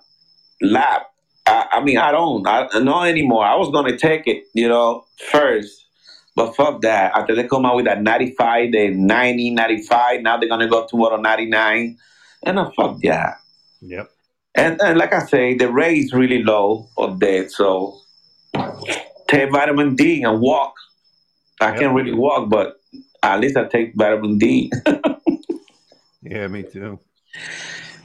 lab. 0.62 1.02
I, 1.46 1.68
I 1.74 1.84
mean, 1.84 1.98
I 1.98 2.12
don't. 2.12 2.48
I 2.48 2.68
not 2.80 3.08
anymore. 3.08 3.46
I 3.46 3.56
was 3.56 3.70
gonna 3.72 3.98
take 3.98 4.28
it, 4.28 4.46
you 4.54 4.68
know, 4.70 5.06
first, 5.32 5.86
but 6.36 6.56
fuck 6.56 6.82
that. 6.82 7.12
After 7.16 7.36
they 7.36 7.48
come 7.48 7.66
out 7.66 7.76
with 7.76 7.86
that 7.86 8.02
95, 8.02 8.72
the 8.72 8.90
90, 8.90 9.52
95, 9.52 10.22
now 10.22 10.38
they're 10.38 10.50
gonna 10.50 10.70
go 10.70 10.88
to 10.88 11.18
99, 11.22 11.98
and 12.44 12.60
uh, 12.60 12.72
fuck 12.78 13.00
that. 13.02 13.36
Yep. 13.82 14.10
And, 14.56 14.80
and 14.82 14.98
like 14.98 15.14
I 15.14 15.20
say, 15.26 15.56
the 15.56 15.70
rate 15.70 15.98
is 15.98 16.14
really 16.14 16.42
low 16.42 16.88
of 16.98 17.20
death. 17.20 17.52
So 17.52 18.00
take 19.28 19.52
vitamin 19.52 19.96
D 19.96 20.24
and 20.24 20.40
walk. 20.40 20.74
I 21.60 21.72
Yep. 21.72 21.80
can't 21.80 21.94
really 21.96 22.14
walk, 22.14 22.50
but 22.50 22.74
at 23.34 23.39
least 23.41 23.57
I 23.57 23.65
take 23.65 23.93
vitamin 23.95 24.38
D. 24.38 24.72
Yeah, 26.27 26.47
me 26.47 26.64
too. 26.64 26.99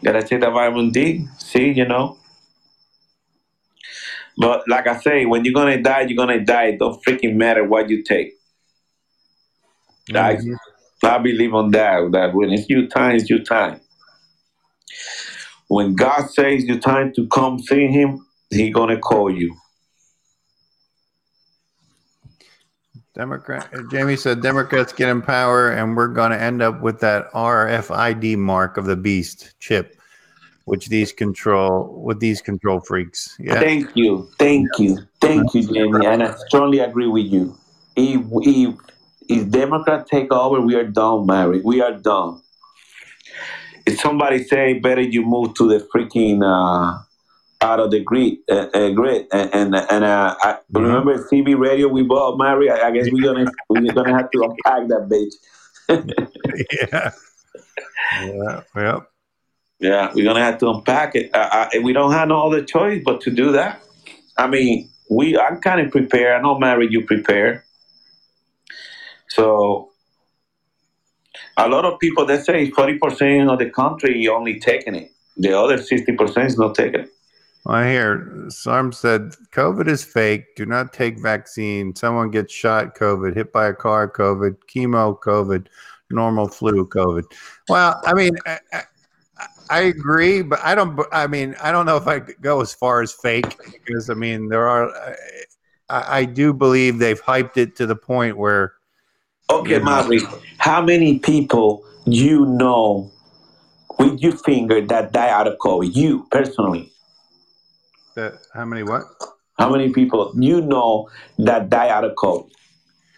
Gotta 0.05 0.23
take 0.23 0.41
that 0.41 0.53
vitamin 0.53 0.91
D. 0.91 1.27
See, 1.39 1.71
you 1.71 1.87
know. 1.87 2.19
But 4.37 4.69
like 4.69 4.87
I 4.87 4.99
say, 4.99 5.25
when 5.25 5.45
you're 5.45 5.55
gonna 5.55 5.83
die, 5.83 6.03
you're 6.03 6.17
gonna 6.17 6.45
die. 6.45 6.65
It 6.67 6.79
don't 6.79 7.03
freaking 7.03 7.37
matter 7.37 7.65
what 7.65 7.89
you 7.89 8.03
take. 8.03 8.35
I, 10.15 10.35
Mhm. 10.35 10.57
I 11.03 11.19
believe 11.19 11.55
on 11.55 11.71
that. 11.71 12.11
That 12.13 12.35
when 12.35 12.51
it's 12.51 12.69
your 12.69 12.87
time, 12.89 13.17
it's 13.17 13.31
your 13.31 13.39
time. 13.43 13.81
When 15.69 15.95
God 15.95 16.29
says 16.31 16.65
your 16.65 16.79
time 16.79 17.13
to 17.15 17.27
come 17.29 17.59
see 17.59 17.87
Him, 17.87 18.27
He 18.51 18.71
gonna 18.71 18.99
call 18.99 19.31
you. 19.31 19.57
Democrat 23.15 23.69
uh, 23.75 23.83
Jamie 23.91 24.17
said 24.17 24.41
Democrats 24.41 24.93
get 24.93 25.09
in 25.09 25.21
power 25.21 25.71
and 25.71 25.97
we're 25.97 26.09
going 26.09 26.31
to 26.31 26.41
end 26.41 26.63
up 26.63 26.81
with 26.81 27.01
that 27.01 27.31
RFID 27.33 28.37
mark 28.39 28.77
of 28.77 28.87
the 28.87 28.97
beast 28.97 29.55
chip 29.59 30.01
which 30.71 30.87
these 30.87 31.13
control 31.13 32.01
with 32.05 32.21
these 32.21 32.41
control 32.41 32.79
freaks. 32.81 33.35
Yeah. 33.41 33.59
Thank 33.59 33.97
you, 33.97 34.31
thank 34.39 34.69
you, 34.79 34.99
thank 35.21 35.53
you, 35.53 35.63
Jamie, 35.67 36.07
and 36.07 36.23
I 36.23 36.35
strongly 36.47 36.79
agree 36.79 37.09
with 37.09 37.27
you. 37.27 37.59
If 37.97 38.21
if 38.43 38.75
if 39.29 39.51
Democrat 39.51 40.07
take 40.07 40.33
over, 40.33 40.61
we 40.61 40.77
are 40.77 40.85
done, 40.85 41.27
Mary. 41.27 41.61
We 41.65 41.81
are 41.81 41.93
done. 41.93 42.43
If 43.85 43.99
somebody 43.99 44.45
say 44.45 44.79
better 44.79 45.01
you 45.01 45.25
move 45.25 45.55
to 45.55 45.67
the 45.67 45.89
freaking 45.93 46.39
uh, 46.45 47.03
out 47.63 47.81
of 47.81 47.91
the 47.91 48.01
grid, 48.01 48.39
uh, 48.51 48.69
uh, 48.73 48.91
grid, 48.91 49.27
and 49.33 49.51
and, 49.53 49.75
and 49.75 50.05
uh, 50.05 50.35
I, 50.41 50.59
remember 50.73 51.19
CB 51.29 51.59
radio 51.59 51.89
we 51.89 52.03
bought, 52.03 52.39
Mary. 52.39 52.71
I, 52.71 52.89
I 52.89 52.91
guess 52.91 53.09
we're 53.11 53.23
gonna 53.23 53.51
we're 53.69 53.93
gonna 53.93 54.17
have 54.17 54.31
to 54.31 54.43
unpack 54.43 54.89
that 54.89 55.09
bitch. 55.09 55.35
yeah. 56.93 57.11
Yeah. 58.23 58.63
Yep. 58.77 59.11
Yeah, 59.81 60.13
we're 60.15 60.25
gonna 60.25 60.45
have 60.45 60.59
to 60.59 60.69
unpack 60.71 61.15
it. 61.15 61.35
Uh, 61.35 61.69
uh, 61.75 61.81
we 61.83 61.93
don't 61.93 62.13
have 62.13 62.29
no 62.29 62.47
other 62.47 62.63
choice 62.63 63.03
but 63.05 63.21
to 63.23 63.31
do 63.31 63.53
that. 63.53 63.83
I 64.37 64.47
mean, 64.47 64.91
we 65.11 65.39
I'm 65.39 65.61
kind 65.61 65.81
of 65.81 65.91
prepared. 65.91 66.39
I 66.39 66.43
know, 66.43 66.59
Mary, 66.59 66.89
you 66.91 67.05
prepare. 67.05 67.65
So 69.29 69.91
a 71.57 71.69
lot 71.69 71.85
of 71.85 71.99
people 71.99 72.27
they 72.27 72.39
say 72.39 72.71
forty 72.71 72.99
percent 72.99 73.51
of 73.51 73.59
the 73.59 73.71
country 73.71 74.29
only 74.29 74.61
taking 74.61 74.95
it. 74.95 75.13
The 75.37 75.59
other 75.59 75.79
sixty 75.79 76.13
percent 76.13 76.49
is 76.49 76.59
not 76.59 76.75
taking 76.75 77.01
it. 77.01 77.11
I 77.67 77.89
hear 77.89 78.47
Sarm 78.49 78.93
said 78.93 79.35
COVID 79.53 79.87
is 79.87 80.03
fake. 80.03 80.57
Do 80.57 80.65
not 80.67 80.93
take 80.93 81.21
vaccine. 81.21 81.95
Someone 81.95 82.31
gets 82.31 82.53
shot, 82.53 82.97
COVID, 82.97 83.35
hit 83.35 83.53
by 83.53 83.69
a 83.69 83.75
car, 83.75 84.11
COVID, 84.11 84.57
chemo, 84.67 85.19
COVID, 85.21 85.67
normal 86.11 86.49
flu, 86.49 86.87
COVID. 86.87 87.25
Well, 87.69 88.01
I 88.07 88.15
mean, 88.15 88.37
I, 88.47 88.83
I, 89.69 89.81
agree, 89.81 90.43
but 90.43 90.59
I 90.63 90.75
don't. 90.75 90.99
I 91.13 91.27
mean, 91.27 91.55
I 91.63 91.71
don't 91.71 91.85
know 91.85 91.97
if 91.97 92.07
I 92.07 92.21
could 92.21 92.41
go 92.41 92.63
as 92.63 92.73
far 92.73 93.03
as 93.03 93.13
fake 93.13 93.57
because 93.73 94.09
I 94.09 94.15
mean 94.15 94.49
there 94.49 94.67
are. 94.67 94.91
I, 95.91 96.21
I 96.21 96.25
do 96.25 96.55
believe 96.55 96.99
they've 96.99 97.23
hyped 97.23 97.57
it 97.57 97.77
to 97.77 97.87
the 97.87 97.97
point 97.97 98.39
where 98.39 98.75
Okay, 99.51 99.73
Yeah. 99.73 99.79
Mary, 99.79 100.21
how 100.59 100.81
many 100.81 101.19
people 101.19 101.85
you 102.07 102.47
know 102.47 103.11
with 103.99 104.21
your 104.21 104.33
finger 104.33 104.81
that 104.81 105.13
die 105.13 105.29
out 105.29 105.49
of 105.49 105.59
COVID? 105.59 105.95
You 105.95 106.27
personally. 106.31 106.90
That 108.21 108.39
how 108.55 108.65
many 108.65 108.83
what? 108.83 109.03
How 109.59 109.71
many 109.71 109.93
people 109.93 110.33
you 110.39 110.61
know 110.61 111.09
that 111.39 111.69
die 111.71 111.89
out 111.89 112.05
of 112.05 112.13
COVID? 112.17 112.49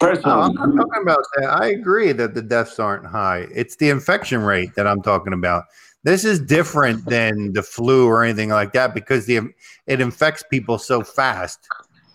Personally, 0.01 0.57
oh, 0.59 0.63
I'm 0.63 0.75
not 0.75 0.83
talking 0.89 1.03
about 1.03 1.25
that. 1.37 1.45
I 1.63 1.67
agree 1.69 2.11
that 2.13 2.35
the 2.35 2.43
deaths 2.43 2.79
aren't 2.81 3.07
high. 3.07 3.47
It's 3.55 3.77
the 3.77 3.89
infection 3.91 4.41
rate 4.43 4.75
that 4.75 4.87
I'm 4.87 5.01
talking 5.03 5.33
about. 5.33 5.65
This 6.05 6.25
is 6.25 6.41
different 6.41 7.05
than 7.07 7.53
the 7.53 7.63
flu 7.63 8.09
or 8.09 8.25
anything 8.25 8.49
like 8.49 8.73
that 8.73 8.93
because 8.95 9.27
the 9.27 9.37
it 9.87 10.01
infects 10.01 10.43
people 10.51 10.79
so 10.79 11.03
fast. 11.05 11.61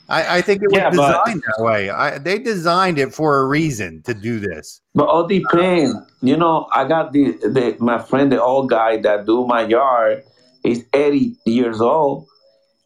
I, 0.09 0.37
I 0.37 0.41
think 0.41 0.61
it 0.63 0.71
was 0.71 0.77
Yeah, 0.77 0.89
but- 0.89 1.23
designed 1.25 1.43
that 1.47 1.63
way. 1.63 1.89
I, 1.89 2.17
they 2.17 2.39
designed 2.39 2.97
it 2.99 3.13
for 3.13 3.39
a 3.41 3.45
reason 3.45 4.01
to 4.03 4.13
do 4.13 4.39
this. 4.39 4.81
But 4.95 5.07
all 5.07 5.25
the 5.25 5.45
pain, 5.53 5.93
You 6.21 6.35
know, 6.37 6.67
I 6.73 6.85
got 6.87 7.11
the, 7.13 7.31
the 7.55 7.75
my 7.79 7.99
friend, 7.99 8.29
the 8.31 8.41
old 8.41 8.69
guy 8.69 8.97
that 9.01 9.25
do 9.25 9.45
my 9.47 9.61
yard. 9.65 10.23
is 10.63 10.83
80 10.93 11.35
years 11.45 11.79
old. 11.79 12.25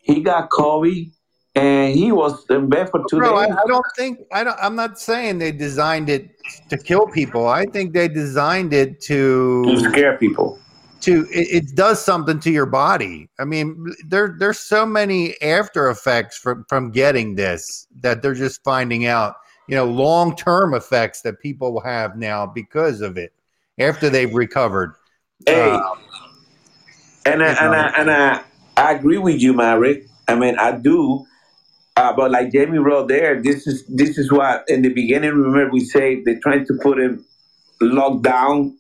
He 0.01 0.21
got 0.21 0.49
COVID, 0.49 1.11
and 1.55 1.93
he 1.93 2.11
was 2.11 2.45
in 2.49 2.69
bed 2.69 2.89
for 2.89 3.03
two 3.09 3.17
Bro, 3.17 3.35
I, 3.35 3.47
days. 3.47 3.55
I 3.55 3.67
don't 3.67 3.85
think 3.95 4.19
I 4.31 4.43
don't. 4.43 4.57
I'm 4.61 4.75
not 4.75 4.99
saying 4.99 5.39
they 5.39 5.51
designed 5.51 6.09
it 6.09 6.31
to 6.69 6.77
kill 6.77 7.07
people. 7.07 7.47
I 7.47 7.65
think 7.65 7.93
they 7.93 8.07
designed 8.07 8.73
it 8.73 9.01
to 9.01 9.63
to 9.65 9.89
scare 9.89 10.17
people. 10.17 10.59
to 11.01 11.27
it, 11.31 11.63
it 11.63 11.75
does 11.75 12.03
something 12.03 12.39
to 12.39 12.51
your 12.51 12.65
body. 12.65 13.29
I 13.39 13.45
mean, 13.45 13.93
there 14.07 14.35
there's 14.39 14.59
so 14.59 14.85
many 14.85 15.39
after 15.41 15.89
effects 15.89 16.37
from 16.37 16.65
from 16.67 16.91
getting 16.91 17.35
this 17.35 17.87
that 18.01 18.21
they're 18.21 18.33
just 18.33 18.63
finding 18.63 19.05
out. 19.05 19.35
You 19.67 19.75
know, 19.77 19.85
long 19.85 20.35
term 20.35 20.73
effects 20.73 21.21
that 21.21 21.39
people 21.39 21.79
have 21.81 22.17
now 22.17 22.45
because 22.45 22.99
of 22.99 23.17
it 23.17 23.31
after 23.79 24.09
they've 24.09 24.33
recovered. 24.33 24.95
Hey, 25.45 25.71
Uh, 25.71 25.95
and 27.25 27.43
I, 27.43 27.47
and 27.53 27.75
I, 27.75 27.93
and 27.97 28.11
I, 28.11 28.43
I 28.91 28.95
agree 28.95 29.18
with 29.18 29.41
you, 29.41 29.53
Mary. 29.53 30.05
I 30.27 30.35
mean, 30.35 30.57
I 30.59 30.73
do. 30.73 31.26
Uh, 31.95 32.13
but 32.13 32.31
like 32.31 32.51
Jamie 32.51 32.77
wrote 32.77 33.07
there, 33.07 33.41
this 33.41 33.65
is 33.68 33.85
this 33.88 34.18
is 34.18 34.31
what 34.31 34.63
in 34.68 34.81
the 34.81 34.89
beginning. 34.89 35.31
Remember, 35.31 35.72
we 35.72 35.80
say 35.81 36.22
they're 36.23 36.39
trying 36.39 36.65
to 36.65 36.73
put 36.81 36.99
him 36.99 37.26
locked 37.81 38.23
down, 38.23 38.77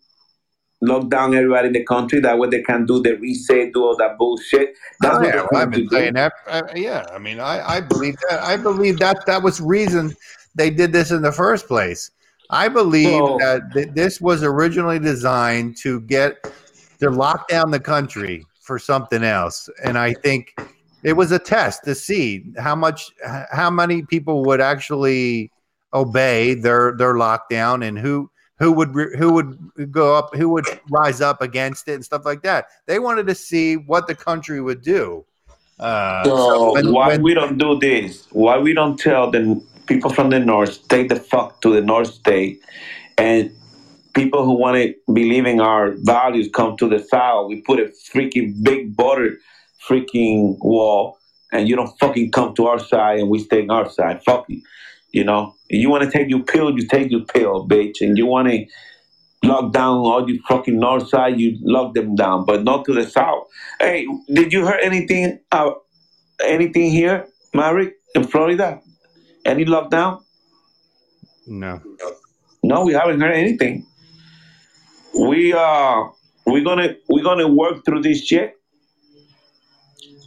lock 0.81 1.09
down 1.09 1.33
everybody 1.35 1.67
in 1.67 1.73
the 1.73 1.83
country. 1.85 2.19
That 2.19 2.37
way 2.37 2.49
they 2.49 2.61
can 2.61 2.85
do 2.85 3.01
the 3.01 3.13
reset, 3.17 3.73
do 3.73 3.83
all 3.83 3.95
that 3.97 4.17
bullshit. 4.17 4.73
That's 5.01 5.15
Oh, 5.15 5.19
what 5.19 5.27
yeah, 5.27 5.45
well, 5.51 5.61
I've 5.61 5.71
been 5.71 5.87
saying 5.89 6.13
that. 6.13 6.33
Uh, 6.47 6.63
yeah, 6.75 7.05
I 7.13 7.19
mean, 7.19 7.39
I, 7.39 7.75
I 7.77 7.81
believe 7.81 8.15
that. 8.29 8.41
I 8.41 8.57
believe 8.57 8.99
that 8.99 9.25
that 9.27 9.41
was 9.43 9.59
reason 9.61 10.13
they 10.55 10.69
did 10.69 10.91
this 10.93 11.11
in 11.11 11.21
the 11.21 11.31
first 11.31 11.67
place. 11.67 12.11
I 12.49 12.67
believe 12.67 13.17
So- 13.17 13.37
that 13.39 13.61
th- 13.73 13.89
this 13.93 14.19
was 14.19 14.43
originally 14.43 14.99
designed 14.99 15.77
to 15.83 16.01
get 16.01 16.51
to 16.99 17.09
lock 17.09 17.47
down 17.47 17.71
the 17.71 17.79
country 17.79 18.45
for 18.71 18.79
something 18.79 19.21
else, 19.21 19.69
and 19.83 19.97
I 19.97 20.13
think 20.13 20.55
it 21.03 21.11
was 21.21 21.29
a 21.33 21.39
test 21.39 21.83
to 21.83 21.93
see 21.93 22.45
how 22.57 22.73
much, 22.73 23.11
how 23.51 23.69
many 23.69 24.03
people 24.03 24.45
would 24.45 24.61
actually 24.61 25.51
obey 25.93 26.53
their 26.53 26.95
their 26.97 27.15
lockdown 27.15 27.85
and 27.85 27.99
who 27.99 28.31
who 28.59 28.71
would 28.71 28.95
re- 28.95 29.13
who 29.17 29.33
would 29.33 29.91
go 29.91 30.15
up 30.15 30.33
who 30.39 30.47
would 30.47 30.67
rise 30.89 31.19
up 31.19 31.41
against 31.41 31.89
it 31.89 31.95
and 31.95 32.05
stuff 32.05 32.23
like 32.23 32.43
that. 32.43 32.67
They 32.87 32.97
wanted 33.07 33.27
to 33.27 33.35
see 33.35 33.75
what 33.75 34.07
the 34.07 34.15
country 34.15 34.61
would 34.61 34.81
do. 34.81 35.25
Uh, 35.77 36.23
So 36.23 36.71
when- 36.75 36.93
why 36.93 37.07
when- 37.09 37.23
we 37.23 37.33
don't 37.33 37.57
do 37.57 37.77
this? 37.77 38.25
Why 38.31 38.57
we 38.57 38.71
don't 38.79 38.97
tell 38.97 39.29
the 39.35 39.41
people 39.85 40.09
from 40.17 40.29
the 40.29 40.39
north 40.39 40.71
stay 40.85 41.03
the 41.13 41.19
fuck 41.31 41.59
to 41.63 41.69
the 41.77 41.81
north 41.81 42.11
state, 42.23 42.61
and 43.17 43.51
people 44.13 44.45
who 44.45 44.53
want 44.53 44.77
to 44.77 44.93
believe 45.13 45.45
in 45.45 45.59
our 45.59 45.91
values 45.97 46.49
come 46.53 46.77
to 46.77 46.87
the 46.87 46.99
south. 46.99 47.47
We 47.47 47.61
put 47.61 47.79
a 47.79 47.91
freaking 48.13 48.63
big 48.63 48.95
border, 48.95 49.37
freaking 49.87 50.57
wall, 50.59 51.17
and 51.51 51.67
you 51.67 51.75
don't 51.75 51.97
fucking 51.99 52.31
come 52.31 52.55
to 52.55 52.67
our 52.67 52.79
side, 52.79 53.19
and 53.19 53.29
we 53.29 53.39
stay 53.39 53.63
on 53.63 53.71
our 53.71 53.89
side. 53.89 54.23
Fuck 54.23 54.45
you. 54.49 54.61
You 55.11 55.25
know, 55.25 55.55
you 55.69 55.89
want 55.89 56.03
to 56.03 56.11
take 56.11 56.29
your 56.29 56.43
pill, 56.43 56.71
you 56.71 56.87
take 56.87 57.11
your 57.11 57.25
pill, 57.25 57.67
bitch, 57.67 57.99
and 57.99 58.17
you 58.17 58.25
want 58.25 58.47
to 58.47 58.65
lock 59.43 59.73
down 59.73 59.97
all 59.97 60.29
you 60.29 60.39
fucking 60.47 60.79
north 60.79 61.09
side, 61.09 61.39
you 61.39 61.57
lock 61.63 61.93
them 61.93 62.15
down, 62.15 62.45
but 62.45 62.63
not 62.63 62.85
to 62.85 62.93
the 62.93 63.03
south. 63.03 63.47
Hey, 63.79 64.07
did 64.33 64.53
you 64.53 64.65
hear 64.65 64.79
anything? 64.81 65.39
Uh, 65.51 65.71
anything 66.45 66.91
here, 66.91 67.27
Maverick, 67.53 67.95
in 68.15 68.23
Florida? 68.23 68.81
Any 69.43 69.65
lockdown? 69.65 70.21
no 71.47 71.81
No, 72.63 72.85
we 72.85 72.93
haven't 72.93 73.19
heard 73.19 73.35
anything. 73.35 73.85
We 75.15 75.53
uh, 75.53 76.03
we're 76.45 76.63
gonna 76.63 76.95
we're 77.09 77.23
gonna 77.23 77.47
work 77.47 77.85
through 77.85 78.03
this 78.03 78.25
shit. 78.25 78.55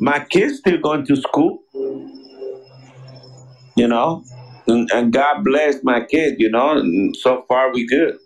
My 0.01 0.21
kids 0.21 0.59
still 0.59 0.79
going 0.79 1.07
to 1.07 1.17
school, 1.17 1.61
you 3.77 3.89
know, 3.89 4.25
and, 4.67 4.91
and 4.93 5.13
God 5.13 5.45
bless 5.45 5.83
my 5.85 6.05
kids, 6.05 6.37
you 6.39 6.51
know. 6.51 6.73
And 6.79 7.17
so 7.17 7.45
far, 7.49 7.73
we 7.73 7.87
good. 7.87 8.19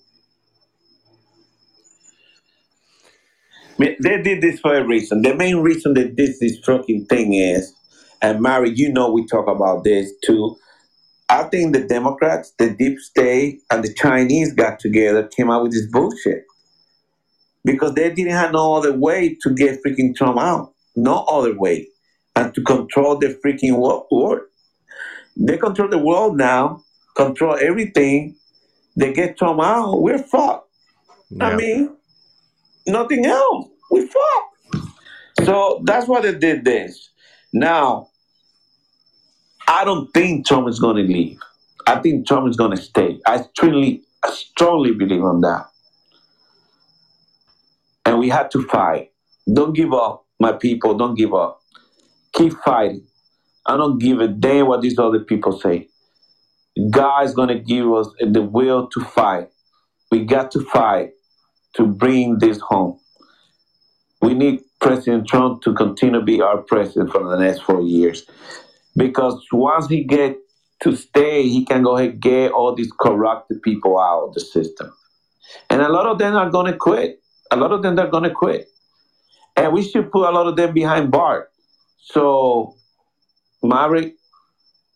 They 3.78 4.22
did 4.22 4.43
this 4.43 4.60
for 4.60 4.76
a 4.76 4.86
reason. 4.86 5.22
The 5.22 5.35
main 5.35 5.59
reason 5.59 5.94
that 5.94 6.16
this 6.16 6.43
is 6.43 6.59
fucking 6.64 7.06
thing 7.06 7.35
is, 7.35 7.74
and 8.22 8.43
Mary, 8.43 8.72
you 8.74 8.93
know, 8.93 9.12
we 9.12 9.26
talk 9.26 9.48
about 9.48 9.85
this 9.85 10.12
too. 10.24 10.56
I 11.30 11.44
think 11.44 11.74
the 11.74 11.85
Democrats, 11.85 12.55
the 12.59 12.70
deep 12.70 12.98
state, 13.01 13.62
and 13.70 13.85
the 13.85 13.94
Chinese 13.94 14.55
got 14.55 14.80
together, 14.80 15.28
came 15.28 15.51
out 15.51 15.64
with 15.64 15.72
this 15.72 15.86
bullshit. 15.93 16.44
Because 17.64 17.94
they 17.94 18.10
didn't 18.10 18.32
have 18.32 18.52
no 18.52 18.74
other 18.74 18.93
way 18.97 19.36
to 19.43 19.55
get 19.55 19.80
freaking 19.85 20.14
Trump 20.14 20.39
out. 20.39 20.72
No 20.97 21.24
other 21.24 21.59
way. 21.59 21.89
And 22.36 22.55
to 22.55 22.62
control 22.62 23.18
the 23.18 23.39
freaking 23.44 23.78
world. 23.78 24.40
They 25.36 25.56
control 25.56 25.89
the 25.89 25.98
world 25.98 26.36
now, 26.36 26.82
control 27.16 27.56
everything. 27.60 28.36
They 28.97 29.12
get 29.12 29.39
Trump 29.39 29.60
out, 29.60 30.01
we're 30.01 30.18
fucked. 30.18 30.68
I 31.40 31.55
mean, 31.55 31.97
nothing 32.86 33.26
else. 33.26 33.68
We 33.90 34.06
fucked. 34.06 34.89
So 35.44 35.82
that's 35.85 36.09
why 36.09 36.20
they 36.20 36.35
did 36.35 36.64
this. 36.64 37.10
Now, 37.52 38.09
I 39.68 39.85
don't 39.85 40.12
think 40.12 40.47
Trump 40.47 40.68
is 40.68 40.80
going 40.80 40.97
to 40.97 41.02
leave. 41.02 41.39
I 41.86 42.01
think 42.01 42.26
Trump 42.26 42.48
is 42.48 42.56
going 42.56 42.72
to 42.72 42.82
stay. 42.82 43.20
I 43.26 43.43
strongly, 43.43 44.02
I 44.24 44.30
strongly 44.30 44.93
believe 44.93 45.22
on 45.22 45.40
that. 45.43 45.66
We 48.18 48.28
had 48.28 48.50
to 48.52 48.62
fight. 48.68 49.12
Don't 49.52 49.74
give 49.74 49.94
up, 49.94 50.26
my 50.40 50.52
people. 50.52 50.96
Don't 50.96 51.16
give 51.16 51.34
up. 51.34 51.60
Keep 52.34 52.54
fighting. 52.64 53.06
I 53.66 53.76
don't 53.76 53.98
give 53.98 54.20
a 54.20 54.28
damn 54.28 54.66
what 54.66 54.82
these 54.82 54.98
other 54.98 55.20
people 55.20 55.58
say. 55.58 55.88
God 56.90 57.24
is 57.24 57.34
going 57.34 57.48
to 57.48 57.58
give 57.58 57.92
us 57.92 58.08
the 58.20 58.42
will 58.42 58.88
to 58.88 59.00
fight. 59.00 59.48
We 60.10 60.24
got 60.24 60.50
to 60.52 60.64
fight 60.64 61.10
to 61.74 61.86
bring 61.86 62.38
this 62.38 62.60
home. 62.60 62.98
We 64.22 64.34
need 64.34 64.60
President 64.80 65.28
Trump 65.28 65.62
to 65.62 65.74
continue 65.74 66.20
to 66.20 66.24
be 66.24 66.40
our 66.42 66.58
president 66.58 67.12
for 67.12 67.24
the 67.24 67.36
next 67.36 67.62
four 67.62 67.82
years 67.82 68.26
because 68.96 69.44
once 69.52 69.88
he 69.88 70.04
get 70.04 70.36
to 70.82 70.96
stay, 70.96 71.42
he 71.44 71.64
can 71.64 71.82
go 71.82 71.96
ahead 71.96 72.10
and 72.12 72.20
get 72.20 72.52
all 72.52 72.74
these 72.74 72.92
corrupted 73.00 73.62
people 73.62 73.98
out 74.00 74.28
of 74.28 74.34
the 74.34 74.40
system. 74.40 74.92
And 75.70 75.82
a 75.82 75.88
lot 75.88 76.06
of 76.06 76.18
them 76.18 76.36
are 76.36 76.50
going 76.50 76.72
to 76.72 76.78
quit. 76.78 77.17
A 77.50 77.56
lot 77.56 77.72
of 77.72 77.82
them 77.82 77.96
they're 77.96 78.06
going 78.10 78.24
to 78.24 78.30
quit. 78.30 78.68
And 79.56 79.72
we 79.72 79.82
should 79.82 80.10
put 80.12 80.28
a 80.28 80.32
lot 80.32 80.46
of 80.46 80.56
them 80.56 80.72
behind 80.72 81.10
bars. 81.10 81.48
So, 81.98 82.76
Maverick, 83.62 84.14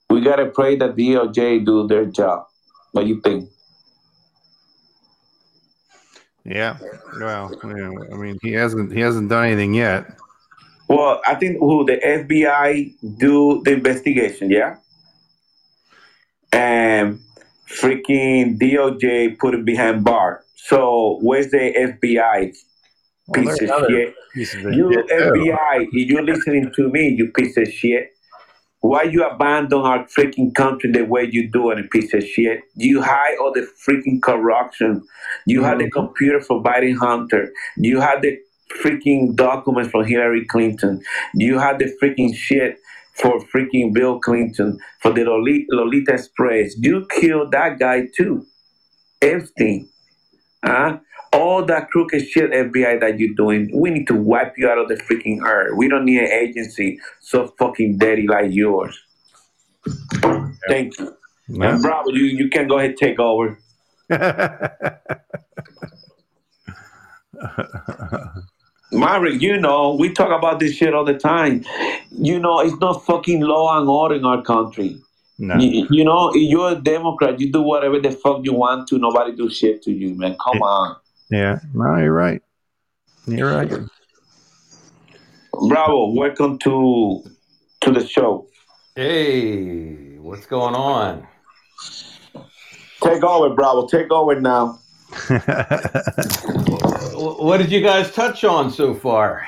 we 0.08 0.20
got 0.20 0.36
to 0.36 0.46
pray 0.46 0.76
that 0.76 0.96
DOJ 0.96 1.64
do 1.66 1.86
their 1.88 2.06
job. 2.06 2.46
What 2.92 3.02
do 3.02 3.08
you 3.08 3.20
think? 3.20 3.48
yeah 6.44 6.76
well 7.20 7.52
yeah, 7.64 7.90
i 8.12 8.16
mean 8.16 8.36
he 8.42 8.52
hasn't 8.52 8.92
he 8.92 9.00
hasn't 9.00 9.28
done 9.28 9.44
anything 9.46 9.74
yet 9.74 10.06
Well, 10.88 11.22
I 11.26 11.36
think 11.36 11.56
who 11.58 11.86
the 11.86 11.96
FBI 12.04 12.94
do 13.16 13.62
the 13.64 13.72
investigation, 13.72 14.50
yeah, 14.50 14.76
and 16.52 17.20
freaking 17.80 18.58
DOJ 18.58 19.38
put 19.38 19.54
it 19.54 19.64
behind 19.64 20.04
bar. 20.04 20.44
So 20.56 21.18
where's 21.22 21.50
the 21.50 21.72
FBI 21.76 22.52
Well, 23.28 23.44
piece 23.44 23.58
there's 23.58 23.70
of 23.70 23.86
shit? 23.88 24.14
pieces 24.34 24.64
of 24.64 24.72
You 24.72 24.92
shit. 24.92 25.08
FBI, 25.08 25.88
if 25.92 26.08
you're 26.08 26.22
listening 26.22 26.72
to 26.74 26.88
me, 26.90 27.08
you 27.08 27.30
piece 27.32 27.56
of 27.56 27.68
shit. 27.68 28.10
Why 28.80 29.04
you 29.04 29.24
abandon 29.24 29.80
our 29.80 30.06
freaking 30.06 30.54
country 30.54 30.90
the 30.90 31.04
way 31.04 31.28
you 31.30 31.48
do 31.50 31.70
it, 31.70 31.78
a 31.78 31.84
piece 31.84 32.12
of 32.14 32.24
shit? 32.24 32.62
You 32.74 33.00
hide 33.00 33.36
all 33.40 33.52
the 33.52 33.68
freaking 33.86 34.20
corruption. 34.20 35.02
You 35.46 35.62
had 35.62 35.78
the 35.78 35.84
mm-hmm. 35.84 36.06
computer 36.06 36.40
for 36.40 36.62
Biden 36.62 36.96
Hunter. 36.96 37.52
You 37.76 38.00
had 38.00 38.22
the 38.22 38.38
freaking 38.82 39.36
documents 39.36 39.90
from 39.90 40.04
Hillary 40.04 40.44
Clinton. 40.46 41.00
You 41.34 41.58
had 41.58 41.78
the 41.78 41.96
freaking 42.02 42.34
shit 42.34 42.78
for 43.14 43.40
freaking 43.54 43.92
Bill 43.92 44.18
Clinton 44.20 44.78
for 45.00 45.12
the 45.12 45.24
Lolita, 45.24 45.66
Lolita 45.70 46.14
Express. 46.14 46.74
You 46.78 47.06
killed 47.10 47.52
that 47.52 47.78
guy 47.78 48.08
too, 48.16 48.46
Epstein. 49.20 49.88
Huh? 50.64 50.98
All 51.32 51.64
that 51.64 51.90
crooked 51.90 52.28
shit, 52.28 52.50
FBI, 52.50 53.00
that 53.00 53.18
you're 53.18 53.34
doing, 53.34 53.70
we 53.74 53.90
need 53.90 54.06
to 54.08 54.14
wipe 54.14 54.54
you 54.58 54.68
out 54.68 54.78
of 54.78 54.88
the 54.88 54.96
freaking 54.96 55.42
earth. 55.42 55.74
We 55.76 55.88
don't 55.88 56.04
need 56.04 56.18
an 56.18 56.30
agency 56.30 57.00
so 57.20 57.48
fucking 57.58 57.98
dirty 57.98 58.26
like 58.26 58.52
yours. 58.52 58.98
Thank 60.68 60.98
you. 60.98 61.16
Yeah. 61.48 61.74
And 61.74 61.82
Bravo, 61.82 62.10
you, 62.10 62.24
you 62.24 62.50
can 62.50 62.68
go 62.68 62.78
ahead 62.78 62.90
and 62.90 62.98
take 62.98 63.18
over. 63.18 63.58
Maverick, 68.92 69.40
you 69.40 69.58
know, 69.58 69.94
we 69.94 70.12
talk 70.12 70.30
about 70.36 70.60
this 70.60 70.74
shit 70.74 70.94
all 70.94 71.04
the 71.04 71.18
time. 71.18 71.64
You 72.10 72.38
know, 72.38 72.60
it's 72.60 72.76
not 72.78 73.04
fucking 73.04 73.40
law 73.40 73.78
and 73.78 73.88
order 73.88 74.14
in 74.14 74.24
our 74.24 74.42
country. 74.42 75.00
no 75.38 75.56
You, 75.56 75.86
you 75.90 76.04
know, 76.04 76.32
you're 76.34 76.72
a 76.72 76.74
Democrat, 76.74 77.40
you 77.40 77.50
do 77.50 77.62
whatever 77.62 77.98
the 77.98 78.12
fuck 78.12 78.44
you 78.44 78.52
want 78.52 78.88
to. 78.88 78.98
Nobody 78.98 79.34
do 79.34 79.48
shit 79.50 79.82
to 79.84 79.92
you, 79.92 80.14
man. 80.14 80.36
Come 80.44 80.62
on. 80.62 80.96
yeah 81.30 81.60
no 81.72 81.96
you're 81.96 82.12
right 82.12 82.42
you're 83.26 83.50
right 83.50 83.72
Bravo, 85.68 86.12
welcome 86.12 86.58
to 86.60 87.22
to 87.82 87.90
the 87.90 88.06
show. 88.06 88.46
Hey, 88.96 90.16
what's 90.18 90.46
going 90.46 90.74
on? 90.74 91.26
Take 93.02 93.22
over, 93.22 93.54
Bravo. 93.54 93.86
Take 93.86 94.10
over 94.10 94.40
now. 94.40 94.78
Wh- 97.22 97.40
What 97.40 97.58
did 97.58 97.70
you 97.70 97.80
guys 97.80 98.10
touch 98.10 98.42
on 98.42 98.70
so 98.70 98.94
far? 98.94 99.46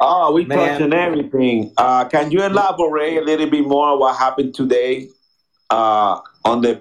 Oh, 0.00 0.32
we 0.32 0.44
Man. 0.46 0.58
touched 0.58 0.82
on 0.82 0.92
everything. 0.94 1.72
Uh, 1.76 2.06
can 2.06 2.30
you 2.30 2.42
elaborate 2.42 3.18
a 3.18 3.20
little 3.20 3.48
bit 3.48 3.66
more 3.66 3.88
on 3.90 4.00
what 4.00 4.16
happened 4.16 4.54
today 4.54 5.08
uh, 5.70 6.18
on 6.44 6.62
the 6.62 6.80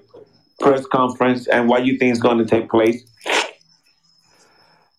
press 0.59 0.85
conference 0.87 1.47
and 1.47 1.67
what 1.67 1.85
you 1.85 1.97
think 1.97 2.13
is 2.13 2.19
going 2.21 2.37
to 2.37 2.45
take 2.45 2.69
place? 2.69 3.03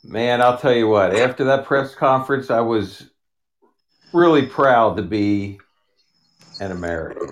Man, 0.04 0.42
I'll 0.42 0.58
tell 0.58 0.74
you 0.74 0.88
what, 0.88 1.14
after 1.16 1.44
that 1.44 1.64
press 1.64 1.94
conference, 1.94 2.50
I 2.50 2.60
was 2.60 3.08
really 4.12 4.44
proud 4.46 4.96
to 4.98 5.02
be 5.02 5.58
an 6.60 6.72
American. 6.72 7.30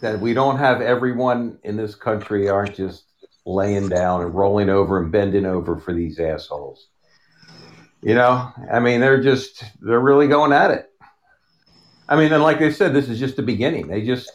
that 0.00 0.18
we 0.20 0.34
don't 0.34 0.58
have 0.58 0.80
everyone 0.82 1.58
in 1.62 1.76
this 1.76 1.94
country 1.94 2.48
aren't 2.48 2.74
just 2.74 3.04
laying 3.46 3.88
down 3.88 4.22
and 4.22 4.34
rolling 4.34 4.70
over 4.70 5.02
and 5.02 5.12
bending 5.12 5.46
over 5.46 5.78
for 5.78 5.92
these 5.92 6.18
assholes. 6.18 6.88
You 8.02 8.14
know, 8.14 8.52
I 8.70 8.80
mean, 8.80 9.00
they're 9.00 9.22
just 9.22 9.64
they're 9.80 10.00
really 10.00 10.28
going 10.28 10.52
at 10.52 10.70
it. 10.70 10.90
I 12.08 12.16
mean, 12.16 12.32
and 12.32 12.42
like 12.42 12.60
I 12.60 12.70
said, 12.70 12.92
this 12.92 13.08
is 13.08 13.18
just 13.18 13.36
the 13.36 13.42
beginning. 13.42 13.88
They 13.88 14.02
just 14.02 14.30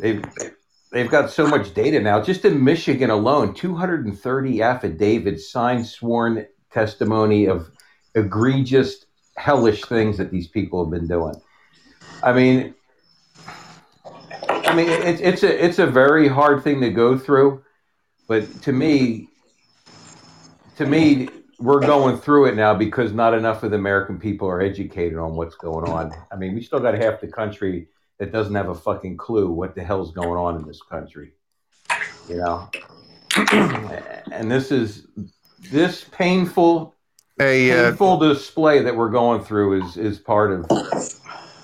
they've 0.00 0.24
they've 0.92 1.10
got 1.10 1.30
so 1.30 1.46
much 1.46 1.74
data 1.74 2.00
now. 2.00 2.20
Just 2.20 2.44
in 2.44 2.62
Michigan 2.62 3.10
alone, 3.10 3.54
230 3.54 4.62
affidavits, 4.62 5.50
signed, 5.50 5.86
sworn 5.86 6.46
testimony 6.72 7.46
of 7.46 7.70
egregious, 8.16 9.06
hellish 9.36 9.82
things 9.82 10.18
that 10.18 10.30
these 10.30 10.48
people 10.48 10.84
have 10.84 10.90
been 10.90 11.06
doing. 11.06 11.34
I 12.22 12.32
mean, 12.32 12.74
I 14.48 14.74
mean, 14.74 14.88
it's 14.88 15.20
it's 15.20 15.42
a 15.44 15.64
it's 15.64 15.78
a 15.78 15.86
very 15.86 16.26
hard 16.26 16.64
thing 16.64 16.80
to 16.80 16.90
go 16.90 17.16
through, 17.16 17.62
but 18.26 18.62
to 18.62 18.72
me, 18.72 19.28
to 20.76 20.86
me, 20.86 21.28
we're 21.58 21.80
going 21.80 22.18
through 22.18 22.46
it 22.46 22.54
now 22.54 22.74
because 22.74 23.12
not 23.12 23.32
enough 23.34 23.62
of 23.62 23.70
the 23.70 23.76
American 23.76 24.18
people 24.18 24.48
are 24.48 24.60
educated 24.60 25.18
on 25.18 25.34
what's 25.34 25.54
going 25.54 25.84
on. 25.84 26.12
I 26.30 26.36
mean, 26.36 26.54
we 26.54 26.62
still 26.62 26.80
got 26.80 26.94
half 26.94 27.20
the 27.20 27.28
country 27.28 27.88
that 28.18 28.32
doesn't 28.32 28.54
have 28.54 28.68
a 28.68 28.74
fucking 28.74 29.16
clue 29.16 29.50
what 29.50 29.74
the 29.74 29.82
hell's 29.82 30.12
going 30.12 30.38
on 30.38 30.56
in 30.56 30.66
this 30.66 30.82
country. 30.82 31.32
You 32.28 32.36
know, 32.36 32.68
and 34.32 34.50
this 34.50 34.72
is 34.72 35.06
this 35.70 36.04
painful 36.04 36.94
Hey, 37.38 37.70
uh, 37.70 37.88
painful 37.88 38.18
display 38.18 38.80
that 38.82 38.96
we're 38.96 39.10
going 39.10 39.42
through 39.44 39.82
is 39.84 39.96
is 39.96 40.18
part 40.18 40.52
of 40.52 40.68
the 40.68 41.06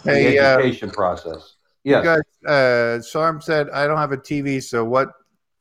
hey, 0.04 0.38
uh, 0.38 0.58
education 0.58 0.90
process. 0.90 1.54
you 1.84 1.92
Yes. 1.92 2.04
guys, 2.04 2.22
uh, 2.46 3.02
Sarm 3.02 3.40
said 3.40 3.70
I 3.70 3.86
don't 3.86 3.98
have 3.98 4.12
a 4.12 4.18
TV, 4.18 4.62
so 4.62 4.84
what? 4.84 5.08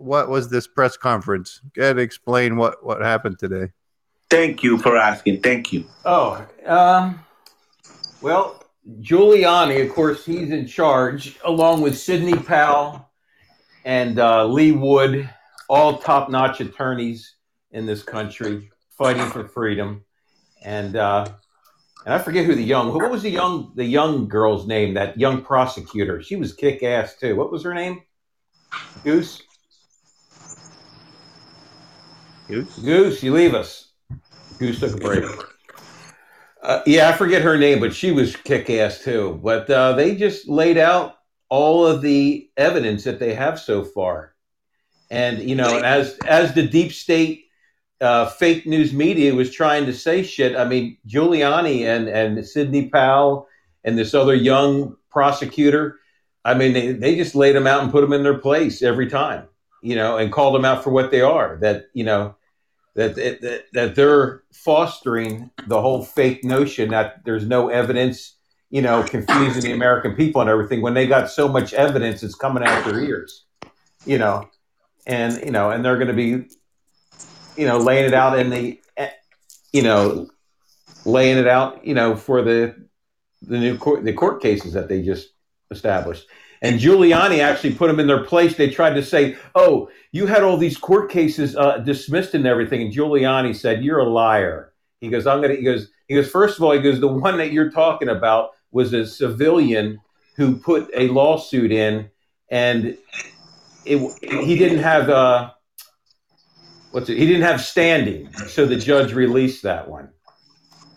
What 0.01 0.29
was 0.29 0.49
this 0.49 0.67
press 0.67 0.97
conference? 0.97 1.61
Go 1.75 1.83
ahead, 1.83 1.97
and 1.97 2.01
explain 2.01 2.57
what 2.57 2.83
what 2.83 3.01
happened 3.01 3.39
today. 3.39 3.71
Thank 4.29 4.63
you 4.63 4.77
for 4.77 4.97
asking. 4.97 5.41
Thank 5.41 5.71
you. 5.73 5.85
Oh, 6.05 6.45
um, 6.65 7.19
well, 8.21 8.63
Giuliani, 8.99 9.85
of 9.85 9.93
course, 9.93 10.25
he's 10.25 10.49
in 10.49 10.65
charge, 10.65 11.37
along 11.43 11.81
with 11.81 11.97
Sidney 11.97 12.35
Powell 12.35 13.09
and 13.85 14.19
uh, 14.19 14.45
Lin 14.45 14.79
Wood, 14.79 15.29
all 15.69 15.97
top-notch 15.97 16.61
attorneys 16.61 17.35
in 17.71 17.85
this 17.85 18.03
country, 18.03 18.71
fighting 18.97 19.25
for 19.27 19.47
freedom. 19.47 20.05
And 20.63 20.95
uh, 20.95 21.27
and 22.05 22.13
I 22.13 22.19
forget 22.19 22.45
who 22.45 22.55
the 22.55 22.63
young 22.63 22.93
what 22.93 23.11
was 23.11 23.21
the 23.23 23.29
young 23.29 23.73
the 23.75 23.85
young 23.85 24.27
girl's 24.27 24.65
name? 24.65 24.93
That 24.95 25.19
young 25.19 25.43
prosecutor. 25.43 26.21
She 26.21 26.35
was 26.35 26.53
kick 26.53 26.83
ass 26.83 27.15
too. 27.15 27.35
What 27.35 27.51
was 27.51 27.63
her 27.63 27.73
name? 27.73 28.01
Goose. 29.03 29.41
Goose, 32.51 33.23
you 33.23 33.33
leave 33.33 33.53
us. 33.53 33.91
Goose 34.59 34.81
took 34.81 34.93
a 34.93 34.97
break. 34.97 35.23
Uh, 36.61 36.81
yeah, 36.85 37.07
I 37.07 37.13
forget 37.13 37.41
her 37.41 37.57
name, 37.57 37.79
but 37.79 37.93
she 37.93 38.11
was 38.11 38.35
kick 38.35 38.69
ass 38.69 38.99
too. 38.99 39.39
But 39.41 39.69
uh, 39.69 39.93
they 39.93 40.15
just 40.15 40.49
laid 40.49 40.77
out 40.77 41.15
all 41.47 41.85
of 41.85 42.01
the 42.01 42.49
evidence 42.57 43.05
that 43.05 43.19
they 43.19 43.33
have 43.33 43.59
so 43.59 43.83
far, 43.83 44.35
and 45.09 45.39
you 45.39 45.55
know, 45.55 45.79
as 45.79 46.17
as 46.27 46.53
the 46.53 46.67
deep 46.67 46.91
state 46.91 47.45
uh, 48.01 48.25
fake 48.27 48.67
news 48.67 48.93
media 48.93 49.33
was 49.33 49.51
trying 49.51 49.85
to 49.85 49.93
say 49.93 50.21
shit. 50.21 50.55
I 50.55 50.65
mean, 50.65 50.97
Giuliani 51.07 51.83
and 51.85 52.09
and 52.09 52.45
Sidney 52.45 52.89
Powell 52.89 53.47
and 53.83 53.97
this 53.97 54.13
other 54.13 54.35
young 54.35 54.97
prosecutor. 55.09 55.99
I 56.43 56.55
mean, 56.55 56.73
they, 56.73 56.91
they 56.91 57.15
just 57.15 57.35
laid 57.35 57.55
them 57.55 57.67
out 57.67 57.81
and 57.81 57.91
put 57.91 58.01
them 58.01 58.13
in 58.13 58.23
their 58.23 58.37
place 58.37 58.81
every 58.81 59.07
time, 59.07 59.47
you 59.81 59.95
know, 59.95 60.17
and 60.17 60.31
called 60.31 60.55
them 60.55 60.65
out 60.65 60.83
for 60.83 60.89
what 60.89 61.11
they 61.11 61.21
are. 61.21 61.57
That 61.61 61.85
you 61.93 62.03
know, 62.03 62.35
that 62.95 63.15
that, 63.15 63.63
that 63.73 63.95
they're 63.95 64.43
fostering 64.51 65.49
the 65.67 65.81
whole 65.81 66.03
fake 66.03 66.43
notion 66.43 66.89
that 66.89 67.23
there's 67.25 67.47
no 67.47 67.69
evidence, 67.69 68.37
you 68.69 68.81
know, 68.81 69.03
confusing 69.03 69.61
the 69.61 69.71
American 69.71 70.15
people 70.15 70.41
and 70.41 70.49
everything 70.49 70.81
when 70.81 70.93
they 70.93 71.07
got 71.07 71.29
so 71.29 71.47
much 71.47 71.73
evidence 71.73 72.23
it's 72.23 72.35
coming 72.35 72.63
out 72.63 72.85
their 72.85 72.99
ears, 73.01 73.45
you 74.05 74.17
know, 74.17 74.47
and 75.07 75.41
you 75.43 75.51
know, 75.51 75.71
and 75.71 75.83
they're 75.83 75.97
going 75.97 76.07
to 76.07 76.13
be, 76.13 76.47
you 77.57 77.67
know, 77.67 77.77
laying 77.77 78.05
it 78.05 78.13
out 78.13 78.37
in 78.37 78.49
the, 78.49 78.79
eh, 78.97 79.09
you 79.71 79.81
know, 79.81 80.29
laying 81.05 81.37
it 81.37 81.47
out, 81.47 81.85
you 81.85 81.93
know, 81.93 82.15
for 82.15 82.41
the 82.41 82.75
the 83.41 83.57
new 83.57 83.77
court 83.77 84.03
the 84.03 84.13
court 84.13 84.41
cases 84.41 84.73
that 84.73 84.87
they 84.87 85.01
just 85.01 85.29
established. 85.71 86.27
And 86.61 86.79
Giuliani 86.79 87.39
actually 87.39 87.73
put 87.73 87.87
them 87.87 87.99
in 87.99 88.07
their 88.07 88.23
place. 88.23 88.55
They 88.55 88.69
tried 88.69 88.93
to 88.93 89.03
say, 89.03 89.35
"Oh, 89.55 89.89
you 90.11 90.27
had 90.27 90.43
all 90.43 90.57
these 90.57 90.77
court 90.77 91.09
cases 91.09 91.55
uh, 91.55 91.79
dismissed 91.79 92.35
and 92.35 92.45
everything." 92.45 92.81
And 92.81 92.93
Giuliani 92.93 93.55
said, 93.55 93.83
"You're 93.83 93.99
a 93.99 94.09
liar." 94.09 94.71
He 94.99 95.09
goes, 95.09 95.25
"I'm 95.25 95.41
gonna." 95.41 95.55
He 95.55 95.63
goes, 95.63 95.89
"He 96.07 96.15
goes. 96.15 96.29
First 96.29 96.57
of 96.57 96.63
all, 96.63 96.71
he 96.71 96.79
goes, 96.79 96.99
the 96.99 97.07
one 97.07 97.37
that 97.37 97.51
you're 97.51 97.71
talking 97.71 98.09
about 98.09 98.51
was 98.71 98.93
a 98.93 99.05
civilian 99.05 99.99
who 100.35 100.55
put 100.55 100.89
a 100.95 101.07
lawsuit 101.07 101.71
in, 101.71 102.09
and 102.49 102.97
it, 103.85 104.43
he 104.45 104.57
didn't 104.57 104.79
have 104.79 105.09
uh, 105.09 105.51
what's 106.91 107.09
it? 107.09 107.17
He 107.17 107.25
didn't 107.25 107.43
have 107.43 107.61
standing, 107.61 108.31
so 108.33 108.65
the 108.65 108.77
judge 108.77 109.13
released 109.13 109.63
that 109.63 109.89
one. 109.89 110.09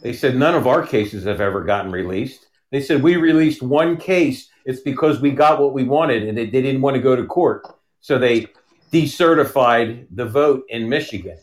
They 0.02 0.12
said 0.12 0.36
none 0.36 0.54
of 0.54 0.66
our 0.66 0.86
cases 0.86 1.24
have 1.24 1.40
ever 1.40 1.64
gotten 1.64 1.90
released. 1.90 2.46
They 2.70 2.82
said 2.82 3.02
we 3.02 3.16
released 3.16 3.62
one 3.62 3.96
case. 3.96 4.50
It's 4.64 4.80
because 4.80 5.20
we 5.20 5.30
got 5.30 5.60
what 5.60 5.72
we 5.72 5.84
wanted, 5.84 6.22
and 6.24 6.36
they, 6.36 6.46
they 6.46 6.62
didn't 6.62 6.80
want 6.80 6.96
to 6.96 7.02
go 7.02 7.14
to 7.14 7.24
court, 7.24 7.66
so 8.00 8.18
they 8.18 8.48
decertified 8.92 10.06
the 10.10 10.24
vote 10.24 10.64
in 10.68 10.88
Michigan. 10.88 11.36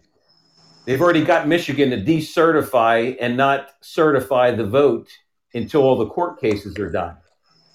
They've 0.86 1.02
already 1.02 1.24
got 1.24 1.48
Michigan 1.48 1.92
to 1.92 1.98
decertify 1.98 3.16
and 3.20 3.38
not 3.38 3.72
certify 3.82 4.52
the 4.52 4.66
vote 4.66 5.10
until 5.54 5.84
all 5.84 5.98
the 5.98 6.08
court 6.08 6.40
cases 6.40 6.78
are 6.80 6.90
done. 6.90 7.18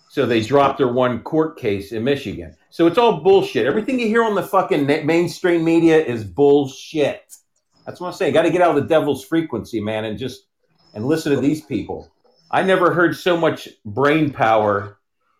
So 0.09 0.27
they 0.27 0.41
dropped 0.41 0.79
their 0.79 0.93
one 0.93 1.21
court 1.23 1.59
case 1.59 1.93
in 1.93 2.03
Michigan. 2.03 2.57
So 2.71 2.87
it's 2.87 2.99
all 2.99 3.21
bullshit. 3.21 3.67
Everything 3.67 4.01
you 4.01 4.07
hear 4.07 4.25
on 4.25 4.35
the 4.35 4.43
fucking 4.43 4.87
mainstream 4.87 5.63
media 5.63 6.03
is 6.03 6.25
bullshit. 6.25 7.37
That's 7.85 8.01
what 8.01 8.09
I'm 8.09 8.15
saying. 8.15 8.33
Got 8.33 8.43
to 8.43 8.51
get 8.51 8.63
out 8.63 8.77
of 8.77 8.83
the 8.83 8.89
devil's 8.89 9.25
frequency, 9.25 9.81
man, 9.81 10.05
and 10.05 10.19
just 10.19 10.47
and 10.95 11.07
listen 11.07 11.33
to 11.33 11.41
these 11.41 11.61
people. 11.61 12.11
I 12.51 12.63
never 12.63 12.93
heard 12.93 13.15
so 13.17 13.37
much 13.37 13.69
brain 13.85 14.33
power 14.33 14.96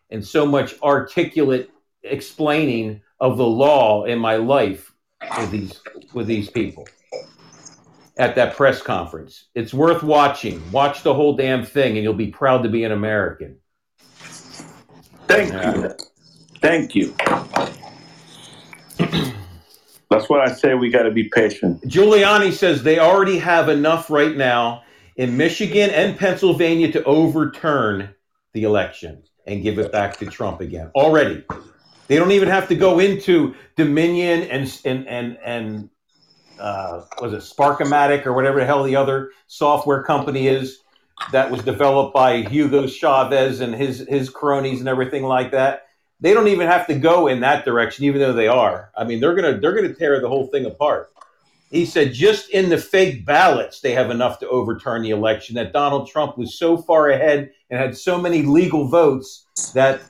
and 0.09 0.25
so 0.25 0.45
much 0.45 0.75
articulate 0.81 1.69
explaining 2.03 3.01
of 3.19 3.37
the 3.37 3.45
law 3.45 4.05
in 4.05 4.19
my 4.19 4.35
life 4.35 4.93
with 5.39 5.51
these 5.51 5.79
with 6.13 6.27
these 6.27 6.49
people 6.49 6.87
at 8.17 8.35
that 8.35 8.55
press 8.55 8.81
conference. 8.81 9.45
It's 9.53 9.73
worth 9.73 10.03
watching. 10.03 10.71
Watch 10.71 11.03
the 11.03 11.13
whole 11.13 11.35
damn 11.35 11.65
thing, 11.65 11.95
and 11.95 12.03
you'll 12.03 12.13
be 12.13 12.27
proud 12.27 12.63
to 12.63 12.69
be 12.69 12.83
an 12.83 12.91
American. 12.91 13.57
Thank 15.27 15.53
Yeah. 15.53 15.75
you. 15.75 15.89
Thank 16.61 16.95
you. 16.95 17.13
That's 20.09 20.29
what 20.29 20.39
I 20.41 20.51
say. 20.53 20.73
We 20.73 20.89
got 20.89 21.03
to 21.03 21.11
be 21.11 21.25
patient. 21.29 21.81
Giuliani 21.83 22.51
says 22.51 22.81
they 22.81 22.97
already 22.97 23.37
have 23.37 23.69
enough 23.69 24.09
right 24.09 24.35
now 24.35 24.83
in 25.15 25.37
Michigan 25.37 25.89
and 25.89 26.17
Pennsylvania 26.17 26.91
to 26.93 27.03
overturn 27.03 28.09
the 28.53 28.63
election 28.63 29.23
and 29.47 29.63
give 29.63 29.79
it 29.79 29.91
back 29.91 30.17
to 30.17 30.25
Trump 30.25 30.61
again. 30.61 30.91
Already. 30.93 31.43
They 32.07 32.17
don't 32.17 32.31
even 32.31 32.49
have 32.49 32.67
to 32.67 32.75
go 32.75 32.99
into 32.99 33.55
Dominion 33.75 34.43
and 34.43 34.79
and 34.85 35.07
and 35.07 35.37
and 35.43 35.89
uh, 36.59 37.01
was 37.21 37.33
it 37.33 37.41
Sparkomatic 37.41 38.25
or 38.25 38.33
whatever 38.33 38.59
the 38.59 38.65
hell 38.65 38.83
the 38.83 38.95
other 38.95 39.31
software 39.47 40.03
company 40.03 40.47
is 40.47 40.79
that 41.31 41.51
was 41.51 41.61
developed 41.63 42.13
by 42.13 42.41
Hugo 42.43 42.87
Chavez 42.87 43.59
and 43.59 43.73
his 43.73 44.05
his 44.07 44.29
cronies 44.29 44.79
and 44.79 44.89
everything 44.89 45.23
like 45.23 45.51
that. 45.51 45.83
They 46.19 46.33
don't 46.33 46.47
even 46.47 46.67
have 46.67 46.87
to 46.87 46.95
go 46.95 47.27
in 47.27 47.41
that 47.41 47.63
direction, 47.63 48.05
even 48.05 48.19
though 48.19 48.33
they 48.33 48.47
are. 48.47 48.91
I 48.97 49.03
mean, 49.03 49.19
they're 49.19 49.35
gonna 49.35 49.59
they're 49.59 49.75
gonna 49.75 49.93
tear 49.93 50.19
the 50.19 50.29
whole 50.29 50.47
thing 50.47 50.65
apart. 50.65 51.11
He 51.69 51.85
said 51.85 52.13
just 52.13 52.49
in 52.51 52.69
the 52.69 52.77
fake 52.77 53.25
ballots, 53.25 53.81
they 53.81 53.91
have 53.91 54.09
enough 54.09 54.39
to 54.39 54.47
overturn 54.47 55.01
the 55.01 55.09
election. 55.09 55.55
That 55.55 55.73
Donald 55.73 56.07
Trump 56.07 56.37
was 56.37 56.57
so 56.57 56.77
far 56.77 57.09
ahead 57.09 57.51
and 57.69 57.79
had 57.79 57.97
so 57.97 58.19
many 58.19 58.41
legal 58.41 58.87
votes 58.87 59.45
that 59.73 60.01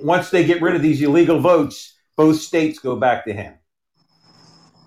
once 0.00 0.30
they 0.30 0.44
get 0.44 0.60
rid 0.60 0.74
of 0.74 0.82
these 0.82 1.00
illegal 1.00 1.40
votes, 1.40 1.94
both 2.16 2.40
states 2.40 2.78
go 2.78 2.96
back 2.96 3.24
to 3.24 3.32
him. 3.32 3.54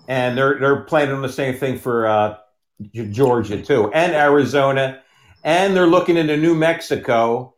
And 0.06 0.36
they're 0.36 0.58
they're 0.58 0.82
planning 0.82 1.14
on 1.14 1.22
the 1.22 1.32
same 1.32 1.56
thing 1.56 1.78
for 1.78 2.06
uh, 2.06 2.36
Georgia 2.92 3.60
too, 3.62 3.90
and 3.92 4.12
Arizona, 4.12 5.02
and 5.44 5.76
they're 5.76 5.86
looking 5.86 6.16
into 6.16 6.36
New 6.36 6.54
Mexico 6.54 7.54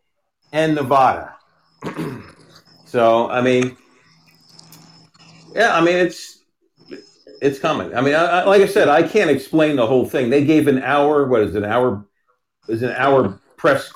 and 0.53 0.75
Nevada. 0.75 1.37
so 2.87 3.29
I 3.29 3.41
mean, 3.41 3.77
yeah, 5.55 5.75
I 5.75 5.81
mean 5.81 5.97
it's 5.97 6.34
it's 7.45 7.59
coming. 7.59 7.95
I 7.95 8.01
mean, 8.01 8.15
I, 8.15 8.25
I, 8.25 8.45
like 8.45 8.63
I 8.63 8.67
said, 8.67 8.89
I 8.89 9.03
can't 9.03 9.31
explain 9.31 9.77
the 9.77 9.87
whole 9.87 10.07
thing. 10.07 10.31
They 10.31 10.45
gave 10.45 10.67
an 10.67 10.83
hour. 10.83 11.27
What 11.27 11.43
is 11.43 11.55
it, 11.55 11.63
an 11.63 11.71
hour? 11.71 12.07
Is 12.67 12.83
an 12.83 12.93
hour 12.93 13.39
press 13.59 13.93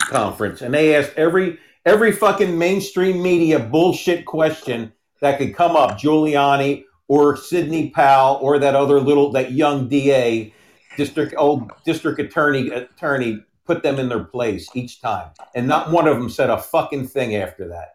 conference, 0.00 0.60
and 0.60 0.74
they 0.74 0.94
asked 0.94 1.12
every 1.16 1.58
every 1.86 2.12
fucking 2.12 2.56
mainstream 2.58 3.22
media 3.22 3.58
bullshit 3.58 4.26
question 4.26 4.92
that 5.22 5.38
could 5.38 5.54
come 5.54 5.74
up, 5.74 5.92
Giuliani 5.92 6.84
or 7.08 7.36
Sidney 7.36 7.88
Powell 7.88 8.38
or 8.42 8.58
that 8.58 8.74
other 8.74 9.00
little 9.00 9.32
that 9.32 9.52
young 9.52 9.88
DA, 9.88 10.52
district 10.98 11.34
old 11.38 11.72
district 11.86 12.20
attorney 12.20 12.68
attorney 12.68 13.42
put 13.64 13.82
them 13.82 13.98
in 13.98 14.10
their 14.10 14.24
place 14.24 14.68
each 14.74 15.00
time, 15.00 15.30
and 15.54 15.66
not 15.66 15.90
one 15.90 16.06
of 16.06 16.18
them 16.18 16.28
said 16.28 16.50
a 16.50 16.58
fucking 16.58 17.06
thing 17.08 17.36
after 17.36 17.68
that. 17.68 17.94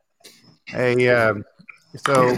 Hey, 0.66 1.08
um, 1.10 1.46
so 2.08 2.36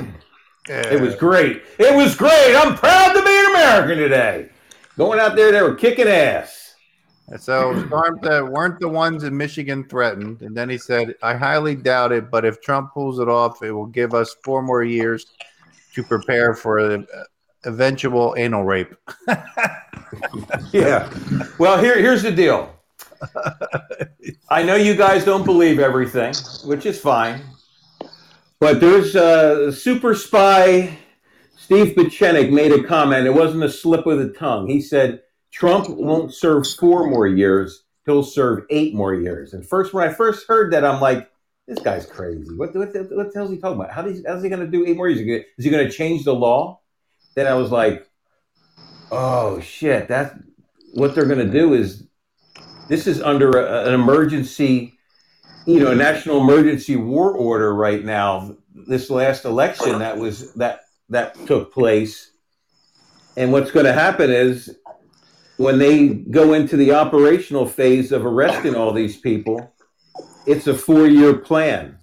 It 0.69 1.01
was 1.01 1.15
great. 1.15 1.63
It 1.77 1.95
was 1.95 2.15
great. 2.15 2.55
I'm 2.55 2.75
proud 2.75 3.13
to 3.13 3.23
be 3.23 3.29
an 3.29 3.45
American 3.51 3.97
today. 3.97 4.49
Going 4.97 5.19
out 5.19 5.35
there, 5.35 5.51
they 5.51 5.61
were 5.61 5.75
kicking 5.75 6.07
ass. 6.07 6.75
So 7.37 7.85
storms 7.87 8.19
that 8.23 8.47
weren't 8.47 8.79
the 8.79 8.87
ones 8.87 9.23
in 9.23 9.37
Michigan 9.37 9.87
threatened, 9.87 10.41
and 10.41 10.55
then 10.55 10.67
he 10.67 10.79
said, 10.79 11.13
"I 11.21 11.35
highly 11.35 11.75
doubt 11.75 12.11
it, 12.11 12.31
but 12.31 12.43
if 12.43 12.59
Trump 12.61 12.91
pulls 12.93 13.19
it 13.19 13.29
off, 13.29 13.61
it 13.61 13.71
will 13.71 13.85
give 13.85 14.15
us 14.15 14.35
four 14.43 14.63
more 14.63 14.83
years 14.83 15.27
to 15.93 16.03
prepare 16.03 16.55
for 16.55 16.81
the 16.87 17.05
eventual 17.65 18.35
anal 18.37 18.63
rape." 18.63 18.95
Yeah. 20.71 21.11
Well, 21.57 21.77
here, 21.77 21.97
here's 21.99 22.23
the 22.23 22.31
deal. 22.31 22.75
I 24.49 24.63
know 24.63 24.75
you 24.75 24.95
guys 24.95 25.23
don't 25.25 25.45
believe 25.45 25.79
everything, 25.79 26.33
which 26.65 26.85
is 26.85 26.99
fine. 26.99 27.41
But 28.59 28.81
there's 28.81 29.15
uh, 29.15 29.71
super 29.71 30.13
spy 30.13 30.97
Steve 31.55 31.95
Pieczenik 31.95 32.51
made 32.51 32.71
a 32.71 32.83
comment. 32.83 33.27
It 33.27 33.33
wasn't 33.33 33.63
a 33.63 33.69
slip 33.69 34.05
of 34.05 34.17
the 34.19 34.29
tongue. 34.29 34.67
He 34.67 34.81
said 34.81 35.21
Trump 35.51 35.87
won't 35.89 36.33
serve 36.33 36.67
four 36.67 37.07
more 37.09 37.27
years; 37.27 37.83
he'll 38.05 38.23
serve 38.23 38.65
eight 38.69 38.93
more 38.93 39.13
years. 39.15 39.53
And 39.53 39.65
first, 39.67 39.93
when 39.93 40.07
I 40.07 40.11
first 40.11 40.47
heard 40.47 40.73
that, 40.73 40.83
I'm 40.83 40.99
like, 40.99 41.29
this 41.67 41.79
guy's 41.79 42.05
crazy. 42.05 42.53
What 42.55 42.75
what, 42.75 42.93
what 42.93 43.31
the 43.31 43.31
hell 43.33 43.45
is 43.45 43.51
he 43.51 43.57
talking 43.59 43.79
about? 43.79 43.91
How's 43.91 44.43
he 44.43 44.49
going 44.49 44.59
to 44.59 44.67
do 44.67 44.85
eight 44.85 44.97
more 44.97 45.07
years? 45.07 45.19
Is 45.19 45.25
he 45.25 45.31
gonna- 45.31 45.43
Is 45.57 45.65
he 45.65 45.71
going 45.71 45.87
to 45.87 45.91
change 45.91 46.25
the 46.25 46.33
law? 46.35 46.81
Then 47.35 47.47
I 47.47 47.53
was 47.53 47.71
like, 47.71 48.07
oh 49.11 49.59
shit, 49.61 50.07
that's 50.07 50.35
what 50.93 51.15
they're 51.15 51.27
going 51.27 51.45
to 51.45 51.51
do. 51.51 51.73
Is 51.75 52.07
this 52.89 53.07
is 53.07 53.21
under 53.21 53.51
a, 53.51 53.87
an 53.87 53.93
emergency, 53.93 54.98
you 55.65 55.79
know, 55.79 55.93
national 55.93 56.41
emergency 56.41 56.95
war 56.95 57.31
order 57.31 57.73
right 57.73 58.03
now. 58.03 58.55
This 58.73 59.09
last 59.09 59.45
election 59.45 59.99
that 59.99 60.17
was 60.17 60.53
that 60.53 60.81
that 61.09 61.35
took 61.45 61.73
place, 61.73 62.31
and 63.35 63.51
what's 63.51 63.71
going 63.71 63.85
to 63.85 63.93
happen 63.93 64.31
is 64.31 64.77
when 65.57 65.77
they 65.77 66.07
go 66.07 66.53
into 66.53 66.77
the 66.77 66.93
operational 66.93 67.65
phase 67.65 68.11
of 68.11 68.25
arresting 68.25 68.75
all 68.75 68.93
these 68.93 69.17
people, 69.17 69.73
it's 70.45 70.67
a 70.67 70.73
four-year 70.73 71.35
plan. 71.35 71.99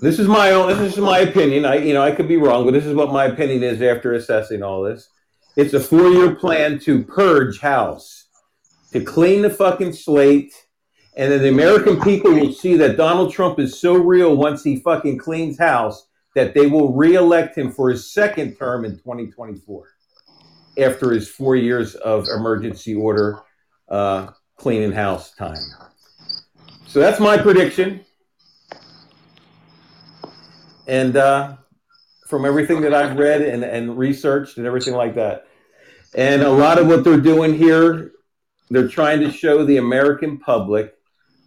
This 0.00 0.18
is 0.18 0.28
my 0.28 0.52
own. 0.52 0.68
This 0.68 0.92
is 0.92 0.98
my 0.98 1.20
opinion. 1.20 1.64
I, 1.64 1.76
you 1.76 1.94
know, 1.94 2.02
I 2.02 2.12
could 2.12 2.28
be 2.28 2.36
wrong, 2.36 2.64
but 2.64 2.72
this 2.72 2.86
is 2.86 2.94
what 2.94 3.12
my 3.12 3.24
opinion 3.24 3.62
is 3.62 3.82
after 3.82 4.12
assessing 4.12 4.62
all 4.62 4.82
this. 4.82 5.08
It's 5.56 5.74
a 5.74 5.80
four-year 5.80 6.36
plan 6.36 6.78
to 6.80 7.02
purge 7.02 7.60
House, 7.60 8.26
to 8.92 9.00
clean 9.00 9.42
the 9.42 9.50
fucking 9.50 9.94
slate, 9.94 10.52
and 11.16 11.30
then 11.30 11.42
the 11.42 11.48
American 11.48 12.00
people 12.00 12.32
will 12.32 12.52
see 12.52 12.76
that 12.76 12.96
Donald 12.96 13.32
Trump 13.32 13.60
is 13.60 13.78
so 13.80 13.94
real 13.94 14.36
once 14.36 14.64
he 14.64 14.76
fucking 14.76 15.18
cleans 15.18 15.58
House 15.58 16.06
that 16.34 16.54
they 16.54 16.66
will 16.66 16.92
reelect 16.92 17.56
him 17.56 17.70
for 17.70 17.90
his 17.90 18.12
second 18.12 18.56
term 18.56 18.84
in 18.84 18.96
2024 18.98 19.88
after 20.78 21.12
his 21.12 21.28
four 21.28 21.54
years 21.54 21.94
of 21.94 22.26
emergency 22.28 22.94
order 22.94 23.38
uh, 23.88 24.28
cleaning 24.56 24.92
house 24.92 25.32
time. 25.32 25.56
So 26.86 26.98
that's 26.98 27.20
my 27.20 27.38
prediction. 27.38 28.04
And 30.88 31.16
uh, 31.16 31.56
from 32.26 32.44
everything 32.44 32.80
that 32.80 32.92
I've 32.92 33.16
read 33.16 33.42
and, 33.42 33.62
and 33.62 33.96
researched 33.96 34.58
and 34.58 34.66
everything 34.66 34.94
like 34.94 35.14
that. 35.14 35.46
And 36.16 36.42
a 36.42 36.50
lot 36.50 36.78
of 36.78 36.86
what 36.88 37.04
they're 37.04 37.20
doing 37.20 37.54
here, 37.54 38.12
they're 38.70 38.88
trying 38.88 39.20
to 39.20 39.30
show 39.30 39.64
the 39.64 39.76
American 39.76 40.38
public 40.38 40.94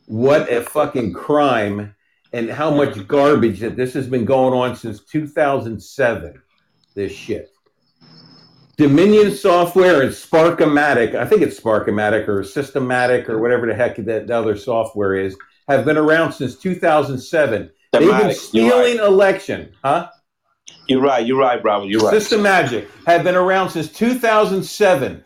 what 0.07 0.51
a 0.51 0.63
fucking 0.63 1.13
crime 1.13 1.95
and 2.33 2.49
how 2.49 2.71
much 2.71 3.07
garbage 3.07 3.59
that 3.59 3.75
this 3.75 3.93
has 3.93 4.07
been 4.07 4.25
going 4.25 4.53
on 4.53 4.75
since 4.75 5.03
2007. 5.03 6.41
This 6.95 7.11
shit. 7.11 7.51
Dominion 8.77 9.33
Software 9.33 10.01
and 10.01 10.11
Sparkomatic, 10.11 11.15
I 11.15 11.25
think 11.25 11.41
it's 11.41 11.59
Sparkomatic 11.59 12.27
or 12.27 12.43
Systematic 12.43 13.29
or 13.29 13.39
whatever 13.39 13.65
the 13.67 13.73
heck 13.73 13.97
that 13.97 14.27
the 14.27 14.35
other 14.35 14.55
software 14.55 15.15
is, 15.15 15.35
have 15.67 15.83
been 15.83 15.97
around 15.97 16.31
since 16.31 16.55
2007. 16.55 17.69
They've 17.91 18.01
been 18.01 18.33
stealing 18.33 18.97
right. 18.97 19.07
election, 19.07 19.73
huh? 19.83 20.09
You're 20.87 21.01
right. 21.01 21.25
You're 21.25 21.39
right, 21.39 21.61
Bravo. 21.61 21.85
You're 21.85 22.01
right. 22.01 22.11
System 22.11 22.41
Magic 22.41 22.87
have 23.05 23.23
been 23.23 23.35
around 23.35 23.71
since 23.71 23.91
2007. 23.91 25.23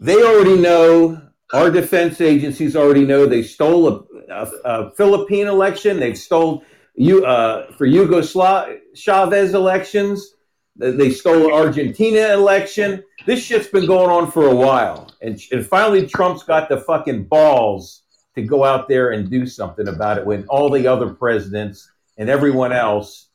They 0.00 0.22
already 0.22 0.56
know, 0.56 1.20
our 1.52 1.70
defense 1.70 2.20
agencies 2.20 2.76
already 2.76 3.04
know 3.04 3.26
they 3.26 3.42
stole 3.42 3.88
a, 3.88 4.04
a, 4.32 4.50
a 4.64 4.90
Philippine 4.92 5.46
election. 5.46 5.98
They've 5.98 6.16
stole 6.16 6.64
you 6.94 7.24
uh, 7.24 7.72
for 7.72 7.86
Yugoslav 7.86 8.78
Chavez 8.94 9.54
elections. 9.54 10.34
They 10.76 11.10
stole 11.10 11.52
Argentina 11.52 12.32
election. 12.32 13.02
This 13.26 13.44
shit's 13.44 13.68
been 13.68 13.86
going 13.86 14.10
on 14.10 14.30
for 14.30 14.46
a 14.46 14.54
while, 14.54 15.10
and, 15.20 15.38
and 15.52 15.66
finally 15.66 16.06
Trump's 16.06 16.42
got 16.42 16.68
the 16.68 16.80
fucking 16.80 17.24
balls 17.24 18.02
to 18.34 18.42
go 18.42 18.64
out 18.64 18.88
there 18.88 19.10
and 19.10 19.30
do 19.30 19.46
something 19.46 19.88
about 19.88 20.18
it 20.18 20.24
when 20.24 20.46
all 20.48 20.70
the 20.70 20.86
other 20.86 21.10
presidents 21.10 21.90
and 22.16 22.30
everyone 22.30 22.72
else 22.72 23.28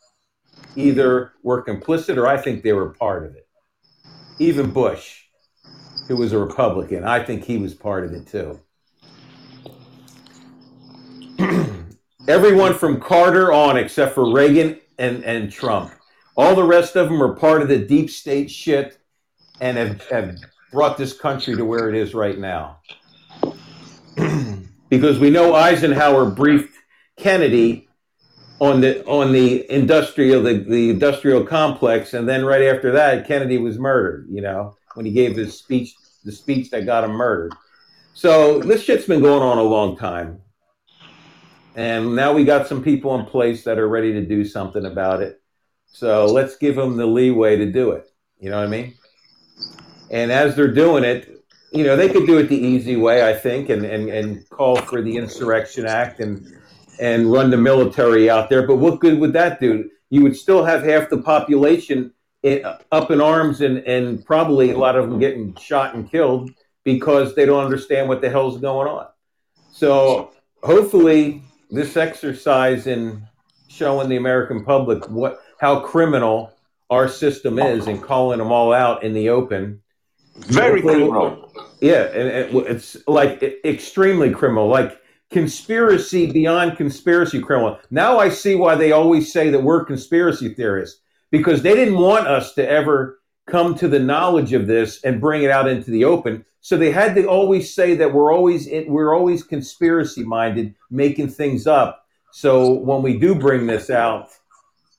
either 0.76 1.34
were 1.44 1.64
complicit 1.64 2.18
or 2.18 2.28
I 2.28 2.38
think 2.38 2.64
they 2.64 2.74
were 2.74 2.90
part 2.90 3.26
of 3.26 3.36
it. 3.36 3.48
Even 4.40 4.72
Bush, 4.72 5.25
who 6.08 6.16
was 6.16 6.34
a 6.34 6.38
Republican, 6.38 7.04
I 7.04 7.24
think 7.24 7.44
he 7.44 7.58
was 7.58 7.74
part 7.74 8.06
of 8.06 8.14
it 8.14 8.28
too. 8.28 8.60
Everyone 12.28 12.74
from 12.74 13.00
Carter 13.00 13.52
on, 13.54 13.78
except 13.78 14.16
for 14.16 14.32
Reagan 14.32 14.80
and, 14.98 15.24
and 15.24 15.52
Trump, 15.52 15.92
all 16.36 16.56
the 16.56 16.64
rest 16.64 16.96
of 16.96 17.10
them 17.10 17.22
are 17.22 17.36
part 17.36 17.62
of 17.62 17.68
the 17.68 17.78
deep 17.78 18.10
state 18.10 18.50
shit 18.50 18.98
and 19.62 19.78
have, 19.78 20.08
have 20.10 20.36
brought 20.72 20.98
this 20.98 21.14
country 21.14 21.56
to 21.56 21.66
where 21.66 21.90
it 21.90 21.96
is 21.96 22.14
right 22.14 22.38
now. 22.38 22.80
because 24.90 25.20
we 25.20 25.30
know 25.30 25.54
Eisenhower 25.54 26.30
briefed 26.30 26.74
Kennedy 27.18 27.88
on 28.60 28.82
the 28.82 29.06
on 29.06 29.34
the 29.34 29.70
industrial 29.70 30.42
the, 30.42 30.54
the 30.54 30.90
industrial 30.90 31.44
complex 31.44 32.14
and 32.14 32.28
then 32.28 32.46
right 32.46 32.62
after 32.62 32.92
that 32.94 33.28
Kennedy 33.28 33.58
was 33.58 33.78
murdered 33.78 34.28
you 34.30 34.42
know 34.42 34.76
when 34.96 35.06
he 35.06 35.12
gave 35.12 35.36
his 35.36 35.58
speech 35.58 35.94
the 36.24 36.32
speech 36.32 36.72
that 36.72 36.86
got 36.86 37.04
him 37.04 37.12
murdered. 37.12 37.54
So 38.14 38.60
this 38.60 38.84
shit's 38.84 39.06
been 39.06 39.22
going 39.22 39.44
on 39.44 39.60
a 39.60 39.64
long 39.64 39.96
time. 39.96 40.42
And 41.76 42.16
now 42.16 42.34
we 42.34 42.44
got 42.46 42.68
some 42.68 42.82
people 42.82 43.14
in 43.20 43.26
place 43.26 43.64
that 43.66 43.78
are 43.78 43.88
ready 43.88 44.14
to 44.14 44.26
do 44.26 44.44
something 44.44 44.86
about 44.86 45.22
it. 45.22 45.42
So 45.86 46.26
let's 46.26 46.56
give 46.56 46.76
them 46.76 46.98
the 46.98 47.06
leeway 47.06 47.58
to 47.58 47.72
do 47.72 47.92
it. 47.92 48.08
You 48.40 48.50
know 48.50 48.58
what 48.58 48.68
I 48.68 48.70
mean? 48.70 48.96
And 50.10 50.32
as 50.32 50.56
they're 50.56 50.74
doing 50.74 51.04
it 51.04 51.36
you 51.76 51.84
know 51.84 51.96
they 51.96 52.10
could 52.10 52.26
do 52.26 52.38
it 52.38 52.48
the 52.48 52.58
easy 52.58 52.96
way 52.96 53.28
I 53.28 53.34
think 53.34 53.70
and 53.70 53.86
and, 53.86 54.10
and 54.10 54.50
call 54.50 54.78
for 54.78 55.02
the 55.02 55.18
insurrection 55.18 55.86
act 55.86 56.22
and 56.22 56.48
and 57.00 57.30
run 57.30 57.52
the 57.52 57.58
military 57.58 58.30
out 58.30 58.50
there. 58.50 58.66
But 58.66 58.78
what 58.78 59.02
good 59.02 59.20
would 59.20 59.34
that 59.34 59.60
do? 59.60 59.90
You 60.10 60.22
would 60.24 60.38
still 60.38 60.64
have 60.64 60.84
half 60.84 61.10
the 61.10 61.22
population 61.22 62.14
i- 62.46 62.78
up 62.92 63.12
in 63.12 63.20
arms 63.22 63.62
and, 63.62 63.80
and 63.80 64.24
probably 64.26 64.72
a 64.72 64.78
lot 64.78 64.96
of 64.96 65.10
them 65.10 65.20
getting 65.20 65.56
shot 65.56 65.96
and 65.96 66.10
killed 66.10 66.52
because 66.84 67.36
they 67.36 67.46
don't 67.46 67.64
understand 67.64 68.08
what 68.08 68.22
the 68.22 68.30
hell's 68.30 68.60
going 68.60 68.88
on. 68.88 69.08
So 69.72 70.32
hopefully 70.64 71.42
this 71.72 71.98
exercise 71.98 72.88
in 72.88 73.26
showing 73.68 74.08
the 74.10 74.16
American 74.18 74.64
public 74.64 75.10
what 75.10 75.40
how 75.60 75.80
criminal 75.80 76.54
our 76.90 77.08
system 77.08 77.58
is 77.60 77.88
and 77.88 78.02
calling 78.02 78.38
them 78.38 78.52
all 78.52 78.72
out 78.72 79.04
in 79.04 79.14
the 79.14 79.30
open 79.30 79.82
Very 80.36 80.82
criminal. 80.82 81.52
yeah, 81.82 82.04
and, 82.04 82.30
and 82.56 82.68
it's 82.68 82.96
like 83.08 83.42
extremely 83.66 84.32
criminal, 84.32 84.68
like 84.68 85.02
conspiracy 85.32 86.32
beyond 86.32 86.78
conspiracy 86.78 87.40
criminal. 87.42 87.80
Now 87.90 88.20
I 88.20 88.30
see 88.30 88.56
why 88.56 88.76
they 88.76 88.92
always 88.92 89.34
say 89.34 89.50
that 89.50 89.64
we're 89.64 89.84
conspiracy 89.84 90.54
theorists 90.54 91.02
because 91.32 91.62
they 91.62 91.76
didn't 91.76 91.98
want 91.98 92.28
us 92.28 92.54
to 92.54 92.68
ever 92.68 93.20
come 93.48 93.76
to 93.76 93.88
the 93.88 94.00
knowledge 94.00 94.54
of 94.54 94.68
this 94.68 95.04
and 95.04 95.22
bring 95.22 95.44
it 95.44 95.52
out 95.52 95.68
into 95.68 95.92
the 95.92 96.06
open. 96.06 96.46
So 96.62 96.78
they 96.78 96.92
had 96.92 97.14
to 97.16 97.28
always 97.28 97.74
say 97.74 97.96
that 97.96 98.14
we're 98.14 98.34
always 98.34 98.68
in, 98.68 98.92
we're 98.92 99.16
always 99.16 99.44
conspiracy 99.44 100.24
minded, 100.24 100.74
making 100.90 101.30
things 101.30 101.68
up. 101.68 102.06
So 102.32 102.74
when 102.74 103.02
we 103.02 103.18
do 103.18 103.36
bring 103.36 103.68
this 103.68 103.90
out, 103.90 104.30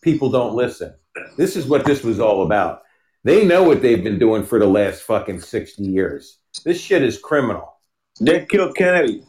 people 0.00 0.30
don't 0.30 0.54
listen. 0.54 0.94
This 1.36 1.56
is 1.56 1.66
what 1.66 1.84
this 1.84 2.04
was 2.04 2.20
all 2.20 2.44
about. 2.44 2.82
They 3.24 3.44
know 3.44 3.64
what 3.64 3.82
they've 3.82 4.04
been 4.04 4.18
doing 4.18 4.44
for 4.44 4.60
the 4.60 4.66
last 4.68 5.02
fucking 5.02 5.40
60 5.40 5.82
years. 5.82 6.38
This 6.64 6.80
shit 6.80 7.02
is 7.02 7.18
criminal. 7.18 7.76
They 8.20 8.46
killed 8.46 8.76
Kennedy. 8.76 9.24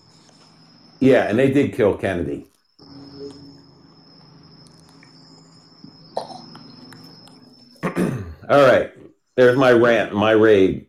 Yeah, 1.00 1.24
and 1.24 1.38
they 1.38 1.52
did 1.52 1.74
kill 1.74 1.98
Kennedy. 1.98 2.47
All 8.50 8.66
right. 8.66 8.92
There's 9.36 9.58
my 9.58 9.72
rant, 9.72 10.14
my 10.14 10.32
raid. 10.32 10.88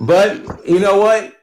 but 0.00 0.66
you 0.66 0.78
know 0.80 0.98
what? 0.98 1.34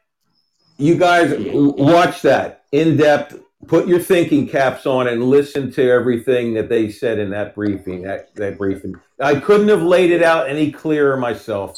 You 0.78 0.98
guys 0.98 1.34
watch 1.38 2.22
that 2.24 2.64
in 2.72 2.98
depth. 2.98 3.40
Put 3.68 3.88
your 3.88 4.00
thinking 4.00 4.48
caps 4.48 4.86
on 4.86 5.08
and 5.08 5.24
listen 5.24 5.72
to 5.74 5.90
everything 5.90 6.54
that 6.56 6.70
they 6.70 6.90
said 6.90 7.20
in 7.20 7.30
that 7.32 7.56
briefing. 7.56 8.02
That 8.04 8.36
that 8.36 8.58
briefing. 8.58 8.96
I 9.20 9.40
couldn't 9.40 9.70
have 9.70 9.82
laid 9.82 10.12
it 10.12 10.22
out 10.22 10.50
any 10.50 10.72
clearer 10.72 11.18
myself. 11.18 11.78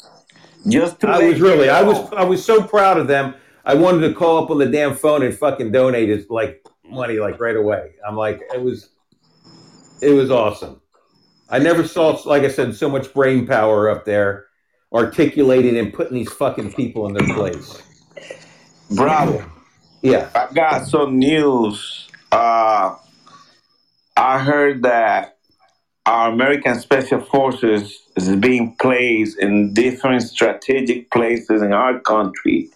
Just 0.67 0.99
to 1.01 1.07
I 1.07 1.19
was 1.19 1.39
really, 1.39 1.69
I 1.69 1.81
was, 1.81 2.11
I 2.11 2.23
was 2.23 2.43
so 2.43 2.61
proud 2.61 2.97
of 2.97 3.07
them. 3.07 3.35
I 3.63 3.73
wanted 3.75 4.07
to 4.07 4.13
call 4.13 4.43
up 4.43 4.49
on 4.49 4.57
the 4.57 4.65
damn 4.65 4.95
phone 4.95 5.23
and 5.23 5.37
fucking 5.37 5.71
donate 5.71 6.09
his 6.09 6.29
like 6.29 6.65
money 6.85 7.19
like 7.19 7.39
right 7.39 7.55
away. 7.55 7.93
I'm 8.05 8.15
like, 8.15 8.41
it 8.53 8.61
was, 8.61 8.89
it 10.01 10.11
was 10.11 10.31
awesome. 10.31 10.81
I 11.49 11.59
never 11.59 11.87
saw, 11.87 12.19
like 12.25 12.43
I 12.43 12.49
said, 12.49 12.75
so 12.75 12.89
much 12.89 13.13
brain 13.13 13.47
power 13.47 13.89
up 13.89 14.05
there, 14.05 14.47
articulating 14.93 15.77
and 15.77 15.93
putting 15.93 16.15
these 16.15 16.31
fucking 16.31 16.73
people 16.73 17.07
in 17.07 17.13
their 17.13 17.35
place. 17.35 17.81
Bravo. 18.91 19.49
Yeah, 20.01 20.29
I 20.35 20.53
got 20.53 20.85
some 20.85 21.17
news. 21.17 22.09
Uh, 22.31 22.95
I 24.15 24.39
heard 24.39 24.83
that 24.83 25.37
our 26.05 26.31
American 26.31 26.79
Special 26.79 27.21
Forces 27.21 27.99
is 28.15 28.35
being 28.37 28.75
placed 28.79 29.39
in 29.39 29.73
different 29.73 30.23
strategic 30.23 31.11
places 31.11 31.61
in 31.61 31.73
our 31.73 31.99
country 31.99 32.69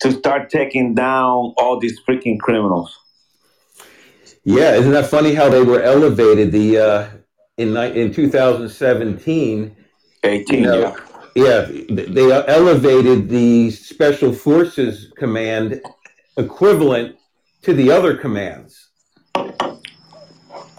to 0.00 0.12
start 0.12 0.50
taking 0.50 0.94
down 0.94 1.54
all 1.56 1.78
these 1.80 1.98
freaking 2.00 2.38
criminals. 2.38 2.98
Yeah. 4.46 4.72
Isn't 4.74 4.92
that 4.92 5.06
funny 5.10 5.34
how 5.34 5.48
they 5.50 5.62
were 5.62 5.82
elevated? 5.82 6.52
The 6.52 6.78
uh, 6.78 7.08
in 7.58 7.76
in 7.76 8.12
2017. 8.14 9.76
18, 10.24 10.62
No. 10.62 10.78
yeah. 10.80 10.96
Yeah, 11.36 11.66
they 11.90 12.32
elevated 12.32 13.28
the 13.28 13.70
Special 13.70 14.32
Forces 14.32 15.12
Command 15.18 15.82
equivalent 16.38 17.16
to 17.62 17.74
the 17.74 17.90
other 17.90 18.16
commands. 18.16 18.88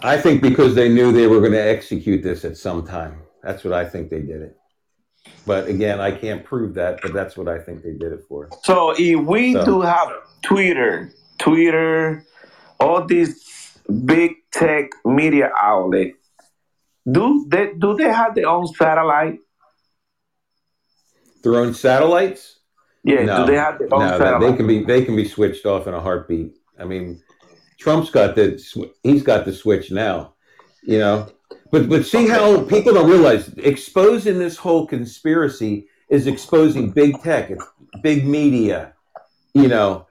I 0.02 0.18
think 0.18 0.42
because 0.42 0.74
they 0.74 0.90
knew 0.90 1.12
they 1.12 1.28
were 1.28 1.40
going 1.42 1.52
to 1.52 1.62
execute 1.62 2.24
this 2.24 2.44
at 2.44 2.58
some 2.58 2.88
time. 2.88 3.20
That's 3.44 3.64
what 3.64 3.74
I 3.74 3.86
think 3.86 4.10
they 4.10 4.22
did 4.22 4.42
it. 4.42 4.58
But 5.46 5.68
again, 5.68 6.00
I 6.02 6.12
can't 6.12 6.44
prove 6.44 6.74
that, 6.74 7.02
but 7.04 7.14
that's 7.14 7.38
what 7.38 7.48
I 7.48 7.60
think 7.60 7.84
they 7.84 7.94
did 7.94 8.12
it 8.12 8.22
for. 8.28 8.50
So 8.64 8.96
if 8.98 9.20
we 9.20 9.54
So- 9.54 9.64
do 9.64 9.82
have 9.82 10.10
Twitter, 10.42 11.12
Twitter, 11.38 12.26
all 12.80 13.06
these 13.06 13.44
big 14.06 14.36
tech 14.52 14.90
media 15.06 15.52
outlet, 15.62 16.14
do 17.10 17.46
they 17.48 17.74
do 17.78 17.96
they 17.96 18.12
have 18.12 18.36
their 18.36 18.48
own 18.48 18.68
satellite? 18.68 19.40
Their 21.44 21.56
own 21.56 21.74
satellites? 21.74 22.60
Yeah, 23.04 23.24
no, 23.24 23.46
do 23.46 23.52
they 23.52 23.58
have 23.58 23.80
their 23.80 23.94
own 23.94 24.00
no, 24.00 24.18
satellite? 24.18 24.52
they 24.52 24.58
can 24.58 24.68
be 24.68 24.84
they 24.84 25.06
can 25.06 25.16
be 25.16 25.28
switched 25.28 25.66
off 25.66 25.88
in 25.88 25.94
a 25.94 26.00
heartbeat. 26.00 26.56
I 26.80 26.86
mean, 26.86 27.22
Trump's 27.80 28.10
got 28.10 28.36
the 28.36 28.58
sw- 28.58 28.92
he's 29.04 29.24
got 29.24 29.46
the 29.46 29.54
switch 29.54 29.92
now, 29.92 30.34
you 30.84 31.00
know. 31.00 31.30
But 31.72 31.90
but 31.90 32.06
see 32.06 32.28
how 32.28 32.64
people 32.64 32.94
don't 32.94 33.10
realize 33.10 33.50
exposing 33.58 34.40
this 34.40 34.58
whole 34.58 34.86
conspiracy 34.88 35.88
is 36.10 36.28
exposing 36.28 36.92
big 36.92 37.22
tech, 37.22 37.52
big 38.02 38.26
media, 38.26 38.94
you 39.54 39.68
know, 39.68 40.08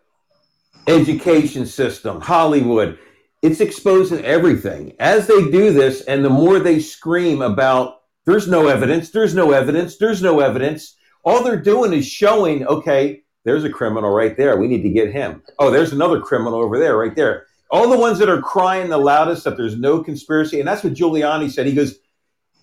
education 0.86 1.66
system, 1.66 2.20
Hollywood. 2.20 2.98
It's 3.42 3.60
exposing 3.60 4.24
everything. 4.24 4.94
As 4.98 5.26
they 5.26 5.50
do 5.50 5.72
this, 5.72 6.00
and 6.02 6.24
the 6.24 6.30
more 6.30 6.58
they 6.58 6.80
scream 6.80 7.42
about 7.42 8.00
there's 8.24 8.48
no 8.48 8.66
evidence, 8.66 9.10
there's 9.10 9.34
no 9.34 9.52
evidence, 9.52 9.98
there's 9.98 10.22
no 10.22 10.40
evidence, 10.40 10.96
all 11.24 11.42
they're 11.42 11.60
doing 11.60 11.92
is 11.92 12.06
showing, 12.06 12.66
okay, 12.66 13.22
there's 13.44 13.64
a 13.64 13.70
criminal 13.70 14.10
right 14.10 14.36
there. 14.36 14.56
We 14.56 14.68
need 14.68 14.82
to 14.82 14.90
get 14.90 15.12
him. 15.12 15.42
Oh, 15.58 15.70
there's 15.70 15.92
another 15.92 16.20
criminal 16.20 16.60
over 16.60 16.78
there, 16.78 16.96
right 16.96 17.14
there. 17.14 17.46
All 17.70 17.88
the 17.88 17.98
ones 17.98 18.18
that 18.18 18.28
are 18.28 18.40
crying 18.40 18.88
the 18.88 18.98
loudest 18.98 19.44
that 19.44 19.56
there's 19.56 19.76
no 19.76 20.02
conspiracy, 20.02 20.58
and 20.60 20.68
that's 20.68 20.82
what 20.82 20.94
Giuliani 20.94 21.50
said. 21.50 21.66
He 21.66 21.74
goes, 21.74 21.98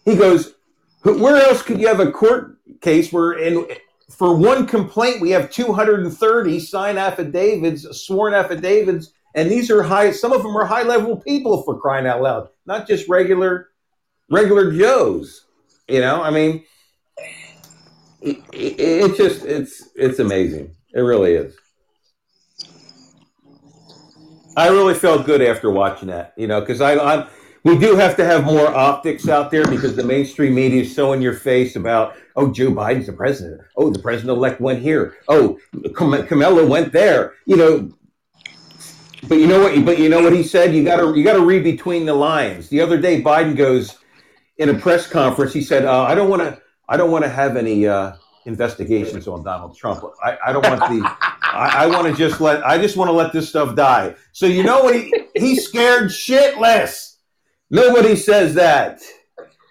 he 0.05 0.15
goes, 0.15 0.55
where 1.03 1.35
else 1.35 1.61
could 1.61 1.79
you 1.79 1.87
have 1.87 1.99
a 1.99 2.11
court 2.11 2.57
case 2.81 3.11
where 3.11 3.33
in 3.33 3.65
for 4.09 4.35
one 4.35 4.67
complaint 4.67 5.21
we 5.21 5.31
have 5.31 5.51
230 5.51 6.59
signed 6.59 6.99
affidavits, 6.99 7.85
sworn 8.05 8.33
affidavits, 8.33 9.11
and 9.35 9.49
these 9.49 9.69
are 9.71 9.83
high. 9.83 10.11
Some 10.11 10.31
of 10.31 10.43
them 10.43 10.55
are 10.55 10.65
high 10.65 10.83
level 10.83 11.17
people 11.17 11.63
for 11.63 11.79
crying 11.79 12.07
out 12.07 12.21
loud, 12.21 12.49
not 12.65 12.87
just 12.87 13.09
regular 13.09 13.69
regular 14.29 14.71
Joes. 14.71 15.45
You 15.87 15.99
know, 15.99 16.21
I 16.21 16.29
mean, 16.29 16.63
it, 18.21 18.37
it, 18.53 18.79
it's 18.79 19.17
just 19.17 19.43
it's 19.45 19.89
it's 19.95 20.19
amazing. 20.19 20.75
It 20.93 21.01
really 21.01 21.33
is. 21.33 21.55
I 24.55 24.67
really 24.67 24.93
felt 24.93 25.25
good 25.25 25.41
after 25.41 25.71
watching 25.71 26.09
that, 26.09 26.33
you 26.37 26.45
know, 26.47 26.59
because 26.59 26.79
I, 26.79 26.97
I'm 26.97 27.27
we 27.63 27.77
do 27.77 27.95
have 27.95 28.15
to 28.17 28.25
have 28.25 28.43
more 28.43 28.67
optics 28.67 29.27
out 29.27 29.49
there 29.49 29.65
because 29.65 29.95
the 29.95 30.03
mainstream 30.03 30.53
media 30.53 30.81
is 30.81 30.93
so 30.93 31.13
in 31.13 31.21
your 31.21 31.33
face 31.33 31.75
about 31.75 32.15
oh 32.35 32.51
Joe 32.51 32.71
Biden's 32.71 33.07
the 33.07 33.13
president, 33.13 33.61
oh 33.77 33.89
the 33.89 33.99
president 33.99 34.37
elect 34.37 34.61
went 34.61 34.79
here, 34.81 35.15
oh 35.27 35.59
Cam- 35.95 36.27
Camilla 36.27 36.65
went 36.65 36.93
there, 36.93 37.33
you 37.45 37.57
know. 37.57 37.91
But 39.27 39.39
you 39.39 39.47
know 39.47 39.61
what? 39.61 39.85
But 39.85 39.99
you 39.99 40.09
know 40.09 40.21
what 40.21 40.33
he 40.33 40.43
said. 40.43 40.75
You 40.75 40.83
got 40.83 40.97
to 40.97 41.17
you 41.17 41.23
got 41.23 41.33
to 41.33 41.45
read 41.45 41.63
between 41.63 42.05
the 42.05 42.13
lines. 42.13 42.69
The 42.69 42.81
other 42.81 42.99
day, 42.99 43.21
Biden 43.21 43.55
goes 43.55 43.97
in 44.57 44.69
a 44.69 44.73
press 44.73 45.07
conference. 45.07 45.53
He 45.53 45.61
said, 45.61 45.85
uh, 45.85 46.03
"I 46.03 46.15
don't 46.15 46.29
want 46.29 46.41
to. 46.41 46.61
I 46.89 46.97
don't 46.97 47.11
want 47.11 47.23
to 47.23 47.29
have 47.29 47.55
any 47.55 47.87
uh, 47.87 48.13
investigations 48.45 49.27
on 49.27 49.43
Donald 49.43 49.77
Trump. 49.77 50.03
I, 50.23 50.37
I 50.47 50.53
don't 50.53 50.67
want 50.67 50.81
the. 50.81 51.15
I, 51.41 51.83
I 51.83 51.87
want 51.87 52.07
to 52.07 52.13
just 52.13 52.41
let. 52.41 52.65
I 52.65 52.77
just 52.77 52.97
want 52.97 53.07
to 53.07 53.13
let 53.13 53.31
this 53.31 53.47
stuff 53.47 53.75
die." 53.75 54.15
So 54.33 54.45
you 54.45 54.63
know 54.63 54.83
what? 54.83 54.95
He 54.95 55.13
he's 55.35 55.65
scared 55.65 56.09
shitless. 56.09 57.17
Nobody 57.69 58.15
says 58.15 58.53
that. 58.55 59.01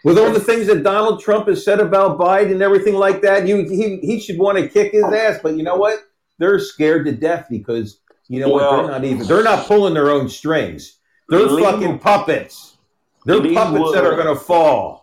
With 0.05 0.19
all 0.19 0.33
the 0.33 0.41
things 0.41 0.67
that 0.67 0.83
Donald 0.83 1.21
Trump 1.21 1.47
has 1.47 1.65
said 1.65 1.79
about 1.79 2.19
Biden 2.19 2.51
and 2.51 2.63
everything 2.63 2.95
like 2.95 3.21
that, 3.23 3.47
you 3.47 3.69
he 3.69 3.99
he 3.99 4.19
should 4.19 4.39
want 4.39 4.59
to 4.59 4.69
kick 4.69 4.93
his 4.93 5.05
ass. 5.05 5.39
But 5.43 5.57
you 5.57 5.63
know 5.63 5.77
what? 5.77 6.01
They're 6.39 6.59
scared 6.59 7.05
to 7.07 7.13
death 7.13 7.47
because 7.49 8.01
you 8.29 8.41
know 8.41 8.49
what? 8.49 8.77
They're 8.77 8.91
not 8.91 9.05
even. 9.05 9.27
They're 9.27 9.43
not 9.45 9.67
pulling 9.67 9.95
their 9.95 10.11
own 10.11 10.29
strings. 10.29 10.99
They're 11.29 11.41
Lee- 11.47 11.63
fucking 11.63 11.99
puppets. 11.99 12.77
They're 13.25 13.37
Lee 13.37 13.55
puppets 13.55 13.93
that 13.93 14.05
are 14.05 14.15
going 14.17 14.27
to 14.35 14.41
fall. 14.41 15.03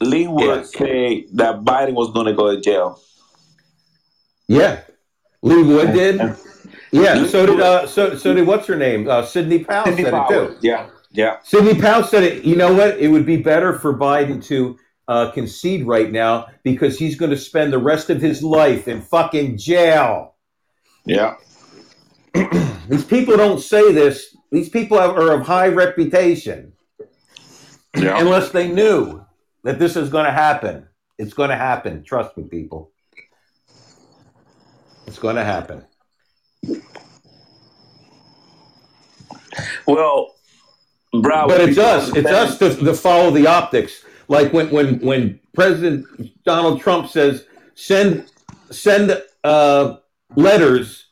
Lin 0.00 0.32
Wood 0.32 0.44
Yes. 0.44 0.72
say 0.72 1.26
that 1.34 1.62
Biden 1.64 1.94
was 1.94 2.10
going 2.12 2.26
to 2.26 2.34
go 2.34 2.54
to 2.54 2.60
jail. 2.60 3.00
Yeah, 4.48 4.80
Lin 5.42 5.68
Wood 5.68 5.92
did. 5.92 6.16
Yeah, 6.92 7.14
Lee 7.14 7.28
so 7.28 7.46
did 7.46 7.60
uh, 7.60 7.86
so 7.86 8.16
so 8.16 8.34
did 8.34 8.46
what's 8.46 8.66
her 8.66 8.76
name? 8.76 9.08
Uh, 9.08 9.24
Sidney 9.24 9.64
Powell 9.64 9.84
Sidney 9.86 10.04
said 10.04 10.14
it 10.14 10.28
too. 10.28 10.56
Yeah, 10.60 10.88
yeah. 11.12 11.38
Sidney 11.42 11.80
Powell 11.80 12.04
said 12.04 12.22
it. 12.22 12.44
You 12.44 12.56
know 12.56 12.74
what? 12.74 12.98
It 12.98 13.08
would 13.08 13.26
be 13.26 13.36
better 13.38 13.78
for 13.78 13.96
Biden 13.96 14.44
to 14.46 14.78
uh, 15.08 15.30
concede 15.30 15.86
right 15.86 16.12
now 16.12 16.48
because 16.62 16.98
he's 16.98 17.16
going 17.16 17.30
to 17.30 17.36
spend 17.36 17.72
the 17.72 17.78
rest 17.78 18.10
of 18.10 18.20
his 18.20 18.42
life 18.42 18.86
in 18.88 19.00
fucking 19.00 19.56
jail. 19.56 20.34
Yeah. 21.04 21.36
These 22.88 23.04
people 23.04 23.36
don't 23.36 23.60
say 23.60 23.92
this. 23.92 24.36
These 24.50 24.68
people 24.68 24.98
are 24.98 25.32
of 25.32 25.46
high 25.46 25.68
reputation. 25.68 26.72
Yeah. 27.96 28.20
Unless 28.20 28.50
they 28.50 28.68
knew 28.68 29.24
that 29.64 29.78
this 29.78 29.96
is 29.96 30.10
going 30.10 30.26
to 30.26 30.32
happen, 30.32 30.86
it's 31.18 31.32
going 31.32 31.50
to 31.50 31.56
happen. 31.56 32.04
Trust 32.04 32.36
me, 32.36 32.44
people. 32.44 32.92
It's 35.06 35.18
going 35.18 35.36
to 35.36 35.44
happen. 35.44 35.84
Well, 39.86 40.34
Bravo. 41.12 41.48
but 41.48 41.60
it's 41.60 41.78
us. 41.78 42.14
It's 42.14 42.28
us 42.28 42.58
to, 42.58 42.76
to 42.76 42.94
follow 42.94 43.30
the 43.30 43.46
optics. 43.46 44.04
Like 44.28 44.52
when 44.52 44.70
when 44.70 44.98
when 45.00 45.40
President 45.54 46.04
Donald 46.44 46.80
Trump 46.80 47.08
says 47.08 47.46
send 47.74 48.26
send 48.70 49.22
uh, 49.44 49.96
letters 50.34 51.05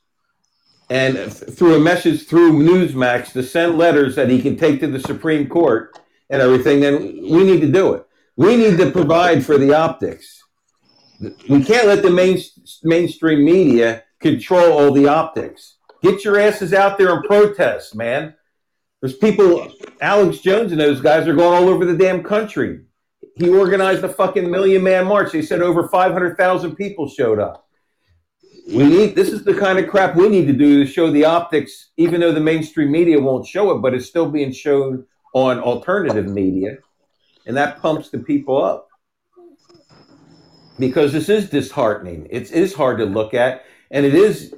and 0.91 1.33
through 1.33 1.77
a 1.77 1.81
message 1.81 2.27
through 2.27 2.53
Newsmax 2.53 3.33
to 3.33 3.43
send 3.43 3.79
letters 3.79 4.17
that 4.17 4.31
he 4.31 4.43
can 4.43 4.57
take 4.57 4.81
to 4.81 4.87
the 4.87 5.01
Supreme 5.01 5.49
Court 5.49 5.99
and 6.31 6.43
everything. 6.43 6.81
Then 6.81 7.01
we 7.01 7.45
need 7.45 7.61
to 7.61 7.71
do 7.71 7.95
it. 7.95 8.07
We 8.37 8.57
need 8.57 8.77
to 8.79 8.91
provide 8.91 9.45
for 9.45 9.59
the 9.59 9.75
optics. 9.75 10.43
We 11.49 11.65
can't 11.65 11.87
let 11.87 12.03
the 12.03 12.11
main, 12.11 12.39
mainstream 12.83 13.45
media 13.45 14.05
control 14.21 14.73
all 14.73 14.93
the 14.93 15.09
optics. 15.09 15.77
Get 16.03 16.25
your 16.25 16.39
asses 16.39 16.75
out 16.75 16.99
there 16.99 17.15
and 17.15 17.25
protest, 17.25 17.95
man. 17.95 18.35
There's 19.01 19.17
people, 19.17 19.71
Alex 20.01 20.39
Jones 20.39 20.73
and 20.73 20.81
those 20.81 21.01
guys 21.01 21.29
are 21.29 21.35
going 21.35 21.63
all 21.63 21.69
over 21.69 21.85
the 21.85 21.97
damn 21.97 22.23
country. 22.23 22.81
He 23.37 23.49
organized 23.49 24.05
a 24.05 24.09
fucking 24.09 24.51
million 24.51 24.83
man 24.83 25.07
march. 25.07 25.33
They 25.33 25.43
said 25.43 25.61
over 25.61 25.89
500,000 25.89 26.77
people 26.77 27.09
showed 27.09 27.39
up. 27.39 27.64
We 28.67 28.85
need, 28.85 29.15
this 29.15 29.29
is 29.29 29.45
the 29.45 29.55
kind 29.55 29.79
of 29.79 29.89
crap 29.89 30.17
we 30.17 30.29
need 30.29 30.47
to 30.47 30.53
do 30.53 30.85
to 30.85 30.91
show 30.91 31.11
the 31.11 31.27
optics, 31.27 31.91
even 31.99 32.21
though 32.21 32.33
the 32.33 32.41
mainstream 32.41 32.91
media 32.91 33.21
won't 33.21 33.47
show 33.47 33.71
it, 33.73 33.81
but 33.81 33.93
it's 33.93 34.07
still 34.07 34.31
being 34.31 34.53
shown 34.53 35.05
on 35.35 35.59
alternative 35.61 36.27
media, 36.27 36.79
and 37.45 37.57
that 37.57 37.83
pumps 37.83 38.09
the 38.09 38.19
people 38.19 38.63
up 38.63 38.89
because 40.79 41.13
this 41.13 41.29
is 41.29 41.51
disheartening. 41.51 42.27
It 42.31 42.51
is 42.53 42.73
hard 42.73 42.99
to 42.99 43.05
look 43.05 43.35
at, 43.35 43.65
and 43.91 44.07
it 44.07 44.15
is 44.15 44.55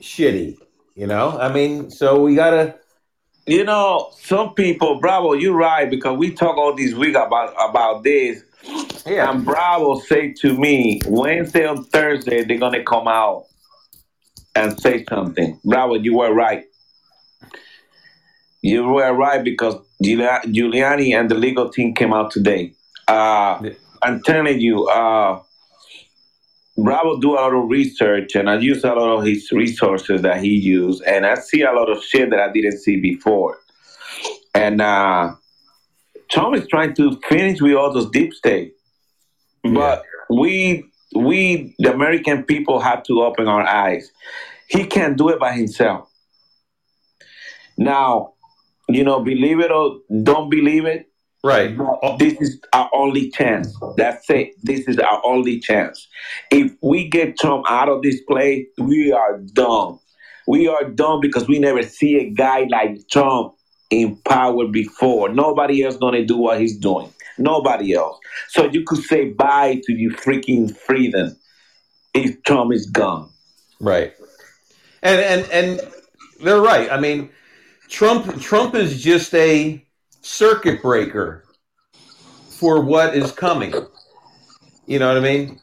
shitty. 0.00 0.58
You 0.94 1.06
know, 1.06 1.38
I 1.38 1.52
mean, 1.52 1.90
so 1.90 2.20
we 2.20 2.34
gotta. 2.34 2.76
You 3.46 3.64
know, 3.64 4.10
some 4.18 4.54
people, 4.54 5.00
Bravo, 5.00 5.34
you're 5.34 5.54
right 5.54 5.90
because 5.90 6.16
we 6.16 6.32
talk 6.32 6.56
all 6.56 6.74
this 6.74 6.94
week 6.94 7.14
about 7.14 7.52
about 7.58 8.02
this. 8.02 8.42
Yeah. 9.06 9.30
And 9.30 9.44
Bravo 9.44 9.98
say 10.00 10.32
to 10.40 10.56
me 10.56 11.00
Wednesday 11.06 11.68
or 11.68 11.76
Thursday 11.84 12.44
they're 12.44 12.58
gonna 12.58 12.82
come 12.82 13.06
out 13.08 13.44
and 14.54 14.78
say 14.80 15.04
something. 15.08 15.58
Bravo, 15.64 15.94
you 15.94 16.16
were 16.16 16.32
right. 16.32 16.64
You 18.62 18.84
were 18.84 19.12
right 19.12 19.44
because 19.44 19.76
Giuliani 20.02 21.14
and 21.14 21.30
the 21.30 21.34
legal 21.34 21.68
team 21.68 21.94
came 21.94 22.12
out 22.14 22.30
today. 22.30 22.72
Uh, 23.08 23.58
Yeah. 23.62 23.70
I'm 24.02 24.22
telling 24.22 24.60
you, 24.60 24.86
uh, 24.86 25.40
Bravo 26.76 27.18
do 27.20 27.34
a 27.34 27.36
lot 27.36 27.54
of 27.54 27.68
research, 27.70 28.34
and 28.34 28.50
I 28.50 28.58
use 28.58 28.84
a 28.84 28.88
lot 28.88 29.18
of 29.18 29.24
his 29.24 29.50
resources 29.52 30.22
that 30.22 30.42
he 30.42 30.48
used, 30.48 31.02
and 31.04 31.24
I 31.24 31.36
see 31.36 31.62
a 31.62 31.72
lot 31.72 31.88
of 31.88 32.02
shit 32.02 32.30
that 32.30 32.40
I 32.40 32.52
didn't 32.52 32.78
see 32.78 33.00
before. 33.00 33.58
And 34.54 34.80
uh, 34.80 35.34
Trump 36.30 36.56
is 36.56 36.66
trying 36.68 36.94
to 36.94 37.18
finish 37.28 37.60
with 37.60 37.74
all 37.74 37.92
those 37.92 38.10
deep 38.10 38.32
state, 38.34 38.74
but 39.62 40.02
we, 40.30 40.84
we, 41.14 41.74
the 41.78 41.92
American 41.92 42.42
people, 42.44 42.80
have 42.80 43.02
to 43.04 43.22
open 43.22 43.48
our 43.48 43.66
eyes. 43.66 44.10
He 44.68 44.86
can't 44.86 45.16
do 45.16 45.28
it 45.28 45.38
by 45.38 45.52
himself. 45.52 46.10
Now, 47.76 48.34
you 48.88 49.04
know, 49.04 49.20
believe 49.20 49.60
it 49.60 49.70
or 49.70 49.98
don't 50.22 50.50
believe 50.50 50.84
it, 50.86 51.06
Right. 51.44 51.76
this 52.18 52.40
is 52.40 52.58
our 52.72 52.88
only 52.94 53.30
chance. 53.30 53.76
That's 53.98 54.30
it. 54.30 54.54
This 54.62 54.88
is 54.88 54.98
our 54.98 55.20
only 55.24 55.60
chance. 55.60 56.08
If 56.50 56.72
we 56.82 57.06
get 57.06 57.38
Trump 57.38 57.66
out 57.68 57.90
of 57.90 58.00
this 58.00 58.22
play, 58.22 58.66
we 58.78 59.12
are 59.12 59.38
done. 59.52 59.98
We 60.46 60.68
are 60.68 60.84
done 60.84 61.20
because 61.20 61.46
we 61.46 61.58
never 61.58 61.82
see 61.82 62.16
a 62.16 62.30
guy 62.30 62.66
like 62.70 62.96
Trump 63.10 63.54
in 64.02 64.16
power 64.16 64.66
before. 64.66 65.28
Nobody 65.28 65.82
else 65.82 65.96
gonna 65.96 66.24
do 66.24 66.36
what 66.36 66.60
he's 66.60 66.76
doing. 66.76 67.12
Nobody 67.38 67.94
else. 67.94 68.18
So 68.48 68.70
you 68.70 68.84
could 68.84 69.02
say 69.02 69.30
bye 69.30 69.80
to 69.84 69.92
your 69.92 70.12
freaking 70.12 70.74
freedom 70.76 71.36
if 72.14 72.42
Trump 72.44 72.72
is 72.72 72.86
gone. 72.86 73.30
Right. 73.80 74.14
And 75.02 75.20
and 75.20 75.50
and 75.50 75.92
they're 76.40 76.60
right. 76.60 76.90
I 76.90 76.98
mean, 76.98 77.30
Trump 77.88 78.40
Trump 78.40 78.74
is 78.74 79.02
just 79.02 79.34
a 79.34 79.84
circuit 80.22 80.80
breaker 80.82 81.44
for 82.48 82.80
what 82.80 83.14
is 83.14 83.32
coming. 83.32 83.74
You 84.86 84.98
know 84.98 85.08
what 85.08 85.16
I 85.16 85.20
mean? 85.20 85.60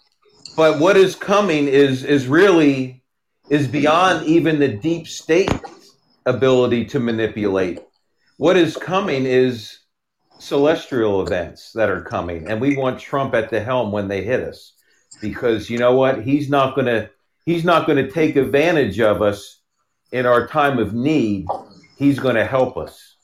But 0.56 0.80
what 0.80 0.98
is 0.98 1.16
coming 1.16 1.68
is 1.68 2.04
is 2.04 2.28
really 2.28 3.04
is 3.50 3.68
beyond 3.68 4.26
even 4.28 4.60
the 4.60 4.68
deep 4.68 5.08
state 5.08 5.52
ability 6.26 6.86
to 6.86 7.00
manipulate. 7.00 7.80
What 8.42 8.58
is 8.58 8.76
coming 8.76 9.28
is 9.28 9.78
celestial 10.40 11.22
events 11.22 11.74
that 11.74 11.92
are 11.92 12.02
coming 12.02 12.50
and 12.50 12.60
we 12.60 12.76
want 12.76 13.00
Trump 13.00 13.36
at 13.36 13.52
the 13.52 13.62
helm 13.62 13.92
when 13.92 14.08
they 14.08 14.24
hit 14.24 14.40
us 14.40 14.74
because 15.22 15.70
you 15.70 15.78
know 15.78 15.94
what? 15.94 16.24
He's 16.24 16.50
not 16.50 16.74
going 16.74 16.88
to 16.88 17.12
he's 17.46 17.64
not 17.64 17.86
going 17.86 18.04
to 18.04 18.10
take 18.10 18.36
advantage 18.38 19.00
of 19.00 19.22
us 19.22 19.62
in 20.12 20.26
our 20.26 20.48
time 20.48 20.80
of 20.80 20.92
need. 20.92 21.46
He's 22.00 22.18
going 22.18 22.34
to 22.34 22.44
help 22.44 22.78
us. 22.78 23.16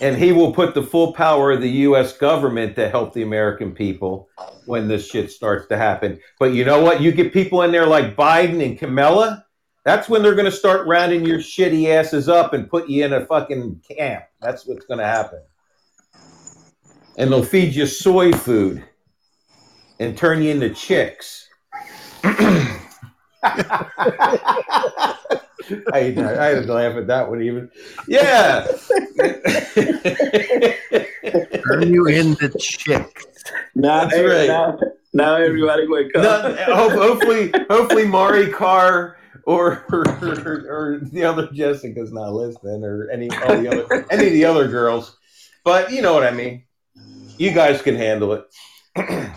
And 0.00 0.16
he 0.16 0.32
will 0.32 0.52
put 0.52 0.74
the 0.74 0.82
full 0.82 1.12
power 1.12 1.52
of 1.52 1.60
the 1.60 1.70
US 1.86 2.12
government 2.16 2.74
to 2.74 2.88
help 2.88 3.12
the 3.12 3.22
American 3.22 3.70
people 3.70 4.28
when 4.64 4.88
this 4.88 5.08
shit 5.08 5.30
starts 5.30 5.68
to 5.68 5.76
happen. 5.76 6.18
But 6.40 6.54
you 6.54 6.64
know 6.64 6.82
what? 6.82 7.00
You 7.00 7.12
get 7.12 7.32
people 7.32 7.62
in 7.62 7.70
there 7.70 7.86
like 7.86 8.16
Biden 8.16 8.60
and 8.66 8.76
Kamala, 8.76 9.45
that's 9.86 10.08
when 10.08 10.20
they're 10.20 10.34
going 10.34 10.50
to 10.50 10.50
start 10.50 10.84
rounding 10.88 11.24
your 11.24 11.38
shitty 11.38 11.86
asses 11.90 12.28
up 12.28 12.52
and 12.54 12.68
put 12.68 12.88
you 12.88 13.04
in 13.04 13.12
a 13.12 13.24
fucking 13.24 13.80
camp. 13.88 14.24
That's 14.42 14.66
what's 14.66 14.84
going 14.84 14.98
to 14.98 15.06
happen. 15.06 15.40
And 17.16 17.30
they'll 17.30 17.44
feed 17.44 17.72
you 17.72 17.86
soy 17.86 18.32
food 18.32 18.84
and 20.00 20.18
turn 20.18 20.42
you 20.42 20.50
into 20.50 20.70
chicks. 20.70 21.48
I, 22.24 22.80
I 25.94 26.02
had 26.02 26.66
to 26.66 26.72
laugh 26.72 26.96
at 26.96 27.06
that 27.06 27.30
one 27.30 27.42
even. 27.42 27.70
Yeah. 28.08 28.66
Turn 31.70 31.94
you 31.94 32.06
into 32.08 32.48
chick. 32.58 33.20
Now, 33.76 34.06
That's 34.06 34.18
right. 34.20 34.48
now, 34.48 34.80
now 35.12 35.36
everybody 35.36 35.86
wake 35.86 36.12
up. 36.16 36.56
ho- 36.58 36.90
hopefully, 36.90 37.52
hopefully, 37.70 38.04
Mari 38.04 38.50
Carr 38.50 39.16
or, 39.46 39.84
or, 39.92 40.02
or 40.02 40.98
the 41.00 41.24
other 41.24 41.48
Jessica's 41.52 42.12
not 42.12 42.32
listening, 42.32 42.84
or 42.84 43.08
any 43.10 43.30
all 43.30 43.56
the 43.56 43.68
other 43.68 44.06
any 44.10 44.26
of 44.26 44.32
the 44.32 44.44
other 44.44 44.66
girls. 44.68 45.16
But 45.64 45.92
you 45.92 46.02
know 46.02 46.12
what 46.12 46.24
I 46.24 46.32
mean. 46.32 46.64
You 47.38 47.52
guys 47.52 47.80
can 47.80 47.96
handle 47.96 48.32
it. 48.32 48.44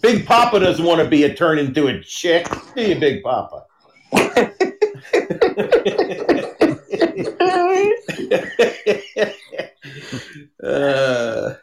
Big 0.00 0.26
Papa 0.26 0.60
doesn't 0.60 0.84
want 0.84 1.02
to 1.02 1.08
be 1.08 1.24
a 1.24 1.34
turn 1.34 1.58
into 1.58 1.88
a 1.88 2.00
chick. 2.02 2.46
Do 2.74 2.82
you, 2.82 3.00
Big 3.00 3.22
Papa? 3.22 3.64
uh, 10.62 11.54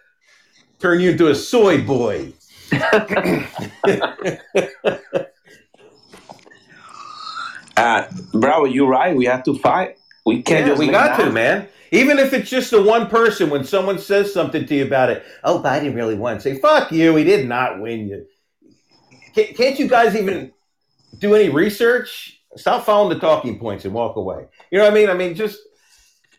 turn 0.80 0.99
you 0.99 1.11
into 1.11 1.30
a 1.30 1.35
soy 1.35 1.85
boy. 1.85 2.34
Uh, 7.77 8.07
Bravo, 8.34 8.65
you're 8.65 8.88
right. 8.88 9.15
We 9.15 9.26
have 9.26 9.43
to 9.43 9.57
fight. 9.57 9.97
We 10.26 10.41
can't 10.41 10.61
Yeah, 10.61 10.72
just 10.72 10.80
we 10.80 10.88
got 10.88 11.19
to, 11.19 11.31
man. 11.31 11.68
Even 11.91 12.18
if 12.18 12.34
it's 12.34 12.49
just 12.49 12.72
the 12.72 12.81
one 12.81 13.07
person, 13.07 13.49
when 13.49 13.64
someone 13.64 13.99
says 13.99 14.34
something 14.34 14.65
to 14.65 14.76
you 14.76 14.85
about 14.85 15.10
it, 15.10 15.23
oh, 15.43 15.61
Biden 15.61 15.95
really 15.95 16.15
won. 16.15 16.39
Say, 16.39 16.57
fuck 16.57 16.91
you, 16.91 17.15
he 17.15 17.23
did 17.23 17.47
not 17.47 17.80
win 17.80 18.07
you. 18.07 18.26
Can't 19.34 19.77
you 19.77 19.88
guys 19.88 20.15
even 20.15 20.52
do 21.19 21.35
any 21.35 21.49
research? 21.49 22.41
Stop 22.56 22.85
following 22.85 23.14
the 23.14 23.19
talking 23.19 23.60
points 23.60 23.85
and 23.85 23.93
walk 23.93 24.15
away. 24.15 24.47
You 24.72 24.80
know 24.80 24.85
what 24.85 24.91
I 24.91 24.95
mean? 24.95 25.10
I 25.10 25.14
mean, 25.14 25.35
just, 25.35 25.60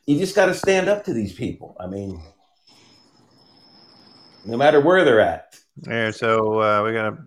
you 0.06 0.18
just 0.18 0.34
got 0.34 0.46
to 0.46 0.54
stand 0.54 0.88
up 0.88 1.04
to 1.04 1.12
these 1.12 1.32
people. 1.32 1.76
I 1.78 1.86
mean, 1.86 2.20
no 4.44 4.56
matter 4.56 4.80
where 4.80 5.04
they're 5.04 5.20
at. 5.20 5.56
Yeah, 5.86 6.10
so 6.10 6.60
uh, 6.60 6.82
we 6.84 6.92
got 6.92 7.12
a 7.12 7.18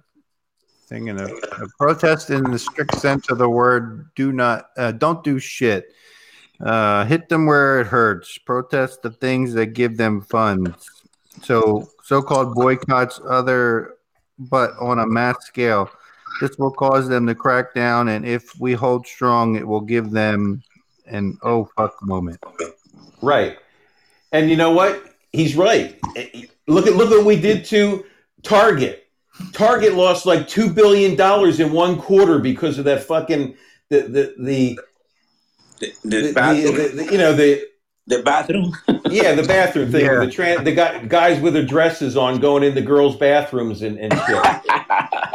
thing 0.90 1.08
in 1.08 1.20
a, 1.20 1.26
a 1.26 1.70
protest 1.78 2.32
in 2.32 2.44
the 2.44 2.60
strict 2.60 2.96
sense 2.96 3.30
of 3.30 3.38
the 3.38 3.48
word. 3.48 4.10
Do 4.16 4.32
not, 4.32 4.72
uh, 4.76 4.92
don't 4.92 5.24
do 5.24 5.40
shit. 5.40 5.94
Uh, 6.60 7.06
hit 7.06 7.30
them 7.30 7.46
where 7.46 7.80
it 7.80 7.88
hurts. 7.88 8.38
Protest 8.40 9.04
the 9.04 9.12
things 9.12 9.54
that 9.54 9.68
give 9.68 9.96
them 9.96 10.20
funds. 10.22 10.90
So, 11.44 11.88
so-called 12.04 12.56
boycotts 12.56 13.22
other, 13.26 13.96
but 14.38 14.72
on 14.80 15.00
a 15.00 15.08
mass 15.08 15.46
scale. 15.46 15.90
This 16.42 16.58
will 16.58 16.72
cause 16.72 17.08
them 17.08 17.28
to 17.28 17.36
crack 17.36 17.74
down, 17.74 18.10
and 18.10 18.26
if 18.26 18.58
we 18.60 18.74
hold 18.74 19.06
strong, 19.06 19.56
it 19.56 19.68
will 19.68 19.82
give 19.82 20.12
them 20.12 20.62
an 21.06 21.38
oh 21.44 21.70
fuck 21.76 21.96
moment. 22.02 22.40
Right. 23.22 23.58
And 24.32 24.50
you 24.50 24.56
know 24.56 24.72
what? 24.72 25.16
He's 25.34 25.56
right. 25.56 26.00
Look 26.68 26.88
at 26.88 26.94
look 26.96 27.12
at 27.12 27.18
what 27.18 27.26
we 27.26 27.40
did 27.40 27.66
to 27.66 28.06
Target. 28.44 29.09
Target 29.54 29.94
lost 29.96 30.26
like 30.26 30.48
two 30.48 30.72
billion 30.74 31.16
dollars 31.16 31.60
in 31.60 31.72
one 31.72 31.98
quarter 31.98 32.40
because 32.40 32.78
of 32.78 32.86
that 32.86 33.04
fucking 33.04 33.56
the 33.90 34.02
the 34.02 34.36
the, 34.40 34.80
The, 35.80 35.94
the, 36.04 36.22
the 36.28 36.34
bathroom. 36.34 36.76
the- 36.76 37.04
the- 37.04 37.12
you 37.12 37.18
know 37.18 37.34
the 37.34 37.66
the 38.08 38.22
bathroom. 38.24 38.76
yeah 39.10 39.34
the 39.36 39.44
bathroom 39.44 39.92
thing 39.92 40.06
Yeah. 40.06 40.20
the 40.20 40.28
tran 40.28 40.64
the 40.66 40.74
guy, 40.74 41.04
guys 41.06 41.40
with 41.42 41.54
their 41.54 41.66
dresses 41.66 42.18
on 42.18 42.40
going 42.40 42.64
into 42.64 42.82
girls' 42.82 43.16
bathrooms 43.18 43.82
and, 43.84 43.98
and 44.00 44.12
shit. 44.14 44.44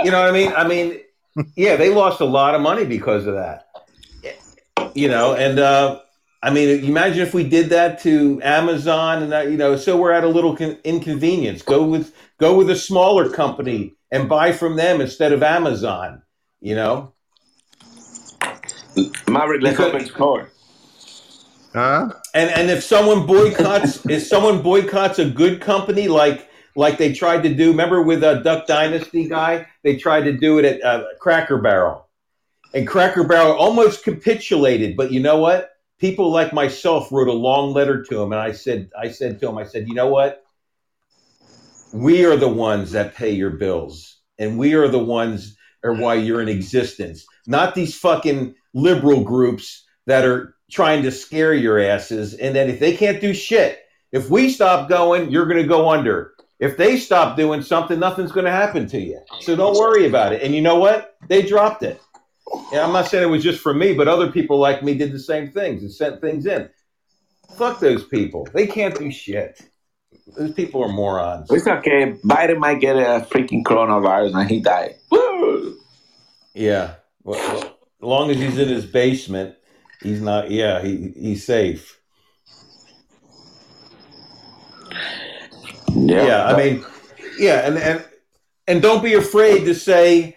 You 0.05 0.11
know 0.11 0.21
what 0.21 0.29
I 0.29 0.33
mean? 0.33 0.53
I 0.57 0.67
mean, 0.69 1.01
yeah, 1.57 1.77
they 1.77 1.91
lost 1.95 2.21
a 2.21 2.25
lot 2.25 2.55
of 2.55 2.61
money 2.61 2.85
because 2.85 3.27
of 3.27 3.35
that. 3.35 3.69
You 4.95 5.09
know, 5.09 5.35
and 5.35 5.59
uh, 5.59 6.01
I 6.45 6.51
mean, 6.51 6.85
imagine 6.85 7.23
if 7.23 7.33
we 7.33 7.43
did 7.43 7.71
that 7.71 8.03
to 8.03 8.39
Amazon, 8.43 9.23
and 9.23 9.33
that, 9.33 9.51
you 9.51 9.57
know, 9.57 9.77
so 9.77 9.97
we're 9.97 10.13
at 10.13 10.25
a 10.25 10.29
little 10.29 10.55
con- 10.55 10.77
inconvenience. 10.85 11.63
Go 11.63 11.83
with 11.83 12.15
go 12.39 12.55
with 12.55 12.69
a 12.69 12.77
smaller 12.77 13.31
company 13.31 13.95
and 14.11 14.29
buy 14.29 14.53
from 14.53 14.77
them 14.77 15.01
instead 15.01 15.33
of 15.33 15.43
Amazon. 15.43 16.21
You 16.61 16.75
know, 16.75 17.15
Maverick, 19.27 19.63
let's 19.63 19.81
open 19.81 20.05
score. 20.05 20.51
Huh? 21.73 22.11
and 22.35 22.51
and 22.51 22.71
if 22.71 22.85
someone 22.85 23.25
boycotts, 23.25 24.05
if 24.11 24.27
someone 24.27 24.61
boycotts 24.61 25.19
a 25.19 25.31
good 25.31 25.63
company 25.63 26.09
like 26.09 26.51
like 26.77 26.99
they 26.99 27.15
tried 27.15 27.43
to 27.45 27.55
do, 27.55 27.71
remember 27.71 28.03
with 28.03 28.23
a 28.23 28.41
Duck 28.41 28.67
Dynasty 28.67 29.31
guy, 29.31 29.67
they 29.83 29.97
tried 29.97 30.25
to 30.25 30.33
do 30.33 30.59
it 30.59 30.67
at 30.67 30.85
uh, 30.85 31.05
Cracker 31.21 31.57
Barrel, 31.57 32.07
and 32.75 32.87
Cracker 32.87 33.25
Barrel 33.25 33.55
almost 33.55 34.05
capitulated. 34.05 34.95
But 34.95 35.11
you 35.11 35.21
know 35.21 35.39
what? 35.39 35.74
People 35.99 36.31
like 36.31 36.53
myself 36.53 37.11
wrote 37.13 37.29
a 37.29 37.33
long 37.33 37.73
letter 37.73 38.03
to 38.03 38.23
him, 38.23 38.33
and 38.33 38.41
I 38.41 38.53
said, 38.53 38.91
I 38.99 39.11
said 39.11 39.41
to 39.41 39.49
him, 39.49 39.59
I 39.59 39.65
said, 39.65 39.89
you 39.89 39.95
know 39.95 40.09
what? 40.09 40.45
We 41.93 42.25
are 42.25 42.37
the 42.37 42.49
ones 42.49 42.93
that 42.93 43.15
pay 43.15 43.31
your 43.31 43.51
bills, 43.51 44.19
and 44.39 44.59
we 44.59 44.75
are 44.75 44.89
the 44.89 44.99
ones 44.99 45.57
are 45.85 45.95
why 45.95 46.15
you're 46.15 46.41
in 46.41 46.49
existence, 46.49 47.27
not 47.47 47.75
these 47.75 47.97
fucking 47.97 48.55
liberal 48.73 49.23
groups 49.23 49.85
that 50.07 50.25
are 50.25 50.57
trying 50.71 51.03
to 51.03 51.11
scare 51.11 51.55
your 51.55 51.79
asses. 51.79 52.35
And 52.35 52.57
that 52.57 52.69
if 52.69 52.81
they 52.81 52.97
can't 52.97 53.21
do 53.21 53.35
shit, 53.35 53.81
if 54.11 54.31
we 54.31 54.51
stop 54.51 54.89
going, 54.89 55.31
you're 55.31 55.47
going 55.47 55.63
to 55.63 55.69
go 55.69 55.91
under. 55.91 56.33
If 56.59 56.77
they 56.77 56.97
stop 56.99 57.37
doing 57.37 57.63
something, 57.63 57.99
nothing's 57.99 58.33
going 58.33 58.47
to 58.47 58.53
happen 58.53 58.87
to 58.89 58.99
you. 58.99 59.21
So 59.41 59.55
don't 59.55 59.77
worry 59.77 60.07
about 60.07 60.33
it. 60.33 60.43
And 60.43 60.55
you 60.55 60.63
know 60.63 60.77
what? 60.79 61.17
They 61.29 61.43
dropped 61.43 61.83
it. 61.83 62.01
And 62.53 62.81
I'm 62.81 62.93
not 62.93 63.09
saying 63.09 63.25
it 63.25 63.31
was 63.31 63.43
just 63.43 63.61
for 63.61 63.75
me, 63.75 63.95
but 63.95 64.09
other 64.09 64.31
people 64.31 64.59
like 64.59 64.83
me 64.83 64.95
did 64.95 65.13
the 65.13 65.19
same 65.19 65.51
things 65.51 65.83
and 65.83 65.93
sent 65.93 66.21
things 66.21 66.47
in. 66.47 66.69
Fuck 67.57 67.81
those 67.81 68.05
people. 68.05 68.47
They 68.53 68.67
can't 68.67 68.97
do 68.99 69.11
shit. 69.11 69.61
Those 70.37 70.53
people 70.53 70.83
are 70.83 70.89
morons. 70.89 71.51
It's 71.51 71.67
okay. 71.67 72.13
Biden 72.25 72.59
might 72.59 72.81
get 72.81 72.97
a 72.97 73.27
freaking 73.31 73.63
coronavirus 73.63 74.35
and 74.35 74.51
he 74.51 74.61
died. 74.61 74.95
Woo! 75.11 75.79
Yeah. 76.55 76.95
Well, 77.23 77.39
well, 77.39 77.63
as 77.65 77.73
long 78.01 78.31
as 78.31 78.37
he's 78.39 78.59
in 78.59 78.69
his 78.69 78.87
basement, 78.87 79.57
he's 80.03 80.21
not. 80.21 80.51
Yeah, 80.51 80.83
he 80.83 81.13
he's 81.17 81.45
safe. 81.45 82.01
Yeah, 85.95 86.27
Yeah, 86.27 86.45
I 86.47 86.57
mean, 86.57 86.85
yeah, 87.39 87.67
and 87.67 87.79
and 87.79 88.05
and 88.67 88.83
don't 88.83 89.03
be 89.03 89.15
afraid 89.15 89.65
to 89.67 89.75
say, 89.75 90.37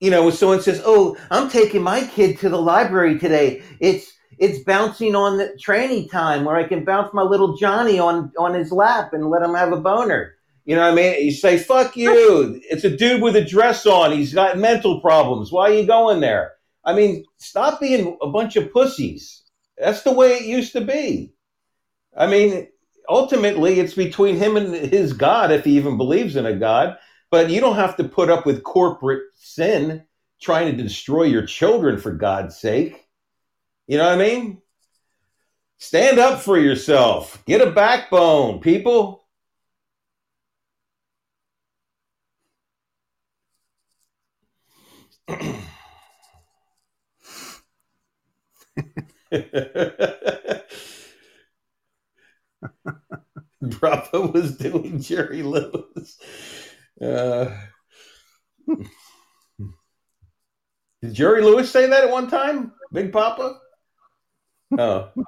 you 0.00 0.10
know, 0.10 0.24
when 0.24 0.32
someone 0.32 0.62
says, 0.62 0.82
"Oh, 0.84 1.16
I'm 1.30 1.50
taking 1.50 1.82
my 1.82 2.06
kid 2.06 2.38
to 2.40 2.48
the 2.48 2.60
library 2.60 3.18
today," 3.18 3.62
it's 3.80 4.12
it's 4.38 4.62
bouncing 4.64 5.16
on 5.16 5.38
the 5.38 5.56
tranny 5.60 6.10
time 6.10 6.44
where 6.44 6.56
I 6.56 6.64
can 6.64 6.84
bounce 6.84 7.12
my 7.12 7.22
little 7.22 7.56
Johnny 7.56 7.98
on 7.98 8.32
on 8.38 8.54
his 8.54 8.70
lap 8.72 9.12
and 9.12 9.30
let 9.30 9.42
him 9.42 9.54
have 9.54 9.72
a 9.72 9.80
boner. 9.80 10.34
You 10.64 10.76
know 10.76 10.82
what 10.82 10.92
I 10.92 10.94
mean? 10.94 11.24
You 11.24 11.32
say, 11.32 11.58
"Fuck 11.58 11.96
you!" 11.96 12.60
It's 12.70 12.84
a 12.84 12.96
dude 12.96 13.22
with 13.22 13.36
a 13.36 13.44
dress 13.44 13.86
on. 13.86 14.12
He's 14.12 14.34
got 14.34 14.58
mental 14.58 15.00
problems. 15.00 15.50
Why 15.50 15.70
are 15.70 15.74
you 15.74 15.86
going 15.86 16.20
there? 16.20 16.52
I 16.84 16.94
mean, 16.94 17.24
stop 17.38 17.80
being 17.80 18.16
a 18.22 18.28
bunch 18.28 18.56
of 18.56 18.72
pussies. 18.72 19.42
That's 19.76 20.02
the 20.02 20.12
way 20.12 20.34
it 20.34 20.44
used 20.44 20.72
to 20.72 20.80
be. 20.80 21.32
I 22.16 22.26
mean, 22.26 22.68
ultimately, 23.08 23.80
it's 23.80 23.94
between 23.94 24.36
him 24.36 24.56
and 24.56 24.74
his 24.74 25.12
God, 25.12 25.50
if 25.50 25.64
he 25.64 25.76
even 25.76 25.96
believes 25.96 26.36
in 26.36 26.46
a 26.46 26.56
God. 26.56 26.96
But 27.30 27.50
you 27.50 27.60
don't 27.60 27.76
have 27.76 27.96
to 27.96 28.04
put 28.04 28.30
up 28.30 28.46
with 28.46 28.62
corporate 28.62 29.24
sin 29.34 30.04
trying 30.40 30.76
to 30.76 30.82
destroy 30.82 31.24
your 31.24 31.44
children, 31.44 31.98
for 31.98 32.12
God's 32.12 32.56
sake. 32.56 33.06
You 33.86 33.98
know 33.98 34.04
what 34.04 34.20
I 34.20 34.24
mean? 34.24 34.62
Stand 35.78 36.18
up 36.18 36.40
for 36.40 36.58
yourself. 36.58 37.42
Get 37.46 37.60
a 37.60 37.70
backbone, 37.70 38.60
people. 38.60 39.24
Bravo 53.60 54.32
was 54.32 54.56
doing 54.56 55.00
Jerry 55.00 55.42
Lewis. 55.42 56.18
Uh, 57.00 57.50
did 61.02 61.14
Jerry 61.14 61.42
Lewis 61.42 61.70
say 61.70 61.86
that 61.86 62.04
at 62.04 62.10
one 62.10 62.28
time? 62.28 62.72
Big 62.92 63.12
Papa? 63.12 63.58
Oh, 64.76 65.10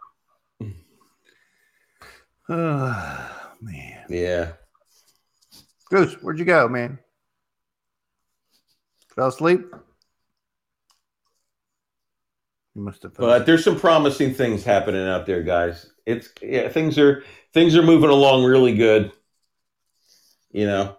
Oh, 2.49 3.53
man. 3.61 4.05
yeah. 4.09 4.53
Goose, 5.89 6.15
where'd 6.15 6.39
you 6.39 6.45
go, 6.45 6.69
man? 6.69 6.99
Fell 9.15 9.29
asleep? 9.29 9.61
You 12.75 12.83
must 12.83 13.03
have. 13.05 13.15
But 13.15 13.47
there's 13.47 13.63
some 13.65 13.79
promising 13.79 14.35
things 14.35 14.65
happening 14.65 15.07
out 15.07 15.27
there, 15.27 15.43
guys. 15.43 15.91
It's 16.07 16.29
yeah, 16.43 16.69
things 16.69 16.99
are 16.99 17.23
things 17.53 17.77
are 17.77 17.83
moving 17.83 18.11
along 18.11 18.45
really 18.45 18.75
good. 18.77 19.13
You 20.53 20.67
know. 20.67 20.97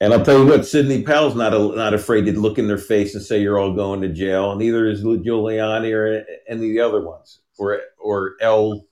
And 0.00 0.12
I'll 0.12 0.24
tell 0.24 0.38
you 0.38 0.46
what, 0.46 0.66
Sidney 0.66 1.02
Powell's 1.02 1.34
not 1.34 1.54
a, 1.54 1.58
not 1.58 1.92
afraid 1.92 2.26
to 2.26 2.40
look 2.40 2.58
in 2.58 2.68
their 2.68 2.78
face 2.78 3.14
and 3.14 3.24
say 3.24 3.40
you're 3.40 3.58
all 3.58 3.74
going 3.74 4.00
to 4.02 4.08
jail, 4.08 4.52
and 4.52 4.60
neither 4.60 4.86
is 4.86 5.02
Giuliani 5.02 5.92
or 5.92 6.24
any 6.48 6.54
of 6.54 6.60
the 6.60 6.80
other 6.80 7.00
ones, 7.00 7.40
or 7.58 7.80
or 7.98 8.36
L. 8.40 8.86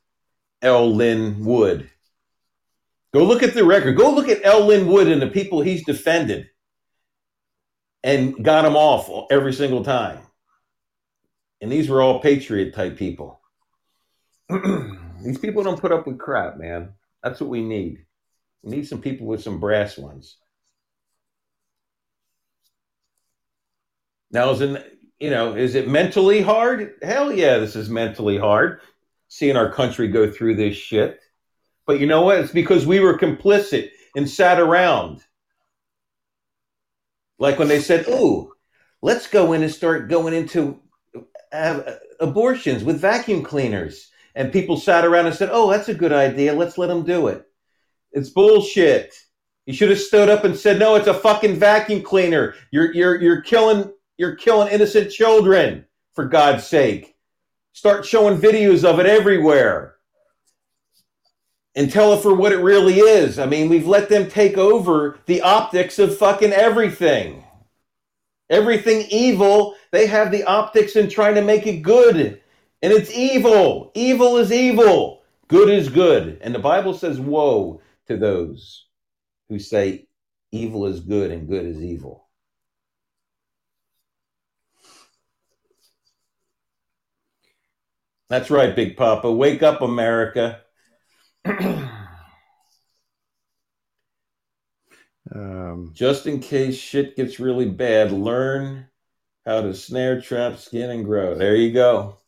L. 0.63 0.93
Lin 0.93 1.45
Wood. 1.45 1.89
Go 3.15 3.25
look 3.25 3.45
at 3.45 3.55
the 3.55 3.65
record. 3.65 3.97
Go 3.97 4.13
look 4.13 4.29
at 4.29 4.45
L. 4.45 4.67
Lin 4.67 4.89
Wood 4.89 5.07
and 5.07 5.23
the 5.23 5.29
people 5.29 5.61
he's 5.61 5.85
defended, 5.85 6.51
and 8.03 8.45
got 8.45 8.63
them 8.63 8.75
off 8.75 9.09
every 9.31 9.53
single 9.53 9.85
time. 9.85 10.19
And 11.61 11.71
these 11.71 11.89
were 11.89 12.03
all 12.03 12.21
patriot 12.21 12.75
type 12.75 12.97
people. 12.97 13.41
these 15.25 15.39
people 15.39 15.63
don't 15.63 15.81
put 15.81 15.93
up 15.93 16.07
with 16.07 16.19
crap, 16.19 16.59
man. 16.59 16.95
That's 17.23 17.41
what 17.41 17.49
we 17.49 17.63
need. 17.63 18.05
We 18.63 18.73
need 18.73 18.89
some 18.89 19.01
people 19.01 19.29
with 19.29 19.43
some 19.43 19.61
brass 19.61 19.97
ones. 19.97 20.37
Now, 24.37 24.51
is 24.51 24.61
you 25.19 25.31
know, 25.31 25.57
is 25.57 25.75
it 25.77 25.89
mentally 25.89 26.43
hard? 26.43 26.97
Hell 27.01 27.33
yeah, 27.33 27.57
this 27.57 27.75
is 27.75 27.89
mentally 27.89 28.37
hard. 28.37 28.83
Seeing 29.29 29.57
our 29.57 29.73
country 29.73 30.09
go 30.09 30.31
through 30.31 30.57
this 30.57 30.77
shit. 30.77 31.21
But 31.87 32.01
you 32.01 32.07
know 32.07 32.21
what? 32.21 32.41
It's 32.41 32.53
because 32.53 32.85
we 32.85 33.01
were 33.01 33.17
complicit 33.17 33.93
and 34.15 34.29
sat 34.29 34.61
around. 34.61 35.25
Like 37.39 37.59
when 37.59 37.69
they 37.69 37.81
said, 37.81 38.07
"Ooh, 38.09 38.53
let's 39.01 39.27
go 39.27 39.55
in 39.55 39.63
and 39.63 39.73
start 39.73 40.11
going 40.11 40.35
into 40.35 40.83
uh, 41.51 41.95
abortions 42.21 42.85
with 42.85 43.01
vacuum 43.01 43.43
cleaners," 43.43 44.11
and 44.35 44.53
people 44.53 44.77
sat 44.77 45.07
around 45.07 45.25
and 45.25 45.35
said, 45.35 45.49
"Oh, 45.51 45.71
that's 45.71 45.89
a 45.89 45.95
good 45.95 46.13
idea. 46.13 46.53
Let's 46.53 46.77
let 46.77 46.89
them 46.89 47.07
do 47.07 47.29
it." 47.29 47.43
It's 48.13 48.29
bullshit. 48.29 49.15
You 49.65 49.73
should 49.73 49.89
have 49.89 49.99
stood 49.99 50.29
up 50.29 50.45
and 50.45 50.55
said, 50.55 50.79
"No, 50.79 50.95
it's 50.95 51.09
a 51.09 51.15
fucking 51.15 51.57
vacuum 51.57 52.03
cleaner. 52.03 52.55
You're 52.71 52.93
you're 52.93 53.19
you're 53.19 53.41
killing 53.41 53.91
you're 54.19 54.37
killing 54.37 54.73
innocent 54.73 55.11
children 55.11 55.87
for 56.15 56.27
God's 56.27 56.67
sake." 56.67 57.17
Start 57.73 58.07
showing 58.07 58.39
videos 58.39 58.85
of 58.85 58.99
it 58.99 59.07
everywhere 59.07 59.97
and 61.77 61.93
tell 61.93 62.15
it 62.15 62.23
for 62.23 62.35
what 62.35 62.53
it 62.53 62.59
really 62.59 62.99
is. 63.01 63.39
I 63.39 63.45
mean, 63.45 63.69
we've 63.69 63.87
let 63.87 64.09
them 64.09 64.29
take 64.29 64.57
over 64.57 65.19
the 65.27 65.43
optics 65.43 65.99
of 65.99 66.17
fucking 66.17 66.53
everything. 66.53 67.45
Everything 68.49 69.07
evil, 69.11 69.75
they 69.93 70.07
have 70.07 70.31
the 70.31 70.45
optics 70.45 70.97
in 70.97 71.11
trying 71.11 71.35
to 71.35 71.43
make 71.43 71.67
it 71.67 71.83
good. 71.83 72.41
And 72.83 72.93
it's 72.93 73.11
evil. 73.11 73.91
Evil 73.95 74.39
is 74.39 74.51
evil. 74.51 75.23
Good 75.49 75.69
is 75.69 75.89
good. 75.89 76.39
And 76.41 76.55
the 76.55 76.61
Bible 76.61 76.95
says, 76.95 77.21
Woe 77.21 77.83
to 78.07 78.17
those 78.17 78.87
who 79.49 79.59
say 79.59 80.09
evil 80.53 80.87
is 80.87 81.01
good 81.01 81.31
and 81.31 81.47
good 81.47 81.67
is 81.67 81.83
evil. 81.83 82.26
That's 88.29 88.51
right, 88.51 88.75
Big 88.75 88.97
Papa. 88.97 89.31
Wake 89.33 89.63
up, 89.63 89.83
America. 89.83 90.63
Um, 95.35 95.91
Just 95.95 96.27
in 96.27 96.41
case 96.41 96.77
shit 96.77 97.17
gets 97.17 97.41
really 97.41 97.69
bad, 97.69 98.13
learn 98.13 98.89
how 99.47 99.63
to 99.63 99.75
snare, 99.75 100.21
trap, 100.21 100.59
skin, 100.59 100.91
and 100.91 101.05
grow. 101.05 101.35
There 101.35 101.57
you 101.57 101.73
go. 101.73 102.19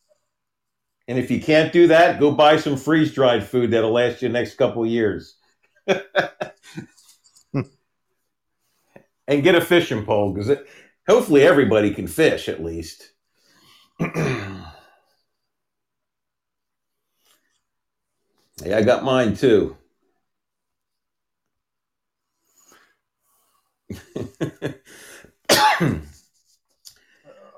And 1.07 1.17
if 1.17 1.31
you 1.31 1.41
can't 1.41 1.73
do 1.73 1.87
that, 1.87 2.19
go 2.19 2.31
buy 2.31 2.57
some 2.57 2.77
freeze 2.77 3.13
dried 3.13 3.43
food 3.43 3.71
that'll 3.71 3.91
last 3.91 4.21
you 4.21 4.27
the 4.29 4.33
next 4.33 4.55
couple 4.55 4.85
years. 4.85 5.35
and 5.87 6.03
get 9.27 9.55
a 9.55 9.61
fishing 9.61 10.05
pole 10.05 10.33
because 10.33 10.57
hopefully 11.07 11.43
everybody 11.43 11.93
can 11.93 12.07
fish 12.07 12.47
at 12.49 12.63
least. 12.63 13.11
yeah, 18.65 18.77
I 18.77 18.81
got 18.83 19.03
mine 19.03 19.35
too. 19.35 19.75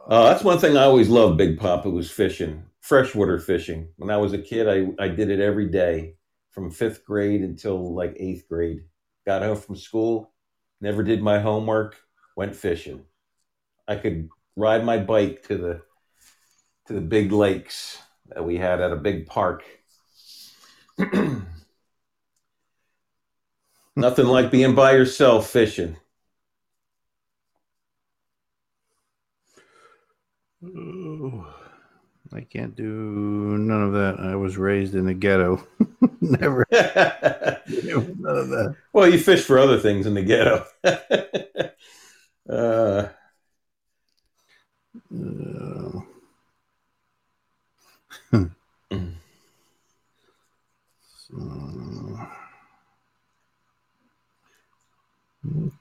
Uh, 0.07 0.29
that's 0.29 0.43
one 0.43 0.59
thing 0.59 0.75
I 0.75 0.83
always 0.83 1.09
loved, 1.09 1.37
Big 1.37 1.59
Papa, 1.59 1.89
was 1.89 2.11
fishing, 2.11 2.63
freshwater 2.79 3.39
fishing. 3.39 3.89
When 3.97 4.09
I 4.09 4.17
was 4.17 4.33
a 4.33 4.37
kid, 4.37 4.67
I, 4.67 5.03
I 5.03 5.07
did 5.07 5.29
it 5.29 5.39
every 5.39 5.69
day 5.69 6.15
from 6.49 6.71
fifth 6.71 7.05
grade 7.05 7.41
until 7.41 7.93
like 7.93 8.15
eighth 8.19 8.47
grade. 8.49 8.81
Got 9.25 9.43
home 9.43 9.55
from 9.57 9.75
school, 9.75 10.33
never 10.81 11.03
did 11.03 11.21
my 11.21 11.39
homework, 11.39 11.97
went 12.35 12.55
fishing. 12.55 13.05
I 13.87 13.95
could 13.97 14.29
ride 14.55 14.83
my 14.83 14.97
bike 14.97 15.43
to 15.47 15.57
the 15.57 15.81
to 16.87 16.93
the 16.93 17.01
big 17.01 17.31
lakes 17.31 17.99
that 18.27 18.43
we 18.43 18.57
had 18.57 18.81
at 18.81 18.91
a 18.91 18.95
big 18.97 19.27
park. 19.27 19.63
Nothing 23.95 24.25
like 24.27 24.51
being 24.51 24.75
by 24.75 24.93
yourself 24.93 25.49
fishing. 25.49 25.97
I 32.33 32.41
can't 32.41 32.75
do 32.75 32.85
none 33.57 33.83
of 33.83 33.93
that. 33.93 34.17
I 34.19 34.35
was 34.35 34.57
raised 34.57 34.95
in 34.95 35.05
the 35.05 35.13
ghetto. 35.13 35.67
Never 36.21 36.65
none 36.71 38.37
of 38.37 38.49
that. 38.49 38.75
well, 38.93 39.09
you 39.09 39.19
fish 39.19 39.43
for 39.43 39.59
other 39.59 39.79
things 39.79 40.05
in 40.05 40.13
the 40.13 40.23
ghetto. 40.23 40.65
uh, 42.49 43.09
Uh, 45.13 46.01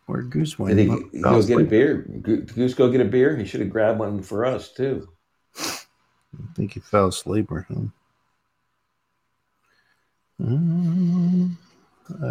where 0.06 0.22
Goose 0.22 0.58
went? 0.58 0.76
did 0.76 0.88
he, 0.88 1.02
he 1.12 1.20
go 1.20 1.42
get 1.42 1.60
a 1.60 1.64
beer? 1.64 2.06
Goose 2.22 2.74
go 2.74 2.90
get 2.90 3.00
a 3.00 3.04
beer? 3.04 3.36
He 3.36 3.44
should 3.44 3.60
have 3.60 3.70
grabbed 3.70 3.98
one 3.98 4.22
for 4.22 4.44
us 4.44 4.72
too. 4.72 5.08
I 5.58 6.54
think 6.54 6.72
he 6.72 6.80
fell 6.80 7.08
asleep 7.08 7.50
or 7.50 7.66
something. 7.68 7.92
Um, 10.40 11.58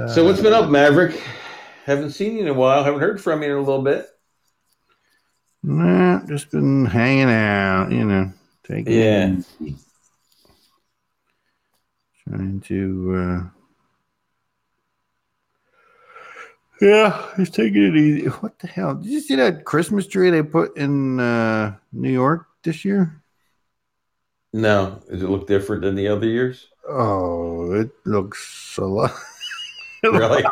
So 0.08 0.24
what's 0.24 0.42
been 0.42 0.54
up, 0.54 0.70
Maverick? 0.70 1.22
Haven't 1.86 2.12
seen 2.12 2.36
you 2.36 2.42
in 2.42 2.48
a 2.48 2.54
while. 2.54 2.84
Haven't 2.84 3.00
heard 3.02 3.22
from 3.22 3.44
you 3.44 3.52
in 3.52 3.58
a 3.58 3.62
little 3.62 3.84
bit. 3.84 4.08
Nah, 5.62 6.26
just 6.26 6.52
been 6.52 6.86
hanging 6.86 7.30
out, 7.30 7.92
you 7.92 8.06
know, 8.06 8.32
taking 8.64 8.94
it 8.94 8.96
Yeah. 8.96 9.76
Trying 12.30 12.62
to. 12.62 13.16
uh 13.16 13.50
Yeah, 16.82 17.26
he's 17.36 17.50
taking 17.50 17.84
it 17.84 17.96
easy. 17.98 18.26
What 18.28 18.58
the 18.60 18.68
hell? 18.68 18.96
Did 18.96 19.08
you 19.08 19.20
see 19.20 19.36
that 19.36 19.66
Christmas 19.66 20.08
tree 20.08 20.30
they 20.30 20.44
put 20.44 20.78
in 20.78 21.20
uh 21.20 21.76
New 21.92 22.12
York 22.12 22.48
this 22.64 22.86
year? 22.86 23.22
No, 24.54 25.00
does 25.10 25.22
it 25.22 25.30
look 25.30 25.48
different 25.48 25.84
than 25.84 25.96
the 25.96 26.08
other 26.08 26.26
years? 26.26 26.68
Oh, 26.88 27.72
it 27.74 27.92
looks 28.06 28.78
a 28.78 28.86
lot. 28.86 29.12
Really? 30.02 30.46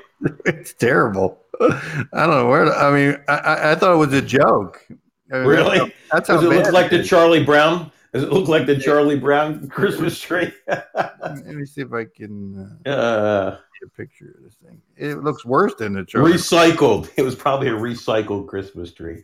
it's 0.46 0.74
terrible. 0.74 1.40
I 1.62 2.26
don't 2.28 2.32
know 2.32 2.50
where. 2.50 2.66
To, 2.66 2.72
I 2.72 2.92
mean, 2.92 3.18
I, 3.30 3.34
I, 3.38 3.72
I 3.72 3.76
thought 3.76 3.94
it 3.94 3.98
was 3.98 4.12
a 4.12 4.22
joke. 4.22 4.86
I 5.32 5.38
mean, 5.38 5.48
Really? 5.48 5.94
That's 6.12 6.28
how, 6.28 6.36
Does 6.36 6.44
it 6.44 6.50
looks 6.50 6.72
like 6.74 6.92
the. 6.92 7.02
Charlie 7.02 7.46
Brown? 7.46 7.90
Does 8.14 8.24
it 8.24 8.32
look 8.32 8.48
like 8.48 8.66
the 8.66 8.78
Charlie 8.78 9.20
Brown 9.20 9.68
Christmas 9.70 10.20
tree? 10.20 10.52
Let 10.68 11.46
me 11.46 11.66
see 11.66 11.82
if 11.82 11.94
I 11.94 12.06
can 12.06 12.80
uh, 12.86 12.90
uh, 12.90 13.58
see 13.58 13.86
a 13.86 13.90
picture 13.90 14.36
of 14.38 14.44
this 14.44 14.56
thing. 14.56 14.82
It 14.96 15.24
looks 15.24 15.46
worse 15.46 15.76
than 15.76 15.94
the 15.94 16.06
Charlie. 16.06 16.34
recycled. 16.34 17.10
It 17.18 17.24
was 17.24 17.36
probably 17.36 17.68
a 17.68 17.74
recycled 17.74 18.48
Christmas 18.48 18.94
tree. 18.94 19.24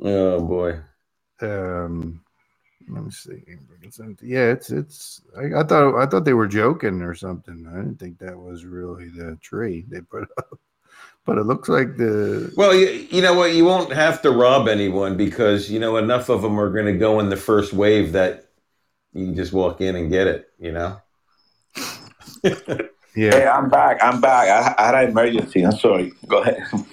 Oh 0.00 0.40
boy. 0.40 0.80
um, 1.40 2.20
let 2.88 3.04
me 3.04 3.10
see. 3.10 3.42
Yeah, 4.22 4.50
it's 4.52 4.70
it's. 4.70 5.22
I, 5.36 5.60
I 5.60 5.62
thought 5.64 5.96
I 6.00 6.06
thought 6.06 6.24
they 6.24 6.34
were 6.34 6.46
joking 6.48 7.00
or 7.02 7.14
something. 7.14 7.66
I 7.70 7.76
didn't 7.76 7.98
think 7.98 8.18
that 8.18 8.38
was 8.38 8.64
really 8.64 9.08
the 9.08 9.36
tree 9.40 9.84
they 9.88 10.00
put 10.00 10.28
up. 10.38 10.58
But 11.26 11.38
it 11.38 11.44
looks 11.44 11.68
like 11.68 11.96
the 11.96 12.52
Well, 12.56 12.74
you, 12.74 12.86
you 13.10 13.22
know 13.22 13.34
what? 13.34 13.54
You 13.54 13.64
won't 13.64 13.92
have 13.92 14.20
to 14.22 14.30
rob 14.30 14.68
anyone 14.68 15.16
because 15.16 15.70
you 15.70 15.80
know 15.80 15.96
enough 15.96 16.28
of 16.28 16.42
them 16.42 16.60
are 16.60 16.70
going 16.70 16.86
to 16.86 16.98
go 16.98 17.18
in 17.20 17.30
the 17.30 17.36
first 17.36 17.72
wave 17.72 18.12
that 18.12 18.48
you 19.14 19.26
can 19.26 19.34
just 19.34 19.52
walk 19.52 19.80
in 19.80 19.96
and 19.96 20.10
get 20.10 20.26
it. 20.26 20.48
You 20.58 20.72
know. 20.72 21.00
yeah 22.44 22.50
Hey. 23.14 23.46
I'm 23.46 23.70
back. 23.70 24.02
I'm 24.02 24.20
back. 24.20 24.48
I, 24.48 24.74
I 24.82 24.86
had 24.86 25.04
an 25.04 25.10
emergency. 25.10 25.64
I'm 25.64 25.78
sorry. 25.78 26.12
Go 26.26 26.42
ahead. 26.42 26.62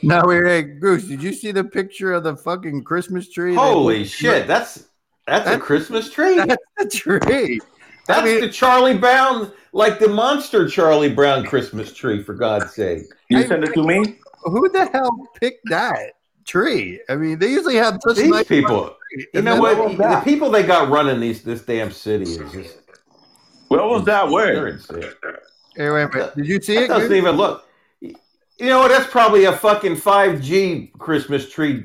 No, 0.00 0.22
wait, 0.24 0.44
hey, 0.44 0.62
Goose, 0.62 1.08
did 1.08 1.20
you 1.20 1.32
see 1.32 1.50
the 1.50 1.64
picture 1.64 2.12
of 2.12 2.22
the 2.22 2.36
fucking 2.36 2.84
Christmas 2.84 3.28
tree? 3.28 3.56
Holy 3.56 4.02
put- 4.02 4.08
shit! 4.08 4.46
That's 4.46 4.84
that's 5.26 5.48
a 5.50 5.58
Christmas 5.58 6.08
tree. 6.12 6.36
That's 6.36 6.62
a 6.78 6.88
tree. 6.88 7.60
That's 8.06 8.20
I 8.20 8.24
mean, 8.24 8.40
the 8.40 8.48
Charlie 8.48 8.96
Brown, 8.96 9.52
like 9.72 9.98
the 9.98 10.08
monster 10.08 10.68
Charlie 10.68 11.12
Brown 11.12 11.44
Christmas 11.44 11.92
tree. 11.92 12.22
For 12.22 12.34
God's 12.34 12.72
sake. 12.74 13.06
You 13.28 13.38
I- 13.38 13.46
send 13.46 13.64
it 13.64 13.74
to 13.74 13.82
me? 13.84 14.16
who 14.44 14.68
the 14.70 14.86
hell 14.86 15.26
picked 15.40 15.68
that 15.70 16.12
tree? 16.46 17.00
I 17.08 17.16
mean, 17.16 17.38
they 17.38 17.48
usually 17.50 17.76
have 17.76 17.98
such 18.06 18.16
These 18.16 18.30
nice 18.30 18.46
people. 18.48 18.94
trees. 19.10 19.26
You 19.32 19.38
And 19.40 19.44
know 19.44 19.60
what 19.60 19.76
what? 19.78 19.98
The 19.98 20.20
people 20.24 20.50
they 20.50 20.62
got 20.62 20.88
running 20.90 21.20
these 21.20 21.42
this 21.42 21.62
damn 21.62 21.90
city 21.90 22.24
is 22.24 22.52
just 22.52 22.78
Where 23.68 23.82
was 23.84 24.04
that? 24.04 24.28
Where? 24.28 24.78
they're. 24.88 25.40
Hey, 25.76 25.90
wait 25.90 26.14
a. 26.14 26.32
Did 26.36 26.46
you 26.46 26.60
see 26.60 26.74
That 26.76 26.84
it? 26.84 26.88
doesn't 26.88 27.08
Goose? 27.08 27.16
even 27.18 27.36
look. 27.36 27.64
You 28.00 28.14
know 28.60 28.80
what? 28.80 28.88
That's 28.88 29.10
probably 29.10 29.44
a 29.44 29.52
fucking 29.52 29.96
five 29.96 30.40
G 30.40 30.90
Christmas 30.98 31.48
tree 31.50 31.84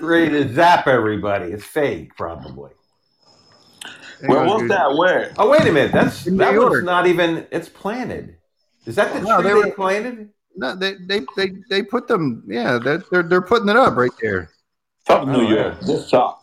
ready 0.00 0.30
to 0.30 0.52
zap 0.52 0.86
everybody. 0.88 1.46
It's 1.52 1.64
fake, 1.64 2.14
probably. 2.16 2.70
Hang 4.20 4.30
Where 4.30 4.40
on, 4.40 4.46
was 4.46 4.60
Goose. 4.62 4.70
that? 4.70 4.96
Where? 4.96 5.32
Oh 5.38 5.48
wait 5.50 5.62
a 5.62 5.72
minute, 5.72 5.92
that's 5.92 6.24
that 6.24 6.52
York. 6.54 6.70
one's 6.72 6.84
not 6.84 7.06
even. 7.06 7.46
It's 7.50 7.68
planted. 7.68 8.36
Is 8.86 8.96
that 8.96 9.12
the 9.14 9.20
No, 9.20 9.40
tree 9.40 9.50
they 9.50 9.54
they, 9.60 9.68
were- 9.70 9.74
planted? 9.74 10.28
No, 10.56 10.74
they, 10.76 10.94
they 11.06 11.20
they 11.36 11.52
they 11.68 11.82
put 11.82 12.06
them. 12.08 12.44
Yeah, 12.46 12.78
they're 12.78 13.02
they're, 13.10 13.22
they're 13.22 13.42
putting 13.42 13.68
it 13.68 13.76
up 13.76 13.96
right 13.96 14.10
there, 14.22 14.50
Fuck 15.06 15.26
New 15.26 15.46
Oh, 15.46 15.50
York. 15.50 15.80
This 15.80 16.08
sucks. 16.08 16.42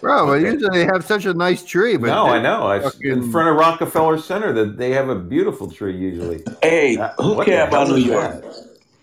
bro. 0.00 0.26
But 0.26 0.32
Okay. 0.38 0.52
usually 0.52 0.78
they 0.80 0.84
have 0.84 1.04
such 1.04 1.24
a 1.24 1.32
nice 1.34 1.64
tree. 1.64 1.96
But 1.96 2.08
no, 2.08 2.26
I 2.26 2.40
know. 2.40 2.70
It's 2.72 2.84
fucking- 2.94 3.10
in 3.10 3.30
front 3.32 3.48
of 3.48 3.56
Rockefeller 3.56 4.18
Center. 4.18 4.52
That 4.52 4.76
they 4.76 4.90
have 4.90 5.08
a 5.08 5.14
beautiful 5.14 5.70
tree 5.70 5.96
usually. 5.96 6.42
Hey, 6.62 6.96
That- 6.96 7.14
who 7.18 7.34
what 7.34 7.46
care 7.46 7.66
about 7.66 7.88
New 7.88 7.96
York? 7.96 8.42
that? 8.42 8.54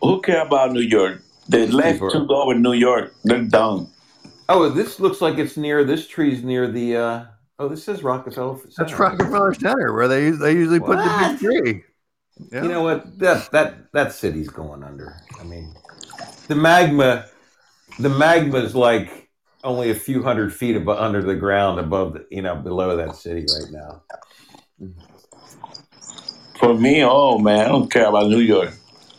Who 0.02 0.22
care 0.22 0.46
about 0.46 0.72
New 0.72 0.82
York? 0.82 1.22
The 1.50 1.68
left 1.68 1.94
People 1.94 2.10
go 2.10 2.20
took 2.20 2.30
over 2.30 2.54
New 2.56 2.74
York. 2.74 3.14
They're 3.24 3.42
done. 3.42 3.88
Oh, 4.50 4.70
this 4.70 5.00
looks 5.00 5.20
like 5.22 5.38
it's 5.40 5.58
near. 5.58 5.84
This 5.84 6.08
tree's 6.08 6.44
near 6.44 6.68
the. 6.68 6.96
uh 6.98 7.24
Oh, 7.60 7.68
this 7.70 7.88
is 7.88 8.04
Rockefeller. 8.04 8.58
Center. 8.58 8.74
That's 8.78 9.00
Rockefeller 9.00 9.54
Center 9.54 9.94
where 9.94 10.08
they 10.08 10.30
they 10.32 10.54
usually 10.54 10.80
put 10.80 10.98
the 10.98 11.38
big 11.40 11.40
tree. 11.40 11.84
Yeah. 12.52 12.64
You 12.64 12.70
know 12.70 12.82
what? 12.84 13.20
That 13.20 13.52
that 13.52 13.92
that 13.94 14.12
city's 14.12 14.50
going 14.50 14.84
under. 14.84 15.16
I 15.40 15.44
mean, 15.44 15.74
the 16.48 16.56
magma, 16.56 17.26
the 18.00 18.10
magma's 18.10 18.76
like 18.76 19.30
only 19.64 19.92
a 19.92 19.96
few 19.96 20.24
hundred 20.24 20.54
feet 20.54 20.76
above, 20.76 21.00
under 21.00 21.22
the 21.22 21.36
ground, 21.36 21.80
above 21.80 22.14
the, 22.14 22.26
you 22.30 22.42
know, 22.42 22.56
below 22.56 22.98
that 22.98 23.16
city 23.16 23.46
right 23.60 23.72
now. 23.72 24.02
For 26.60 26.74
me, 26.74 27.04
oh 27.04 27.38
man, 27.38 27.66
I 27.66 27.70
don't 27.70 27.92
care 27.92 28.08
about 28.08 28.30
New 28.30 28.40
York. 28.40 28.74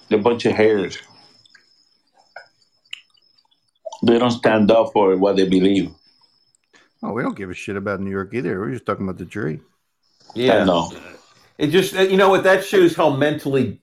They're 0.08 0.18
a 0.18 0.22
bunch 0.22 0.44
of 0.44 0.52
hairs. 0.54 0.98
They 4.02 4.18
don't 4.18 4.30
stand 4.30 4.70
up 4.70 4.92
for 4.92 5.16
what 5.16 5.36
they 5.36 5.48
believe. 5.48 5.90
Oh, 7.02 7.12
we 7.12 7.22
don't 7.22 7.36
give 7.36 7.50
a 7.50 7.54
shit 7.54 7.76
about 7.76 8.00
New 8.00 8.10
York 8.10 8.34
either. 8.34 8.58
We're 8.58 8.72
just 8.72 8.86
talking 8.86 9.06
about 9.06 9.18
the 9.18 9.24
tree. 9.24 9.60
I 10.36 10.64
know. 10.64 10.92
It 11.58 11.68
just, 11.68 11.94
you 11.94 12.16
know 12.16 12.28
what? 12.28 12.42
That 12.44 12.64
shows 12.64 12.94
how 12.96 13.10
mentally 13.10 13.80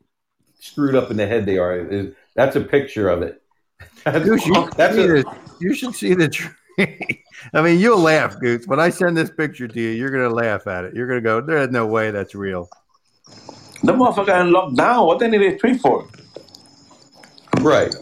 screwed 0.60 0.96
up 0.96 1.10
in 1.12 1.18
the 1.18 1.26
head 1.28 1.46
they 1.46 1.58
are. 1.58 1.78
Is- 1.80 2.14
That's 2.36 2.56
a 2.56 2.62
picture 2.62 3.10
of 3.10 3.22
it. 3.22 3.42
That's, 4.04 4.26
you, 4.26 4.38
should 4.40 4.72
that's 4.74 4.96
see 4.96 5.04
a, 5.04 5.08
this. 5.08 5.26
you 5.60 5.74
should 5.74 5.96
see 5.96 6.14
the 6.16 6.28
tree. 6.28 6.50
I 7.54 7.62
mean, 7.62 7.80
you'll 7.80 8.00
laugh, 8.00 8.40
Goose. 8.40 8.66
When 8.68 8.80
I 8.80 8.90
send 8.90 9.16
this 9.18 9.30
picture 9.30 9.68
to 9.68 9.80
you, 9.80 9.90
you're 9.90 10.10
gonna 10.10 10.34
laugh 10.34 10.66
at 10.68 10.86
it. 10.86 10.96
You're 10.96 11.08
gonna 11.08 11.22
go, 11.22 11.42
"There's 11.42 11.70
no 11.70 11.86
way 11.86 12.10
that's 12.12 12.34
real." 12.34 12.70
The 13.84 13.94
motherfucker 13.94 14.42
in 14.42 14.54
lockdown. 14.54 15.06
What 15.06 15.20
they 15.20 15.28
need 15.28 15.42
a 15.42 15.58
tree 15.58 15.78
for? 15.78 16.08
right. 17.60 17.94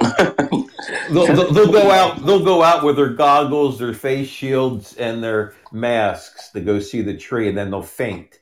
They'll, 0.00 1.26
they'll, 1.26 1.52
they'll 1.52 1.72
go 1.72 1.90
out. 1.90 2.24
They'll 2.24 2.44
go 2.44 2.62
out 2.62 2.82
with 2.84 2.96
their 2.96 3.10
goggles, 3.10 3.78
their 3.78 3.94
face 3.94 4.28
shields, 4.28 4.96
and 4.96 5.22
their 5.22 5.54
masks 5.72 6.50
to 6.50 6.60
go 6.60 6.80
see 6.80 7.02
the 7.02 7.16
tree, 7.16 7.48
and 7.48 7.56
then 7.56 7.70
they'll 7.70 7.82
faint 7.82 8.39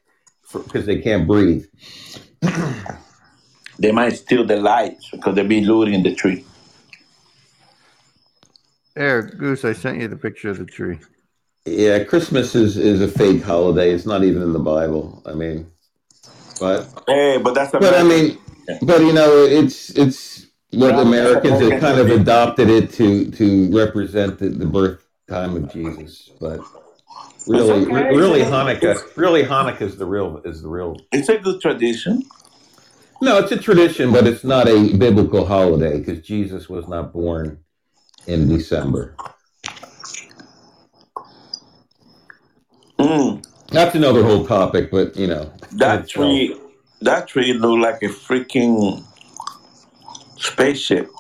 because 0.53 0.87
they 0.87 1.01
can't 1.01 1.27
breathe. 1.27 1.66
They 3.79 3.93
might 3.93 4.16
steal 4.16 4.45
the 4.45 4.57
lights 4.57 5.09
because 5.11 5.37
they 5.37 5.47
be 5.47 5.61
looting 5.61 6.03
the 6.03 6.15
tree. 6.15 6.45
There, 8.95 9.22
Goose. 9.22 9.64
I 9.64 9.72
sent 9.72 10.01
you 10.01 10.09
the 10.09 10.16
picture 10.16 10.51
of 10.51 10.59
the 10.59 10.64
tree. 10.64 10.98
Yeah, 11.64 12.03
Christmas 12.03 12.56
is, 12.56 12.77
is 12.77 13.01
a 13.01 13.06
fake 13.06 13.43
holiday. 13.43 13.93
It's 13.93 14.06
not 14.06 14.24
even 14.24 14.43
in 14.43 14.53
the 14.53 14.59
Bible. 14.59 15.22
I 15.24 15.35
mean, 15.35 15.71
but 16.59 16.89
Hey, 17.06 17.39
but 17.39 17.55
that's 17.55 17.72
a 17.74 17.79
but 17.79 17.95
I 17.95 18.03
mean, 18.03 18.39
but 18.82 19.01
you 19.03 19.13
know, 19.13 19.45
it's 19.45 19.90
it's 19.90 20.47
what 20.71 20.95
Well, 20.95 21.06
Americans 21.06 21.61
have 21.61 21.81
kind 21.81 22.01
of 22.01 22.11
adopted 22.11 22.69
it 22.69 22.93
to 22.95 23.31
to 23.32 23.77
represent 23.77 24.39
the, 24.39 24.48
the 24.48 24.66
birth 24.66 25.06
time 25.29 25.56
of 25.56 25.72
Jesus. 25.72 26.31
But 26.40 26.61
really, 27.47 27.83
It's 27.83 27.91
okay. 27.91 28.17
really 28.17 28.41
Hanukkah, 28.41 29.17
really 29.17 29.43
Hanukkah 29.45 29.83
is 29.83 29.97
the 29.97 30.07
real 30.07 30.41
is 30.45 30.63
the 30.63 30.69
real. 30.69 30.97
it's 31.13 31.29
a 31.29 31.39
good 31.39 31.61
tradition. 31.61 32.23
No, 33.21 33.39
it's 33.39 33.51
a 33.53 33.57
tradition, 33.57 34.13
but 34.13 34.27
it's 34.27 34.45
not 34.45 34.69
a 34.69 34.95
biblical 34.97 35.45
holiday 35.45 35.99
because 35.99 36.21
Jesus 36.25 36.69
was 36.69 36.87
not 36.89 37.13
born 37.13 37.59
in 38.27 38.49
December. 38.49 39.17
Mm, 42.99 43.45
That's 43.71 43.95
another 43.95 44.23
whole 44.23 44.47
topic, 44.47 44.91
but 44.91 45.17
you 45.17 45.27
know, 45.27 45.53
that 45.73 46.01
it's, 46.01 46.13
tree, 46.13 46.57
that 47.01 47.29
tree 47.29 47.53
looked 47.53 47.83
like 47.83 48.03
a 48.03 48.09
freaking 48.13 49.05
spaceship. 50.37 51.11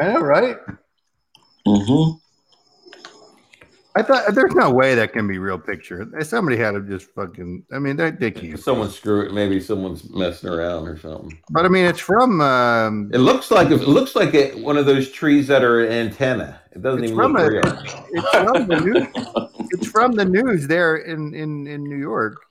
I 0.00 0.12
know, 0.12 0.20
right? 0.20 0.56
hmm 1.66 2.12
I 3.96 4.02
thought 4.02 4.34
there's 4.34 4.54
no 4.54 4.70
way 4.70 4.94
that 4.94 5.12
can 5.12 5.26
be 5.26 5.38
real 5.38 5.58
picture. 5.58 6.06
Somebody 6.22 6.56
had 6.58 6.72
to 6.72 6.80
just 6.82 7.06
fucking. 7.14 7.64
I 7.72 7.78
mean, 7.78 7.96
they 7.96 8.10
they 8.10 8.30
can't. 8.30 8.58
someone 8.60 8.90
screw 8.90 9.22
it. 9.22 9.32
Maybe 9.32 9.58
someone's 9.60 10.08
messing 10.10 10.50
around 10.50 10.86
or 10.88 10.98
something. 10.98 11.38
But 11.50 11.64
I 11.64 11.68
mean, 11.68 11.86
it's 11.86 12.00
from. 12.00 12.40
Um, 12.40 13.10
It 13.14 13.18
looks 13.18 13.50
like 13.50 13.70
it 13.70 13.88
looks 13.88 14.14
like 14.14 14.34
a, 14.34 14.52
one 14.60 14.76
of 14.76 14.84
those 14.86 15.10
trees 15.10 15.46
that 15.48 15.64
are 15.64 15.84
an 15.84 15.92
antenna. 15.92 16.60
It 16.72 16.82
doesn't 16.82 17.04
even 17.04 17.16
from 17.16 17.32
look 17.32 17.42
a- 17.42 17.50
real. 17.50 17.62
it's 18.10 18.30
from 18.30 18.66
the 18.68 18.80
news. 18.80 19.06
It's 19.72 19.86
from 19.90 20.12
the 20.12 20.24
news 20.26 20.66
there 20.68 20.96
in 20.96 21.32
in 21.34 21.66
in 21.66 21.82
New 21.84 21.96
York. 21.96 22.42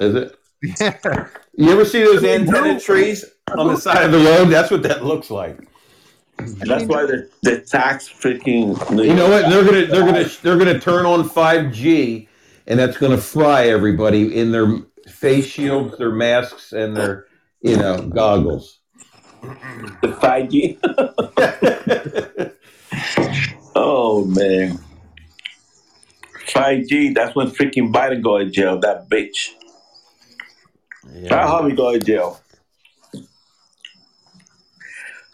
Is 0.00 0.14
it? 0.14 0.36
Yeah. 0.80 1.28
You 1.58 1.70
ever 1.72 1.84
see 1.84 2.02
those 2.02 2.24
antenna 2.24 2.80
trees 2.80 3.22
on 3.58 3.68
the 3.68 3.76
side 3.76 4.02
of 4.06 4.12
the 4.12 4.18
road? 4.18 4.46
That's 4.46 4.70
what 4.70 4.82
that 4.84 5.04
looks 5.04 5.30
like. 5.30 5.58
That's 6.38 6.84
why 6.84 7.06
the 7.06 7.30
the 7.42 7.60
tax 7.60 8.08
freaking. 8.08 8.78
You 8.90 9.14
know 9.14 9.28
what? 9.28 9.48
They're 9.48 9.64
gonna 9.64 9.86
they're 9.86 10.04
gonna 10.04 10.28
they're 10.42 10.58
gonna 10.58 10.80
turn 10.80 11.06
on 11.06 11.28
five 11.28 11.72
G, 11.72 12.28
and 12.66 12.78
that's 12.78 12.96
gonna 12.96 13.18
fry 13.18 13.68
everybody 13.68 14.36
in 14.36 14.52
their 14.52 14.80
face 15.08 15.46
shields, 15.46 15.96
their 15.98 16.12
masks, 16.12 16.72
and 16.72 16.96
their 16.96 17.26
you 17.60 17.76
know 17.76 18.02
goggles. 18.08 18.80
The 20.02 20.16
five 20.20 20.48
G. 20.50 20.78
Oh 23.74 24.24
man. 24.24 24.78
5G, 26.46 27.14
that's 27.14 27.34
when 27.34 27.48
freaking 27.48 27.92
Biden 27.92 28.22
go 28.22 28.38
to 28.38 28.48
jail, 28.48 28.78
that 28.80 29.08
bitch. 29.08 29.50
Try 31.26 31.42
how 31.42 31.66
he 31.66 31.74
go 31.74 31.92
to 31.92 31.98
jail. 31.98 32.40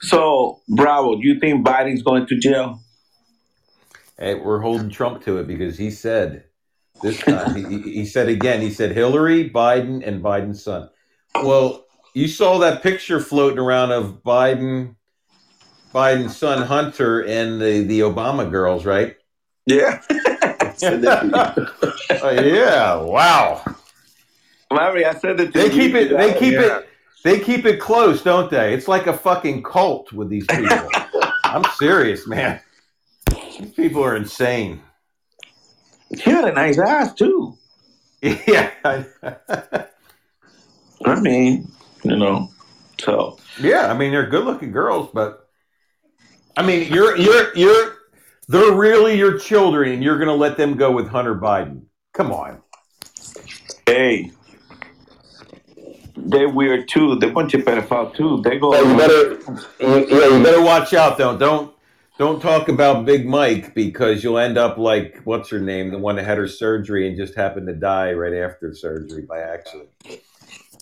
So, 0.01 0.61
Bravo, 0.69 1.17
do 1.17 1.27
you 1.27 1.39
think 1.39 1.67
Biden's 1.67 2.03
going 2.03 2.27
to 2.27 2.37
jail? 2.39 2.81
Hey, 4.19 4.35
we're 4.35 4.61
holding 4.61 4.91
Trump 4.91 5.23
to 5.25 5.39
it 5.39 5.47
because 5.47 5.79
he 5.79 5.91
said 5.91 6.45
this 7.03 7.19
time. 7.21 7.55
he, 7.55 7.81
he- 7.81 8.07
said 8.07 8.29
again. 8.29 8.61
He 8.61 8.71
said 8.71 8.93
Hillary, 8.93 9.49
Biden, 9.51 10.07
and 10.07 10.23
Biden's 10.23 10.63
son. 10.63 10.91
Well, 11.43 11.85
you 12.15 12.29
saw 12.29 12.59
that 12.59 12.83
picture 12.83 13.21
floating 13.21 13.59
around 13.59 13.93
of 13.93 14.23
Biden, 14.23 14.97
Biden's 15.95 16.37
son 16.37 16.63
Hunter, 16.67 17.21
and 17.25 17.61
the 17.61 17.85
the 17.85 18.01
Obama 18.01 18.51
girls, 18.51 18.85
right? 18.85 19.17
Yeah. 19.67 20.01
Oh, 22.23 22.31
yeah. 22.31 22.97
Wow. 22.97 23.65
Larry, 24.71 25.05
I 25.07 25.15
said 25.15 25.37
that 25.39 25.53
They 25.53 25.71
keep 25.71 25.95
it. 25.95 26.11
They 26.17 26.35
keep 26.39 26.53
Yeah. 26.55 26.79
it. 26.79 26.90
They 27.23 27.41
keep 27.41 27.67
it 27.67 27.81
close, 27.81 28.23
don't 28.23 28.51
they? 28.51 28.75
It's 28.75 28.89
like 28.89 29.07
a 29.07 29.13
fucking 29.17 29.63
cult 29.63 30.13
with 30.13 30.29
these 30.29 30.47
people. 30.51 30.89
I'm 31.45 31.65
serious, 31.79 32.27
man. 32.27 32.61
These 33.59 33.73
people 33.73 34.03
are 34.03 34.17
insane. 34.17 34.81
She 36.17 36.31
had 36.31 36.45
a 36.45 36.53
nice 36.53 36.79
ass, 36.79 37.15
too. 37.15 37.57
Yeah. 38.23 38.71
I 41.07 41.19
mean, 41.21 41.71
you 42.05 42.17
know, 42.17 42.51
so. 43.01 43.39
Yeah, 43.59 43.91
I 43.91 43.97
mean 43.97 44.13
they're 44.13 44.29
good-looking 44.29 44.73
girls, 44.73 45.09
but 45.13 45.49
I 46.57 46.63
mean 46.65 46.93
you're 46.93 47.17
you're 47.17 47.57
you're 47.57 47.97
they're 48.49 48.73
really 48.73 49.17
your 49.17 49.39
children, 49.39 49.93
and 49.93 50.03
you're 50.03 50.19
going 50.19 50.29
to 50.29 50.35
let 50.35 50.57
them 50.57 50.77
go 50.77 50.91
with 50.91 51.09
Hunter 51.09 51.35
Biden. 51.35 51.85
Come 52.13 52.33
on. 52.33 52.61
Hey, 53.87 54.33
they're 56.25 56.49
weird 56.49 56.89
too. 56.89 57.17
They're 57.17 57.31
a 57.31 57.33
bunch 57.33 57.55
of 57.55 57.63
pedophiles 57.63 58.15
too. 58.15 58.41
They 58.43 58.59
go. 58.59 58.75
you 58.75 58.97
better 58.97 59.39
yeah, 59.81 60.37
you 60.37 60.43
better 60.43 60.63
watch 60.63 60.95
out 60.95 61.19
though. 61.19 61.37
Don't 61.37 61.75
don't 62.19 62.41
talk 62.41 62.69
about 62.69 63.07
Big 63.07 63.27
Mike 63.27 63.75
because 63.75 64.23
you'll 64.23 64.39
end 64.39 64.59
up 64.59 64.77
like 64.77 65.21
what's 65.25 65.49
her 65.49 65.61
name, 65.61 65.91
the 65.91 65.99
one 65.99 66.17
that 66.17 66.25
had 66.25 66.39
her 66.39 66.49
surgery 66.49 67.09
and 67.09 67.17
just 67.17 67.35
happened 67.35 67.67
to 67.67 67.75
die 67.75 68.13
right 68.13 68.35
after 68.35 68.75
surgery 68.75 69.23
by 69.23 69.41
accident. 69.41 69.89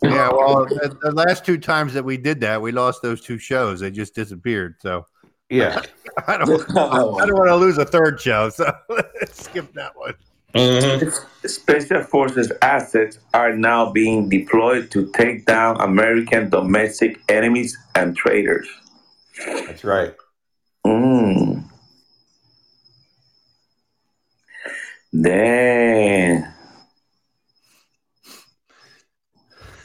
Yeah, 0.02 0.30
well, 0.30 0.64
the, 0.66 0.96
the 1.02 1.12
last 1.12 1.44
two 1.44 1.58
times 1.58 1.92
that 1.94 2.04
we 2.04 2.16
did 2.16 2.40
that, 2.40 2.62
we 2.62 2.72
lost 2.72 3.02
those 3.02 3.20
two 3.20 3.38
shows. 3.38 3.80
They 3.80 3.90
just 3.90 4.14
disappeared. 4.14 4.76
So 4.80 5.06
Yeah. 5.48 5.80
I 6.26 6.38
don't, 6.38 6.76
I 6.76 7.26
don't 7.26 7.36
want 7.36 7.48
to 7.48 7.56
lose 7.56 7.78
a 7.78 7.84
third 7.84 8.20
show. 8.20 8.50
So 8.50 8.70
let's 8.88 9.44
skip 9.44 9.72
that 9.74 9.96
one. 9.96 10.14
Special 10.56 12.02
Forces 12.04 12.50
assets 12.62 13.18
are 13.34 13.54
now 13.54 13.92
being 13.92 14.30
deployed 14.30 14.90
to 14.92 15.10
take 15.12 15.44
down 15.44 15.78
American 15.80 16.48
domestic 16.48 17.20
enemies 17.28 17.76
and 17.94 18.16
traitors. 18.16 18.66
That's 19.46 19.84
right. 19.84 20.14
Mm. 20.86 21.64
Damn. 25.20 26.44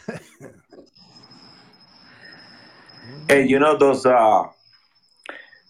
hey, 3.27 3.45
you 3.45 3.59
know 3.59 3.77
those 3.77 4.05
uh 4.05 4.43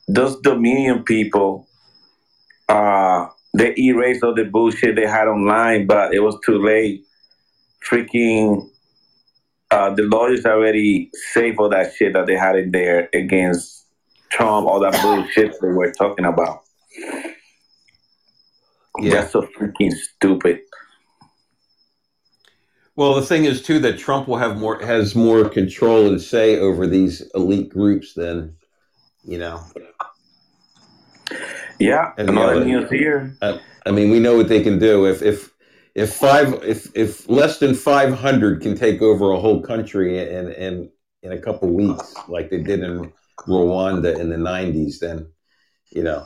those 0.08 0.40
Dominion 0.42 1.04
people 1.04 1.68
uh 2.70 3.28
they 3.54 3.74
erased 3.78 4.24
all 4.24 4.34
the 4.34 4.46
bullshit 4.46 4.96
they 4.96 5.08
had 5.08 5.28
online, 5.28 5.86
but 5.86 6.14
it 6.14 6.20
was 6.20 6.38
too 6.46 6.62
late. 6.62 7.06
Freaking 7.90 8.70
uh 9.72 9.94
the 9.94 10.04
lawyers 10.04 10.46
already 10.46 11.10
saved 11.34 11.60
all 11.60 11.70
that 11.70 11.94
shit 11.96 12.14
that 12.14 12.28
they 12.28 12.36
had 12.36 12.56
in 12.56 12.72
there 12.72 13.10
against 13.14 13.86
Trump, 14.32 14.68
all 14.68 14.80
that 14.80 15.00
bullshit 15.02 15.56
they 15.62 15.68
were 15.68 15.92
talking 15.92 16.26
about. 16.26 16.62
Yeah. 19.00 19.22
That's 19.22 19.34
so 19.34 19.48
freaking 19.58 19.92
stupid. 19.92 20.62
Well, 22.96 23.16
the 23.16 23.24
thing 23.24 23.46
is 23.46 23.64
too 23.64 23.80
that 23.80 23.98
Trump 23.98 24.28
will 24.28 24.38
have 24.38 24.58
more 24.58 24.80
has 24.80 25.16
more 25.16 25.50
control 25.50 26.08
and 26.08 26.22
say 26.22 26.60
over 26.60 26.86
these 26.88 27.22
elite 27.34 27.70
groups 27.70 28.14
than 28.14 28.56
you 29.24 29.38
know. 29.40 29.64
Yeah, 31.80 32.12
And 32.18 32.30
another 32.30 32.54
the 32.56 32.56
other- 32.62 32.66
news 32.66 32.90
here. 32.90 33.36
I 33.86 33.92
mean, 33.92 34.12
we 34.12 34.20
know 34.20 34.36
what 34.38 34.48
they 34.48 34.62
can 34.64 34.80
do. 34.80 35.06
If 35.06 35.22
if 35.22 35.52
if 35.96 36.14
five 36.14 36.64
if 36.64 36.88
if 36.96 37.28
less 37.30 37.60
than 37.60 37.74
five 37.76 38.14
hundred 38.14 38.62
can 38.62 38.76
take 38.76 39.02
over 39.02 39.32
a 39.32 39.40
whole 39.40 39.62
country 39.62 40.20
in 40.20 40.52
in 40.52 40.90
in 41.24 41.32
a 41.34 41.38
couple 41.40 41.70
weeks, 41.70 42.14
like 42.28 42.50
they 42.50 42.62
did 42.62 42.80
in 42.82 43.12
Rwanda 43.48 44.18
in 44.20 44.30
the 44.30 44.38
nineties, 44.38 45.00
then 45.00 45.28
you 45.92 46.04
know, 46.04 46.26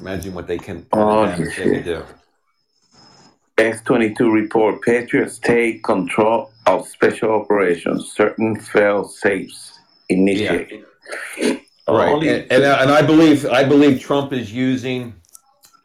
imagine 0.00 0.34
what 0.34 0.46
they 0.46 0.58
can, 0.58 0.86
Oh, 0.92 1.26
they 1.26 1.50
can 1.50 1.82
do. 1.82 2.02
X22 3.58 4.32
report 4.32 4.80
Patriots 4.82 5.38
take 5.38 5.82
control 5.82 6.50
of 6.66 6.86
special 6.88 7.30
operations. 7.32 8.12
Certain 8.14 8.58
fail 8.58 9.04
safes 9.04 9.78
initiated. 10.08 10.84
Right, 11.90 12.12
Only- 12.12 12.28
and, 12.28 12.52
and, 12.52 12.64
I- 12.64 12.82
and 12.82 12.90
I 12.90 13.02
believe 13.02 13.46
I 13.46 13.64
believe 13.64 14.00
Trump 14.00 14.32
is 14.32 14.52
using 14.52 15.14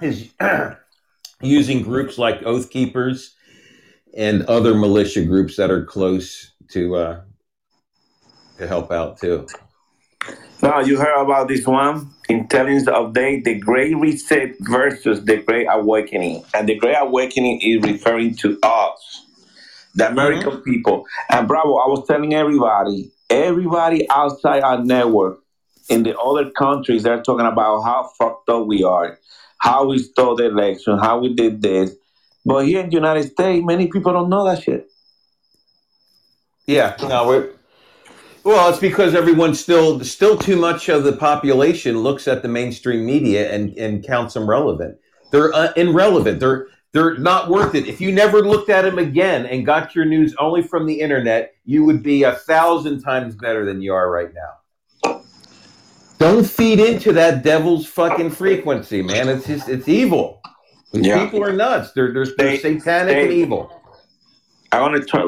is 0.02 0.30
using 1.42 1.82
groups 1.82 2.18
like 2.18 2.44
Oath 2.44 2.70
Keepers 2.70 3.36
and 4.16 4.44
other 4.44 4.74
militia 4.76 5.24
groups 5.24 5.56
that 5.58 5.72
are 5.72 5.84
close 5.86 6.52
to 6.70 6.96
uh, 6.96 7.22
to 8.58 8.68
help 8.68 8.92
out 8.92 9.20
too. 9.20 9.46
Now 10.62 10.80
you 10.80 10.98
heard 10.98 11.22
about 11.22 11.48
this 11.48 11.66
one 11.68 12.10
intelligence 12.30 12.86
update: 12.86 13.44
the 13.44 13.56
Great 13.60 13.96
Reset 13.96 14.56
versus 14.62 15.24
the 15.26 15.38
Great 15.38 15.68
Awakening, 15.70 16.44
and 16.54 16.68
the 16.68 16.76
Great 16.76 16.98
Awakening 17.00 17.62
is 17.62 17.82
referring 17.84 18.36
to 18.38 18.58
us, 18.64 19.26
the 19.96 20.10
American 20.10 20.62
people. 20.62 21.06
And 21.30 21.48
bravo, 21.48 21.76
I 21.76 21.88
was 21.88 22.08
telling 22.08 22.34
everybody, 22.34 23.12
everybody 23.30 24.10
outside 24.10 24.64
our 24.64 24.84
network 24.84 25.40
in 25.90 26.04
the 26.04 26.18
other 26.18 26.50
countries, 26.52 27.04
they're 27.04 27.22
talking 27.22 27.46
about 27.46 27.82
how 27.82 28.10
fucked 28.18 28.50
up 28.50 28.66
we 28.66 28.84
are, 28.84 29.20
how 29.60 29.86
we 29.86 30.00
stole 30.00 30.36
the 30.36 30.46
election, 30.46 30.98
how 30.98 31.20
we 31.20 31.34
did 31.34 31.62
this. 31.62 31.96
But 32.46 32.66
here 32.66 32.82
in 32.82 32.90
the 32.90 32.96
United 32.96 33.32
States, 33.32 33.66
many 33.66 33.88
people 33.88 34.14
don't 34.14 34.30
know 34.30 34.46
that 34.46 34.62
shit. 34.62 34.88
Yeah, 36.68 36.96
no, 37.02 37.28
we're, 37.28 37.50
well, 38.44 38.70
it's 38.70 38.80
because 38.80 39.16
everyone 39.16 39.56
still 39.56 40.00
still 40.04 40.38
too 40.38 40.56
much 40.56 40.90
of 40.90 41.04
the 41.04 41.14
population 41.14 42.00
looks 42.00 42.28
at 42.28 42.42
the 42.42 42.48
mainstream 42.48 43.06
media 43.06 43.52
and 43.52 43.76
and 43.78 44.06
counts 44.06 44.34
them 44.34 44.50
relevant. 44.50 44.98
They're 45.32 45.54
uh, 45.54 45.74
irrelevant. 45.76 46.40
They're 46.40 46.68
they're 46.92 47.18
not 47.18 47.50
worth 47.50 47.76
it. 47.76 47.88
If 47.88 48.00
you 48.00 48.12
never 48.12 48.42
looked 48.42 48.70
at 48.70 48.84
them 48.84 48.98
again 48.98 49.46
and 49.46 49.66
got 49.66 49.96
your 49.96 50.06
news 50.06 50.34
only 50.40 50.62
from 50.62 50.86
the 50.86 51.02
internet, 51.02 51.56
you 51.66 51.84
would 51.84 52.02
be 52.02 52.24
a 52.24 52.34
thousand 52.34 53.02
times 53.02 53.36
better 53.36 53.66
than 53.66 53.82
you 53.82 53.94
are 53.94 54.10
right 54.10 54.34
now. 54.34 54.54
Don't 56.18 56.46
feed 56.46 56.80
into 56.80 57.12
that 57.14 57.44
devil's 57.44 57.86
fucking 57.86 58.32
frequency, 58.32 59.02
man. 59.02 59.28
It's 59.30 59.46
just 59.48 59.68
it's 59.70 59.88
evil. 59.88 60.42
Yeah. 60.94 61.26
People 61.26 61.44
are 61.44 61.52
nuts. 61.54 61.92
They're 61.92 62.14
they're, 62.14 62.26
they're 62.26 62.36
They- 62.52 62.58
satanic 62.58 63.14
they- 63.16 63.24
and 63.24 63.34
evil. 63.34 63.82
I 64.72 64.82
want 64.82 64.96
to 64.96 65.06
try. 65.06 65.24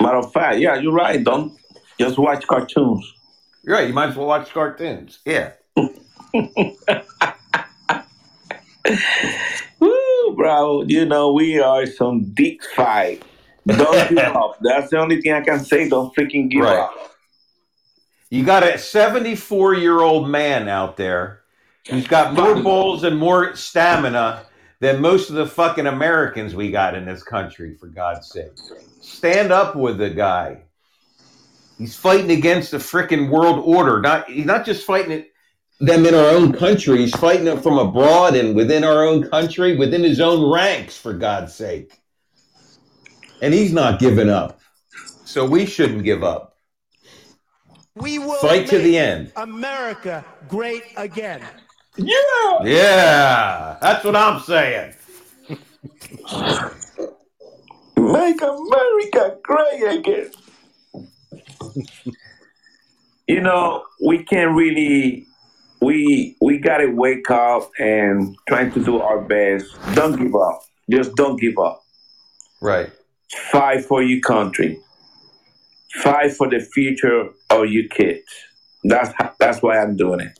Matter 0.00 0.16
of 0.18 0.32
fact, 0.32 0.58
yeah, 0.60 0.76
you're 0.76 0.92
right. 0.92 1.22
Don't 1.22 1.52
just 1.98 2.16
watch 2.18 2.46
cartoons. 2.46 3.04
You're 3.64 3.74
right. 3.76 3.88
You 3.88 3.92
might 3.92 4.10
as 4.10 4.16
well 4.16 4.26
watch 4.26 4.50
cartoons. 4.52 5.18
Yeah. 5.26 5.52
Woo, 9.80 10.34
bro. 10.36 10.82
You 10.86 11.04
know, 11.04 11.32
we 11.32 11.58
are 11.60 11.84
some 11.86 12.24
deep 12.32 12.62
fight. 12.74 13.22
Don't 13.66 14.08
give 14.08 14.18
up. 14.36 14.58
That's 14.62 14.90
the 14.90 14.98
only 14.98 15.20
thing 15.20 15.32
I 15.32 15.42
can 15.42 15.60
say. 15.60 15.88
Don't 15.88 16.14
freaking 16.16 16.48
give 16.50 16.62
Right. 16.64 16.78
up. 16.78 17.07
You 18.30 18.44
got 18.44 18.62
a 18.62 18.78
74 18.78 19.74
year 19.74 20.00
old 20.00 20.28
man 20.28 20.68
out 20.68 20.96
there 20.96 21.42
who's 21.88 22.06
got 22.06 22.34
more 22.34 22.60
balls 22.62 23.04
and 23.04 23.18
more 23.18 23.56
stamina 23.56 24.44
than 24.80 25.00
most 25.00 25.30
of 25.30 25.36
the 25.36 25.46
fucking 25.46 25.86
Americans 25.86 26.54
we 26.54 26.70
got 26.70 26.94
in 26.94 27.04
this 27.04 27.22
country, 27.22 27.74
for 27.74 27.86
God's 27.86 28.28
sake. 28.28 28.52
Stand 29.00 29.50
up 29.50 29.74
with 29.74 29.98
the 29.98 30.10
guy. 30.10 30.62
He's 31.78 31.96
fighting 31.96 32.30
against 32.30 32.70
the 32.70 32.78
freaking 32.78 33.30
world 33.30 33.62
order. 33.64 34.00
Not 34.00 34.28
he's 34.28 34.44
not 34.44 34.66
just 34.66 34.84
fighting 34.84 35.12
it 35.12 35.32
them 35.80 36.06
in 36.06 36.14
our 36.14 36.30
own 36.30 36.52
country. 36.52 36.98
He's 36.98 37.16
fighting 37.16 37.46
it 37.46 37.62
from 37.62 37.78
abroad 37.78 38.34
and 38.34 38.54
within 38.54 38.84
our 38.84 39.06
own 39.06 39.28
country, 39.28 39.76
within 39.76 40.02
his 40.02 40.20
own 40.20 40.52
ranks, 40.52 40.96
for 40.96 41.12
God's 41.12 41.54
sake. 41.54 42.00
And 43.40 43.54
he's 43.54 43.72
not 43.72 44.00
giving 44.00 44.28
up. 44.28 44.60
So 45.24 45.44
we 45.44 45.66
shouldn't 45.66 46.02
give 46.02 46.24
up. 46.24 46.57
We 48.00 48.18
will 48.18 48.38
Fight 48.38 48.66
to 48.68 48.78
the 48.78 48.96
end. 48.98 49.32
America 49.36 50.24
great 50.48 50.84
again. 50.96 51.42
Yeah. 51.96 52.62
Yeah, 52.64 53.76
that's 53.80 54.04
what 54.04 54.14
I'm 54.16 54.40
saying. 54.40 54.94
Make 57.96 58.40
America 58.40 59.36
great 59.42 59.98
again. 59.98 60.30
you 63.28 63.40
know, 63.40 63.84
we 64.04 64.24
can't 64.24 64.54
really 64.54 65.26
we 65.80 66.36
we 66.40 66.58
gotta 66.58 66.90
wake 66.90 67.30
up 67.30 67.70
and 67.78 68.36
trying 68.48 68.72
to 68.72 68.84
do 68.84 69.00
our 69.00 69.20
best. 69.20 69.66
Don't 69.94 70.16
give 70.16 70.34
up. 70.34 70.60
Just 70.90 71.14
don't 71.16 71.40
give 71.40 71.58
up. 71.58 71.82
Right. 72.60 72.90
Fight 73.50 73.84
for 73.84 74.02
your 74.02 74.20
country. 74.20 74.80
Fight 75.94 76.32
for 76.32 76.48
the 76.48 76.60
future 76.60 77.30
of 77.50 77.66
your 77.66 77.88
kids. 77.88 78.24
That's 78.84 79.12
that's 79.38 79.62
why 79.62 79.78
I'm 79.78 79.96
doing 79.96 80.20
it. 80.20 80.38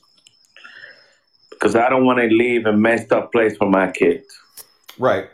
Because 1.50 1.74
I 1.74 1.88
don't 1.88 2.04
want 2.04 2.18
to 2.18 2.26
leave 2.26 2.66
a 2.66 2.72
messed 2.72 3.12
up 3.12 3.32
place 3.32 3.56
for 3.56 3.68
my 3.68 3.90
kids. 3.90 4.26
Right. 4.98 5.28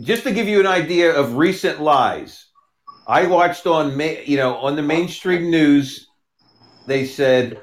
Just 0.00 0.24
to 0.24 0.32
give 0.32 0.46
you 0.46 0.60
an 0.60 0.66
idea 0.66 1.12
of 1.12 1.36
recent 1.36 1.80
lies, 1.80 2.46
I 3.06 3.26
watched 3.26 3.66
on 3.66 3.98
you 3.98 4.36
know 4.36 4.56
on 4.56 4.76
the 4.76 4.82
mainstream 4.82 5.50
news, 5.50 6.06
they 6.86 7.06
said 7.06 7.60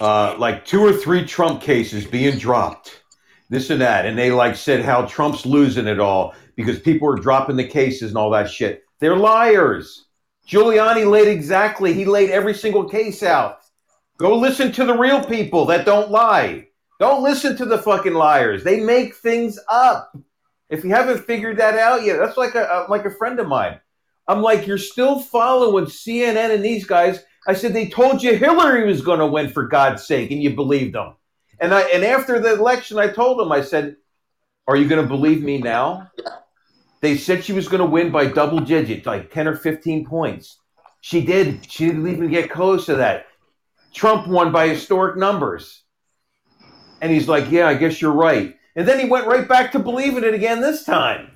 uh, 0.00 0.36
like 0.38 0.64
two 0.64 0.80
or 0.80 0.92
three 0.92 1.24
Trump 1.24 1.60
cases 1.60 2.06
being 2.06 2.38
dropped, 2.38 3.02
this 3.50 3.70
and 3.70 3.80
that, 3.80 4.06
and 4.06 4.18
they 4.18 4.30
like 4.30 4.56
said 4.56 4.84
how 4.84 5.04
Trump's 5.06 5.44
losing 5.44 5.86
it 5.86 6.00
all 6.00 6.34
because 6.56 6.78
people 6.78 7.08
are 7.08 7.16
dropping 7.16 7.56
the 7.56 7.66
cases 7.66 8.10
and 8.10 8.18
all 8.18 8.30
that 8.30 8.50
shit. 8.50 8.82
They're 9.00 9.16
liars. 9.16 10.03
Giuliani 10.46 11.10
laid 11.10 11.28
exactly. 11.28 11.92
He 11.92 12.04
laid 12.04 12.30
every 12.30 12.54
single 12.54 12.88
case 12.88 13.22
out. 13.22 13.60
Go 14.18 14.36
listen 14.36 14.70
to 14.72 14.84
the 14.84 14.96
real 14.96 15.24
people 15.24 15.64
that 15.66 15.86
don't 15.86 16.10
lie. 16.10 16.68
Don't 17.00 17.22
listen 17.22 17.56
to 17.56 17.64
the 17.64 17.78
fucking 17.78 18.14
liars. 18.14 18.62
They 18.62 18.80
make 18.80 19.16
things 19.16 19.58
up. 19.68 20.16
If 20.70 20.84
you 20.84 20.90
haven't 20.90 21.24
figured 21.24 21.58
that 21.58 21.76
out 21.76 22.04
yet, 22.04 22.18
that's 22.18 22.36
like 22.36 22.54
a, 22.54 22.86
like 22.88 23.04
a 23.04 23.10
friend 23.10 23.40
of 23.40 23.48
mine. 23.48 23.80
I'm 24.26 24.40
like, 24.40 24.66
you're 24.66 24.78
still 24.78 25.20
following 25.20 25.86
CNN 25.86 26.54
and 26.54 26.64
these 26.64 26.86
guys. 26.86 27.22
I 27.46 27.54
said 27.54 27.74
they 27.74 27.88
told 27.88 28.22
you 28.22 28.36
Hillary 28.36 28.86
was 28.86 29.02
going 29.02 29.18
to 29.18 29.26
win 29.26 29.50
for 29.50 29.66
God's 29.66 30.06
sake, 30.06 30.30
and 30.30 30.42
you 30.42 30.54
believed 30.54 30.94
them. 30.94 31.14
And 31.60 31.74
I 31.74 31.82
and 31.82 32.04
after 32.04 32.40
the 32.40 32.54
election, 32.54 32.98
I 32.98 33.08
told 33.08 33.38
them, 33.38 33.52
I 33.52 33.60
said, 33.60 33.96
"Are 34.66 34.76
you 34.76 34.88
going 34.88 35.02
to 35.02 35.08
believe 35.08 35.42
me 35.42 35.58
now?" 35.58 36.10
They 37.04 37.18
said 37.18 37.44
she 37.44 37.52
was 37.52 37.68
going 37.68 37.80
to 37.80 37.86
win 37.86 38.10
by 38.10 38.28
double 38.28 38.60
digits, 38.60 39.04
like 39.04 39.30
ten 39.30 39.46
or 39.46 39.54
fifteen 39.54 40.06
points. 40.06 40.58
She 41.02 41.20
did. 41.20 41.70
She 41.70 41.84
didn't 41.84 42.08
even 42.08 42.30
get 42.30 42.48
close 42.50 42.86
to 42.86 42.96
that. 42.96 43.26
Trump 43.92 44.26
won 44.26 44.52
by 44.52 44.68
historic 44.68 45.18
numbers. 45.18 45.82
And 47.02 47.12
he's 47.12 47.28
like, 47.28 47.50
Yeah, 47.50 47.68
I 47.68 47.74
guess 47.74 48.00
you're 48.00 48.10
right. 48.10 48.56
And 48.74 48.88
then 48.88 48.98
he 48.98 49.04
went 49.04 49.26
right 49.26 49.46
back 49.46 49.72
to 49.72 49.78
believing 49.80 50.24
it 50.24 50.32
again 50.32 50.62
this 50.62 50.84
time. 50.84 51.32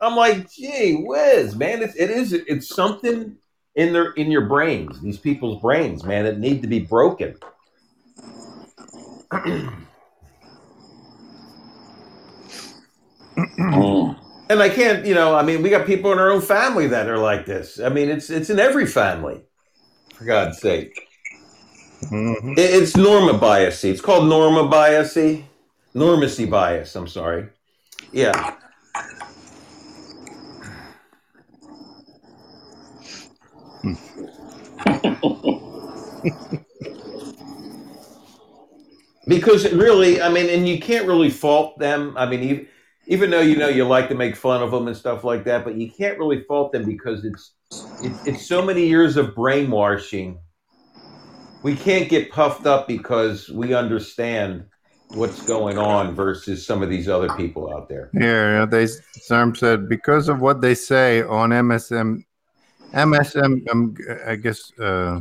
I'm 0.00 0.16
like, 0.16 0.50
gee 0.50 1.02
whiz, 1.04 1.54
man, 1.54 1.82
it's, 1.82 1.96
it 1.96 2.08
is 2.08 2.32
it's 2.32 2.74
something 2.74 3.36
in 3.74 3.92
their 3.92 4.12
in 4.12 4.30
your 4.30 4.46
brains, 4.46 5.02
these 5.02 5.18
people's 5.18 5.60
brains, 5.60 6.02
man, 6.02 6.24
that 6.24 6.38
need 6.38 6.62
to 6.62 6.66
be 6.66 6.80
broken. 6.80 7.36
Hmm. 13.56 14.12
And 14.50 14.60
I 14.60 14.68
can't, 14.68 15.06
you 15.06 15.14
know, 15.14 15.36
I 15.36 15.42
mean, 15.44 15.62
we 15.62 15.70
got 15.70 15.86
people 15.86 16.10
in 16.12 16.18
our 16.18 16.30
own 16.32 16.40
family 16.42 16.88
that 16.88 17.08
are 17.08 17.18
like 17.18 17.46
this. 17.46 17.78
I 17.78 17.88
mean, 17.88 18.08
it's 18.10 18.30
it's 18.30 18.50
in 18.50 18.58
every 18.58 18.84
family, 18.86 19.42
for 20.14 20.24
God's 20.24 20.58
sake. 20.60 20.92
Mhm. 22.10 22.58
It- 22.58 22.74
It's 22.82 22.96
norma 22.96 23.38
biasy. 23.38 23.90
It's 23.90 24.00
called 24.00 24.28
norma 24.28 24.64
biasy. 24.68 25.44
Normacy 25.94 26.48
bias, 26.50 26.96
I'm 26.96 27.06
sorry. 27.08 27.48
Yeah. 28.12 28.56
because 39.26 39.70
really, 39.72 40.20
I 40.22 40.28
mean, 40.28 40.48
and 40.48 40.68
you 40.68 40.80
can't 40.80 41.06
really 41.06 41.30
fault 41.30 41.78
them. 41.78 42.14
I 42.16 42.26
mean, 42.26 42.42
even, 43.10 43.30
though 43.30 43.40
you 43.40 43.56
know 43.56 43.68
you 43.68 43.86
like 43.86 44.08
to 44.08 44.14
make 44.14 44.36
fun 44.36 44.62
of 44.62 44.70
them 44.70 44.88
and 44.88 44.96
stuff 44.96 45.24
like 45.24 45.44
that, 45.44 45.64
but 45.64 45.76
you 45.76 45.90
can't 45.90 46.18
really 46.18 46.42
fault 46.44 46.72
them 46.72 46.84
because 46.84 47.24
it's 47.24 47.52
it's, 48.02 48.26
it's 48.26 48.46
so 48.46 48.64
many 48.64 48.86
years 48.86 49.16
of 49.16 49.34
brainwashing 49.34 50.38
we 51.62 51.76
can't 51.76 52.08
get 52.08 52.30
puffed 52.30 52.66
up 52.66 52.88
because 52.88 53.48
we 53.50 53.74
understand 53.74 54.64
what's 55.08 55.42
going 55.46 55.76
on 55.76 56.14
versus 56.14 56.66
some 56.66 56.82
of 56.82 56.88
these 56.88 57.08
other 57.08 57.28
people 57.36 57.72
out 57.74 57.88
there. 57.88 58.10
Yeah, 58.14 58.64
they 58.64 58.86
some 58.86 59.54
said 59.54 59.88
because 59.88 60.28
of 60.28 60.40
what 60.40 60.60
they 60.60 60.74
say 60.74 61.22
on 61.22 61.50
MSM, 61.50 62.24
MSM. 62.94 63.70
Um, 63.70 63.94
I 64.26 64.36
guess 64.36 64.72
uh, 64.78 65.20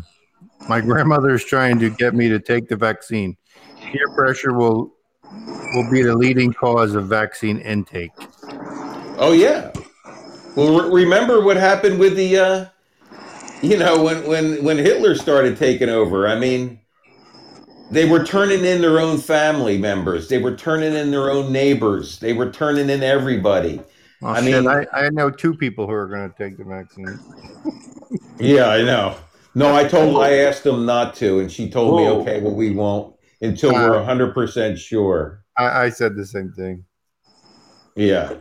my 0.67 0.81
grandmother 0.89 1.33
is 1.33 1.43
trying 1.43 1.79
to 1.79 1.89
get 1.89 2.13
me 2.13 2.29
to 2.29 2.39
take 2.39 2.69
the 2.69 2.75
vaccine. 2.75 3.35
Peer 3.81 4.09
pressure 4.15 4.53
will 4.53 4.93
will 5.75 5.89
be 5.91 6.01
the 6.01 6.15
leading 6.15 6.53
cause 6.53 6.95
of 6.95 7.07
vaccine 7.07 7.59
intake. 7.59 8.11
Oh 9.17 9.33
yeah. 9.33 9.71
Well, 10.55 10.89
re- 10.89 11.03
remember 11.03 11.41
what 11.41 11.57
happened 11.57 11.99
with 11.99 12.15
the, 12.15 12.37
uh, 12.37 12.65
you 13.61 13.77
know, 13.77 14.03
when 14.03 14.27
when 14.27 14.63
when 14.63 14.77
Hitler 14.77 15.15
started 15.15 15.57
taking 15.57 15.89
over. 15.89 16.27
I 16.27 16.37
mean, 16.39 16.79
they 17.91 18.09
were 18.09 18.23
turning 18.23 18.65
in 18.65 18.81
their 18.81 18.99
own 18.99 19.17
family 19.17 19.77
members. 19.77 20.27
They 20.27 20.37
were 20.37 20.55
turning 20.55 20.93
in 20.93 21.11
their 21.11 21.29
own 21.29 21.51
neighbors. 21.51 22.19
They 22.19 22.33
were 22.33 22.51
turning 22.51 22.89
in 22.89 23.03
everybody. 23.03 23.81
Oh, 24.21 24.27
I 24.27 24.41
shit, 24.41 24.63
mean- 24.63 24.67
I, 24.67 24.85
I 24.93 25.09
know 25.09 25.29
two 25.29 25.53
people 25.55 25.85
who 25.87 25.93
are 25.93 26.07
going 26.07 26.29
to 26.29 26.35
take 26.37 26.57
the 26.57 26.65
vaccine. 26.65 27.19
Yeah, 28.39 28.69
I 28.69 28.81
know. 28.81 29.15
No, 29.55 29.75
I 29.75 29.83
told 29.87 30.21
I 30.21 30.37
asked 30.37 30.63
them 30.63 30.85
not 30.85 31.15
to, 31.15 31.39
and 31.39 31.51
she 31.51 31.69
told 31.69 31.97
me, 31.97 32.07
okay, 32.07 32.39
well, 32.41 32.53
we 32.53 32.71
won't 32.71 33.15
until 33.41 33.73
we're 33.73 33.91
Wow. 33.91 34.03
hundred 34.03 34.33
percent 34.33 34.79
sure. 34.79 35.43
I, 35.57 35.85
I 35.85 35.89
said 35.89 36.15
the 36.15 36.25
same 36.25 36.51
thing. 36.51 36.85
Yeah. 37.95 38.35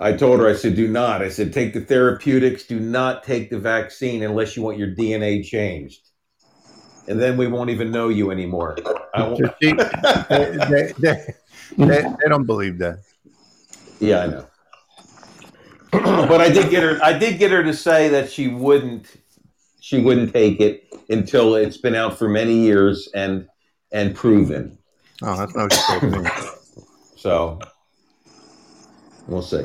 I 0.00 0.12
told 0.12 0.40
her, 0.40 0.48
I 0.48 0.54
said, 0.54 0.74
do 0.74 0.88
not. 0.88 1.22
I 1.22 1.28
said, 1.28 1.52
take 1.52 1.72
the 1.72 1.80
therapeutics, 1.80 2.64
do 2.64 2.80
not 2.80 3.22
take 3.22 3.48
the 3.48 3.58
vaccine 3.58 4.22
unless 4.24 4.56
you 4.56 4.62
want 4.62 4.76
your 4.76 4.88
DNA 4.88 5.44
changed. 5.44 6.00
And 7.06 7.20
then 7.20 7.36
we 7.36 7.46
won't 7.46 7.70
even 7.70 7.92
know 7.92 8.08
you 8.08 8.30
anymore. 8.30 8.76
I 9.14 9.22
won't, 9.22 9.40
they, 9.60 9.72
they, 9.72 10.92
they, 10.98 11.34
they, 11.78 12.02
they 12.02 12.28
don't 12.28 12.44
believe 12.44 12.78
that. 12.78 12.98
yeah, 14.00 14.22
I 14.22 14.26
know. 14.26 14.46
but 16.26 16.40
I 16.40 16.50
did 16.50 16.70
get 16.70 16.82
her 16.82 16.98
I 17.04 17.16
did 17.16 17.38
get 17.38 17.52
her 17.52 17.62
to 17.62 17.72
say 17.72 18.08
that 18.08 18.28
she 18.28 18.48
wouldn't 18.48 19.06
she 19.78 20.00
wouldn't 20.00 20.32
take 20.32 20.60
it 20.60 20.92
until 21.08 21.54
it's 21.54 21.76
been 21.76 21.94
out 21.94 22.18
for 22.18 22.28
many 22.28 22.54
years 22.54 23.08
and 23.14 23.46
and 23.94 24.14
proven. 24.14 24.76
Oh, 25.22 25.38
that's 25.38 25.54
not 25.54 26.02
what 26.02 26.32
she. 26.32 26.48
So 27.16 27.58
we'll 29.28 29.40
see. 29.40 29.64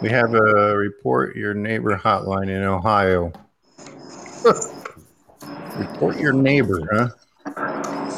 We 0.00 0.08
have 0.08 0.34
a 0.34 0.76
report 0.76 1.36
your 1.36 1.54
neighbor 1.54 1.96
hotline 1.96 2.48
in 2.48 2.64
Ohio. 2.64 3.30
report 5.76 6.18
your 6.18 6.32
neighbor, 6.32 6.88
huh? 6.92 7.10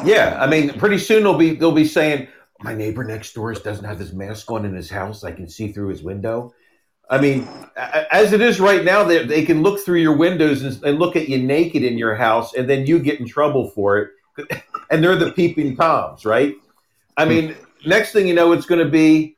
Yeah, 0.03 0.37
I 0.41 0.47
mean, 0.47 0.73
pretty 0.79 0.97
soon 0.97 1.23
they'll 1.23 1.37
be 1.37 1.53
they'll 1.55 1.71
be 1.71 1.85
saying, 1.85 2.27
"My 2.61 2.73
neighbor 2.73 3.03
next 3.03 3.33
door 3.33 3.53
doesn't 3.53 3.85
have 3.85 3.99
his 3.99 4.13
mask 4.13 4.49
on 4.49 4.65
in 4.65 4.73
his 4.73 4.89
house. 4.89 5.23
I 5.23 5.31
can 5.31 5.47
see 5.47 5.71
through 5.71 5.89
his 5.89 6.01
window." 6.01 6.53
I 7.09 7.19
mean, 7.19 7.47
as 7.75 8.33
it 8.33 8.41
is 8.41 8.59
right 8.59 8.83
now, 8.83 9.03
they, 9.03 9.25
they 9.25 9.45
can 9.45 9.61
look 9.61 9.83
through 9.83 9.99
your 9.99 10.15
windows 10.15 10.63
and, 10.63 10.83
and 10.83 10.99
look 10.99 11.15
at 11.15 11.29
you 11.29 11.41
naked 11.41 11.83
in 11.83 11.97
your 11.97 12.15
house, 12.15 12.53
and 12.53 12.69
then 12.69 12.85
you 12.85 12.99
get 12.99 13.19
in 13.19 13.27
trouble 13.27 13.69
for 13.69 13.97
it. 13.99 14.11
And 14.91 15.03
they're 15.03 15.15
the 15.15 15.31
peeping 15.31 15.75
toms, 15.75 16.25
right? 16.25 16.53
I 17.17 17.23
hmm. 17.23 17.29
mean, 17.29 17.55
next 17.87 18.11
thing 18.11 18.27
you 18.27 18.35
know, 18.35 18.51
it's 18.51 18.67
going 18.67 18.85
to 18.85 18.89
be 18.89 19.35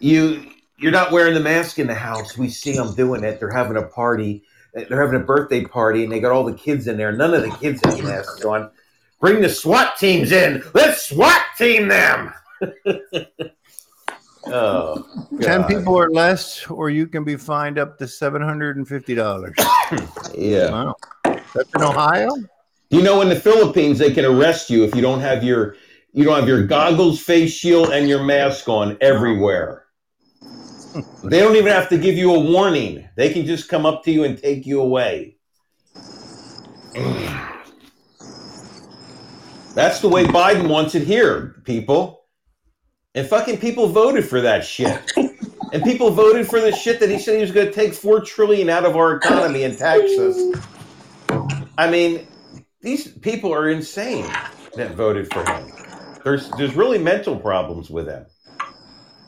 you. 0.00 0.50
You're 0.76 0.90
not 0.90 1.12
wearing 1.12 1.34
the 1.34 1.40
mask 1.40 1.78
in 1.78 1.86
the 1.86 1.94
house. 1.94 2.36
We 2.36 2.48
see 2.48 2.72
them 2.72 2.96
doing 2.96 3.22
it. 3.22 3.38
They're 3.38 3.48
having 3.48 3.76
a 3.76 3.84
party. 3.84 4.42
They're 4.74 5.00
having 5.00 5.20
a 5.20 5.24
birthday 5.24 5.64
party, 5.64 6.02
and 6.02 6.10
they 6.10 6.18
got 6.18 6.32
all 6.32 6.42
the 6.42 6.52
kids 6.52 6.88
in 6.88 6.96
there. 6.96 7.12
None 7.12 7.32
of 7.32 7.42
the 7.42 7.50
kids 7.58 7.80
have 7.84 8.02
masks 8.02 8.44
on. 8.44 8.70
Bring 9.20 9.40
the 9.40 9.48
SWAT 9.48 9.96
teams 9.98 10.32
in. 10.32 10.64
Let's 10.74 11.08
SWAT 11.08 11.42
team 11.56 11.86
them. 11.86 12.32
oh, 14.46 15.06
Ten 15.40 15.60
God. 15.60 15.68
people 15.68 15.94
or 15.94 16.10
less, 16.10 16.66
or 16.66 16.90
you 16.90 17.06
can 17.06 17.24
be 17.24 17.36
fined 17.36 17.78
up 17.78 17.98
to 17.98 18.08
seven 18.08 18.42
hundred 18.42 18.76
and 18.76 18.86
fifty 18.86 19.14
dollars. 19.14 19.54
Yeah. 20.34 20.70
Wow, 20.70 20.96
that's 21.24 21.74
in 21.74 21.82
Ohio. 21.82 22.30
You 22.90 23.02
know, 23.02 23.20
in 23.20 23.28
the 23.28 23.38
Philippines, 23.38 23.98
they 23.98 24.12
can 24.12 24.24
arrest 24.24 24.70
you 24.70 24.84
if 24.84 24.94
you 24.94 25.02
don't 25.02 25.20
have 25.20 25.44
your 25.44 25.76
you 26.12 26.24
don't 26.24 26.38
have 26.38 26.48
your 26.48 26.66
goggles, 26.66 27.20
face 27.20 27.52
shield, 27.52 27.90
and 27.90 28.08
your 28.08 28.22
mask 28.22 28.68
on 28.68 28.96
everywhere. 29.00 29.84
They 31.22 31.40
don't 31.40 31.56
even 31.56 31.70
have 31.70 31.88
to 31.90 31.98
give 31.98 32.16
you 32.16 32.34
a 32.34 32.38
warning. 32.38 33.08
They 33.14 33.32
can 33.32 33.44
just 33.44 33.68
come 33.68 33.84
up 33.84 34.04
to 34.04 34.10
you 34.10 34.24
and 34.24 34.38
take 34.38 34.66
you 34.66 34.80
away. 34.80 35.36
That's 39.74 40.00
the 40.00 40.08
way 40.08 40.24
Biden 40.24 40.68
wants 40.68 40.94
it 40.94 41.02
here, 41.06 41.60
people. 41.64 42.17
And 43.18 43.26
fucking 43.26 43.58
people 43.58 43.88
voted 43.88 44.24
for 44.24 44.40
that 44.42 44.64
shit. 44.64 45.10
And 45.72 45.82
people 45.82 46.12
voted 46.12 46.46
for 46.46 46.60
the 46.60 46.70
shit 46.70 47.00
that 47.00 47.10
he 47.10 47.18
said 47.18 47.34
he 47.34 47.40
was 47.40 47.50
going 47.50 47.66
to 47.66 47.72
take 47.72 47.92
four 47.92 48.20
trillion 48.20 48.70
out 48.70 48.86
of 48.86 48.94
our 48.94 49.16
economy 49.16 49.64
and 49.64 49.76
tax 49.76 50.16
us. 50.16 50.64
I 51.76 51.90
mean, 51.90 52.28
these 52.80 53.08
people 53.08 53.52
are 53.52 53.70
insane 53.70 54.24
that 54.76 54.94
voted 54.94 55.32
for 55.32 55.44
him. 55.44 55.68
There's 56.22 56.48
there's 56.50 56.76
really 56.76 56.98
mental 56.98 57.34
problems 57.34 57.90
with 57.90 58.06
them. 58.06 58.24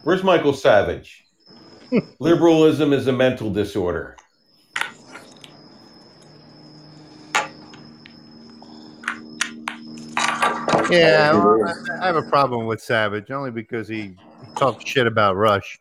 Where's 0.05 0.23
Michael 0.23 0.53
Savage? 0.53 1.25
Liberalism 2.21 2.93
is 2.93 3.09
a 3.09 3.13
mental 3.13 3.51
disorder. 3.51 4.17
Yeah, 10.91 11.33
well, 11.33 11.65
I, 11.67 12.03
I 12.03 12.07
have 12.07 12.17
a 12.17 12.23
problem 12.23 12.67
with 12.67 12.81
Savage 12.81 13.31
only 13.31 13.51
because 13.51 13.89
he 13.89 14.17
talks 14.57 14.85
shit 14.85 15.07
about 15.07 15.37
Rush. 15.37 15.79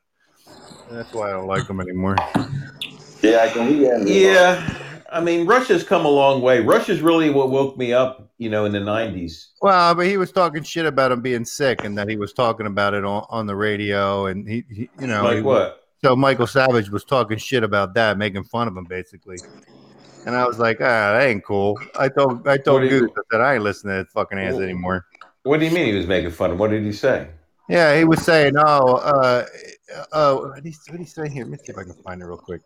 That's 0.89 1.11
why 1.13 1.29
I 1.29 1.31
don't 1.31 1.47
like 1.47 1.67
him 1.69 1.79
anymore. 1.79 2.15
Yeah, 3.21 3.41
I 3.43 3.49
can 3.49 3.67
hear 3.67 3.97
you. 3.99 4.07
Yeah, 4.07 5.03
I 5.11 5.21
mean, 5.21 5.45
Russia's 5.45 5.83
come 5.83 6.05
a 6.05 6.09
long 6.09 6.41
way. 6.41 6.61
Russia's 6.61 7.01
really 7.01 7.29
what 7.29 7.49
woke 7.49 7.77
me 7.77 7.93
up, 7.93 8.31
you 8.37 8.49
know, 8.49 8.65
in 8.65 8.71
the 8.71 8.79
'90s. 8.79 9.47
Well, 9.61 9.95
but 9.95 10.05
he 10.07 10.17
was 10.17 10.31
talking 10.31 10.63
shit 10.63 10.85
about 10.85 11.11
him 11.11 11.21
being 11.21 11.45
sick, 11.45 11.83
and 11.83 11.97
that 11.97 12.09
he 12.09 12.15
was 12.15 12.33
talking 12.33 12.65
about 12.65 12.93
it 12.93 13.03
on, 13.05 13.25
on 13.29 13.45
the 13.47 13.55
radio, 13.55 14.27
and 14.27 14.47
he, 14.47 14.63
he 14.69 14.89
you 14.99 15.07
know, 15.07 15.23
like 15.23 15.37
he- 15.37 15.41
what? 15.41 15.83
So 16.03 16.15
Michael 16.15 16.47
Savage 16.47 16.89
was 16.89 17.03
talking 17.03 17.37
shit 17.37 17.61
about 17.61 17.93
that, 17.95 18.17
making 18.17 18.45
fun 18.45 18.69
of 18.69 18.77
him 18.77 18.85
basically. 18.85 19.37
And 20.25 20.35
I 20.35 20.45
was 20.45 20.59
like, 20.59 20.77
ah, 20.81 21.13
that 21.13 21.23
ain't 21.27 21.43
cool. 21.43 21.79
I 21.97 22.09
told 22.09 22.47
I 22.47 22.57
told 22.57 22.81
do 22.81 22.87
you- 22.87 22.99
Goose 23.01 23.11
I 23.17 23.21
said 23.31 23.41
I 23.41 23.53
ain't 23.55 23.63
listening 23.63 23.93
to 23.93 23.97
that 24.03 24.09
fucking 24.09 24.37
ass 24.37 24.55
anymore. 24.55 25.05
What 25.43 25.59
do 25.59 25.65
you 25.65 25.71
mean 25.71 25.87
he 25.87 25.93
was 25.93 26.07
making 26.07 26.31
fun 26.31 26.51
of? 26.51 26.59
What 26.59 26.71
did 26.71 26.83
he 26.83 26.91
say? 26.91 27.27
Yeah, 27.69 27.95
he 27.97 28.03
was 28.03 28.21
saying, 28.23 28.53
oh, 28.57 28.95
uh, 28.95 29.45
uh, 30.11 30.35
what 30.35 30.55
did 30.55 30.65
he, 30.65 30.97
he 30.97 31.05
say 31.05 31.29
here? 31.29 31.43
Let 31.43 31.51
me 31.51 31.57
see 31.57 31.71
if 31.71 31.77
I 31.77 31.83
can 31.83 31.93
find 31.93 32.21
it 32.21 32.25
real 32.25 32.37
quick. 32.37 32.61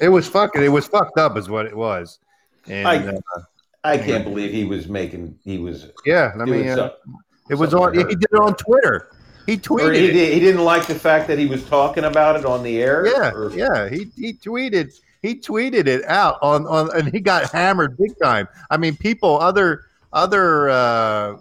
It 0.00 0.08
was 0.08 0.28
fucking, 0.28 0.62
it 0.62 0.68
was 0.68 0.86
fucked 0.86 1.16
up, 1.16 1.36
is 1.36 1.48
what 1.48 1.64
it 1.64 1.76
was. 1.76 2.18
And 2.66 2.86
I- 2.88 3.06
uh, 3.06 3.40
I 3.84 3.98
can't 3.98 4.24
believe 4.24 4.52
he 4.52 4.64
was 4.64 4.88
making. 4.88 5.38
He 5.44 5.58
was 5.58 5.86
yeah, 6.04 6.32
let 6.36 6.48
me. 6.48 6.68
Uh, 6.68 6.76
something. 6.76 7.14
it 7.48 7.54
was 7.54 7.72
on. 7.72 7.94
He 7.94 8.02
did 8.02 8.24
it 8.24 8.40
on 8.40 8.56
Twitter. 8.56 9.10
He 9.46 9.56
tweeted. 9.56 9.94
he, 9.94 10.10
did, 10.10 10.34
he 10.34 10.40
didn't 10.40 10.64
like 10.64 10.86
the 10.86 10.94
fact 10.96 11.28
that 11.28 11.38
he 11.38 11.46
was 11.46 11.64
talking 11.66 12.02
about 12.02 12.34
it 12.34 12.44
on 12.44 12.64
the 12.64 12.82
air. 12.82 13.06
Yeah, 13.06 13.30
Or- 13.30 13.52
yeah. 13.52 13.88
He 13.88 14.10
he 14.16 14.32
tweeted 14.32 14.92
he 15.26 15.34
tweeted 15.34 15.86
it 15.86 16.04
out 16.04 16.38
on 16.42 16.66
on 16.66 16.94
and 16.96 17.12
he 17.12 17.20
got 17.20 17.50
hammered 17.50 17.96
big 17.96 18.12
time. 18.22 18.48
I 18.70 18.76
mean, 18.76 18.96
people 18.96 19.38
other 19.40 19.84
other 20.12 20.68
uh 20.68 21.36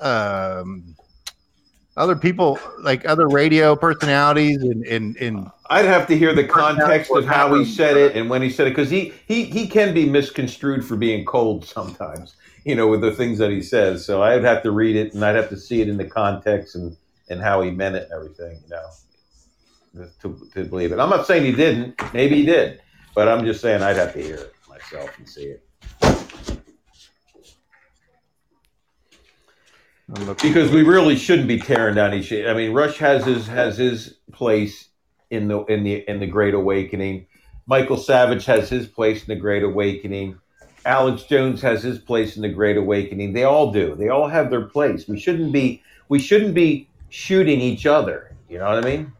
um 0.00 0.94
other 1.96 2.16
people 2.16 2.58
like 2.80 3.06
other 3.06 3.28
radio 3.28 3.74
personalities 3.74 4.62
and 4.62 4.84
and, 4.86 5.16
and 5.16 5.50
I'd 5.68 5.84
have 5.86 6.06
to 6.08 6.16
hear 6.16 6.34
the 6.34 6.44
context 6.44 7.10
of 7.10 7.24
how 7.26 7.54
he 7.54 7.64
said 7.64 7.96
it 7.96 8.16
and 8.16 8.30
when 8.30 8.42
he 8.42 8.50
said 8.50 8.66
it 8.66 8.70
because 8.70 8.90
he, 8.90 9.12
he 9.26 9.44
he 9.44 9.66
can 9.66 9.92
be 9.92 10.08
misconstrued 10.08 10.84
for 10.84 10.96
being 10.96 11.24
cold 11.24 11.64
sometimes, 11.64 12.36
you 12.64 12.74
know, 12.74 12.88
with 12.88 13.00
the 13.00 13.12
things 13.12 13.38
that 13.38 13.50
he 13.50 13.62
says. 13.62 14.04
So 14.04 14.22
I'd 14.22 14.44
have 14.44 14.62
to 14.62 14.70
read 14.70 14.96
it 14.96 15.14
and 15.14 15.24
I'd 15.24 15.36
have 15.36 15.48
to 15.50 15.56
see 15.56 15.80
it 15.80 15.88
in 15.88 15.96
the 15.96 16.06
context 16.06 16.76
and 16.76 16.96
and 17.28 17.40
how 17.40 17.62
he 17.62 17.70
meant 17.70 17.96
it 17.96 18.04
and 18.04 18.12
everything, 18.12 18.58
you 18.64 18.70
know, 18.70 18.90
to, 20.22 20.48
to 20.54 20.64
believe 20.64 20.92
it. 20.92 20.98
I'm 20.98 21.10
not 21.10 21.26
saying 21.26 21.44
he 21.44 21.52
didn't, 21.52 22.00
maybe 22.12 22.36
he 22.36 22.46
did, 22.46 22.80
but 23.14 23.28
I'm 23.28 23.44
just 23.44 23.60
saying 23.60 23.82
I'd 23.82 23.96
have 23.96 24.12
to 24.14 24.22
hear 24.22 24.36
it 24.36 24.54
myself 24.68 25.10
and 25.18 25.28
see 25.28 25.44
it 25.44 25.64
because 30.42 30.70
we 30.70 30.82
really 30.82 31.16
shouldn't 31.16 31.48
be 31.48 31.58
tearing 31.58 31.94
down 31.94 32.14
each. 32.14 32.32
I 32.32 32.52
mean, 32.54 32.72
Rush 32.72 32.98
has 32.98 33.24
his 33.24 33.46
has 33.46 33.76
his 33.76 34.16
place 34.32 34.88
in 35.30 35.48
the 35.48 35.64
in 35.66 35.84
the 35.84 36.08
in 36.08 36.20
the 36.20 36.26
Great 36.26 36.54
Awakening. 36.54 37.26
Michael 37.66 37.96
Savage 37.96 38.44
has 38.46 38.68
his 38.68 38.86
place 38.86 39.20
in 39.20 39.28
the 39.28 39.40
Great 39.40 39.62
Awakening. 39.62 40.38
Alex 40.84 41.24
Jones 41.24 41.60
has 41.62 41.82
his 41.82 41.98
place 41.98 42.36
in 42.36 42.42
the 42.42 42.48
Great 42.48 42.76
Awakening. 42.76 43.32
They 43.32 43.44
all 43.44 43.70
do. 43.70 43.94
They 43.94 44.08
all 44.08 44.28
have 44.28 44.50
their 44.50 44.64
place. 44.64 45.06
We 45.06 45.18
shouldn't 45.18 45.52
be 45.52 45.82
we 46.08 46.18
shouldn't 46.18 46.54
be 46.54 46.88
shooting 47.08 47.60
each 47.60 47.86
other. 47.86 48.34
You 48.48 48.58
know 48.58 48.64
what 48.64 48.84
I 48.84 48.88
mean? 48.88 49.12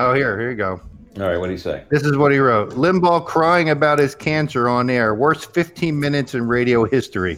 Oh 0.00 0.14
here 0.14 0.38
here 0.38 0.50
you 0.50 0.56
go. 0.56 0.80
All 1.16 1.28
right, 1.28 1.38
what 1.38 1.46
do 1.46 1.52
you 1.52 1.58
say? 1.58 1.84
This 1.88 2.04
is 2.04 2.16
what 2.16 2.30
he 2.30 2.38
wrote. 2.38 2.70
Limbaugh 2.70 3.26
crying 3.26 3.70
about 3.70 3.98
his 3.98 4.14
cancer 4.14 4.68
on 4.68 4.88
air. 4.88 5.14
Worst 5.14 5.52
15 5.52 5.98
minutes 5.98 6.34
in 6.34 6.46
radio 6.46 6.84
history. 6.84 7.36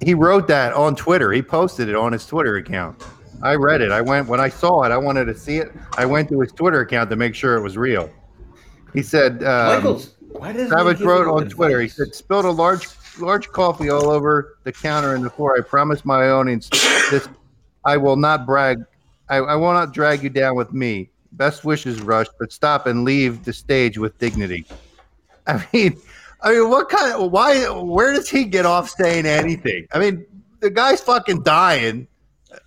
He 0.00 0.14
wrote 0.14 0.48
that 0.48 0.72
on 0.72 0.96
Twitter. 0.96 1.32
He 1.32 1.42
posted 1.42 1.88
it 1.88 1.94
on 1.94 2.12
his 2.12 2.26
Twitter 2.26 2.56
account. 2.56 3.02
I 3.42 3.54
read 3.54 3.82
it. 3.82 3.92
I 3.92 4.00
went 4.00 4.26
when 4.26 4.40
I 4.40 4.48
saw 4.48 4.84
it. 4.84 4.90
I 4.90 4.96
wanted 4.96 5.26
to 5.26 5.34
see 5.34 5.58
it. 5.58 5.68
I 5.98 6.06
went 6.06 6.30
to 6.30 6.40
his 6.40 6.50
Twitter 6.52 6.80
account 6.80 7.10
to 7.10 7.16
make 7.16 7.34
sure 7.34 7.56
it 7.56 7.62
was 7.62 7.76
real. 7.76 8.10
He 8.94 9.02
said, 9.02 9.44
um, 9.44 9.76
Michael's 9.76 10.16
why 10.38 10.52
does 10.52 10.70
Savage 10.70 11.00
wrote 11.00 11.28
on 11.28 11.48
Twitter. 11.48 11.80
He 11.80 11.88
said, 11.88 12.14
"Spilled 12.14 12.44
a 12.44 12.50
large, 12.50 12.88
large 13.18 13.48
coffee 13.48 13.88
all 13.88 14.10
over 14.10 14.58
the 14.64 14.72
counter 14.72 15.14
and 15.14 15.24
the 15.24 15.30
floor. 15.30 15.56
I 15.56 15.62
promise 15.62 16.04
my 16.04 16.28
audience 16.28 16.68
this. 17.10 17.28
I 17.84 17.96
will 17.96 18.16
not 18.16 18.46
brag. 18.46 18.84
I, 19.28 19.36
I 19.36 19.54
will 19.56 19.72
not 19.72 19.92
drag 19.92 20.22
you 20.22 20.30
down 20.30 20.56
with 20.56 20.72
me. 20.72 21.10
Best 21.32 21.64
wishes, 21.64 22.00
Rush, 22.00 22.26
but 22.38 22.52
stop 22.52 22.86
and 22.86 23.04
leave 23.04 23.44
the 23.44 23.52
stage 23.52 23.98
with 23.98 24.16
dignity." 24.18 24.66
I 25.46 25.64
mean, 25.72 26.00
I 26.42 26.52
mean, 26.52 26.68
what 26.68 26.88
kind 26.88 27.12
of 27.12 27.30
why? 27.30 27.64
Where 27.68 28.12
does 28.12 28.28
he 28.28 28.44
get 28.44 28.66
off 28.66 28.90
saying 28.90 29.26
anything? 29.26 29.86
I 29.92 29.98
mean, 29.98 30.24
the 30.60 30.70
guy's 30.70 31.00
fucking 31.00 31.42
dying, 31.42 32.06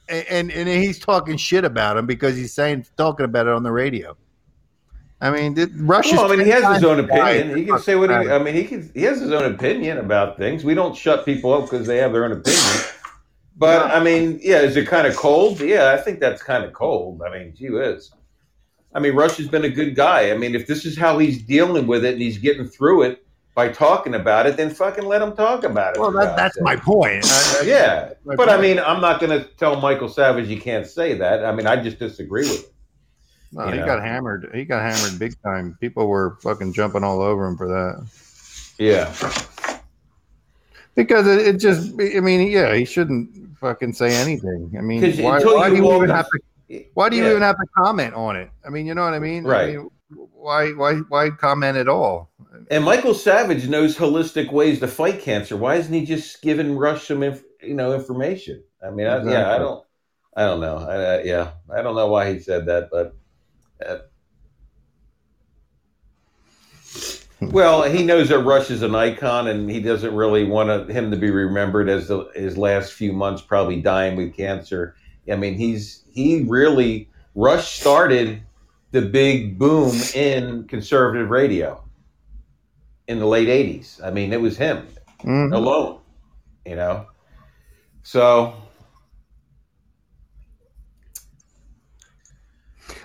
and 0.07 0.51
and 0.51 0.67
he's 0.67 0.99
talking 0.99 1.37
shit 1.37 1.65
about 1.65 1.97
him 1.97 2.05
because 2.05 2.35
he's 2.35 2.53
saying 2.53 2.85
talking 2.97 3.25
about 3.25 3.47
it 3.47 3.53
on 3.53 3.63
the 3.63 3.71
radio. 3.71 4.15
I 5.21 5.31
mean, 5.31 5.55
th- 5.55 5.69
Rush. 5.75 6.11
Well, 6.11 6.31
I 6.31 6.35
mean, 6.35 6.45
he 6.45 6.51
has 6.51 6.75
his 6.75 6.83
own 6.83 6.99
opinion. 6.99 7.57
He 7.57 7.65
can 7.65 7.79
say 7.79 7.95
what 7.95 8.09
he. 8.09 8.15
I 8.15 8.39
mean, 8.39 8.55
he 8.55 8.63
can. 8.63 8.89
He 8.93 9.03
has 9.03 9.19
his 9.19 9.31
own 9.31 9.53
opinion 9.53 9.97
about 9.97 10.37
things. 10.37 10.63
We 10.63 10.73
don't 10.73 10.95
shut 10.95 11.25
people 11.25 11.53
up 11.53 11.63
because 11.69 11.87
they 11.87 11.97
have 11.97 12.13
their 12.13 12.23
own 12.23 12.31
opinion. 12.31 12.83
But 13.59 13.91
I 13.91 14.01
mean, 14.01 14.39
yeah, 14.41 14.61
is 14.61 14.77
it 14.77 14.87
kind 14.87 15.05
of 15.05 15.15
cold? 15.17 15.59
Yeah, 15.59 15.91
I 15.91 15.97
think 15.97 16.19
that's 16.21 16.41
kind 16.41 16.63
of 16.63 16.71
cold. 16.73 17.21
I 17.21 17.29
mean, 17.37 17.53
gee 17.55 17.69
whiz. 17.69 18.09
I 18.95 18.99
mean, 18.99 19.13
Rush 19.15 19.37
has 19.37 19.47
been 19.49 19.65
a 19.65 19.69
good 19.69 19.95
guy. 19.95 20.31
I 20.31 20.37
mean, 20.37 20.55
if 20.55 20.65
this 20.65 20.85
is 20.85 20.97
how 20.97 21.19
he's 21.19 21.43
dealing 21.43 21.85
with 21.85 22.05
it 22.05 22.13
and 22.13 22.21
he's 22.21 22.37
getting 22.37 22.65
through 22.65 23.03
it 23.03 23.23
by 23.53 23.67
talking 23.67 24.15
about 24.15 24.47
it, 24.47 24.55
then 24.57 24.69
fucking 24.69 25.03
let 25.03 25.21
him 25.21 25.35
talk 25.35 25.63
about 25.65 25.95
it. 25.95 25.99
Well, 25.99 26.11
that, 26.13 26.37
that's 26.37 26.55
sake. 26.55 26.63
my 26.63 26.75
point. 26.77 27.25
I- 27.25 27.63
Yeah, 27.65 28.13
my 28.23 28.35
but 28.37 28.47
I 28.49 28.59
mean, 28.59 28.79
I'm 28.79 29.01
not 29.01 29.19
going 29.19 29.37
to 29.37 29.45
tell 29.57 29.79
Michael 29.81 30.07
Savage 30.09 30.47
you 30.47 30.59
can't 30.59 30.87
say 30.87 31.13
that. 31.15 31.43
I 31.45 31.51
mean, 31.51 31.67
I 31.67 31.75
just 31.83 31.99
disagree 31.99 32.49
with 32.49 32.63
him. 32.63 32.71
No, 33.51 33.67
he 33.67 33.77
know. 33.77 33.85
got 33.85 34.01
hammered. 34.01 34.49
He 34.53 34.63
got 34.63 34.81
hammered 34.81 35.19
big 35.19 35.33
time. 35.43 35.75
People 35.81 36.07
were 36.07 36.37
fucking 36.41 36.71
jumping 36.73 37.03
all 37.03 37.21
over 37.21 37.45
him 37.45 37.57
for 37.57 37.67
that 37.67 38.07
Yeah. 38.77 39.11
Because 40.99 41.27
it, 41.27 41.47
it 41.47 41.57
just. 41.59 41.93
I 41.99 42.19
mean, 42.19 42.51
yeah, 42.51 42.75
he 42.75 42.83
shouldn't 42.85 43.57
fucking 43.57 43.93
say 43.93 44.13
anything. 44.15 44.71
I 44.77 44.81
mean, 44.81 45.01
why, 45.23 45.41
why 45.41 45.69
do 45.69 45.75
you 45.77 45.95
even 45.95 46.09
have 46.09 46.27
to? 46.29 46.39
Why 46.93 47.09
do 47.09 47.15
you 47.15 47.23
Yeah. 47.23 47.31
even 47.31 47.41
have 47.41 47.55
to 47.55 47.65
comment 47.77 48.13
on 48.13 48.35
it? 48.35 48.49
I 48.65 48.69
mean, 48.69 48.85
you 48.85 48.93
know 48.93 49.03
what 49.03 49.13
I 49.13 49.19
mean? 49.19 49.45
I 49.45 49.49
Right. 49.49 49.67
mean, 49.77 49.89
why? 50.09 50.71
Why? 50.71 50.95
Why 51.13 51.29
comment 51.29 51.77
at 51.77 51.87
all? 51.87 52.31
And 52.69 52.83
Michael 52.83 53.13
Savage 53.13 53.67
knows 53.67 53.97
holistic 53.97 54.51
ways 54.51 54.79
to 54.81 54.87
fight 54.87 55.21
cancer. 55.21 55.55
Why 55.55 55.75
isn't 55.75 55.93
he 55.93 56.05
just 56.05 56.41
giving 56.41 56.77
Rush 56.77 57.07
some, 57.07 57.23
inf- 57.23 57.43
you 57.63 57.73
know, 57.73 57.93
information? 57.93 58.61
I 58.85 58.91
mean, 58.91 59.07
I, 59.07 59.23
yeah, 59.23 59.51
I 59.51 59.57
don't, 59.57 59.83
I 60.35 60.43
don't 60.45 60.59
know. 60.59 60.77
I, 60.77 60.95
I, 60.95 61.23
yeah, 61.23 61.51
I 61.73 61.81
don't 61.81 61.95
know 61.95 62.07
why 62.07 62.31
he 62.33 62.39
said 62.39 62.65
that, 62.67 62.89
but 62.91 63.15
uh, 63.85 63.99
well, 67.51 67.83
he 67.83 68.03
knows 68.03 68.29
that 68.29 68.39
Rush 68.39 68.69
is 68.69 68.81
an 68.81 68.95
icon, 68.95 69.47
and 69.47 69.69
he 69.69 69.79
doesn't 69.79 70.13
really 70.13 70.43
want 70.43 70.89
him 70.89 71.11
to 71.11 71.17
be 71.17 71.31
remembered 71.31 71.89
as 71.89 72.07
the, 72.07 72.29
his 72.35 72.57
last 72.57 72.93
few 72.93 73.13
months 73.13 73.41
probably 73.41 73.81
dying 73.81 74.15
with 74.15 74.35
cancer. 74.35 74.95
I 75.31 75.35
mean, 75.35 75.55
he's 75.55 76.03
he 76.11 76.43
really 76.43 77.09
Rush 77.35 77.79
started 77.79 78.41
the 78.91 79.01
big 79.01 79.57
boom 79.59 79.95
in 80.15 80.67
conservative 80.67 81.29
radio 81.29 81.81
in 83.07 83.19
the 83.19 83.25
late 83.25 83.47
80s. 83.47 84.01
I 84.03 84.11
mean, 84.11 84.33
it 84.33 84.41
was 84.41 84.57
him 84.57 84.87
Mhm. 85.23 85.53
alone, 85.53 85.99
you 86.65 86.75
know. 86.75 87.05
So, 88.03 88.53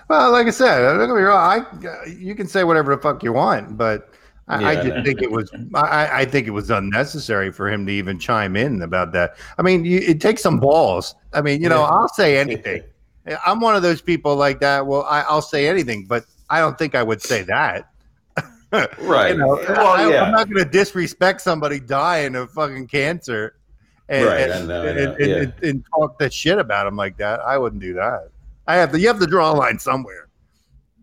Well, 0.07 0.31
like 0.31 0.47
I 0.47 0.51
said, 0.51 0.81
don't 0.81 1.07
get 1.07 1.15
me 1.15 1.21
wrong. 1.21 1.65
I 1.83 2.07
you 2.07 2.35
can 2.35 2.47
say 2.47 2.63
whatever 2.63 2.95
the 2.95 3.01
fuck 3.01 3.23
you 3.23 3.33
want, 3.33 3.77
but 3.77 4.14
I, 4.47 4.61
Yeah, 4.61 4.67
I 4.67 4.75
didn't 4.83 5.03
think 5.05 5.21
it 5.21 5.31
was. 5.31 5.51
I, 5.73 6.21
I 6.21 6.25
think 6.25 6.45
it 6.47 6.51
was 6.51 6.69
unnecessary 6.69 7.51
for 7.51 7.69
him 7.69 7.85
to 7.87 7.91
even 7.91 8.19
chime 8.19 8.55
in 8.55 8.81
about 8.83 9.11
that. 9.13 9.35
I 9.57 9.61
mean, 9.63 9.85
you, 9.85 9.99
it 9.99 10.21
takes 10.21 10.41
some 10.43 10.59
balls. 10.59 11.15
I 11.33 11.41
mean, 11.41 11.61
you 11.61 11.69
know, 11.69 11.81
Yeah. 11.81 11.89
I'll 11.89 12.07
say 12.09 12.37
anything. 12.45 12.83
I'm 13.45 13.59
one 13.59 13.75
of 13.75 13.81
those 13.81 14.01
people 14.01 14.35
like 14.35 14.59
that. 14.59 14.85
Well, 14.85 15.03
I, 15.09 15.21
I'll 15.21 15.41
say 15.41 15.67
anything, 15.67 16.05
but 16.05 16.25
I 16.49 16.59
don't 16.59 16.77
think 16.77 16.93
I 16.93 17.01
would 17.01 17.21
say 17.23 17.41
that. 17.43 17.89
right. 18.99 19.31
You 19.31 19.37
know, 19.37 19.55
well, 19.67 19.87
I, 19.87 20.09
yeah. 20.09 20.25
am 20.25 20.31
not 20.31 20.47
going 20.49 20.63
to 20.63 20.69
disrespect 20.69 21.41
somebody 21.41 21.79
dying 21.79 22.35
of 22.35 22.51
fucking 22.51 22.85
cancer, 22.87 23.55
and, 24.09 24.25
Right, 24.27 24.49
and, 24.51 24.67
know, 24.67 24.85
and, 24.85 24.97
know, 24.97 25.11
and- 25.13 25.19
yeah. 25.27 25.35
and- 25.37 25.53
and 25.63 25.83
talk 25.95 26.19
that 26.19 26.31
shit 26.33 26.59
about 26.59 26.85
him 26.85 26.95
like 26.95 27.17
that. 27.17 27.39
I 27.39 27.57
wouldn't 27.57 27.81
do 27.81 27.95
that. 27.95 28.29
I 28.67 28.75
have 28.75 28.91
to. 28.91 28.99
You 28.99 29.07
have 29.07 29.19
to 29.19 29.27
draw 29.27 29.51
a 29.51 29.55
line 29.55 29.79
somewhere. 29.79 30.24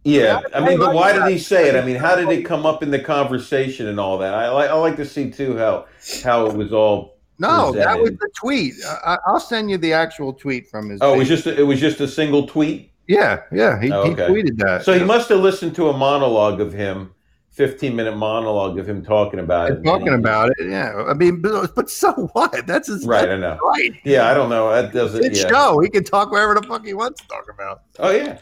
Yeah, 0.05 0.41
I 0.53 0.61
mean, 0.67 0.79
but 0.79 0.95
why 0.95 1.13
that. 1.13 1.27
did 1.27 1.33
he 1.33 1.39
say 1.39 1.69
it? 1.69 1.77
I 1.77 1.85
mean, 1.85 1.95
how 1.97 2.17
did 2.17 2.29
it 2.29 2.43
come 2.45 2.67
up 2.67 2.83
in 2.83 2.91
the 2.91 2.99
conversation 2.99 3.87
and 3.87 4.01
all 4.01 4.19
that? 4.19 4.35
I 4.35 4.51
like, 4.51 4.69
I 4.71 4.75
like 4.75 4.97
to 4.97 5.07
see 5.07 5.31
too 5.31 5.57
how 5.57 5.87
how 6.25 6.47
it 6.47 6.57
was 6.57 6.73
all. 6.73 7.19
No, 7.39 7.73
that 7.73 8.01
was 8.01 8.11
the 8.11 8.31
tweet. 8.37 8.75
I, 9.05 9.17
I'll 9.27 9.41
send 9.41 9.71
you 9.71 9.77
the 9.79 9.93
actual 9.93 10.33
tweet 10.33 10.69
from 10.69 10.91
his. 10.91 11.01
Oh, 11.03 11.15
it 11.15 11.19
was 11.19 11.29
just 11.29 11.47
a, 11.47 11.59
it 11.59 11.63
was 11.63 11.81
just 11.81 12.01
a 12.01 12.09
single 12.09 12.47
tweet. 12.47 12.93
yeah, 13.07 13.43
yeah. 13.53 13.81
He, 13.81 13.91
Oh, 13.93 14.05
he 14.05 14.15
tweeted 14.15 14.57
that. 14.59 14.85
So 14.85 14.97
he 14.97 15.05
must 15.05 15.29
have 15.29 15.41
listened 15.41 15.75
to 15.77 15.89
a 15.89 15.97
monologue 15.97 16.61
of 16.61 16.73
him, 16.73 17.15
fifteen 17.51 17.95
minute 17.97 18.17
monologue 18.17 18.79
of 18.81 18.89
him 18.89 19.05
talking 19.05 19.39
about 19.41 19.71
it. 19.71 19.83
Talking 19.85 20.15
about 20.15 20.51
it. 20.59 20.69
Yeah, 20.69 21.05
I 21.09 21.15
mean, 21.15 21.41
but, 21.41 21.75
but 21.77 21.91
so 21.91 22.13
what? 22.33 22.67
That's 22.67 22.89
his 22.89 23.07
Right, 23.07 23.29
I 23.29 23.37
know. 23.37 23.57
Right. 23.63 23.93
Yeah, 24.05 24.29
I 24.29 24.35
don't 24.35 24.51
know. 24.51 24.71
That 24.71 24.93
doesn't. 24.93 25.25
It's 25.25 25.43
Yeah. 25.43 25.49
show. 25.49 25.79
He 25.81 25.89
can 25.91 26.03
talk 26.05 26.31
wherever 26.33 26.55
the 26.55 26.67
fuck 26.67 26.85
he 26.85 26.95
wants 26.95 27.23
to 27.23 27.29
talk 27.29 27.47
about. 27.53 27.83
Oh 28.01 28.11
yeah. 28.11 28.39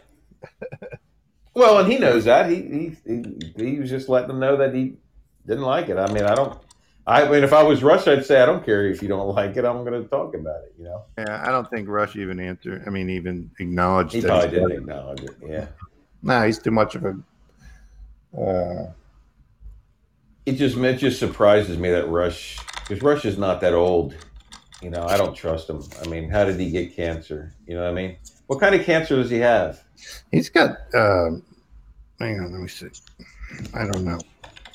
Well, 1.61 1.79
and 1.79 1.91
he 1.93 1.99
knows 1.99 2.25
that. 2.25 2.51
He, 2.51 2.57
he 2.57 2.97
he 3.07 3.53
he 3.73 3.79
was 3.79 3.91
just 3.91 4.09
letting 4.09 4.29
them 4.29 4.41
know 4.41 4.57
that 4.57 4.75
he 4.75 4.95
didn't 5.47 5.65
like 5.65 5.89
it. 5.89 5.97
I 5.99 6.11
mean, 6.13 6.25
I 6.25 6.35
don't. 6.35 6.59
I 7.07 7.29
mean, 7.29 7.43
if 7.45 7.53
I 7.53 7.63
was 7.63 7.83
Rush, 7.83 8.07
I'd 8.09 8.25
say 8.25 8.41
I 8.41 8.47
don't 8.47 8.65
care 8.65 8.87
if 8.87 9.03
you 9.03 9.09
don't 9.09 9.29
like 9.35 9.57
it. 9.57 9.65
I'm 9.65 9.85
going 9.85 10.03
to 10.03 10.09
talk 10.09 10.35
about 10.35 10.63
it. 10.65 10.75
You 10.79 10.85
know. 10.85 11.05
Yeah, 11.19 11.43
I 11.47 11.51
don't 11.51 11.69
think 11.71 11.89
Rush 11.89 12.17
even 12.17 12.41
answered. 12.41 12.85
I 12.87 12.91
mean, 12.91 13.11
even 13.11 13.51
acknowledged. 13.59 14.13
He 14.15 14.23
probably 14.23 14.49
he's- 14.49 14.61
didn't 14.69 14.73
acknowledge 14.83 15.21
it. 15.23 15.31
Yeah. 15.47 15.67
Nah, 16.23 16.45
he's 16.45 16.59
too 16.59 16.71
much 16.71 16.95
of 16.97 17.05
a. 17.05 17.17
Uh, 18.37 18.93
It 20.47 20.53
just 20.53 20.77
it 20.77 20.97
just 20.97 21.19
surprises 21.19 21.79
me 21.79 21.91
that 21.91 22.09
Rush 22.09 22.59
because 22.81 23.03
Rush 23.03 23.25
is 23.25 23.39
not 23.39 23.61
that 23.61 23.75
old. 23.75 24.15
You 24.83 24.89
know, 24.91 25.03
I 25.05 25.17
don't 25.19 25.35
trust 25.35 25.69
him. 25.69 25.83
I 26.03 26.09
mean, 26.09 26.31
how 26.31 26.45
did 26.45 26.59
he 26.59 26.71
get 26.71 26.97
cancer? 26.97 27.53
You 27.67 27.75
know 27.75 27.83
what 27.83 27.91
I 27.91 27.95
mean? 27.95 28.17
What 28.47 28.61
kind 28.61 28.75
of 28.75 28.83
cancer 28.85 29.17
does 29.17 29.29
he 29.31 29.39
have? 29.39 29.83
he's 30.33 30.49
got. 30.49 30.79
Um, 30.95 31.43
hang 32.21 32.41
on, 32.41 32.53
let 32.53 32.61
me 32.61 32.69
see. 32.69 32.89
I 33.75 33.87
don't 33.87 34.05
know. 34.05 34.19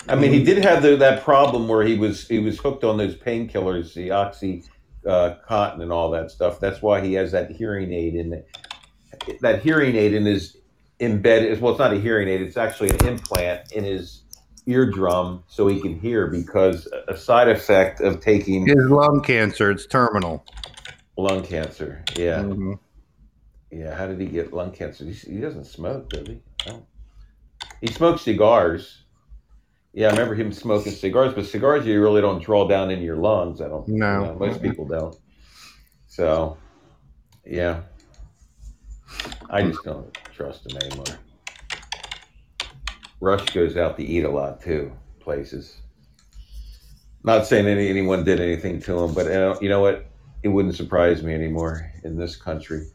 I 0.08 0.16
mean, 0.16 0.32
he 0.34 0.44
did 0.44 0.64
have 0.64 0.84
the, 0.84 0.96
that 0.98 1.24
problem 1.24 1.68
where 1.68 1.84
he 1.84 1.98
was 1.98 2.28
he 2.28 2.40
was 2.40 2.60
hooked 2.60 2.84
on 2.84 2.98
those 2.98 3.16
painkillers, 3.16 3.94
the 3.94 4.12
oxy 4.12 4.64
uh, 5.08 5.36
cotton 5.48 5.82
and 5.82 5.92
all 5.92 6.12
that 6.12 6.30
stuff. 6.32 6.60
That's 6.60 6.82
why 6.82 7.02
he 7.02 7.14
has 7.14 7.32
that 7.32 7.52
hearing 7.52 7.92
aid 7.94 8.16
in 8.16 8.34
it. 8.34 8.48
That 9.42 9.62
hearing 9.64 9.96
aid 9.96 10.14
in 10.14 10.26
his 10.26 10.58
embedded. 11.00 11.60
Well, 11.62 11.72
it's 11.72 11.80
not 11.80 11.94
a 11.94 12.00
hearing 12.00 12.28
aid; 12.28 12.42
it's 12.42 12.58
actually 12.58 12.90
an 12.90 13.08
implant 13.08 13.72
in 13.72 13.84
his 13.84 14.22
eardrum 14.68 15.44
so 15.48 15.68
he 15.68 15.80
can 15.82 16.00
hear. 16.00 16.28
Because 16.28 16.88
a 17.08 17.18
side 17.18 17.48
effect 17.50 18.02
of 18.02 18.20
taking 18.20 18.68
His 18.68 18.76
lung 18.90 19.22
cancer. 19.24 19.72
It's 19.72 19.88
terminal. 19.88 20.46
lung 21.18 21.44
cancer. 21.44 22.04
Yeah, 22.16 22.44
Mhm. 22.44 22.78
yeah. 23.72 23.96
How 23.96 24.06
did 24.06 24.20
he 24.20 24.28
get 24.28 24.54
lung 24.54 24.72
cancer? 24.72 25.06
He, 25.06 25.14
he 25.14 25.40
doesn't 25.40 25.66
smoke, 25.66 26.10
does 26.10 26.28
he? 26.28 26.42
No. 26.68 26.86
He 27.82 27.88
smokes 27.88 28.22
cigars. 28.24 29.04
Yeah, 29.94 30.08
I 30.08 30.12
remember 30.12 30.36
him 30.36 30.52
smoking 30.52 30.92
cigars, 30.92 31.34
but 31.34 31.46
cigars 31.46 31.86
you 31.86 32.02
really 32.02 32.22
don't 32.22 32.44
draw 32.44 32.68
down 32.68 32.92
into 32.92 33.06
your 33.06 33.16
lungs. 33.16 33.62
I 33.62 33.68
don't. 33.68 33.88
No. 33.88 34.20
you 34.20 34.26
know, 34.28 34.36
most 34.40 34.62
people 34.62 34.86
don't. 34.86 35.16
So, 36.08 36.58
yeah, 37.46 37.82
I 39.50 39.64
just 39.64 39.84
don't 39.84 40.14
trust 40.34 40.70
him 40.70 40.78
anymore. 40.78 41.20
Rush 43.22 43.46
goes 43.54 43.78
out 43.78 43.98
to 43.98 44.04
eat 44.04 44.24
a 44.24 44.30
lot 44.30 44.62
too, 44.62 44.92
places. 45.20 45.78
Not 47.24 47.48
saying 47.48 47.66
any, 47.66 47.90
anyone 47.90 48.24
did 48.24 48.40
anything 48.40 48.82
to 48.82 49.00
him, 49.00 49.14
but 49.14 49.28
uh, 49.28 49.58
you 49.62 49.70
know 49.70 49.80
what? 49.82 50.06
It 50.44 50.50
wouldn't 50.50 50.76
surprise 50.76 51.24
me 51.24 51.34
anymore 51.34 51.92
in 52.04 52.18
this 52.18 52.36
country. 52.36 52.88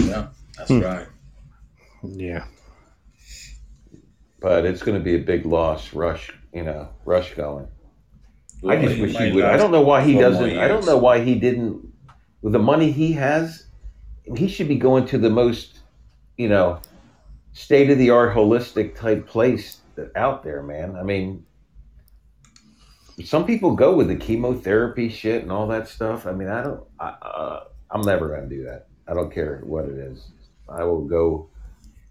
Yeah, 0.00 0.28
that's 0.56 0.70
Hmm. 0.70 0.80
right. 0.80 1.06
Yeah. 2.02 2.44
But 4.40 4.66
it's 4.66 4.82
going 4.82 4.98
to 4.98 5.02
be 5.02 5.14
a 5.14 5.18
big 5.18 5.46
loss. 5.46 5.94
Rush, 5.94 6.30
you 6.52 6.62
know, 6.62 6.88
Rush 7.04 7.34
going. 7.34 7.66
I 8.68 8.76
just 8.76 9.00
wish 9.00 9.16
he 9.16 9.32
would. 9.32 9.44
I 9.44 9.56
don't 9.56 9.70
know 9.72 9.82
why 9.82 10.02
he 10.04 10.14
doesn't. 10.14 10.58
I 10.58 10.68
don't 10.68 10.86
know 10.86 10.98
why 10.98 11.20
he 11.20 11.34
didn't. 11.34 11.92
With 12.42 12.52
the 12.52 12.58
money 12.58 12.92
he 12.92 13.12
has, 13.12 13.66
he 14.36 14.48
should 14.48 14.68
be 14.68 14.76
going 14.76 15.06
to 15.06 15.18
the 15.18 15.30
most, 15.30 15.80
you 16.36 16.48
know, 16.48 16.80
state 17.52 17.90
of 17.90 17.98
the 17.98 18.10
art 18.10 18.34
holistic 18.34 18.96
type 18.96 19.26
place 19.26 19.78
that 19.96 20.14
out 20.16 20.44
there, 20.44 20.62
man. 20.62 20.96
I 20.96 21.02
mean, 21.02 21.44
some 23.24 23.46
people 23.46 23.74
go 23.76 23.94
with 23.94 24.08
the 24.08 24.16
chemotherapy 24.16 25.08
shit 25.08 25.42
and 25.42 25.52
all 25.52 25.66
that 25.68 25.88
stuff. 25.88 26.26
I 26.26 26.32
mean, 26.32 26.48
I 26.48 26.62
don't. 26.62 26.82
I, 26.98 27.08
uh, 27.08 27.64
I'm 27.90 28.02
never 28.02 28.28
going 28.28 28.48
to 28.48 28.54
do 28.54 28.64
that. 28.64 28.88
I 29.06 29.14
don't 29.14 29.32
care 29.32 29.60
what 29.64 29.84
it 29.84 29.96
is. 29.96 30.26
I 30.68 30.84
will 30.84 31.04
go 31.04 31.48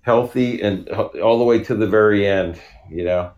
healthy 0.01 0.61
and 0.61 0.89
all 0.89 1.37
the 1.39 1.43
way 1.43 1.63
to 1.63 1.75
the 1.75 1.87
very 1.87 2.27
end. 2.27 2.59
You 2.89 3.05
know. 3.05 3.31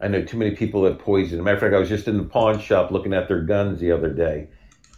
I 0.00 0.08
know 0.08 0.22
too 0.24 0.38
many 0.38 0.52
people 0.56 0.82
that 0.82 0.98
poison. 0.98 1.42
Matter 1.44 1.56
of 1.56 1.60
fact, 1.60 1.74
I 1.74 1.78
was 1.78 1.88
just 1.88 2.08
in 2.08 2.16
the 2.16 2.24
pawn 2.24 2.58
shop 2.58 2.90
looking 2.90 3.12
at 3.12 3.28
their 3.28 3.42
guns 3.42 3.80
the 3.80 3.92
other 3.92 4.10
day, 4.10 4.48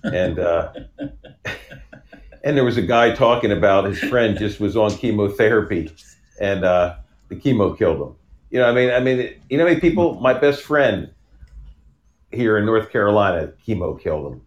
and 0.05 0.39
uh, 0.39 0.73
and 2.45 2.57
there 2.57 2.65
was 2.65 2.77
a 2.77 2.83
guy 2.83 3.15
talking 3.15 3.51
about 3.51 3.85
his 3.85 3.99
friend 3.99 4.39
just 4.39 4.61
was 4.61 4.77
on 4.77 4.97
chemotherapy, 4.97 5.91
and 6.41 6.65
uh, 6.65 6.97
the 7.29 7.35
chemo 7.35 7.77
killed 7.77 8.01
him. 8.01 8.15
You 8.51 8.61
know, 8.61 8.69
I 8.69 8.73
mean, 8.73 8.91
I 8.91 9.01
mean, 9.01 9.35
you 9.51 9.59
know, 9.59 9.65
many 9.65 9.81
people. 9.81 10.21
My 10.21 10.35
best 10.35 10.63
friend 10.63 11.11
here 12.31 12.57
in 12.57 12.65
North 12.65 12.91
Carolina, 12.91 13.53
chemo 13.67 14.01
killed 14.01 14.35
him. 14.35 14.43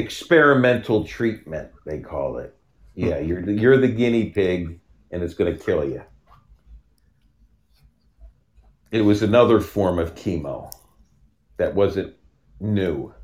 Experimental 0.00 1.04
treatment, 1.04 1.70
they 1.84 2.00
call 2.00 2.38
it. 2.38 2.56
Yeah, 2.94 3.18
hmm. 3.18 3.28
you're 3.28 3.42
the, 3.42 3.52
you're 3.52 3.76
the 3.76 3.88
guinea 3.88 4.30
pig, 4.30 4.80
and 5.10 5.22
it's 5.22 5.34
going 5.34 5.54
to 5.54 5.62
kill 5.62 5.84
you. 5.84 6.02
It 8.90 9.02
was 9.02 9.22
another 9.22 9.60
form 9.60 9.98
of 9.98 10.14
chemo 10.14 10.72
that 11.58 11.74
wasn't 11.74 12.14
new. 12.60 13.14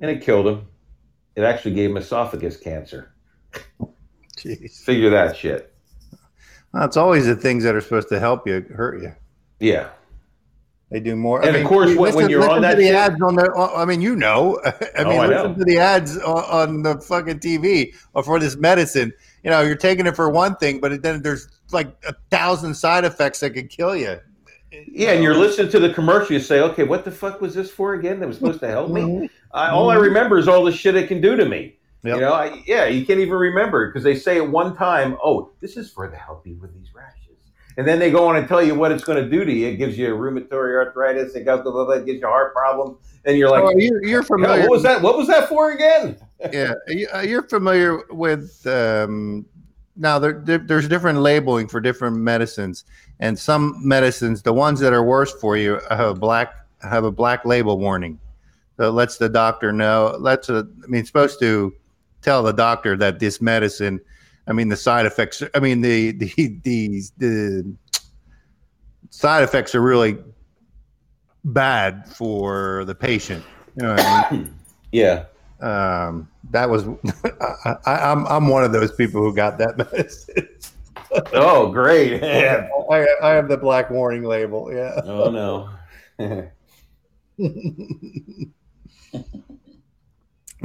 And 0.00 0.10
it 0.10 0.22
killed 0.22 0.46
him. 0.46 0.66
It 1.34 1.42
actually 1.42 1.74
gave 1.74 1.90
him 1.90 1.96
esophagus 1.96 2.58
cancer. 2.58 3.14
Jeez. 4.36 4.84
Figure 4.84 5.10
that 5.10 5.34
shit. 5.34 5.74
Well, 6.72 6.84
it's 6.84 6.98
always 6.98 7.24
the 7.26 7.34
things 7.34 7.64
that 7.64 7.74
are 7.74 7.80
supposed 7.80 8.10
to 8.10 8.20
help 8.20 8.46
you 8.46 8.60
hurt 8.74 9.02
you. 9.02 9.12
Yeah. 9.60 9.88
They 10.90 11.00
do 11.00 11.16
more. 11.16 11.44
And 11.44 11.56
of 11.56 11.64
course, 11.66 11.94
when- 11.96 12.14
when 12.14 12.30
you're 12.30 12.48
on 12.48 12.62
that 12.62 12.76
the 12.76 12.90
ads 12.90 13.20
on 13.20 13.34
the, 13.34 13.50
I 13.76 13.84
mean, 13.84 14.00
you 14.00 14.14
know, 14.14 14.60
I 14.64 14.72
Oh, 14.98 15.08
mean, 15.08 15.20
I 15.20 15.26
listen 15.26 15.52
know. 15.52 15.58
to 15.58 15.64
the 15.64 15.78
ads 15.78 16.16
on, 16.18 16.44
on 16.44 16.82
the 16.82 17.00
fucking 17.00 17.40
TV 17.40 17.92
or 18.14 18.22
for 18.22 18.38
this 18.38 18.56
medicine. 18.56 19.12
You 19.42 19.50
know, 19.50 19.62
you're 19.62 19.74
taking 19.74 20.06
it 20.06 20.14
for 20.14 20.30
one 20.30 20.54
thing, 20.56 20.80
but 20.80 21.02
then 21.02 21.22
there's 21.22 21.48
like 21.72 21.88
a 22.06 22.14
thousand 22.30 22.74
side 22.74 23.04
effects 23.04 23.40
that 23.40 23.50
could 23.50 23.68
kill 23.68 23.96
you. 23.96 24.18
Yeah, 24.92 25.10
and 25.12 25.22
you're 25.24 25.34
listening 25.34 25.70
to 25.72 25.78
the 25.80 25.92
commercial. 25.92 26.34
You 26.34 26.40
say, 26.40 26.60
"Okay, 26.60 26.82
what 26.84 27.04
the 27.04 27.10
fuck 27.10 27.40
was 27.40 27.54
this 27.54 27.70
for 27.70 27.94
again? 27.94 28.20
That 28.20 28.26
was 28.28 28.36
supposed 28.36 28.60
to 28.60 28.68
help 28.68 28.90
me." 28.90 29.00
Mhm. 29.02 29.30
I, 29.54 29.70
all 29.70 29.90
I 29.90 29.94
remember 29.94 30.36
is 30.38 30.48
all 30.48 30.64
the 30.64 30.72
shit 30.72 30.96
it 30.96 31.08
can 31.08 31.20
do 31.20 31.34
to 31.36 31.46
me. 31.46 31.78
Yep. 32.02 32.14
You 32.16 32.20
know, 32.20 32.32
I, 32.34 32.62
yeah, 32.66 32.84
you 32.86 33.06
can't 33.06 33.20
even 33.20 33.34
remember 33.34 33.86
because 33.88 34.04
they 34.04 34.14
say 34.16 34.36
at 34.36 34.48
one 34.50 34.76
time, 34.76 35.16
"Oh, 35.24 35.50
this 35.60 35.76
is 35.76 35.90
for 35.90 36.08
the 36.08 36.16
help 36.16 36.46
you 36.46 36.56
with 36.60 36.74
these 36.74 36.92
rashes," 36.94 37.15
and 37.76 37.86
then 37.86 37.98
they 37.98 38.10
go 38.10 38.26
on 38.26 38.36
and 38.36 38.48
tell 38.48 38.62
you 38.62 38.74
what 38.74 38.90
it's 38.92 39.04
going 39.04 39.22
to 39.22 39.28
do 39.28 39.44
to 39.44 39.52
you. 39.52 39.68
It 39.68 39.76
gives 39.76 39.98
you 39.98 40.08
rheumatoid 40.14 40.52
arthritis. 40.86 41.34
It 41.34 41.44
goes 41.44 41.62
blah, 41.62 41.72
blah, 41.72 41.84
blah, 41.84 41.94
it 41.94 42.06
gives 42.06 42.20
you 42.20 42.26
heart 42.26 42.54
problems, 42.54 42.98
and 43.24 43.36
you're 43.36 43.50
like, 43.50 43.64
oh, 43.64 43.72
you're, 43.76 44.04
you're 44.04 44.22
familiar. 44.22 44.62
"What 44.62 44.70
was 44.70 44.82
that? 44.82 45.02
What 45.02 45.16
was 45.18 45.28
that 45.28 45.48
for 45.48 45.72
again?" 45.72 46.16
yeah, 46.52 46.74
you- 46.88 47.08
uh, 47.14 47.20
you're 47.20 47.42
familiar 47.42 48.02
with. 48.10 48.66
Um, 48.66 49.44
now 49.98 50.18
there, 50.18 50.34
there, 50.44 50.58
there's 50.58 50.88
different 50.88 51.20
labeling 51.20 51.68
for 51.68 51.80
different 51.80 52.16
medicines, 52.18 52.84
and 53.20 53.38
some 53.38 53.76
medicines, 53.86 54.42
the 54.42 54.52
ones 54.52 54.78
that 54.80 54.92
are 54.92 55.02
worse 55.04 55.32
for 55.40 55.56
you, 55.56 55.80
have 55.88 56.00
a 56.00 56.14
black 56.14 56.54
have 56.82 57.04
a 57.04 57.10
black 57.12 57.44
label 57.44 57.78
warning. 57.78 58.18
So 58.76 58.88
it 58.88 58.92
lets 58.92 59.16
the 59.16 59.28
doctor 59.28 59.72
know. 59.72 60.14
Lets 60.18 60.48
a, 60.50 60.68
I 60.84 60.86
mean, 60.86 61.00
it's 61.00 61.08
supposed 61.08 61.40
to 61.40 61.74
tell 62.20 62.42
the 62.42 62.52
doctor 62.52 62.96
that 62.98 63.18
this 63.20 63.40
medicine. 63.40 64.00
I 64.48 64.52
mean, 64.52 64.68
the 64.68 64.76
side 64.76 65.06
effects. 65.06 65.42
I 65.54 65.60
mean, 65.60 65.80
the 65.80 66.12
the 66.12 66.60
the, 66.62 67.10
the 67.18 67.74
side 69.10 69.42
effects 69.42 69.74
are 69.74 69.80
really 69.80 70.18
bad 71.44 72.08
for 72.08 72.84
the 72.84 72.94
patient. 72.94 73.44
You 73.76 73.86
know 73.86 73.94
I 73.98 74.30
mean? 74.30 74.54
Yeah, 74.92 75.24
um, 75.60 76.28
that 76.50 76.70
was 76.70 76.84
I, 77.64 77.76
I, 77.84 78.12
I'm 78.12 78.24
I'm 78.26 78.48
one 78.48 78.64
of 78.64 78.72
those 78.72 78.92
people 78.92 79.20
who 79.20 79.34
got 79.34 79.58
that 79.58 79.76
medicine. 79.92 80.48
Oh, 81.32 81.70
great. 81.70 82.22
Yeah. 82.22 82.68
I, 82.90 83.06
I 83.22 83.30
have 83.30 83.48
the 83.48 83.56
black 83.56 83.90
warning 83.90 84.22
label. 84.22 84.72
Yeah. 84.72 85.00
Oh 85.04 85.30
no. 85.30 85.70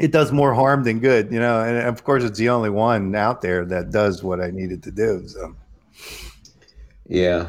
It 0.02 0.12
does 0.12 0.32
more 0.32 0.54
harm 0.54 0.84
than 0.84 1.00
good, 1.00 1.32
you 1.32 1.40
know. 1.40 1.62
And 1.62 1.78
of 1.88 2.04
course, 2.04 2.24
it's 2.24 2.38
the 2.40 2.50
only 2.50 2.70
one 2.70 3.14
out 3.16 3.42
there 3.42 3.64
that 3.66 3.92
does 3.92 4.24
what 4.24 4.42
I 4.42 4.50
needed 4.50 4.82
to 4.84 4.92
do. 4.92 5.28
So 5.28 5.56
yeah. 7.08 7.48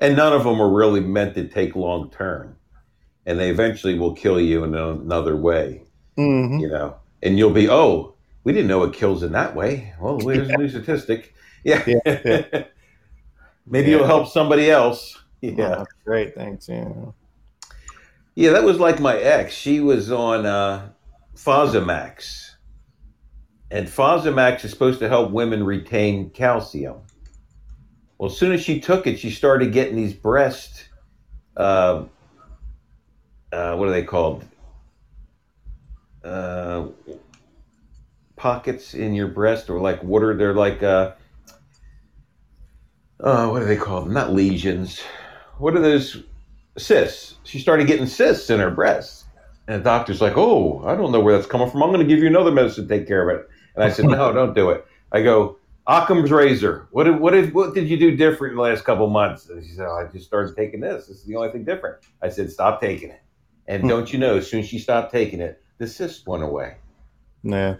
And 0.00 0.16
none 0.16 0.32
of 0.32 0.44
them 0.44 0.60
are 0.60 0.68
really 0.70 1.00
meant 1.00 1.34
to 1.36 1.46
take 1.46 1.76
long 1.76 2.10
term, 2.10 2.56
and 3.26 3.38
they 3.38 3.48
eventually 3.50 3.96
will 3.98 4.12
kill 4.14 4.40
you 4.40 4.64
in 4.64 4.74
another 4.74 5.36
way. 5.36 5.82
Mhm. 6.18 6.60
You 6.60 6.68
know, 6.68 6.96
and 7.22 7.38
you'll 7.38 7.50
be, 7.52 7.68
oh, 7.70 8.14
we 8.42 8.52
didn't 8.52 8.68
know 8.68 8.82
it 8.82 8.92
kills 8.92 9.22
in 9.22 9.32
that 9.32 9.54
way. 9.54 9.94
Well, 10.00 10.18
here's 10.28 10.48
a 10.48 10.56
new 10.56 10.68
statistic. 10.68 11.32
Yeah. 11.64 11.82
Yeah, 11.86 11.98
Maybe 13.66 13.90
Yeah. 13.90 13.96
you'll 13.98 14.06
help 14.06 14.28
somebody 14.28 14.70
else. 14.70 15.16
Oh, 15.16 15.22
Yeah. 15.46 15.68
that's 15.68 15.92
great. 16.04 16.34
Thanks. 16.34 16.68
Yeah. 16.68 16.88
Yeah, 18.34 18.50
that 18.50 18.64
was 18.64 18.78
like 18.80 18.98
my 19.00 19.16
ex. 19.16 19.54
She 19.54 19.78
was 19.80 20.10
on 20.10 20.44
uh, 20.44 20.88
Fosamax. 21.34 22.50
And 23.70 23.88
Fosamax 23.88 24.64
is 24.64 24.70
supposed 24.70 25.00
to 25.00 25.08
help 25.08 25.30
women 25.30 25.64
retain 25.64 26.30
calcium. 26.30 27.00
Well, 28.18 28.30
as 28.30 28.38
soon 28.38 28.52
as 28.52 28.62
she 28.62 28.80
took 28.80 29.06
it, 29.06 29.18
she 29.18 29.30
started 29.30 29.72
getting 29.72 29.96
these 29.96 30.14
breast, 30.14 30.88
uh, 31.56 32.04
uh, 33.52 33.76
what 33.76 33.88
are 33.88 33.92
they 33.92 34.04
called? 34.04 34.44
Uh, 36.22 36.86
pockets 38.36 38.94
in 38.94 39.14
your 39.14 39.28
breast, 39.28 39.68
or 39.68 39.80
like 39.80 40.02
water. 40.02 40.36
They're 40.36 40.54
like, 40.54 40.82
uh, 40.82 41.12
uh, 43.20 43.48
what 43.48 43.62
are 43.62 43.66
they 43.66 43.76
called? 43.76 44.10
Not 44.10 44.32
lesions. 44.32 45.02
What 45.58 45.76
are 45.76 45.80
those? 45.80 46.22
cysts. 46.76 47.36
She 47.44 47.58
started 47.58 47.86
getting 47.86 48.06
cysts 48.06 48.50
in 48.50 48.60
her 48.60 48.70
breasts. 48.70 49.23
And 49.66 49.80
the 49.80 49.84
doctor's 49.84 50.20
like, 50.20 50.36
Oh, 50.36 50.82
I 50.86 50.94
don't 50.94 51.12
know 51.12 51.20
where 51.20 51.36
that's 51.36 51.48
coming 51.48 51.70
from. 51.70 51.82
I'm 51.82 51.90
going 51.90 52.06
to 52.06 52.06
give 52.06 52.22
you 52.22 52.28
another 52.28 52.50
medicine 52.52 52.86
to 52.88 52.98
take 52.98 53.06
care 53.06 53.28
of 53.28 53.38
it. 53.40 53.48
And 53.74 53.84
I 53.84 53.90
said, 53.90 54.04
No, 54.08 54.32
don't 54.32 54.54
do 54.54 54.70
it. 54.70 54.86
I 55.12 55.22
go, 55.22 55.58
Occam's 55.86 56.30
razor. 56.30 56.88
What 56.92 57.04
did, 57.04 57.20
what 57.20 57.32
did, 57.32 57.52
what 57.54 57.74
did 57.74 57.88
you 57.88 57.98
do 57.98 58.16
different 58.16 58.52
in 58.52 58.56
the 58.56 58.62
last 58.62 58.84
couple 58.84 59.06
months? 59.08 59.48
And 59.50 59.62
she 59.62 59.72
said, 59.72 59.86
oh, 59.86 59.94
I 59.96 60.10
just 60.10 60.24
started 60.26 60.56
taking 60.56 60.80
this. 60.80 61.06
This 61.06 61.18
is 61.18 61.24
the 61.24 61.36
only 61.36 61.50
thing 61.50 61.64
different. 61.64 61.98
I 62.22 62.30
said, 62.30 62.50
Stop 62.50 62.80
taking 62.80 63.10
it. 63.10 63.20
And 63.68 63.82
Hmm. 63.82 63.88
don't 63.88 64.12
you 64.12 64.18
know, 64.18 64.36
as 64.36 64.48
soon 64.48 64.60
as 64.60 64.68
she 64.68 64.78
stopped 64.78 65.12
taking 65.12 65.40
it, 65.40 65.62
the 65.78 65.86
cyst 65.86 66.26
went 66.26 66.42
away. 66.42 66.76
Yeah. 67.42 67.76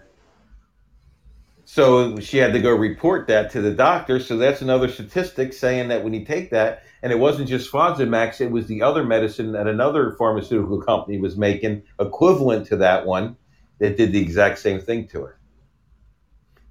So 1.67 2.19
she 2.19 2.37
had 2.37 2.53
to 2.53 2.59
go 2.59 2.73
report 2.75 3.27
that 3.27 3.51
to 3.51 3.61
the 3.61 3.73
doctor. 3.73 4.19
So 4.19 4.37
that's 4.37 4.61
another 4.61 4.87
statistic 4.87 5.51
saying 5.51 5.87
that 5.87 6.03
when 6.03 6.13
you 6.13 6.23
take 6.23 6.51
that, 6.51 6.83
and 7.01 7.11
it 7.11 7.17
wasn't 7.17 7.49
just 7.49 7.71
Fosamax, 7.71 8.39
it 8.39 8.51
was 8.51 8.67
the 8.67 8.83
other 8.83 9.03
medicine 9.03 9.51
that 9.53 9.67
another 9.67 10.11
pharmaceutical 10.13 10.81
company 10.81 11.19
was 11.19 11.37
making 11.37 11.83
equivalent 11.99 12.67
to 12.67 12.77
that 12.77 13.05
one 13.05 13.35
that 13.79 13.97
did 13.97 14.11
the 14.11 14.21
exact 14.21 14.59
same 14.59 14.79
thing 14.79 15.07
to 15.07 15.21
her. 15.21 15.39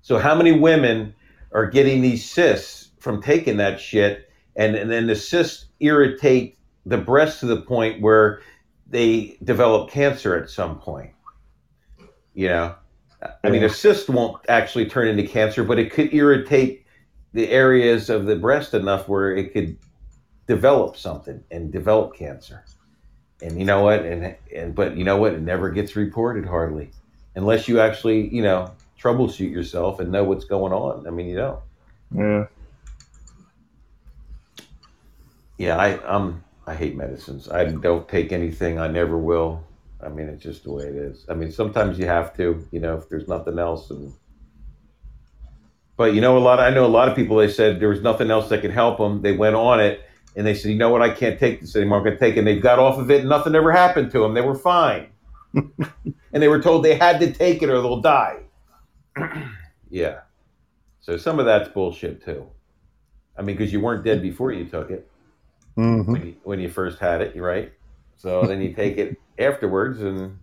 So 0.01 0.19
how 0.19 0.35
many 0.35 0.53
women 0.53 1.15
are 1.53 1.67
getting 1.67 2.01
these 2.01 2.29
cysts 2.29 2.91
from 2.99 3.21
taking 3.21 3.57
that 3.59 3.81
shit, 3.81 4.31
and, 4.57 4.77
and 4.77 4.91
then 4.91 5.09
the 5.09 5.17
cysts 5.17 5.67
irritate 5.81 6.57
the 6.87 6.99
breast 6.99 7.41
to 7.41 7.47
the 7.47 7.61
point 7.61 8.01
where 8.01 8.43
they 8.89 9.37
develop 9.43 9.91
cancer 9.91 10.37
at 10.37 10.51
some 10.51 10.79
point? 10.79 11.11
You 12.33 12.49
know, 12.49 12.75
I 13.43 13.51
mean, 13.51 13.63
a 13.65 13.69
cyst 13.69 14.09
won't 14.09 14.45
actually 14.49 14.87
turn 14.87 15.09
into 15.09 15.23
cancer, 15.27 15.65
but 15.65 15.79
it 15.79 15.93
could 15.93 16.13
irritate 16.13 16.85
the 17.33 17.49
areas 17.51 18.11
of 18.11 18.27
the 18.27 18.37
breast 18.37 18.75
enough 18.75 19.09
where 19.09 19.35
it 19.35 19.53
could 19.53 19.77
develop 20.47 20.97
something 20.97 21.43
and 21.51 21.73
develop 21.73 22.15
cancer. 22.15 22.65
And 23.43 23.59
you 23.59 23.65
know 23.65 23.83
what? 23.83 24.05
And 24.05 24.37
and 24.55 24.75
but 24.75 24.97
you 24.97 25.05
know 25.05 25.17
what? 25.17 25.35
It 25.35 25.43
never 25.43 25.71
gets 25.71 25.97
reported 25.97 26.47
hardly, 26.47 26.91
unless 27.35 27.69
you 27.69 27.81
actually 27.81 28.29
you 28.29 28.43
know 28.43 28.71
troubleshoot 29.01 29.51
yourself 29.51 30.01
and 30.01 30.11
know 30.11 30.25
what's 30.25 30.45
going 30.45 30.73
on. 30.73 31.07
I 31.07 31.11
mean, 31.11 31.29
you 31.29 31.37
know. 31.37 31.63
Yeah. 32.15 32.47
Yeah, 35.59 35.77
I 35.77 35.95
um 36.05 36.43
I 36.67 36.75
hate 36.75 36.97
medicines. 36.97 37.49
I 37.49 37.65
don't 37.65 38.09
take 38.09 38.33
anything. 38.33 38.79
I 38.79 38.89
never 38.89 39.19
will. 39.19 39.65
I 40.05 40.09
mean, 40.09 40.29
it's 40.29 40.43
just 40.43 40.65
the 40.65 40.73
way 40.73 40.85
it 40.85 40.95
is. 40.95 41.25
I 41.29 41.35
mean, 41.35 41.51
sometimes 41.51 41.99
you 41.99 42.07
have 42.07 42.37
to, 42.37 42.67
you 42.71 42.81
know, 42.81 42.97
if 42.97 43.09
there's 43.09 43.29
nothing 43.29 43.59
else. 43.59 43.91
And 43.91 44.13
but 45.97 46.15
you 46.15 46.21
know, 46.21 46.37
a 46.37 46.41
lot. 46.41 46.61
I 46.61 46.71
know 46.71 46.85
a 46.85 46.89
lot 46.89 47.09
of 47.09 47.17
people. 47.17 47.37
They 47.37 47.49
said 47.51 47.81
there 47.81 47.89
was 47.89 48.03
nothing 48.03 48.31
else 48.31 48.49
that 48.49 48.61
could 48.61 48.71
help 48.73 48.99
them. 48.99 49.23
They 49.23 49.33
went 49.33 49.55
on 49.57 49.81
it, 49.81 50.03
and 50.37 50.47
they 50.47 50.55
said, 50.55 50.71
you 50.73 50.77
know 50.79 50.91
what, 50.91 51.03
I 51.03 51.11
can't 51.11 51.39
take 51.39 51.61
this 51.61 51.75
anymore. 51.77 51.99
I'm 51.99 52.05
going 52.05 52.17
to 52.17 52.21
take 52.21 52.35
it. 52.37 52.41
And 52.41 52.47
they 52.49 52.59
got 52.59 52.79
off 52.79 52.99
of 52.99 53.11
it, 53.11 53.21
and 53.21 53.29
nothing 53.29 53.55
ever 53.55 53.71
happened 53.73 54.11
to 54.13 54.21
them. 54.21 54.35
They 54.35 54.41
were 54.41 54.57
fine, 54.57 55.09
and 55.55 55.73
they 56.33 56.49
were 56.49 56.61
told 56.61 56.85
they 56.85 56.97
had 56.97 57.21
to 57.21 57.33
take 57.33 57.63
it 57.63 57.71
or 57.71 57.81
they'll 57.81 58.01
die. 58.01 58.41
yeah. 59.91 60.21
So 61.01 61.17
some 61.17 61.39
of 61.39 61.45
that's 61.47 61.69
bullshit 61.69 62.25
too. 62.25 62.47
I 63.39 63.43
mean, 63.43 63.57
because 63.57 63.73
you 63.73 63.81
weren't 63.81 64.05
dead 64.05 64.23
before 64.23 64.53
you 64.53 64.65
took 64.65 64.91
it 64.91 65.11
Mhm. 65.77 66.07
when 66.07 66.27
you, 66.27 66.35
when 66.45 66.61
you 66.61 66.69
first 66.69 66.99
had 66.99 67.21
it, 67.21 67.37
right? 67.37 67.73
So 68.17 68.43
then 68.47 68.61
you 68.63 68.73
take 68.73 68.97
it 68.97 69.19
afterwards, 69.39 70.01
and 70.01 70.39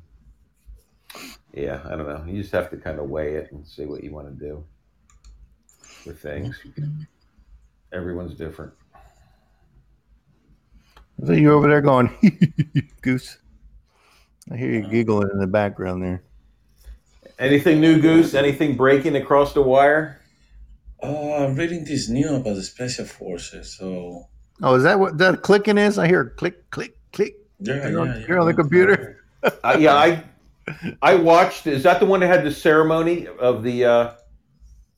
yeah, 1.54 1.82
I 1.86 1.90
don't 1.96 2.08
know. 2.08 2.24
You 2.28 2.42
just 2.42 2.54
have 2.54 2.70
to 2.72 2.78
kind 2.78 3.00
of 3.00 3.10
weigh 3.10 3.36
it 3.36 3.52
and 3.52 3.66
see 3.66 3.86
what 3.86 4.04
you 4.04 4.12
want 4.12 4.28
to 4.28 4.46
do 4.46 4.64
with 6.06 6.20
things. 6.22 6.60
Everyone's 7.94 8.36
different. 8.36 8.74
So 11.26 11.34
you 11.34 11.52
over 11.52 11.68
there 11.68 11.82
going, 11.82 12.10
Goose? 13.02 13.38
I 14.52 14.58
hear 14.58 14.72
you 14.72 14.90
giggling 14.90 15.30
in 15.32 15.40
the 15.40 15.48
background 15.48 16.02
there. 16.02 16.24
Anything 17.38 17.80
new, 17.80 18.02
Goose? 18.02 18.34
Anything 18.34 18.76
breaking 18.76 19.16
across 19.16 19.54
the 19.54 19.62
wire? 19.62 20.20
Oh, 21.04 21.44
I'm 21.44 21.56
reading 21.56 21.84
this 21.86 22.10
new 22.10 22.36
about 22.36 22.56
the 22.56 22.64
special 22.64 23.06
forces. 23.06 23.76
So 23.78 24.28
Oh, 24.64 24.76
is 24.76 24.84
that 24.84 25.00
what 25.00 25.18
that 25.18 25.42
clicking 25.42 25.78
is? 25.78 25.98
I 25.98 26.08
hear 26.08 26.30
click, 26.38 26.70
click, 26.70 26.96
click. 27.64 27.82
yeah, 27.84 27.90
You're 27.90 28.00
on- 28.02 28.08
yeah, 28.08 28.18
yeah. 28.18 28.26
you're 28.28 28.40
on 28.40 28.48
the 28.48 28.54
computer? 28.54 29.24
Uh, 29.44 29.78
yeah, 29.80 29.96
I 29.96 30.24
I 31.02 31.16
watched. 31.16 31.66
Is 31.68 31.84
that 31.84 32.00
the 32.00 32.06
one 32.06 32.20
that 32.20 32.28
had 32.28 32.44
the 32.46 32.52
ceremony 32.52 33.28
of 33.28 33.64
the 33.64 33.86
uh, 33.86 34.12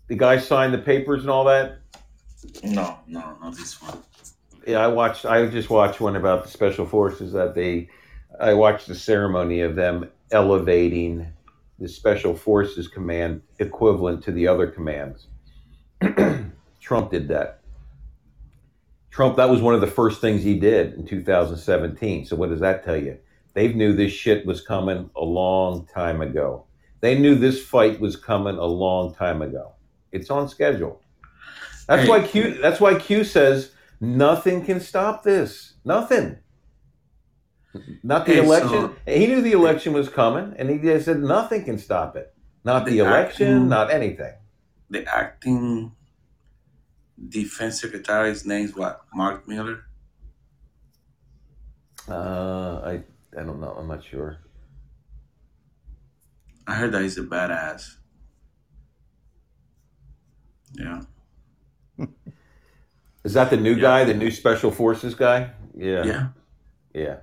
the 0.08 0.16
guy 0.16 0.38
signed 0.38 0.74
the 0.74 0.78
papers 0.80 1.22
and 1.22 1.30
all 1.30 1.46
that? 1.46 1.80
No, 2.64 2.98
no, 3.08 3.38
not 3.42 3.56
this 3.56 3.82
one. 3.82 3.98
Yeah, 4.68 4.80
I 4.80 4.88
watched. 4.88 5.26
I 5.26 5.46
just 5.48 5.70
watched 5.70 6.02
one 6.02 6.16
about 6.18 6.44
the 6.44 6.50
special 6.52 6.86
forces 6.86 7.32
that 7.34 7.56
they. 7.56 7.90
I 8.40 8.54
watched 8.54 8.88
the 8.88 8.96
ceremony 8.96 9.62
of 9.62 9.76
them 9.76 10.10
elevating 10.32 11.28
the 11.80 11.88
special 11.88 12.36
forces 12.36 12.88
command 12.88 13.42
equivalent 13.60 14.24
to 14.26 14.32
the 14.32 14.48
other 14.48 14.68
commands. 14.68 15.28
Trump 16.82 17.12
did 17.12 17.28
that. 17.30 17.60
Trump. 19.14 19.38
That 19.38 19.50
was 19.50 19.62
one 19.62 19.76
of 19.76 19.82
the 19.82 19.88
first 19.88 20.20
things 20.22 20.44
he 20.44 20.60
did 20.60 20.94
in 20.96 21.06
2017. 21.06 22.26
So 22.26 22.36
what 22.36 22.50
does 22.50 22.60
that 22.62 22.84
tell 22.84 22.98
you? 22.98 23.18
They 23.54 23.72
knew 23.72 23.94
this 23.94 24.12
shit 24.12 24.46
was 24.46 24.60
coming 24.62 25.10
a 25.16 25.24
long 25.24 25.86
time 25.86 26.22
ago. 26.22 26.66
They 27.02 27.18
knew 27.18 27.36
this 27.36 27.64
fight 27.64 28.00
was 28.00 28.16
coming 28.16 28.58
a 28.58 28.66
long 28.66 29.14
time 29.14 29.42
ago. 29.44 29.74
It's 30.12 30.30
on 30.32 30.50
schedule. 30.50 31.00
That's 31.88 32.10
why 32.10 32.26
Q. 32.26 32.60
That's 32.62 32.80
why 32.80 32.96
Q 32.96 33.24
says 33.24 33.72
Nothing 34.02 34.66
can 34.66 34.80
stop 34.82 35.24
this. 35.24 35.76
Nothing. 35.86 36.38
Not 38.04 38.26
the 38.26 38.34
Hey, 38.34 38.38
so- 38.40 38.44
election. 38.46 38.96
he 39.08 39.28
knew 39.28 39.42
the 39.42 39.54
election 39.54 39.94
was 39.94 40.10
coming, 40.10 40.54
and 40.58 40.70
he 40.70 41.00
said 41.00 41.20
nothing 41.22 41.64
can 41.64 41.78
stop 41.78 42.16
it. 42.18 42.34
Not 42.66 42.86
the 42.86 42.92
The 42.92 43.00
election, 43.00 43.48
acting- 43.48 43.70
not 43.70 43.92
anything. 43.92 44.34
The 44.90 45.06
acting 45.08 45.92
defense 47.30 47.82
secretary's 47.82 48.46
name's 48.46 48.76
what? 48.76 49.02
Mark 49.14 49.48
Miller. 49.48 49.86
Uh, 52.08 52.82
I 52.84 53.04
I 53.38 53.44
don't 53.44 53.60
know. 53.62 53.76
I'm 53.78 53.88
not 53.88 54.04
sure. 54.04 54.38
I 56.68 56.76
heard 56.76 56.92
that 56.94 57.02
he's 57.02 57.18
a 57.18 57.24
badass. 57.24 57.96
Yeah. 60.74 61.02
Is 63.24 63.34
that 63.34 63.50
the 63.50 63.58
new 63.58 63.76
Yeah. 63.76 63.82
guy, 63.82 64.04
the 64.06 64.14
new 64.14 64.32
special 64.32 64.72
forces 64.72 65.16
guy? 65.16 65.52
Yeah, 65.76 66.04
Yeah. 66.04 66.28
yeah. 66.94 67.16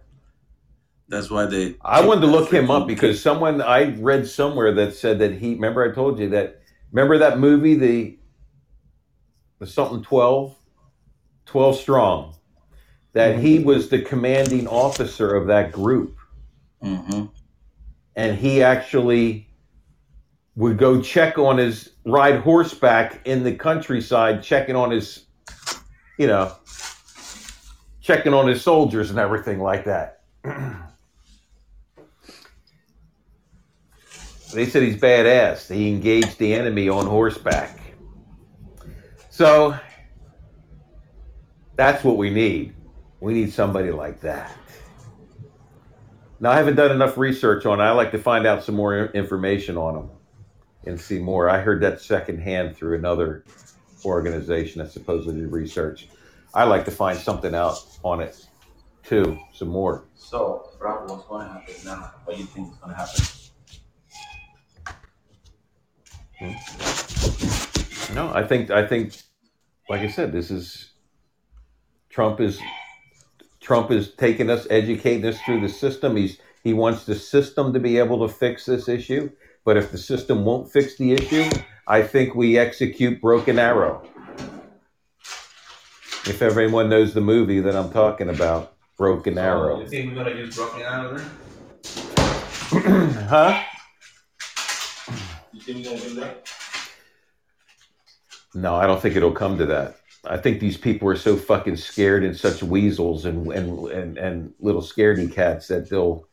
That's 1.09 1.29
why 1.31 1.47
they. 1.47 1.75
I 1.83 2.07
wanted 2.07 2.21
to 2.23 2.27
look 2.29 2.53
him 2.53 2.71
up 2.71 2.87
because 2.87 3.21
someone 3.21 3.61
I 3.61 3.97
read 3.97 4.29
somewhere 4.29 4.73
that 4.75 4.95
said 4.95 5.19
that 5.19 5.35
he. 5.35 5.55
Remember, 5.55 5.83
I 5.91 5.95
told 5.95 6.19
you 6.19 6.29
that. 6.31 6.63
Remember 6.93 7.19
that 7.19 7.39
movie, 7.39 7.75
the 7.75 8.17
the 8.17 8.20
something 9.67 10.03
12? 10.03 10.55
12 11.47 11.77
strong. 11.77 12.35
That 13.13 13.39
he 13.39 13.59
was 13.59 13.89
the 13.89 14.01
commanding 14.01 14.69
officer 14.69 15.35
of 15.35 15.49
that 15.49 15.73
group, 15.73 16.17
Mhm. 16.83 17.31
and 18.15 18.39
he 18.39 18.63
actually 18.63 19.49
would 20.57 20.79
go 20.79 21.01
check 21.01 21.39
on 21.39 21.59
his 21.59 21.91
ride 22.05 22.41
horseback 22.41 23.27
in 23.27 23.43
the 23.43 23.55
countryside, 23.55 24.43
checking 24.43 24.77
on 24.77 24.91
his, 24.91 25.25
you 26.19 26.27
know, 26.27 26.53
checking 28.01 28.35
on 28.35 28.47
his 28.47 28.63
soldiers 28.63 29.11
and 29.11 29.19
everything 29.19 29.61
like 29.61 29.85
that. 29.85 30.21
They 34.53 34.67
said 34.67 34.83
he's 34.83 34.97
badass. 34.97 35.73
He 35.73 35.89
engaged 35.89 36.39
the 36.39 36.55
enemy 36.55 36.89
on 36.89 37.07
horseback. 37.07 37.80
So 39.41 39.75
that's 41.75 42.05
what 42.05 42.19
we 42.19 42.29
need. 42.29 42.75
We 43.21 43.33
need 43.33 43.51
somebody 43.55 43.91
like 43.91 44.21
that. 44.21 44.55
Now, 46.41 46.51
I 46.51 46.57
haven't 46.57 46.75
done 46.75 46.91
enough 46.91 47.17
research 47.17 47.65
on 47.65 47.81
it. 47.81 47.85
I 47.85 47.93
like 47.93 48.11
to 48.11 48.19
find 48.19 48.47
out 48.47 48.63
some 48.63 48.75
more 48.75 49.07
information 49.07 49.79
on 49.79 49.95
them 49.95 50.11
and 50.85 51.01
see 51.01 51.19
more. 51.19 51.49
I 51.49 51.59
heard 51.59 51.81
that 51.81 52.03
secondhand 52.03 52.77
through 52.77 52.99
another 52.99 53.47
organization 54.05 54.83
that 54.83 54.93
supposedly 54.93 55.41
did 55.41 55.51
research. 55.51 56.11
I 56.53 56.65
like 56.65 56.85
to 56.85 56.91
find 56.91 57.19
something 57.19 57.55
out 57.55 57.79
on 58.05 58.21
it 58.21 58.47
too, 59.05 59.39
some 59.55 59.69
more. 59.69 60.05
So, 60.17 60.69
Rob, 60.79 61.09
what's 61.09 61.25
going 61.25 61.47
to 61.47 61.53
happen 61.55 61.75
now? 61.87 62.13
What 62.25 62.37
do 62.37 62.43
you 62.43 62.47
think 62.47 62.71
is 62.73 62.77
going 62.77 62.95
to 62.95 62.99
happen? 62.99 63.25
Hmm? 66.39 68.15
No, 68.15 68.31
I 68.35 68.47
think 68.47 68.71
I 68.71 68.87
think, 68.87 69.15
like 69.91 70.03
I 70.03 70.07
said, 70.07 70.31
this 70.31 70.53
is 70.53 70.91
Trump 72.11 72.41
is 72.41 72.61
Trump 73.59 73.91
is 73.91 74.15
taking 74.15 74.49
us, 74.49 74.67
educating 74.71 75.27
us 75.27 75.41
through 75.43 75.61
the 75.61 75.69
system. 75.69 76.15
He's 76.17 76.39
he 76.63 76.73
wants 76.73 77.05
the 77.05 77.17
system 77.17 77.73
to 77.73 77.81
be 77.81 77.99
able 77.99 78.27
to 78.27 78.33
fix 78.33 78.67
this 78.67 78.89
issue. 78.89 79.31
But 79.65 79.77
if 79.77 79.91
the 79.91 79.99
system 79.99 80.45
won't 80.45 80.71
fix 80.71 80.97
the 80.97 81.13
issue, 81.13 81.51
I 81.89 82.03
think 82.03 82.37
we 82.37 82.57
execute 82.57 83.21
Broken 83.21 83.59
Arrow. 83.59 84.07
If 86.27 86.41
everyone 86.41 86.89
knows 86.89 87.13
the 87.13 87.21
movie 87.21 87.61
that 87.61 87.75
I'm 87.75 87.91
talking 87.91 88.29
about, 88.29 88.75
Broken 88.97 89.39
Arrow, 89.39 89.81
You 89.81 89.89
think 89.89 90.15
we're 90.15 90.23
going 90.23 90.37
to 90.37 90.41
use 90.45 90.55
Broken 90.55 90.83
Arrow 90.83 91.19
then? 91.19 91.27
huh? 93.29 93.65
You 95.53 95.61
think 95.61 95.79
we're 95.79 95.85
going 95.85 95.99
to 95.99 96.09
do 96.09 96.15
that? 96.21 96.60
No, 98.55 98.75
I 98.75 98.87
don't 98.87 99.01
think 99.01 99.17
it'll 99.17 99.33
come 99.33 99.59
to 99.59 99.67
that. 99.67 99.97
I 100.25 100.37
think 100.37 100.61
these 100.61 100.77
people 100.77 101.09
are 101.09 101.17
so 101.17 101.37
fucking 101.37 101.77
scared 101.77 102.25
and 102.25 102.37
such 102.37 102.63
weasels 102.63 103.25
and 103.25 103.47
and 103.53 103.89
and, 103.89 104.19
and 104.19 104.55
little 104.61 104.83
scaredy 104.83 105.33
cats 105.33 105.69
that 105.69 105.89
they'll, 105.89 106.29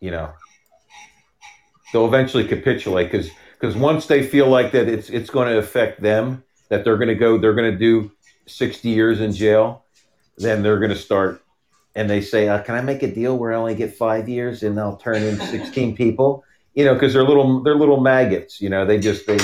you 0.00 0.10
know, 0.10 0.32
they'll 1.92 2.06
eventually 2.06 2.46
capitulate 2.46 3.10
because 3.10 3.30
because 3.58 3.76
once 3.76 4.06
they 4.06 4.22
feel 4.22 4.48
like 4.48 4.72
that 4.72 4.88
it's 4.88 5.10
it's 5.10 5.28
going 5.28 5.48
to 5.48 5.58
affect 5.58 6.00
them 6.00 6.44
that 6.68 6.84
they're 6.84 6.96
going 6.96 7.08
to 7.08 7.14
go 7.14 7.36
they're 7.36 7.54
going 7.54 7.70
to 7.70 7.78
do 7.78 8.10
sixty 8.46 8.90
years 8.90 9.20
in 9.20 9.32
jail, 9.32 9.84
then 10.38 10.62
they're 10.62 10.78
going 10.78 10.90
to 10.90 10.96
start. 10.96 11.42
And 11.94 12.10
they 12.10 12.20
say, 12.20 12.48
uh, 12.48 12.62
"Can 12.62 12.74
I 12.74 12.80
make 12.82 13.02
a 13.02 13.12
deal 13.12 13.36
where 13.38 13.52
I 13.52 13.56
only 13.56 13.74
get 13.74 13.94
five 13.94 14.28
years 14.28 14.62
and 14.62 14.78
I'll 14.78 14.96
turn 14.96 15.22
in 15.22 15.38
sixteen 15.40 15.96
people?" 15.96 16.44
You 16.74 16.84
know, 16.84 16.94
because 16.94 17.12
they're 17.12 17.24
little 17.24 17.62
they're 17.62 17.74
little 17.74 18.00
maggots. 18.00 18.60
You 18.60 18.68
know, 18.70 18.84
they 18.86 18.98
just 18.98 19.26
they 19.26 19.38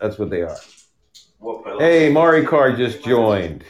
that's 0.00 0.18
what 0.18 0.30
they 0.30 0.42
are. 0.42 0.56
What? 1.38 1.80
Hey, 1.80 2.10
Mari 2.10 2.44
Car 2.46 2.74
just 2.74 3.04
joined. 3.04 3.64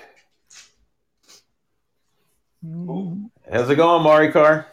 How's 3.50 3.70
it 3.70 3.76
going, 3.76 4.02
Mari 4.02 4.30
Car? 4.32 4.66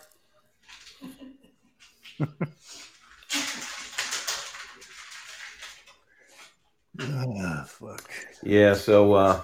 Ah, 6.99 7.63
fuck. 7.67 8.09
Yeah, 8.43 8.73
so 8.73 9.13
uh 9.13 9.41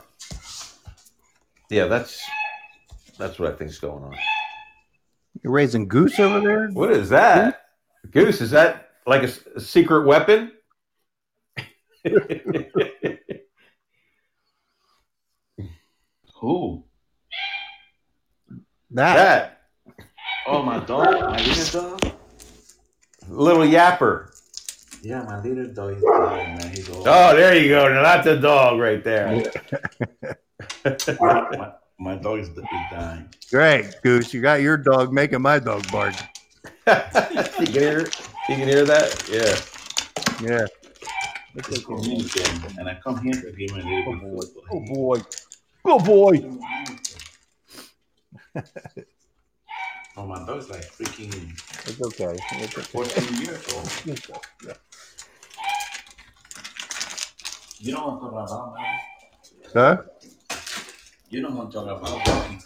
yeah, 1.69 1.85
that's 1.85 2.23
that's 3.17 3.39
what 3.39 3.51
I 3.51 3.55
think's 3.55 3.79
going 3.79 4.03
on. 4.03 4.15
You're 5.43 5.53
raising 5.53 5.87
goose 5.87 6.19
over 6.19 6.39
there? 6.39 6.67
What 6.69 6.91
is 6.91 7.09
that? 7.09 7.65
Goose, 8.11 8.41
is 8.41 8.51
that 8.51 8.89
like 9.05 9.23
a 9.23 9.59
secret 9.59 10.05
weapon? 10.05 10.51
Who? 16.41 16.83
That. 18.91 19.15
that 19.15 19.61
Oh, 20.45 20.61
my 20.61 20.79
dog? 20.79 21.05
My 21.21 21.37
little 21.37 21.97
dog? 21.97 22.13
little 23.29 23.63
yapper. 23.63 24.29
Yeah, 25.01 25.23
my 25.23 25.41
little 25.41 25.73
dog 25.73 25.95
is 25.95 26.03
dying, 26.03 26.57
man. 26.57 26.69
He's 26.69 26.89
old. 26.89 27.07
Oh, 27.07 27.35
there 27.35 27.55
you 27.55 27.69
go. 27.69 27.87
Now 27.87 28.03
that's 28.03 28.27
a 28.27 28.37
dog 28.39 28.79
right 28.79 29.01
there. 29.03 29.41
my, 31.21 31.71
my 31.97 32.15
dog 32.15 32.39
is, 32.39 32.49
is 32.49 32.63
dying. 32.91 33.29
Great, 33.49 33.95
Goose. 34.03 34.33
You 34.33 34.41
got 34.41 34.61
your 34.61 34.75
dog 34.77 35.13
making 35.13 35.41
my 35.41 35.59
dog 35.59 35.89
bark. 35.91 36.15
you 36.87 36.93
can 36.93 37.65
hear 37.67 37.99
you 38.49 38.55
can 38.55 38.67
hear 38.67 38.83
that? 38.83 39.29
Yeah. 39.31 39.55
Yeah. 40.49 40.65
It's 41.55 41.83
communicating, 41.85 42.79
and 42.79 42.89
I 42.89 42.95
come 43.03 43.21
here 43.21 43.33
to 43.33 43.51
give 43.51 43.71
him 43.71 43.79
a 43.79 43.83
little 43.83 44.13
bit 44.13 44.23
of 44.23 44.47
food. 44.53 44.63
Oh 44.71 44.79
boy. 44.79 45.21
Good 45.83 46.03
boy. 46.03 46.59
Oh, 50.15 50.27
my 50.27 50.45
dog's 50.45 50.69
like 50.69 50.81
freaking 50.81 51.33
It's 51.87 51.99
okay. 51.99 52.35
It's 52.35 52.77
okay. 52.77 52.81
14 52.91 53.41
years 53.41 53.73
old. 53.73 53.89
You 57.79 57.93
know 57.93 58.07
what 58.07 58.13
I'm 58.13 58.19
talking 58.19 58.37
about, 58.37 58.75
man? 58.75 58.99
Huh? 59.73 59.97
You 61.29 61.41
know 61.41 61.49
what 61.49 61.65
I'm 61.65 61.71
talking 61.71 61.89
about, 61.89 62.27
Rocky. 62.27 62.59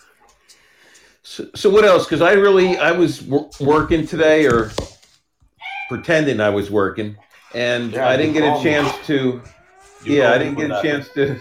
So, 1.24 1.48
so 1.56 1.70
what 1.70 1.86
else? 1.86 2.04
Because 2.04 2.22
I 2.22 2.34
really 2.34 2.78
I 2.78 2.92
was 2.92 3.22
wor- 3.22 3.50
working 3.62 4.06
today 4.06 4.46
or 4.46 4.72
pretending 5.88 6.42
I 6.42 6.50
was 6.50 6.70
working, 6.70 7.16
and 7.54 7.92
Yeah, 7.92 8.10
I 8.10 8.18
didn't 8.18 8.34
get 8.34 8.44
a 8.44 8.48
called 8.52 8.64
me. 8.66 8.72
chance 8.72 9.08
to. 9.08 9.42
You 10.04 10.18
yeah, 10.18 10.32
I 10.32 10.38
didn't 10.38 10.56
get 10.56 10.66
a 10.66 10.74
that. 10.74 10.84
chance 10.84 11.10
to 11.10 11.40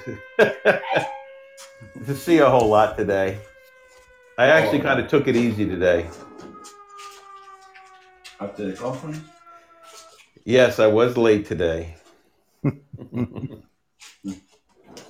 to 2.06 2.14
see 2.14 2.38
a 2.38 2.48
whole 2.48 2.68
lot 2.68 2.96
today. 2.96 3.38
I 4.38 4.46
actually 4.46 4.80
Oh. 4.80 4.84
kind 4.84 5.00
of 5.00 5.08
took 5.08 5.28
it 5.28 5.36
easy 5.36 5.66
today. 5.66 6.08
After 8.40 8.66
the 8.70 8.76
conference? 8.76 9.18
Yes, 10.44 10.78
I 10.78 10.86
was 10.86 11.16
late 11.16 11.46
today. 11.46 11.94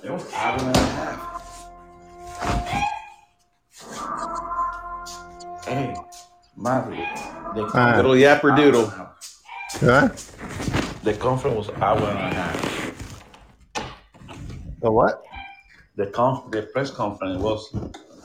It 0.03 0.11
was 0.11 0.25
an 0.27 0.33
hour 0.35 0.59
and 0.59 0.75
a 0.75 0.79
half. 0.79 1.23
Hey, 5.65 5.93
Mario, 6.55 7.05
the, 7.55 7.69
Ah. 7.73 7.93
Little 7.97 8.13
yapper 8.15 8.55
doodle. 8.55 8.93
Huh? 9.81 10.09
The 11.07 11.13
conference 11.13 11.55
was 11.55 11.69
hour 11.81 11.97
and 11.99 12.19
a 12.19 12.33
half. 12.35 12.93
The 14.81 14.91
what? 14.91 15.23
The 15.95 16.07
conf- 16.07 16.51
the 16.51 16.63
press 16.63 16.91
conference 16.91 17.41
was 17.41 17.73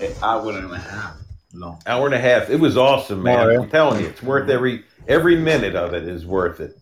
an 0.01 0.13
hour 0.21 0.51
and 0.51 0.73
a 0.73 0.79
half 0.79 1.17
long. 1.55 1.81
Hour 1.87 2.07
and 2.07 2.15
a 2.17 2.19
half. 2.19 2.51
It 2.51 2.59
was 2.59 2.77
awesome, 2.77 3.23
man. 3.23 3.39
Oh, 3.39 3.51
yeah. 3.51 3.61
I'm 3.61 3.71
telling 3.71 4.01
you, 4.01 4.09
it's 4.09 4.21
worth 4.23 4.51
every 4.51 4.85
every 5.07 5.37
minute 5.37 5.77
of 5.77 5.95
it 5.95 6.09
is 6.09 6.27
worth 6.27 6.59
it. 6.59 6.77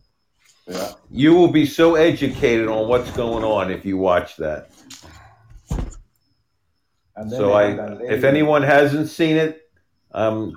Yeah. 0.67 0.93
You 1.11 1.35
will 1.35 1.49
be 1.53 1.67
so 1.67 1.97
educated 1.97 2.67
on 2.69 2.89
what's 2.89 3.11
going 3.11 3.45
on 3.45 3.71
if 3.71 3.85
you 3.85 3.99
watch 3.99 4.37
that. 4.39 4.71
And 7.15 7.31
then 7.31 7.39
So 7.39 7.53
I, 7.53 7.65
have 7.65 7.77
that 7.77 8.01
lady- 8.01 8.15
if 8.15 8.25
anyone 8.25 8.63
hasn't 8.63 9.09
seen 9.09 9.37
it, 9.37 9.61
I'm 10.13 10.57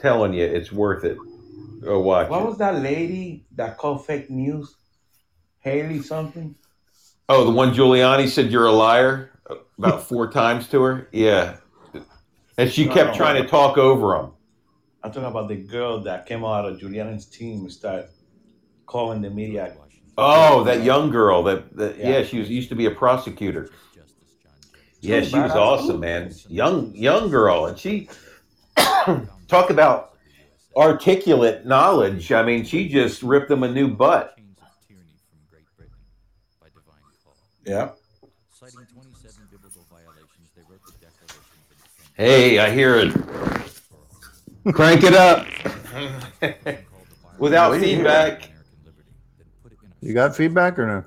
telling 0.00 0.34
you, 0.34 0.44
it's 0.44 0.70
worth 0.70 1.04
it. 1.04 1.16
Go 1.80 2.00
watch 2.00 2.28
What 2.28 2.42
it. 2.42 2.46
was 2.46 2.58
that 2.58 2.82
lady 2.82 3.46
that 3.56 3.78
called 3.78 4.04
fake 4.06 4.28
news? 4.30 4.76
Haley 5.62 6.02
something? 6.02 6.54
Oh, 7.28 7.44
the 7.44 7.50
one 7.50 7.72
Giuliani 7.74 8.28
said 8.28 8.50
you're 8.50 8.66
a 8.66 8.72
liar 8.72 9.30
about 9.78 10.02
four 10.08 10.30
times 10.30 10.68
to 10.68 10.82
her. 10.82 11.08
Yeah, 11.12 11.56
and 12.58 12.70
she 12.70 12.86
No, 12.86 12.94
kept 12.94 13.12
no. 13.12 13.16
trying 13.16 13.42
to 13.42 13.48
talk 13.48 13.78
over 13.78 14.16
him. 14.16 14.32
I'm 15.02 15.10
talking 15.10 15.28
about 15.28 15.48
the 15.48 15.56
girl 15.56 16.00
that 16.02 16.26
came 16.26 16.44
out 16.44 16.64
of 16.64 16.78
Giuliani's 16.78 17.26
team 17.26 17.60
and 17.60 17.72
started 17.72 18.08
calling 18.86 19.20
the 19.22 19.30
media. 19.30 19.74
Oh, 20.18 20.62
that 20.64 20.82
young 20.84 21.10
girl. 21.10 21.42
That, 21.42 21.74
that 21.76 21.98
yeah. 21.98 22.18
Yeah. 22.18 22.24
she 22.24 22.38
was 22.38 22.50
used 22.50 22.68
to 22.68 22.74
be 22.74 22.86
a 22.86 22.90
prosecutor. 22.90 23.70
Yeah, 25.00 25.22
she 25.22 25.36
was 25.38 25.52
awesome, 25.52 25.98
man. 26.00 26.32
Young 26.48 26.94
young 26.94 27.30
girl, 27.30 27.66
and 27.66 27.76
she 27.78 28.08
talk 29.48 29.70
about 29.70 30.14
articulate 30.76 31.66
knowledge. 31.66 32.30
I 32.30 32.44
mean, 32.44 32.64
she 32.64 32.88
just 32.88 33.22
ripped 33.22 33.48
them 33.48 33.62
a 33.64 33.72
new 33.72 33.88
butt. 33.88 34.38
Yeah. 37.64 37.90
Citing 38.52 38.86
27 38.92 39.48
biblical 39.50 39.84
violations, 39.90 40.50
they 40.54 40.62
wrote 40.68 40.80
the 40.86 40.92
Declaration 40.92 41.40
of 41.58 41.70
Independence. 41.70 42.12
Hey, 42.14 42.58
I 42.58 42.70
hear 42.70 42.96
it. 42.96 44.74
Crank 44.74 45.02
it 45.04 45.14
up. 45.14 45.46
Without 47.38 47.80
feedback. 47.80 48.48
You 50.00 50.14
got 50.14 50.36
feedback 50.36 50.78
or 50.78 50.86
no? 50.86 51.04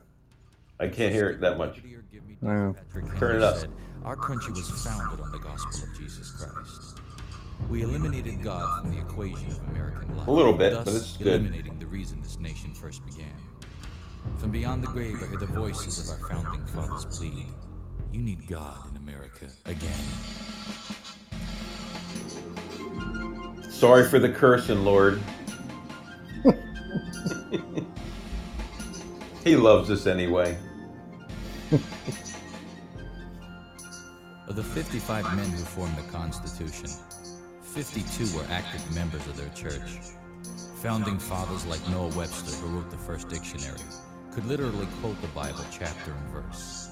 I 0.79 0.87
can't 0.87 1.13
hear 1.13 1.29
it 1.29 1.41
that 1.41 1.57
much. 1.57 1.81
Yeah. 2.41 2.73
Turn 3.17 3.37
it 3.37 3.41
up. 3.41 3.57
Said, 3.57 3.71
Our 4.03 4.15
country 4.15 4.53
was 4.53 4.69
founded 4.83 5.19
on 5.21 5.31
the 5.31 5.39
gospel 5.39 5.83
of 5.89 5.97
Jesus 5.97 6.31
Christ. 6.31 6.99
We 7.69 7.81
eliminated 7.83 8.43
God 8.43 8.81
from 8.81 8.91
the 8.93 8.99
equation 9.01 9.51
of 9.51 9.59
American 9.69 10.15
life. 10.17 10.27
A 10.27 10.31
little 10.31 10.53
bit, 10.53 10.73
thus 10.73 10.85
but 10.85 10.93
it's 10.95 11.17
good. 11.17 11.27
eliminating 11.27 11.79
the 11.79 11.87
reason 11.87 12.21
this 12.21 12.37
nation 12.39 12.73
first 12.73 13.05
began. 13.05 13.33
From 14.37 14.51
beyond 14.51 14.83
the 14.83 14.87
grave, 14.87 15.21
I 15.23 15.27
hear 15.27 15.37
the 15.37 15.45
voices 15.47 15.99
of 15.99 16.09
our 16.09 16.29
founding 16.29 16.65
fathers 16.67 17.05
plead. 17.05 17.47
You 18.11 18.21
need 18.21 18.47
God 18.47 18.91
in 18.91 18.97
America 18.97 19.47
again. 19.65 19.91
Sorry 23.69 24.07
for 24.07 24.19
the 24.19 24.29
cursing, 24.29 24.85
Lord. 24.85 25.21
he 29.43 29.55
loves 29.55 29.89
us 29.91 30.07
anyway. 30.07 30.57
Of 34.47 34.55
the 34.55 34.63
55 34.63 35.35
men 35.35 35.49
who 35.49 35.57
formed 35.57 35.97
the 35.97 36.03
Constitution, 36.11 36.89
52 37.63 38.37
were 38.37 38.45
active 38.49 38.95
members 38.95 39.25
of 39.27 39.35
their 39.35 39.49
church. 39.49 39.99
Founding 40.83 41.17
fathers 41.17 41.65
like 41.65 41.85
Noah 41.89 42.15
Webster, 42.15 42.51
who 42.61 42.77
wrote 42.77 42.89
the 42.91 42.97
first 42.97 43.27
dictionary, 43.27 43.79
could 44.35 44.45
literally 44.47 44.87
quote 44.99 45.19
the 45.21 45.29
Bible 45.29 45.63
chapter 45.71 46.11
and 46.11 46.29
verse. 46.29 46.91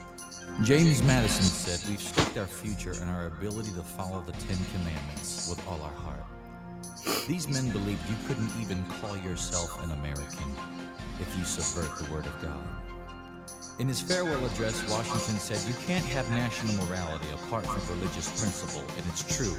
James 0.64 1.04
Madison 1.04 1.44
said, 1.44 1.90
We've 1.90 2.00
staked 2.00 2.38
our 2.38 2.48
future 2.48 2.94
and 3.02 3.10
our 3.10 3.28
ability 3.28 3.72
to 3.72 3.84
follow 3.84 4.22
the 4.22 4.32
Ten 4.32 4.56
Commandments 4.72 5.50
with 5.50 5.60
all 5.68 5.82
our 5.82 5.92
heart. 5.92 6.24
These 7.28 7.50
men 7.50 7.70
believed 7.72 8.00
you 8.10 8.16
couldn't 8.28 8.50
even 8.62 8.82
call 9.02 9.18
yourself 9.18 9.84
an 9.84 9.92
American 9.92 10.56
if 11.20 11.38
you 11.38 11.44
subvert 11.44 11.98
the 12.00 12.10
Word 12.14 12.26
of 12.26 12.42
God. 12.42 12.64
In 13.78 13.90
his 13.90 14.00
farewell 14.00 14.46
address, 14.46 14.80
Washington 14.90 15.36
said, 15.36 15.60
You 15.68 15.76
can't 15.86 16.06
have 16.16 16.30
national 16.32 16.86
morality 16.86 17.28
apart 17.34 17.66
from 17.66 18.00
religious 18.00 18.30
principle, 18.40 18.88
and 18.96 19.06
it's 19.10 19.36
true. 19.36 19.58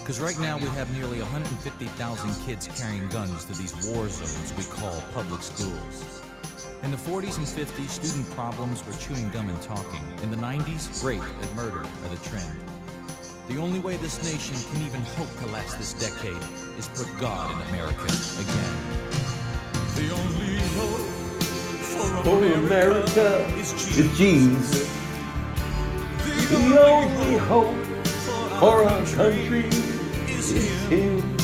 Because 0.00 0.20
right 0.20 0.38
now 0.40 0.58
we 0.58 0.68
have 0.76 0.92
nearly 0.94 1.20
150,000 1.20 2.46
kids 2.46 2.68
carrying 2.78 3.08
guns 3.08 3.46
to 3.46 3.56
these 3.56 3.72
war 3.88 4.10
zones 4.10 4.52
we 4.58 4.64
call 4.64 5.02
public 5.14 5.40
schools. 5.40 6.17
In 6.84 6.92
the 6.92 6.96
40s 6.96 7.38
and 7.38 7.46
50s, 7.46 7.88
student 7.88 8.30
problems 8.36 8.86
were 8.86 8.92
chewing 8.94 9.28
gum 9.30 9.48
and 9.48 9.60
talking. 9.62 10.00
In 10.22 10.30
the 10.30 10.36
90s, 10.36 11.04
rape 11.04 11.20
and 11.20 11.56
murder 11.56 11.80
are 11.80 12.08
the 12.08 12.28
trend. 12.28 12.56
The 13.48 13.56
only 13.58 13.80
way 13.80 13.96
this 13.96 14.22
nation 14.22 14.54
can 14.72 14.86
even 14.86 15.00
hope 15.16 15.28
to 15.40 15.46
last 15.46 15.76
this 15.76 15.92
decade 15.94 16.40
is 16.78 16.86
put 16.88 17.08
God 17.20 17.50
in 17.50 17.68
America 17.70 18.04
again. 18.38 18.76
The 19.96 20.14
only 20.14 20.58
hope 20.78 21.18
For 22.24 22.44
America 22.54 23.44
is 23.58 23.72
Jesus. 24.16 24.88
The 26.48 26.80
only 26.80 27.38
hope 27.38 27.74
for 28.60 28.84
our 28.84 29.04
country 29.06 29.66
is 30.28 30.52
Him. 30.88 31.36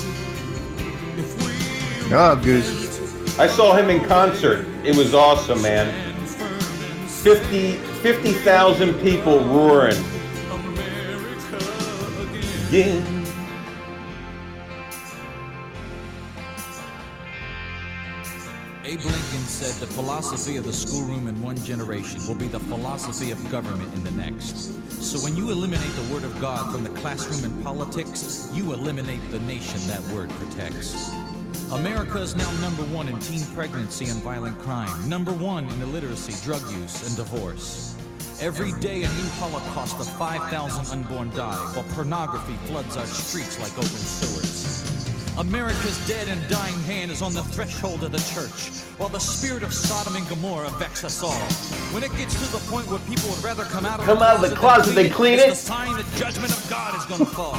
Oh, 2.13 2.19
ah, 2.19 2.35
Goose. 2.37 2.84
I 3.37 3.49
saw 3.49 3.75
him 3.75 3.91
in 3.91 4.05
concert. 4.05 4.65
It 4.85 4.97
was 4.97 5.13
awesome, 5.13 5.61
man. 5.61 5.93
50 7.09 7.73
50,000 7.73 8.95
people 9.01 9.41
roaring. 9.41 9.97
Again. 12.69 13.14
Said 19.55 19.81
the 19.87 19.95
philosophy 19.95 20.57
of 20.57 20.65
the 20.65 20.73
schoolroom 20.73 21.29
in 21.29 21.41
one 21.41 21.57
generation 21.59 22.21
will 22.27 22.35
be 22.35 22.49
the 22.49 22.59
philosophy 22.59 23.31
of 23.31 23.39
government 23.53 23.95
in 23.95 24.03
the 24.03 24.11
next. 24.11 24.75
So 25.01 25.17
when 25.21 25.37
you 25.37 25.53
eliminate 25.53 25.95
the 25.95 26.13
word 26.13 26.25
of 26.25 26.41
God 26.41 26.73
from 26.73 26.83
the 26.83 26.91
classroom 27.01 27.45
and 27.45 27.63
politics, 27.63 28.51
you 28.53 28.73
eliminate 28.73 29.21
the 29.31 29.39
nation 29.41 29.79
that 29.87 30.03
word 30.13 30.29
protects. 30.31 31.15
America 31.71 32.19
is 32.19 32.35
now 32.35 32.51
number 32.61 32.83
one 32.91 33.07
in 33.07 33.17
teen 33.21 33.47
pregnancy 33.55 34.07
and 34.07 34.21
violent 34.25 34.59
crime, 34.59 35.09
number 35.09 35.33
one 35.33 35.69
in 35.69 35.83
illiteracy, 35.83 36.35
drug 36.45 36.63
use, 36.73 37.07
and 37.07 37.17
divorce. 37.17 37.95
Every 38.41 38.73
day 38.81 39.05
a 39.05 39.09
new 39.09 39.29
holocaust 39.39 40.01
of 40.01 40.09
5,000 40.19 40.99
unborn 40.99 41.31
die, 41.31 41.55
while 41.75 41.87
pornography 41.95 42.55
floods 42.67 42.97
our 42.97 43.07
streets 43.07 43.61
like 43.61 43.79
open 43.79 43.87
sewers. 43.87 44.54
America's 45.37 46.07
dead 46.07 46.29
and 46.29 46.41
dying 46.49 46.79
hand 46.83 47.11
is 47.11 47.21
on 47.21 47.33
the 47.35 47.43
threshold 47.43 48.05
of 48.05 48.13
the 48.13 48.19
church, 48.19 48.71
while 48.99 49.09
the 49.09 49.19
spirit 49.19 49.65
of 49.65 49.75
Sodom 49.75 50.15
and 50.15 50.29
Gomorrah 50.29 50.71
vex 50.79 51.03
us 51.03 51.25
all. 51.25 51.33
When 51.93 52.05
it 52.05 52.13
gets 52.17 52.35
to 52.35 52.53
the 52.53 52.59
point 52.71 52.87
where 52.87 53.01
people 53.01 53.31
would 53.31 53.43
rather 53.43 53.65
come 53.65 53.85
out 53.85 53.99
of 53.99 54.07
Come 54.07 54.19
the 54.19 54.25
out 54.25 54.45
of 54.45 54.49
the 54.49 54.55
closet 54.55 54.95
than 54.95 55.11
clean 55.11 55.35
it's 55.35 55.45
it. 55.45 55.49
the 55.51 55.55
sign 55.57 55.97
that 55.97 56.07
judgment 56.15 56.53
of 56.53 56.71
God 56.71 56.97
is 56.97 57.05
going 57.07 57.19
to 57.19 57.27
fall. 57.27 57.59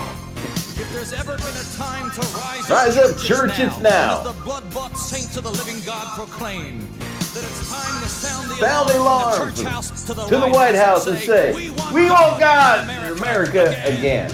If 0.77 0.89
there's 0.93 1.11
ever 1.11 1.35
been 1.35 1.55
a 1.55 1.67
time 1.75 2.11
to 2.11 2.21
rise, 2.37 2.69
Rise 2.69 2.97
up, 2.97 3.17
church, 3.17 3.59
it's 3.59 3.77
now. 3.79 4.19
As 4.19 4.35
the 4.35 4.43
blood-bought 4.43 4.97
saints 4.97 5.35
of 5.35 5.43
the 5.43 5.51
living 5.51 5.81
God 5.85 6.07
proclaim 6.15 6.79
that 6.99 7.43
it's 7.43 7.69
time 7.69 8.01
to 8.03 8.07
sound 8.07 8.49
the 8.51 8.55
Sound 8.55 8.89
alarm 8.91 9.49
alarm 9.49 9.49
the 9.55 10.05
to 10.07 10.13
the, 10.13 10.25
to 10.27 10.53
White 10.53 10.75
House 10.75 11.07
and 11.07 11.17
say, 11.17 11.53
We 11.93 12.09
want 12.09 12.39
God 12.39 12.89
in 12.89 13.17
America 13.17 13.75
again. 13.85 14.31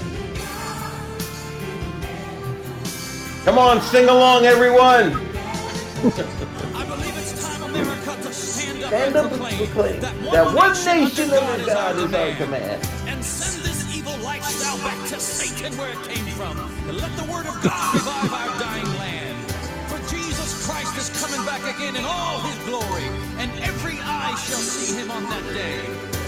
Come 3.46 3.58
on, 3.58 3.82
sing 3.82 4.08
along, 4.08 4.46
everyone. 4.46 5.14
I 5.14 6.86
believe 6.86 7.18
it's 7.18 7.34
time 7.42 7.64
America 7.64 8.16
to 8.22 8.34
stand 8.34 8.84
up, 8.84 8.88
Stand 8.90 9.16
and, 9.16 9.16
up 9.18 9.32
and 9.32 9.42
proclaim 9.42 9.58
proclaim 9.68 10.00
that 10.02 10.14
one, 10.22 10.32
that 10.34 10.54
one 10.56 10.72
nation 10.86 11.30
nation 11.30 11.30
under 11.32 11.66
God 11.66 11.96
is 11.98 12.04
our 12.04 12.06
command. 12.06 12.38
command. 12.38 13.10
and 13.10 13.24
send 13.26 13.64
this 13.66 13.98
evil 13.98 14.16
lifestyle 14.24 14.78
back 14.86 15.10
to 15.10 15.20
Satan 15.20 15.76
where 15.78 15.90
it 15.90 16.02
came 16.08 16.26
from. 16.38 16.54
And 16.88 16.98
let 17.02 17.10
the 17.18 17.26
word 17.34 17.48
of 17.48 17.58
God 17.64 17.94
revive 17.96 18.32
our 18.32 18.60
dying 18.62 18.86
land. 19.02 19.38
For 19.90 19.98
Jesus 20.14 20.68
Christ 20.68 20.94
is 21.02 21.10
coming 21.26 21.44
back 21.46 21.62
again 21.76 21.96
in 21.96 22.06
all 22.06 22.40
his 22.42 22.58
glory, 22.70 23.10
and 23.42 23.50
every 23.64 23.98
eye 24.04 24.36
shall 24.38 24.62
see 24.62 24.96
him 25.02 25.10
on 25.10 25.24
that 25.24 25.44
day. 25.54 25.82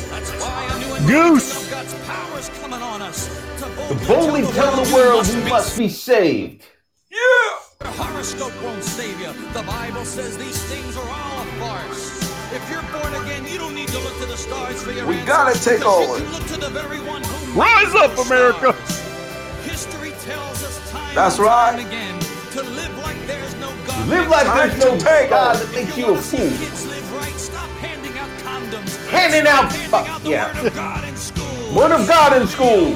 That's 0.09 0.32
why 0.42 0.66
a 0.66 0.80
new 0.80 1.08
Goose. 1.08 1.53
anointing 1.53 1.61
of 1.61 1.72
God's 1.72 1.93
power 2.09 2.40
is 2.40 2.50
coming 2.61 2.82
on 2.82 3.01
us 3.03 3.27
to 3.59 3.66
To 3.66 4.08
boldly 4.08 4.42
tell 4.53 4.83
the 4.83 4.93
world 4.93 5.27
we 5.27 5.50
must 5.50 5.77
be 5.77 5.90
saved. 5.90 6.66
Your 7.14 7.92
horoscope 7.92 8.53
won't 8.64 8.83
save 8.83 9.19
you. 9.19 9.32
The 9.53 9.64
Bible 9.64 10.03
says 10.06 10.38
these 10.38 10.61
things 10.64 10.98
are 10.98 11.08
all 11.08 11.42
a 11.42 11.45
farce. 11.59 12.22
If 12.51 12.67
you're 12.69 12.82
born 12.92 13.14
again, 13.24 13.45
you 13.48 13.58
don't 13.58 13.75
need 13.75 13.90
to 13.90 14.00
look 14.00 14.17
to 14.19 14.25
the 14.25 14.38
stars 14.38 14.82
for 14.82 14.92
your 14.92 15.06
We 15.06 15.16
answers, 15.16 15.27
gotta 15.27 15.53
take 15.64 15.80
because 15.80 16.19
you 16.19 16.25
over. 16.25 16.32
look 16.33 16.48
to 16.48 16.58
the 16.58 16.69
very 16.69 17.00
one 17.01 17.22
who 17.24 17.59
Rise 17.59 17.93
up, 17.95 18.17
America. 18.25 18.74
stars. 18.74 19.66
History 19.66 20.11
tells 20.22 20.64
us 20.64 20.92
time 20.92 21.14
That's 21.16 21.38
and 21.38 21.45
right. 21.45 21.72
time 21.77 21.85
again 21.88 22.19
to 22.53 22.64
live 22.64 22.98
like 23.00 23.17
there's 23.27 23.53
no 23.56 23.72
God. 23.88 24.08
Live 24.08 24.27
like 24.30 24.48
there's 24.48 24.80
no 24.80 24.98
Take 24.98 25.30
God 25.30 25.56
over. 25.56 25.66
that 25.66 25.74
makes 25.75 25.98
you 25.98 26.14
a 26.14 26.17
fool. 26.17 26.40
Kids 26.40 26.85
live 26.88 27.14
right. 27.16 27.33
Stop 27.33 27.69
handing 27.82 28.17
out 28.17 28.30
condoms. 28.42 29.08
Handing 29.09 29.45
Stop 29.45 29.66
out- 29.66 29.72
handing 29.74 30.09
out 30.11 30.22
the 30.24 30.30
yeah. 30.30 30.53
word 30.56 30.66
of 30.67 30.75
God 30.75 31.03
in 31.08 31.16
school. 31.16 31.75
Word 31.75 31.92
of 31.92 32.08
God 32.08 32.42
in 32.42 32.48
school. 32.48 32.93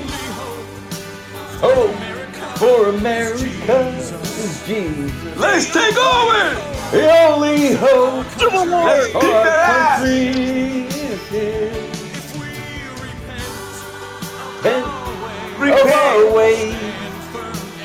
Hope 1.59 1.73
oh. 1.75 2.13
For 2.57 2.89
America 2.89 3.87
is 3.89 4.63
Jesus. 4.65 5.37
Let's 5.37 5.71
take 5.71 5.95
over. 5.95 6.55
The 6.91 7.09
only 7.27 7.73
hope 7.73 8.25
for 8.25 8.73
our 8.73 9.99
country 9.99 10.87
is 10.87 11.27
Him. 11.29 11.87
And 14.65 14.85
of 15.71 15.91
our 15.91 16.33
way. 16.35 16.75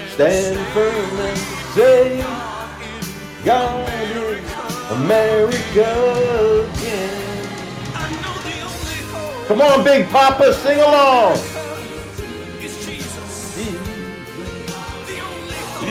Stand 0.09 0.59
firm 0.69 1.21
and 1.21 1.39
say, 1.75 2.23
God 3.45 3.89
is 3.89 4.91
America 4.91 5.91
again. 6.71 7.23
Come 9.49 9.61
on, 9.61 9.85
Big 9.85 10.09
Papa, 10.09 10.55
sing 10.55 10.79
along. 10.81 11.62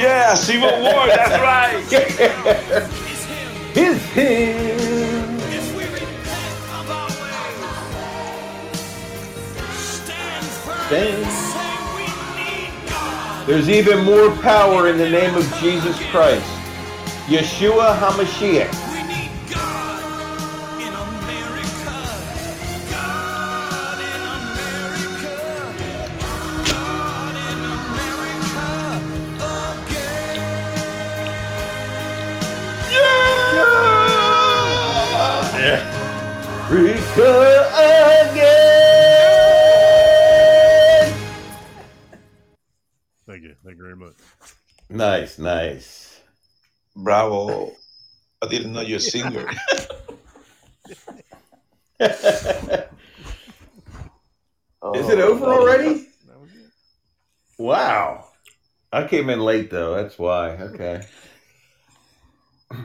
Yeah, 0.01 0.35
Civil 0.35 0.81
War. 0.81 1.07
That's 1.07 1.41
right. 1.41 2.91
It's 3.75 4.03
him. 4.13 5.39
Stand. 10.87 11.57
There's 13.47 13.69
even 13.69 14.05
more 14.05 14.31
power 14.37 14.87
in 14.89 14.97
the 14.97 15.09
name 15.09 15.35
of 15.35 15.45
Jesus 15.59 15.97
Christ. 16.11 16.45
Yeshua 17.27 17.97
HaMashiach. 17.97 18.93
America 36.71 37.67
again. 38.31 39.51
Thank 43.27 43.43
you. 43.43 43.55
Thank 43.63 43.77
you 43.77 43.83
very 43.83 43.97
much. 43.97 44.13
Nice, 44.89 45.37
nice. 45.37 46.21
Bravo. 46.95 47.73
I 48.41 48.47
didn't 48.47 48.71
know 48.71 48.79
you're 48.79 48.97
a 48.97 49.01
singer. 49.01 49.49
Is 51.99 52.09
it 55.09 55.19
over 55.19 55.45
already? 55.45 56.07
Wow. 57.57 58.27
I 58.93 59.07
came 59.07 59.29
in 59.29 59.41
late 59.41 59.69
though. 59.69 59.93
That's 59.95 60.17
why. 60.17 60.51
Okay. 60.51 61.01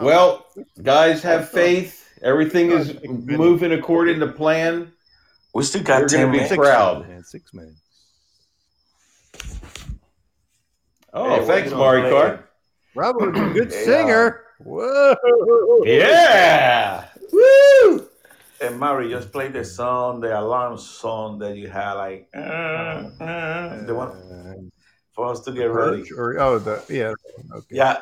Well, 0.00 0.46
guys, 0.82 1.22
have 1.22 1.50
faith. 1.50 2.01
Everything 2.22 2.70
is 2.70 2.96
moving 3.04 3.72
according 3.72 4.20
to 4.20 4.28
plan. 4.28 4.92
We 5.54 5.64
still 5.64 5.80
You're 5.80 5.86
got 5.86 6.10
gonna 6.10 6.22
10 6.24 6.30
be 6.32 6.36
minutes. 6.38 6.56
proud. 6.56 7.08
Man, 7.08 7.24
six 7.24 7.52
man. 7.52 7.74
Oh, 11.12 11.28
Hey, 11.40 11.46
thanks, 11.46 11.70
you 11.70 11.76
Mari 11.76 12.02
doing, 12.02 12.12
Car. 12.12 12.48
Robert's 12.94 13.38
good 13.52 13.72
Hey, 13.72 13.84
singer. 13.84 14.40
Whoa. 14.60 15.16
Yeah. 15.84 17.04
Woo! 17.32 18.06
And 18.62 18.78
Mari, 18.78 19.10
just 19.10 19.32
play 19.32 19.48
the 19.48 19.64
song, 19.64 20.20
the 20.20 20.38
alarm 20.38 20.78
song 20.78 21.38
that 21.40 21.56
you 21.56 21.68
had, 21.68 21.94
like, 21.94 22.28
uh, 22.34 22.38
uh, 23.20 23.84
the 23.84 23.94
one 23.94 24.70
for 25.12 25.26
us 25.26 25.40
to 25.40 25.52
get 25.52 25.64
ready. 25.64 26.04
Or, 26.16 26.34
or- 26.34 26.40
oh, 26.40 26.58
the 26.60 26.82
yeah. 26.88 27.12
Okay. 27.56 27.66
Yeah, 27.76 27.98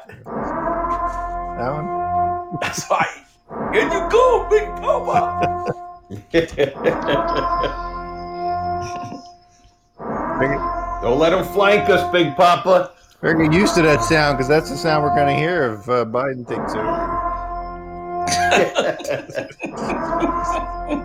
That 1.56 1.70
one. 1.72 2.58
that's 2.60 2.88
right. 2.90 3.24
Here 3.72 3.84
you 3.84 4.08
go, 4.10 4.48
Big 4.50 4.66
Papa. 4.80 5.64
Don't 11.02 11.18
let 11.18 11.30
them 11.30 11.44
flank 11.52 11.88
us, 11.88 12.10
Big 12.10 12.34
Papa. 12.34 12.94
Better 13.20 13.34
get 13.34 13.52
used 13.52 13.76
to 13.76 13.82
that 13.82 14.02
sound 14.02 14.38
because 14.38 14.48
that's 14.48 14.70
the 14.70 14.76
sound 14.76 15.04
we're 15.04 15.14
going 15.14 15.28
to 15.28 15.36
hear 15.40 15.74
if 15.74 15.88
uh, 15.88 16.04
Biden 16.04 16.48
takes 16.48 16.74
over. 16.74 17.20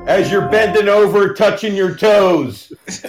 As 0.10 0.32
you're 0.32 0.50
bending 0.50 0.90
over, 0.90 1.36
touching 1.36 1.76
your 1.76 1.96
toes. 1.96 2.74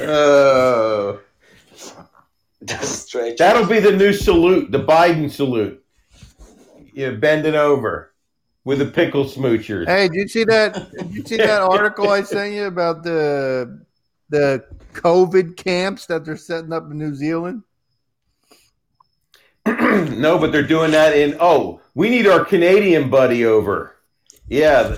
oh. 0.00 1.21
Just 2.80 3.02
stretch. 3.08 3.38
That'll 3.38 3.66
be 3.66 3.80
the 3.80 3.92
new 3.92 4.12
salute, 4.12 4.70
the 4.70 4.82
Biden 4.84 5.30
salute. 5.30 5.82
You're 6.94 7.16
bending 7.16 7.54
over 7.54 8.12
with 8.64 8.78
the 8.78 8.86
pickle 8.86 9.24
smoochers. 9.24 9.86
Hey, 9.86 10.08
did 10.08 10.14
you 10.14 10.28
see 10.28 10.44
that? 10.44 10.90
Did 10.92 11.14
you 11.14 11.24
see 11.24 11.36
that 11.38 11.62
article 11.62 12.10
I 12.10 12.22
sent 12.22 12.54
you 12.54 12.66
about 12.66 13.02
the 13.02 13.84
the 14.28 14.64
COVID 14.92 15.56
camps 15.56 16.06
that 16.06 16.24
they're 16.24 16.36
setting 16.36 16.72
up 16.72 16.90
in 16.90 16.98
New 16.98 17.14
Zealand? 17.14 17.62
no, 19.66 20.38
but 20.38 20.52
they're 20.52 20.66
doing 20.66 20.90
that 20.90 21.16
in. 21.16 21.36
Oh, 21.40 21.80
we 21.94 22.08
need 22.08 22.26
our 22.26 22.44
Canadian 22.44 23.10
buddy 23.10 23.44
over. 23.44 23.96
Yeah, 24.48 24.96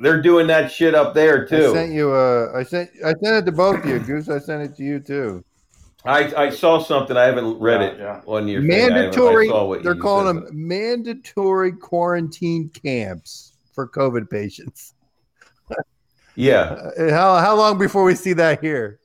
they're 0.00 0.22
doing 0.22 0.46
that 0.46 0.70
shit 0.70 0.94
up 0.94 1.14
there 1.14 1.46
too. 1.46 1.56
I 1.56 1.60
too. 1.60 1.72
sent 1.72 1.92
you. 1.92 2.12
Uh, 2.12 2.52
I 2.54 2.62
sent. 2.62 2.90
I 3.04 3.14
sent 3.22 3.36
it 3.36 3.46
to 3.46 3.52
both 3.52 3.84
of 3.84 3.86
you, 3.86 3.98
Goose. 3.98 4.28
I 4.28 4.38
sent 4.38 4.62
it 4.62 4.76
to 4.76 4.84
you 4.84 5.00
too. 5.00 5.44
I, 6.06 6.44
I 6.44 6.50
saw 6.50 6.78
something. 6.82 7.16
I 7.16 7.24
haven't 7.24 7.58
read 7.58 7.80
Yeah, 7.80 7.86
it 7.88 7.98
yeah. 7.98 8.20
on 8.26 8.48
your 8.48 8.62
thing. 8.62 8.70
I 8.72 8.74
I 8.74 8.88
mandatory. 8.90 9.48
saw 9.48 9.66
what 9.66 9.82
They're 9.82 9.94
you 9.94 10.00
calling 10.00 10.36
said, 10.38 10.46
them 10.48 10.68
mandatory 10.68 11.72
quarantine 11.72 12.70
camps 12.70 13.52
for 13.74 13.88
COVID 13.88 14.30
patients. 14.30 14.94
Yeah. 16.38 16.90
Uh, 16.98 17.10
how 17.12 17.38
how 17.38 17.56
long 17.56 17.78
before 17.78 18.04
we 18.04 18.14
see 18.14 18.34
that 18.34 18.60
here? 18.60 19.00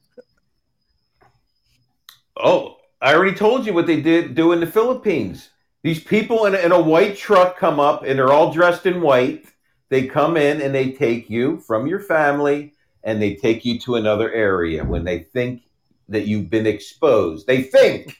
Oh, 2.38 2.78
I 3.02 3.14
already 3.16 3.36
told 3.36 3.66
you 3.66 3.74
what 3.74 3.88
they 3.88 4.02
did 4.02 4.36
do 4.36 4.52
in 4.52 4.60
the 4.60 4.68
Philippines. 4.68 5.50
These 5.84 6.04
people 6.04 6.46
in 6.46 6.56
a, 6.56 6.58
in 6.60 6.72
a 6.72 6.82
white 6.82 7.16
truck 7.18 7.58
come 7.58 7.80
up 7.80 8.04
and 8.04 8.20
they're 8.20 8.34
all 8.34 8.52
dressed 8.52 8.86
in 8.86 9.02
white. 9.02 9.46
They 9.90 10.08
come 10.08 10.38
in 10.38 10.62
and 10.62 10.76
they 10.76 10.92
take 10.92 11.30
you 11.30 11.60
from 11.62 11.88
your 11.88 12.00
family 12.00 12.74
and 13.04 13.22
they 13.22 13.36
take 13.36 13.66
you 13.66 13.80
to 13.80 13.96
another 13.96 14.32
area 14.32 14.84
when 14.84 15.04
they 15.04 15.20
think 15.20 15.64
that 16.12 16.28
you've 16.28 16.50
been 16.50 16.68
exposed. 16.68 17.48
They 17.48 17.64
think 17.64 18.18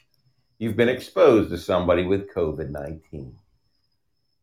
you've 0.58 0.76
been 0.76 0.88
exposed 0.88 1.50
to 1.50 1.58
somebody 1.58 2.04
with 2.04 2.32
COVID 2.34 2.70
19. 2.70 3.36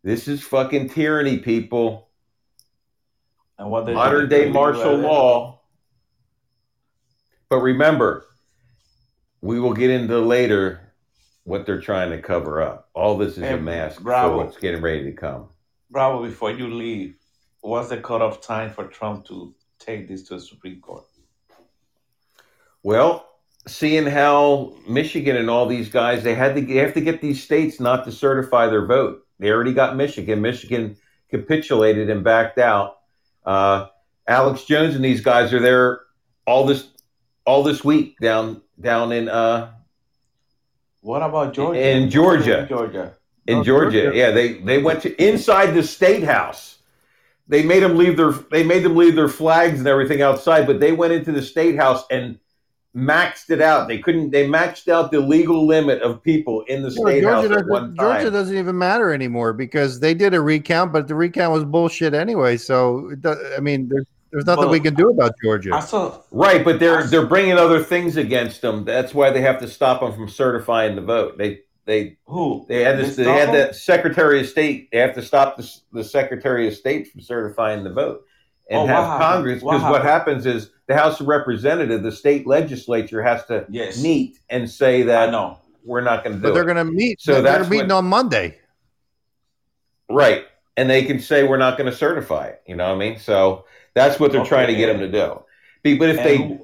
This 0.03 0.28
is 0.28 0.42
fucking 0.42 0.90
tyranny, 0.90 1.40
people. 1.40 2.10
And 3.58 3.69
what 3.69 3.86
Modern 3.92 4.30
do- 4.30 4.36
day 4.36 4.50
martial 4.50 4.95
law. 4.95 5.60
But 7.50 7.58
remember, 7.60 8.26
we 9.42 9.60
will 9.60 9.74
get 9.74 9.90
into 9.90 10.19
later 10.19 10.94
what 11.44 11.66
they're 11.66 11.82
trying 11.82 12.11
to 12.11 12.22
cover 12.22 12.61
up. 12.61 12.90
All 12.94 13.18
this 13.18 13.38
is 13.38 13.44
Hey, 13.44 13.56
a 13.56 13.58
mask 13.58 14.02
bravo. 14.02 14.30
for 14.38 14.45
what's 14.45 14.58
getting 14.58 14.82
ready 14.82 15.03
to 15.06 15.11
come. 15.11 15.50
Bravo, 15.90 16.24
before 16.24 16.52
you 16.52 16.72
leave, 16.72 17.16
what's 17.61 17.90
the 17.90 17.98
cutoff 17.98 18.40
time 18.42 18.69
for 18.72 18.86
Trump 18.86 19.26
to 19.28 19.53
take 19.80 20.08
this 20.08 20.24
to 20.28 20.36
the 20.36 20.42
Supreme 20.42 20.80
Court? 20.80 21.06
Well, 22.84 23.28
seeing 23.68 24.06
how 24.06 24.74
Michigan 24.88 25.36
and 25.36 25.50
all 25.50 25.66
these 25.68 25.90
guys, 25.90 26.24
they 26.24 26.36
had 26.36 26.56
to 26.56 26.62
they 26.62 26.76
have 26.76 26.94
to 26.94 27.02
get 27.02 27.22
these 27.22 27.44
states 27.44 27.80
not 27.80 28.06
to 28.06 28.12
certify 28.12 28.68
their 28.68 28.86
vote. 28.86 29.26
They 29.40 29.50
already 29.52 29.74
got 29.74 29.96
Michigan. 29.96 30.42
Michigan 30.42 30.98
capitulated 31.30 32.10
and 32.10 32.24
backed 32.24 32.58
out. 32.58 32.98
Uh, 33.46 33.88
Alex 34.28 34.64
Jones 34.66 34.96
and 34.96 35.04
these 35.04 35.22
guys 35.22 35.54
are 35.54 35.60
there 35.60 36.02
all 36.46 36.66
this 36.66 36.88
all 37.46 37.64
this 37.64 37.84
week 37.84 38.18
down 38.20 38.62
down 38.80 39.12
in 39.12 39.30
uh, 39.30 39.72
What 41.02 41.22
about 41.24 41.54
Georgia? 41.54 41.80
In 41.80 42.10
Georgia. 42.10 42.66
Georgia. 42.68 43.16
in 43.48 43.60
Oh, 43.60 43.64
Georgia. 43.64 44.04
Georgia. 44.04 44.18
Yeah, 44.18 44.32
they 44.32 44.54
they 44.54 44.82
went 44.82 45.02
to 45.04 45.24
inside 45.24 45.72
the 45.72 45.84
state 45.84 46.24
house. 46.24 46.78
They 47.48 47.64
made 47.64 47.82
them 47.82 47.98
leave 47.98 48.18
their 48.18 48.32
they 48.32 48.64
made 48.64 48.84
them 48.84 48.96
leave 48.96 49.16
their 49.16 49.30
flags 49.30 49.80
and 49.80 49.88
everything 49.88 50.22
outside, 50.22 50.68
but 50.68 50.80
they 50.80 50.92
went 50.92 51.14
into 51.14 51.32
the 51.32 51.42
state 51.42 51.76
house 51.76 52.04
and 52.12 52.40
maxed 53.00 53.50
it 53.50 53.61
out. 53.61 53.88
They 53.88 54.00
couldn't. 54.00 54.32
They 54.32 54.48
maxed 54.48 54.88
out 54.88 55.11
the 55.11 55.19
legal 55.19 55.66
limit 55.66 56.02
of 56.02 56.22
people 56.22 56.61
in 56.64 56.82
the 56.82 56.94
Well, 56.98 57.08
state 57.08 57.24
house 57.24 57.45
Georgia, 57.45 57.60
at 57.60 57.68
one 57.68 57.95
doesn't, 57.95 57.95
Georgia 57.95 58.32
doesn't 58.32 58.58
even 58.58 58.78
matter 58.78 59.14
anymore 59.14 59.53
because 59.53 60.00
they 60.00 60.14
did 60.14 60.34
a 60.34 60.42
recount, 60.42 60.94
but 60.94 61.08
the 61.08 61.16
recount 61.16 61.53
was 61.53 61.64
bullshit 61.64 62.14
anyway. 62.14 62.58
So, 62.58 63.10
it 63.11 63.26
I 63.58 63.60
mean, 63.60 63.90
there's, 63.90 64.06
there's 64.32 64.45
nothing 64.45 64.66
Well, 64.66 64.72
we 64.72 64.80
can 64.80 64.94
do 64.94 65.10
about 65.10 65.34
Georgia. 65.44 65.76
I 65.76 65.80
saw 65.80 66.22
Right, 66.32 66.64
but 66.64 66.80
they're 66.80 67.03
they're 67.06 67.26
bringing 67.26 67.58
other 67.58 67.84
things 67.84 68.18
against 68.18 68.61
them. 68.61 68.84
That's 68.86 69.14
why 69.14 69.32
they 69.32 69.42
have 69.42 69.60
to 69.60 69.68
stop 69.68 70.02
them 70.02 70.14
from 70.14 70.30
certifying 70.30 70.95
the 70.95 71.02
vote. 71.02 71.38
They 71.38 71.61
they 71.86 72.18
who 72.26 72.66
they 72.69 72.84
had 72.84 73.00
this. 73.00 73.16
They 73.16 73.24
had 73.24 73.50
them? 73.50 73.56
that 73.56 73.76
Secretary 73.76 74.42
of 74.42 74.48
State. 74.48 74.90
They 74.92 75.00
have 75.00 75.16
to 75.16 75.24
stop 75.24 75.58
the, 75.58 75.69
the 75.92 76.03
Secretary 76.03 76.68
of 76.68 76.76
State 76.76 77.11
from 77.11 77.22
certifying 77.22 77.84
the 77.84 77.92
vote 77.92 78.26
and 78.69 78.82
Oh, 78.82 78.86
have 78.86 79.03
happened? 79.06 79.22
Congress. 79.22 79.64
What 79.64 79.78
Because 79.78 79.92
what 79.92 80.03
happens 80.03 80.45
is 80.45 80.72
the 80.90 80.95
House 80.98 81.22
of 81.22 81.27
Representatives, 81.27 82.03
the 82.03 82.11
state 82.11 82.45
legislature, 82.48 83.22
has 83.22 83.45
to 83.45 83.66
Yes. 83.69 84.01
meet 84.03 84.40
and 84.50 84.69
say 84.69 85.01
I 85.03 85.06
that 85.06 85.32
know. 85.32 85.59
we're 85.85 86.01
not 86.01 86.24
going 86.26 86.35
to 86.35 86.42
but 86.42 86.50
do 86.50 86.53
they're 86.56 86.64
it. 86.64 86.74
going 86.74 86.85
to 86.85 86.92
meet. 86.92 87.22
So 87.22 87.34
So 87.35 87.42
they're 87.42 87.59
that's 87.59 87.69
meeting 87.69 87.88
when- 87.90 87.92
on 87.98 88.06
Monday. 88.06 88.58
Right. 90.09 90.45
And 90.76 90.90
they 90.90 91.03
can 91.06 91.19
say 91.19 91.43
we're 91.43 91.58
not 91.58 91.77
going 91.77 91.90
to 91.90 91.95
certify 91.95 92.48
it. 92.48 92.61
You 92.68 92.76
know 92.76 92.88
what 92.88 92.95
I 92.95 92.98
mean? 92.98 93.19
So 93.19 93.66
That's 93.95 94.19
what 94.19 94.32
they're 94.32 94.45
trying 94.45 94.68
to 94.68 94.76
get 94.76 94.90
him 94.90 95.00
to 95.00 95.11
do. 95.11 95.43
But 95.84 96.09
if 96.09 96.18
And 96.19 96.26
they 96.26 96.59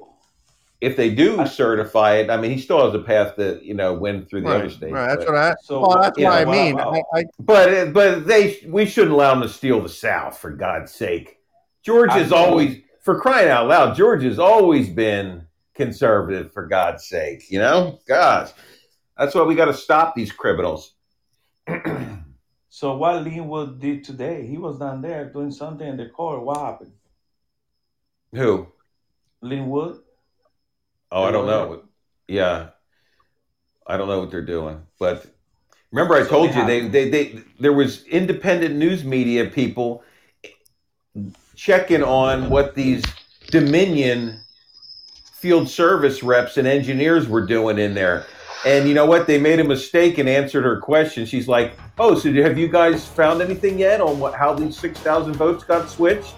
if 0.82 0.94
they 0.96 1.08
do 1.14 1.46
certify 1.46 2.16
it, 2.16 2.28
I 2.30 2.36
mean, 2.36 2.50
he 2.50 2.60
still 2.60 2.84
has 2.84 2.94
a 2.94 3.02
path 3.02 3.36
to 3.36 3.58
you 3.62 3.74
know 3.74 3.94
win 3.94 4.26
through 4.26 4.42
the 4.42 4.48
other 4.48 4.70
states. 4.70 4.92
right. 4.92 5.06
That's 5.08 5.24
but, 5.24 5.34
what 5.34 5.42
I. 5.42 5.54
So 5.62 5.80
well, 5.80 6.00
that's 6.02 6.18
yeah, 6.18 6.28
what 6.30 6.38
I 6.38 6.44
what 6.44 6.52
mean. 6.56 6.74
about- 6.74 6.94
I, 7.14 7.18
I, 7.20 7.24
but 7.40 7.92
but 7.92 8.26
they 8.26 8.58
we 8.66 8.86
shouldn't 8.86 9.12
allow 9.12 9.32
them 9.34 9.42
to 9.42 9.48
steal 9.48 9.80
the 9.80 9.88
South 9.88 10.38
for 10.38 10.50
God's 10.50 10.92
sake. 10.92 11.38
George 11.82 12.10
I 12.10 12.18
has 12.18 12.30
know. 12.30 12.36
always, 12.36 12.78
for 13.06 13.20
crying 13.20 13.48
out 13.48 13.68
loud, 13.68 13.96
George 13.96 14.24
has 14.24 14.38
always 14.38 14.90
been 14.90 15.46
conservative. 15.74 16.52
For 16.52 16.66
God's 16.66 17.06
sake, 17.06 17.50
you 17.50 17.60
know, 17.60 18.00
gosh, 18.06 18.50
that's 19.16 19.34
why 19.34 19.42
we 19.44 19.54
got 19.54 19.66
to 19.66 19.74
stop 19.74 20.14
these 20.14 20.32
criminals. 20.32 20.92
So 22.68 22.94
what 22.94 23.22
Lin 23.22 23.48
Wood 23.48 23.80
did 23.80 24.04
today, 24.04 24.46
he 24.46 24.58
was 24.58 24.78
down 24.78 25.00
there 25.00 25.32
doing 25.32 25.50
something 25.50 25.88
in 25.88 25.96
the 25.96 26.10
court. 26.10 26.42
What 26.42 26.58
happened? 26.58 26.92
Who? 28.34 28.66
Lin 29.40 29.70
Wood? 29.70 30.00
Oh, 31.10 31.24
I 31.24 31.30
don't 31.30 31.46
know. 31.46 31.84
Yeah, 32.28 32.68
I 33.86 33.96
don't 33.96 34.08
know 34.08 34.20
what 34.20 34.30
they're 34.30 34.44
doing. 34.44 34.82
But 34.98 35.24
remember, 35.90 36.16
I 36.16 36.28
told 36.28 36.54
you 36.54 36.66
they, 36.66 36.86
they 36.86 37.08
they 37.08 37.40
there 37.58 37.72
was 37.72 38.04
independent 38.08 38.74
news 38.74 39.04
media 39.04 39.46
people 39.46 40.04
checking 41.56 42.02
on 42.02 42.48
what 42.50 42.74
these 42.74 43.02
Dominion 43.50 44.40
field 45.32 45.68
service 45.68 46.22
reps 46.22 46.56
and 46.56 46.68
engineers 46.68 47.28
were 47.28 47.44
doing 47.44 47.78
in 47.78 47.94
there. 47.94 48.26
And 48.64 48.88
you 48.88 48.94
know 48.94 49.06
what? 49.06 49.26
They 49.26 49.38
made 49.38 49.60
a 49.60 49.64
mistake 49.64 50.18
and 50.18 50.28
answered 50.28 50.64
her 50.64 50.78
question. 50.80 51.24
She's 51.24 51.46
like, 51.46 51.74
"Oh, 51.98 52.18
so 52.18 52.32
have 52.32 52.58
you 52.58 52.68
guys 52.68 53.06
found 53.06 53.40
anything 53.40 53.78
yet 53.78 54.00
on 54.00 54.18
what 54.18 54.34
how 54.34 54.54
these 54.54 54.76
six 54.76 54.98
thousand 55.00 55.34
votes 55.34 55.62
got 55.62 55.88
switched?" 55.88 56.34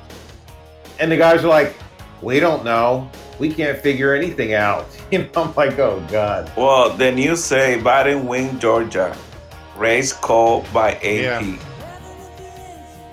And 1.00 1.10
the 1.10 1.16
guys 1.16 1.44
are 1.44 1.48
like, 1.48 1.74
"We 2.20 2.38
don't 2.38 2.64
know. 2.64 3.10
We 3.38 3.52
can't 3.52 3.78
figure 3.78 4.14
anything 4.14 4.54
out." 4.54 4.86
You 5.10 5.20
know, 5.20 5.30
I'm 5.36 5.54
like, 5.54 5.78
"Oh 5.78 6.04
God." 6.10 6.52
Well, 6.54 6.90
then 6.94 7.16
you 7.16 7.34
say 7.34 7.80
Biden 7.82 8.26
win 8.26 8.60
Georgia. 8.60 9.16
Race 9.74 10.12
called 10.12 10.70
by 10.70 10.96
AP. 10.96 11.42
Yeah. 11.42 11.56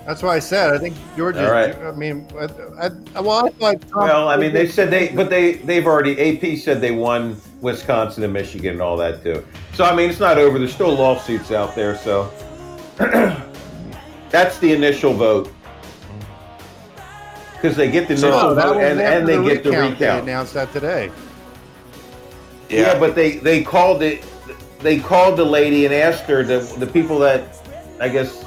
That's 0.06 0.22
why 0.22 0.36
I 0.36 0.40
said. 0.40 0.74
I 0.74 0.78
think 0.78 0.96
Georgia. 1.18 1.46
All 1.46 1.52
right. 1.52 1.76
I 1.78 1.92
mean, 1.92 2.28
I, 2.38 2.90
I, 3.16 3.20
well, 3.22 3.46
I 3.46 3.50
thought. 3.50 3.82
Trump- 3.90 3.94
Well, 3.96 4.30
I 4.30 4.38
mean, 4.38 4.54
they 4.54 4.68
said 4.68 4.90
they, 4.92 5.10
but 5.10 5.30
they 5.30 5.54
they've 5.54 5.86
already 5.88 6.14
AP 6.38 6.58
said 6.60 6.80
they 6.82 6.92
won 6.92 7.36
Wisconsin 7.62 8.24
and 8.24 8.32
Michigan 8.34 8.74
and 8.74 8.82
all 8.82 8.98
that 8.98 9.24
too. 9.24 9.46
So 9.74 9.84
I 9.84 9.96
mean, 9.96 10.10
it's 10.10 10.20
not 10.20 10.38
over. 10.38 10.60
There's 10.60 10.74
still 10.74 10.94
lawsuits 10.94 11.52
out 11.52 11.76
there. 11.76 11.98
So 11.98 12.32
that's 14.30 14.60
the 14.60 14.74
initial 14.74 15.14
vote 15.14 15.52
because 17.54 17.76
they 17.76 17.90
get 17.90 18.08
the 18.08 18.16
So- 18.18 18.28
initial 18.30 18.50
No, 18.50 18.56
that 18.56 18.66
vote 18.68 18.78
and, 18.84 19.00
and 19.02 19.28
they 19.28 19.38
the 19.38 19.44
get 19.44 19.64
the 19.64 19.72
recount. 19.72 19.98
They 20.00 20.06
recount. 20.06 20.24
announced 20.24 20.54
that 20.54 20.72
today. 20.72 21.12
Yeah. 22.70 23.00
but 23.00 23.16
they 23.16 23.38
they 23.38 23.64
called 23.64 24.02
it. 24.04 24.24
They 24.80 25.00
called 25.00 25.38
the 25.38 25.46
lady 25.46 25.86
and 25.86 25.94
asked 25.94 26.26
her 26.26 26.44
the 26.44 26.60
the 26.78 26.86
people 26.88 27.18
that 27.20 27.58
I 28.00 28.10
guess 28.10 28.45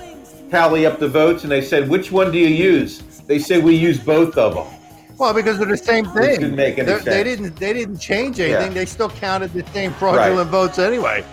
tally 0.51 0.87
up 0.87 0.99
the 0.99 1.09
votes, 1.09 1.43
and 1.43 1.53
they 1.53 1.61
said, 1.63 1.89
"Which 1.89 2.11
one 2.13 2.31
do 2.33 2.39
you 2.39 2.49
use?" 2.49 3.03
They 3.27 3.39
said, 3.39 3.63
"We 3.63 3.75
use 3.75 3.99
both 3.99 4.37
of 4.37 4.55
them." 4.55 4.67
Well, 5.19 5.35
because 5.35 5.59
they're 5.59 5.67
the 5.67 5.77
same 5.77 6.05
thing. 6.07 6.41
didn't 6.41 6.55
make 6.57 6.79
any 6.79 6.87
They're- 6.87 7.01
They 7.01 7.25
didn't. 7.25 7.57
They 7.57 7.73
didn't 7.73 7.99
change 7.99 8.39
anything. 8.41 8.69
Yeah. 8.69 8.75
They 8.75 8.87
still 8.87 9.11
counted 9.11 9.53
the 9.53 9.65
same 9.73 9.93
fraudulent 9.95 10.49
votes 10.51 10.79
anyway. 10.79 11.25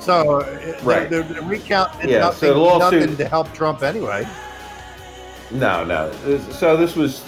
So 0.00 0.40
uh, 0.40 0.76
Right. 0.82 1.08
the, 1.10 1.22
the, 1.22 1.34
the 1.34 1.42
recount 1.42 1.98
did 2.00 2.10
Yeah, 2.10 2.20
nothing, 2.20 2.48
so 2.48 2.54
the 2.54 2.60
lawsuit- 2.60 3.00
nothing 3.00 3.16
to 3.16 3.28
help 3.28 3.52
Trump 3.54 3.82
anyway. 3.82 4.26
No, 5.50 5.84
no. 5.84 6.10
So 6.52 6.76
this 6.76 6.96
was. 6.96 7.22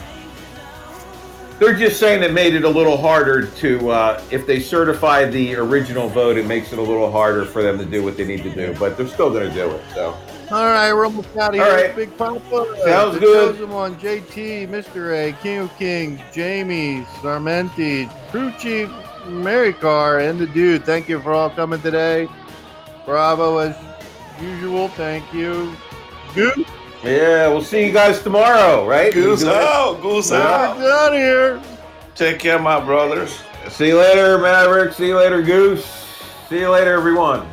They're 1.59 1.75
just 1.75 1.99
saying 1.99 2.23
it 2.23 2.33
made 2.35 2.55
it 2.55 2.65
a 2.65 2.69
little 2.69 2.99
harder 2.99 3.47
to, 3.47 3.91
uh, 3.91 4.21
if 4.31 4.47
they 4.47 4.61
certify 4.61 5.25
the 5.25 5.55
original 5.57 6.07
vote, 6.07 6.37
it 6.37 6.45
makes 6.45 6.71
it 6.75 6.79
a 6.79 6.83
little 6.83 7.11
harder 7.11 7.47
for 7.47 7.63
them 7.63 7.79
to 7.79 7.85
do 7.87 8.03
what 8.03 8.19
they 8.19 8.27
need 8.27 8.43
to 8.43 8.51
do. 8.51 8.75
But 8.79 8.99
they're 8.99 9.09
still 9.09 9.31
going 9.31 9.49
to 9.49 9.55
do 9.55 9.71
it. 9.71 9.81
So 9.95 10.15
All 10.51 10.65
right, 10.65 10.93
we're 10.93 11.05
almost 11.07 11.37
out 11.37 11.51
of 11.51 11.55
here. 11.57 11.65
right. 11.75 11.97
Big 11.97 12.17
Papa. 12.17 12.77
Sounds 12.85 13.15
the 13.15 13.21
good. 13.21 13.57
Chosen 13.57 13.71
One, 13.71 13.97
JT, 13.97 14.69
Mr. 14.69 15.13
A, 15.13 15.33
King 15.43 15.59
of 15.59 15.77
Kings, 15.77 16.21
Jamie, 16.33 17.03
Sarmenti, 17.21 18.09
Crew 18.31 18.53
Chief, 18.59 18.89
Mary 19.27 19.73
Carr, 19.73 20.21
and 20.21 20.39
the 20.39 20.47
dude. 20.47 20.85
Thank 20.85 21.09
you 21.09 21.21
for 21.21 21.33
all 21.33 21.51
coming 21.51 21.81
today. 21.83 22.29
Bravo 23.05 23.59
as 23.59 23.77
usual. 24.41 24.87
Thank 24.89 25.33
you. 25.35 25.75
Goose, 26.35 26.59
yeah, 27.03 27.49
we'll 27.49 27.63
see 27.63 27.87
you 27.87 27.93
guys 27.93 28.23
tomorrow, 28.23 28.87
right? 28.87 29.13
Goose 29.13 29.43
You 29.43 29.51
out, 29.51 30.01
goose 30.01 30.31
out. 30.31 30.77
we're 30.77 30.91
out 30.93 31.13
of 31.13 31.19
here. 31.19 31.61
Take 32.15 32.39
care, 32.39 32.59
my 32.61 32.79
brothers. 32.79 33.41
See 33.69 33.89
you 33.89 33.99
later, 33.99 34.39
Maverick. 34.39 34.93
See 34.93 35.09
you 35.09 35.17
later, 35.17 35.43
Goose. 35.43 35.85
See 36.49 36.61
you 36.61 36.71
later, 36.71 36.93
everyone. 36.95 37.47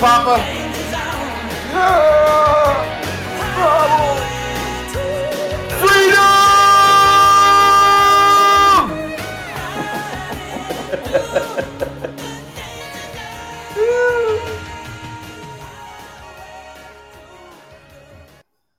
Papa. 0.00 0.47